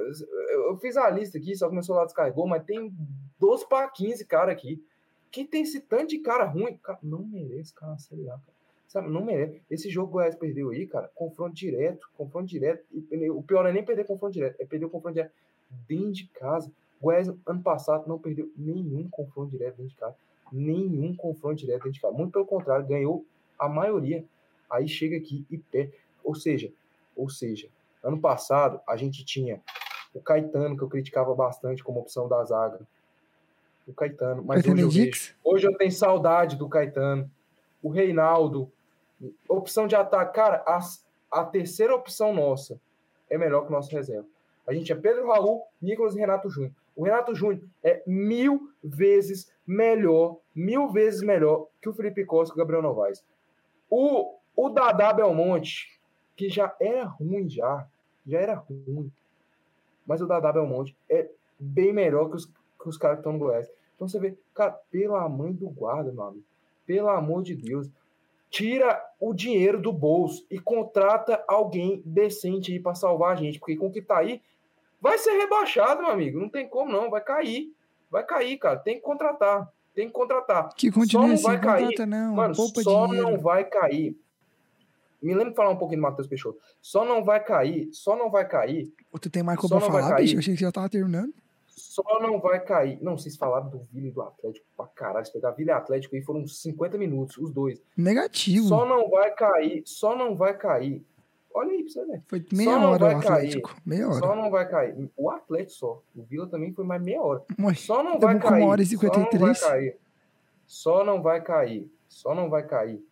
Eu, 0.50 0.70
eu 0.70 0.76
fiz 0.76 0.96
a 0.96 1.08
lista 1.10 1.38
aqui, 1.38 1.56
só 1.56 1.68
começou 1.68 1.96
lá 1.96 2.04
descarregou, 2.04 2.46
mas 2.46 2.64
tem 2.64 2.92
12 3.38 3.68
para 3.68 3.88
15 3.88 4.24
cara 4.26 4.52
aqui. 4.52 4.84
Quem 5.30 5.46
tem 5.46 5.62
esse 5.62 5.80
tanto 5.80 6.08
de 6.08 6.18
cara 6.18 6.44
ruim, 6.44 6.76
cara, 6.76 6.98
não 7.02 7.24
merece, 7.24 7.72
cara, 7.72 7.96
sei 7.98 8.18
lá, 8.18 8.34
cara. 8.34 8.52
Sabe, 8.86 9.08
não 9.08 9.24
merece. 9.24 9.62
Esse 9.70 9.88
jogo 9.88 10.08
que 10.08 10.10
o 10.10 10.18
Goiás 10.18 10.34
perdeu 10.34 10.68
aí, 10.68 10.86
cara, 10.86 11.10
confronto 11.14 11.54
direto, 11.54 12.10
confronto 12.14 12.46
direto. 12.46 12.84
E 12.92 13.30
o 13.30 13.42
pior 13.42 13.64
é 13.64 13.72
nem 13.72 13.82
perder 13.82 14.04
confronto 14.04 14.34
direto, 14.34 14.60
é 14.60 14.66
perder 14.66 14.84
o 14.84 14.90
confronto 14.90 15.14
direto 15.14 15.32
dentro 15.88 16.12
de 16.12 16.26
casa. 16.28 16.70
O 17.00 17.04
Goiás, 17.04 17.28
ano 17.46 17.62
passado, 17.62 18.06
não 18.06 18.18
perdeu 18.18 18.52
nenhum 18.54 19.08
confronto 19.08 19.50
direto 19.50 19.76
dentro 19.76 19.88
de 19.88 19.96
casa. 19.96 20.16
Nenhum 20.52 21.16
confronto 21.16 21.56
direto 21.56 21.84
dentro 21.84 21.92
de 21.92 22.00
casa. 22.00 22.14
Muito 22.14 22.32
pelo 22.32 22.46
contrário, 22.46 22.86
ganhou 22.86 23.24
a 23.58 23.68
maioria. 23.68 24.24
Aí 24.70 24.86
chega 24.88 25.16
aqui 25.16 25.46
e 25.50 25.58
perde. 25.58 25.94
Ou 26.22 26.34
seja, 26.34 26.72
ou 27.16 27.28
seja, 27.28 27.68
ano 28.02 28.18
passado 28.18 28.80
a 28.86 28.96
gente 28.96 29.24
tinha 29.24 29.60
o 30.14 30.20
Caetano, 30.20 30.76
que 30.76 30.82
eu 30.82 30.88
criticava 30.88 31.34
bastante 31.34 31.82
como 31.82 32.00
opção 32.00 32.28
da 32.28 32.44
zaga. 32.44 32.80
O 33.86 33.92
Caetano, 33.92 34.44
mas 34.44 34.64
hoje 34.64 34.82
eu, 34.82 34.90
vejo, 34.90 35.34
hoje 35.42 35.66
eu 35.66 35.76
tenho 35.76 35.90
saudade 35.90 36.56
do 36.56 36.68
Caetano. 36.68 37.30
O 37.82 37.88
Reinaldo. 37.88 38.70
Opção 39.48 39.86
de 39.86 39.96
ataque. 39.96 40.34
Cara, 40.34 40.62
a, 40.66 40.80
a 41.30 41.44
terceira 41.44 41.94
opção 41.94 42.32
nossa 42.34 42.80
é 43.30 43.38
melhor 43.38 43.62
que 43.62 43.68
o 43.68 43.72
nosso 43.72 43.90
reserva. 43.90 44.26
A 44.66 44.72
gente 44.72 44.92
é 44.92 44.94
Pedro 44.94 45.26
Raul, 45.26 45.66
Nicolas 45.80 46.14
e 46.14 46.18
Renato 46.18 46.48
Júnior. 46.48 46.72
O 46.94 47.04
Renato 47.04 47.34
Júnior 47.34 47.62
é 47.82 48.02
mil 48.06 48.70
vezes 48.82 49.51
melhor, 49.66 50.38
mil 50.54 50.88
vezes 50.90 51.22
melhor 51.22 51.66
que 51.80 51.88
o 51.88 51.94
Felipe 51.94 52.24
Costa 52.24 52.52
e 52.52 52.54
o 52.54 52.58
Gabriel 52.58 52.82
Novaes. 52.82 53.24
O, 53.88 54.36
o 54.56 54.68
Dadá 54.68 55.12
Belmonte, 55.12 56.00
que 56.36 56.48
já 56.48 56.74
era 56.80 57.04
ruim 57.04 57.48
já, 57.48 57.86
já 58.26 58.40
era 58.40 58.54
ruim. 58.54 59.10
Mas 60.06 60.20
o 60.20 60.26
Dadá 60.26 60.52
Belmonte 60.52 60.96
é 61.08 61.28
bem 61.58 61.92
melhor 61.92 62.28
que 62.28 62.36
os, 62.36 62.46
que 62.46 62.88
os 62.88 62.96
caras 62.96 63.16
que 63.16 63.20
estão 63.20 63.32
no 63.32 63.38
Goiás. 63.38 63.68
Então 63.94 64.08
você 64.08 64.18
vê, 64.18 64.36
cara, 64.54 64.72
pela 64.90 65.28
mãe 65.28 65.52
do 65.52 65.68
guarda, 65.68 66.10
meu 66.10 66.24
amigo, 66.24 66.44
pelo 66.84 67.08
amor 67.08 67.42
de 67.42 67.54
Deus, 67.54 67.88
tira 68.50 69.02
o 69.18 69.32
dinheiro 69.32 69.80
do 69.80 69.92
bolso 69.92 70.44
e 70.50 70.58
contrata 70.58 71.42
alguém 71.48 72.02
decente 72.04 72.72
aí 72.72 72.80
para 72.80 72.94
salvar 72.94 73.32
a 73.32 73.36
gente, 73.36 73.58
porque 73.58 73.76
com 73.76 73.86
o 73.86 73.92
que 73.92 74.02
tá 74.02 74.18
aí, 74.18 74.42
vai 75.00 75.18
ser 75.18 75.32
rebaixado, 75.38 76.02
meu 76.02 76.10
amigo. 76.10 76.38
Não 76.38 76.48
tem 76.48 76.68
como 76.68 76.92
não, 76.92 77.10
vai 77.10 77.22
cair. 77.22 77.72
Vai 78.12 78.22
cair, 78.24 78.58
cara. 78.58 78.78
Tem 78.78 78.96
que 78.96 79.00
contratar. 79.00 79.72
Tem 79.94 80.06
que 80.06 80.12
contratar. 80.12 80.68
Que 80.76 80.88
Só 80.92 81.00
continue 81.00 81.26
não 81.28 81.34
assim, 81.34 81.42
vai 81.42 81.60
cair. 81.60 81.86
contrata 81.86 82.06
não, 82.06 82.34
Mano, 82.34 82.54
poupa 82.54 82.82
só 82.82 83.06
dinheiro. 83.06 83.30
não 83.30 83.38
vai 83.38 83.64
cair. 83.64 84.16
Me 85.22 85.32
lembro 85.34 85.50
de 85.50 85.56
falar 85.56 85.70
um 85.70 85.76
pouquinho 85.76 86.00
do 86.00 86.02
Matheus 86.02 86.26
Peixoto. 86.26 86.58
Só 86.80 87.04
não 87.06 87.24
vai 87.24 87.42
cair, 87.42 87.88
só 87.92 88.14
não 88.16 88.30
vai 88.30 88.46
cair, 88.46 88.92
Tu 89.20 89.30
tem 89.30 89.42
mais 89.42 89.58
coisa 89.58 89.78
só 89.78 89.80
pra 89.80 90.00
falar, 90.02 90.16
bicho? 90.16 90.34
Eu 90.34 90.38
achei 90.40 90.54
que 90.54 90.60
já 90.60 90.70
tava 90.72 90.88
terminando. 90.90 91.32
só 91.66 92.02
não 92.20 92.38
vai 92.40 92.60
cair. 92.60 92.98
Não, 93.02 93.16
vocês 93.16 93.36
falaram 93.36 93.70
do 93.70 93.78
Vila 93.92 94.08
e 94.08 94.10
do 94.10 94.20
Atlético 94.22 94.66
pra 94.76 94.86
caralho. 94.88 95.24
Se 95.24 95.32
pegar 95.32 95.52
Vila 95.52 95.70
e 95.70 95.74
Atlético 95.74 96.14
aí 96.14 96.22
foram 96.22 96.40
uns 96.40 96.60
50 96.60 96.98
minutos, 96.98 97.38
os 97.38 97.50
dois. 97.50 97.80
Negativo. 97.96 98.66
Só 98.68 98.84
não 98.86 99.08
vai 99.08 99.30
cair, 99.30 99.82
só 99.86 100.14
não 100.16 100.36
vai 100.36 100.54
cair. 100.56 101.02
Olha 101.54 101.70
aí 101.72 101.82
pra 101.82 101.92
você 101.92 102.04
ver. 102.06 102.22
Foi 102.28 102.46
meia 102.52 102.78
não 102.78 102.90
hora 102.92 103.04
o 103.04 103.08
vai 103.08 103.20
cair. 103.20 103.34
Atlético. 103.48 103.76
Meia 103.84 104.08
hora. 104.08 104.18
Só 104.18 104.36
não 104.36 104.50
vai 104.50 104.68
cair. 104.68 105.10
O 105.16 105.30
Atlético 105.30 105.72
só. 105.72 106.02
O 106.16 106.22
Vila 106.22 106.46
também 106.46 106.72
foi 106.72 106.84
mais 106.84 107.02
meia 107.02 107.20
hora. 107.20 107.44
Ué, 107.60 107.74
Só 107.74 108.02
não 108.02 108.18
vai 108.18 108.38
cair. 108.38 108.62
uma 108.62 108.68
hora 108.70 108.82
e 108.82 108.86
Só 108.86 108.94
não 108.94 109.00
vai 109.00 109.14
53. 109.24 109.60
cair. 109.60 109.96
Só 110.66 111.04
não 111.04 111.22
vai 111.22 111.40
cair. 111.42 111.92
Só 112.08 112.34
não 112.34 112.48
vai 112.48 112.66
cair. 112.66 113.04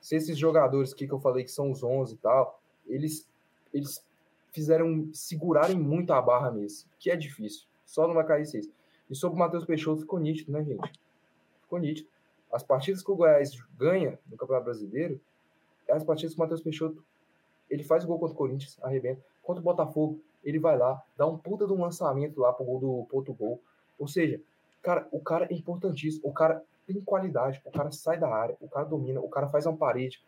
Se 0.00 0.16
esses 0.16 0.36
jogadores 0.38 0.92
aqui 0.92 1.06
que 1.06 1.12
eu 1.12 1.20
falei 1.20 1.44
que 1.44 1.50
são 1.50 1.70
os 1.70 1.82
11 1.82 2.14
e 2.14 2.16
tal, 2.18 2.60
eles, 2.86 3.28
eles 3.72 4.04
fizeram 4.52 5.08
segurarem 5.12 5.78
muito 5.78 6.12
a 6.12 6.20
barra 6.20 6.50
mesmo, 6.50 6.88
que 6.98 7.10
é 7.10 7.16
difícil. 7.16 7.66
Só 7.84 8.06
não 8.06 8.14
vai 8.14 8.24
cair 8.26 8.46
seis. 8.46 8.70
E 9.10 9.14
sobre 9.14 9.36
o 9.36 9.38
Matheus 9.38 9.64
Peixoto 9.64 10.00
ficou 10.02 10.18
nítido, 10.18 10.52
né, 10.52 10.62
gente? 10.64 10.92
Ficou 11.62 11.78
nítido. 11.78 12.08
As 12.52 12.62
partidas 12.62 13.02
que 13.02 13.10
o 13.10 13.16
Goiás 13.16 13.50
ganha 13.76 14.18
no 14.30 14.36
Campeonato 14.36 14.64
Brasileiro, 14.64 15.20
é 15.88 15.92
as 15.94 16.04
partidas 16.04 16.34
que 16.34 16.40
o 16.40 16.42
Matheus 16.42 16.62
Peixoto 16.62 17.04
ele 17.74 17.82
faz 17.84 18.04
gol 18.04 18.18
contra 18.18 18.34
o 18.34 18.38
Corinthians, 18.38 18.78
arrebenta. 18.82 19.20
Contra 19.42 19.60
o 19.60 19.64
Botafogo, 19.64 20.20
ele 20.44 20.58
vai 20.58 20.78
lá, 20.78 21.02
dá 21.16 21.26
um 21.26 21.36
puta 21.36 21.66
de 21.66 21.72
um 21.72 21.80
lançamento 21.80 22.40
lá 22.40 22.52
pro 22.52 22.64
gol 22.64 22.78
do 22.78 23.06
pro 23.06 23.16
outro 23.18 23.34
gol. 23.34 23.60
Ou 23.98 24.06
seja, 24.06 24.40
cara, 24.82 25.06
o 25.10 25.20
cara 25.20 25.46
é 25.50 25.54
importantíssimo. 25.54 26.28
O 26.28 26.32
cara 26.32 26.62
tem 26.86 27.00
qualidade, 27.00 27.60
o 27.64 27.70
cara 27.70 27.90
sai 27.90 28.18
da 28.18 28.28
área, 28.28 28.56
o 28.60 28.68
cara 28.68 28.86
domina, 28.86 29.20
o 29.20 29.28
cara 29.28 29.48
faz 29.48 29.66
uma 29.66 29.76
parede. 29.76 30.22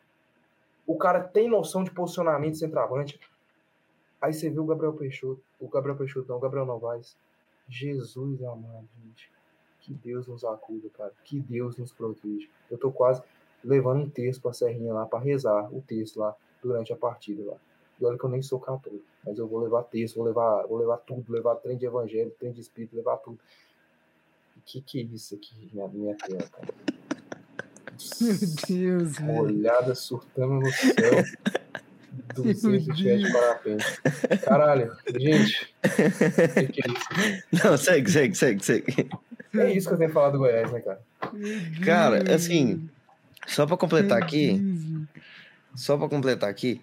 O 0.86 0.96
cara 0.96 1.22
tem 1.22 1.48
noção 1.48 1.84
de 1.84 1.90
posicionamento 1.90 2.56
centroavante. 2.56 3.20
Aí 4.20 4.32
você 4.32 4.50
vê 4.50 4.58
o 4.58 4.64
Gabriel 4.64 4.94
Peixoto, 4.94 5.42
o 5.60 5.68
Gabriel 5.68 5.96
Peixoto 5.96 6.28
não, 6.28 6.36
o 6.36 6.40
Gabriel 6.40 6.66
Novaes. 6.66 7.16
Jesus 7.68 8.42
amado, 8.42 8.88
gente. 9.04 9.30
Que 9.80 9.92
Deus 9.92 10.26
nos 10.26 10.44
acuda, 10.44 10.88
cara. 10.90 11.12
Que 11.24 11.38
Deus 11.38 11.76
nos 11.76 11.92
proteja. 11.92 12.48
Eu 12.70 12.78
tô 12.78 12.90
quase 12.90 13.22
levando 13.62 14.02
um 14.02 14.10
texto 14.10 14.42
pra 14.42 14.52
Serrinha 14.52 14.92
lá 14.94 15.06
pra 15.06 15.18
rezar 15.18 15.72
o 15.72 15.80
texto 15.80 16.18
lá 16.18 16.34
durante 16.62 16.92
a 16.92 16.96
partida 16.96 17.44
lá. 17.44 17.56
E 18.00 18.04
olha 18.04 18.18
que 18.18 18.24
eu 18.24 18.30
nem 18.30 18.42
sou 18.42 18.60
católico, 18.60 19.04
mas 19.24 19.38
eu 19.38 19.46
vou 19.46 19.60
levar 19.60 19.82
texto, 19.84 20.16
vou 20.16 20.26
levar, 20.26 20.66
vou 20.66 20.78
levar 20.78 20.98
tudo, 20.98 21.32
levar 21.32 21.56
trem 21.56 21.76
de 21.76 21.86
evangelho, 21.86 22.34
trem 22.38 22.52
de 22.52 22.60
espírito, 22.60 22.96
levar 22.96 23.16
tudo. 23.18 23.38
O 24.56 24.60
que 24.64 24.80
que 24.80 25.00
é 25.00 25.02
isso 25.02 25.34
aqui, 25.34 25.70
minha, 25.72 25.88
minha 25.88 26.16
tela, 26.16 26.42
cara? 26.50 26.74
Deus, 28.68 29.18
velho. 29.18 29.42
Olhada 29.42 29.94
surtando 29.94 30.60
no 30.60 30.70
céu. 30.70 31.24
207 32.34 33.32
parapente. 33.32 34.00
Caralho, 34.44 34.96
gente. 35.18 35.74
O 35.84 35.88
que, 36.54 36.66
que 36.68 36.80
é 36.82 36.92
isso? 36.92 37.64
Não, 37.64 37.76
segue, 37.76 38.10
segue, 38.10 38.34
segue, 38.34 38.64
segue. 38.64 39.08
É 39.54 39.72
isso 39.72 39.88
que 39.88 39.94
eu 39.94 39.98
tenho 39.98 40.12
falado 40.12 40.32
do 40.32 40.38
Goiás, 40.38 40.70
né, 40.70 40.80
cara? 40.80 41.00
Cara, 41.84 42.34
assim, 42.34 42.88
só 43.46 43.66
pra 43.66 43.76
completar 43.76 44.22
aqui, 44.22 44.60
só 45.76 45.96
pra 45.96 46.08
completar 46.08 46.50
aqui, 46.50 46.80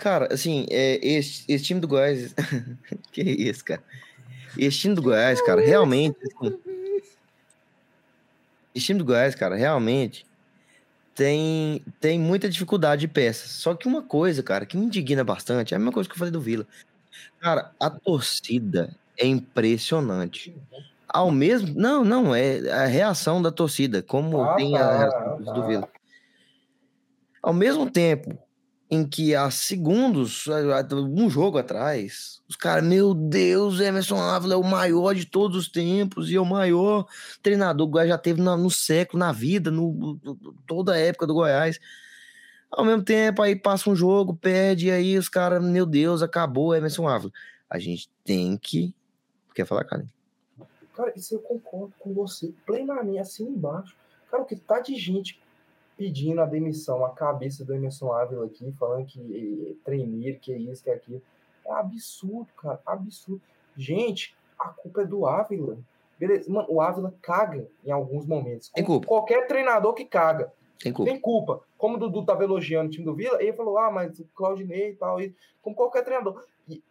cara, 0.00 0.32
assim, 0.32 0.66
é, 0.70 1.00
esse, 1.02 1.44
esse 1.48 1.64
time 1.64 1.80
do 1.80 1.88
Goiás. 1.88 2.34
que 3.10 3.22
isso, 3.22 3.64
cara? 3.64 3.82
Esse 4.56 4.78
time 4.78 4.94
do 4.94 5.02
Goiás, 5.02 5.42
cara, 5.42 5.60
realmente. 5.60 6.16
assim, 6.22 6.58
esse 8.74 8.86
time 8.86 8.98
do 8.98 9.04
Goiás, 9.04 9.34
cara, 9.34 9.56
realmente 9.56 10.24
tem, 11.14 11.80
tem 12.00 12.18
muita 12.18 12.48
dificuldade 12.48 13.02
de 13.02 13.08
peças. 13.08 13.50
Só 13.50 13.74
que 13.74 13.86
uma 13.86 14.02
coisa, 14.02 14.42
cara, 14.42 14.66
que 14.66 14.76
me 14.76 14.86
indigna 14.86 15.22
bastante 15.22 15.72
é 15.72 15.76
a 15.76 15.78
mesma 15.78 15.92
coisa 15.92 16.08
que 16.08 16.14
eu 16.14 16.18
falei 16.18 16.32
do 16.32 16.40
Vila. 16.40 16.66
Cara, 17.40 17.70
a 17.78 17.88
torcida 17.88 18.94
é 19.16 19.26
impressionante. 19.26 20.54
Ao 21.08 21.30
mesmo. 21.30 21.72
Não, 21.74 22.04
não, 22.04 22.34
é 22.34 22.68
a 22.70 22.86
reação 22.86 23.40
da 23.40 23.52
torcida, 23.52 24.02
como 24.02 24.42
Ah, 24.42 24.56
tem 24.56 24.76
a 24.76 24.80
tá, 24.80 24.98
reação 24.98 25.38
do 25.38 25.44
tá. 25.44 25.66
Vila. 25.66 25.88
Ao 27.44 27.52
mesmo 27.52 27.90
tempo 27.90 28.38
em 28.90 29.06
que 29.06 29.34
há 29.34 29.50
segundos, 29.50 30.46
um 31.10 31.28
jogo 31.28 31.58
atrás, 31.58 32.40
os 32.48 32.56
caras, 32.56 32.82
meu 32.82 33.12
Deus, 33.12 33.80
Emerson 33.80 34.16
Ávila 34.18 34.54
é 34.54 34.56
o 34.56 34.62
maior 34.64 35.14
de 35.14 35.26
todos 35.26 35.54
os 35.58 35.68
tempos 35.68 36.30
e 36.30 36.36
é 36.36 36.40
o 36.40 36.44
maior 36.46 37.06
treinador 37.42 37.86
que 37.86 37.90
o 37.90 37.92
Goiás 37.92 38.08
já 38.08 38.16
teve 38.16 38.40
na- 38.40 38.56
no 38.56 38.70
século, 38.70 39.18
na 39.18 39.30
vida, 39.30 39.70
no, 39.70 40.18
no- 40.22 40.54
toda 40.66 40.94
a 40.94 40.98
época 40.98 41.26
do 41.26 41.34
Goiás. 41.34 41.78
Ao 42.70 42.82
mesmo 42.82 43.02
tempo, 43.02 43.42
aí 43.42 43.54
passa 43.54 43.90
um 43.90 43.94
jogo, 43.94 44.34
perde, 44.34 44.86
e 44.86 44.90
aí 44.90 45.18
os 45.18 45.28
caras, 45.28 45.62
meu 45.62 45.84
Deus, 45.84 46.22
acabou 46.22 46.74
Emerson 46.74 47.06
Ávila. 47.06 47.32
A 47.68 47.78
gente 47.78 48.08
tem 48.24 48.56
que. 48.56 48.94
Quer 49.54 49.66
falar, 49.66 49.84
Karen? 49.84 50.06
Cara, 50.94 51.12
isso 51.14 51.34
eu 51.34 51.40
concordo 51.40 51.92
com 51.98 52.14
você 52.14 52.54
plenamente, 52.64 53.18
assim 53.18 53.44
embaixo. 53.44 53.94
Cara, 54.30 54.42
o 54.42 54.46
que 54.46 54.56
tá 54.56 54.80
de 54.80 54.96
gente 54.96 55.38
pedindo 55.96 56.40
a 56.40 56.46
demissão, 56.46 57.04
a 57.04 57.10
cabeça 57.10 57.64
do 57.64 57.74
Emerson 57.74 58.12
Ávila 58.12 58.46
aqui, 58.46 58.72
falando 58.72 59.06
que 59.06 59.70
é, 59.70 59.84
treineiro, 59.84 60.38
que 60.40 60.52
é 60.52 60.58
isso, 60.58 60.82
que 60.82 60.90
é 60.90 60.94
aquilo. 60.94 61.22
É 61.64 61.72
absurdo, 61.72 62.48
cara, 62.56 62.80
absurdo. 62.84 63.40
Gente, 63.76 64.36
a 64.58 64.68
culpa 64.68 65.02
é 65.02 65.06
do 65.06 65.26
Ávila. 65.26 65.78
Beleza, 66.18 66.50
mano, 66.50 66.68
o 66.70 66.80
Ávila 66.80 67.14
caga 67.22 67.66
em 67.84 67.90
alguns 67.90 68.26
momentos. 68.26 68.68
Tem 68.70 68.84
culpa. 68.84 69.06
Qualquer 69.06 69.46
treinador 69.46 69.94
que 69.94 70.04
caga. 70.04 70.52
Tem 70.78 70.92
culpa. 70.92 71.10
Tem 71.10 71.20
culpa. 71.20 71.60
Como 71.78 71.96
o 71.96 71.98
Dudu 71.98 72.24
tava 72.24 72.44
elogiando 72.44 72.88
o 72.88 72.90
time 72.90 73.04
do 73.04 73.14
Vila, 73.14 73.42
ele 73.42 73.52
falou, 73.52 73.78
ah, 73.78 73.90
mas 73.90 74.18
o 74.18 74.24
Claudinei 74.34 74.90
e 74.90 74.94
tal, 74.94 75.20
e, 75.20 75.34
como 75.62 75.74
qualquer 75.74 76.04
treinador. 76.04 76.44
E 76.68 76.82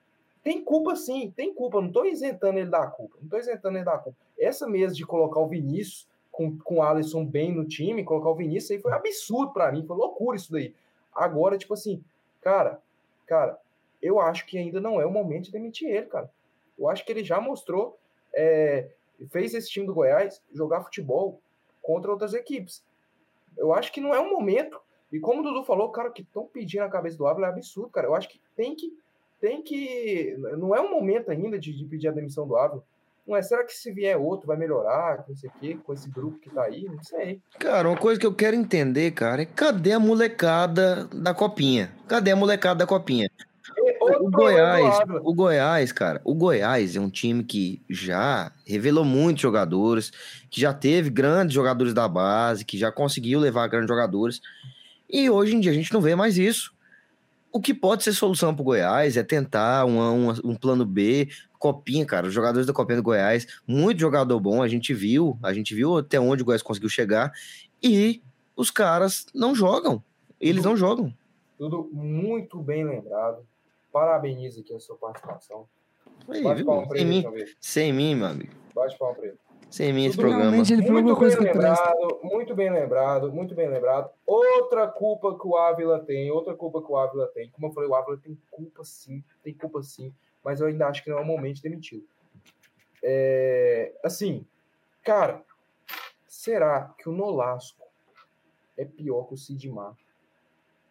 tem 0.44 0.64
culpa 0.64 0.96
sim, 0.96 1.32
tem 1.36 1.54
culpa. 1.54 1.82
Não 1.82 1.92
tô 1.92 2.06
isentando 2.06 2.58
ele 2.58 2.70
da 2.70 2.88
culpa. 2.88 3.18
Não 3.22 3.30
tô 3.30 3.38
isentando 3.38 3.78
ele 3.78 3.86
da 3.86 3.98
culpa. 3.98 4.18
Essa 4.38 4.68
mesa 4.68 4.96
de 4.96 5.06
colocar 5.06 5.40
o 5.40 5.48
Vinícius 5.48 6.08
com, 6.34 6.58
com 6.58 6.78
o 6.78 6.82
Alisson 6.82 7.24
bem 7.24 7.54
no 7.54 7.64
time, 7.64 8.04
colocar 8.04 8.30
o 8.30 8.36
Vinícius 8.36 8.72
aí 8.72 8.82
foi 8.82 8.92
absurdo 8.92 9.54
pra 9.54 9.72
mim, 9.72 9.86
foi 9.86 9.96
loucura 9.96 10.36
isso 10.36 10.52
daí. 10.52 10.74
Agora, 11.14 11.60
tipo 11.60 11.76
assim, 11.76 12.04
cara, 12.42 12.82
cara, 13.28 13.58
eu 14.02 14.20
acho 14.20 14.46
que 14.48 14.58
ainda 14.58 14.82
não 14.82 15.00
é 15.00 15.06
o 15.06 15.12
momento 15.12 15.46
de 15.46 15.52
demitir 15.52 15.88
ele, 15.88 16.08
cara. 16.08 16.30
Eu 16.78 16.90
acho 16.90 17.06
que 17.06 17.12
ele 17.12 17.24
já 17.24 17.40
mostrou, 17.40 18.00
é, 18.34 18.90
fez 19.30 19.54
esse 19.54 19.70
time 19.70 19.86
do 19.86 19.94
Goiás 19.94 20.42
jogar 20.52 20.84
futebol 20.84 21.40
contra 21.84 22.12
outras 22.12 22.34
equipes. 22.34 22.84
Eu 23.56 23.72
acho 23.72 23.94
que 23.94 24.02
não 24.02 24.12
é 24.12 24.20
o 24.20 24.32
momento. 24.32 24.82
E 25.12 25.20
como 25.20 25.42
o 25.42 25.44
Dudu 25.44 25.64
falou, 25.64 25.90
cara, 25.90 26.10
que 26.10 26.24
estão 26.24 26.48
pedindo 26.48 26.82
a 26.82 26.90
cabeça 26.90 27.16
do 27.16 27.28
Ávila 27.28 27.48
é 27.48 27.50
absurdo, 27.52 27.92
cara. 27.92 28.08
Eu 28.08 28.16
acho 28.16 28.28
que 28.28 28.42
tem 28.56 28.76
que. 28.76 28.92
Tem 29.40 29.62
que. 29.62 30.36
Não 30.58 30.76
é 30.76 30.82
o 30.82 30.90
momento 30.90 31.30
ainda 31.30 31.60
de, 31.60 31.72
de 31.72 31.86
pedir 31.86 32.08
a 32.08 32.12
demissão 32.12 32.48
do 32.48 32.56
Ávila. 32.58 32.84
Não 33.26 33.38
é? 33.38 33.42
Será 33.42 33.64
que 33.64 33.74
se 33.74 33.92
vier 33.92 34.18
outro 34.18 34.48
vai 34.48 34.58
melhorar? 34.58 35.24
Não 35.28 35.36
sei 35.36 35.50
o 35.50 35.54
quê, 35.60 35.78
com 35.82 35.94
esse 35.94 36.10
grupo 36.10 36.40
que 36.40 36.50
tá 36.50 36.64
aí? 36.64 36.84
Não 36.84 37.02
sei. 37.02 37.42
Cara, 37.58 37.88
uma 37.88 37.98
coisa 37.98 38.20
que 38.20 38.26
eu 38.26 38.34
quero 38.34 38.56
entender, 38.56 39.12
cara, 39.12 39.42
é 39.42 39.46
cadê 39.46 39.94
a 39.94 40.00
molecada 40.00 41.06
da 41.06 41.34
copinha? 41.34 41.92
Cadê 42.08 42.32
a 42.32 42.36
molecada 42.36 42.80
da 42.80 42.88
copinha? 42.88 43.30
Outro 44.00 44.26
O 44.26 44.30
Goiás, 44.30 45.00
o 45.24 45.34
Goiás, 45.34 45.92
cara, 45.94 46.22
o 46.26 46.36
Goiás 46.36 46.96
é 46.98 47.00
um 47.00 47.10
time 47.10 47.44
que 47.44 47.82
já 47.90 48.52
revelou 48.68 49.06
muitos 49.06 49.42
jogadores, 49.42 50.12
que 50.50 50.60
já 50.60 50.74
teve 50.74 51.10
grandes 51.10 51.54
jogadores 51.56 51.94
da 51.94 52.08
base, 52.08 52.66
que 52.66 52.78
já 52.78 52.92
conseguiu 52.92 53.40
levar 53.40 53.68
grandes 53.68 53.88
jogadores. 53.88 54.42
E 55.10 55.30
hoje 55.30 55.56
em 55.56 55.60
dia 55.62 55.72
a 55.72 55.76
gente 55.76 55.94
não 55.94 56.02
vê 56.02 56.16
mais 56.16 56.38
isso. 56.38 56.74
O 57.54 57.62
que 57.62 57.72
pode 57.74 58.04
ser 58.04 58.14
solução 58.14 58.52
para 58.54 58.62
o 58.62 58.66
Goiás 58.66 59.16
é 59.16 59.22
tentar 59.24 59.86
uma- 59.86 60.10
uma- 60.10 60.42
um 60.44 60.56
plano 60.56 60.84
B, 60.86 61.30
copinha, 61.60 62.04
cara. 62.04 62.26
Os 62.28 62.34
jogadores 62.34 62.66
da 62.66 62.74
copinha 62.74 62.98
do 62.98 63.04
Goiás, 63.04 63.46
muito 63.68 64.00
jogador 64.00 64.40
bom, 64.40 64.64
a 64.64 64.68
gente 64.68 64.92
viu, 64.94 65.38
a 65.44 65.54
gente 65.54 65.76
viu 65.76 65.98
até 66.00 66.20
onde 66.20 66.42
o 66.42 66.46
Goiás 66.46 66.64
conseguiu 66.64 66.90
chegar. 66.90 67.32
E 67.82 68.24
os 68.56 68.72
caras 68.72 69.28
não 69.36 69.54
jogam. 69.54 70.04
Eles 70.42 70.64
não 70.64 70.76
jogam. 70.76 71.14
Tudo 71.58 71.90
muito 71.94 72.58
bem 72.60 72.84
lembrado. 72.84 73.46
Parabenizo 73.92 74.62
aqui 74.62 74.74
a 74.74 74.80
sua 74.80 74.96
participação. 74.96 75.68
Aí, 76.28 76.42
Bate 76.42 76.58
viu? 76.58 76.66
palma 76.66 76.88
pra 76.88 76.98
Sem 76.98 77.08
ele, 77.08 77.30
mim, 77.30 77.46
sem 77.62 77.94
mim, 77.94 78.16
meu 78.16 78.28
amigo. 78.28 78.52
Bate 78.74 78.98
palma 78.98 79.14
pra 79.16 79.28
ele. 79.28 79.38
Sem 79.74 79.92
mim 79.92 80.06
esse 80.06 80.16
programa. 80.16 80.44
Realmente 80.44 80.72
ele 80.72 80.84
falou 80.84 81.02
Muito 81.02 81.10
alguma 81.10 81.20
coisa 81.20 81.42
bem 81.42 81.52
lembrado, 81.52 82.20
muito 82.22 82.56
bem 82.56 82.72
lembrado, 82.72 83.34
muito 83.34 83.56
bem 83.56 83.68
lembrado. 83.68 84.12
Outra 84.24 84.88
culpa 84.88 85.36
que 85.36 85.48
o 85.48 85.58
Ávila 85.58 86.00
tem, 86.00 86.30
outra 86.30 86.54
culpa 86.54 86.80
que 86.80 86.92
o 86.92 86.96
Ávila 86.96 87.26
tem. 87.34 87.50
Como 87.50 87.66
eu 87.66 87.72
falei, 87.72 87.90
o 87.90 87.96
Ávila 87.96 88.20
tem 88.20 88.38
culpa 88.52 88.86
sim, 88.86 89.24
tem 89.42 89.52
culpa 89.52 89.82
sim, 89.82 90.14
mas 90.44 90.62
eu 90.62 90.68
ainda 90.68 90.86
acho 90.86 91.04
que 91.04 91.10
não 91.10 91.18
é 91.18 91.22
o 91.22 91.26
momento 91.26 91.56
de 91.56 91.64
demitir. 91.64 92.06
É, 93.02 93.92
assim, 94.04 94.46
cara, 95.04 95.44
será 96.28 96.94
que 96.96 97.10
o 97.10 97.12
Nolasco 97.12 97.84
é 98.78 98.86
pior 98.86 99.24
que 99.24 99.34
o 99.34 99.38
Sidmar? 99.38 99.96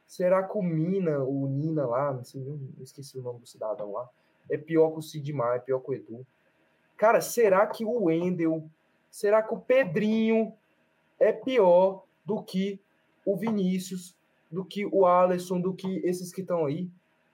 Será 0.09 0.43
que 0.43 0.59
o 0.59 0.63
Mina, 0.63 1.21
o 1.21 1.47
Nina 1.47 1.87
lá, 1.87 2.13
não 2.13 2.25
sei, 2.25 2.43
eu 2.43 2.59
esqueci 2.83 3.17
o 3.17 3.23
nome 3.23 3.39
do 3.39 3.47
cidadão 3.47 3.93
lá, 3.93 4.11
é 4.51 4.59
pior 4.59 4.91
que 4.91 4.99
o 4.99 5.03
Sidmar, 5.03 5.55
é 5.55 5.61
pior 5.61 5.79
que 5.79 5.91
o 5.93 5.95
Edu? 5.95 6.27
Cara, 7.03 7.21
será 7.21 7.67
que 7.67 7.85
o 7.85 8.05
Wendel, 8.05 8.63
será 9.11 9.43
que 9.43 9.53
o 9.53 9.59
Pedrinho 9.59 10.53
é 11.19 11.33
pior 11.33 12.05
do 12.25 12.41
que 12.41 12.79
o 13.27 13.37
Vinícius, 13.37 14.17
do 14.49 14.65
que 14.65 14.87
o 14.87 15.05
Alisson, 15.05 15.61
do 15.61 15.75
que 15.75 15.99
esses 16.07 16.33
que 16.33 16.43
estão 16.43 16.65
aí? 16.65 16.89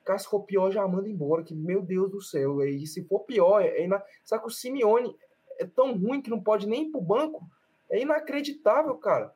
Cara, 0.06 0.18
se 0.18 0.26
for 0.26 0.40
pior, 0.44 0.70
já 0.70 0.88
manda 0.88 1.06
embora, 1.06 1.42
que 1.42 1.54
meu 1.54 1.82
Deus 1.82 2.10
do 2.10 2.22
céu. 2.22 2.66
E 2.66 2.86
se 2.86 3.04
for 3.04 3.20
pior, 3.20 3.60
é 3.60 3.84
ina... 3.84 4.02
será 4.24 4.40
que 4.40 4.46
o 4.46 4.50
Simeone 4.50 5.14
é 5.58 5.66
tão 5.66 5.94
ruim 5.94 6.22
que 6.22 6.30
não 6.30 6.40
pode 6.40 6.66
nem 6.66 6.84
ir 6.84 6.90
pro 6.90 6.98
banco? 7.02 7.46
É 7.90 8.00
inacreditável, 8.00 8.94
cara. 8.94 9.34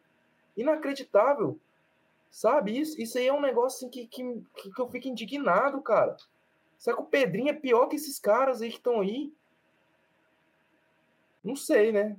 Inacreditável. 0.57 1.59
Sabe? 2.31 2.81
Isso, 2.81 2.99
isso 2.99 3.19
aí 3.19 3.27
é 3.27 3.33
um 3.35 3.43
negócio 3.43 3.77
assim, 3.77 3.91
que, 3.91 4.07
que, 4.07 4.43
que 4.75 4.81
eu 4.81 4.89
fico 4.89 5.09
indignado, 5.09 5.83
cara. 5.83 6.17
Será 6.79 6.97
que 6.97 7.03
o 7.03 7.07
Pedrinho 7.07 7.51
é 7.51 7.53
pior 7.53 7.87
que 7.87 7.97
esses 7.97 8.19
caras 8.19 8.63
aí 8.63 8.71
que 8.71 8.79
estão 8.79 9.03
aí? 9.03 9.31
Não 11.43 11.57
sei, 11.57 11.93
né? 11.93 12.17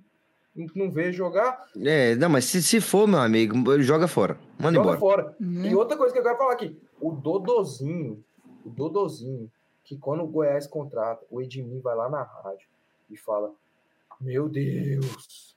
Não, 0.56 0.68
não 0.76 0.92
vejo 0.92 1.18
jogar. 1.18 1.66
É, 1.78 2.16
não, 2.16 2.30
mas 2.30 2.46
se, 2.46 2.62
se 2.62 2.80
for, 2.80 3.08
meu 3.08 3.20
amigo, 3.20 3.82
joga 3.82 4.08
fora. 4.08 4.38
Manda 4.60 4.76
joga 4.76 4.96
embora. 4.96 5.00
fora. 5.00 5.36
Né? 5.40 5.70
E 5.70 5.76
outra 5.76 5.98
coisa 5.98 6.14
que 6.14 6.20
eu 6.20 6.24
quero 6.24 6.38
falar 6.38 6.54
aqui: 6.54 6.78
o 7.02 7.12
Dodozinho, 7.12 8.24
o 8.64 8.70
Dodozinho, 8.70 9.52
que 9.84 9.98
quando 9.98 10.24
o 10.24 10.28
Goiás 10.28 10.68
contrata, 10.68 11.26
o 11.30 11.42
Edmir 11.42 11.82
vai 11.82 11.96
lá 11.96 12.10
na 12.10 12.24
rádio 12.24 12.68
e 13.10 13.18
fala: 13.18 13.52
Meu 14.22 14.48
Deus, 14.48 15.56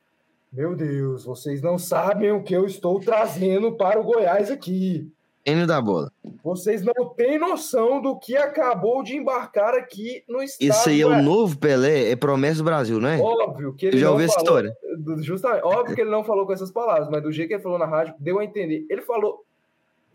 meu 0.52 0.74
Deus, 0.74 1.24
vocês 1.24 1.60
não 1.60 1.78
sabem 1.78 2.32
o 2.32 2.42
que 2.42 2.54
eu 2.54 2.64
estou 2.64 2.98
trazendo 3.00 3.72
para 3.76 4.00
o 4.00 4.04
Goiás 4.04 4.50
aqui. 4.50 5.12
Gênio 5.46 5.66
da 5.66 5.80
bola. 5.80 6.10
Vocês 6.42 6.82
não 6.82 7.08
têm 7.10 7.38
noção 7.38 8.00
do 8.00 8.18
que 8.18 8.36
acabou 8.36 9.02
de 9.02 9.16
embarcar 9.16 9.74
aqui 9.74 10.24
no 10.28 10.42
estado. 10.42 10.68
Isso 10.70 10.88
aí 10.88 11.00
é 11.00 11.04
o 11.04 11.08
Goiás." 11.08 11.24
novo 11.24 11.58
Pelé, 11.58 12.10
é 12.10 12.16
promessa 12.16 12.58
do 12.58 12.64
Brasil, 12.64 13.00
não 13.00 13.08
é? 13.08 13.18
Óbvio 13.20 13.74
que 13.74 13.86
Eu 13.86 13.90
ele 13.90 13.98
já 13.98 14.06
não 14.06 14.12
ouvi 14.12 14.24
essa 14.24 14.38
história. 14.38 14.76
Justamente, 15.18 15.64
óbvio 15.64 15.94
que 15.94 16.00
ele 16.00 16.10
não 16.10 16.24
falou 16.24 16.46
com 16.46 16.52
essas 16.52 16.70
palavras, 16.70 17.08
mas 17.10 17.22
do 17.22 17.32
jeito 17.32 17.48
que 17.48 17.54
ele 17.54 17.62
falou 17.62 17.78
na 17.78 17.86
rádio, 17.86 18.14
deu 18.18 18.38
a 18.38 18.44
entender. 18.44 18.86
Ele 18.88 19.02
falou 19.02 19.44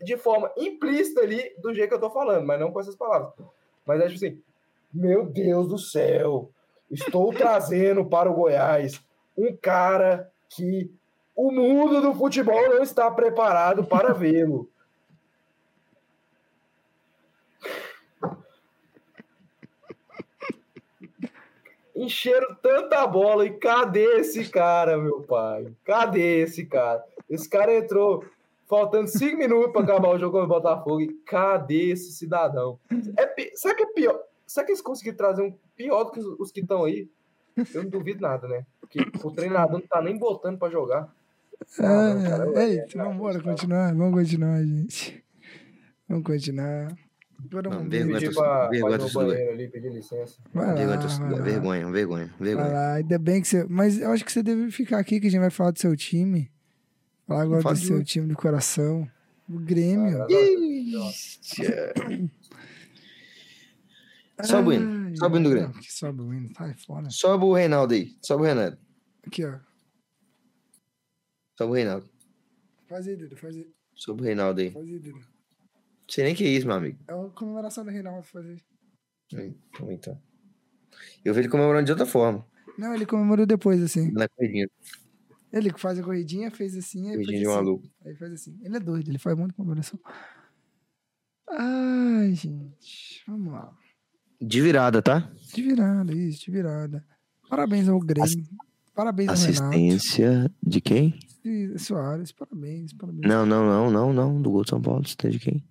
de 0.02 0.16
forma 0.16 0.50
implícita 0.56 1.20
ali, 1.20 1.42
do 1.62 1.72
jeito 1.74 1.88
que 1.88 1.94
eu 1.94 2.00
tô 2.00 2.10
falando, 2.10 2.46
mas 2.46 2.58
não 2.58 2.72
com 2.72 2.80
essas 2.80 2.96
palavras. 2.96 3.32
Mas 3.86 4.00
é 4.00 4.04
tipo 4.04 4.16
assim: 4.16 4.40
Meu 4.92 5.26
Deus 5.26 5.68
do 5.68 5.78
céu, 5.78 6.50
estou 6.90 7.32
trazendo 7.34 8.04
para 8.04 8.30
o 8.30 8.34
Goiás 8.34 9.00
um 9.36 9.56
cara 9.56 10.30
que 10.48 10.90
o 11.34 11.50
mundo 11.50 12.00
do 12.00 12.14
futebol 12.14 12.68
não 12.68 12.82
está 12.82 13.10
preparado 13.10 13.84
para 13.84 14.12
vê-lo. 14.12 14.68
Encheram 22.02 22.54
tanta 22.56 23.06
bola 23.06 23.46
e 23.46 23.50
cadê 23.50 24.18
esse 24.18 24.48
cara, 24.48 24.98
meu 24.98 25.20
pai? 25.20 25.72
Cadê 25.84 26.40
esse 26.40 26.66
cara? 26.66 27.04
Esse 27.30 27.48
cara 27.48 27.72
entrou 27.72 28.24
faltando 28.68 29.06
cinco 29.06 29.36
minutos 29.36 29.72
para 29.72 29.82
acabar 29.82 30.08
o 30.08 30.18
jogo 30.18 30.36
com 30.36 30.44
o 30.44 30.48
Botafogo. 30.48 31.00
E 31.00 31.12
cadê 31.24 31.90
esse 31.90 32.10
cidadão? 32.10 32.80
É, 33.16 33.52
sabe 33.54 33.76
que 33.76 33.82
é 33.84 33.86
pior? 33.86 34.20
Sabe 34.44 34.66
que 34.66 34.72
eles 34.72 34.82
conseguiram 34.82 35.16
trazer 35.16 35.42
um 35.42 35.54
pior 35.76 36.04
do 36.04 36.10
que 36.10 36.18
os, 36.18 36.26
os 36.40 36.50
que 36.50 36.60
estão 36.60 36.84
aí? 36.84 37.08
Eu 37.72 37.84
não 37.84 37.90
duvido 37.90 38.20
nada, 38.20 38.48
né? 38.48 38.66
Porque 38.80 38.98
o 39.24 39.30
treinador 39.30 39.78
não 39.78 39.86
tá 39.86 40.02
nem 40.02 40.18
botando 40.18 40.58
para 40.58 40.72
jogar. 40.72 41.14
Ah, 41.78 42.14
não, 42.14 42.22
cara, 42.24 42.60
É, 42.60 42.64
é, 42.64 42.74
é, 42.78 42.86
vamos 42.96 43.36
é, 43.36 43.40
continuar, 43.40 43.94
vamos 43.94 44.14
continuar, 44.14 44.60
gente. 44.64 45.24
Vamos 46.08 46.24
continuar. 46.24 46.88
Todo 47.50 47.70
Não, 47.70 47.78
mundo 47.80 47.90
vergonha, 47.90 48.18
Pedir 48.20 48.34
pra, 48.34 48.42
pra 48.42 48.68
vergonha, 48.68 48.90
ir 48.90 48.92
no 48.92 48.98
torcedor. 49.04 49.26
banheiro 49.28 49.52
ali, 49.52 49.68
pedir 49.68 49.92
licença. 49.92 50.38
Vai 50.52 50.66
Vergonha, 50.74 50.88
lá, 50.88 50.96
vai 50.96 51.32
lá. 51.32 51.42
vergonha, 51.42 51.90
vergonha, 51.90 52.26
Vai 52.38 52.48
vergonha. 52.48 52.68
lá, 52.68 52.94
ainda 52.94 53.18
bem 53.18 53.42
que 53.42 53.48
você. 53.48 53.64
Mas 53.68 54.00
eu 54.00 54.10
acho 54.10 54.24
que 54.24 54.32
você 54.32 54.42
deve 54.42 54.70
ficar 54.70 54.98
aqui 54.98 55.20
que 55.20 55.26
a 55.26 55.30
gente 55.30 55.40
vai 55.40 55.50
falar 55.50 55.70
do 55.72 55.78
seu 55.78 55.94
time. 55.96 56.50
Falar 57.26 57.42
agora 57.42 57.62
do 57.62 57.76
seu 57.76 58.02
time 58.04 58.26
do 58.28 58.36
coração. 58.36 59.08
O 59.48 59.58
Grêmio. 59.58 60.22
Ah, 60.22 60.26
Sobe 64.44 64.68
o 64.68 64.72
hino, 64.72 65.16
sobe 65.16 65.36
o 65.36 65.38
hino 65.38 65.48
do 65.48 65.54
Grêmio. 65.54 65.74
não, 65.74 65.82
sobe 65.82 66.22
o 66.22 66.34
hino, 66.34 66.50
sai 66.56 66.74
fora. 66.74 67.10
Sobe 67.10 67.44
o 67.44 67.52
Reinaldo 67.52 67.94
aí. 67.94 68.16
Sobe 68.22 68.42
o 68.42 68.46
Reinaldo. 68.46 68.76
Aqui, 69.26 69.44
ó. 69.44 69.58
Sobe 71.56 71.70
o 71.70 71.74
Reinaldo. 71.74 72.08
Faz 72.88 73.06
aí, 73.06 73.16
Dudu, 73.16 73.36
faz 73.36 73.54
aí. 73.56 73.70
Sobe 73.94 74.22
o 74.22 74.24
Reinaldo 74.24 74.60
aí. 74.60 74.70
Faz 74.72 74.84
aí, 74.86 74.98
Dudu. 74.98 75.20
Sei 76.08 76.24
nem 76.24 76.34
que 76.34 76.44
é 76.44 76.48
isso, 76.48 76.66
meu 76.66 76.76
amigo. 76.76 76.98
É 77.08 77.14
uma 77.14 77.30
comemoração 77.30 77.84
do 77.84 77.90
Reinaldo 77.90 78.22
fazer. 78.24 78.62
Então, 79.32 79.90
então. 79.90 80.20
Eu 81.24 81.32
vi 81.32 81.40
ele 81.40 81.48
comemorando 81.48 81.86
de 81.86 81.92
outra 81.92 82.06
forma. 82.06 82.46
Não, 82.76 82.94
ele 82.94 83.06
comemorou 83.06 83.46
depois, 83.46 83.82
assim. 83.82 84.10
Na 84.12 84.28
corridinha. 84.28 84.68
Ele 85.52 85.70
que 85.72 85.80
faz 85.80 85.98
a 85.98 86.02
corridinha, 86.02 86.50
fez 86.50 86.74
assim, 86.76 87.10
aí 87.10 87.16
Corridinha 87.16 87.26
fez 87.26 87.40
de 87.40 87.46
assim. 87.46 87.56
maluco. 87.56 87.88
Aí 88.04 88.16
faz 88.16 88.32
assim. 88.32 88.58
Ele 88.62 88.76
é 88.76 88.80
doido, 88.80 89.08
ele 89.10 89.18
faz 89.18 89.36
muita 89.36 89.54
comemoração. 89.54 90.00
Ai, 91.48 92.34
gente. 92.34 93.22
Vamos 93.26 93.52
lá. 93.52 93.76
De 94.40 94.60
virada, 94.62 95.02
tá? 95.02 95.30
De 95.54 95.62
virada, 95.62 96.12
isso, 96.14 96.46
de 96.46 96.50
virada. 96.50 97.04
Parabéns 97.48 97.88
ao 97.88 98.00
Grêmio. 98.00 98.48
Parabéns 98.94 99.28
ao 99.28 99.36
Renato. 99.36 99.62
Assistência 99.62 100.50
de 100.62 100.80
quem? 100.80 101.18
E 101.44 101.78
Soares, 101.78 102.32
parabéns, 102.32 102.94
parabéns. 102.94 103.28
Não, 103.28 103.44
não, 103.44 103.66
não, 103.66 103.90
não, 103.90 104.12
não. 104.12 104.40
Do 104.40 104.50
gol 104.50 104.64
de 104.64 104.70
São 104.70 104.80
Paulo. 104.80 105.02
Assistência 105.02 105.38
de 105.38 105.44
quem? 105.44 105.64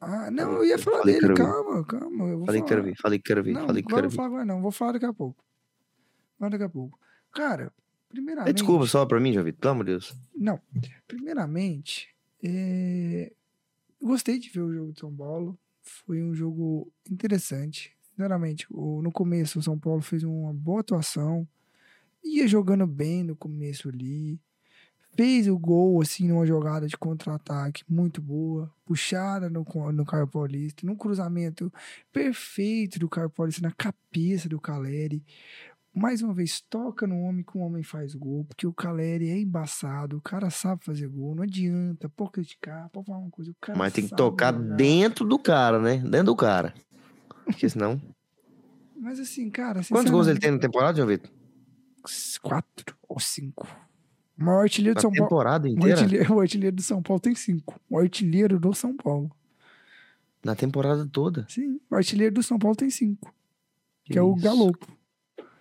Ah, 0.00 0.30
não, 0.30 0.52
eu 0.54 0.64
ia 0.64 0.78
falar 0.78 0.98
Falei 0.98 1.14
que 1.14 1.20
dele, 1.22 1.34
calma, 1.34 1.84
calma. 1.84 2.24
Eu 2.28 2.36
vou 2.38 2.46
Falei 2.46 2.60
que 2.62 2.68
falar. 2.68 2.82
quero 2.82 2.82
ver, 2.82 2.96
falei 3.00 3.18
que 3.18 3.24
quero 3.24 3.42
ver, 3.42 3.52
Não, 3.52 3.66
falei 3.66 3.82
que 3.82 3.88
quero 3.88 4.06
eu 4.06 4.10
vou 4.10 4.16
falar 4.16 4.26
agora 4.28 4.44
não, 4.44 4.60
vou 4.62 4.70
falar 4.70 4.92
daqui 4.92 5.06
a 5.06 5.12
pouco. 5.12 5.44
Falar 6.38 6.50
daqui 6.50 6.64
a 6.64 6.68
pouco. 6.68 6.98
Cara, 7.32 7.72
primeiramente... 8.08 8.50
É, 8.50 8.52
desculpa 8.52 8.86
só 8.86 9.06
pra 9.06 9.18
mim, 9.18 9.32
João 9.32 9.44
Vitor, 9.44 9.60
pelo 9.60 9.72
amor 9.72 9.84
de 9.84 9.92
Deus. 9.92 10.14
Não, 10.34 10.60
primeiramente, 11.08 12.14
é, 12.42 13.32
gostei 14.02 14.38
de 14.38 14.50
ver 14.50 14.60
o 14.60 14.72
jogo 14.72 14.92
de 14.92 15.00
São 15.00 15.14
Paulo. 15.14 15.58
Foi 15.82 16.22
um 16.22 16.34
jogo 16.34 16.92
interessante. 17.10 17.96
Sinceramente, 18.10 18.66
no 18.70 19.10
começo 19.12 19.58
o 19.58 19.62
São 19.62 19.78
Paulo 19.78 20.02
fez 20.02 20.24
uma 20.24 20.52
boa 20.52 20.80
atuação. 20.80 21.46
Ia 22.24 22.46
jogando 22.48 22.86
bem 22.86 23.22
no 23.22 23.36
começo 23.36 23.88
ali. 23.88 24.40
Fez 25.16 25.48
o 25.48 25.58
gol, 25.58 26.02
assim, 26.02 26.28
numa 26.28 26.44
jogada 26.44 26.86
de 26.86 26.96
contra-ataque 26.96 27.82
muito 27.88 28.20
boa. 28.20 28.70
Puxada 28.84 29.48
no, 29.48 29.64
no 29.92 30.04
Caio 30.04 30.26
Paulista. 30.26 30.86
Num 30.86 30.94
cruzamento 30.94 31.72
perfeito 32.12 32.98
do 32.98 33.08
Caio 33.08 33.30
Paulista 33.30 33.62
na 33.62 33.72
cabeça 33.72 34.48
do 34.48 34.60
Caleri 34.60 35.24
mais 35.96 36.20
uma 36.20 36.34
vez, 36.34 36.60
toca 36.60 37.06
no 37.06 37.18
homem 37.22 37.42
que 37.42 37.56
o 37.56 37.60
homem 37.62 37.82
faz 37.82 38.14
gol, 38.14 38.44
porque 38.44 38.66
o 38.66 38.72
Caleri 38.72 39.30
é 39.30 39.38
embaçado, 39.38 40.18
o 40.18 40.20
cara 40.20 40.50
sabe 40.50 40.84
fazer 40.84 41.08
gol, 41.08 41.34
não 41.34 41.42
adianta, 41.42 42.06
pode 42.10 42.32
criticar, 42.32 42.90
pode 42.90 43.06
falar 43.06 43.18
uma 43.18 43.30
coisa, 43.30 43.50
o 43.50 43.56
cara 43.58 43.78
Mas 43.78 43.94
tem 43.94 44.06
que 44.06 44.14
tocar 44.14 44.52
jogar. 44.52 44.76
dentro 44.76 45.24
do 45.24 45.38
cara, 45.38 45.80
né? 45.80 45.96
Dentro 45.96 46.26
do 46.26 46.36
cara. 46.36 46.74
Porque 47.46 47.66
senão. 47.66 47.98
Mas 48.94 49.18
assim, 49.18 49.48
cara, 49.48 49.80
Quantos 49.88 50.12
gols 50.12 50.26
ele 50.26 50.38
tem 50.38 50.50
na 50.50 50.58
temporada, 50.58 50.96
João 50.98 51.08
Vitor? 51.08 51.30
Quatro 52.42 52.94
ou 53.08 53.18
cinco. 53.18 53.66
O 54.38 54.44
maior 54.44 54.62
artilheiro 54.62 54.94
Na 54.94 54.98
do 55.00 55.02
São 55.02 55.10
Paulo. 55.12 55.28
temporada 55.28 55.66
O 55.68 55.70
inteira? 55.70 56.00
artilheiro, 56.00 56.34
o 56.34 56.40
artilheiro 56.40 56.76
do 56.76 56.82
São 56.82 57.02
Paulo 57.02 57.20
tem 57.20 57.34
cinco. 57.34 57.80
O 57.88 57.98
artilheiro 57.98 58.58
do 58.60 58.74
São 58.74 58.96
Paulo. 58.96 59.30
Na 60.44 60.54
temporada 60.54 61.06
toda. 61.06 61.46
Sim, 61.48 61.80
o 61.90 61.94
artilheiro 61.94 62.34
do 62.34 62.42
São 62.42 62.58
Paulo 62.58 62.76
tem 62.76 62.90
cinco. 62.90 63.34
Que, 64.04 64.18
é 64.18 64.22
o 64.22 64.34
isso, 64.34 64.44
Galopo. 64.44 64.96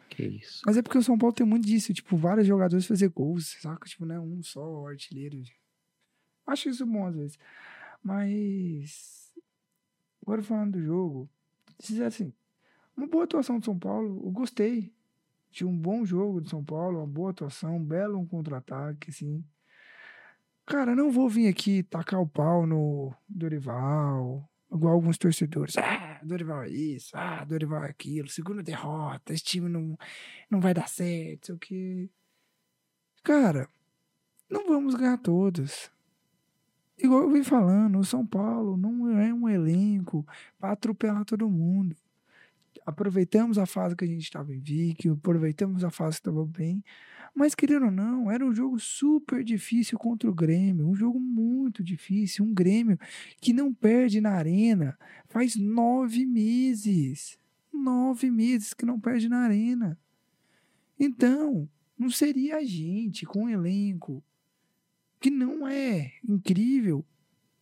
Que 0.10 0.24
isso. 0.24 0.62
Mas 0.66 0.78
é 0.78 0.82
porque 0.82 0.98
o 0.98 1.02
São 1.04 1.18
Paulo 1.18 1.34
tem 1.34 1.46
muito 1.46 1.66
disso, 1.66 1.94
tipo, 1.94 2.16
vários 2.16 2.46
jogadores 2.46 2.86
fazer 2.86 3.10
gols, 3.10 3.58
saca? 3.62 3.88
Tipo, 3.88 4.06
não 4.06 4.16
é 4.16 4.20
um 4.20 4.44
só 4.44 4.62
o 4.84 4.88
artilheiro. 4.88 5.42
Acho 6.46 6.70
isso 6.70 6.86
bom 6.86 7.08
às 7.08 7.16
vezes. 7.16 7.40
Mas. 8.04 9.32
Agora 10.22 10.42
falando 10.44 10.74
do 10.74 10.82
jogo, 10.82 11.30
dizer 11.80 12.06
assim, 12.06 12.34
uma 12.98 13.08
boa 13.08 13.24
atuação 13.26 13.60
do 13.60 13.66
São 13.66 13.78
Paulo, 13.78 14.22
eu 14.26 14.32
gostei. 14.32 14.94
De 15.56 15.64
um 15.64 15.74
bom 15.74 16.04
jogo 16.04 16.42
do 16.42 16.50
São 16.50 16.62
Paulo, 16.62 16.98
uma 16.98 17.08
boa 17.08 17.32
atuação, 17.32 17.78
um 17.78 17.84
belo 17.84 18.20
um 18.20 18.26
contra-ataque, 18.28 19.10
assim. 19.10 19.42
Cara, 20.66 20.94
não 20.94 21.10
vou 21.10 21.30
vir 21.30 21.48
aqui 21.48 21.82
tacar 21.82 22.20
o 22.20 22.28
pau 22.28 22.68
no 22.68 23.16
Dorival, 23.26 24.52
igual 24.70 24.94
alguns 24.94 25.18
torcedores. 25.18 25.78
Ah, 25.78 26.20
Dorival 26.22 26.64
é 26.64 26.70
isso, 26.70 27.16
ah, 27.16 27.46
Dorival 27.46 27.86
é 27.86 27.90
aquilo, 27.90 28.28
segunda 28.28 28.62
derrota, 28.62 29.32
esse 29.32 29.46
time 29.46 29.70
não, 29.70 29.98
não 30.52 30.60
vai 30.60 30.74
dar 30.74 30.90
certo, 30.90 31.46
sei 31.46 31.56
o 31.56 31.58
que. 31.58 32.12
Cara, 33.24 33.70
não 34.50 34.68
vamos 34.68 34.94
ganhar 34.94 35.18
todas. 35.20 35.90
Igual 36.98 37.22
eu 37.22 37.32
vim 37.32 37.44
falando, 37.46 37.98
o 37.98 38.04
São 38.04 38.28
Paulo 38.28 38.76
não 38.76 39.18
é 39.18 39.34
um 39.34 39.48
elenco 39.48 40.28
para 40.60 40.74
atropelar 40.74 41.24
todo 41.24 41.50
mundo. 41.50 41.96
Aproveitamos 42.86 43.58
a 43.58 43.66
fase 43.66 43.96
que 43.96 44.06
a 44.06 44.08
gente 44.08 44.24
estava 44.24 44.54
invicto, 44.54 45.12
aproveitamos 45.12 45.84
a 45.84 45.90
fase 45.90 46.18
que 46.18 46.22
estava 46.22 46.46
bem, 46.46 46.84
mas 47.34 47.56
querendo 47.56 47.86
ou 47.86 47.92
não, 47.92 48.32
era 48.32 48.46
um 48.46 48.54
jogo 48.54 48.80
super 48.80 49.44
difícil 49.44 49.98
contra 49.98 50.30
o 50.30 50.34
Grêmio, 50.34 50.88
um 50.88 50.96
jogo 50.96 51.20
muito 51.20 51.84
difícil, 51.84 52.46
um 52.46 52.54
Grêmio 52.54 52.98
que 53.42 53.52
não 53.52 53.74
perde 53.74 54.22
na 54.22 54.32
arena 54.32 54.98
faz 55.28 55.56
nove 55.56 56.26
meses. 56.26 57.38
Nove 57.74 58.32
meses 58.32 58.74
que 58.74 58.86
não 58.86 59.00
perde 59.00 59.28
na 59.28 59.40
arena. 59.40 60.00
Então, 60.98 61.70
não 61.98 62.10
seria 62.10 62.58
a 62.58 62.64
gente 62.64 63.26
com 63.26 63.44
um 63.44 63.50
elenco 63.50 64.24
que 65.20 65.30
não 65.30 65.68
é 65.68 66.14
incrível 66.24 67.06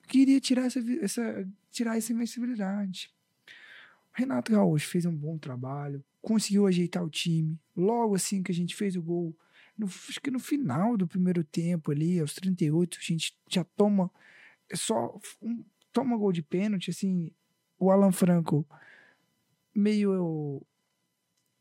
que 0.07 0.19
iria 0.19 0.39
tirar 0.39 0.65
essa, 0.65 0.79
essa, 1.01 1.49
tirar 1.71 1.97
essa 1.97 2.11
invencibilidade. 2.13 3.11
Renato 4.13 4.51
Gaúcho 4.51 4.87
fez 4.87 5.05
um 5.05 5.15
bom 5.15 5.37
trabalho, 5.37 6.03
conseguiu 6.21 6.67
ajeitar 6.67 7.03
o 7.03 7.09
time. 7.09 7.59
Logo 7.75 8.15
assim 8.15 8.43
que 8.43 8.51
a 8.51 8.55
gente 8.55 8.75
fez 8.75 8.95
o 8.95 9.01
gol, 9.01 9.35
no, 9.77 9.87
acho 9.87 10.21
que 10.21 10.29
no 10.29 10.39
final 10.39 10.95
do 10.95 11.07
primeiro 11.07 11.43
tempo 11.43 11.91
ali, 11.91 12.19
aos 12.19 12.33
38, 12.33 12.97
a 12.99 13.03
gente 13.03 13.35
já 13.49 13.63
toma 13.63 14.11
só 14.73 15.19
um, 15.41 15.63
toma 15.91 16.17
gol 16.17 16.31
de 16.31 16.41
pênalti, 16.41 16.89
assim, 16.89 17.31
o 17.79 17.91
Alan 17.91 18.11
Franco 18.11 18.65
meio 19.75 20.63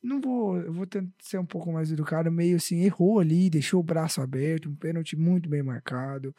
não 0.03 0.20
vou, 0.20 0.59
eu 0.59 0.73
vou 0.73 0.87
tentar 0.87 1.12
ser 1.20 1.39
um 1.39 1.47
pouco 1.47 1.73
mais 1.73 1.93
educado, 1.93 2.31
meio 2.31 2.57
assim, 2.57 2.81
errou 2.81 3.20
ali, 3.20 3.49
deixou 3.49 3.81
o 3.81 3.85
braço 3.85 4.20
aberto, 4.20 4.69
um 4.69 4.74
pênalti 4.74 5.16
muito 5.16 5.49
bem 5.49 5.62
marcado, 5.62 6.35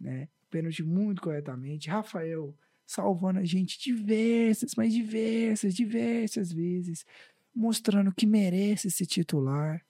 né? 0.00 0.28
Pênalti 0.50 0.82
muito 0.82 1.20
corretamente. 1.20 1.90
Rafael 1.90 2.56
salvando 2.94 3.40
a 3.40 3.44
gente 3.44 3.78
diversas, 3.80 4.74
mas 4.76 4.92
diversas, 4.92 5.74
diversas 5.74 6.52
vezes, 6.52 7.04
mostrando 7.52 8.14
que 8.14 8.24
merece 8.24 8.88
ser 8.90 9.06
titular, 9.06 9.84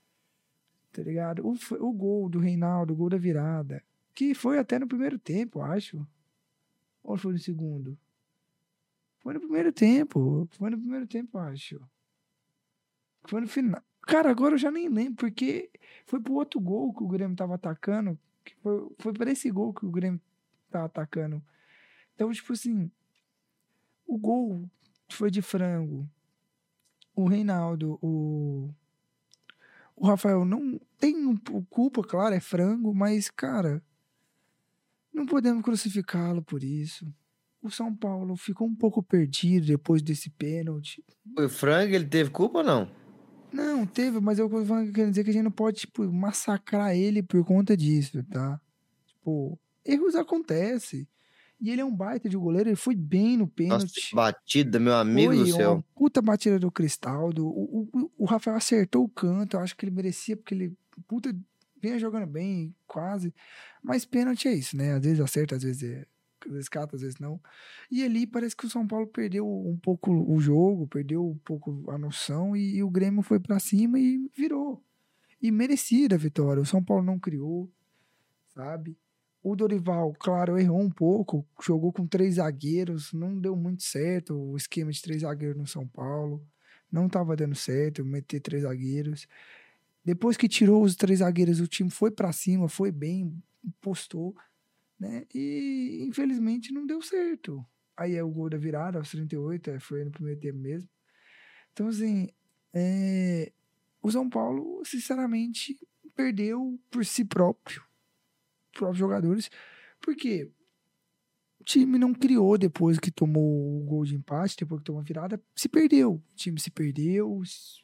tá 0.91 1.03
ligado? 1.03 1.47
O, 1.47 1.55
o 1.87 1.93
gol 1.93 2.31
do 2.31 2.39
Reinaldo, 2.39 2.95
o 2.95 2.97
gol 2.97 3.11
da 3.11 3.19
virada, 3.19 3.85
que 4.15 4.35
foi 4.35 4.59
até 4.59 4.79
no 4.79 4.89
primeiro 4.89 5.19
tempo, 5.19 5.61
acho. 5.61 6.07
Ou 7.03 7.19
foi 7.19 7.33
no 7.33 7.39
segundo? 7.39 7.99
Foi 9.21 9.35
no 9.35 9.41
primeiro 9.41 9.71
tempo, 9.73 10.49
foi 10.53 10.71
no 10.71 10.79
primeiro 10.79 11.07
tempo, 11.07 11.37
acho. 11.37 11.81
Foi 13.25 13.41
no 13.41 13.49
final. 13.49 13.83
Cara, 14.03 14.31
agora 14.31 14.55
eu 14.55 14.59
já 14.59 14.71
nem 14.71 14.89
lembro, 14.89 15.17
porque 15.17 15.71
foi 16.07 16.21
pro 16.21 16.35
outro 16.35 16.59
gol 16.59 16.95
que 16.95 17.03
o 17.03 17.09
Grêmio 17.09 17.37
tava 17.37 17.55
atacando. 17.55 18.19
Foi, 18.63 18.89
foi 18.99 19.13
para 19.13 19.31
esse 19.31 19.51
gol 19.51 19.75
que 19.75 19.85
o 19.85 19.91
Grêmio 19.91 20.21
tava 20.71 20.87
atacando. 20.87 21.43
Então, 22.15 22.31
tipo 22.33 22.53
assim, 22.53 22.91
o 24.07 24.17
gol 24.19 24.69
foi 25.09 25.31
de 25.31 25.43
frango. 25.43 26.09
O 27.15 27.27
Reinaldo, 27.27 27.99
o. 28.03 28.71
O 29.97 30.07
Rafael 30.07 30.45
não 30.45 30.81
tem 30.99 31.25
um, 31.25 31.37
culpa, 31.71 32.03
claro, 32.03 32.35
é 32.35 32.41
frango, 32.41 32.93
mas, 32.93 33.31
cara, 33.31 33.81
não 35.13 35.25
podemos 35.25 35.63
crucificá-lo 35.63 36.43
por 36.43 36.65
isso. 36.65 37.07
O 37.63 37.71
São 37.71 37.95
Paulo 37.95 38.37
ficou 38.37 38.67
um 38.67 38.75
pouco 38.75 39.01
perdido 39.01 39.67
depois 39.67 40.03
desse 40.03 40.31
pênalti. 40.31 41.03
O 41.39 41.49
Frank, 41.49 41.93
ele 41.93 42.07
teve 42.07 42.31
culpa 42.31 42.59
ou 42.59 42.65
não? 42.65 42.91
Não, 43.53 43.87
teve, 43.87 44.19
mas 44.19 44.41
eu 44.41 44.51
tô 44.51 44.65
falando 44.65 44.87
que 44.87 44.93
quer 44.93 45.09
dizer 45.09 45.23
que 45.23 45.31
a 45.31 45.33
gente 45.33 45.45
não 45.45 45.51
pode, 45.53 45.83
tipo, 45.83 46.03
massacrar 46.13 46.95
ele 46.97 47.23
por 47.23 47.45
conta 47.45 47.77
disso, 47.77 48.21
tá? 48.25 48.61
Pô, 49.23 49.57
erros 49.85 50.17
acontecem. 50.17 51.07
E 51.61 51.71
ele 51.71 51.81
é 51.81 51.85
um 51.85 51.95
baita 51.95 52.29
de 52.29 52.37
goleiro, 52.37 52.69
ele 52.69 52.77
foi 52.77 52.95
bem 52.95 53.37
no 53.37 53.45
Nossa, 53.45 53.53
pênalti. 53.55 54.11
que 54.11 54.17
batida, 54.17 54.79
meu 54.79 54.95
amigo 54.95 55.33
Foi 55.35 55.45
do 55.45 55.47
céu. 55.47 55.73
uma 55.75 55.85
puta 55.95 56.21
batida 56.21 56.59
do 56.59 56.71
Cristaldo. 56.71 57.47
O, 57.47 57.89
o, 57.93 58.11
o 58.19 58.25
Rafael 58.25 58.57
acertou 58.57 59.05
o 59.05 59.09
canto, 59.09 59.57
eu 59.57 59.61
acho 59.61 59.77
que 59.77 59.85
ele 59.87 59.95
merecia, 59.95 60.37
porque 60.37 60.55
ele 60.55 60.77
puta 61.07 61.35
vinha 61.81 61.99
jogando 61.99 62.27
bem, 62.27 62.75
quase. 62.87 63.33
Mas 63.83 64.05
pênalti 64.05 64.49
é 64.49 64.55
isso, 64.55 64.77
né? 64.77 64.95
Às 64.95 65.03
vezes 65.05 65.21
acerta, 65.21 65.57
às 65.57 65.63
vezes 65.63 65.83
é. 65.83 66.07
Às 66.47 66.53
vezes 66.53 66.69
cata, 66.69 66.97
às 66.97 67.01
vezes 67.03 67.19
não. 67.19 67.41
E 67.91 68.05
ali 68.05 68.27
parece 68.27 68.55
que 68.55 68.67
o 68.67 68.71
São 68.71 68.87
Paulo 68.87 69.07
perdeu 69.07 69.47
um 69.49 69.79
pouco 69.79 70.13
o 70.13 70.39
jogo, 70.41 70.87
perdeu 70.87 71.27
um 71.27 71.39
pouco 71.39 71.91
a 71.91 71.97
noção, 71.97 72.55
e, 72.55 72.77
e 72.77 72.83
o 72.83 72.91
Grêmio 72.91 73.23
foi 73.23 73.41
pra 73.41 73.59
cima 73.59 73.99
e 73.99 74.31
virou. 74.37 74.83
E 75.41 75.51
merecida 75.51 76.17
a 76.17 76.19
vitória. 76.19 76.63
O 76.63 76.67
São 76.67 76.85
Paulo 76.85 77.03
não 77.03 77.19
criou, 77.19 77.71
sabe? 78.55 78.97
O 79.45 79.55
Dorival, 79.55 80.15
claro, 80.19 80.59
errou 80.59 80.81
um 80.81 80.89
pouco, 80.89 81.47
jogou 81.63 81.93
com 81.93 82.07
três 82.07 82.37
zagueiros, 82.37 83.13
não 83.13 83.39
deu 83.39 83.55
muito 83.55 83.83
certo 83.83 84.35
o 84.35 84.57
esquema 84.57 84.91
de 84.91 85.03
três 85.03 85.21
zagueiros 85.21 85.59
no 85.59 85.67
São 85.67 85.87
Paulo. 85.87 86.43
Não 86.91 87.09
estava 87.09 87.37
dando 87.37 87.55
certo 87.55 88.03
meter 88.03 88.41
três 88.41 88.63
zagueiros. 88.63 89.29
Depois 90.03 90.39
que 90.39 90.49
tirou 90.49 90.83
os 90.83 90.97
três 90.97 91.19
zagueiros, 91.19 91.61
o 91.61 91.67
time 91.67 91.91
foi 91.91 92.11
para 92.11 92.33
cima, 92.33 92.71
foi 92.71 92.91
bem, 92.91 93.37
postou, 93.83 94.35
né? 94.99 95.27
E 95.35 96.07
infelizmente 96.09 96.73
não 96.73 96.87
deu 96.87 97.03
certo. 97.03 97.63
Aí 97.95 98.15
é 98.15 98.25
o 98.25 98.31
gol 98.31 98.49
da 98.49 98.57
virada, 98.57 98.99
aos 98.99 99.11
38, 99.11 99.73
é, 99.73 99.79
foi 99.79 100.07
no 100.07 100.11
primeiro 100.11 100.41
tempo 100.41 100.57
mesmo. 100.59 100.89
Então, 101.71 101.89
assim, 101.89 102.31
é, 102.73 103.53
o 104.01 104.11
São 104.11 104.27
Paulo, 104.27 104.83
sinceramente, 104.87 105.79
perdeu 106.17 106.81
por 106.91 107.05
si 107.05 107.27
próprio 107.27 107.83
próprios 108.75 108.99
jogadores, 108.99 109.51
porque 110.01 110.51
o 111.61 111.65
time 111.65 111.97
não 111.97 112.13
criou 112.13 112.59
depois 112.59 112.99
que 112.99 113.11
tomou 113.11 113.81
o 113.81 113.85
gol 113.87 114.05
de 114.05 114.15
empate, 114.15 114.55
depois 114.59 114.81
que 114.81 114.85
tomou 114.85 115.01
a 115.01 115.03
virada, 115.03 115.43
se 115.57 115.67
perdeu. 115.67 116.17
O 116.17 116.35
time 116.35 116.61
se 116.61 116.71
perdeu, 116.71 117.41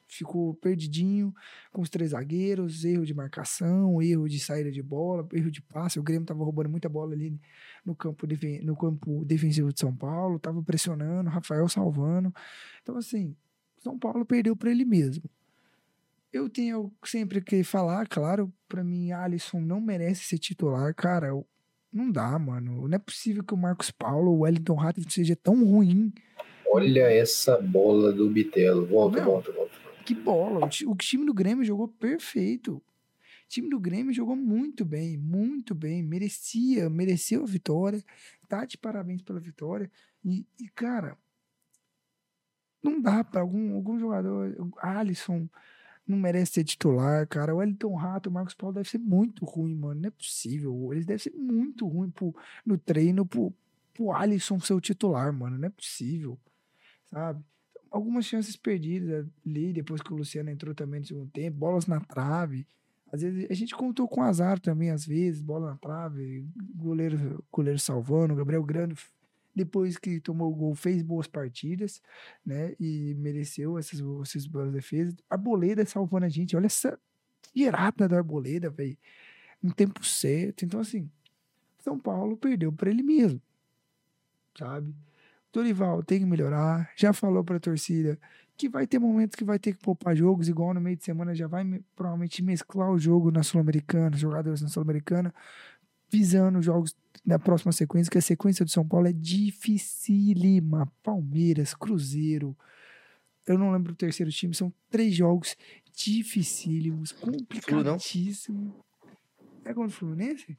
ficou 0.06 0.54
perdidinho 0.56 1.32
com 1.72 1.80
os 1.80 1.88
três 1.88 2.10
zagueiros, 2.10 2.84
erro 2.84 3.06
de 3.06 3.14
marcação, 3.14 4.02
erro 4.02 4.28
de 4.28 4.38
saída 4.38 4.70
de 4.70 4.82
bola, 4.82 5.26
erro 5.32 5.50
de 5.50 5.62
passe. 5.62 5.98
O 5.98 6.02
Grêmio 6.02 6.26
tava 6.26 6.44
roubando 6.44 6.68
muita 6.68 6.90
bola 6.90 7.14
ali 7.14 7.40
no 7.82 7.96
campo, 7.96 8.26
no 8.62 8.76
campo 8.76 9.24
defensivo 9.24 9.72
de 9.72 9.80
São 9.80 9.96
Paulo, 9.96 10.38
tava 10.38 10.62
pressionando, 10.62 11.30
Rafael 11.30 11.66
salvando. 11.66 12.30
Então, 12.82 12.98
assim, 12.98 13.34
São 13.78 13.98
Paulo 13.98 14.26
perdeu 14.26 14.54
para 14.54 14.70
ele 14.70 14.84
mesmo. 14.84 15.24
Eu 16.32 16.48
tenho 16.48 16.92
sempre 17.04 17.40
que 17.40 17.64
falar, 17.64 18.06
claro, 18.06 18.52
pra 18.68 18.84
mim, 18.84 19.10
Alisson 19.10 19.60
não 19.60 19.80
merece 19.80 20.24
ser 20.24 20.38
titular, 20.38 20.94
cara. 20.94 21.28
eu- 21.28 21.46
Não 21.92 22.08
dá, 22.10 22.38
mano. 22.38 22.86
Não 22.86 22.94
é 22.94 23.00
possível 23.00 23.42
que 23.42 23.52
o 23.52 23.56
Marcos 23.56 23.90
Paulo, 23.90 24.30
o 24.30 24.38
Wellington 24.42 24.74
Rato 24.76 25.00
seja 25.10 25.34
tão 25.34 25.64
ruim. 25.64 26.12
Olha 26.72 27.10
essa 27.10 27.60
bola 27.60 28.12
do 28.12 28.30
Bitelo. 28.30 28.86
Volta, 28.86 29.16
Meu. 29.16 29.24
volta, 29.24 29.50
volta. 29.50 29.74
Que 30.06 30.14
bola. 30.14 30.66
O, 30.66 30.68
ti- 30.68 30.86
o 30.86 30.94
time 30.94 31.26
do 31.26 31.34
Grêmio 31.34 31.64
jogou 31.64 31.88
perfeito. 31.88 32.76
O 32.76 32.82
time 33.48 33.68
do 33.68 33.80
Grêmio 33.80 34.12
jogou 34.14 34.36
muito 34.36 34.84
bem, 34.84 35.16
muito 35.18 35.74
bem. 35.74 36.00
Merecia, 36.00 36.88
mereceu 36.88 37.42
a 37.42 37.46
vitória. 37.46 38.00
Tá 38.48 38.64
de 38.64 38.78
parabéns 38.78 39.20
pela 39.22 39.40
vitória. 39.40 39.90
E, 40.24 40.46
e, 40.60 40.68
cara, 40.68 41.18
não 42.80 43.00
dá 43.00 43.24
pra 43.24 43.40
algum, 43.40 43.74
algum 43.74 43.98
jogador. 43.98 44.54
Alisson 44.78 45.48
não 46.10 46.18
merece 46.18 46.52
ser 46.52 46.64
titular, 46.64 47.26
cara. 47.26 47.54
O 47.54 47.58
Wellington 47.58 47.94
Rato, 47.94 48.28
o 48.28 48.32
Marcos 48.32 48.54
Paulo 48.54 48.74
deve 48.74 48.88
ser 48.88 48.98
muito 48.98 49.44
ruim, 49.44 49.74
mano. 49.74 50.00
Não 50.00 50.08
é 50.08 50.10
possível. 50.10 50.92
Eles 50.92 51.06
devem 51.06 51.18
ser 51.18 51.32
muito 51.32 51.86
ruim 51.86 52.10
pro, 52.10 52.34
no 52.64 52.76
treino 52.76 53.24
pro, 53.24 53.52
pro 53.94 54.12
Alisson 54.12 54.58
ser 54.60 54.74
o 54.74 54.80
titular, 54.80 55.32
mano. 55.32 55.58
Não 55.58 55.66
é 55.66 55.70
possível, 55.70 56.38
sabe? 57.10 57.42
Algumas 57.90 58.24
chances 58.24 58.56
perdidas 58.56 59.26
ali, 59.44 59.72
depois 59.72 60.00
que 60.00 60.12
o 60.12 60.16
Luciano 60.16 60.50
entrou 60.50 60.74
também 60.74 61.00
no 61.00 61.06
segundo 61.06 61.30
tempo, 61.30 61.58
bolas 61.58 61.86
na 61.86 62.00
trave. 62.00 62.66
Às 63.12 63.22
vezes 63.22 63.46
a 63.50 63.54
gente 63.54 63.74
contou 63.74 64.06
com 64.06 64.22
azar 64.22 64.60
também, 64.60 64.90
às 64.90 65.04
vezes, 65.04 65.42
bola 65.42 65.70
na 65.70 65.76
trave, 65.76 66.46
goleiro, 66.76 67.44
goleiro 67.50 67.78
salvando, 67.78 68.36
Gabriel 68.36 68.62
Grando, 68.62 68.94
depois 69.54 69.98
que 69.98 70.20
tomou 70.20 70.52
o 70.52 70.54
gol, 70.54 70.74
fez 70.74 71.02
boas 71.02 71.26
partidas, 71.26 72.00
né? 72.44 72.74
E 72.80 73.14
mereceu 73.16 73.78
essas, 73.78 74.00
essas 74.22 74.46
boas 74.46 74.72
defesas. 74.72 75.14
Arboleda 75.28 75.84
salvando 75.86 76.26
a 76.26 76.28
gente, 76.28 76.56
olha 76.56 76.66
essa 76.66 76.98
tirada 77.52 78.08
da 78.08 78.18
Arboleda, 78.18 78.70
velho. 78.70 78.96
No 79.62 79.72
tempo 79.74 80.04
certo. 80.04 80.64
Então, 80.64 80.80
assim, 80.80 81.10
São 81.80 81.98
Paulo 81.98 82.36
perdeu 82.36 82.72
para 82.72 82.90
ele 82.90 83.02
mesmo, 83.02 83.40
sabe? 84.58 84.94
Dorival 85.52 86.02
tem 86.02 86.20
que 86.20 86.26
melhorar. 86.26 86.90
Já 86.96 87.12
falou 87.12 87.44
para 87.44 87.60
torcida 87.60 88.18
que 88.56 88.68
vai 88.68 88.86
ter 88.86 88.98
momentos 88.98 89.36
que 89.36 89.44
vai 89.44 89.58
ter 89.58 89.72
que 89.74 89.80
poupar 89.80 90.16
jogos, 90.16 90.48
igual 90.48 90.74
no 90.74 90.80
meio 90.80 90.96
de 90.96 91.04
semana 91.04 91.34
já 91.34 91.46
vai 91.48 91.64
me- 91.64 91.82
provavelmente 91.96 92.42
mesclar 92.42 92.90
o 92.90 92.98
jogo 92.98 93.30
na 93.30 93.42
Sul-Americana, 93.42 94.16
jogadores 94.16 94.62
na 94.62 94.68
Sul-Americana, 94.68 95.34
visando 96.10 96.58
os 96.58 96.64
jogos 96.64 96.94
da 97.24 97.38
próxima 97.38 97.72
sequência, 97.72 98.10
que 98.10 98.18
a 98.18 98.22
sequência 98.22 98.64
do 98.64 98.70
São 98.70 98.86
Paulo 98.86 99.06
é 99.06 99.12
dificílima. 99.12 100.90
Palmeiras, 101.02 101.74
Cruzeiro. 101.74 102.56
Eu 103.46 103.58
não 103.58 103.72
lembro 103.72 103.92
o 103.92 103.96
terceiro 103.96 104.30
time, 104.30 104.54
são 104.54 104.72
três 104.88 105.14
jogos 105.14 105.56
dificílimos, 105.94 107.12
complicadíssimos. 107.12 108.72
É 109.64 109.74
contra 109.74 109.88
o 109.88 109.90
Fluminense? 109.90 110.56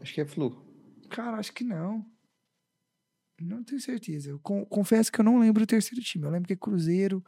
Acho 0.00 0.14
que 0.14 0.20
é 0.20 0.26
flu. 0.26 0.62
Cara, 1.08 1.38
acho 1.38 1.52
que 1.52 1.64
não. 1.64 2.04
Não 3.40 3.62
tenho 3.64 3.80
certeza. 3.80 4.30
Eu 4.30 4.38
con- 4.38 4.64
confesso 4.66 5.10
que 5.10 5.20
eu 5.20 5.24
não 5.24 5.38
lembro 5.38 5.62
o 5.62 5.66
terceiro 5.66 6.02
time. 6.02 6.24
Eu 6.24 6.30
lembro 6.30 6.46
que 6.46 6.52
é 6.52 6.56
Cruzeiro, 6.56 7.24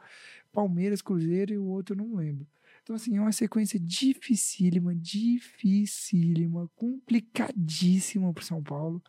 Palmeiras, 0.51 1.01
Cruzeiro 1.01 1.53
e 1.53 1.57
o 1.57 1.65
outro 1.65 1.93
eu 1.93 1.97
não 1.97 2.15
lembro. 2.15 2.47
Então, 2.89 2.95
assim, 2.95 3.17
é 3.17 3.21
uma 3.21 3.31
sequência 3.31 3.79
dificílima, 3.79 4.95
dificílima, 4.95 6.67
complicadíssima 6.75 8.33
pro 8.33 8.43
São 8.43 8.63
Paulo. 8.63 8.99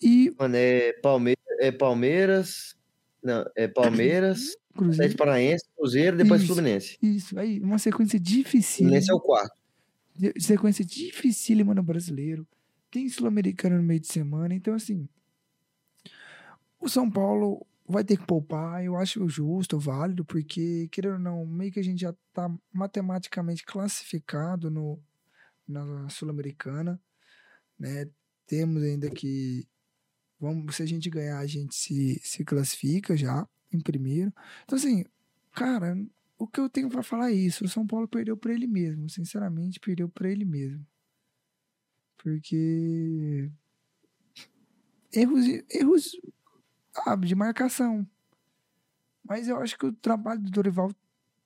E 0.00 0.32
Mano, 0.38 0.54
é 0.54 0.92
Palmeiras. 1.02 1.44
É 1.58 1.72
Palmeiras. 1.72 2.76
Não, 3.20 3.44
é 3.56 3.66
Palmeiras, 3.66 4.56
Cruzeiro. 4.76 4.94
Atlético 4.94 5.18
Paranaense, 5.18 5.64
Cruzeiro, 5.76 6.16
depois 6.16 6.42
Isso. 6.42 6.54
Fluminense. 6.54 6.98
Isso, 7.02 7.36
aí, 7.36 7.58
uma 7.58 7.80
sequência 7.80 8.20
dificílima. 8.20 8.90
Fluminense 8.90 9.10
é 9.10 9.14
o 9.14 9.20
quarto. 9.20 9.60
sequência 10.38 10.84
dificílima 10.84 11.74
no 11.74 11.82
brasileiro. 11.82 12.46
Tem 12.92 13.08
Sul-Americano 13.08 13.78
no 13.78 13.82
meio 13.82 13.98
de 13.98 14.06
semana. 14.06 14.54
Então, 14.54 14.74
assim, 14.74 15.08
o 16.78 16.88
São 16.88 17.10
Paulo 17.10 17.66
vai 17.92 18.04
ter 18.04 18.16
que 18.16 18.26
poupar. 18.26 18.84
Eu 18.84 18.96
acho 18.96 19.28
justo, 19.28 19.78
válido, 19.78 20.24
porque, 20.24 20.88
querendo 20.90 21.14
ou 21.14 21.18
não, 21.18 21.46
meio 21.46 21.72
que 21.72 21.80
a 21.80 21.84
gente 21.84 22.00
já 22.00 22.14
tá 22.32 22.50
matematicamente 22.72 23.64
classificado 23.64 24.70
no, 24.70 25.00
na 25.68 26.08
Sul-Americana, 26.08 27.00
né? 27.78 28.08
Temos 28.46 28.82
ainda 28.82 29.10
que. 29.10 29.68
Vamos, 30.40 30.74
se 30.76 30.82
a 30.82 30.86
gente 30.86 31.08
ganhar, 31.08 31.38
a 31.38 31.46
gente 31.46 31.74
se, 31.74 32.20
se 32.24 32.44
classifica 32.44 33.16
já 33.16 33.48
em 33.72 33.80
primeiro. 33.80 34.32
Então, 34.64 34.76
assim, 34.76 35.04
cara, 35.52 35.96
o 36.36 36.46
que 36.48 36.58
eu 36.58 36.68
tenho 36.68 36.88
pra 36.88 37.02
falar 37.02 37.30
é 37.30 37.34
isso. 37.34 37.64
O 37.64 37.68
São 37.68 37.86
Paulo 37.86 38.08
perdeu 38.08 38.36
pra 38.36 38.52
ele 38.52 38.66
mesmo. 38.66 39.08
Sinceramente, 39.08 39.78
perdeu 39.78 40.08
pra 40.08 40.30
ele 40.30 40.44
mesmo. 40.44 40.84
Porque. 42.18 43.50
Erros, 45.12 45.46
erros 45.70 46.20
sabe, 46.92 47.26
de 47.26 47.34
marcação. 47.34 48.06
Mas 49.26 49.48
eu 49.48 49.56
acho 49.58 49.78
que 49.78 49.86
o 49.86 49.92
trabalho 49.92 50.40
do 50.40 50.50
Dorival 50.50 50.90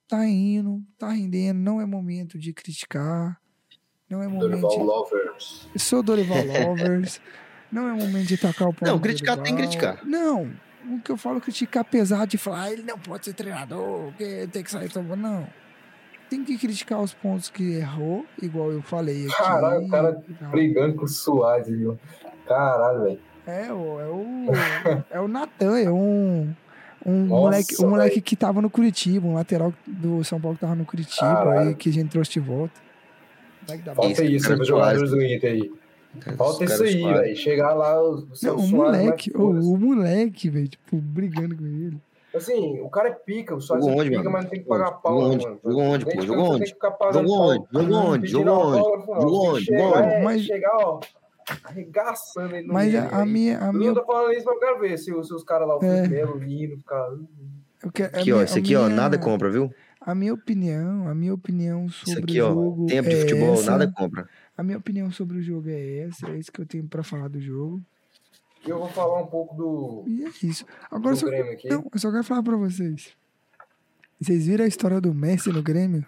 tá 0.07 0.25
indo, 0.25 0.83
tá 0.97 1.09
rendendo. 1.09 1.59
Não 1.59 1.79
é 1.79 1.85
momento 1.85 2.37
de 2.37 2.53
criticar. 2.53 3.39
Não 4.09 4.21
é 4.23 4.27
momento. 4.27 4.49
Dorival 4.49 4.69
de- 4.71 4.77
Lovers. 4.83 5.69
eu 5.73 5.79
sou 5.79 6.01
Dorival 6.03 6.37
Lovers. 6.45 7.21
Não 7.71 7.87
é 7.87 7.91
momento 7.93 8.27
de 8.27 8.37
tacar 8.37 8.69
o 8.69 8.73
pau 8.73 8.87
Não, 8.89 8.99
criticar 8.99 9.35
tem 9.35 9.55
que 9.55 9.61
Dorival. 9.61 9.93
criticar. 9.95 10.05
Não. 10.05 10.51
O 10.89 11.01
que 11.01 11.11
eu 11.11 11.17
falo 11.17 11.37
é 11.37 11.41
criticar 11.41 11.83
pesado 11.83 12.27
de 12.27 12.37
falar, 12.37 12.63
ah, 12.63 12.71
ele 12.71 12.83
não 12.83 12.97
pode 12.97 13.25
ser 13.25 13.33
treinador, 13.33 14.13
que 14.13 14.47
tem 14.47 14.63
que 14.63 14.71
sair 14.71 14.89
tomando. 14.89 15.19
Não. 15.21 15.47
Tem 16.29 16.43
que 16.45 16.57
criticar 16.57 17.01
os 17.01 17.13
pontos 17.13 17.49
que 17.49 17.63
errou, 17.73 18.25
igual 18.41 18.71
eu 18.71 18.81
falei 18.81 19.25
aqui. 19.27 19.35
Caralho, 19.35 19.85
o 19.85 19.89
cara. 19.89 20.23
Brigando 20.49 20.95
com 20.95 21.03
o 21.03 21.07
Suárez, 21.07 21.67
viu? 21.67 21.99
Caralho, 22.45 23.03
velho. 23.03 23.19
É, 23.47 23.71
o- 23.73 23.99
é 23.99 24.07
o. 24.09 24.45
É 25.11 25.19
o 25.21 25.27
Natan, 25.27 25.79
é 25.79 25.89
um. 25.91 26.53
Um 27.05 27.25
Nossa, 27.25 27.41
moleque, 27.41 27.81
um 27.85 27.89
moleque 27.89 28.21
que 28.21 28.35
tava 28.35 28.61
no 28.61 28.69
Curitiba, 28.69 29.25
um 29.27 29.35
lateral 29.35 29.73
do 29.85 30.23
São 30.25 30.41
Paulo 30.41 30.55
que 30.57 30.61
tava 30.61 30.75
no 30.75 30.83
Curitiba, 30.83 31.21
Caralho. 31.21 31.69
aí 31.69 31.75
que 31.75 31.89
a 31.89 31.93
gente 31.93 32.09
trouxe 32.09 32.31
de 32.31 32.39
volta. 32.41 32.73
Falta 33.95 34.23
isso 34.25 34.49
do 34.55 34.65
Suárez. 34.65 34.67
jogadores 34.67 35.11
do 35.11 35.21
Inter 35.23 35.51
aí. 35.53 35.71
Falta 36.35 36.65
Os 36.65 36.71
isso 36.71 36.83
aí, 36.83 36.99
Suárez. 36.99 37.21
velho. 37.21 37.35
Chegar 37.37 37.73
lá, 37.73 38.01
o 38.01 38.35
seu 38.35 38.55
Não, 38.57 38.63
o 38.63 38.67
Suárez 38.67 39.01
moleque, 39.03 39.31
o, 39.35 39.43
o 39.73 39.77
moleque, 39.79 40.49
velho, 40.49 40.67
tipo, 40.67 40.97
brigando 40.97 41.55
com 41.55 41.65
ele. 41.65 41.97
Assim, 42.35 42.79
o 42.81 42.89
cara 42.89 43.09
é 43.09 43.13
pica, 43.13 43.57
só 43.61 43.75
Jogou 43.75 43.89
é 43.91 43.95
onde, 43.95 44.09
pica, 44.09 44.21
meu 44.23 44.31
mas 44.31 44.43
não 44.43 44.49
tem 44.49 44.59
que 44.59 44.65
pagar 44.67 44.91
pau, 44.91 45.13
Jogou 45.13 45.27
né, 45.29 45.35
onde? 45.35 45.45
mano? 45.45 45.59
Jogou 45.63 45.83
onde, 45.83 46.05
pô? 46.05 46.21
Jogou 46.21 46.45
onde? 46.51 46.65
Jogou 47.13 47.39
onde? 47.39 47.67
Jogou 47.71 47.97
onde? 48.11 48.27
Jogou 48.27 48.57
onde? 48.65 48.77
Jogou 49.07 49.47
onde? 49.53 49.65
chegar, 49.65 49.79
Jogou 49.79 49.97
onde? 49.97 50.13
é, 50.13 50.23
Mas- 50.23 50.41
chegar, 50.41 50.77
ó, 50.81 50.99
arregaçando 51.63 52.55
ele 52.55 52.67
no 52.67 52.73
Mas 52.73 52.91
meio 52.91 53.03
a, 53.03 53.21
a 53.21 53.25
minha. 53.25 53.59
A 53.63 53.67
Eu 53.67 53.73
minha 53.73 53.91
não 53.93 54.01
tô 54.01 54.05
falando 54.05 54.33
isso, 54.33 54.45
mas 54.45 54.55
eu 54.55 54.59
quero 54.59 54.79
ver 54.79 54.97
se, 54.97 55.13
os- 55.13 55.27
se 55.27 55.33
os 55.33 55.43
caras 55.43 55.67
lá, 55.67 55.77
o 55.77 55.83
É. 55.83 55.95
Felipe 55.95 56.09
Melo, 56.15 56.35
o 56.35 56.39
Nino, 56.39 56.75
os 56.75 56.83
caras... 56.83 57.19
eu 57.83 57.91
quero- 57.91 58.15
a 58.15 58.19
Aqui, 58.19 58.33
ó, 58.33 58.41
isso 58.43 58.57
aqui, 58.57 58.75
ó, 58.75 58.83
minha- 58.85 58.95
nada 58.95 59.17
compra, 59.17 59.49
viu? 59.49 59.73
A 60.01 60.15
minha 60.15 60.33
opinião, 60.33 61.07
a 61.07 61.13
minha 61.15 61.33
opinião 61.33 61.89
sobre 61.89 62.11
Isso 62.11 62.19
aqui, 62.23 62.41
o 62.41 62.45
ó, 62.45 62.53
jogo. 62.53 62.85
tempo 62.85 63.09
de 63.09 63.15
é 63.15 63.19
futebol, 63.21 63.53
essa. 63.55 63.71
nada 63.71 63.91
compra. 63.91 64.29
A 64.57 64.63
minha 64.63 64.77
opinião 64.77 65.11
sobre 65.11 65.37
o 65.37 65.41
jogo 65.41 65.69
é 65.69 65.99
essa, 66.07 66.27
é 66.29 66.37
isso 66.37 66.51
que 66.51 66.61
eu 66.61 66.65
tenho 66.65 66.87
pra 66.87 67.03
falar 67.03 67.27
do 67.27 67.39
jogo. 67.41 67.81
E 68.65 68.69
eu 68.69 68.79
vou 68.79 68.87
falar 68.89 69.21
um 69.21 69.27
pouco 69.27 69.55
do, 69.55 70.03
E 70.07 70.23
é 70.25 70.29
isso. 70.43 70.65
Agora 70.89 71.13
do 71.15 71.19
só, 71.19 71.25
Grêmio 71.27 71.51
aqui. 71.53 71.69
não, 71.69 71.85
eu 71.93 71.99
só 71.99 72.09
quero 72.11 72.23
falar 72.23 72.41
pra 72.43 72.55
vocês. 72.57 73.15
Vocês 74.19 74.47
viram 74.47 74.65
a 74.65 74.67
história 74.67 74.99
do 74.99 75.13
Messi 75.13 75.51
no 75.51 75.61
Grêmio? 75.61 76.05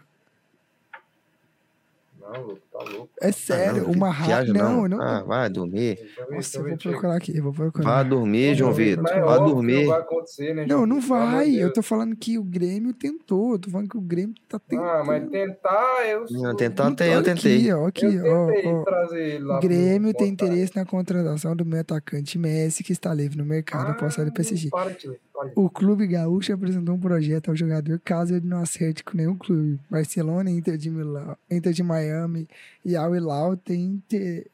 Não, 2.32 2.42
louco, 2.42 2.62
tá 2.72 2.80
louco. 2.84 3.10
É 3.22 3.32
sério, 3.32 3.84
Ah, 3.84 3.88
não, 3.88 3.92
uma 3.92 4.12
viagem 4.14 4.54
Não, 4.54 4.88
não. 4.88 5.02
Ah, 5.02 5.24
vai 5.24 5.50
dormir. 5.50 6.00
Eu 6.18 6.28
ver, 6.28 6.36
Nossa, 6.36 6.58
eu 6.58 6.64
vou 6.68 6.78
procurar 6.78 7.16
aqui, 7.16 7.38
eu 7.38 7.44
vou 7.44 7.54
procurar. 7.54 7.90
Vai 7.96 8.06
dormir, 8.06 8.56
João 8.56 8.74
Vitor. 8.74 9.08
É 9.08 9.20
Vai 9.22 9.38
dormir. 9.40 9.82
Não 9.86 9.92
vai 9.92 10.00
acontecer, 10.02 10.54
né, 10.54 10.66
Não, 10.68 10.86
não 10.86 11.02
vai. 11.02 11.50
Eu 11.56 11.74
tô 11.74 11.82
falando 11.82 12.16
que 12.16 12.38
o 12.38 12.44
Grêmio 12.44 12.94
tentou. 12.94 13.54
Eu 13.54 13.60
tô 13.60 13.70
falando 13.70 13.90
que 13.90 13.98
o 13.98 14.02
Grêmio 14.02 14.36
tá 14.48 14.60
tentando. 14.60 14.88
Ah, 14.88 15.04
mas 15.06 15.30
tentar, 15.30 16.08
eu... 16.08 16.26
Não, 16.30 16.56
tentar 16.56 16.88
até 16.88 17.16
eu 17.16 17.24
tentei. 17.24 17.58
Aqui, 17.58 17.74
ó, 17.74 17.88
aqui, 17.88 18.06
Eu 18.06 18.34
ó, 18.34 18.48
tentei 18.48 18.72
ó. 18.72 18.84
trazer 18.84 19.22
ele 19.36 19.44
lá 19.46 19.60
Grêmio 19.60 20.14
tem 20.14 20.30
interesse 20.30 20.76
na 20.76 20.86
contratação 20.86 21.56
do 21.56 21.66
meu 21.66 21.80
atacante 21.80 22.38
Messi, 22.38 22.84
que 22.84 22.92
está 22.92 23.14
livre 23.14 23.38
no 23.38 23.46
mercado 23.46 23.92
após 23.92 24.14
sair 24.14 24.26
do 24.26 24.34
PSG. 24.34 24.70
Ah, 24.72 24.78
Para 24.78 24.92
de 24.92 25.10
O 25.56 25.70
clube 25.70 26.06
gaúcho 26.08 26.54
apresentou 26.54 26.96
um 26.96 27.00
projeto 27.00 27.50
ao 27.50 27.56
jogador 27.56 28.00
caso 28.00 28.36
ele 28.36 28.46
não 28.48 28.62
acerte 28.62 29.04
com 29.04 29.16
nenhum 29.18 29.38
clube. 29.38 29.80
Barcelona, 29.90 30.50
Inter 30.52 30.78
de 30.78 30.90
Milão, 30.90 31.38
Inter 31.50 31.72
de 31.74 31.84
Miami 31.84 32.48
e 32.84 32.96
Al 32.96 33.16
Hilal 33.16 33.56
têm, 33.58 33.86
inter... 33.86 34.48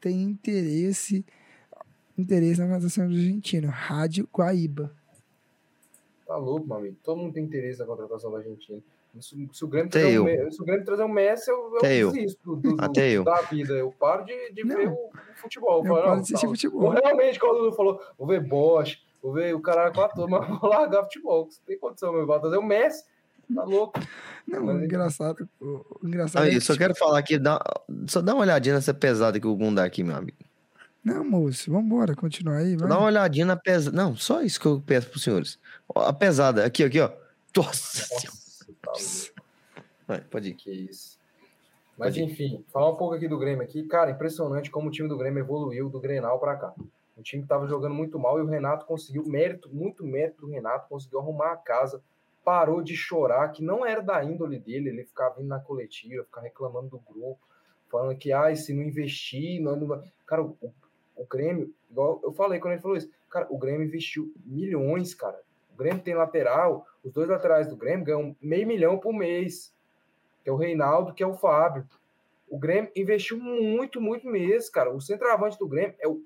têm 0.00 0.22
interesse 0.22 1.24
interesse 2.18 2.60
na 2.60 2.66
contratação 2.66 3.08
do 3.08 3.14
argentino. 3.14 3.68
Rádio 3.68 4.28
Guaíba. 4.32 4.90
Tá 6.26 6.36
louco, 6.36 6.66
meu 6.66 6.76
amigo. 6.78 6.96
Todo 7.04 7.18
mundo 7.18 7.34
tem 7.34 7.44
interesse 7.44 7.78
na 7.78 7.86
contratação 7.86 8.30
da 8.32 8.38
Argentina. 8.38 8.80
Se, 9.20 9.48
se 9.50 9.64
o 9.64 9.68
Grêmio 9.68 9.90
trazer 9.90 10.12
eu. 10.12 10.22
o 10.22 10.24
Me- 10.26 10.50
se 10.52 10.60
o 10.60 10.64
Grêmio 10.64 10.84
trazer 10.84 11.02
o 11.04 11.08
Messi, 11.08 11.50
eu, 11.50 11.78
eu 11.82 11.90
eu. 11.90 12.12
desisto 12.12 12.56
do, 12.56 12.76
do- 12.76 13.00
eu. 13.00 13.24
da 13.24 13.40
vida. 13.42 13.72
Eu 13.74 13.90
paro 13.92 14.24
de, 14.26 14.52
de 14.52 14.62
Não. 14.64 14.76
ver 14.76 14.88
o, 14.88 14.92
o 14.92 15.10
futebol. 15.36 15.78
Eu 15.78 15.84
falo, 15.84 15.96
paro 15.96 16.08
não, 16.08 16.16
de 16.16 16.22
assistir 16.22 16.46
tá, 16.46 16.48
futebol. 16.48 16.90
Realmente, 16.90 17.38
quando 17.40 17.56
o 17.56 17.62
Dudu 17.64 17.76
falou, 17.76 18.00
vou 18.18 18.26
ver 18.26 18.42
Bosch, 18.46 18.98
vou 19.22 19.32
ver 19.32 19.54
o 19.54 19.60
caralho 19.60 19.92
com 19.92 20.00
a 20.02 20.08
turma, 20.08 20.40
mas 20.40 20.48
vou 20.60 20.70
largar 20.70 21.02
futebol. 21.04 21.46
Você 21.50 21.60
tem 21.66 21.78
condição, 21.78 22.12
meu. 22.12 22.26
Vai 22.26 22.40
trazer 22.40 22.56
o 22.58 22.62
Messi. 22.62 23.04
Tá 23.54 23.62
louco. 23.62 24.00
Não, 24.46 24.64
Mas- 24.64 24.82
engraçado. 24.82 25.48
Engraçado 26.02 26.42
Aí, 26.42 26.50
é 26.50 26.54
eu 26.54 26.58
que, 26.58 26.64
só 26.64 26.72
tipo, 26.72 26.82
quero 26.84 26.94
falar 26.96 27.18
aqui, 27.18 27.38
dá, 27.38 27.60
só 28.08 28.20
dá 28.20 28.34
uma 28.34 28.42
olhadinha 28.42 28.74
nessa 28.74 28.92
pesada 28.92 29.38
que 29.38 29.46
o 29.46 29.54
Gum 29.54 29.72
dá 29.72 29.84
aqui, 29.84 30.02
meu 30.02 30.16
amigo. 30.16 30.36
Não, 31.04 31.22
moço, 31.24 31.70
vambora, 31.70 32.16
continua 32.16 32.56
aí. 32.56 32.76
Vai. 32.76 32.88
Dá 32.88 32.98
uma 32.98 33.06
olhadinha 33.06 33.46
na 33.46 33.54
pesada. 33.56 33.96
Não, 33.96 34.16
só 34.16 34.42
isso 34.42 34.58
que 34.60 34.66
eu 34.66 34.82
peço 34.84 35.08
pros 35.08 35.22
senhores. 35.22 35.58
Ó, 35.94 36.00
A 36.08 36.12
pesada, 36.12 36.64
aqui, 36.64 36.82
aqui, 36.82 37.00
ó. 37.00 37.08
Nossa 37.56 38.04
senhora. 38.04 38.36
Nossa, 38.84 39.32
tá. 39.32 39.82
Vai, 40.08 40.20
pode 40.22 40.48
ir. 40.50 40.54
Que 40.54 40.70
isso. 40.72 41.16
Mas 41.96 42.14
Pode 42.16 42.20
ir. 42.20 42.24
enfim, 42.32 42.64
falar 42.72 42.90
um 42.90 42.96
pouco 42.96 43.14
aqui 43.14 43.28
do 43.28 43.38
Grêmio 43.38 43.62
aqui. 43.62 43.84
Cara, 43.84 44.10
impressionante 44.10 44.70
como 44.72 44.88
o 44.88 44.90
time 44.90 45.08
do 45.08 45.16
Grêmio 45.16 45.38
evoluiu 45.38 45.88
do 45.88 46.00
Grenal 46.00 46.40
pra 46.40 46.56
cá. 46.56 46.74
O 47.16 47.22
time 47.22 47.46
tava 47.46 47.66
jogando 47.66 47.94
muito 47.94 48.18
mal 48.18 48.38
e 48.38 48.42
o 48.42 48.46
Renato 48.46 48.84
conseguiu, 48.84 49.24
mérito, 49.26 49.68
muito 49.74 50.04
mérito 50.04 50.42
do 50.42 50.52
Renato, 50.52 50.88
conseguiu 50.88 51.18
arrumar 51.18 51.52
a 51.52 51.56
casa, 51.56 52.02
parou 52.44 52.82
de 52.82 52.94
chorar, 52.94 53.50
que 53.52 53.64
não 53.64 53.84
era 53.84 54.02
da 54.02 54.22
índole 54.22 54.58
dele, 54.58 54.90
ele 54.90 55.04
ficava 55.04 55.36
vindo 55.36 55.48
na 55.48 55.58
coletiva, 55.58 56.24
ficar 56.24 56.42
reclamando 56.42 56.88
do 56.90 56.98
grupo, 56.98 57.40
falando 57.90 58.16
que, 58.16 58.32
ai, 58.32 58.54
se 58.54 58.74
não 58.74 58.82
investir, 58.82 59.60
não, 59.60 59.76
não... 59.76 60.02
Cara, 60.26 60.42
o, 60.42 60.56
o 61.16 61.26
Grêmio, 61.26 61.74
igual 61.90 62.20
eu 62.22 62.32
falei 62.32 62.60
quando 62.60 62.74
ele 62.74 62.82
falou 62.82 62.96
isso, 62.96 63.10
cara, 63.30 63.46
o 63.50 63.58
Grêmio 63.58 63.86
investiu 63.86 64.32
milhões, 64.44 65.14
cara. 65.14 65.40
O 65.72 65.76
Grêmio 65.76 66.02
tem 66.02 66.14
lateral, 66.14 66.86
os 67.02 67.12
dois 67.12 67.28
laterais 67.28 67.68
do 67.68 67.76
Grêmio 67.76 68.04
ganham 68.04 68.36
meio 68.40 68.66
milhão 68.66 68.98
por 68.98 69.12
mês 69.12 69.74
que 70.46 70.50
é 70.50 70.52
o 70.52 70.56
Reinaldo, 70.56 71.12
que 71.12 71.24
é 71.24 71.26
o 71.26 71.34
Fábio. 71.34 71.84
O 72.48 72.56
Grêmio 72.56 72.88
investiu 72.94 73.36
muito, 73.36 74.00
muito 74.00 74.28
mesmo, 74.28 74.70
cara. 74.70 74.94
O 74.94 75.00
centroavante 75.00 75.58
do 75.58 75.66
Grêmio 75.66 75.96
é 75.98 76.06
o 76.06 76.22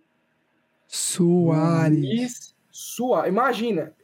Soares. 0.92 2.52
Soares. 2.68 3.30
Imagina, 3.30 3.94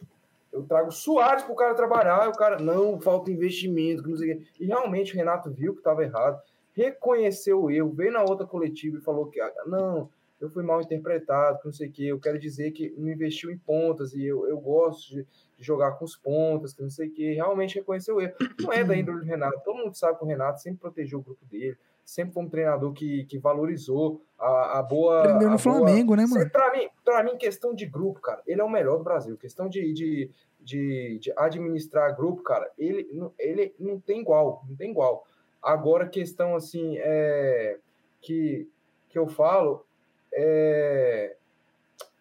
eu 0.52 0.62
trago 0.62 0.92
Soares 0.92 1.42
pro 1.42 1.56
cara 1.56 1.74
trabalhar, 1.74 2.26
e 2.26 2.28
o 2.28 2.32
cara, 2.32 2.60
não, 2.60 3.00
falta 3.00 3.28
investimento, 3.28 4.08
não 4.08 4.16
sei 4.16 4.34
o 4.34 4.38
quê. 4.38 4.46
E 4.60 4.66
realmente 4.66 5.12
o 5.12 5.16
Renato 5.16 5.50
viu 5.50 5.72
que 5.72 5.80
estava 5.80 6.04
errado, 6.04 6.40
reconheceu 6.72 7.60
o 7.60 7.70
erro, 7.72 7.92
veio 7.92 8.12
na 8.12 8.22
outra 8.22 8.46
coletiva 8.46 8.98
e 8.98 9.00
falou 9.00 9.26
que, 9.26 9.40
ah, 9.40 9.52
não, 9.66 10.08
eu 10.40 10.48
fui 10.48 10.62
mal 10.62 10.80
interpretado, 10.80 11.58
que 11.58 11.66
não 11.66 11.72
sei 11.72 11.88
o 11.88 11.92
quê. 11.92 12.04
Eu 12.04 12.20
quero 12.20 12.38
dizer 12.38 12.70
que 12.70 12.94
não 12.96 13.08
investiu 13.08 13.50
em 13.50 13.58
pontas 13.58 14.14
e 14.14 14.24
eu, 14.24 14.46
eu 14.46 14.60
gosto 14.60 15.08
de, 15.08 15.26
de 15.56 15.64
jogar 15.64 15.92
com 15.92 16.04
os 16.04 16.14
pontas, 16.14 16.72
que 16.72 16.82
não 16.82 16.90
sei 16.90 17.08
o 17.08 17.12
quê. 17.12 17.32
Realmente 17.32 17.74
reconheceu 17.74 18.14
o 18.14 18.20
erro. 18.20 18.34
Não 18.60 18.72
é 18.72 18.84
da 18.84 18.96
índole 18.96 19.18
do 19.18 19.24
Renato. 19.24 19.60
Todo 19.64 19.78
mundo 19.78 19.96
sabe 19.96 20.18
que 20.18 20.24
o 20.24 20.28
Renato 20.28 20.60
sempre 20.60 20.78
protegeu 20.78 21.18
o 21.18 21.22
grupo 21.22 21.44
dele, 21.46 21.76
sempre 22.06 22.32
foi 22.32 22.44
um 22.44 22.48
treinador 22.48 22.92
que, 22.92 23.24
que 23.24 23.36
valorizou 23.38 24.22
a, 24.38 24.78
a 24.78 24.82
boa. 24.82 25.18
Aprendeu 25.20 25.48
a 25.48 25.50
no 25.52 25.58
boa- 25.58 25.58
Flamengo, 25.58 26.14
né, 26.14 26.24
mano? 26.24 26.48
Pra 26.50 26.72
mim, 26.72 26.88
pra 27.04 27.22
mim, 27.24 27.36
questão 27.36 27.74
de 27.74 27.84
grupo, 27.84 28.20
cara, 28.20 28.40
ele 28.46 28.60
é 28.60 28.64
o 28.64 28.70
melhor 28.70 28.96
do 28.98 29.04
Brasil. 29.04 29.36
Questão 29.36 29.68
de, 29.68 29.92
de, 29.92 30.30
de, 30.60 31.18
de 31.18 31.32
administrar 31.36 32.14
grupo, 32.16 32.42
cara, 32.44 32.70
ele, 32.78 33.08
não- 33.12 33.34
ele 33.38 33.74
não 33.78 33.98
tem 33.98 34.20
igual, 34.20 34.64
não 34.68 34.76
tem 34.76 34.90
igual. 34.92 35.26
Agora, 35.60 36.08
questão 36.08 36.54
assim, 36.54 36.96
é, 36.98 37.78
que, 38.20 38.70
que 39.08 39.18
eu 39.18 39.26
falo, 39.26 39.84
é, 40.32 41.36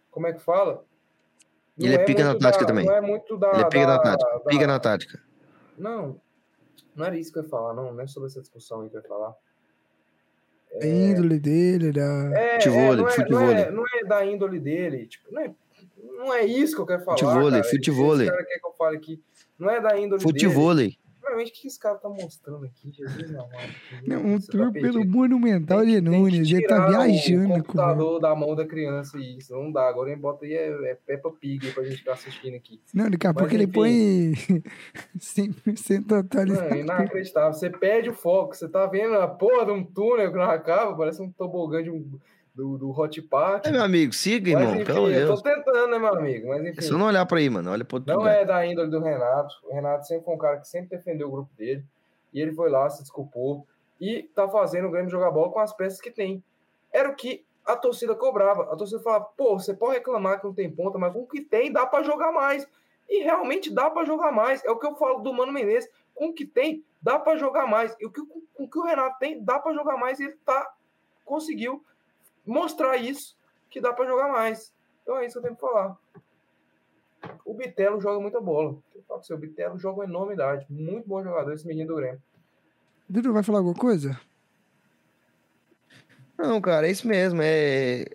como 0.10 0.26
é 0.26 0.34
que 0.34 0.40
fala? 0.40 0.84
Não 1.78 1.86
Ele 1.88 1.96
é 1.96 2.04
pica 2.06 2.24
na 2.24 2.40
tática 2.40 2.64
da- 2.64 2.68
também. 2.70 2.86
Não 2.86 2.96
é 2.96 3.02
muito 3.02 3.38
da. 3.38 3.52
Ele 3.52 3.62
é 3.64 3.66
pica 3.66 3.86
da- 3.86 3.94
na 3.98 4.00
tática. 4.02 4.32
da- 4.32 4.40
Pica 4.40 4.68
na 4.68 4.80
tática. 4.80 5.24
Não, 5.78 6.20
não 6.96 7.06
era 7.06 7.18
isso 7.18 7.32
que 7.34 7.38
eu 7.40 7.44
ia 7.44 7.50
falar, 7.50 7.74
não. 7.74 7.94
Não 7.94 8.02
é 8.02 8.08
sobre 8.08 8.28
essa 8.30 8.40
discussão 8.40 8.82
aí 8.82 8.90
que 8.90 8.96
eu 8.98 9.02
ia 9.02 9.08
falar. 9.08 9.36
A 10.82 10.86
índole 10.88 11.40
dele, 11.40 11.92
da. 11.92 12.32
É, 12.36 12.56
Futevôlei, 12.56 12.88
é, 12.92 12.96
não, 12.96 12.96
é, 12.96 12.98
não, 12.98 13.10
futevôlei. 13.12 13.56
é, 13.64 13.72
não 13.72 13.84
é 13.86 14.04
da 14.06 14.26
índole 14.26 14.60
dele, 14.60 15.06
tipo, 15.08 15.32
não 15.34 15.42
é, 15.42 15.52
não 16.18 16.34
é 16.34 16.46
isso 16.46 16.76
que 16.76 16.82
eu 16.82 16.86
quero 16.86 17.04
falar. 17.04 17.18
Cara. 17.60 17.70
Esse 18.26 18.32
cara 18.32 18.46
quer 18.46 18.60
que 18.60 18.68
eu 18.68 18.74
fale 18.78 18.98
aqui. 18.98 19.24
Não 19.58 19.70
é 19.70 19.82
da 19.82 19.98
índole 19.98 20.22
dele. 20.42 21.00
Futevôlei. 21.36 21.46
Realmente, 21.46 21.52
o 21.52 21.62
que 21.62 21.68
esse 21.68 21.80
cara 21.80 21.96
tá 21.96 22.10
mostrando 22.10 22.66
aqui? 22.66 22.92
Jesus 22.92 23.36
amado. 23.36 23.50
Não, 24.08 24.26
um 24.26 24.40
tá 24.40 24.48
tour 24.52 24.72
pelo 24.72 24.94
perdido. 24.94 25.12
Monumental 25.12 25.80
Tem 25.82 25.90
de 25.96 26.02
Nunes. 26.02 26.52
Ele 26.52 26.68
tá 26.68 26.88
viajando 26.88 27.48
com 27.50 27.54
o 27.60 27.64
computador 27.64 28.20
da 28.20 28.36
mão 28.36 28.56
da 28.56 28.66
criança 28.66 29.18
e 29.18 29.38
isso 29.38 29.54
não 29.54 29.72
dá. 29.72 29.88
Agora 29.88 30.10
ele 30.12 30.20
bota 30.20 30.46
aí 30.46 30.54
é, 30.54 30.92
é 30.92 30.96
Peppa 31.06 31.32
Pig 31.32 31.72
pra 31.74 31.84
gente 31.84 31.98
ficar 31.98 32.14
assistindo 32.14 32.56
aqui. 32.56 32.80
Não, 32.94 33.10
daqui 33.10 33.28
a 33.28 33.34
pouco 33.34 33.54
ele 33.54 33.68
põe 33.68 34.34
100% 35.18 36.06
Não, 36.10 36.18
é 36.18 36.20
atualizado. 36.22 36.76
inacreditável. 36.76 37.54
Você 37.54 37.70
perde 37.70 38.10
o 38.10 38.14
foco. 38.14 38.56
Você 38.56 38.68
tá 38.68 38.86
vendo 38.86 39.16
a 39.16 39.28
porra 39.28 39.66
de 39.66 39.72
um 39.72 39.84
túnel 39.84 40.32
que 40.32 40.38
não 40.38 40.44
acaba, 40.50 40.96
parece 40.96 41.22
um 41.22 41.30
tobogã 41.32 41.84
de 41.84 41.90
um, 41.90 42.20
do, 42.56 42.78
do 42.78 42.90
Hot 42.92 43.22
Park. 43.24 43.66
É, 43.68 43.72
meu 43.72 43.84
amigo, 43.84 44.14
siga, 44.14 44.54
Mas, 44.54 44.62
irmão. 44.62 44.76
enfim, 44.76 44.86
Pelo 44.86 45.10
eu 45.12 45.28
Deus. 45.28 45.42
tô 45.42 45.50
tentando, 45.50 45.88
né, 45.92 46.00
meu 46.00 46.16
amigo? 46.16 46.48
Mas 46.50 46.66
É 46.66 46.70
enfim. 46.70 46.82
só 46.82 46.98
não 46.98 47.08
olhar 47.08 47.26
pra 47.26 47.38
aí, 47.38 47.50
mano. 47.50 47.70
Olha 47.72 47.84
pro 47.84 48.02
Não 48.06 48.16
lugar. 48.18 48.34
é 48.36 48.46
da 48.46 48.66
índole 48.66 48.90
do 48.90 49.00
Renato. 49.02 49.54
O 49.64 49.74
Renato 49.74 50.08
sempre 50.08 50.24
foi 50.26 50.34
um 50.34 50.38
cara 50.38 50.58
que 50.60 50.68
sempre 50.68 50.98
defendeu 50.98 51.28
o 51.28 51.32
grupo 51.32 51.50
dele. 51.58 51.84
E 52.34 52.40
ele 52.42 52.54
foi 52.54 52.70
lá, 52.70 52.90
se 52.90 53.02
desculpou. 53.02 53.68
E 54.00 54.24
tá 54.34 54.48
fazendo 54.50 54.88
o 54.88 54.92
Grêmio 54.92 55.10
jogar 55.10 55.32
bola 55.32 55.52
com 55.52 55.60
as 55.60 55.74
peças 55.74 56.00
que 56.02 56.10
tem. 56.12 56.44
Era 56.92 57.10
o 57.10 57.16
que 57.16 57.46
a 57.66 57.76
torcida 57.76 58.16
cobrava. 58.16 58.64
A 58.72 58.76
torcida 58.76 59.02
falava, 59.02 59.26
pô, 59.38 59.58
você 59.60 59.74
pode 59.74 59.96
reclamar 59.96 60.40
que 60.40 60.46
não 60.46 60.54
tem 60.54 60.70
ponta, 60.70 60.98
mas 60.98 61.12
com 61.14 61.20
o 61.22 61.28
que 61.28 61.42
tem, 61.42 61.72
dá 61.72 61.86
pra 61.86 62.04
jogar 62.04 62.32
mais. 62.32 62.68
E 63.10 63.22
realmente 63.24 63.74
dá 63.74 63.90
pra 63.90 64.04
jogar 64.06 64.32
mais. 64.32 64.64
É 64.66 64.72
o 64.72 64.78
que 64.80 64.86
eu 64.88 64.96
falo 64.96 65.20
do 65.20 65.34
Mano 65.34 65.52
Menezes. 65.52 65.90
Com 66.14 66.28
o 66.28 66.34
que 66.34 66.46
tem, 66.46 66.84
dá 67.02 67.20
pra 67.20 67.36
jogar 67.36 67.68
mais. 67.68 67.96
E 68.00 68.06
o 68.06 68.12
que, 68.12 68.22
com 68.54 68.64
o 68.64 68.70
que 68.70 68.80
o 68.80 68.84
Renato 68.84 69.18
tem, 69.20 69.44
dá 69.44 69.60
pra 69.60 69.74
jogar 69.74 69.98
mais. 69.98 70.20
E 70.20 70.24
ele 70.24 70.38
tá, 70.46 70.72
conseguiu 71.26 71.84
mostrar 72.46 72.98
isso, 72.98 73.36
que 73.70 73.82
dá 73.82 73.92
pra 73.94 74.06
jogar 74.06 74.32
mais. 74.32 74.74
Então 75.04 75.18
é 75.18 75.26
isso 75.26 75.34
que 75.34 75.40
eu 75.40 75.44
tenho 75.44 75.56
que 75.56 75.62
falar. 75.62 75.98
O 77.44 77.54
Bitelo 77.54 78.00
joga 78.00 78.20
muita 78.20 78.40
bola. 78.40 78.78
Eu 78.94 79.04
falo 79.08 79.22
o 79.32 79.38
Bitelo 79.38 79.78
joga 79.80 80.00
uma 80.02 80.04
enormidade. 80.06 80.66
Muito 80.70 81.08
bom 81.08 81.24
jogador, 81.24 81.54
esse 81.54 81.66
menino 81.68 81.90
do 81.90 81.96
Grêmio. 81.96 82.22
Dudu, 83.08 83.34
vai 83.34 83.44
falar 83.44 83.60
alguma 83.60 83.76
coisa? 83.76 84.20
Não, 86.38 86.60
cara, 86.60 86.88
é 86.88 86.92
isso 86.92 87.08
mesmo. 87.08 87.40
É. 87.42 88.06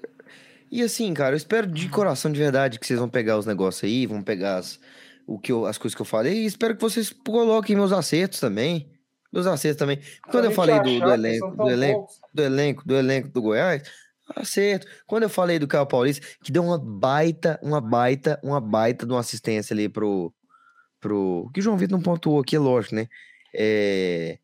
E 0.70 0.82
assim, 0.82 1.12
cara, 1.15 1.32
eu 1.32 1.36
espero 1.36 1.66
de 1.66 1.89
coração 1.89 2.31
de 2.31 2.39
verdade 2.39 2.78
que 2.78 2.86
vocês 2.86 2.98
vão 2.98 3.09
pegar 3.09 3.39
os 3.39 3.47
negócios 3.47 3.82
aí, 3.82 4.07
vão 4.07 4.23
pegar 4.23 4.57
as, 4.59 4.78
o 5.27 5.39
que 5.39 5.51
eu- 5.51 5.66
as 5.66 5.78
coisas 5.78 5.94
que 5.97 6.02
eu 6.02 6.07
falei 6.07 6.35
e 6.43 6.47
espero 6.47 6.74
que 6.77 6.81
vocês 6.81 7.11
coloquem 7.11 7.74
meus 7.74 7.93
acertos 7.93 8.39
também. 8.39 8.89
Meus 9.32 9.47
acertos 9.47 9.78
também. 9.78 10.01
Quando 10.31 10.44
eu 10.47 10.51
falei 10.52 10.78
do, 10.81 11.01
do 11.01 11.11
elenco, 11.12 11.57
do 11.57 11.70
elenco, 11.70 12.09
do 12.35 12.43
elenco, 12.43 12.82
do 12.86 12.97
elenco 12.97 13.28
do 13.28 13.43
Goiás, 13.43 13.82
Acerto. 14.36 14.86
Quando 15.07 15.24
eu 15.24 15.28
falei 15.28 15.59
do 15.59 15.66
Caio 15.66 15.86
Paulista, 15.86 16.27
que 16.43 16.52
deu 16.52 16.65
uma 16.65 16.78
baita, 16.78 17.59
uma 17.62 17.81
baita, 17.81 18.39
uma 18.43 18.61
baita 18.61 19.07
de 19.07 19.12
uma 19.12 19.20
assistência 19.20 19.74
ali 19.74 19.89
pro. 19.89 20.32
pro 21.01 21.51
que 21.52 21.61
o 21.61 21.62
João 21.62 21.77
Vitor 21.77 21.97
não 21.97 22.02
pontuou 22.02 22.40
aqui, 22.40 22.57
é 22.57 22.59
lógico, 22.59 22.94
né? 22.94 23.09
É, 23.55 24.39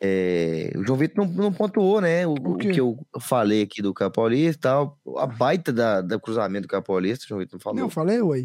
é, 0.00 0.72
o 0.76 0.84
João 0.84 0.98
Vitor 0.98 1.24
não, 1.24 1.32
não 1.32 1.52
pontuou, 1.52 2.00
né? 2.00 2.26
O, 2.26 2.32
O 2.32 2.52
o 2.52 2.58
que 2.58 2.80
eu 2.80 2.98
falei 3.20 3.62
aqui 3.62 3.80
do 3.80 3.94
Caio 3.94 4.10
Paulista 4.10 4.58
e 4.58 4.60
tal. 4.60 4.98
A 5.16 5.26
baita 5.26 5.72
da, 5.72 6.00
da 6.00 6.18
cruzamento 6.18 6.66
do 6.66 6.70
Caio 6.70 6.82
Paulista, 6.82 7.24
o 7.24 7.28
João 7.28 7.40
Vitor 7.40 7.54
não 7.54 7.60
falou. 7.60 7.78
Não, 7.78 7.86
eu 7.86 7.90
falei, 7.90 8.20
ué. 8.20 8.44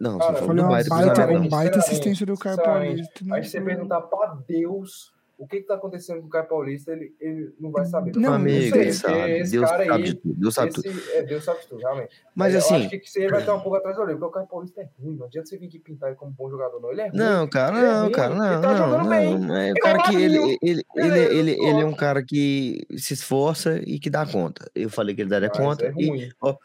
Não, 0.00 0.18
Cara, 0.18 0.32
você 0.32 0.38
Eu 0.38 0.46
falou 0.46 0.56
do 0.56 0.62
uma 0.62 0.70
baita, 0.70 0.90
baita, 0.90 1.10
um 1.10 1.14
baita 1.14 1.28
Sinceramente, 1.48 1.78
assistência 1.78 2.26
do 2.26 2.36
Caio 2.36 2.56
Paulista. 2.56 3.24
não 3.24 3.36
Aí 3.36 3.44
você 3.44 3.60
perguntar 3.60 4.00
pra 4.00 4.36
Deus 4.48 5.11
o 5.42 5.46
que 5.48 5.60
que 5.60 5.66
tá 5.66 5.74
acontecendo 5.74 6.20
com 6.20 6.28
o 6.28 6.30
Caio 6.30 6.46
Paulista, 6.46 6.92
ele, 6.92 7.16
ele 7.18 7.52
não 7.58 7.72
vai 7.72 7.84
saber. 7.84 8.14
Não, 8.14 8.34
Amigo, 8.34 8.76
ele 8.76 8.92
sabe. 8.92 9.42
Deus 9.42 9.68
sabe 9.68 9.90
aí, 9.90 10.02
de 10.04 10.14
tudo. 10.14 10.34
Deus 10.40 10.54
sabe 10.54 10.72
tudo. 10.72 10.88
Esse, 10.88 11.12
é, 11.16 11.22
Deus 11.24 11.42
sabe 11.44 11.66
tudo, 11.68 11.80
realmente. 11.80 12.14
Mas 12.32 12.52
eu 12.52 12.60
assim. 12.60 12.76
acho 12.76 12.90
que 12.90 13.04
você 13.04 13.26
vai 13.26 13.44
ter 13.44 13.50
um 13.50 13.58
pouco 13.58 13.74
atrás 13.76 13.96
do 13.96 14.02
olho, 14.02 14.12
porque 14.12 14.24
o 14.26 14.30
Caio 14.30 14.46
Paulista 14.46 14.82
é 14.82 14.88
ruim. 15.02 15.16
Não 15.16 15.26
adianta 15.26 15.48
você 15.48 15.58
vir 15.58 15.66
aqui 15.66 15.80
pintar 15.80 16.10
ele 16.10 16.16
como 16.16 16.30
bom 16.30 16.48
jogador, 16.48 16.80
não. 16.80 16.92
Ele 16.92 17.00
é 17.00 17.08
ruim. 17.08 17.18
Não, 17.18 17.48
cara, 17.48 17.76
Ele 17.76 17.86
é 17.86 17.90
não, 17.90 18.02
ruim, 18.02 18.12
cara, 18.12 18.30
ele 18.30 18.40
não, 18.40 18.60
tá 18.60 18.68
não, 18.68 18.76
jogando 18.76 19.02
não. 19.02 19.10
bem. 19.10 19.32
É 19.32 19.34
o 19.34 19.66
Ele 19.66 19.80
cara 19.80 19.98
é 19.98 20.02
que 20.02 20.14
ele, 20.14 20.36
ele, 20.38 20.58
ele, 20.62 20.84
Beleza, 20.94 21.34
ele, 21.34 21.50
ele 21.50 21.80
é 21.80 21.84
um 21.84 21.94
cara 21.94 22.22
que 22.24 22.86
se 22.96 23.14
esforça 23.14 23.80
e 23.84 23.98
que 23.98 24.08
dá 24.08 24.24
conta. 24.24 24.70
Eu 24.76 24.90
falei 24.90 25.12
que 25.12 25.22
ele 25.22 25.30
daria 25.30 25.48
Mas 25.48 25.58
conta 25.58 25.86
é 25.86 25.92
e 25.98 26.08
ruim. 26.08 26.30
ó, 26.40 26.56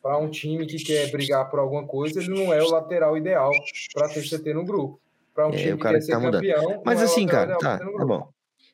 Para 0.00 0.16
um 0.16 0.30
time 0.30 0.64
que 0.64 0.78
quer 0.82 1.10
brigar 1.10 1.50
por 1.50 1.58
alguma 1.58 1.86
coisa, 1.86 2.20
ele 2.20 2.30
não 2.30 2.54
é 2.54 2.62
o 2.62 2.70
lateral 2.70 3.18
ideal 3.18 3.50
para 3.92 4.08
ter 4.08 4.22
CT 4.22 4.54
no 4.54 4.64
grupo. 4.64 5.01
Um 5.38 5.50
É, 5.50 5.56
time 5.56 5.72
o 5.72 5.78
cara 5.78 5.98
que 5.98 6.06
tá 6.06 6.20
mudando. 6.20 6.42
campeão. 6.42 6.82
Mas 6.84 7.00
o 7.00 7.04
assim, 7.04 7.26
cara, 7.26 7.56
tá, 7.58 7.78
tá 7.78 8.04
bom. 8.06 8.28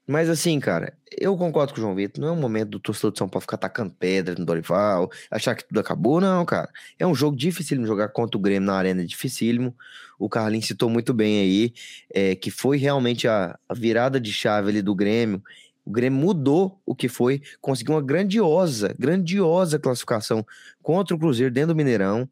Mas 0.06 0.30
assim, 0.30 0.58
cara, 0.58 0.94
eu 1.18 1.36
concordo 1.36 1.74
com 1.74 1.78
o 1.78 1.82
João 1.82 1.94
Vitor. 1.94 2.20
Não 2.22 2.28
é 2.28 2.32
um 2.32 2.40
momento 2.40 2.70
do 2.70 2.80
torcedor 2.80 3.12
de 3.12 3.18
São 3.18 3.28
Paulo 3.28 3.42
ficar 3.42 3.58
tacando 3.58 3.92
pedra 3.98 4.34
no 4.38 4.44
Dorival, 4.46 5.10
achar 5.30 5.54
que 5.54 5.66
tudo 5.68 5.78
acabou, 5.80 6.18
não, 6.18 6.46
cara. 6.46 6.70
É 6.98 7.06
um 7.06 7.14
jogo 7.14 7.36
dificílimo 7.36 7.86
jogar 7.86 8.08
contra 8.08 8.38
o 8.38 8.40
Grêmio 8.40 8.66
na 8.66 8.74
arena, 8.74 9.02
é 9.02 9.04
dificílimo. 9.04 9.76
O 10.18 10.26
Carlinhos 10.28 10.66
citou 10.66 10.88
muito 10.88 11.12
bem 11.12 11.40
aí, 11.40 11.74
é, 12.12 12.34
que 12.34 12.50
foi 12.50 12.78
realmente 12.78 13.28
a, 13.28 13.58
a 13.68 13.74
virada 13.74 14.18
de 14.18 14.32
chave 14.32 14.70
ali 14.70 14.80
do 14.80 14.94
Grêmio. 14.94 15.42
O 15.84 15.90
Grêmio 15.90 16.18
mudou 16.18 16.80
o 16.86 16.94
que 16.94 17.08
foi, 17.08 17.42
conseguiu 17.60 17.94
uma 17.94 18.02
grandiosa, 18.02 18.94
grandiosa 18.98 19.78
classificação 19.78 20.44
contra 20.82 21.14
o 21.14 21.18
Cruzeiro 21.18 21.52
dentro 21.52 21.74
do 21.74 21.76
Mineirão. 21.76 22.26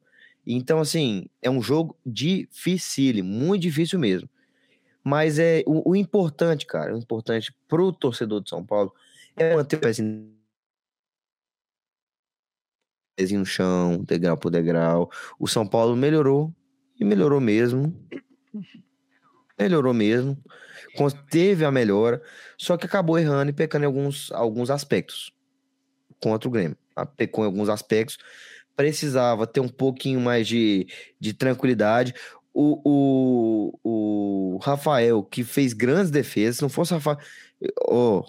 Então, 0.47 0.79
assim, 0.79 1.29
é 1.43 1.51
um 1.51 1.61
jogo 1.61 1.97
dificílimo, 2.05 3.29
muito 3.29 3.63
difícil 3.63 3.99
mesmo. 3.99 4.29
Mas 5.03 5.39
é 5.39 5.63
o, 5.67 5.91
o 5.91 5.97
importante, 5.97 6.67
cara, 6.67 6.95
o 6.95 6.99
importante 6.99 7.55
pro 7.69 7.93
torcedor 7.93 8.43
de 8.43 8.51
São 8.51 8.65
Paulo 8.65 8.93
é 9.37 9.55
manter 9.57 9.77
o 9.77 9.81
pezinho 9.81 10.37
pezinho 13.17 13.41
no 13.41 13.47
chão, 13.47 14.05
degrau 14.05 14.37
por 14.37 14.51
degrau. 14.51 15.11
O 15.39 15.49
São 15.49 15.67
Paulo 15.67 15.97
melhorou 15.97 16.55
e 17.01 17.05
melhorou 17.05 17.41
mesmo. 17.41 17.95
Melhorou 19.59 19.95
mesmo. 19.95 20.37
Teve 21.31 21.65
a 21.65 21.71
melhora, 21.71 22.23
só 22.57 22.77
que 22.77 22.87
acabou 22.87 23.19
errando 23.19 23.51
e 23.51 23.55
pecando 23.55 23.85
em 23.85 23.87
alguns, 23.87 24.31
alguns 24.33 24.71
aspectos 24.71 25.33
contra 26.21 26.49
o 26.49 26.53
Grêmio. 26.53 26.77
Pecou 27.17 27.45
em 27.45 27.47
alguns 27.47 27.69
aspectos. 27.69 28.19
Precisava 28.77 29.47
ter 29.47 29.61
um 29.61 29.69
pouquinho 29.69 30.21
mais 30.21 30.47
de, 30.47 30.87
de 31.19 31.33
tranquilidade. 31.33 32.15
O, 32.53 32.81
o, 33.83 34.53
o 34.55 34.59
Rafael, 34.63 35.23
que 35.23 35.43
fez 35.45 35.73
grandes 35.73 36.11
defesas, 36.11 36.57
se 36.57 36.63
não 36.63 36.69
fosse 36.69 36.93
o 36.93 36.97
Rafael. 36.97 37.19
Ó, 37.89 38.23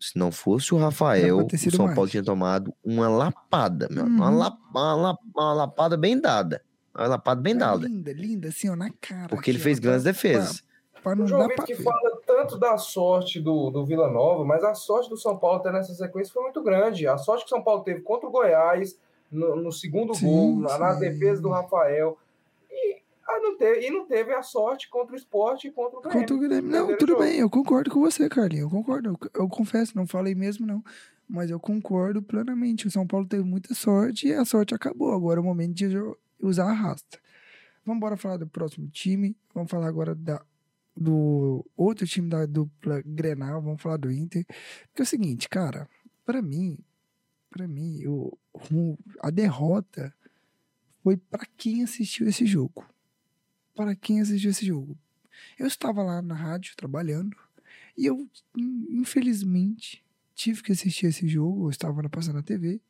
se 0.00 0.16
não 0.16 0.30
fosse 0.30 0.72
o 0.74 0.78
Rafael, 0.78 1.38
o 1.38 1.58
São 1.70 1.86
mais. 1.86 1.94
Paulo 1.96 2.08
tinha 2.10 2.22
tomado 2.22 2.72
uma 2.84 3.08
lapada, 3.08 3.88
meu. 3.90 4.04
Uma, 4.06 4.30
Uhum. 4.30 4.38
lap- 4.38 4.58
uma, 4.70 4.94
lap- 4.94 5.18
uma 5.34 5.52
lapada 5.52 5.96
bem 5.96 6.20
dada. 6.20 6.62
Uma 6.96 7.06
lapada 7.08 7.40
bem 7.40 7.56
dada. 7.56 7.86
Linda, 7.88 8.12
linda, 8.12 8.48
assim, 8.48 8.68
ó, 8.70 8.76
na 8.76 8.90
cara. 9.00 9.28
Porque 9.28 9.50
ele 9.50 9.58
fez 9.58 9.78
ó, 9.78 9.82
grandes 9.82 10.02
pra- 10.04 10.12
defesas. 10.12 10.62
Pra, 11.02 11.14
pra 11.16 11.24
O 11.24 11.28
não 11.28 11.48
pra 11.48 11.64
que 11.64 11.74
ver. 11.74 11.82
fala 11.84 12.20
tanto 12.26 12.58
da 12.58 12.76
sorte 12.78 13.40
do, 13.40 13.70
do 13.70 13.84
Vila 13.86 14.10
Nova, 14.10 14.44
mas 14.44 14.62
a 14.64 14.74
sorte 14.74 15.08
do 15.08 15.16
São 15.16 15.36
Paulo 15.38 15.60
ter 15.60 15.72
nessa 15.72 15.94
sequência 15.94 16.32
foi 16.32 16.42
muito 16.42 16.62
grande. 16.62 17.06
A 17.06 17.16
sorte 17.16 17.44
que 17.44 17.52
o 17.52 17.56
São 17.56 17.62
Paulo 17.62 17.82
teve 17.84 18.00
contra 18.00 18.28
o 18.28 18.32
Goiás, 18.32 18.96
no, 19.30 19.56
no 19.56 19.72
segundo 19.72 20.14
Sim, 20.14 20.26
gol, 20.26 20.56
na, 20.60 20.78
na 20.78 20.92
defesa 20.94 21.40
do 21.40 21.50
Rafael. 21.50 22.18
E, 22.70 23.02
ah, 23.26 23.40
não 23.40 23.56
teve, 23.56 23.86
e 23.86 23.90
não 23.90 24.06
teve 24.06 24.32
a 24.32 24.42
sorte 24.42 24.88
contra 24.88 25.14
o 25.14 25.16
esporte 25.16 25.68
e 25.68 25.70
contra 25.70 25.98
o 25.98 26.02
Grêmio. 26.02 26.20
Contra 26.20 26.36
o 26.36 26.40
Grêmio. 26.40 26.70
Não, 26.70 26.96
tudo 26.96 27.12
jogo. 27.12 27.22
bem, 27.22 27.38
eu 27.38 27.50
concordo 27.50 27.90
com 27.90 28.00
você, 28.00 28.28
Carlinhos. 28.28 28.64
Eu 28.64 28.70
concordo. 28.70 29.10
Eu, 29.10 29.42
eu 29.42 29.48
confesso, 29.48 29.96
não 29.96 30.06
falei 30.06 30.34
mesmo, 30.34 30.66
não. 30.66 30.82
Mas 31.28 31.50
eu 31.50 31.60
concordo 31.60 32.22
plenamente. 32.22 32.86
O 32.86 32.90
São 32.90 33.06
Paulo 33.06 33.26
teve 33.26 33.44
muita 33.44 33.74
sorte 33.74 34.28
e 34.28 34.32
a 34.32 34.44
sorte 34.44 34.74
acabou. 34.74 35.12
Agora 35.12 35.38
é 35.38 35.42
o 35.42 35.44
momento 35.44 35.74
de 35.74 35.88
usar 36.40 36.70
a 36.70 36.72
rasta. 36.72 37.18
Vamos 37.84 37.98
embora 37.98 38.16
falar 38.16 38.38
do 38.38 38.46
próximo 38.46 38.88
time. 38.88 39.36
Vamos 39.54 39.70
falar 39.70 39.88
agora 39.88 40.14
da, 40.14 40.42
do 40.96 41.64
outro 41.76 42.06
time 42.06 42.28
da 42.28 42.46
dupla 42.46 43.02
Grenal. 43.04 43.60
Vamos 43.60 43.82
falar 43.82 43.98
do 43.98 44.10
Inter. 44.10 44.46
Porque 44.88 45.02
é 45.02 45.02
o 45.02 45.06
seguinte, 45.06 45.48
cara, 45.50 45.86
pra 46.24 46.40
mim, 46.40 46.78
pra 47.50 47.66
mim, 47.68 48.06
o, 48.06 48.36
a 49.20 49.30
derrota 49.30 50.14
foi 51.02 51.16
pra 51.16 51.46
quem 51.56 51.82
assistiu 51.82 52.28
esse 52.28 52.44
jogo. 52.46 52.86
Para 53.74 53.94
quem 53.94 54.20
assistiu 54.20 54.50
esse 54.50 54.66
jogo. 54.66 54.96
Eu 55.58 55.66
estava 55.66 56.02
lá 56.02 56.20
na 56.20 56.34
rádio 56.34 56.74
trabalhando 56.76 57.36
e 57.96 58.06
eu, 58.06 58.28
in- 58.56 58.86
infelizmente, 59.00 60.02
tive 60.34 60.62
que 60.62 60.72
assistir 60.72 61.06
esse 61.06 61.26
jogo. 61.28 61.66
Eu 61.66 61.70
estava 61.70 62.06
passando 62.08 62.36
na 62.36 62.42
TV. 62.42 62.80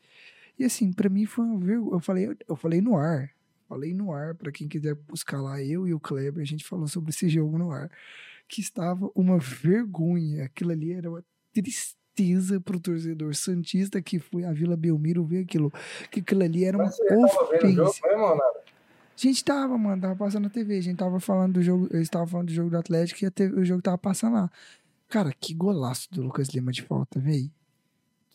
E 0.58 0.64
assim, 0.64 0.92
pra 0.92 1.08
mim 1.08 1.24
foi 1.26 1.44
uma 1.44 1.58
vergonha. 1.58 1.92
Eu 1.94 2.00
falei, 2.00 2.36
eu 2.48 2.56
falei 2.56 2.80
no 2.80 2.96
ar. 2.96 3.30
Falei 3.68 3.92
no 3.92 4.12
ar, 4.12 4.34
pra 4.34 4.50
quem 4.50 4.66
quiser 4.66 4.94
buscar 4.94 5.42
lá, 5.42 5.62
eu 5.62 5.86
e 5.86 5.92
o 5.92 6.00
Kleber, 6.00 6.40
a 6.42 6.46
gente 6.46 6.64
falou 6.64 6.88
sobre 6.88 7.10
esse 7.10 7.28
jogo 7.28 7.58
no 7.58 7.70
ar. 7.70 7.90
Que 8.48 8.62
estava 8.62 9.10
uma 9.14 9.38
vergonha. 9.38 10.44
Aquilo 10.44 10.70
ali 10.72 10.92
era 10.92 11.10
uma 11.10 11.22
tristeza 11.52 11.96
pro 12.64 12.80
torcedor 12.80 13.34
Santista 13.34 14.00
que 14.00 14.18
foi 14.18 14.44
à 14.44 14.52
Vila 14.52 14.76
Belmiro 14.76 15.24
ver 15.24 15.44
aquilo. 15.44 15.72
Que 16.10 16.20
aquilo 16.20 16.42
ali 16.42 16.64
era 16.64 16.76
uma 16.76 16.88
ofensa. 16.88 18.00
A 18.04 19.20
gente 19.20 19.44
tava, 19.44 19.76
mano, 19.76 20.00
tava 20.00 20.14
passando 20.14 20.44
na 20.44 20.50
TV. 20.50 20.78
A 20.78 20.80
gente 20.80 20.96
tava 20.96 21.18
falando 21.18 21.54
do 21.54 21.62
jogo. 21.62 21.88
Eles 21.90 22.02
estavam 22.02 22.26
falando 22.26 22.46
do 22.46 22.52
jogo 22.52 22.70
do 22.70 22.78
Atlético 22.78 23.24
e 23.24 23.26
a 23.26 23.30
TV 23.30 23.60
o 23.60 23.64
jogo 23.64 23.82
tava 23.82 23.98
passando 23.98 24.34
lá. 24.34 24.50
Cara, 25.08 25.32
que 25.32 25.54
golaço 25.54 26.08
do 26.12 26.22
Lucas 26.22 26.48
Lima 26.48 26.70
de 26.70 26.82
falta, 26.82 27.18
véi. 27.18 27.50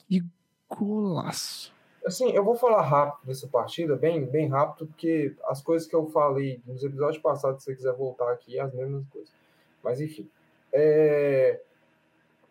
Que 0.10 0.24
golaço. 0.70 1.72
Assim, 2.06 2.32
eu 2.32 2.44
vou 2.44 2.56
falar 2.56 2.82
rápido 2.82 3.28
dessa 3.28 3.48
partida, 3.48 3.96
bem, 3.96 4.26
bem 4.26 4.50
rápido, 4.50 4.88
porque 4.88 5.34
as 5.46 5.62
coisas 5.62 5.88
que 5.88 5.96
eu 5.96 6.10
falei 6.10 6.62
nos 6.66 6.84
episódios 6.84 7.22
passados, 7.22 7.64
se 7.64 7.66
você 7.66 7.76
quiser 7.76 7.94
voltar 7.94 8.30
aqui, 8.32 8.58
é 8.58 8.62
as 8.62 8.74
mesmas 8.74 9.08
coisas. 9.08 9.32
Mas 9.82 10.02
enfim. 10.02 10.30
É... 10.74 11.62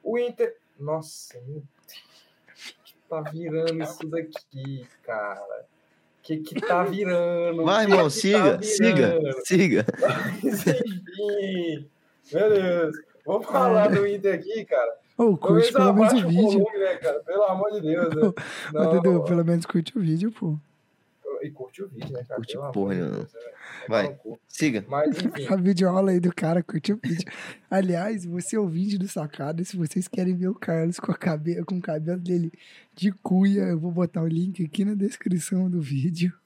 O 0.02 0.18
Inter. 0.18 0.56
Nossa, 0.82 1.40
meu 1.46 1.62
Deus. 1.62 2.74
que 2.84 2.94
tá 3.08 3.20
virando 3.22 3.82
isso 3.82 4.06
daqui, 4.08 4.86
cara? 5.02 5.64
Que 6.22 6.38
que 6.38 6.60
tá 6.60 6.84
virando? 6.84 7.64
Vai, 7.64 7.86
Que 7.86 7.92
irmão, 7.92 8.06
que 8.06 8.12
siga, 8.14 8.56
tá 8.56 8.62
siga, 8.62 9.18
virando? 9.18 9.46
siga. 9.46 9.86
Mas, 10.00 10.66
enfim. 10.66 11.88
Meu 12.32 12.50
Deus. 12.50 12.96
Vamos 13.26 13.46
falar 13.46 13.88
do 13.88 14.06
Inter 14.06 14.34
aqui, 14.34 14.64
cara. 14.64 14.96
Ô, 15.18 15.36
curte 15.36 15.72
pelo 15.72 15.92
menos 15.94 16.12
o 16.14 16.28
vídeo. 16.28 16.42
volume, 16.42 16.78
né, 16.78 16.96
cara? 16.96 17.20
Pelo 17.20 17.42
amor 17.44 17.70
de 17.72 17.80
Deus. 17.80 18.14
Né? 18.14 18.32
Ô, 18.80 19.00
Dudu, 19.00 19.24
pelo 19.24 19.44
menos 19.44 19.66
curte 19.66 19.96
o 19.96 20.00
vídeo, 20.00 20.32
pô. 20.32 20.56
E 21.42 21.50
curte 21.50 21.82
o 21.82 21.88
vídeo, 21.88 22.12
né, 22.12 22.24
cara? 22.24 22.36
Curte 22.36 22.56
porra 22.72 22.94
nenhuma. 22.94 23.16
Deus, 23.16 23.32
né? 23.32 23.40
Vai. 23.88 24.06
Vai. 24.06 24.38
Siga. 24.48 24.84
Mas, 24.88 25.16
enfim. 25.22 25.46
A 25.48 25.56
videoaula 25.56 26.10
aí 26.12 26.20
do 26.20 26.34
cara, 26.34 26.62
curte 26.62 26.92
o 26.92 27.00
vídeo. 27.02 27.30
Aliás, 27.70 28.24
você 28.24 28.56
é 28.56 28.60
o 28.60 28.68
vídeo 28.68 28.98
do 28.98 29.08
sacado. 29.08 29.64
Se 29.64 29.76
vocês 29.76 30.06
querem 30.08 30.34
ver 30.36 30.48
o 30.48 30.54
Carlos 30.54 31.00
com, 31.00 31.10
a 31.10 31.16
cabe... 31.16 31.62
com 31.64 31.76
o 31.76 31.80
cabelo 31.80 32.20
dele 32.20 32.52
de 32.94 33.10
cuia, 33.12 33.62
eu 33.62 33.78
vou 33.78 33.90
botar 33.90 34.22
o 34.22 34.26
link 34.28 34.64
aqui 34.64 34.84
na 34.84 34.94
descrição 34.94 35.68
do 35.70 35.80
vídeo. 35.80 36.32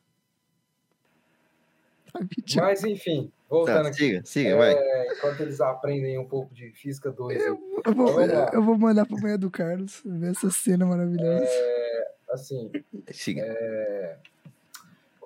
Tá 2.13 2.21
vídeo. 2.21 2.63
Mas, 2.63 2.83
enfim. 2.85 3.31
Voltando 3.49 3.83
Tá, 3.85 3.89
aqui. 3.89 3.97
siga, 3.99 4.23
siga, 4.25 4.57
vai. 4.57 4.73
É, 4.73 5.13
enquanto 5.13 5.41
eles 5.41 5.61
aprendem 5.61 6.19
um 6.19 6.25
pouco 6.27 6.53
de 6.55 6.71
física 6.73 7.13
2 7.13 7.39
aí. 7.39 7.47
Eu 7.47 7.57
vou, 7.95 8.21
eu 8.21 8.63
vou 8.63 8.79
mandar 8.79 9.07
pro 9.07 9.21
manhã 9.21 9.39
do 9.39 9.51
Carlos 9.51 10.01
ver 10.05 10.31
essa 10.31 10.51
cena 10.51 10.87
maravilhosa. 10.87 11.45
É, 11.45 12.09
assim, 12.31 12.71
Siga. 13.13 13.45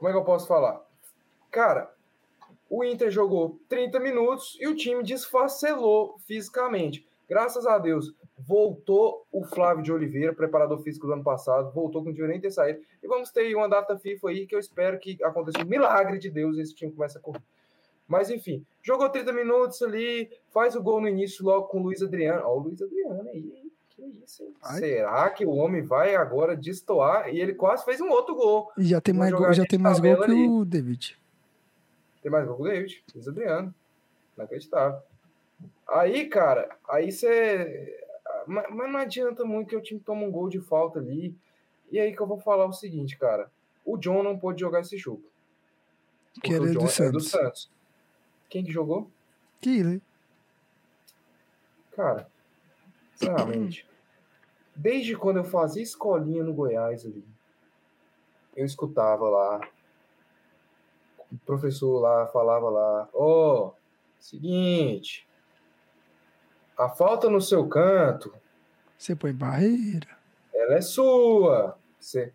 Como 0.01 0.09
é 0.09 0.13
que 0.13 0.19
eu 0.19 0.25
posso 0.25 0.47
falar? 0.47 0.81
Cara, 1.51 1.93
o 2.71 2.83
Inter 2.83 3.11
jogou 3.11 3.61
30 3.69 4.01
minutos 4.01 4.57
e 4.59 4.67
o 4.67 4.75
time 4.75 5.03
desfacelou 5.03 6.17
fisicamente. 6.21 7.07
Graças 7.29 7.67
a 7.67 7.77
Deus, 7.77 8.15
voltou 8.39 9.27
o 9.31 9.45
Flávio 9.45 9.85
de 9.85 9.93
Oliveira, 9.93 10.33
preparador 10.33 10.81
físico 10.81 11.07
do 11.07 11.13
ano 11.13 11.23
passado, 11.23 11.71
voltou 11.73 12.03
com 12.03 12.09
o 12.09 12.27
nem 12.27 12.41
ter 12.41 12.51
saído. 12.51 12.81
E 13.03 13.07
vamos 13.07 13.31
ter 13.31 13.55
uma 13.55 13.69
data 13.69 13.99
FIFA 13.99 14.31
aí 14.31 14.47
que 14.47 14.55
eu 14.55 14.59
espero 14.59 14.99
que 14.99 15.23
aconteça 15.23 15.63
um 15.63 15.69
milagre 15.69 16.19
de 16.19 16.31
Deus 16.31 16.57
e 16.57 16.63
esse 16.63 16.75
time 16.75 16.93
comece 16.93 17.19
a 17.19 17.21
correr. 17.21 17.43
Mas 18.09 18.31
enfim, 18.31 18.65
jogou 18.83 19.11
30 19.11 19.35
minutos 19.35 19.83
ali, 19.83 20.31
faz 20.49 20.75
o 20.75 20.83
gol 20.83 21.03
no 21.03 21.09
início 21.09 21.45
logo 21.45 21.67
com 21.67 21.79
o 21.79 21.83
Luiz 21.83 22.03
Adriano. 22.03 22.43
Ó, 22.47 22.57
o 22.57 22.61
Luiz 22.61 22.81
Adriano 22.81 23.29
aí, 23.29 23.53
que 24.01 24.13
Que 24.13 24.25
isso, 24.25 24.43
hein? 24.43 24.55
Ai. 24.63 24.79
Será 24.79 25.31
que 25.31 25.45
o 25.45 25.51
homem 25.51 25.83
vai 25.83 26.15
agora 26.15 26.57
destoar? 26.57 27.29
E 27.29 27.41
ele 27.41 27.55
quase 27.55 27.85
fez 27.85 28.01
um 28.01 28.09
outro 28.09 28.35
gol. 28.35 28.73
E 28.79 28.85
já 28.85 29.01
tem 29.01 29.15
mais 29.15 29.33
gol, 29.33 29.53
já 29.53 29.65
tem 29.65 29.79
mais 29.79 30.01
gol 30.01 30.17
que 30.17 30.25
ali. 30.25 30.49
o 30.49 30.65
David. 30.65 31.19
Tem 32.23 32.31
mais 32.31 32.47
gol 32.47 32.57
com 32.57 32.63
o 32.63 32.69
David, 32.69 33.05
Luiz 33.15 33.29
Adriano. 33.29 33.75
Inacreditável. 34.37 35.01
Aí, 35.89 36.29
cara, 36.29 36.77
aí 36.89 37.11
você. 37.11 37.99
Mas, 38.47 38.67
mas 38.71 38.93
não 38.93 39.01
adianta 39.01 39.45
muito 39.45 39.69
que 39.69 39.77
o 39.77 39.83
time 39.83 40.01
toma 40.01 40.23
um 40.23 40.31
gol 40.31 40.49
de 40.49 40.61
falta 40.61 40.99
ali. 40.99 41.35
E 41.91 41.99
aí 41.99 42.15
que 42.15 42.21
eu 42.21 42.27
vou 42.27 42.39
falar 42.39 42.67
o 42.67 42.73
seguinte, 42.73 43.19
cara. 43.19 43.51
O 43.85 43.97
John 43.97 44.23
não 44.23 44.39
pôde 44.39 44.61
jogar 44.61 44.81
esse 44.81 44.97
jogo. 44.97 45.25
Que 46.43 46.55
era 46.55 46.63
o 46.63 46.67
do 46.67 46.73
John 46.73 46.81
é 46.81 46.83
do 46.85 46.89
Santos. 46.91 47.31
Santos. 47.31 47.71
Quem 48.49 48.65
que 48.65 48.73
jogou? 48.73 49.11
Que 49.61 49.79
ele. 49.79 50.03
Cara, 51.93 52.31
sinceramente, 53.15 53.87
desde 54.75 55.17
quando 55.17 55.39
eu 55.39 55.45
fazia 55.45 55.83
escolinha 55.83 56.43
no 56.43 56.55
Goiás 56.55 57.05
ali, 57.05 57.25
eu 58.57 58.65
escutava 58.65 59.29
lá, 59.29 59.61
o 61.33 61.39
professor 61.47 62.01
lá 62.01 62.27
falava 62.27 62.69
lá, 62.69 63.09
ó, 63.15 63.73
seguinte, 64.19 65.29
a 66.77 66.89
falta 66.89 67.29
no 67.29 67.41
seu 67.41 67.69
canto, 67.69 68.33
Você 68.99 69.15
põe 69.15 69.33
barreira. 69.33 70.09
ela 70.55 70.75
é 70.75 70.81
sua. 70.81 71.79
Você, 71.99 72.33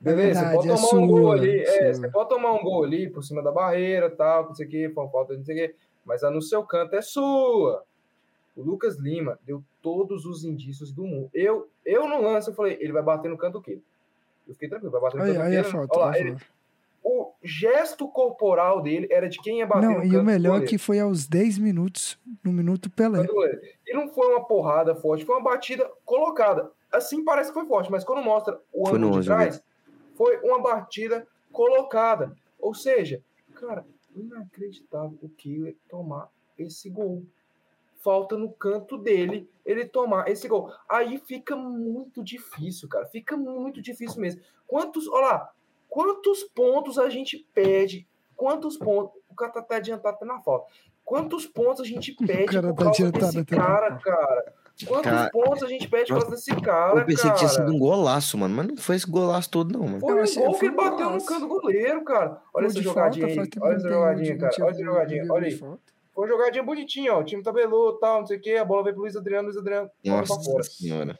beleza, 0.00 0.40
verdade, 0.40 0.56
você 0.56 0.56
pode 0.56 0.68
é 0.68 0.74
tomar 0.74 1.02
um 1.02 1.06
gol 1.06 1.22
sua, 1.22 1.34
ali, 1.34 1.60
é, 1.60 1.66
sua. 1.66 1.94
você 1.94 2.10
pode 2.10 2.28
tomar 2.28 2.52
um 2.52 2.62
gol 2.62 2.84
ali 2.84 3.10
por 3.10 3.22
cima 3.22 3.42
da 3.42 3.52
barreira, 3.52 4.10
tal, 4.10 4.46
não 4.46 4.54
sei 4.54 4.66
o 4.66 4.68
que, 4.68 4.88
falta, 4.90 5.36
não 5.36 5.44
sei 5.44 5.54
o 5.54 5.68
que, 5.68 5.76
mas 6.04 6.22
a 6.24 6.30
no 6.30 6.42
seu 6.42 6.64
canto 6.64 6.94
é 6.96 7.02
sua. 7.02 7.84
O 8.56 8.62
Lucas 8.62 8.96
Lima 8.96 9.38
deu 9.44 9.62
todos 9.82 10.24
os 10.24 10.44
indícios 10.44 10.92
do 10.92 11.04
mundo. 11.04 11.28
Eu, 11.34 11.68
eu 11.84 12.08
no 12.08 12.20
lance, 12.22 12.48
eu 12.48 12.54
falei, 12.54 12.76
ele 12.80 12.92
vai 12.92 13.02
bater 13.02 13.28
no 13.28 13.36
canto 13.36 13.54
do 13.54 13.62
quê? 13.62 13.80
Eu 14.46 14.54
fiquei 14.54 14.68
tranquilo, 14.68 14.92
vai 14.92 15.00
bater 15.00 15.16
no 15.18 15.22
Aí, 15.24 15.28
canto 15.32 15.40
do 15.42 15.46
aí 15.48 15.56
é 15.56 15.62
quê? 15.62 15.70
falta. 15.70 15.98
Olha 15.98 16.06
lá, 16.06 16.16
é 16.16 16.20
ele- 16.20 16.36
o 17.02 17.32
gesto 17.42 18.08
corporal 18.08 18.80
dele 18.80 19.06
era 19.10 19.28
de 19.28 19.38
quem 19.42 19.58
ia 19.58 19.66
bater 19.66 19.86
no 19.86 19.92
Não, 19.94 20.00
canto 20.02 20.14
e 20.14 20.16
o 20.16 20.24
melhor 20.24 20.62
é 20.62 20.66
que 20.66 20.78
foi 20.78 20.98
aos 20.98 21.26
10 21.26 21.58
minutos, 21.58 22.18
no 22.42 22.50
minuto 22.52 22.88
Pelé. 22.90 23.26
E 23.86 23.92
não 23.92 24.08
foi 24.08 24.28
uma 24.28 24.44
porrada 24.46 24.94
forte, 24.94 25.24
foi 25.24 25.34
uma 25.36 25.42
batida 25.44 25.90
colocada. 26.04 26.70
Assim 26.90 27.22
parece 27.24 27.50
que 27.50 27.54
foi 27.54 27.66
forte, 27.66 27.90
mas 27.90 28.04
quando 28.04 28.22
mostra 28.24 28.58
o 28.72 28.88
Foi 28.88 28.98
no 28.98 29.08
ângulo 29.08 29.22
de 29.22 29.30
11 29.30 29.36
trás, 29.36 29.62
foi 30.16 30.38
uma 30.42 30.62
batida 30.62 31.26
colocada. 31.52 32.34
Ou 32.58 32.72
seja, 32.72 33.20
cara, 33.54 33.84
inacreditável 34.14 35.18
o 35.20 35.28
Killer 35.28 35.76
tomar 35.88 36.30
esse 36.58 36.88
gol. 36.88 37.24
Falta 38.04 38.36
no 38.36 38.52
canto 38.52 38.98
dele 38.98 39.48
ele 39.64 39.86
tomar 39.86 40.28
esse 40.28 40.46
gol. 40.46 40.70
Aí 40.86 41.16
fica 41.16 41.56
muito 41.56 42.22
difícil, 42.22 42.86
cara. 42.86 43.06
Fica 43.06 43.34
muito 43.34 43.80
difícil 43.80 44.20
mesmo. 44.20 44.42
Quantos, 44.66 45.08
olha 45.08 45.26
lá, 45.26 45.50
quantos 45.88 46.44
pontos 46.44 46.98
a 46.98 47.08
gente 47.08 47.38
perde? 47.54 48.06
Quantos 48.36 48.76
pontos? 48.76 49.18
O 49.30 49.34
cara 49.34 49.52
tá 49.52 49.60
até 49.60 49.76
adiantado 49.76 50.16
até 50.16 50.26
na 50.26 50.38
falta. 50.40 50.66
Quantos 51.02 51.46
pontos 51.46 51.80
a 51.80 51.84
gente 51.84 52.12
perde 52.26 52.52
cara 52.52 52.68
por 52.68 52.76
tá 52.76 52.84
causa 52.84 53.08
adiantado 53.08 53.32
desse 53.32 53.44
cara, 53.46 53.96
cara? 53.96 54.54
Quantos 54.86 55.10
Cara, 55.10 55.30
pontos 55.30 55.62
a 55.62 55.68
gente 55.68 55.88
perde 55.88 56.08
por 56.12 56.18
causa 56.20 56.34
desse 56.34 56.54
cara, 56.60 56.98
Eu 56.98 57.06
pensei 57.06 57.30
que 57.30 57.36
tinha 57.36 57.48
cara? 57.48 57.62
sido 57.62 57.72
um 57.72 57.78
golaço, 57.78 58.36
mano. 58.36 58.56
Mas 58.56 58.66
não 58.66 58.76
foi 58.76 58.96
esse 58.96 59.08
golaço 59.08 59.48
todo, 59.48 59.72
não, 59.72 59.86
mano. 59.86 60.00
Foi 60.00 60.12
um 60.12 60.34
gol 60.34 60.58
que 60.58 60.66
ele 60.66 60.74
bateu 60.74 61.10
no 61.10 61.24
canto 61.24 61.40
do 61.40 61.48
goleiro, 61.48 62.04
cara. 62.04 62.42
Olha 62.52 62.66
essa 62.66 62.82
jogadinha 62.82 63.26
aí. 63.26 63.38
Olha 63.60 63.76
essa 63.76 63.88
jogadinha, 63.88 64.36
cara. 64.36 64.52
Olha 64.60 64.70
essa 64.70 64.82
jogadinha. 64.84 65.32
Olha 65.32 65.46
aí. 65.46 65.60
Foi 66.14 66.24
uma 66.26 66.32
jogadinha 66.36 66.62
bonitinha, 66.62 67.12
ó. 67.14 67.20
O 67.20 67.24
time 67.24 67.42
tabelou, 67.42 67.98
tal, 67.98 68.20
não 68.20 68.26
sei 68.26 68.36
o 68.38 68.40
quê. 68.40 68.52
A 68.52 68.64
bola 68.64 68.84
veio 68.84 68.94
pro 68.94 69.02
Luiz 69.02 69.16
Adriano, 69.16 69.48
Luiz 69.48 69.56
Adriano. 69.56 69.90
Nossa 70.04 70.38
fora. 70.40 70.62
senhora. 70.62 71.18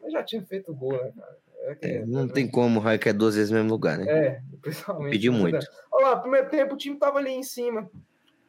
Mas 0.00 0.12
já 0.12 0.22
tinha 0.22 0.44
feito 0.46 0.72
gol, 0.74 0.92
né, 0.92 1.12
cara? 1.16 1.36
É, 1.62 1.74
que- 1.74 1.86
É, 1.86 2.06
não 2.06 2.28
tem 2.28 2.48
como 2.48 2.78
o 2.78 2.82
Raio 2.82 3.00
quer 3.00 3.12
duas 3.12 3.34
vezes 3.34 3.50
no 3.50 3.56
mesmo 3.56 3.70
lugar, 3.70 3.98
né? 3.98 4.04
É, 4.08 4.40
principalmente. 4.62 5.10
Pediu 5.10 5.32
muito. 5.32 5.56
Adriano. 5.56 5.76
Olha 5.90 6.06
lá, 6.08 6.16
primeiro 6.16 6.48
tempo 6.48 6.74
o 6.74 6.76
time 6.76 6.96
tava 6.96 7.18
ali 7.18 7.30
em 7.32 7.42
cima. 7.42 7.90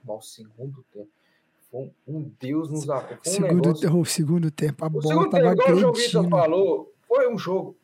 Mas 0.05 0.17
o 0.17 0.21
segundo 0.21 0.85
tempo 0.93 1.09
foi 1.71 1.91
um- 2.07 2.31
Deus 2.39 2.69
nos. 2.69 2.85
Foi 2.85 2.95
um 2.95 3.17
Segundo, 3.23 3.65
negócio... 3.65 3.99
o 3.99 4.05
segundo 4.05 4.51
tempo, 4.51 4.85
a 4.85 4.87
O 4.87 4.91
bola 4.91 5.07
segundo 5.07 5.29
tava 5.31 5.43
tempo, 5.49 5.61
igual 5.63 5.75
o 5.75 5.79
João 5.79 5.93
Vitor 5.93 6.29
falou, 6.29 6.93
foi 7.07 7.27
um 7.33 7.37
jogo 7.37 7.75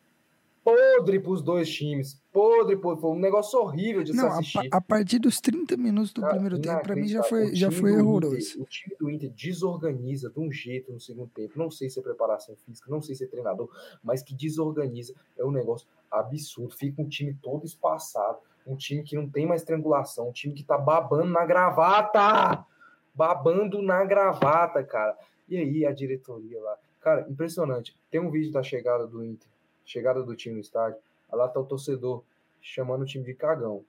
podre 0.64 1.20
pros 1.20 1.42
dois 1.42 1.68
times. 1.70 2.20
Podre, 2.32 2.76
podre. 2.76 3.00
Foi 3.02 3.10
um 3.10 3.18
negócio 3.18 3.58
horrível 3.60 4.02
de 4.02 4.12
Não, 4.14 4.26
a, 4.26 4.38
assistir. 4.38 4.68
pa- 4.70 4.76
a 4.78 4.80
partir 4.80 5.18
dos 5.18 5.38
30 5.40 5.76
minutos 5.76 6.12
do 6.12 6.22
Cara, 6.22 6.32
primeiro 6.32 6.58
tempo, 6.58 6.82
pra 6.82 6.96
mim 6.96 7.06
já 7.06 7.22
foi, 7.22 7.54
já 7.54 7.70
foi 7.70 7.92
horroroso. 8.00 8.34
Inter- 8.36 8.62
o 8.62 8.64
time 8.66 8.96
do 8.98 9.10
Inter 9.10 9.30
desorganiza 9.30 10.30
de 10.30 10.40
um 10.40 10.50
jeito 10.50 10.90
no 10.92 10.98
segundo 10.98 11.28
tempo. 11.34 11.52
Não 11.58 11.70
sei 11.70 11.90
se 11.90 11.98
é 12.00 12.02
preparação 12.02 12.56
física, 12.56 12.90
não 12.90 13.02
sei 13.02 13.14
se 13.14 13.24
é 13.24 13.26
treinador, 13.26 13.68
mas 14.02 14.22
que 14.22 14.34
desorganiza 14.34 15.14
é 15.38 15.44
um 15.44 15.50
negócio 15.52 15.86
absurdo. 16.10 16.74
Fica 16.74 17.00
um 17.02 17.08
time 17.08 17.36
todo 17.42 17.64
espaçado, 17.64 18.38
um 18.66 18.74
time 18.74 19.02
que 19.02 19.14
não 19.14 19.28
tem 19.28 19.46
mais 19.46 19.62
triangulação, 19.62 20.30
um 20.30 20.32
time 20.32 20.54
que 20.54 20.64
tá 20.64 20.78
babando 20.78 21.26
na 21.30 21.44
gravata! 21.44 22.64
Babando 23.14 23.80
na 23.80 24.04
gravata, 24.04 24.82
cara. 24.82 25.16
E 25.48 25.56
aí 25.56 25.86
a 25.86 25.92
diretoria 25.92 26.60
lá. 26.60 26.76
Cara, 27.00 27.26
impressionante. 27.30 27.94
Tem 28.10 28.20
um 28.20 28.30
vídeo 28.30 28.50
da 28.50 28.62
chegada 28.62 29.06
do 29.06 29.22
Inter, 29.24 29.46
chegada 29.84 30.22
do 30.22 30.34
time 30.34 30.56
no 30.56 30.60
estádio. 30.60 30.98
Lá 31.32 31.48
tá 31.48 31.58
o 31.60 31.64
torcedor 31.64 32.22
chamando 32.60 33.02
o 33.02 33.06
time 33.06 33.24
de 33.24 33.34
cagão. 33.34 33.84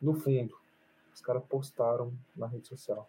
No 0.00 0.14
fundo, 0.14 0.54
os 1.14 1.20
caras 1.20 1.42
postaram 1.48 2.12
na 2.36 2.46
rede 2.46 2.66
social. 2.68 3.06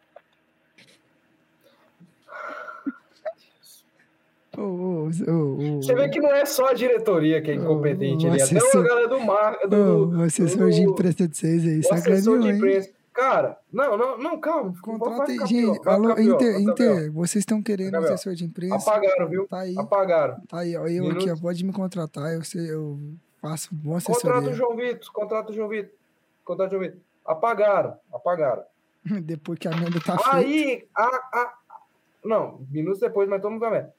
Ô, 4.58 4.61
ô, 4.61 5.03
ô, 5.06 5.82
Você 5.82 5.95
vê 5.95 6.10
que 6.10 6.19
não 6.19 6.30
é 6.34 6.45
só 6.45 6.68
a 6.68 6.74
diretoria 6.74 7.42
que 7.42 7.51
é 7.51 7.53
incompetente 7.56 8.26
Ô, 8.27 8.32
ali, 8.32 8.42
até 8.42 8.58
assessor- 8.58 8.84
a 8.84 8.88
galera 8.88 9.08
do 9.08 9.19
mar, 9.22 9.58
do, 9.69 10.10
o 10.10 10.22
assessor 10.24 10.69
de 10.69 10.84
do- 10.84 10.92
imprensa 10.92 11.26
de 11.27 11.38
vocês 11.38 11.64
aí, 11.66 11.80
o 11.80 11.84
sacaneou, 11.84 12.40
de 12.40 12.50
hein? 12.50 12.93
Cara, 13.14 13.58
não, 13.72 13.98
não, 13.98 14.18
não, 14.18 14.40
calma. 14.40 14.74
Contrata 14.82 15.46
gente. 15.46 15.88
Alô, 15.88 16.16
pior, 16.16 16.20
Inter, 16.36 16.56
pior. 16.58 16.72
Inter, 16.72 17.12
vocês 17.12 17.42
estão 17.42 17.62
querendo 17.62 17.98
um 17.98 18.02
ficar 18.02 18.14
assessor 18.14 18.34
de 18.36 18.46
imprensa? 18.46 18.76
Apagaram, 18.76 19.28
viu? 19.28 19.48
Tá 19.48 19.60
aí, 19.60 19.76
Apagaram. 19.78 20.42
tá 20.48 20.60
aí, 20.60 20.78
ó. 20.78 20.88
Eu 20.88 21.12
aqui, 21.12 21.30
ó, 21.30 21.36
pode 21.38 21.64
me 21.66 21.74
contratar, 21.74 22.34
eu, 22.34 22.44
sei, 22.44 22.72
eu 22.72 22.98
faço 23.42 23.70
boa 23.76 24.00
Contrata 24.02 24.28
o 24.28 24.30
assessoria. 24.30 24.54
João 24.54 24.76
Vitor, 24.78 25.12
contrata 25.12 25.52
o 25.52 25.54
João 25.54 25.68
Vitor. 25.68 25.92
Contrata 26.46 26.70
o 26.76 26.80
João 26.80 26.90
Vitor. 26.90 27.02
Apagaram, 27.26 27.98
apagaram. 28.14 28.64
Depois 29.24 29.60
que 29.60 29.68
a 29.68 29.72
merda 29.72 30.00
tá 30.00 30.18
feita. 30.18 30.36
Aí, 30.38 30.88
a, 30.96 31.04
a, 31.06 31.54
não, 32.24 32.66
minutos 32.72 33.00
depois, 33.02 33.28
mas 33.28 33.42
todo 33.42 33.52
mundo 33.52 33.62
vai 33.62 33.72
ver. 33.82 33.90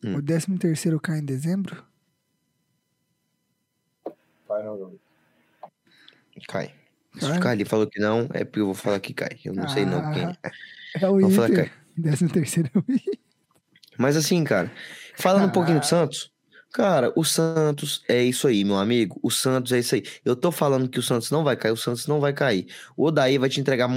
Hum. 0.04 0.16
O 0.16 0.22
13 0.22 0.58
terceiro 0.58 1.00
cai 1.00 1.18
em 1.18 1.24
dezembro? 1.24 1.82
João. 4.46 4.98
Cai. 6.46 6.74
Se 7.14 7.20
Cai? 7.20 7.38
o 7.38 7.40
Carly 7.40 7.64
falou 7.64 7.86
que 7.86 8.00
não, 8.00 8.28
é 8.34 8.44
porque 8.44 8.60
eu 8.60 8.66
vou 8.66 8.74
falar 8.74 9.00
que 9.00 9.14
cai. 9.14 9.38
Eu 9.44 9.54
não 9.54 9.68
sei 9.68 9.84
não 9.84 10.12
quem 10.12 10.24
é. 10.24 10.36
É 11.00 11.08
o 11.08 11.18
Vamos 11.20 11.34
falar 11.34 11.48
que 11.48 11.54
Inter. 11.54 11.72
13 12.00 12.28
terceiro 12.28 12.70
é 12.74 12.78
o 12.78 12.84
Inter. 12.88 13.18
Mas 13.98 14.16
assim, 14.16 14.44
cara, 14.44 14.70
falando 15.16 15.46
um 15.46 15.52
pouquinho 15.52 15.78
do 15.78 15.84
Ah. 15.84 15.88
Santos, 15.88 16.30
cara, 16.72 17.12
o 17.16 17.24
Santos 17.24 18.04
é 18.08 18.22
isso 18.22 18.46
aí, 18.46 18.64
meu 18.64 18.76
amigo. 18.76 19.18
O 19.22 19.30
Santos 19.30 19.72
é 19.72 19.78
isso 19.78 19.94
aí. 19.94 20.02
Eu 20.24 20.36
tô 20.36 20.52
falando 20.52 20.88
que 20.88 20.98
o 20.98 21.02
Santos 21.02 21.30
não 21.30 21.42
vai 21.42 21.56
cair, 21.56 21.72
o 21.72 21.76
Santos 21.76 22.06
não 22.06 22.20
vai 22.20 22.32
cair. 22.32 22.66
O 22.96 23.06
Odaí 23.06 23.38
vai 23.38 23.48
te 23.48 23.60
entregar 23.60 23.88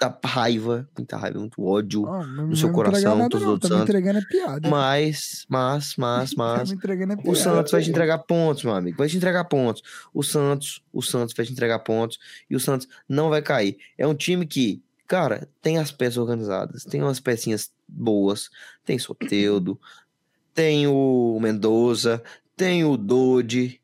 muita 0.00 0.28
raiva, 0.28 0.88
muita 0.96 1.16
raiva, 1.16 1.38
muito 1.38 1.62
ódio. 1.62 2.02
Não 2.02 2.48
No 2.48 2.56
seu 2.56 2.70
coração, 2.72 3.16
nada, 3.16 3.30
todos 3.30 3.46
os 3.46 3.52
outros 3.52 3.70
Tá 3.70 3.76
santos. 3.78 3.88
entregando 3.90 4.18
é 4.18 4.22
piada. 4.28 4.68
Mas, 4.68 5.46
mas, 5.48 5.94
mas, 5.96 6.30
Tá 6.34 6.36
mas. 6.36 6.72
entregando 6.72 7.12
é 7.14 7.16
O. 7.24 7.34
Santos 7.34 7.72
vai 7.72 7.82
te 7.82 7.90
entregar 7.90 8.18
pontos, 8.18 8.64
meu 8.64 8.74
amigo. 8.74 8.98
Vai 8.98 9.08
te 9.08 9.16
entregar 9.16 9.44
pontos. 9.44 9.82
O 10.12 10.22
Santos, 10.22 10.82
o 10.92 11.00
Santos 11.00 11.34
vai 11.36 11.46
te 11.46 11.52
entregar 11.52 11.78
pontos 11.80 12.18
e 12.50 12.56
o 12.56 12.60
Santos 12.60 12.88
não 13.08 13.28
vai 13.30 13.40
cair. 13.40 13.78
É 13.96 14.06
um 14.06 14.14
time 14.14 14.44
que, 14.46 14.82
cara, 15.06 15.48
tem 15.62 15.78
as 15.78 15.92
peças 15.92 16.18
organizadas, 16.18 16.84
tem 16.84 17.00
umas 17.02 17.20
pecinhas 17.20 17.70
boas, 17.88 18.50
tem 18.84 18.98
Soteudo, 18.98 19.78
tem 20.52 20.86
o 20.86 21.38
Mendoza, 21.40 22.22
tem 22.56 22.84
o 22.84 22.96
Dodi. 22.96 23.80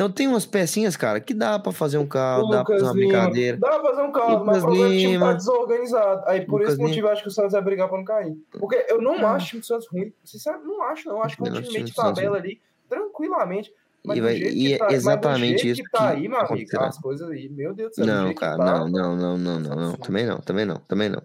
Então 0.00 0.10
tem 0.10 0.26
umas 0.26 0.46
pecinhas, 0.46 0.96
cara, 0.96 1.20
que 1.20 1.34
dá 1.34 1.58
pra 1.58 1.72
fazer 1.72 1.98
um 1.98 2.06
carro, 2.06 2.48
dá 2.48 2.64
pra 2.64 2.74
fazer 2.74 2.86
uma 2.86 2.94
Lima. 2.94 3.06
brincadeira. 3.12 3.58
Dá 3.58 3.68
pra 3.78 3.90
fazer 3.90 4.00
um 4.02 4.10
carro, 4.12 4.44
mas 4.46 4.62
Lucas 4.62 4.62
o 4.62 4.66
problema 4.66 4.86
é 4.86 4.88
que 4.88 4.96
o 4.96 4.98
time 4.98 5.12
tá 5.18 5.24
Lima. 5.26 5.34
desorganizado. 5.34 6.22
Aí 6.26 6.40
por 6.46 6.52
Lucas 6.60 6.72
esse 6.72 6.82
motivo 6.82 7.06
eu 7.06 7.12
acho 7.12 7.22
que 7.22 7.28
o 7.28 7.30
Santos 7.30 7.52
vai 7.52 7.60
brigar 7.60 7.86
pra 7.86 7.98
não 7.98 8.04
cair. 8.06 8.34
Porque 8.58 8.86
eu 8.88 9.02
não 9.02 9.26
Ah. 9.26 9.32
acho 9.34 9.44
o 9.44 9.48
time 9.50 9.60
do 9.60 9.66
Santos 9.66 9.88
ruim. 9.92 10.10
Sinceramente, 10.24 10.66
não 10.68 10.82
acho, 10.84 11.06
não. 11.06 11.16
Eu 11.16 11.22
acho 11.22 11.36
que 11.36 11.42
é 11.46 11.50
um 11.50 11.54
time 11.60 11.72
meio 11.74 11.84
de 11.84 11.94
tabela 11.94 12.36
ali, 12.38 12.58
tranquilamente. 12.88 13.70
Mas 14.02 14.16
E 14.16 14.20
vai- 14.22 14.36
e 14.36 14.40
que 14.54 14.72
é 14.72 14.78
tá, 14.78 14.84
mas 14.86 14.94
exatamente 14.94 15.70
isso 15.70 15.82
que 15.82 15.90
tá 15.90 16.08
aí, 16.08 16.26
meu 16.26 16.40
amigo, 16.40 16.80
as 16.80 16.98
coisas 16.98 17.30
aí, 17.30 17.50
meu 17.50 17.74
Deus 17.74 17.90
do 17.90 17.94
céu. 17.96 18.06
Não, 18.06 18.32
cara, 18.34 18.56
tá, 18.56 18.64
não, 18.78 18.88
não, 18.88 19.14
não, 19.16 19.36
não, 19.36 19.60
não, 19.60 19.76
não. 19.76 19.92
Também 19.96 20.24
não, 20.24 20.38
também 20.40 20.64
não, 20.64 20.76
também 20.88 21.10
não. 21.10 21.20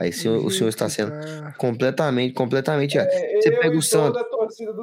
Aí 0.00 0.10
o 0.10 0.12
senhor, 0.12 0.44
o 0.44 0.50
senhor 0.50 0.68
está 0.68 0.88
sendo 0.88 1.12
Tá. 1.12 1.52
completamente, 1.52 2.34
completamente. 2.34 2.96
errado. 2.96 3.10
É, 3.12 3.40
Você 3.40 3.50
pega 3.52 3.78
o 3.78 3.82
Santos. 3.82 4.20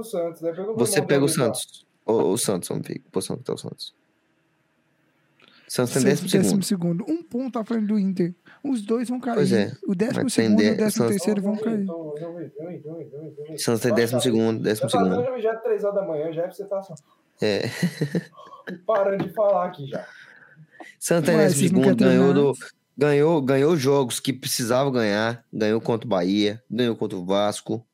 Santos. 0.09 0.41
Vou 0.41 0.77
Você 0.77 1.01
pega 1.01 1.25
o 1.25 1.27
tá? 1.27 1.33
Santos. 1.33 1.85
O, 2.11 2.31
o 2.31 2.37
Santos, 2.37 2.69
vamos 2.69 2.87
ver. 2.87 2.95
Que 2.99 3.09
posição 3.11 3.37
que 3.37 3.43
tá 3.43 3.53
o 3.53 3.57
Santos. 3.57 3.93
Santos 5.67 5.93
tem 5.93 6.03
décimo 6.03 6.27
décimo 6.29 6.63
segundo. 6.63 7.03
segundo. 7.03 7.05
Um 7.07 7.21
ponto 7.21 7.59
à 7.59 7.63
frente 7.63 7.85
do 7.85 7.99
Inter. 7.99 8.33
Os 8.63 8.81
dois 8.81 9.07
vão 9.07 9.19
cair. 9.19 9.35
Pois 9.35 9.51
é. 9.51 9.71
O 9.87 9.93
décimo 9.93 10.23
Mas 10.23 10.33
segundo 10.33 10.61
e 10.63 10.69
o 10.71 10.77
décimo 10.77 10.91
Santos- 10.91 11.09
terceiro 11.17 11.41
vão 11.43 11.57
cair. 11.57 11.85
Santos 13.57 13.81
tem 13.81 13.93
décimo 13.93 14.19
segundo, 14.21 14.63
décimo 14.63 14.89
tá 14.89 14.97
segundo. 14.97 15.39
já 15.41 15.51
é 15.51 15.55
3 15.57 15.83
horas 15.83 15.95
da 15.95 16.07
manhã, 16.07 16.33
já 16.33 16.41
é 16.41 16.45
pra 16.45 16.53
você 16.53 16.63
estar 16.63 16.81
só 16.81 16.95
É. 17.41 17.61
parando 18.85 19.27
de 19.27 19.33
falar 19.33 19.65
aqui 19.67 19.87
já. 19.87 20.05
Santos 20.99 21.29
tem 21.29 21.37
décimo 21.37 21.67
segundo, 21.83 21.95
ganhou, 21.95 22.33
do, 22.33 22.53
ganhou, 22.97 23.41
ganhou 23.41 23.77
jogos 23.77 24.19
que 24.19 24.33
precisava 24.33 24.89
ganhar. 24.91 25.45
Ganhou 25.53 25.79
contra 25.79 26.07
o 26.07 26.09
Bahia, 26.09 26.61
ganhou 26.69 26.95
contra 26.95 27.15
o 27.17 27.23
Vasco. 27.23 27.85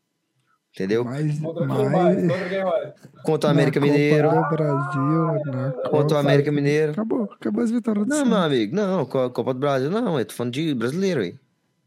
Entendeu? 0.75 1.05
Contra 1.05 1.65
mais? 1.65 2.19
Contra 2.21 2.49
quem 2.49 2.63
mais? 2.65 2.93
Contra 3.23 3.49
o 3.49 3.53
na 3.53 3.61
América 3.61 3.79
Copa 3.79 3.91
Mineiro. 3.93 4.29
do 4.29 4.49
Brasil, 4.49 5.45
na 5.45 5.71
Contra 5.71 5.89
o 5.89 6.01
Copa- 6.03 6.19
América 6.19 6.51
Mineiro. 6.51 6.91
Acabou, 6.91 7.23
acabou 7.31 7.63
as 7.63 7.71
vitórias 7.71 8.05
do 8.05 8.09
Não, 8.09 8.17
Santos. 8.17 8.29
meu 8.31 8.39
amigo, 8.41 8.75
não, 8.75 9.05
Co- 9.05 9.29
Copa 9.29 9.53
do 9.53 9.59
Brasil 9.61 9.89
não, 9.89 10.19
eu 10.19 10.25
tô 10.25 10.33
falando 10.33 10.53
de 10.53 10.73
brasileiro 10.75 11.21
aí. 11.21 11.35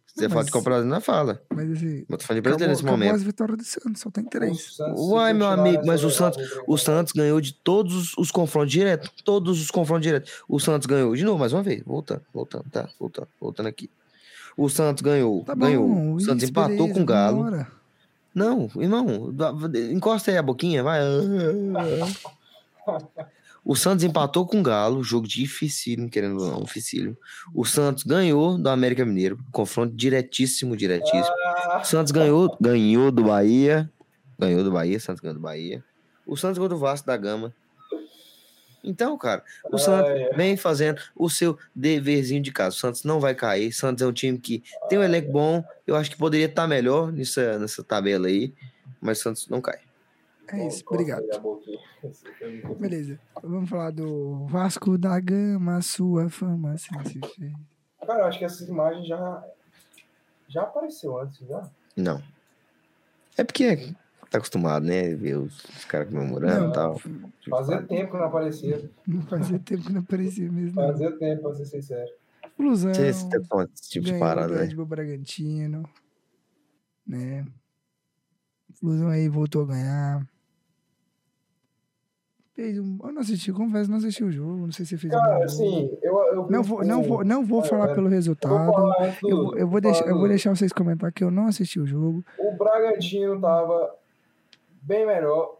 Se 0.07 0.23
você 0.25 0.28
fala 0.31 0.42
de 0.44 0.50
Copa 0.50 0.65
do 0.65 0.70
Brasil, 0.70 0.89
não 0.91 1.00
fala. 1.02 1.41
Mas 1.55 1.70
assim, 1.70 2.05
Eu 2.08 2.17
tô 2.18 2.25
falando 2.25 2.36
de 2.39 2.41
brasileiro 2.41 2.55
acabou, 2.55 2.68
nesse 2.70 2.83
acabou 2.83 2.99
momento. 2.99 3.15
as 3.15 3.23
vitórias 3.23 3.58
do 3.58 3.65
Santos, 3.65 4.00
só 4.02 4.10
tem 4.10 4.25
três. 4.25 4.76
Uai, 4.97 5.33
meu 5.34 5.47
amigo, 5.49 5.83
mas 5.86 6.02
o 6.02 6.10
Santos, 6.10 6.42
o 6.67 6.76
Santos 6.78 7.12
ganhou 7.12 7.41
de 7.42 7.52
todos 7.52 7.94
os, 7.94 8.15
os 8.18 8.31
confrontos 8.31 8.73
direto. 8.73 9.10
Todos 9.23 9.60
os 9.60 9.70
confrontos 9.70 10.02
direto. 10.02 10.28
O 10.49 10.58
Santos 10.58 10.86
ganhou 10.86 11.15
de 11.15 11.25
novo, 11.25 11.39
mais 11.39 11.52
uma 11.52 11.62
vez. 11.62 11.83
Voltando, 11.84 12.23
voltando, 12.33 12.65
tá? 12.73 12.89
Voltando, 12.99 13.28
voltando 13.39 13.67
aqui. 13.67 13.89
O 14.57 14.68
Santos 14.68 15.02
ganhou, 15.02 15.44
Tá 15.44 15.55
bom, 15.55 15.67
ganhou. 15.67 16.15
O 16.15 16.20
Santos 16.20 16.42
empatou 16.49 16.89
com 16.89 17.02
o 17.02 17.05
Galo. 17.05 17.44
vambora. 17.44 17.68
Não, 18.39 18.70
irmão, 18.76 19.34
encosta 19.92 20.31
aí 20.31 20.36
a 20.39 20.42
boquinha, 20.42 20.83
vai. 20.83 21.00
O 23.65 23.75
Santos 23.75 24.05
empatou 24.05 24.47
com 24.47 24.60
o 24.60 24.62
Galo, 24.62 25.02
jogo 25.02 25.26
dificílimo, 25.26 26.08
querendo 26.08 26.41
ou 26.41 26.49
não, 26.49 26.62
dificílimo. 26.62 27.17
O 27.52 27.65
Santos 27.65 28.05
ganhou 28.05 28.57
do 28.57 28.68
América 28.70 29.05
Mineiro, 29.05 29.39
confronto 29.50 29.94
diretíssimo, 29.94 30.76
diretíssimo. 30.76 31.34
Ah, 31.44 31.81
O 31.83 31.84
Santos 31.84 32.12
ganhou, 32.12 32.57
ganhou 32.60 33.10
do 33.10 33.25
Bahia. 33.25 33.91
Ganhou 34.39 34.62
do 34.62 34.70
Bahia, 34.70 35.00
Santos 35.00 35.20
ganhou 35.20 35.34
do 35.34 35.42
Bahia. 35.42 35.84
O 36.25 36.36
Santos 36.36 36.58
ganhou 36.58 36.68
do 36.68 36.78
Vasco 36.78 37.07
da 37.07 37.17
Gama. 37.17 37.52
Então, 38.89 39.18
cara, 39.18 39.44
o 39.70 39.76
Santos 39.76 40.10
é. 40.10 40.31
vem 40.34 40.57
fazendo 40.57 40.99
o 41.15 41.28
seu 41.28 41.58
deverzinho 41.75 42.42
de 42.42 42.50
casa. 42.50 42.75
O 42.75 42.78
Santos 42.78 43.05
não 43.05 43.20
vai 43.20 43.34
cair. 43.34 43.68
O 43.68 43.73
Santos 43.73 44.02
é 44.02 44.07
um 44.07 44.12
time 44.12 44.39
que 44.39 44.65
tem 44.89 44.99
um 44.99 45.02
elenco 45.02 45.31
bom. 45.31 45.62
Eu 45.86 45.94
acho 45.94 46.10
que 46.10 46.17
poderia 46.17 46.47
estar 46.47 46.67
melhor 46.67 47.12
nessa, 47.12 47.58
nessa 47.58 47.84
tabela 47.84 48.28
aí. 48.28 48.55
Mas 48.99 49.18
o 49.18 49.23
Santos 49.25 49.47
não 49.49 49.60
cai. 49.60 49.78
É 50.50 50.67
isso, 50.67 50.83
obrigado. 50.89 51.26
Beleza. 52.78 53.20
Vamos 53.42 53.68
falar 53.68 53.91
do 53.91 54.47
Vasco 54.47 54.97
da 54.97 55.20
Gama, 55.20 55.83
sua 55.83 56.31
fama 56.31 56.78
sem 56.78 57.05
se 57.05 57.20
fez. 57.36 57.52
Cara, 58.07 58.20
eu 58.20 58.25
acho 58.25 58.39
que 58.39 58.47
essas 58.47 58.67
imagens 58.67 59.07
já, 59.07 59.44
já 60.49 60.62
apareceu 60.62 61.20
antes, 61.20 61.47
já. 61.47 61.68
Não. 61.94 62.23
É 63.36 63.44
porque 63.44 63.94
tá 64.31 64.39
acostumado, 64.39 64.84
né? 64.86 65.15
Ver 65.15 65.36
os, 65.39 65.65
os 65.65 65.84
caras 65.84 66.08
comemorando 66.08 66.60
Não. 66.65 66.70
e 66.70 66.73
tal. 66.73 67.00
Fazia 67.48 67.82
tempo 67.82 68.12
que 68.12 68.16
não 68.18 68.24
aparecia. 68.24 68.90
Não 69.07 69.23
fazia 69.23 69.58
tempo 69.58 69.84
que 69.84 69.92
não 69.92 70.00
aparecia 70.00 70.50
mesmo. 70.50 70.81
não. 70.81 70.89
Fazia 70.89 71.12
tempo, 71.18 71.42
pra 71.42 71.55
ser 71.55 71.65
sincero. 71.66 72.10
Flusão. 72.57 72.92
Você, 72.92 73.12
você 73.12 73.40
tá 73.40 73.68
esse 73.74 73.90
tipo 73.90 74.07
de 74.07 74.18
parada, 74.18 74.65
né? 74.66 74.74
Bull 74.74 74.84
Bragantino, 74.86 75.89
né? 77.07 77.44
Flusão 78.74 79.08
aí 79.08 79.28
voltou 79.28 79.62
a 79.62 79.66
ganhar. 79.66 80.26
Fez 82.55 82.76
um... 82.78 82.98
Eu 83.05 83.12
não 83.12 83.20
assisti, 83.20 83.52
confesso, 83.52 83.89
não 83.89 83.98
assisti 83.98 84.24
o 84.24 84.32
jogo. 84.32 84.66
Não 84.66 84.73
sei 84.73 84.84
se 84.84 84.97
fez 84.98 85.12
Cara, 85.12 85.44
assim, 85.44 85.97
eu, 86.02 86.15
eu 86.34 86.50
Não 86.50 86.62
vou, 86.62 86.84
não 86.84 87.02
vou, 87.05 87.24
não 87.24 87.44
vou 87.47 87.62
falar 87.62 87.86
vai. 87.86 87.94
pelo 87.94 88.08
resultado. 88.08 88.55
Eu, 89.23 89.36
vou- 89.44 89.57
eu 89.57 89.68
vou 89.68 89.81
deixar, 89.81 90.07
eu 90.08 90.18
vou 90.18 90.26
deixar 90.28 90.50
vocês 90.57 90.73
comentar 90.73 91.12
que 91.12 91.23
eu 91.23 91.31
não 91.31 91.47
assisti 91.47 91.78
o 91.78 91.86
jogo. 91.86 92.24
O 92.36 92.57
Bragantino 92.57 93.40
tava 93.40 93.94
bem 94.89 95.05
melhor 95.05 95.58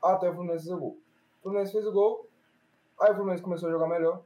até 0.00 0.30
o 0.30 0.34
Fluminense 0.34 0.64
fazer 0.64 0.76
o 0.76 0.80
gol. 0.80 0.98
O 1.40 1.42
Fluminense 1.42 1.72
fez 1.72 1.84
o 1.84 1.92
gol, 1.92 2.28
aí 3.00 3.10
o 3.10 3.14
Fluminense 3.16 3.42
começou 3.42 3.68
a 3.68 3.72
jogar 3.72 3.88
melhor, 3.88 4.22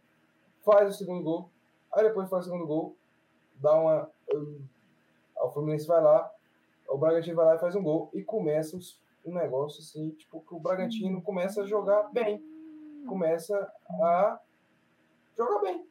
faz 0.63 0.91
o 0.91 0.99
segundo 0.99 1.23
gol, 1.23 1.49
aí 1.91 2.05
depois 2.05 2.29
faz 2.29 2.43
o 2.43 2.51
segundo 2.51 2.67
gol, 2.67 2.95
dá 3.55 3.75
uma. 3.75 4.11
o 5.41 5.51
Fluminense 5.51 5.87
vai 5.87 6.03
lá, 6.03 6.31
o 6.87 6.99
Bragantino 6.99 7.37
vai 7.37 7.47
lá 7.47 7.57
e 7.57 7.59
faz 7.59 7.75
um 7.75 7.83
gol, 7.83 8.11
e 8.13 8.23
começa 8.23 8.79
um 9.25 9.33
negócio 9.33 9.81
assim, 9.81 10.11
tipo, 10.11 10.45
que 10.47 10.55
o 10.55 10.61
Bragantino 10.61 11.23
começa 11.23 11.63
a 11.63 11.67
jogar 11.67 12.13
bem. 12.13 12.45
Começa 13.09 13.73
a 14.03 14.39
jogar 15.37 15.61
bem. 15.61 15.87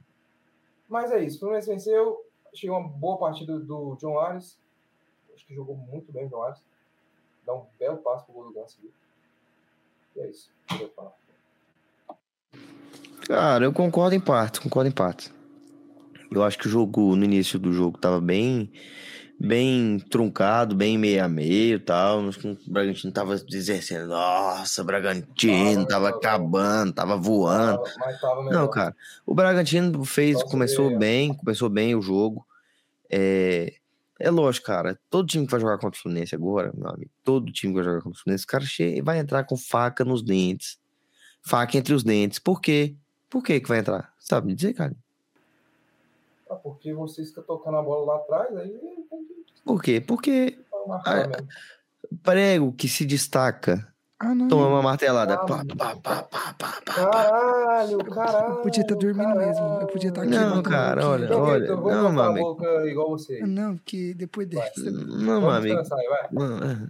Mas 0.87 1.11
é 1.11 1.23
isso, 1.23 1.37
o 1.37 1.39
Fluminense 1.39 1.71
venceu, 1.71 2.23
chegou 2.53 2.77
uma 2.77 2.87
boa 2.87 3.17
partida 3.17 3.59
do 3.59 3.95
John 3.95 4.19
Ares, 4.19 4.59
acho 5.33 5.45
que 5.47 5.55
jogou 5.55 5.75
muito 5.75 6.11
bem 6.11 6.27
o 6.27 6.29
John 6.29 6.43
Ares, 6.43 6.63
dá 7.45 7.53
um 7.53 7.65
belo 7.79 7.97
passo 7.97 8.25
pro 8.25 8.33
gol 8.33 8.45
do 8.45 8.53
Ganso 8.53 8.77
ali. 8.79 8.91
E 10.15 10.19
é 10.21 10.29
isso. 10.29 10.49
Cara, 13.27 13.65
eu 13.65 13.73
concordo 13.73 14.15
em 14.15 14.19
parte, 14.19 14.61
concordo 14.61 14.89
em 14.89 14.93
parte. 14.93 15.33
Eu 16.31 16.43
acho 16.43 16.57
que 16.57 16.67
o 16.67 16.69
jogo, 16.69 17.15
no 17.15 17.23
início 17.23 17.57
do 17.57 17.71
jogo, 17.71 17.97
tava 17.97 18.19
bem 18.19 18.71
bem 19.37 19.99
truncado, 19.99 20.75
bem 20.75 20.97
meio 20.97 21.23
a 21.23 21.27
meio 21.27 21.75
e 21.75 21.79
tal. 21.79 22.21
O 22.21 22.71
Bragantino 22.71 23.11
tava 23.11 23.35
exercendo, 23.35 24.07
nossa, 24.07 24.83
Bragantino 24.83 25.85
Tava, 25.85 25.87
tava 25.87 26.09
acabando, 26.09 26.93
tava 26.93 27.17
voando. 27.17 27.83
Tava- 27.83 28.17
tava. 28.19 28.43
Não, 28.49 28.69
cara, 28.69 28.95
o 29.25 29.33
Bragantino 29.33 30.03
fez, 30.05 30.41
começou 30.43 30.97
bem, 30.97 31.33
começou 31.33 31.69
bem 31.69 31.95
o 31.95 32.01
jogo. 32.01 32.45
É, 33.09 33.73
é 34.19 34.29
lógico, 34.29 34.67
cara, 34.67 34.99
todo 35.09 35.27
time 35.27 35.45
que 35.45 35.51
vai 35.51 35.59
jogar 35.59 35.77
contra 35.77 35.97
o 35.97 36.01
Fluminense 36.01 36.35
agora, 36.35 36.71
meu 36.75 36.89
amigo, 36.89 37.11
todo 37.23 37.51
time 37.51 37.73
que 37.73 37.75
vai 37.75 37.83
jogar 37.83 38.01
contra 38.01 38.19
o 38.19 38.21
Fluminense, 38.21 38.45
o 38.45 38.47
cara 38.47 38.65
vai 39.03 39.19
entrar 39.19 39.43
com 39.43 39.57
faca 39.57 40.05
nos 40.05 40.23
dentes. 40.23 40.79
Faca 41.41 41.77
entre 41.77 41.93
os 41.93 42.03
dentes. 42.03 42.39
Por 42.39 42.61
quê? 42.61 42.95
Por 43.29 43.43
que 43.43 43.59
que 43.59 43.67
vai 43.67 43.79
entrar? 43.79 44.13
Sabe 44.19 44.47
me 44.47 44.55
dizer, 44.55 44.73
cara? 44.73 44.95
Ah, 46.49 46.55
porque 46.55 46.93
vocês 46.93 47.29
ficam 47.29 47.43
tocando 47.43 47.77
a 47.77 47.81
bola 47.81 48.13
lá 48.13 48.15
atrás, 48.17 48.55
aí 48.55 48.79
Por 49.63 49.81
quê? 49.81 49.99
Porque 49.99 50.57
marcar 50.87 51.29
prego 52.23 52.71
que 52.73 52.87
se 52.87 53.05
destaca 53.05 53.93
Ah, 54.25 54.35
não. 54.35 54.47
toma 54.47 54.67
uma 54.67 54.81
martelada. 54.81 55.35
Ah, 55.35 55.45
Pá, 55.45 55.63
pá, 55.77 55.95
pá, 55.95 56.23
pá, 56.23 56.53
pá, 56.57 56.81
pá. 56.85 56.93
Caralho, 56.93 57.97
caralho. 58.05 58.53
Eu 58.55 58.61
podia 58.61 58.81
estar 58.81 58.95
dormindo 58.95 59.35
mesmo. 59.35 59.65
Eu 59.81 59.87
podia 59.87 60.09
estar 60.09 60.21
aqui. 60.23 60.31
Não, 60.31 60.63
cara, 60.63 61.01
boquinha. 61.01 61.07
olha, 61.11 61.25
Então, 61.25 61.41
olha, 61.43 61.75
vou 61.75 61.91
não, 61.91 62.33
boca 62.33 62.85
igual 62.87 63.09
você. 63.09 63.39
Não, 63.41 63.75
porque 63.75 64.13
depois 64.15 64.47
Vai. 64.49 64.67
dessa. 64.69 64.91
Não, 64.91 65.41
vai. 65.41 65.61
Não, 66.31 66.87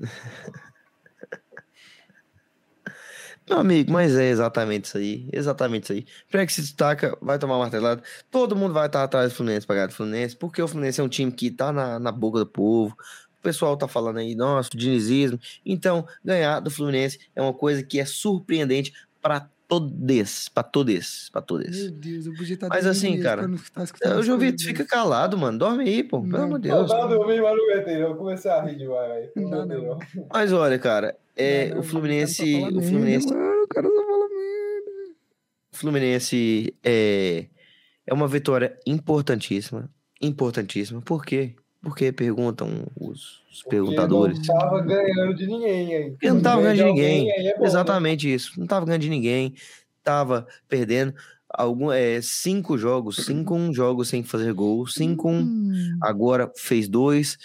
Meu 3.48 3.60
amigo, 3.60 3.92
mas 3.92 4.16
é 4.16 4.28
exatamente 4.30 4.86
isso 4.86 4.98
aí. 4.98 5.30
Exatamente 5.32 5.84
isso 5.84 5.94
aí. 5.94 6.06
Prego 6.32 6.48
que 6.48 6.54
se 6.54 6.62
destaca, 6.62 7.16
vai 7.22 7.38
tomar 7.38 7.60
martelada. 7.60 8.02
Todo 8.32 8.56
mundo 8.56 8.74
vai 8.74 8.88
estar 8.88 9.04
atrás 9.04 9.32
do 9.32 9.36
Fluminense 9.36 9.68
pra 9.68 9.76
ganhar 9.76 9.88
do 9.88 9.94
Fluminense, 9.94 10.36
porque 10.36 10.62
o 10.62 10.68
Fluminense 10.68 11.00
é 11.00 11.04
um 11.04 11.08
time 11.10 11.32
que 11.32 11.52
tá 11.52 11.72
na, 11.72 12.00
na 12.00 12.12
boca 12.12 12.40
do 12.40 12.48
povo. 12.48 12.98
Pessoal 13.46 13.78
tá 13.78 13.88
falando 13.88 14.18
aí, 14.18 14.34
nossa, 14.34 14.72
dinizismo. 14.74 15.40
Então, 15.64 16.04
ganhar 16.24 16.60
do 16.60 16.72
Fluminense 16.72 17.20
é 17.36 17.42
uma 17.44 17.54
coisa 17.54 17.84
que 17.84 18.00
é 18.00 18.06
surpreendente 18.06 18.92
para 19.22 19.48
todos. 19.68 20.50
Pra 20.50 20.64
todos. 20.64 21.30
Pra 21.32 21.42
Meu 21.42 21.46
todos. 21.46 21.92
Deus, 21.92 22.26
eu 22.26 22.34
podia 22.34 22.56
estar 22.56 22.68
Mas 22.70 22.86
dormindo 22.86 23.06
assim, 23.06 23.22
cara, 23.22 23.48
Eu 24.02 24.24
já 24.24 24.34
ouvi, 24.34 24.56
fica 24.60 24.84
calado, 24.84 25.38
mano. 25.38 25.60
Dorme 25.60 25.84
aí, 25.84 26.04
pô. 26.04 26.24
Pelo 26.24 26.42
amor 26.42 26.60
de 26.60 26.70
Deus. 26.70 26.90
mas 26.90 27.00
não 27.08 27.22
aguentei. 27.22 28.02
Eu 28.02 28.16
comecei 28.16 28.50
a 28.50 28.64
rir 28.64 28.78
demais. 28.80 29.30
Não 29.36 29.64
não. 29.64 30.00
Mas 30.34 30.52
olha, 30.52 30.80
cara, 30.80 31.16
é, 31.36 31.68
Não, 31.68 31.76
não, 31.76 31.82
o 31.82 31.84
Fluminense. 31.84 32.56
O 32.56 32.82
Fluminense. 32.82 33.32
Mano, 33.32 33.64
o 33.64 33.68
cara 33.68 33.88
só 33.88 34.06
fala 34.06 34.28
merda. 34.28 35.16
O 35.72 35.78
Fluminense 35.78 36.76
é, 36.84 37.46
é 38.08 38.14
uma 38.14 38.28
vitória 38.28 38.76
importantíssima. 38.88 39.88
Importantíssima. 40.20 41.00
Por 41.00 41.24
quê? 41.24 41.56
Porque 41.86 42.12
perguntam 42.12 42.88
os, 43.00 43.44
os 43.52 43.62
Porque 43.62 43.70
perguntadores. 43.70 44.40
Não 44.40 44.58
tava 44.58 44.82
ganhando 44.82 45.36
de 45.36 45.46
ninguém 45.46 45.96
aí. 45.96 46.10
Porque 46.10 46.30
não 46.32 46.42
tava 46.42 46.62
ganhando 46.64 46.78
de 46.78 46.84
ninguém. 46.84 47.30
É 47.30 47.54
bom, 47.54 47.62
né? 47.62 47.68
Exatamente 47.68 48.34
isso. 48.34 48.60
Não 48.60 48.66
tava 48.66 48.88
ganhando 48.88 49.04
de 49.04 49.10
ninguém. 49.10 49.54
Tava 50.04 50.48
perdendo 50.68 51.14
algum, 51.48 51.92
é, 51.92 52.20
cinco 52.24 52.76
jogos. 52.76 53.18
Cinco 53.18 53.54
um 53.54 53.72
jogos 53.72 54.08
sem 54.10 54.24
fazer 54.24 54.52
gol. 54.52 54.88
Cinco 54.88 55.30
um. 55.30 55.42
Hum, 55.42 56.00
Agora 56.02 56.52
fez 56.58 56.90
dois. 56.90 57.38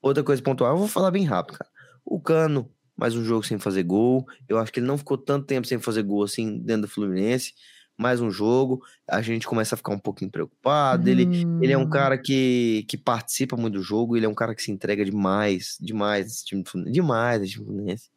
Outra 0.00 0.24
coisa 0.24 0.40
pontual, 0.42 0.72
eu 0.72 0.78
vou 0.78 0.88
falar 0.88 1.10
bem 1.10 1.24
rápido, 1.24 1.58
cara. 1.58 1.70
O 2.02 2.18
Cano, 2.18 2.70
mais 2.96 3.14
um 3.14 3.24
jogo 3.24 3.44
sem 3.44 3.58
fazer 3.58 3.82
gol. 3.82 4.26
Eu 4.48 4.56
acho 4.58 4.72
que 4.72 4.80
ele 4.80 4.86
não 4.86 4.96
ficou 4.96 5.18
tanto 5.18 5.44
tempo 5.44 5.66
sem 5.66 5.78
fazer 5.78 6.02
gol 6.02 6.22
assim 6.22 6.58
dentro 6.60 6.82
do 6.82 6.88
Fluminense. 6.88 7.52
Mais 7.96 8.20
um 8.20 8.30
jogo, 8.30 8.82
a 9.06 9.22
gente 9.22 9.46
começa 9.46 9.74
a 9.74 9.78
ficar 9.78 9.92
um 9.92 9.98
pouquinho 9.98 10.30
preocupado. 10.30 11.08
Ele, 11.08 11.28
ele 11.62 11.72
é 11.72 11.78
um 11.78 11.82
hum. 11.82 11.90
cara 11.90 12.18
que, 12.18 12.84
que 12.88 12.96
participa 12.96 13.56
muito 13.56 13.74
do 13.74 13.82
jogo, 13.82 14.16
ele 14.16 14.26
é 14.26 14.28
um 14.28 14.34
cara 14.34 14.54
que 14.54 14.62
se 14.62 14.72
entrega 14.72 15.04
demais, 15.04 15.78
demais 15.80 16.26
nesse 16.26 16.44
time 16.44 16.62
do 16.62 16.70
Fluminense. 16.70 16.94
Demais 16.94 17.40
nesse 17.40 17.52
time 17.52 17.64
do 17.64 17.70
Fluminense. 17.72 18.10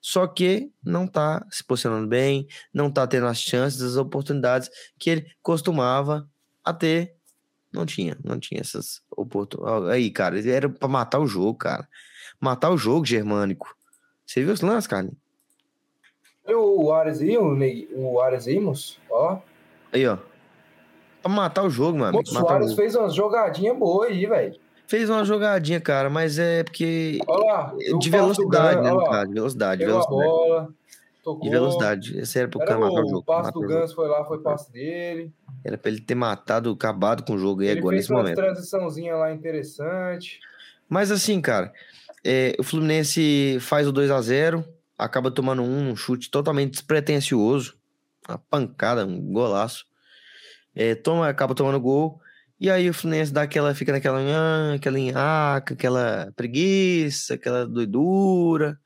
Só 0.00 0.26
que 0.26 0.70
não 0.84 1.06
tá 1.06 1.46
se 1.50 1.64
posicionando 1.64 2.06
bem, 2.06 2.46
não 2.74 2.90
tá 2.90 3.06
tendo 3.06 3.26
as 3.26 3.38
chances, 3.38 3.80
as 3.80 3.96
oportunidades 3.96 4.68
que 4.98 5.08
ele 5.08 5.26
costumava 5.42 6.28
a 6.62 6.74
ter. 6.74 7.14
Não 7.72 7.86
tinha, 7.86 8.16
não 8.22 8.38
tinha 8.38 8.60
essas 8.60 9.02
oportunidades. 9.10 9.88
Aí, 9.88 10.10
cara, 10.10 10.38
ele 10.38 10.50
era 10.50 10.68
pra 10.68 10.88
matar 10.88 11.20
o 11.20 11.26
jogo, 11.26 11.54
cara. 11.54 11.88
Matar 12.38 12.70
o 12.70 12.76
jogo, 12.76 13.06
Germânico. 13.06 13.74
Você 14.26 14.44
viu 14.44 14.52
os 14.52 14.60
lances, 14.60 14.86
cara? 14.86 15.10
O 16.46 16.92
Ares 16.92 17.20
aí, 17.20 17.38
o, 17.38 17.54
Ney- 17.54 17.88
o 17.94 18.20
Ares 18.20 18.46
Imos, 18.46 18.98
ó. 19.10 19.38
Aí, 19.92 20.06
ó. 20.06 20.18
Pra 21.22 21.32
matar 21.32 21.62
o 21.64 21.70
jogo, 21.70 21.98
mano. 21.98 22.18
O 22.20 22.26
Soares 22.26 22.74
fez 22.74 22.94
umas 22.94 23.14
jogadinhas 23.14 23.76
boas 23.78 24.10
aí, 24.10 24.26
velho. 24.26 24.54
Fez 24.86 25.08
uma 25.08 25.24
jogadinha, 25.24 25.80
cara, 25.80 26.10
mas 26.10 26.38
é 26.38 26.62
porque. 26.62 27.18
Olha 27.26 27.44
lá. 27.46 27.72
o 27.74 27.98
De 27.98 28.10
passo 28.10 28.22
velocidade, 28.22 28.82
né, 28.82 28.90
no 28.90 29.04
caso? 29.04 29.28
De 29.28 29.34
velocidade, 29.34 29.78
de 29.78 29.84
Pegou 29.86 30.00
a 30.00 30.04
velocidade. 30.04 30.30
bola, 30.30 30.68
tocou. 31.22 31.40
De 31.42 31.48
velocidade. 31.50 32.18
Esse 32.18 32.38
era 32.38 32.48
pro 32.48 32.60
Era 32.60 32.68
cara 32.68 32.80
matar 32.80 33.00
o 33.00 33.04
o 33.06 33.08
jogo. 33.08 33.22
passo 33.24 33.42
matar 33.46 33.52
do 33.52 33.64
o. 33.64 33.68
Ganso 33.68 33.94
foi 33.94 34.08
lá, 34.08 34.24
foi 34.26 34.38
passe 34.42 34.70
dele. 34.70 35.32
Era 35.64 35.78
pra 35.78 35.90
ele 35.90 36.00
ter 36.02 36.14
matado, 36.14 36.70
acabado 36.70 37.24
com 37.24 37.32
o 37.32 37.38
jogo 37.38 37.62
e 37.62 37.68
Ele 37.68 37.78
agora 37.78 37.94
fez 37.96 38.02
nesse 38.02 38.12
uma 38.12 38.20
momento. 38.22 38.36
transiçãozinha 38.36 39.16
lá 39.16 39.32
interessante. 39.32 40.38
Mas 40.86 41.10
assim, 41.10 41.40
cara, 41.40 41.72
é, 42.22 42.54
o 42.58 42.62
Fluminense 42.62 43.56
faz 43.62 43.88
o 43.88 43.92
2 43.92 44.10
a 44.10 44.20
0 44.20 44.62
acaba 44.98 45.30
tomando 45.30 45.62
um, 45.62 45.94
chute 45.96 46.30
totalmente 46.30 46.72
despretensioso, 46.72 47.76
uma 48.28 48.38
pancada, 48.38 49.06
um 49.06 49.20
golaço. 49.32 49.86
É, 50.74 50.94
toma, 50.94 51.28
acaba 51.28 51.54
tomando 51.54 51.80
gol. 51.80 52.20
E 52.58 52.70
aí 52.70 52.88
o 52.88 52.94
Fluminense 52.94 53.32
dá 53.32 53.42
aquela, 53.42 53.74
fica 53.74 53.92
naquela, 53.92 54.20
ah, 54.20 54.74
aquela 54.74 54.98
enhaca, 54.98 55.74
aquela 55.74 56.32
preguiça, 56.36 57.34
aquela 57.34 57.66
doidura. 57.66 58.78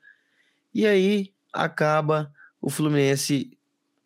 E 0.73 0.85
aí 0.85 1.33
acaba 1.53 2.31
o 2.61 2.69
Fluminense, 2.69 3.57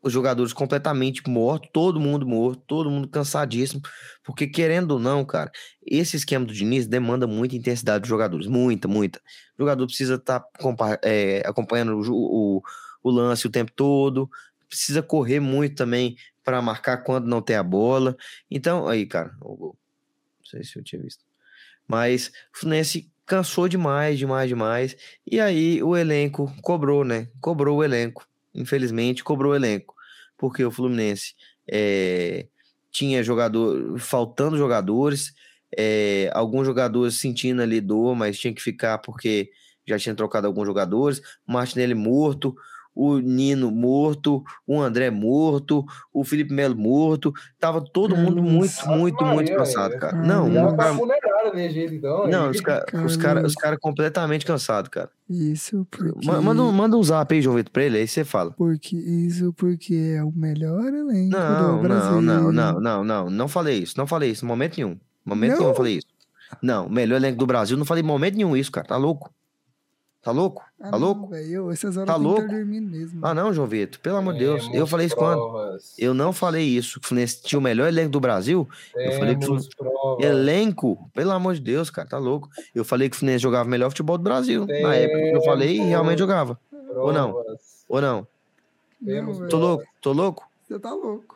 os 0.03 0.11
jogadores 0.11 0.51
completamente 0.51 1.27
mortos, 1.29 1.69
todo 1.71 1.99
mundo 1.99 2.27
morto, 2.27 2.61
todo 2.67 2.91
mundo 2.91 3.07
cansadíssimo. 3.07 3.81
Porque 4.23 4.45
querendo 4.45 4.91
ou 4.91 4.99
não, 4.99 5.23
cara, 5.23 5.49
esse 5.85 6.17
esquema 6.17 6.45
do 6.45 6.53
Diniz 6.53 6.85
demanda 6.85 7.25
muita 7.25 7.55
intensidade 7.55 8.01
dos 8.01 8.09
jogadores, 8.09 8.45
muita, 8.45 8.87
muita. 8.87 9.19
O 9.57 9.63
jogador 9.63 9.85
precisa 9.85 10.15
estar 10.15 10.43
acompanhando 11.45 11.97
o, 11.97 12.57
o, 12.57 12.63
o 13.01 13.09
lance 13.09 13.47
o 13.47 13.51
tempo 13.51 13.71
todo, 13.73 14.29
precisa 14.67 15.01
correr 15.01 15.39
muito 15.39 15.75
também 15.75 16.17
para 16.43 16.61
marcar 16.61 16.97
quando 16.97 17.25
não 17.25 17.41
tem 17.41 17.55
a 17.55 17.63
bola. 17.63 18.17
Então, 18.51 18.87
aí, 18.87 19.05
cara. 19.05 19.33
Não 19.41 19.73
sei 20.43 20.63
se 20.65 20.77
eu 20.77 20.83
tinha 20.83 21.01
visto. 21.01 21.23
Mas 21.87 22.27
o 22.53 22.59
Fluminense 22.59 23.09
cansou 23.25 23.69
demais, 23.69 24.19
demais, 24.19 24.49
demais. 24.49 24.97
E 25.25 25.39
aí 25.39 25.81
o 25.81 25.95
elenco 25.95 26.53
cobrou, 26.61 27.05
né? 27.05 27.29
Cobrou 27.39 27.77
o 27.77 27.83
elenco. 27.83 28.27
Infelizmente, 28.53 29.23
cobrou 29.23 29.53
o 29.53 29.55
elenco. 29.55 29.92
Porque 30.43 30.65
o 30.65 30.69
Fluminense 30.69 31.35
eh, 31.65 32.49
tinha 32.91 33.23
jogador, 33.23 33.97
faltando 33.97 34.57
jogadores, 34.57 35.33
eh, 35.77 36.29
alguns 36.33 36.65
jogadores 36.67 37.15
sentindo 37.17 37.61
ali 37.61 37.79
dor, 37.79 38.13
mas 38.13 38.37
tinha 38.37 38.53
que 38.53 38.61
ficar 38.61 38.97
porque 38.97 39.49
já 39.87 39.97
tinha 39.97 40.13
trocado 40.13 40.45
alguns 40.45 40.65
jogadores. 40.65 41.21
Martinelli 41.47 41.95
morto, 41.95 42.53
o 42.95 43.17
Nino 43.17 43.71
morto, 43.71 44.43
o 44.67 44.79
André 44.81 45.09
morto, 45.09 45.83
o 46.13 46.23
Felipe 46.23 46.53
Melo 46.53 46.75
morto. 46.75 47.33
Tava 47.59 47.81
todo 47.81 48.15
mundo 48.15 48.41
muito, 48.41 48.71
muito, 48.87 49.23
muito 49.25 49.35
Maria, 49.35 49.55
cansado, 49.57 49.89
velho. 49.89 49.99
cara. 50.01 50.13
Carlos. 50.13 50.27
Não, 50.27 50.51
Já 50.53 50.65
o 50.67 50.75
tá 50.77 50.77
cara- 50.95 51.51
desse 51.53 51.73
jeito, 51.73 51.93
então. 51.95 52.27
não, 52.27 52.45
aí. 52.45 52.49
os 52.51 52.61
caras 52.61 52.85
os 53.05 53.17
cara, 53.17 53.45
os 53.45 53.53
cara 53.55 53.77
completamente 53.77 54.45
cansados, 54.45 54.89
cara. 54.89 55.09
Isso 55.29 55.85
porque. 55.91 56.25
Ma- 56.25 56.41
Manda, 56.41 56.61
um- 56.63 56.71
manda 56.71 56.97
um 56.97 57.03
zap 57.03 57.33
aí, 57.33 57.41
João 57.41 57.55
Vitor, 57.55 57.71
pra 57.71 57.83
ele, 57.83 57.97
aí 57.97 58.07
você 58.07 58.23
fala. 58.23 58.51
Porque 58.51 58.95
isso 58.95 59.51
porque 59.53 60.15
é 60.17 60.23
o 60.23 60.31
melhor 60.31 60.85
elenco 60.93 61.31
Não, 61.35 61.75
do 61.77 61.81
Brasil. 61.81 62.21
não, 62.21 62.51
não, 62.51 62.51
não, 62.51 62.79
não, 62.81 63.03
não, 63.03 63.29
não 63.29 63.47
falei 63.47 63.79
isso, 63.79 63.95
não 63.97 64.07
falei 64.07 64.31
isso, 64.31 64.45
momento 64.45 64.77
nenhum. 64.77 64.97
Momento 65.25 65.51
Não? 65.51 65.57
nenhum 65.59 65.69
eu 65.71 65.75
falei 65.75 65.97
isso. 65.97 66.07
Não, 66.61 66.87
melhor 66.87 67.15
elenco 67.15 67.37
do 67.39 67.45
Brasil, 67.47 67.75
não 67.77 67.85
falei 67.85 68.03
em 68.03 68.07
momento 68.07 68.35
nenhum 68.35 68.55
isso, 68.55 68.71
cara, 68.71 68.85
tá 68.87 68.97
louco? 68.97 69.31
Tá 70.23 70.31
louco? 70.31 70.63
Ah, 70.79 70.85
Tá 70.89 70.91
não, 70.91 70.99
louco? 70.99 71.35
eu, 71.35 71.69
essas 71.69 71.97
horas 71.97 72.07
Tá 72.07 72.15
louco? 72.15 72.47
dormindo 72.47 72.89
mesmo. 72.89 73.19
Ah, 73.25 73.33
não, 73.33 73.51
João 73.53 73.67
Vitor, 73.67 73.99
pelo 73.99 74.15
amor 74.17 74.33
de 74.33 74.39
Deus, 74.39 74.63
eu 74.67 74.71
Temos 74.71 74.89
falei 74.89 75.05
isso 75.07 75.15
quando? 75.17 75.37
provas. 75.37 75.95
Eu 75.99 76.13
não 76.13 76.31
falei 76.31 76.63
isso, 76.63 76.99
que 76.99 77.05
o 77.05 77.09
Fluminense 77.09 77.41
tinha 77.43 77.59
o 77.59 77.61
melhor 77.61 77.87
elenco 77.89 78.09
do 78.09 78.21
Brasil, 78.21 78.67
eu 78.95 79.11
falei 79.13 79.35
que 79.35 79.43
o 79.43 79.47
Temos 79.47 79.67
provas. 79.75 80.23
elenco, 80.25 81.11
pelo 81.13 81.31
amor 81.31 81.55
de 81.55 81.61
Deus, 81.61 81.89
cara, 81.89 82.07
tá 82.07 82.17
louco. 82.17 82.47
Eu 82.73 82.85
falei 82.85 83.09
que 83.09 83.15
o 83.17 83.19
Fluminense 83.19 83.43
jogava 83.43 83.67
o 83.67 83.69
melhor 83.69 83.89
futebol 83.89 84.17
do 84.17 84.23
Brasil, 84.23 84.65
na 84.65 84.95
época 84.95 85.19
que 85.19 85.35
eu 85.35 85.43
falei, 85.43 85.75
e 85.75 85.81
realmente 85.81 86.19
jogava. 86.19 86.57
ou 86.95 87.11
não? 87.11 87.31
Provas. 87.33 87.85
Ou 87.89 87.99
não? 88.01 88.27
Temos 89.03 89.37
Tô 89.37 89.43
velho, 89.43 89.57
louco? 89.59 89.83
Tô 90.01 90.11
louco? 90.13 90.49
você 90.65 90.79
tá 90.79 90.91
louco. 90.93 91.35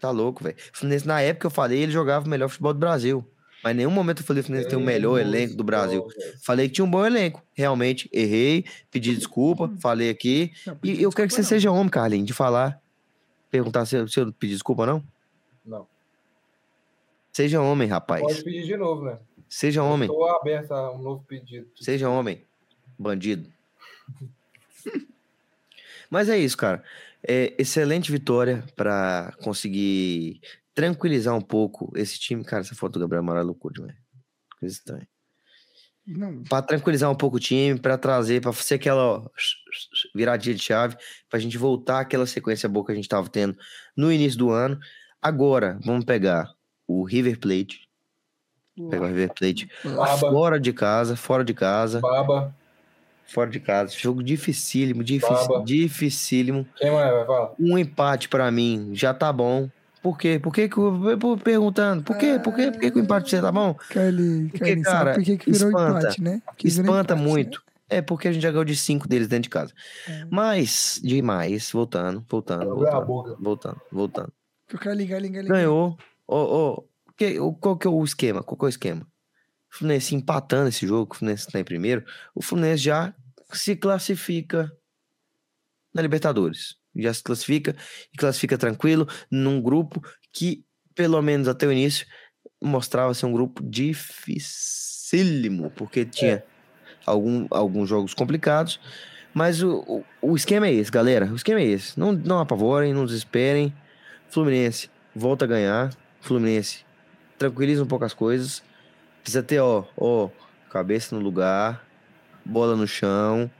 Tá 0.00 0.10
louco, 0.10 0.42
velho. 0.42 0.56
O 0.74 0.78
Fluminense, 0.78 1.06
na 1.06 1.20
época 1.20 1.40
que 1.40 1.46
eu 1.46 1.50
falei, 1.50 1.80
ele 1.82 1.92
jogava 1.92 2.24
o 2.24 2.28
melhor 2.28 2.48
futebol 2.48 2.72
do 2.72 2.78
Brasil. 2.80 3.22
Mas 3.64 3.72
em 3.72 3.76
nenhum 3.78 3.90
momento 3.90 4.20
eu 4.20 4.26
falei 4.26 4.42
que 4.42 4.44
o 4.44 4.46
Fluminense 4.48 4.68
tem 4.68 4.78
o 4.78 4.84
melhor 4.84 5.18
Temos 5.18 5.34
elenco 5.34 5.56
do 5.56 5.64
Brasil. 5.64 6.06
Falei 6.44 6.68
que 6.68 6.74
tinha 6.74 6.84
um 6.84 6.90
bom 6.90 7.04
elenco. 7.06 7.42
Realmente, 7.54 8.10
errei, 8.12 8.66
pedi 8.90 9.16
desculpa, 9.16 9.72
falei 9.80 10.10
aqui. 10.10 10.52
Não, 10.66 10.78
E 10.84 11.02
eu 11.02 11.10
quero 11.10 11.28
que 11.28 11.34
você 11.34 11.40
desculpa, 11.40 11.60
seja 11.60 11.70
homem, 11.70 11.88
Carlinhos, 11.88 12.26
de 12.26 12.34
falar. 12.34 12.78
Perguntar 13.50 13.86
se 13.86 13.96
eu, 13.96 14.06
se 14.06 14.20
eu 14.20 14.30
pedi 14.34 14.52
desculpa, 14.52 14.84
não? 14.84 15.02
Não. 15.64 15.86
Seja 17.32 17.62
homem, 17.62 17.88
rapaz. 17.88 18.20
Pode 18.20 18.44
pedir 18.44 18.66
de 18.66 18.76
novo, 18.76 19.06
né? 19.06 19.18
Seja 19.48 19.82
homem. 19.82 20.10
Estou 20.10 20.28
aberto 20.28 20.72
a 20.72 20.92
um 20.92 20.98
novo 20.98 21.24
pedido. 21.26 21.66
Seja 21.74 22.10
homem. 22.10 22.44
Bandido. 22.98 23.50
Mas 26.10 26.28
é 26.28 26.36
isso, 26.36 26.58
cara. 26.58 26.84
É, 27.26 27.54
excelente 27.56 28.12
vitória 28.12 28.62
pra 28.76 29.32
conseguir 29.42 30.42
tranquilizar 30.74 31.34
um 31.36 31.40
pouco 31.40 31.92
esse 31.96 32.18
time. 32.18 32.44
Cara, 32.44 32.62
essa 32.62 32.74
foto 32.74 32.94
do 32.94 33.00
Gabriel 33.00 33.22
Amaral 33.22 33.42
é 33.42 33.46
loucura 33.46 33.74
demais. 33.74 33.96
Coisa 34.58 34.74
estranha. 34.74 35.08
Não, 36.06 36.42
Pra 36.42 36.60
tranquilizar 36.60 37.10
um 37.10 37.14
pouco 37.14 37.36
o 37.38 37.40
time, 37.40 37.78
pra 37.80 37.96
trazer, 37.96 38.42
pra 38.42 38.52
ser 38.52 38.74
aquela 38.74 39.02
ó, 39.20 39.26
viradinha 40.14 40.54
de 40.54 40.62
chave, 40.62 40.96
pra 41.30 41.38
gente 41.38 41.56
voltar 41.56 42.00
àquela 42.00 42.26
sequência 42.26 42.68
boa 42.68 42.84
que 42.84 42.92
a 42.92 42.94
gente 42.94 43.08
tava 43.08 43.26
tendo 43.30 43.56
no 43.96 44.12
início 44.12 44.38
do 44.38 44.50
ano. 44.50 44.78
Agora, 45.22 45.78
vamos 45.82 46.04
pegar 46.04 46.52
o 46.86 47.04
River 47.04 47.38
Plate, 47.38 47.88
Pega 48.90 49.04
o 49.04 49.06
River 49.06 49.32
Plate. 49.32 49.70
Baba. 49.84 50.18
Fora 50.18 50.60
de 50.60 50.72
casa, 50.72 51.16
fora 51.16 51.44
de 51.44 51.54
casa, 51.54 52.00
Baba. 52.00 52.54
fora 53.24 53.48
de 53.48 53.60
casa. 53.60 53.94
Jogo 53.96 54.22
dificílimo, 54.22 55.02
dificílimo. 55.64 56.66
Quem 56.76 56.90
mais 56.90 57.10
vai 57.10 57.24
falar? 57.24 57.54
Um 57.58 57.78
empate 57.78 58.28
pra 58.28 58.50
mim 58.50 58.90
já 58.92 59.14
tá 59.14 59.32
bom. 59.32 59.70
Por 60.04 60.18
quê? 60.18 60.38
Por 60.38 60.52
que 60.52 60.68
que 60.68 60.76
eu 60.76 61.38
perguntando? 61.42 62.04
Por 62.04 62.18
quê? 62.18 62.38
Por 62.38 62.54
quê? 62.54 62.70
Por 62.70 62.78
que, 62.78 62.90
que 62.90 62.98
o 62.98 63.02
empate 63.02 63.30
pra 63.30 63.38
você 63.38 63.40
tá 63.40 63.50
bom? 63.50 63.74
Carlinhos, 63.88 64.50
Porque, 64.50 64.58
Carlinhos, 64.58 64.84
cara, 64.86 65.14
por 65.14 65.22
que, 65.24 65.36
que 65.38 65.50
virou 65.50 65.68
espanta. 65.70 65.98
empate, 66.00 66.20
né? 66.22 66.42
Porque 66.44 66.68
Espanta 66.68 67.14
empate, 67.14 67.26
muito. 67.28 67.64
É 67.88 68.02
porque 68.02 68.28
a 68.28 68.32
gente 68.32 68.42
já 68.42 68.50
ganhou 68.50 68.64
de 68.66 68.76
cinco 68.76 69.08
deles 69.08 69.28
dentro 69.28 69.44
de 69.44 69.48
casa. 69.48 69.72
É. 70.06 70.26
Mas, 70.30 71.00
demais, 71.02 71.70
voltando, 71.72 72.22
voltando, 72.28 72.66
voltando, 72.74 73.36
voltando, 73.40 73.80
voltando. 73.90 74.26
né? 74.26 74.74
O 74.74 74.78
Carlinhos, 74.78 75.10
Carlinhos, 75.10 75.34
Carlinhos. 75.36 75.56
Ganhou. 75.58 75.98
Ô, 76.28 76.36
ô, 76.36 76.88
que- 77.16 77.40
o- 77.40 77.54
qual 77.54 77.78
que 77.78 77.86
é 77.86 77.90
o 77.90 78.04
esquema? 78.04 78.42
Qual 78.42 78.58
que 78.58 78.64
é 78.64 78.66
o 78.66 78.68
esquema? 78.68 79.06
O 79.72 79.76
Fluminense 79.78 80.14
empatando 80.14 80.68
esse 80.68 80.86
jogo, 80.86 81.14
o 81.14 81.16
Fluminense 81.16 81.46
está 81.46 81.58
em 81.58 81.64
primeiro, 81.64 82.04
o 82.34 82.42
Fluminense 82.42 82.82
já 82.84 83.14
se 83.54 83.74
classifica 83.74 84.70
na 85.94 86.02
Libertadores. 86.02 86.76
Já 86.96 87.12
se 87.12 87.22
classifica 87.22 87.74
e 88.12 88.16
classifica 88.16 88.58
tranquilo 88.58 89.08
num 89.30 89.60
grupo 89.60 90.02
que, 90.32 90.64
pelo 90.94 91.20
menos 91.22 91.48
até 91.48 91.66
o 91.66 91.72
início, 91.72 92.06
mostrava 92.62 93.14
ser 93.14 93.26
um 93.26 93.32
grupo 93.32 93.62
dificílimo, 93.62 95.70
porque 95.70 96.04
tinha 96.04 96.44
algum, 97.06 97.46
alguns 97.50 97.88
jogos 97.88 98.14
complicados. 98.14 98.80
Mas 99.32 99.62
o, 99.62 99.84
o, 99.86 100.30
o 100.30 100.36
esquema 100.36 100.68
é 100.68 100.72
esse, 100.72 100.90
galera. 100.90 101.26
O 101.26 101.34
esquema 101.34 101.60
é 101.60 101.64
esse. 101.64 101.98
Não, 101.98 102.12
não 102.12 102.38
apavorem, 102.38 102.94
não 102.94 103.04
desesperem. 103.04 103.74
Fluminense 104.28 104.88
volta 105.14 105.44
a 105.44 105.48
ganhar. 105.48 105.90
Fluminense 106.20 106.84
tranquiliza 107.38 107.82
um 107.82 107.86
pouco 107.86 108.04
as 108.04 108.14
coisas. 108.14 108.62
Precisa 109.22 109.42
ter, 109.42 109.58
ó, 109.58 109.84
ó, 109.96 110.28
cabeça 110.70 111.16
no 111.16 111.22
lugar, 111.22 111.84
bola 112.44 112.76
no 112.76 112.86
chão, 112.86 113.50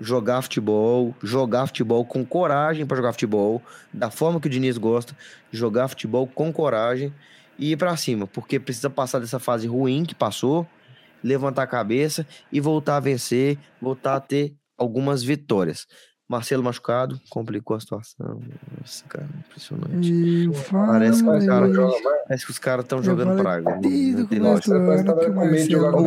jogar 0.00 0.40
futebol, 0.42 1.14
jogar 1.22 1.66
futebol 1.66 2.04
com 2.04 2.24
coragem 2.24 2.86
pra 2.86 2.96
jogar 2.96 3.12
futebol, 3.12 3.62
da 3.92 4.10
forma 4.10 4.40
que 4.40 4.46
o 4.46 4.50
Diniz 4.50 4.78
gosta, 4.78 5.14
jogar 5.52 5.88
futebol 5.88 6.26
com 6.26 6.52
coragem 6.52 7.12
e 7.58 7.72
ir 7.72 7.76
pra 7.76 7.96
cima, 7.96 8.26
porque 8.26 8.58
precisa 8.58 8.88
passar 8.88 9.18
dessa 9.18 9.38
fase 9.38 9.66
ruim 9.66 10.04
que 10.04 10.14
passou, 10.14 10.66
levantar 11.22 11.64
a 11.64 11.66
cabeça 11.66 12.26
e 12.50 12.58
voltar 12.58 12.96
a 12.96 13.00
vencer, 13.00 13.58
voltar 13.80 14.16
a 14.16 14.20
ter 14.20 14.54
algumas 14.78 15.22
vitórias. 15.22 15.86
Marcelo 16.30 16.62
machucado, 16.62 17.20
complicou 17.28 17.76
a 17.76 17.80
situação. 17.80 18.40
Nossa, 18.80 19.04
cara, 19.08 19.26
impressionante. 19.48 20.12
E 20.12 20.46
o 20.46 20.52
Parece 20.52 21.24
que 21.24 21.46
cara 21.46 21.72
joga. 21.72 21.96
Parece 22.28 22.44
que 22.44 22.50
os 22.52 22.58
caras 22.60 22.84
estão 22.84 23.02
jogando 23.02 23.42
praga. 23.42 23.64
Com 23.72 23.80
não 23.80 24.50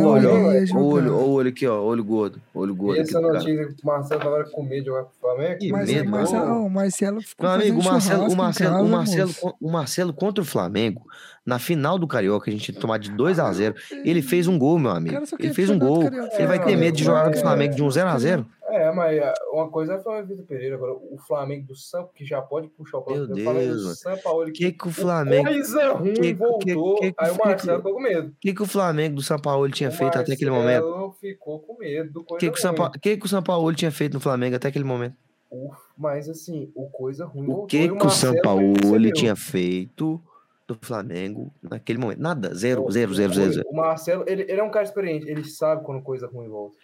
o 0.01 0.07
olho, 0.07 0.23
ia 0.23 0.29
ó, 0.29 0.65
jogar. 0.65 0.79
O 0.79 0.85
olho, 0.85 1.13
olho 1.33 1.49
aqui, 1.49 1.67
ó, 1.67 1.81
olho 1.81 2.05
gordo. 2.05 2.41
Olho 2.53 2.73
gordo. 2.73 2.99
E 2.99 3.01
aqui 3.01 3.09
essa 3.09 3.19
notícia 3.19 3.67
que 3.67 3.83
o 3.83 3.85
Marcelo 3.85 4.21
tava 4.21 4.43
com 4.45 4.63
medo 4.63 4.79
de 4.79 4.85
jogar 4.85 5.03
com 5.03 5.09
o 5.09 5.19
Flamengo? 5.19 5.59
Que 5.59 5.71
Mas 5.73 5.89
medo, 5.89 6.07
o 6.07 6.11
Marcelo, 6.11 6.65
o 6.65 6.69
Marcelo 6.69 7.21
ficou 7.21 7.45
Meu 7.45 7.55
amigo, 7.55 7.81
o 7.81 7.83
Marcelo, 7.83 8.23
o 8.29 8.37
Marcelo, 8.37 8.85
o 8.85 8.89
Marcelo, 8.89 9.27
moço. 9.27 9.55
o 9.59 9.71
Marcelo 9.71 10.13
contra 10.13 10.41
o 10.41 10.45
Flamengo, 10.45 11.05
na 11.45 11.59
final 11.59 11.99
do 11.99 12.07
Carioca, 12.07 12.49
a 12.49 12.53
gente 12.53 12.71
tinha 12.71 12.79
tomado 12.79 13.01
de 13.01 13.11
2 13.11 13.39
a 13.39 13.51
0 13.51 13.75
ele 14.05 14.21
fez 14.21 14.47
um 14.47 14.57
gol, 14.57 14.79
meu 14.79 14.91
amigo. 14.91 15.21
Ele 15.37 15.53
fez 15.53 15.69
um 15.69 15.77
gol. 15.77 16.03
Ele 16.03 16.47
vai 16.47 16.63
ter 16.63 16.71
É, 16.71 16.75
medo 16.77 16.95
de 16.95 17.03
é, 17.03 17.05
jogar 17.05 17.27
é, 17.27 17.31
do 17.31 17.39
Flamengo 17.39 17.75
de 17.75 17.83
um 17.83 17.91
0 17.91 18.07
a 18.07 18.17
0 18.17 18.45
É, 18.75 18.91
mas 18.91 19.21
ah, 19.21 19.33
uma 19.51 19.69
coisa 19.69 19.93
é 19.93 19.99
falar 20.01 20.21
Vitor 20.23 20.45
Pereira, 20.45 20.75
agora 20.75 20.93
o 20.93 21.17
Flamengo 21.27 21.67
do 21.67 21.75
Sampa, 21.75 22.09
que 22.15 22.25
já 22.25 22.41
pode 22.41 22.67
puxar 22.69 22.97
o 22.97 23.05
Meu 23.05 23.05
próximo. 23.27 23.35
O 23.35 23.43
Flamengo 23.43 23.65
Deus, 23.73 23.83
do. 23.83 23.95
Sampaoli, 23.95 24.51
Que 24.51 24.71
que 24.71 24.87
o 24.87 24.91
Flamengo, 24.91 25.43
coisa 25.45 25.91
ruim 25.93 26.13
que- 26.13 26.21
que- 26.21 26.33
voltou, 26.33 26.95
que- 26.95 27.11
que- 27.11 27.15
aí 27.19 27.31
o 27.31 27.35
que- 27.37 27.45
Marcelo 27.47 27.77
ficou 27.77 27.93
com 27.93 28.01
medo. 28.01 28.35
que 28.41 28.53
que 28.53 28.61
o 28.61 28.65
Flamengo 28.65 29.15
do 29.17 29.21
São 29.21 29.39
Paulo 29.39 29.69
tinha 29.69 29.89
O 29.89 29.91
feito 29.93 30.17
até 30.17 30.33
aquele 30.33 30.49
momento? 30.49 30.83
Marcelo 30.85 31.11
ficou 31.21 31.59
com 31.59 31.77
medo 31.77 32.11
do 32.13 32.23
coisa 32.23 32.39
Que 32.39 32.51
que 32.51 32.57
o 32.57 32.61
São. 32.61 32.73
Paulo, 32.73 32.91
que 32.99 33.17
que 33.17 33.25
o 33.25 33.29
São 33.29 33.43
Paulo 33.43 33.75
tinha 33.75 33.91
feito 33.91 34.13
no 34.15 34.19
Flamengo 34.19 34.55
até 34.55 34.69
aquele 34.69 34.85
momento? 34.85 35.15
Uf, 35.51 35.77
mas 35.95 36.27
assim, 36.27 36.71
o 36.73 36.89
coisa 36.89 37.25
ruim 37.25 37.43
O 37.43 37.47
voltou. 37.47 37.67
que 37.67 37.77
e 37.77 37.87
que 37.87 37.93
o 37.93 38.09
São 38.09 38.31
Marcelo 38.33 38.41
Paulo 38.41 38.73
percebeu. 38.73 39.13
tinha 39.13 39.35
feito 39.35 40.19
do 40.67 40.75
Flamengo 40.81 41.53
naquele 41.61 41.99
momento? 41.99 42.19
Nada, 42.19 42.55
zero, 42.55 42.83
O- 42.85 42.89
zero, 42.91 43.13
zero, 43.13 43.33
zero, 43.33 43.51
zero. 43.51 43.67
O 43.69 43.75
Marcelo, 43.75 44.23
ele, 44.27 44.43
ele 44.43 44.59
é 44.59 44.63
um 44.63 44.71
cara 44.71 44.83
experiente, 44.85 45.29
ele 45.29 45.43
sabe 45.43 45.83
quando 45.83 46.01
coisa 46.01 46.25
ruim 46.25 46.47
volta. 46.49 46.77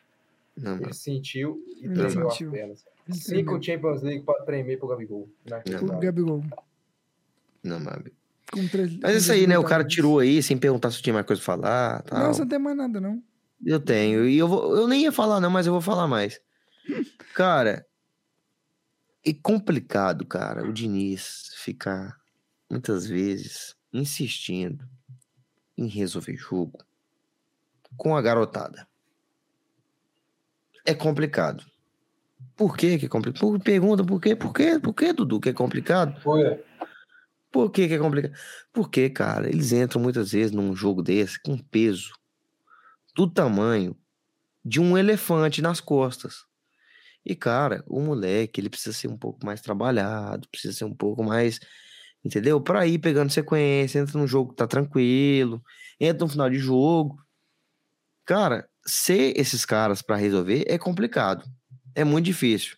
Não, 0.61 0.77
Ele 0.77 0.93
sentiu 0.93 1.63
e 1.67 1.85
Ele 1.85 1.93
tremeu 1.93 2.27
as 2.27 2.37
pernas. 2.37 2.85
Cinco. 3.11 3.61
Champions 3.61 4.01
League 4.03 4.23
pra 4.23 4.35
tremer 4.43 4.77
pro 4.77 4.87
Gabigol. 4.87 5.29
Não, 5.45 5.97
O. 5.97 5.99
Gabigol. 5.99 6.43
Não, 7.63 7.79
três, 8.67 8.97
Mas 8.97 9.15
isso 9.17 9.31
aí, 9.31 9.45
né? 9.47 9.57
O 9.57 9.63
cara 9.63 9.83
tirou 9.83 10.19
aí 10.19 10.41
sem 10.41 10.57
perguntar 10.57 10.91
se 10.91 11.01
tinha 11.01 11.13
mais 11.13 11.25
coisa 11.25 11.41
pra 11.41 11.55
falar. 11.55 12.03
Tal. 12.03 12.19
Não, 12.19 12.33
você 12.33 12.41
não 12.41 12.47
tem 12.47 12.59
mais 12.59 12.77
nada, 12.77 12.99
não. 12.99 13.21
Eu 13.65 13.79
tenho. 13.79 14.27
E 14.27 14.37
eu, 14.37 14.47
vou, 14.47 14.75
eu 14.75 14.87
nem 14.87 15.03
ia 15.03 15.11
falar, 15.11 15.39
não, 15.39 15.49
mas 15.49 15.67
eu 15.67 15.73
vou 15.73 15.81
falar 15.81 16.07
mais. 16.07 16.41
Cara, 17.33 17.85
é 19.25 19.33
complicado, 19.33 20.25
cara, 20.25 20.67
o 20.67 20.73
Diniz 20.73 21.51
ficar 21.57 22.17
muitas 22.69 23.05
vezes 23.05 23.75
insistindo 23.93 24.87
em 25.77 25.87
resolver 25.87 26.35
jogo 26.35 26.79
com 27.97 28.15
a 28.15 28.21
garotada. 28.21 28.87
É 30.85 30.93
complicado. 30.93 31.63
Por 32.55 32.75
que 32.75 32.97
que 32.97 33.05
é 33.05 33.09
complicado? 33.09 33.59
Pergunta 33.59 34.03
por 34.03 34.21
quê? 34.21 34.35
Por 34.35 34.53
quê? 34.53 34.79
Por 34.79 34.93
que, 34.93 35.13
Dudu, 35.13 35.39
que 35.39 35.49
é 35.49 35.53
complicado? 35.53 36.19
Foi. 36.21 36.61
Por 37.51 37.71
que, 37.71 37.87
que 37.87 37.93
é 37.93 37.97
complicado? 37.97 38.33
Porque, 38.71 39.09
cara, 39.09 39.47
eles 39.47 39.71
entram 39.71 40.01
muitas 40.01 40.31
vezes 40.31 40.51
num 40.51 40.75
jogo 40.75 41.01
desse 41.01 41.41
com 41.41 41.57
peso 41.57 42.13
do 43.15 43.29
tamanho 43.29 43.97
de 44.63 44.79
um 44.79 44.97
elefante 44.97 45.61
nas 45.61 45.81
costas. 45.81 46.45
E, 47.25 47.35
cara, 47.35 47.83
o 47.87 47.99
moleque, 47.99 48.61
ele 48.61 48.69
precisa 48.69 48.95
ser 48.95 49.07
um 49.07 49.17
pouco 49.17 49.45
mais 49.45 49.61
trabalhado, 49.61 50.47
precisa 50.49 50.73
ser 50.73 50.85
um 50.85 50.93
pouco 50.93 51.23
mais, 51.23 51.59
entendeu? 52.23 52.61
Pra 52.61 52.85
ir 52.85 52.99
pegando 52.99 53.31
sequência, 53.31 53.99
entra 53.99 54.19
num 54.19 54.27
jogo 54.27 54.51
que 54.51 54.57
tá 54.57 54.67
tranquilo, 54.67 55.61
entra 55.99 56.25
no 56.25 56.31
final 56.31 56.49
de 56.49 56.59
jogo. 56.59 57.21
Cara, 58.25 58.68
ser 58.85 59.33
esses 59.37 59.65
caras 59.65 60.01
pra 60.01 60.15
resolver 60.15 60.65
é 60.67 60.77
complicado. 60.77 61.45
É 61.95 62.03
muito 62.03 62.25
difícil. 62.25 62.77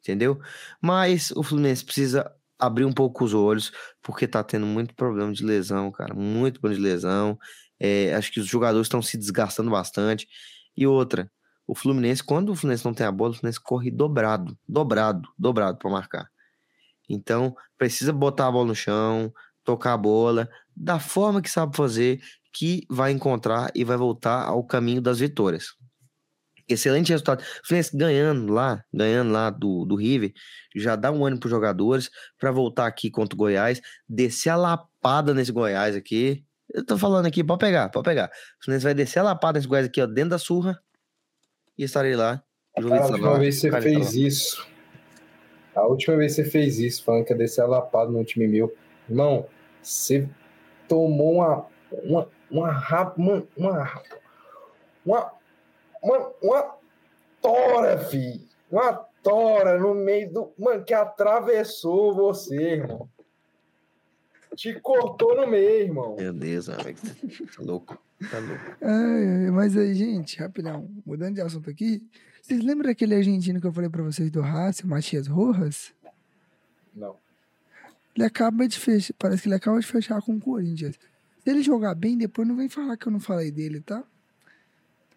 Entendeu? 0.00 0.40
Mas 0.80 1.32
o 1.32 1.42
Fluminense 1.42 1.84
precisa 1.84 2.30
abrir 2.58 2.84
um 2.84 2.92
pouco 2.92 3.24
os 3.24 3.34
olhos, 3.34 3.72
porque 4.02 4.26
tá 4.26 4.42
tendo 4.42 4.64
muito 4.66 4.94
problema 4.94 5.32
de 5.32 5.44
lesão, 5.44 5.90
cara. 5.90 6.14
Muito 6.14 6.60
problema 6.60 6.80
de 6.80 6.88
lesão. 6.88 7.38
É, 7.78 8.14
acho 8.14 8.32
que 8.32 8.40
os 8.40 8.46
jogadores 8.46 8.86
estão 8.86 9.02
se 9.02 9.18
desgastando 9.18 9.70
bastante. 9.70 10.28
E 10.76 10.86
outra, 10.86 11.30
o 11.66 11.74
Fluminense, 11.74 12.22
quando 12.22 12.50
o 12.50 12.56
Fluminense 12.56 12.84
não 12.84 12.94
tem 12.94 13.06
a 13.06 13.12
bola, 13.12 13.32
o 13.32 13.34
Fluminense 13.34 13.60
corre 13.60 13.90
dobrado, 13.90 14.56
dobrado, 14.68 15.28
dobrado 15.36 15.78
para 15.78 15.90
marcar. 15.90 16.30
Então, 17.08 17.54
precisa 17.76 18.12
botar 18.12 18.46
a 18.46 18.52
bola 18.52 18.68
no 18.68 18.74
chão, 18.74 19.32
tocar 19.64 19.94
a 19.94 19.98
bola, 19.98 20.48
da 20.74 20.98
forma 20.98 21.42
que 21.42 21.50
sabe 21.50 21.76
fazer, 21.76 22.20
que 22.56 22.86
vai 22.88 23.12
encontrar 23.12 23.70
e 23.74 23.84
vai 23.84 23.96
voltar 23.96 24.44
ao 24.44 24.64
caminho 24.64 25.02
das 25.02 25.18
vitórias. 25.18 25.74
Excelente 26.66 27.10
resultado. 27.10 27.40
O 27.40 27.66
Fluminense 27.66 27.96
ganhando 27.96 28.52
lá, 28.52 28.82
ganhando 28.92 29.30
lá 29.30 29.50
do, 29.50 29.84
do 29.84 29.94
River, 29.94 30.32
já 30.74 30.96
dá 30.96 31.12
um 31.12 31.24
ânimo 31.24 31.40
para 31.40 31.46
os 31.46 31.50
jogadores 31.50 32.10
para 32.38 32.50
voltar 32.50 32.86
aqui 32.86 33.10
contra 33.10 33.36
o 33.36 33.38
Goiás, 33.38 33.80
descer 34.08 34.50
a 34.50 34.56
lapada 34.56 35.34
nesse 35.34 35.52
Goiás 35.52 35.94
aqui. 35.94 36.44
Eu 36.72 36.84
tô 36.84 36.98
falando 36.98 37.26
aqui, 37.26 37.44
pode 37.44 37.60
pegar, 37.60 37.90
pode 37.90 38.04
pegar. 38.04 38.28
O 38.60 38.64
Fluminense 38.64 38.84
vai 38.84 38.94
descer 38.94 39.20
a 39.20 39.24
lapada 39.24 39.58
nesse 39.58 39.68
Goiás 39.68 39.86
aqui, 39.86 40.00
ó, 40.00 40.06
dentro 40.06 40.30
da 40.30 40.38
surra, 40.38 40.80
e 41.78 41.84
estarei 41.84 42.16
lá. 42.16 42.42
Cara, 42.74 43.04
a 43.04 43.06
última 43.06 43.38
vez 43.38 43.60
que 43.60 43.70
você 43.70 43.80
fez 43.80 44.14
lá. 44.14 44.20
isso. 44.20 44.66
A 45.74 45.86
última 45.86 46.16
vez 46.16 46.34
que 46.34 46.42
você 46.42 46.50
fez 46.50 46.78
isso, 46.78 47.04
falando 47.04 47.26
que 47.26 47.32
ia 47.32 47.38
descer 47.38 47.60
a 47.60 47.66
lapada 47.66 48.10
no 48.10 48.24
time 48.24 48.48
meu. 48.48 48.74
Irmão, 49.08 49.46
você 49.82 50.28
tomou 50.88 51.34
uma. 51.34 51.66
Uma. 52.02 52.35
Uma. 52.50 52.70
ra- 52.72 53.14
Uma. 53.16 53.46
Uma. 53.56 54.02
Uma. 55.04 55.32
Uma, 56.02 56.32
uma 56.42 56.74
tora, 57.40 57.98
fi. 57.98 58.46
Uma 58.70 58.92
tora 59.22 59.78
no 59.78 59.94
meio 59.94 60.32
do. 60.32 60.52
Mano, 60.58 60.84
que 60.84 60.94
atravessou 60.94 62.14
você, 62.14 62.54
irmão. 62.56 63.08
Te 64.54 64.72
cortou 64.80 65.36
no 65.36 65.46
meio, 65.46 65.82
irmão. 65.86 66.16
Meu 66.16 66.32
Deus, 66.32 66.68
amigo, 66.70 66.98
tá 67.54 67.62
louco, 67.62 67.98
tá 68.30 68.38
louco. 68.38 68.76
Ai, 68.80 69.50
mas 69.50 69.76
aí, 69.76 69.94
gente, 69.94 70.38
rapidão, 70.38 70.88
mudando 71.04 71.34
de 71.34 71.40
assunto 71.42 71.68
aqui. 71.68 72.02
Vocês 72.40 72.62
lembram 72.62 72.90
aquele 72.90 73.14
argentino 73.14 73.60
que 73.60 73.66
eu 73.66 73.72
falei 73.72 73.90
pra 73.90 74.02
vocês 74.02 74.30
do 74.30 74.40
Haas, 74.42 74.80
o 74.80 74.86
Matias 74.86 75.26
Rojas? 75.26 75.92
Não. 76.94 77.16
Ele 78.14 78.24
acaba 78.24 78.66
de 78.66 78.78
fechar, 78.78 79.12
parece 79.18 79.42
que 79.42 79.48
ele 79.48 79.56
acaba 79.56 79.78
de 79.78 79.86
fechar 79.86 80.22
com 80.22 80.32
o 80.36 80.40
Corinthians. 80.40 80.98
Se 81.46 81.50
ele 81.52 81.62
jogar 81.62 81.94
bem, 81.94 82.18
depois 82.18 82.48
não 82.48 82.56
vem 82.56 82.68
falar 82.68 82.96
que 82.96 83.06
eu 83.06 83.12
não 83.12 83.20
falei 83.20 83.52
dele, 83.52 83.80
tá? 83.80 84.00
Tá 84.00 84.06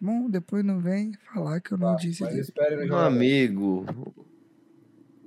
bom? 0.00 0.30
Depois 0.30 0.64
não 0.64 0.78
vem 0.78 1.12
falar 1.34 1.60
que 1.60 1.72
eu 1.72 1.78
não 1.78 1.88
Tá, 1.88 1.96
disse 1.96 2.22
mas 2.22 2.32
dele. 2.52 2.86
Meu 2.86 2.98
amigo, 2.98 3.84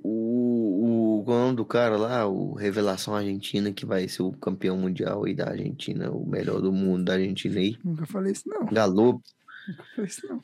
o, 0.02 0.08
o 0.08 1.18
o 1.20 1.24
qual 1.24 1.36
é 1.36 1.40
o 1.40 1.44
nome 1.44 1.56
do 1.56 1.64
cara 1.66 1.96
lá, 1.98 2.26
o 2.26 2.54
Revelação 2.54 3.14
Argentina, 3.14 3.70
que 3.70 3.84
vai 3.84 4.08
ser 4.08 4.22
o 4.22 4.32
campeão 4.32 4.78
mundial 4.78 5.24
aí 5.24 5.34
da 5.34 5.48
Argentina, 5.50 6.10
o 6.10 6.26
melhor 6.26 6.62
do 6.62 6.72
mundo 6.72 7.04
da 7.04 7.12
Argentina 7.14 7.58
aí. 7.60 7.76
Nunca 7.84 8.06
falei 8.06 8.32
isso, 8.32 8.48
não. 8.48 8.64
Galo. 8.66 9.20
Nunca 9.68 9.84
falei 9.94 10.08
isso, 10.10 10.26
não. 10.26 10.42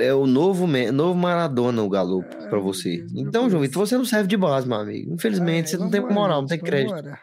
É 0.00 0.14
o 0.14 0.24
novo, 0.26 0.68
Me- 0.68 0.90
novo 0.92 1.18
Maradona, 1.18 1.82
o 1.82 1.88
Galo, 1.88 2.24
Ai, 2.40 2.48
pra 2.48 2.58
você. 2.60 2.98
Deus, 2.98 3.12
então. 3.14 3.50
João 3.50 3.60
Vitor, 3.62 3.86
você 3.86 3.96
não 3.98 4.04
serve 4.04 4.28
de 4.28 4.36
base, 4.36 4.66
meu 4.68 4.78
amigo. 4.78 5.12
Infelizmente, 5.14 5.66
Ai, 5.66 5.70
você 5.72 5.76
não 5.76 5.90
tem 5.90 6.00
moral, 6.00 6.42
não 6.42 6.48
tem 6.48 6.58
crédito. 6.60 6.94
Vambora. 6.94 7.20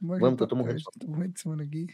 Vambora, 0.00 0.20
Vamos, 0.20 0.36
que 0.36 0.42
eu 0.42 0.46
tô 0.46 0.56
morrendo 0.56 0.80
Tô 0.98 1.06
morrendo 1.08 1.32
de 1.34 1.40
sono 1.40 1.62
aqui. 1.62 1.86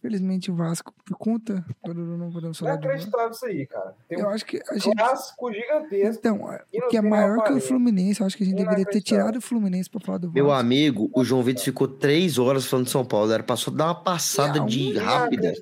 Felizmente 0.00 0.50
o 0.50 0.54
Vasco, 0.54 0.92
por 1.04 1.16
conta, 1.16 1.64
não 1.84 2.30
podemos 2.32 2.58
falar 2.58 2.76
de 2.76 2.86
Vasco. 2.88 3.08
Inacreditável 3.08 3.30
isso 3.30 3.46
aí, 3.46 3.66
cara. 3.66 3.94
Tem 4.08 4.18
Eu 4.18 4.26
um 4.26 4.30
acho 4.30 4.44
que 4.44 4.60
a 4.68 4.74
gente. 4.78 4.96
clássico 4.96 5.52
gigantesco. 5.52 6.18
Então, 6.18 6.40
o 6.44 6.88
que 6.88 6.96
é 6.96 7.02
maior 7.02 7.44
que 7.44 7.52
o. 7.52 7.60
Fluminense, 7.60 8.20
eu 8.20 8.26
acho 8.26 8.36
que 8.36 8.42
a 8.42 8.46
gente 8.46 8.56
deveria 8.56 8.84
ter 8.84 9.00
tirado 9.00 9.36
o 9.36 9.40
Fluminense 9.40 9.88
pra 9.90 10.00
falar 10.00 10.18
do 10.18 10.28
Vasco. 10.28 10.34
Meu 10.34 10.50
amigo, 10.50 11.10
o 11.14 11.24
João 11.24 11.42
Vitor 11.42 11.62
ficou 11.62 11.86
três 11.88 12.38
horas 12.38 12.66
falando 12.66 12.86
de 12.86 12.92
São 12.92 13.04
Paulo. 13.04 13.30
Era 13.30 13.42
pra 13.42 13.56
só 13.56 13.70
dar 13.70 13.86
uma 13.86 13.94
passada 13.94 14.58
Não, 14.60 14.66
de 14.66 14.96
rápida. 14.96 15.52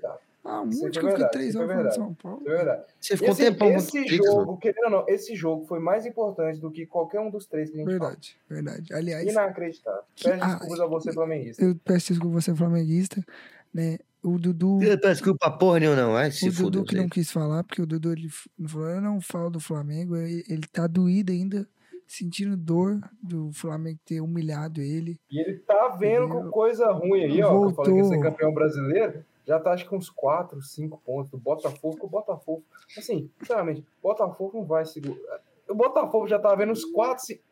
Ah, 0.44 0.60
onde 0.60 0.76
é 0.76 0.78
que 0.78 0.84
eu 0.86 0.92
fiquei 0.92 1.08
verdade, 1.08 1.32
três 1.32 1.54
é 1.54 1.58
horas 1.58 1.70
falando 1.70 1.76
de 1.78 1.82
verdade. 1.82 1.94
São 1.94 2.14
Paulo? 2.14 2.42
É 2.46 2.50
verdade. 2.50 2.82
Você 3.00 3.16
ficou 3.16 3.28
um 3.28 3.32
esse, 3.32 3.42
tempão 3.44 3.68
esse 3.70 4.06
jogo, 4.16 4.56
querendo 4.58 4.84
ou 4.84 4.90
não, 4.90 5.04
esse 5.08 5.34
jogo 5.34 5.64
foi 5.66 5.78
mais 5.80 6.04
importante 6.04 6.60
do 6.60 6.70
que 6.70 6.84
qualquer 6.84 7.20
um 7.20 7.30
dos 7.30 7.46
três 7.46 7.70
que 7.70 7.76
a 7.76 7.78
gente 7.78 7.88
Verdade, 7.88 8.36
verdade. 8.48 8.88
fala. 8.88 9.00
Aliás, 9.00 9.26
Inacreditável. 9.30 10.02
Que- 10.14 10.24
Peço 10.28 10.44
ah, 10.44 10.46
desculpas 10.48 10.80
a 10.80 10.86
você, 10.86 11.12
flamenguista. 11.12 11.64
eu 11.64 11.74
peço 11.82 12.12
desculpa 12.12 12.40
você, 12.40 12.54
flamenguista, 12.54 13.24
né? 13.72 13.98
O 14.22 14.38
Dudu. 14.38 14.82
Eu 14.82 14.98
peço 14.98 15.14
Desculpa 15.22 15.50
porra 15.50 15.80
nenhuma, 15.80 15.96
não. 16.00 16.12
Vai 16.12 16.30
se 16.30 16.48
o 16.48 16.52
Dudu 16.52 16.84
que 16.84 16.96
não 16.96 17.08
quis 17.08 17.30
falar, 17.30 17.62
porque 17.64 17.80
o 17.82 17.86
Dudu 17.86 18.12
ele 18.12 18.28
falou, 18.68 18.88
eu 18.88 19.00
não 19.00 19.20
falo 19.20 19.50
do 19.50 19.60
Flamengo, 19.60 20.16
ele, 20.16 20.44
ele 20.48 20.62
tá 20.70 20.86
doído 20.86 21.30
ainda, 21.32 21.66
sentindo 22.06 22.56
dor 22.56 23.00
do 23.22 23.50
Flamengo 23.52 23.98
ter 24.04 24.20
humilhado 24.20 24.80
ele. 24.80 25.18
E 25.30 25.40
ele 25.40 25.58
tá 25.58 25.88
vendo 25.98 26.26
com 26.28 26.34
Entendeu? 26.34 26.50
coisa 26.52 26.90
ruim 26.92 27.22
aí, 27.24 27.42
ó. 27.42 27.48
Que 27.48 27.66
eu 27.66 27.74
falei 27.74 27.92
que 27.92 27.98
ia 27.98 28.04
ser 28.04 28.10
Voltou. 28.14 28.30
campeão 28.30 28.52
brasileiro. 28.54 29.24
Já 29.46 29.60
tá 29.60 29.72
acho 29.72 29.86
que 29.88 29.94
uns 29.94 30.08
4, 30.08 30.60
5 30.62 31.00
pontos 31.04 31.30
do 31.30 31.38
Botafogo. 31.38 31.96
que 31.98 32.04
O 32.06 32.08
Botafogo, 32.08 32.62
assim, 32.96 33.30
sinceramente, 33.38 33.80
o 34.02 34.08
Botafogo 34.08 34.58
não 34.58 34.64
vai 34.64 34.84
segurar. 34.86 35.40
O 35.68 35.74
Botafogo 35.74 36.26
já 36.26 36.38
tá 36.38 36.54
vendo 36.54 36.72
uns 36.72 36.84
4, 36.84 37.24
5. 37.26 37.42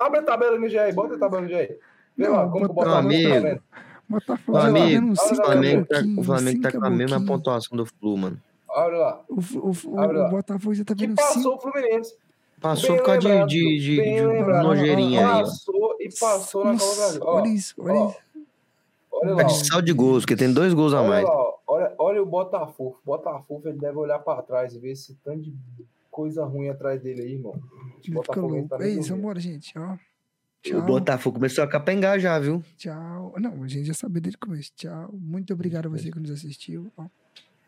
Abre 0.00 0.20
a 0.20 0.22
tabela 0.22 0.58
no 0.58 0.68
GE, 0.68 0.76
bota 0.94 1.14
a 1.14 1.18
tabela 1.18 1.42
no 1.42 1.48
GE. 1.48 1.54
Vê 2.16 2.26
Não, 2.28 2.32
lá 2.32 2.48
como 2.48 2.64
que 2.64 2.70
o 2.70 2.74
Botafogo- 2.74 3.08
Botafogo 3.08 3.28
tá 3.32 3.40
vendo. 3.40 3.62
Botafogo 4.08 4.58
tá 4.58 4.66
amigo, 4.66 4.86
vendo 4.86 5.12
uns 5.12 5.18
o 5.20 5.34
Flamengo, 5.36 5.86
tá, 5.86 5.96
o 6.18 6.22
Flamengo 6.24 6.62
tá 6.62 6.72
com 6.72 6.86
a 6.86 6.90
mesma 6.90 7.24
pontuação 7.26 7.76
do 7.76 7.86
Flu, 7.86 8.16
mano. 8.16 8.40
Olha 8.68 8.96
lá. 8.98 9.24
O, 9.28 9.34
o, 9.68 9.72
o, 9.94 10.00
Abre 10.00 10.16
lá. 10.18 10.26
o 10.26 10.30
Botafogo 10.30 10.74
já 10.74 10.84
tá 10.84 10.94
Que 10.94 11.06
vendo 11.06 11.16
passou 11.16 11.42
cinco. 11.42 11.54
o 11.54 11.60
Fluminense. 11.60 12.16
Passou 12.60 12.88
Bem 12.90 12.98
por 12.98 13.04
causa 13.04 13.20
de, 13.20 13.28
lembrado, 13.28 13.48
de, 13.48 13.78
de, 13.78 13.96
de 13.96 14.26
lembrado. 14.26 14.62
nojeirinha 14.64 15.26
aí. 15.34 15.42
Passou 15.42 15.96
e 16.00 16.08
passou 16.18 16.64
na 16.64 16.72
Copa 16.72 16.84
Nossa, 16.84 16.96
Brasil. 17.00 17.22
Olha 17.24 17.48
isso, 17.48 17.74
olha 17.78 17.92
ó, 17.94 18.08
isso. 18.10 18.16
Olha 19.22 19.36
Tá 19.36 19.42
lá. 19.42 19.42
de 19.44 19.54
ó. 19.54 19.64
sal 19.64 19.82
de 19.82 19.92
gols, 19.92 20.22
porque 20.24 20.36
tem 20.36 20.52
dois 20.52 20.72
gols 20.74 20.94
a 20.94 21.02
mais. 21.02 21.24
lá, 21.24 21.54
olha, 21.66 21.94
olha 21.98 22.22
o 22.22 22.26
Botafogo. 22.26 22.98
O 23.02 23.06
Botafogo 23.06 23.68
ele 23.68 23.78
deve 23.78 23.96
olhar 23.98 24.18
pra 24.18 24.42
trás 24.42 24.74
e 24.74 24.78
ver 24.78 24.90
esse 24.92 25.14
tanto 25.24 25.42
de 25.50 25.54
coisa 26.10 26.44
ruim 26.44 26.68
atrás 26.68 27.00
dele 27.02 27.22
aí, 27.22 27.32
irmão. 27.34 27.54
O 28.08 28.12
Botafogo 28.12 28.66
tá 28.68 28.78
É 28.84 28.88
isso, 28.88 29.14
vambora, 29.14 29.40
gente. 29.40 29.78
Ó. 29.78 29.92
O 29.94 29.98
Tchau. 30.68 30.82
Botafogo 30.82 31.36
começou 31.36 31.62
a 31.62 31.68
capengar 31.68 32.18
já, 32.18 32.38
viu? 32.40 32.60
Tchau. 32.76 33.34
Não, 33.38 33.62
a 33.62 33.68
gente 33.68 33.84
já 33.86 33.94
sabia 33.94 34.20
desde 34.20 34.36
o 34.36 34.40
começo. 34.46 34.72
Tchau. 34.74 35.10
Muito 35.12 35.52
obrigado 35.52 35.86
a 35.86 35.88
você 35.90 36.10
que 36.10 36.18
nos 36.18 36.30
assistiu. 36.30 36.90
Ó, 36.96 37.04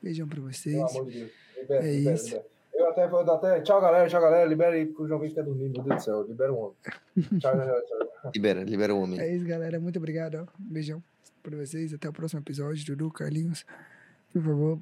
beijão 0.03 0.27
pra 0.27 0.41
vocês. 0.41 0.75
Pelo 0.75 0.89
amor 0.89 1.07
de 1.07 1.19
Deus. 1.21 1.31
Libera, 1.61 1.85
É 1.87 1.93
libera, 1.93 2.15
isso. 2.17 2.25
libera. 2.27 2.47
Eu 2.75 2.91
até 2.91 3.09
vou 3.09 3.25
dar 3.25 3.35
até. 3.35 3.61
Tchau, 3.61 3.81
galera. 3.81 4.09
Tchau, 4.09 4.21
galera. 4.21 4.45
Libera 4.49 4.75
aí, 4.75 4.87
porque 4.87 5.03
o 5.03 5.07
João 5.09 5.21
Vitor 5.21 5.35
quer 5.37 5.45
dormir. 5.45 5.69
Meu 5.69 5.83
Deus 5.83 5.97
do 5.97 6.03
céu. 6.03 6.23
Libera 6.27 6.53
o 6.53 6.57
homem. 6.59 6.75
Tchau, 7.39 7.53
tchau, 7.53 7.67
tchau. 7.67 7.83
tchau. 8.23 8.31
Libera, 8.35 8.65
libera 8.65 8.95
o 8.95 9.01
homem. 9.03 9.21
É 9.21 9.33
isso, 9.35 9.45
galera. 9.47 9.79
Muito 9.79 9.97
obrigado. 9.99 10.37
Ó. 10.37 10.47
Beijão 10.59 11.03
pra 11.43 11.57
vocês. 11.57 11.93
Até 11.95 12.09
o 12.09 12.13
próximo 12.13 12.41
episódio. 12.41 12.85
Dudu, 12.85 13.11
Carlinhos. 13.11 13.65
Por 14.33 14.43
favor, 14.43 14.79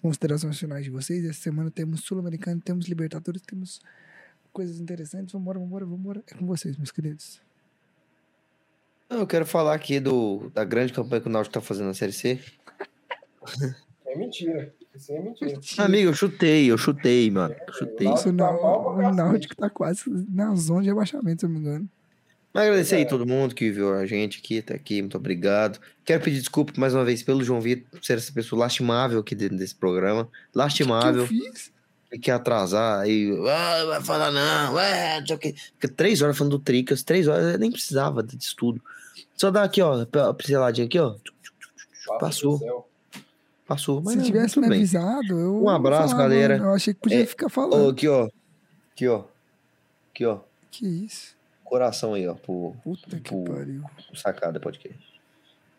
considerações 0.00 0.58
finais 0.58 0.84
de 0.84 0.90
vocês. 0.90 1.24
Essa 1.24 1.40
semana 1.40 1.70
temos 1.70 2.00
Sul-Americano, 2.00 2.60
temos 2.60 2.86
Libertadores, 2.86 3.42
temos 3.42 3.80
coisas 4.52 4.80
interessantes. 4.80 5.32
Vambora, 5.32 5.58
vambora, 5.58 5.86
vambora. 5.86 6.24
É 6.26 6.34
com 6.34 6.46
vocês, 6.46 6.76
meus 6.76 6.90
queridos. 6.90 7.40
Eu 9.08 9.26
quero 9.26 9.44
falar 9.44 9.74
aqui 9.74 10.00
do, 10.00 10.50
da 10.54 10.64
grande 10.64 10.92
campanha 10.92 11.20
que 11.20 11.28
o 11.28 11.30
Náutico 11.30 11.52
tá 11.52 11.60
fazendo 11.60 11.86
na 11.86 11.94
Série 11.94 12.12
C. 12.12 12.40
É 14.06 14.16
mentira. 14.16 14.74
Isso 14.94 15.12
é 15.12 15.20
mentira. 15.20 15.58
Amigo, 15.78 16.10
eu 16.10 16.14
chutei, 16.14 16.70
eu 16.70 16.78
chutei, 16.78 17.30
mano. 17.30 17.54
Eu 17.66 17.72
chutei. 17.72 18.06
Náutico 18.06 18.28
Isso 18.28 18.32
não, 18.32 18.58
tá 18.58 18.76
o 18.76 18.96
cacete. 18.96 19.16
Náutico 19.16 19.56
tá 19.56 19.70
quase 19.70 20.02
na 20.28 20.54
zona 20.54 20.82
de 20.82 20.90
abaixamento, 20.90 21.40
se 21.40 21.46
eu 21.46 21.50
não 21.50 21.60
me 21.60 21.66
engano. 21.66 21.88
Mas 22.52 22.64
agradecer 22.64 22.96
aí 22.96 23.02
É. 23.02 23.06
todo 23.06 23.26
mundo 23.26 23.54
que 23.54 23.70
viu 23.70 23.94
a 23.94 24.04
gente 24.06 24.38
aqui, 24.40 24.60
tá 24.60 24.74
aqui, 24.74 25.00
muito 25.00 25.16
obrigado. 25.16 25.78
Quero 26.04 26.22
pedir 26.22 26.38
desculpa 26.40 26.72
mais 26.76 26.94
uma 26.94 27.04
vez 27.04 27.22
pelo 27.22 27.42
João 27.42 27.60
Vitor 27.60 27.86
por 27.90 28.04
ser 28.04 28.18
essa 28.18 28.32
pessoa 28.32 28.60
lastimável 28.60 29.20
aqui 29.20 29.34
dentro 29.34 29.56
desse 29.56 29.74
programa. 29.74 30.22
O 30.22 30.26
que 30.26 30.32
Lastimável, 30.54 31.22
eu 31.22 31.26
fiz? 31.26 31.72
que 32.10 32.18
quer 32.18 32.32
atrasar 32.32 33.00
aí, 33.00 33.30
ah, 33.48 33.84
vai 33.86 34.02
falar 34.02 34.30
não, 34.30 34.78
é, 34.78 35.18
não 35.20 35.26
sei 35.26 35.36
o 35.36 35.38
quê. 35.38 35.54
Fica 35.56 35.88
três 35.88 36.20
horas 36.20 36.36
falando 36.36 36.58
do 36.58 36.62
Tricas, 36.62 37.02
três 37.02 37.26
horas, 37.26 37.54
eu 37.54 37.58
nem 37.58 37.70
precisava 37.72 38.22
disso 38.22 38.54
tudo. 38.54 38.82
Só 39.34 39.50
dá 39.50 39.62
aqui, 39.62 39.80
ó, 39.80 40.02
a 40.28 40.34
pinceladinha 40.34 40.86
aqui, 40.86 40.98
ó, 40.98 41.14
Passa 42.06 42.18
Passou. 42.18 42.88
passou. 43.66 44.02
Mas 44.02 44.12
Se 44.12 44.18
não, 44.18 44.24
tivesse 44.26 44.60
me 44.60 44.68
bem. 44.68 44.78
avisado, 44.78 45.38
eu. 45.40 45.62
Um 45.64 45.70
abraço, 45.70 46.10
falava, 46.10 46.22
galera. 46.28 46.56
Eu 46.58 46.74
achei 46.74 46.92
que 46.92 47.00
podia 47.00 47.22
É, 47.22 47.26
ficar 47.26 47.46
Ó, 47.46 47.48
falando. 47.48 47.90
aqui, 47.90 48.06
ó, 48.08 48.28
aqui, 48.92 49.08
ó, 49.08 49.24
aqui, 50.12 50.26
ó, 50.26 50.40
Que 50.70 50.86
isso? 50.86 51.34
Coração 51.76 52.12
aí, 52.12 52.28
ó, 52.28 52.34
pro, 52.34 52.74
Puta 52.84 53.18
que 53.18 53.30
Pô. 53.30 53.44
pariu. 53.44 53.82
pro 54.08 54.16
Sacada 54.16 54.60
Podcast. 54.60 55.20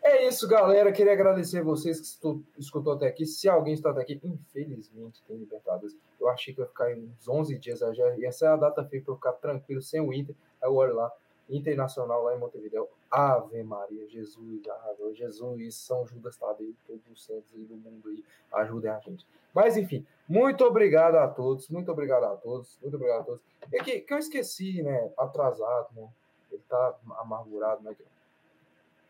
É 0.02 0.26
isso, 0.26 0.46
galera. 0.48 0.90
Queria 0.92 1.12
agradecer 1.12 1.62
vocês 1.62 2.00
que 2.00 2.06
estou- 2.06 2.42
escutou 2.58 2.94
até 2.94 3.06
aqui. 3.06 3.24
Se 3.24 3.48
alguém 3.48 3.74
está 3.74 3.90
até 3.90 4.02
aqui, 4.02 4.20
infelizmente 4.24 5.22
tem 5.26 5.36
Libertadores. 5.36 5.96
Eu 6.20 6.28
achei 6.28 6.52
que 6.52 6.60
ia 6.60 6.66
ficar 6.66 6.90
em 6.92 7.04
uns 7.04 7.28
11 7.28 7.56
dias. 7.58 7.78
Já 7.78 8.16
ia 8.16 8.32
ser 8.32 8.46
a 8.46 8.56
data 8.56 8.84
feita 8.84 9.04
para 9.06 9.12
eu 9.12 9.16
ficar 9.16 9.32
tranquilo, 9.34 9.80
sem 9.80 10.00
o 10.00 10.12
Inter. 10.12 10.34
Aí 10.60 10.68
eu 10.68 10.74
olho 10.74 10.94
lá, 10.96 11.10
Internacional 11.48 12.24
lá 12.24 12.34
em 12.34 12.38
Montevideo. 12.40 12.88
Ave 13.14 13.62
Maria, 13.62 14.08
Jesus, 14.08 14.62
Ave, 14.66 15.14
Jesus, 15.14 15.76
São 15.76 16.04
Judas 16.04 16.36
Tadeu, 16.36 16.74
todos 16.84 17.06
os 17.08 17.24
santos 17.24 17.54
aí 17.54 17.64
do 17.64 17.76
mundo 17.76 18.08
aí, 18.08 18.24
ajudem 18.54 18.90
a 18.90 18.98
gente. 18.98 19.24
Mas 19.54 19.76
enfim, 19.76 20.04
muito 20.28 20.64
obrigado 20.64 21.14
a 21.14 21.28
todos, 21.28 21.68
muito 21.68 21.92
obrigado 21.92 22.24
a 22.24 22.36
todos, 22.36 22.76
muito 22.82 22.96
obrigado 22.96 23.20
a 23.20 23.24
todos. 23.24 23.42
É 23.72 23.78
que, 23.84 24.00
que 24.00 24.12
eu 24.12 24.18
esqueci, 24.18 24.82
né? 24.82 25.12
Atrasado, 25.16 25.88
né? 25.94 26.08
Ele 26.50 26.62
tá 26.68 26.98
amargurado, 27.18 27.84
né? 27.84 27.94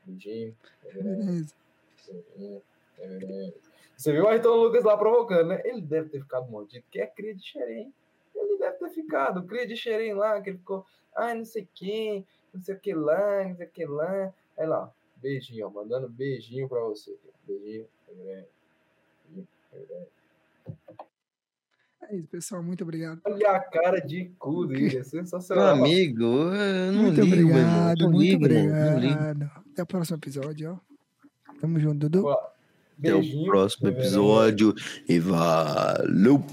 Lindinho. 0.06 0.54
Beleza. 0.92 1.54
Você 3.96 4.12
viu 4.12 4.24
o 4.24 4.28
Ayrton 4.28 4.54
Lucas 4.54 4.84
lá 4.84 4.98
provocando, 4.98 5.48
né? 5.48 5.62
Ele 5.64 5.80
deve 5.80 6.10
ter 6.10 6.20
ficado 6.20 6.50
mordido, 6.50 6.84
que 6.90 7.00
é 7.00 7.06
cria 7.06 7.34
de 7.34 7.42
xerém. 7.42 7.90
Ele 8.34 8.58
deve 8.58 8.76
ter 8.76 8.90
ficado, 8.90 9.46
cria 9.46 9.66
de 9.66 9.76
xerém 9.76 10.12
lá, 10.12 10.42
que 10.42 10.50
ele 10.50 10.58
ficou, 10.58 10.84
ai, 11.16 11.34
não 11.34 11.44
sei 11.46 11.66
quem, 11.74 12.26
não 12.54 12.60
sei 12.62 12.74
o 12.74 12.78
que 12.78 12.94
lá, 12.94 13.44
não 13.48 13.56
sei 13.56 13.66
o 13.66 13.70
que 13.70 13.84
lá. 13.84 14.32
Aí 14.56 14.66
lá, 14.66 14.90
beijinho, 15.20 15.66
ó, 15.66 15.70
mandando 15.70 16.08
beijinho 16.08 16.68
pra 16.68 16.80
você. 16.80 17.14
Beijinho. 17.46 17.86
é, 18.26 18.44
é. 19.72 20.04
É 22.10 22.16
isso, 22.16 22.28
pessoal. 22.28 22.62
Muito 22.62 22.84
obrigado. 22.84 23.20
Olha 23.24 23.50
a 23.52 23.60
cara 23.60 23.98
de 23.98 24.26
cu 24.38 24.66
dele, 24.66 24.88
é 24.90 24.92
Meu 24.94 25.04
sensacional. 25.04 25.74
amigo, 25.74 26.22
eu 26.22 26.92
não 26.92 27.02
muito 27.04 27.20
ligo, 27.22 27.34
meu 27.48 27.56
obrigado, 27.56 27.98
Não 28.00 28.10
muito 28.10 28.24
ligo. 28.24 28.48
Não 28.48 28.98
ligo. 28.98 29.14
obrigado. 29.14 29.50
Até 29.72 29.82
o 29.82 29.86
próximo 29.86 30.16
episódio, 30.18 30.72
ó. 30.72 31.54
Tamo 31.60 31.80
junto, 31.80 32.08
Dudu. 32.08 32.28
Até 32.28 33.14
o 33.14 33.44
próximo 33.46 33.88
episódio 33.88 34.74
e 35.08 35.18
valeu! 35.18 36.44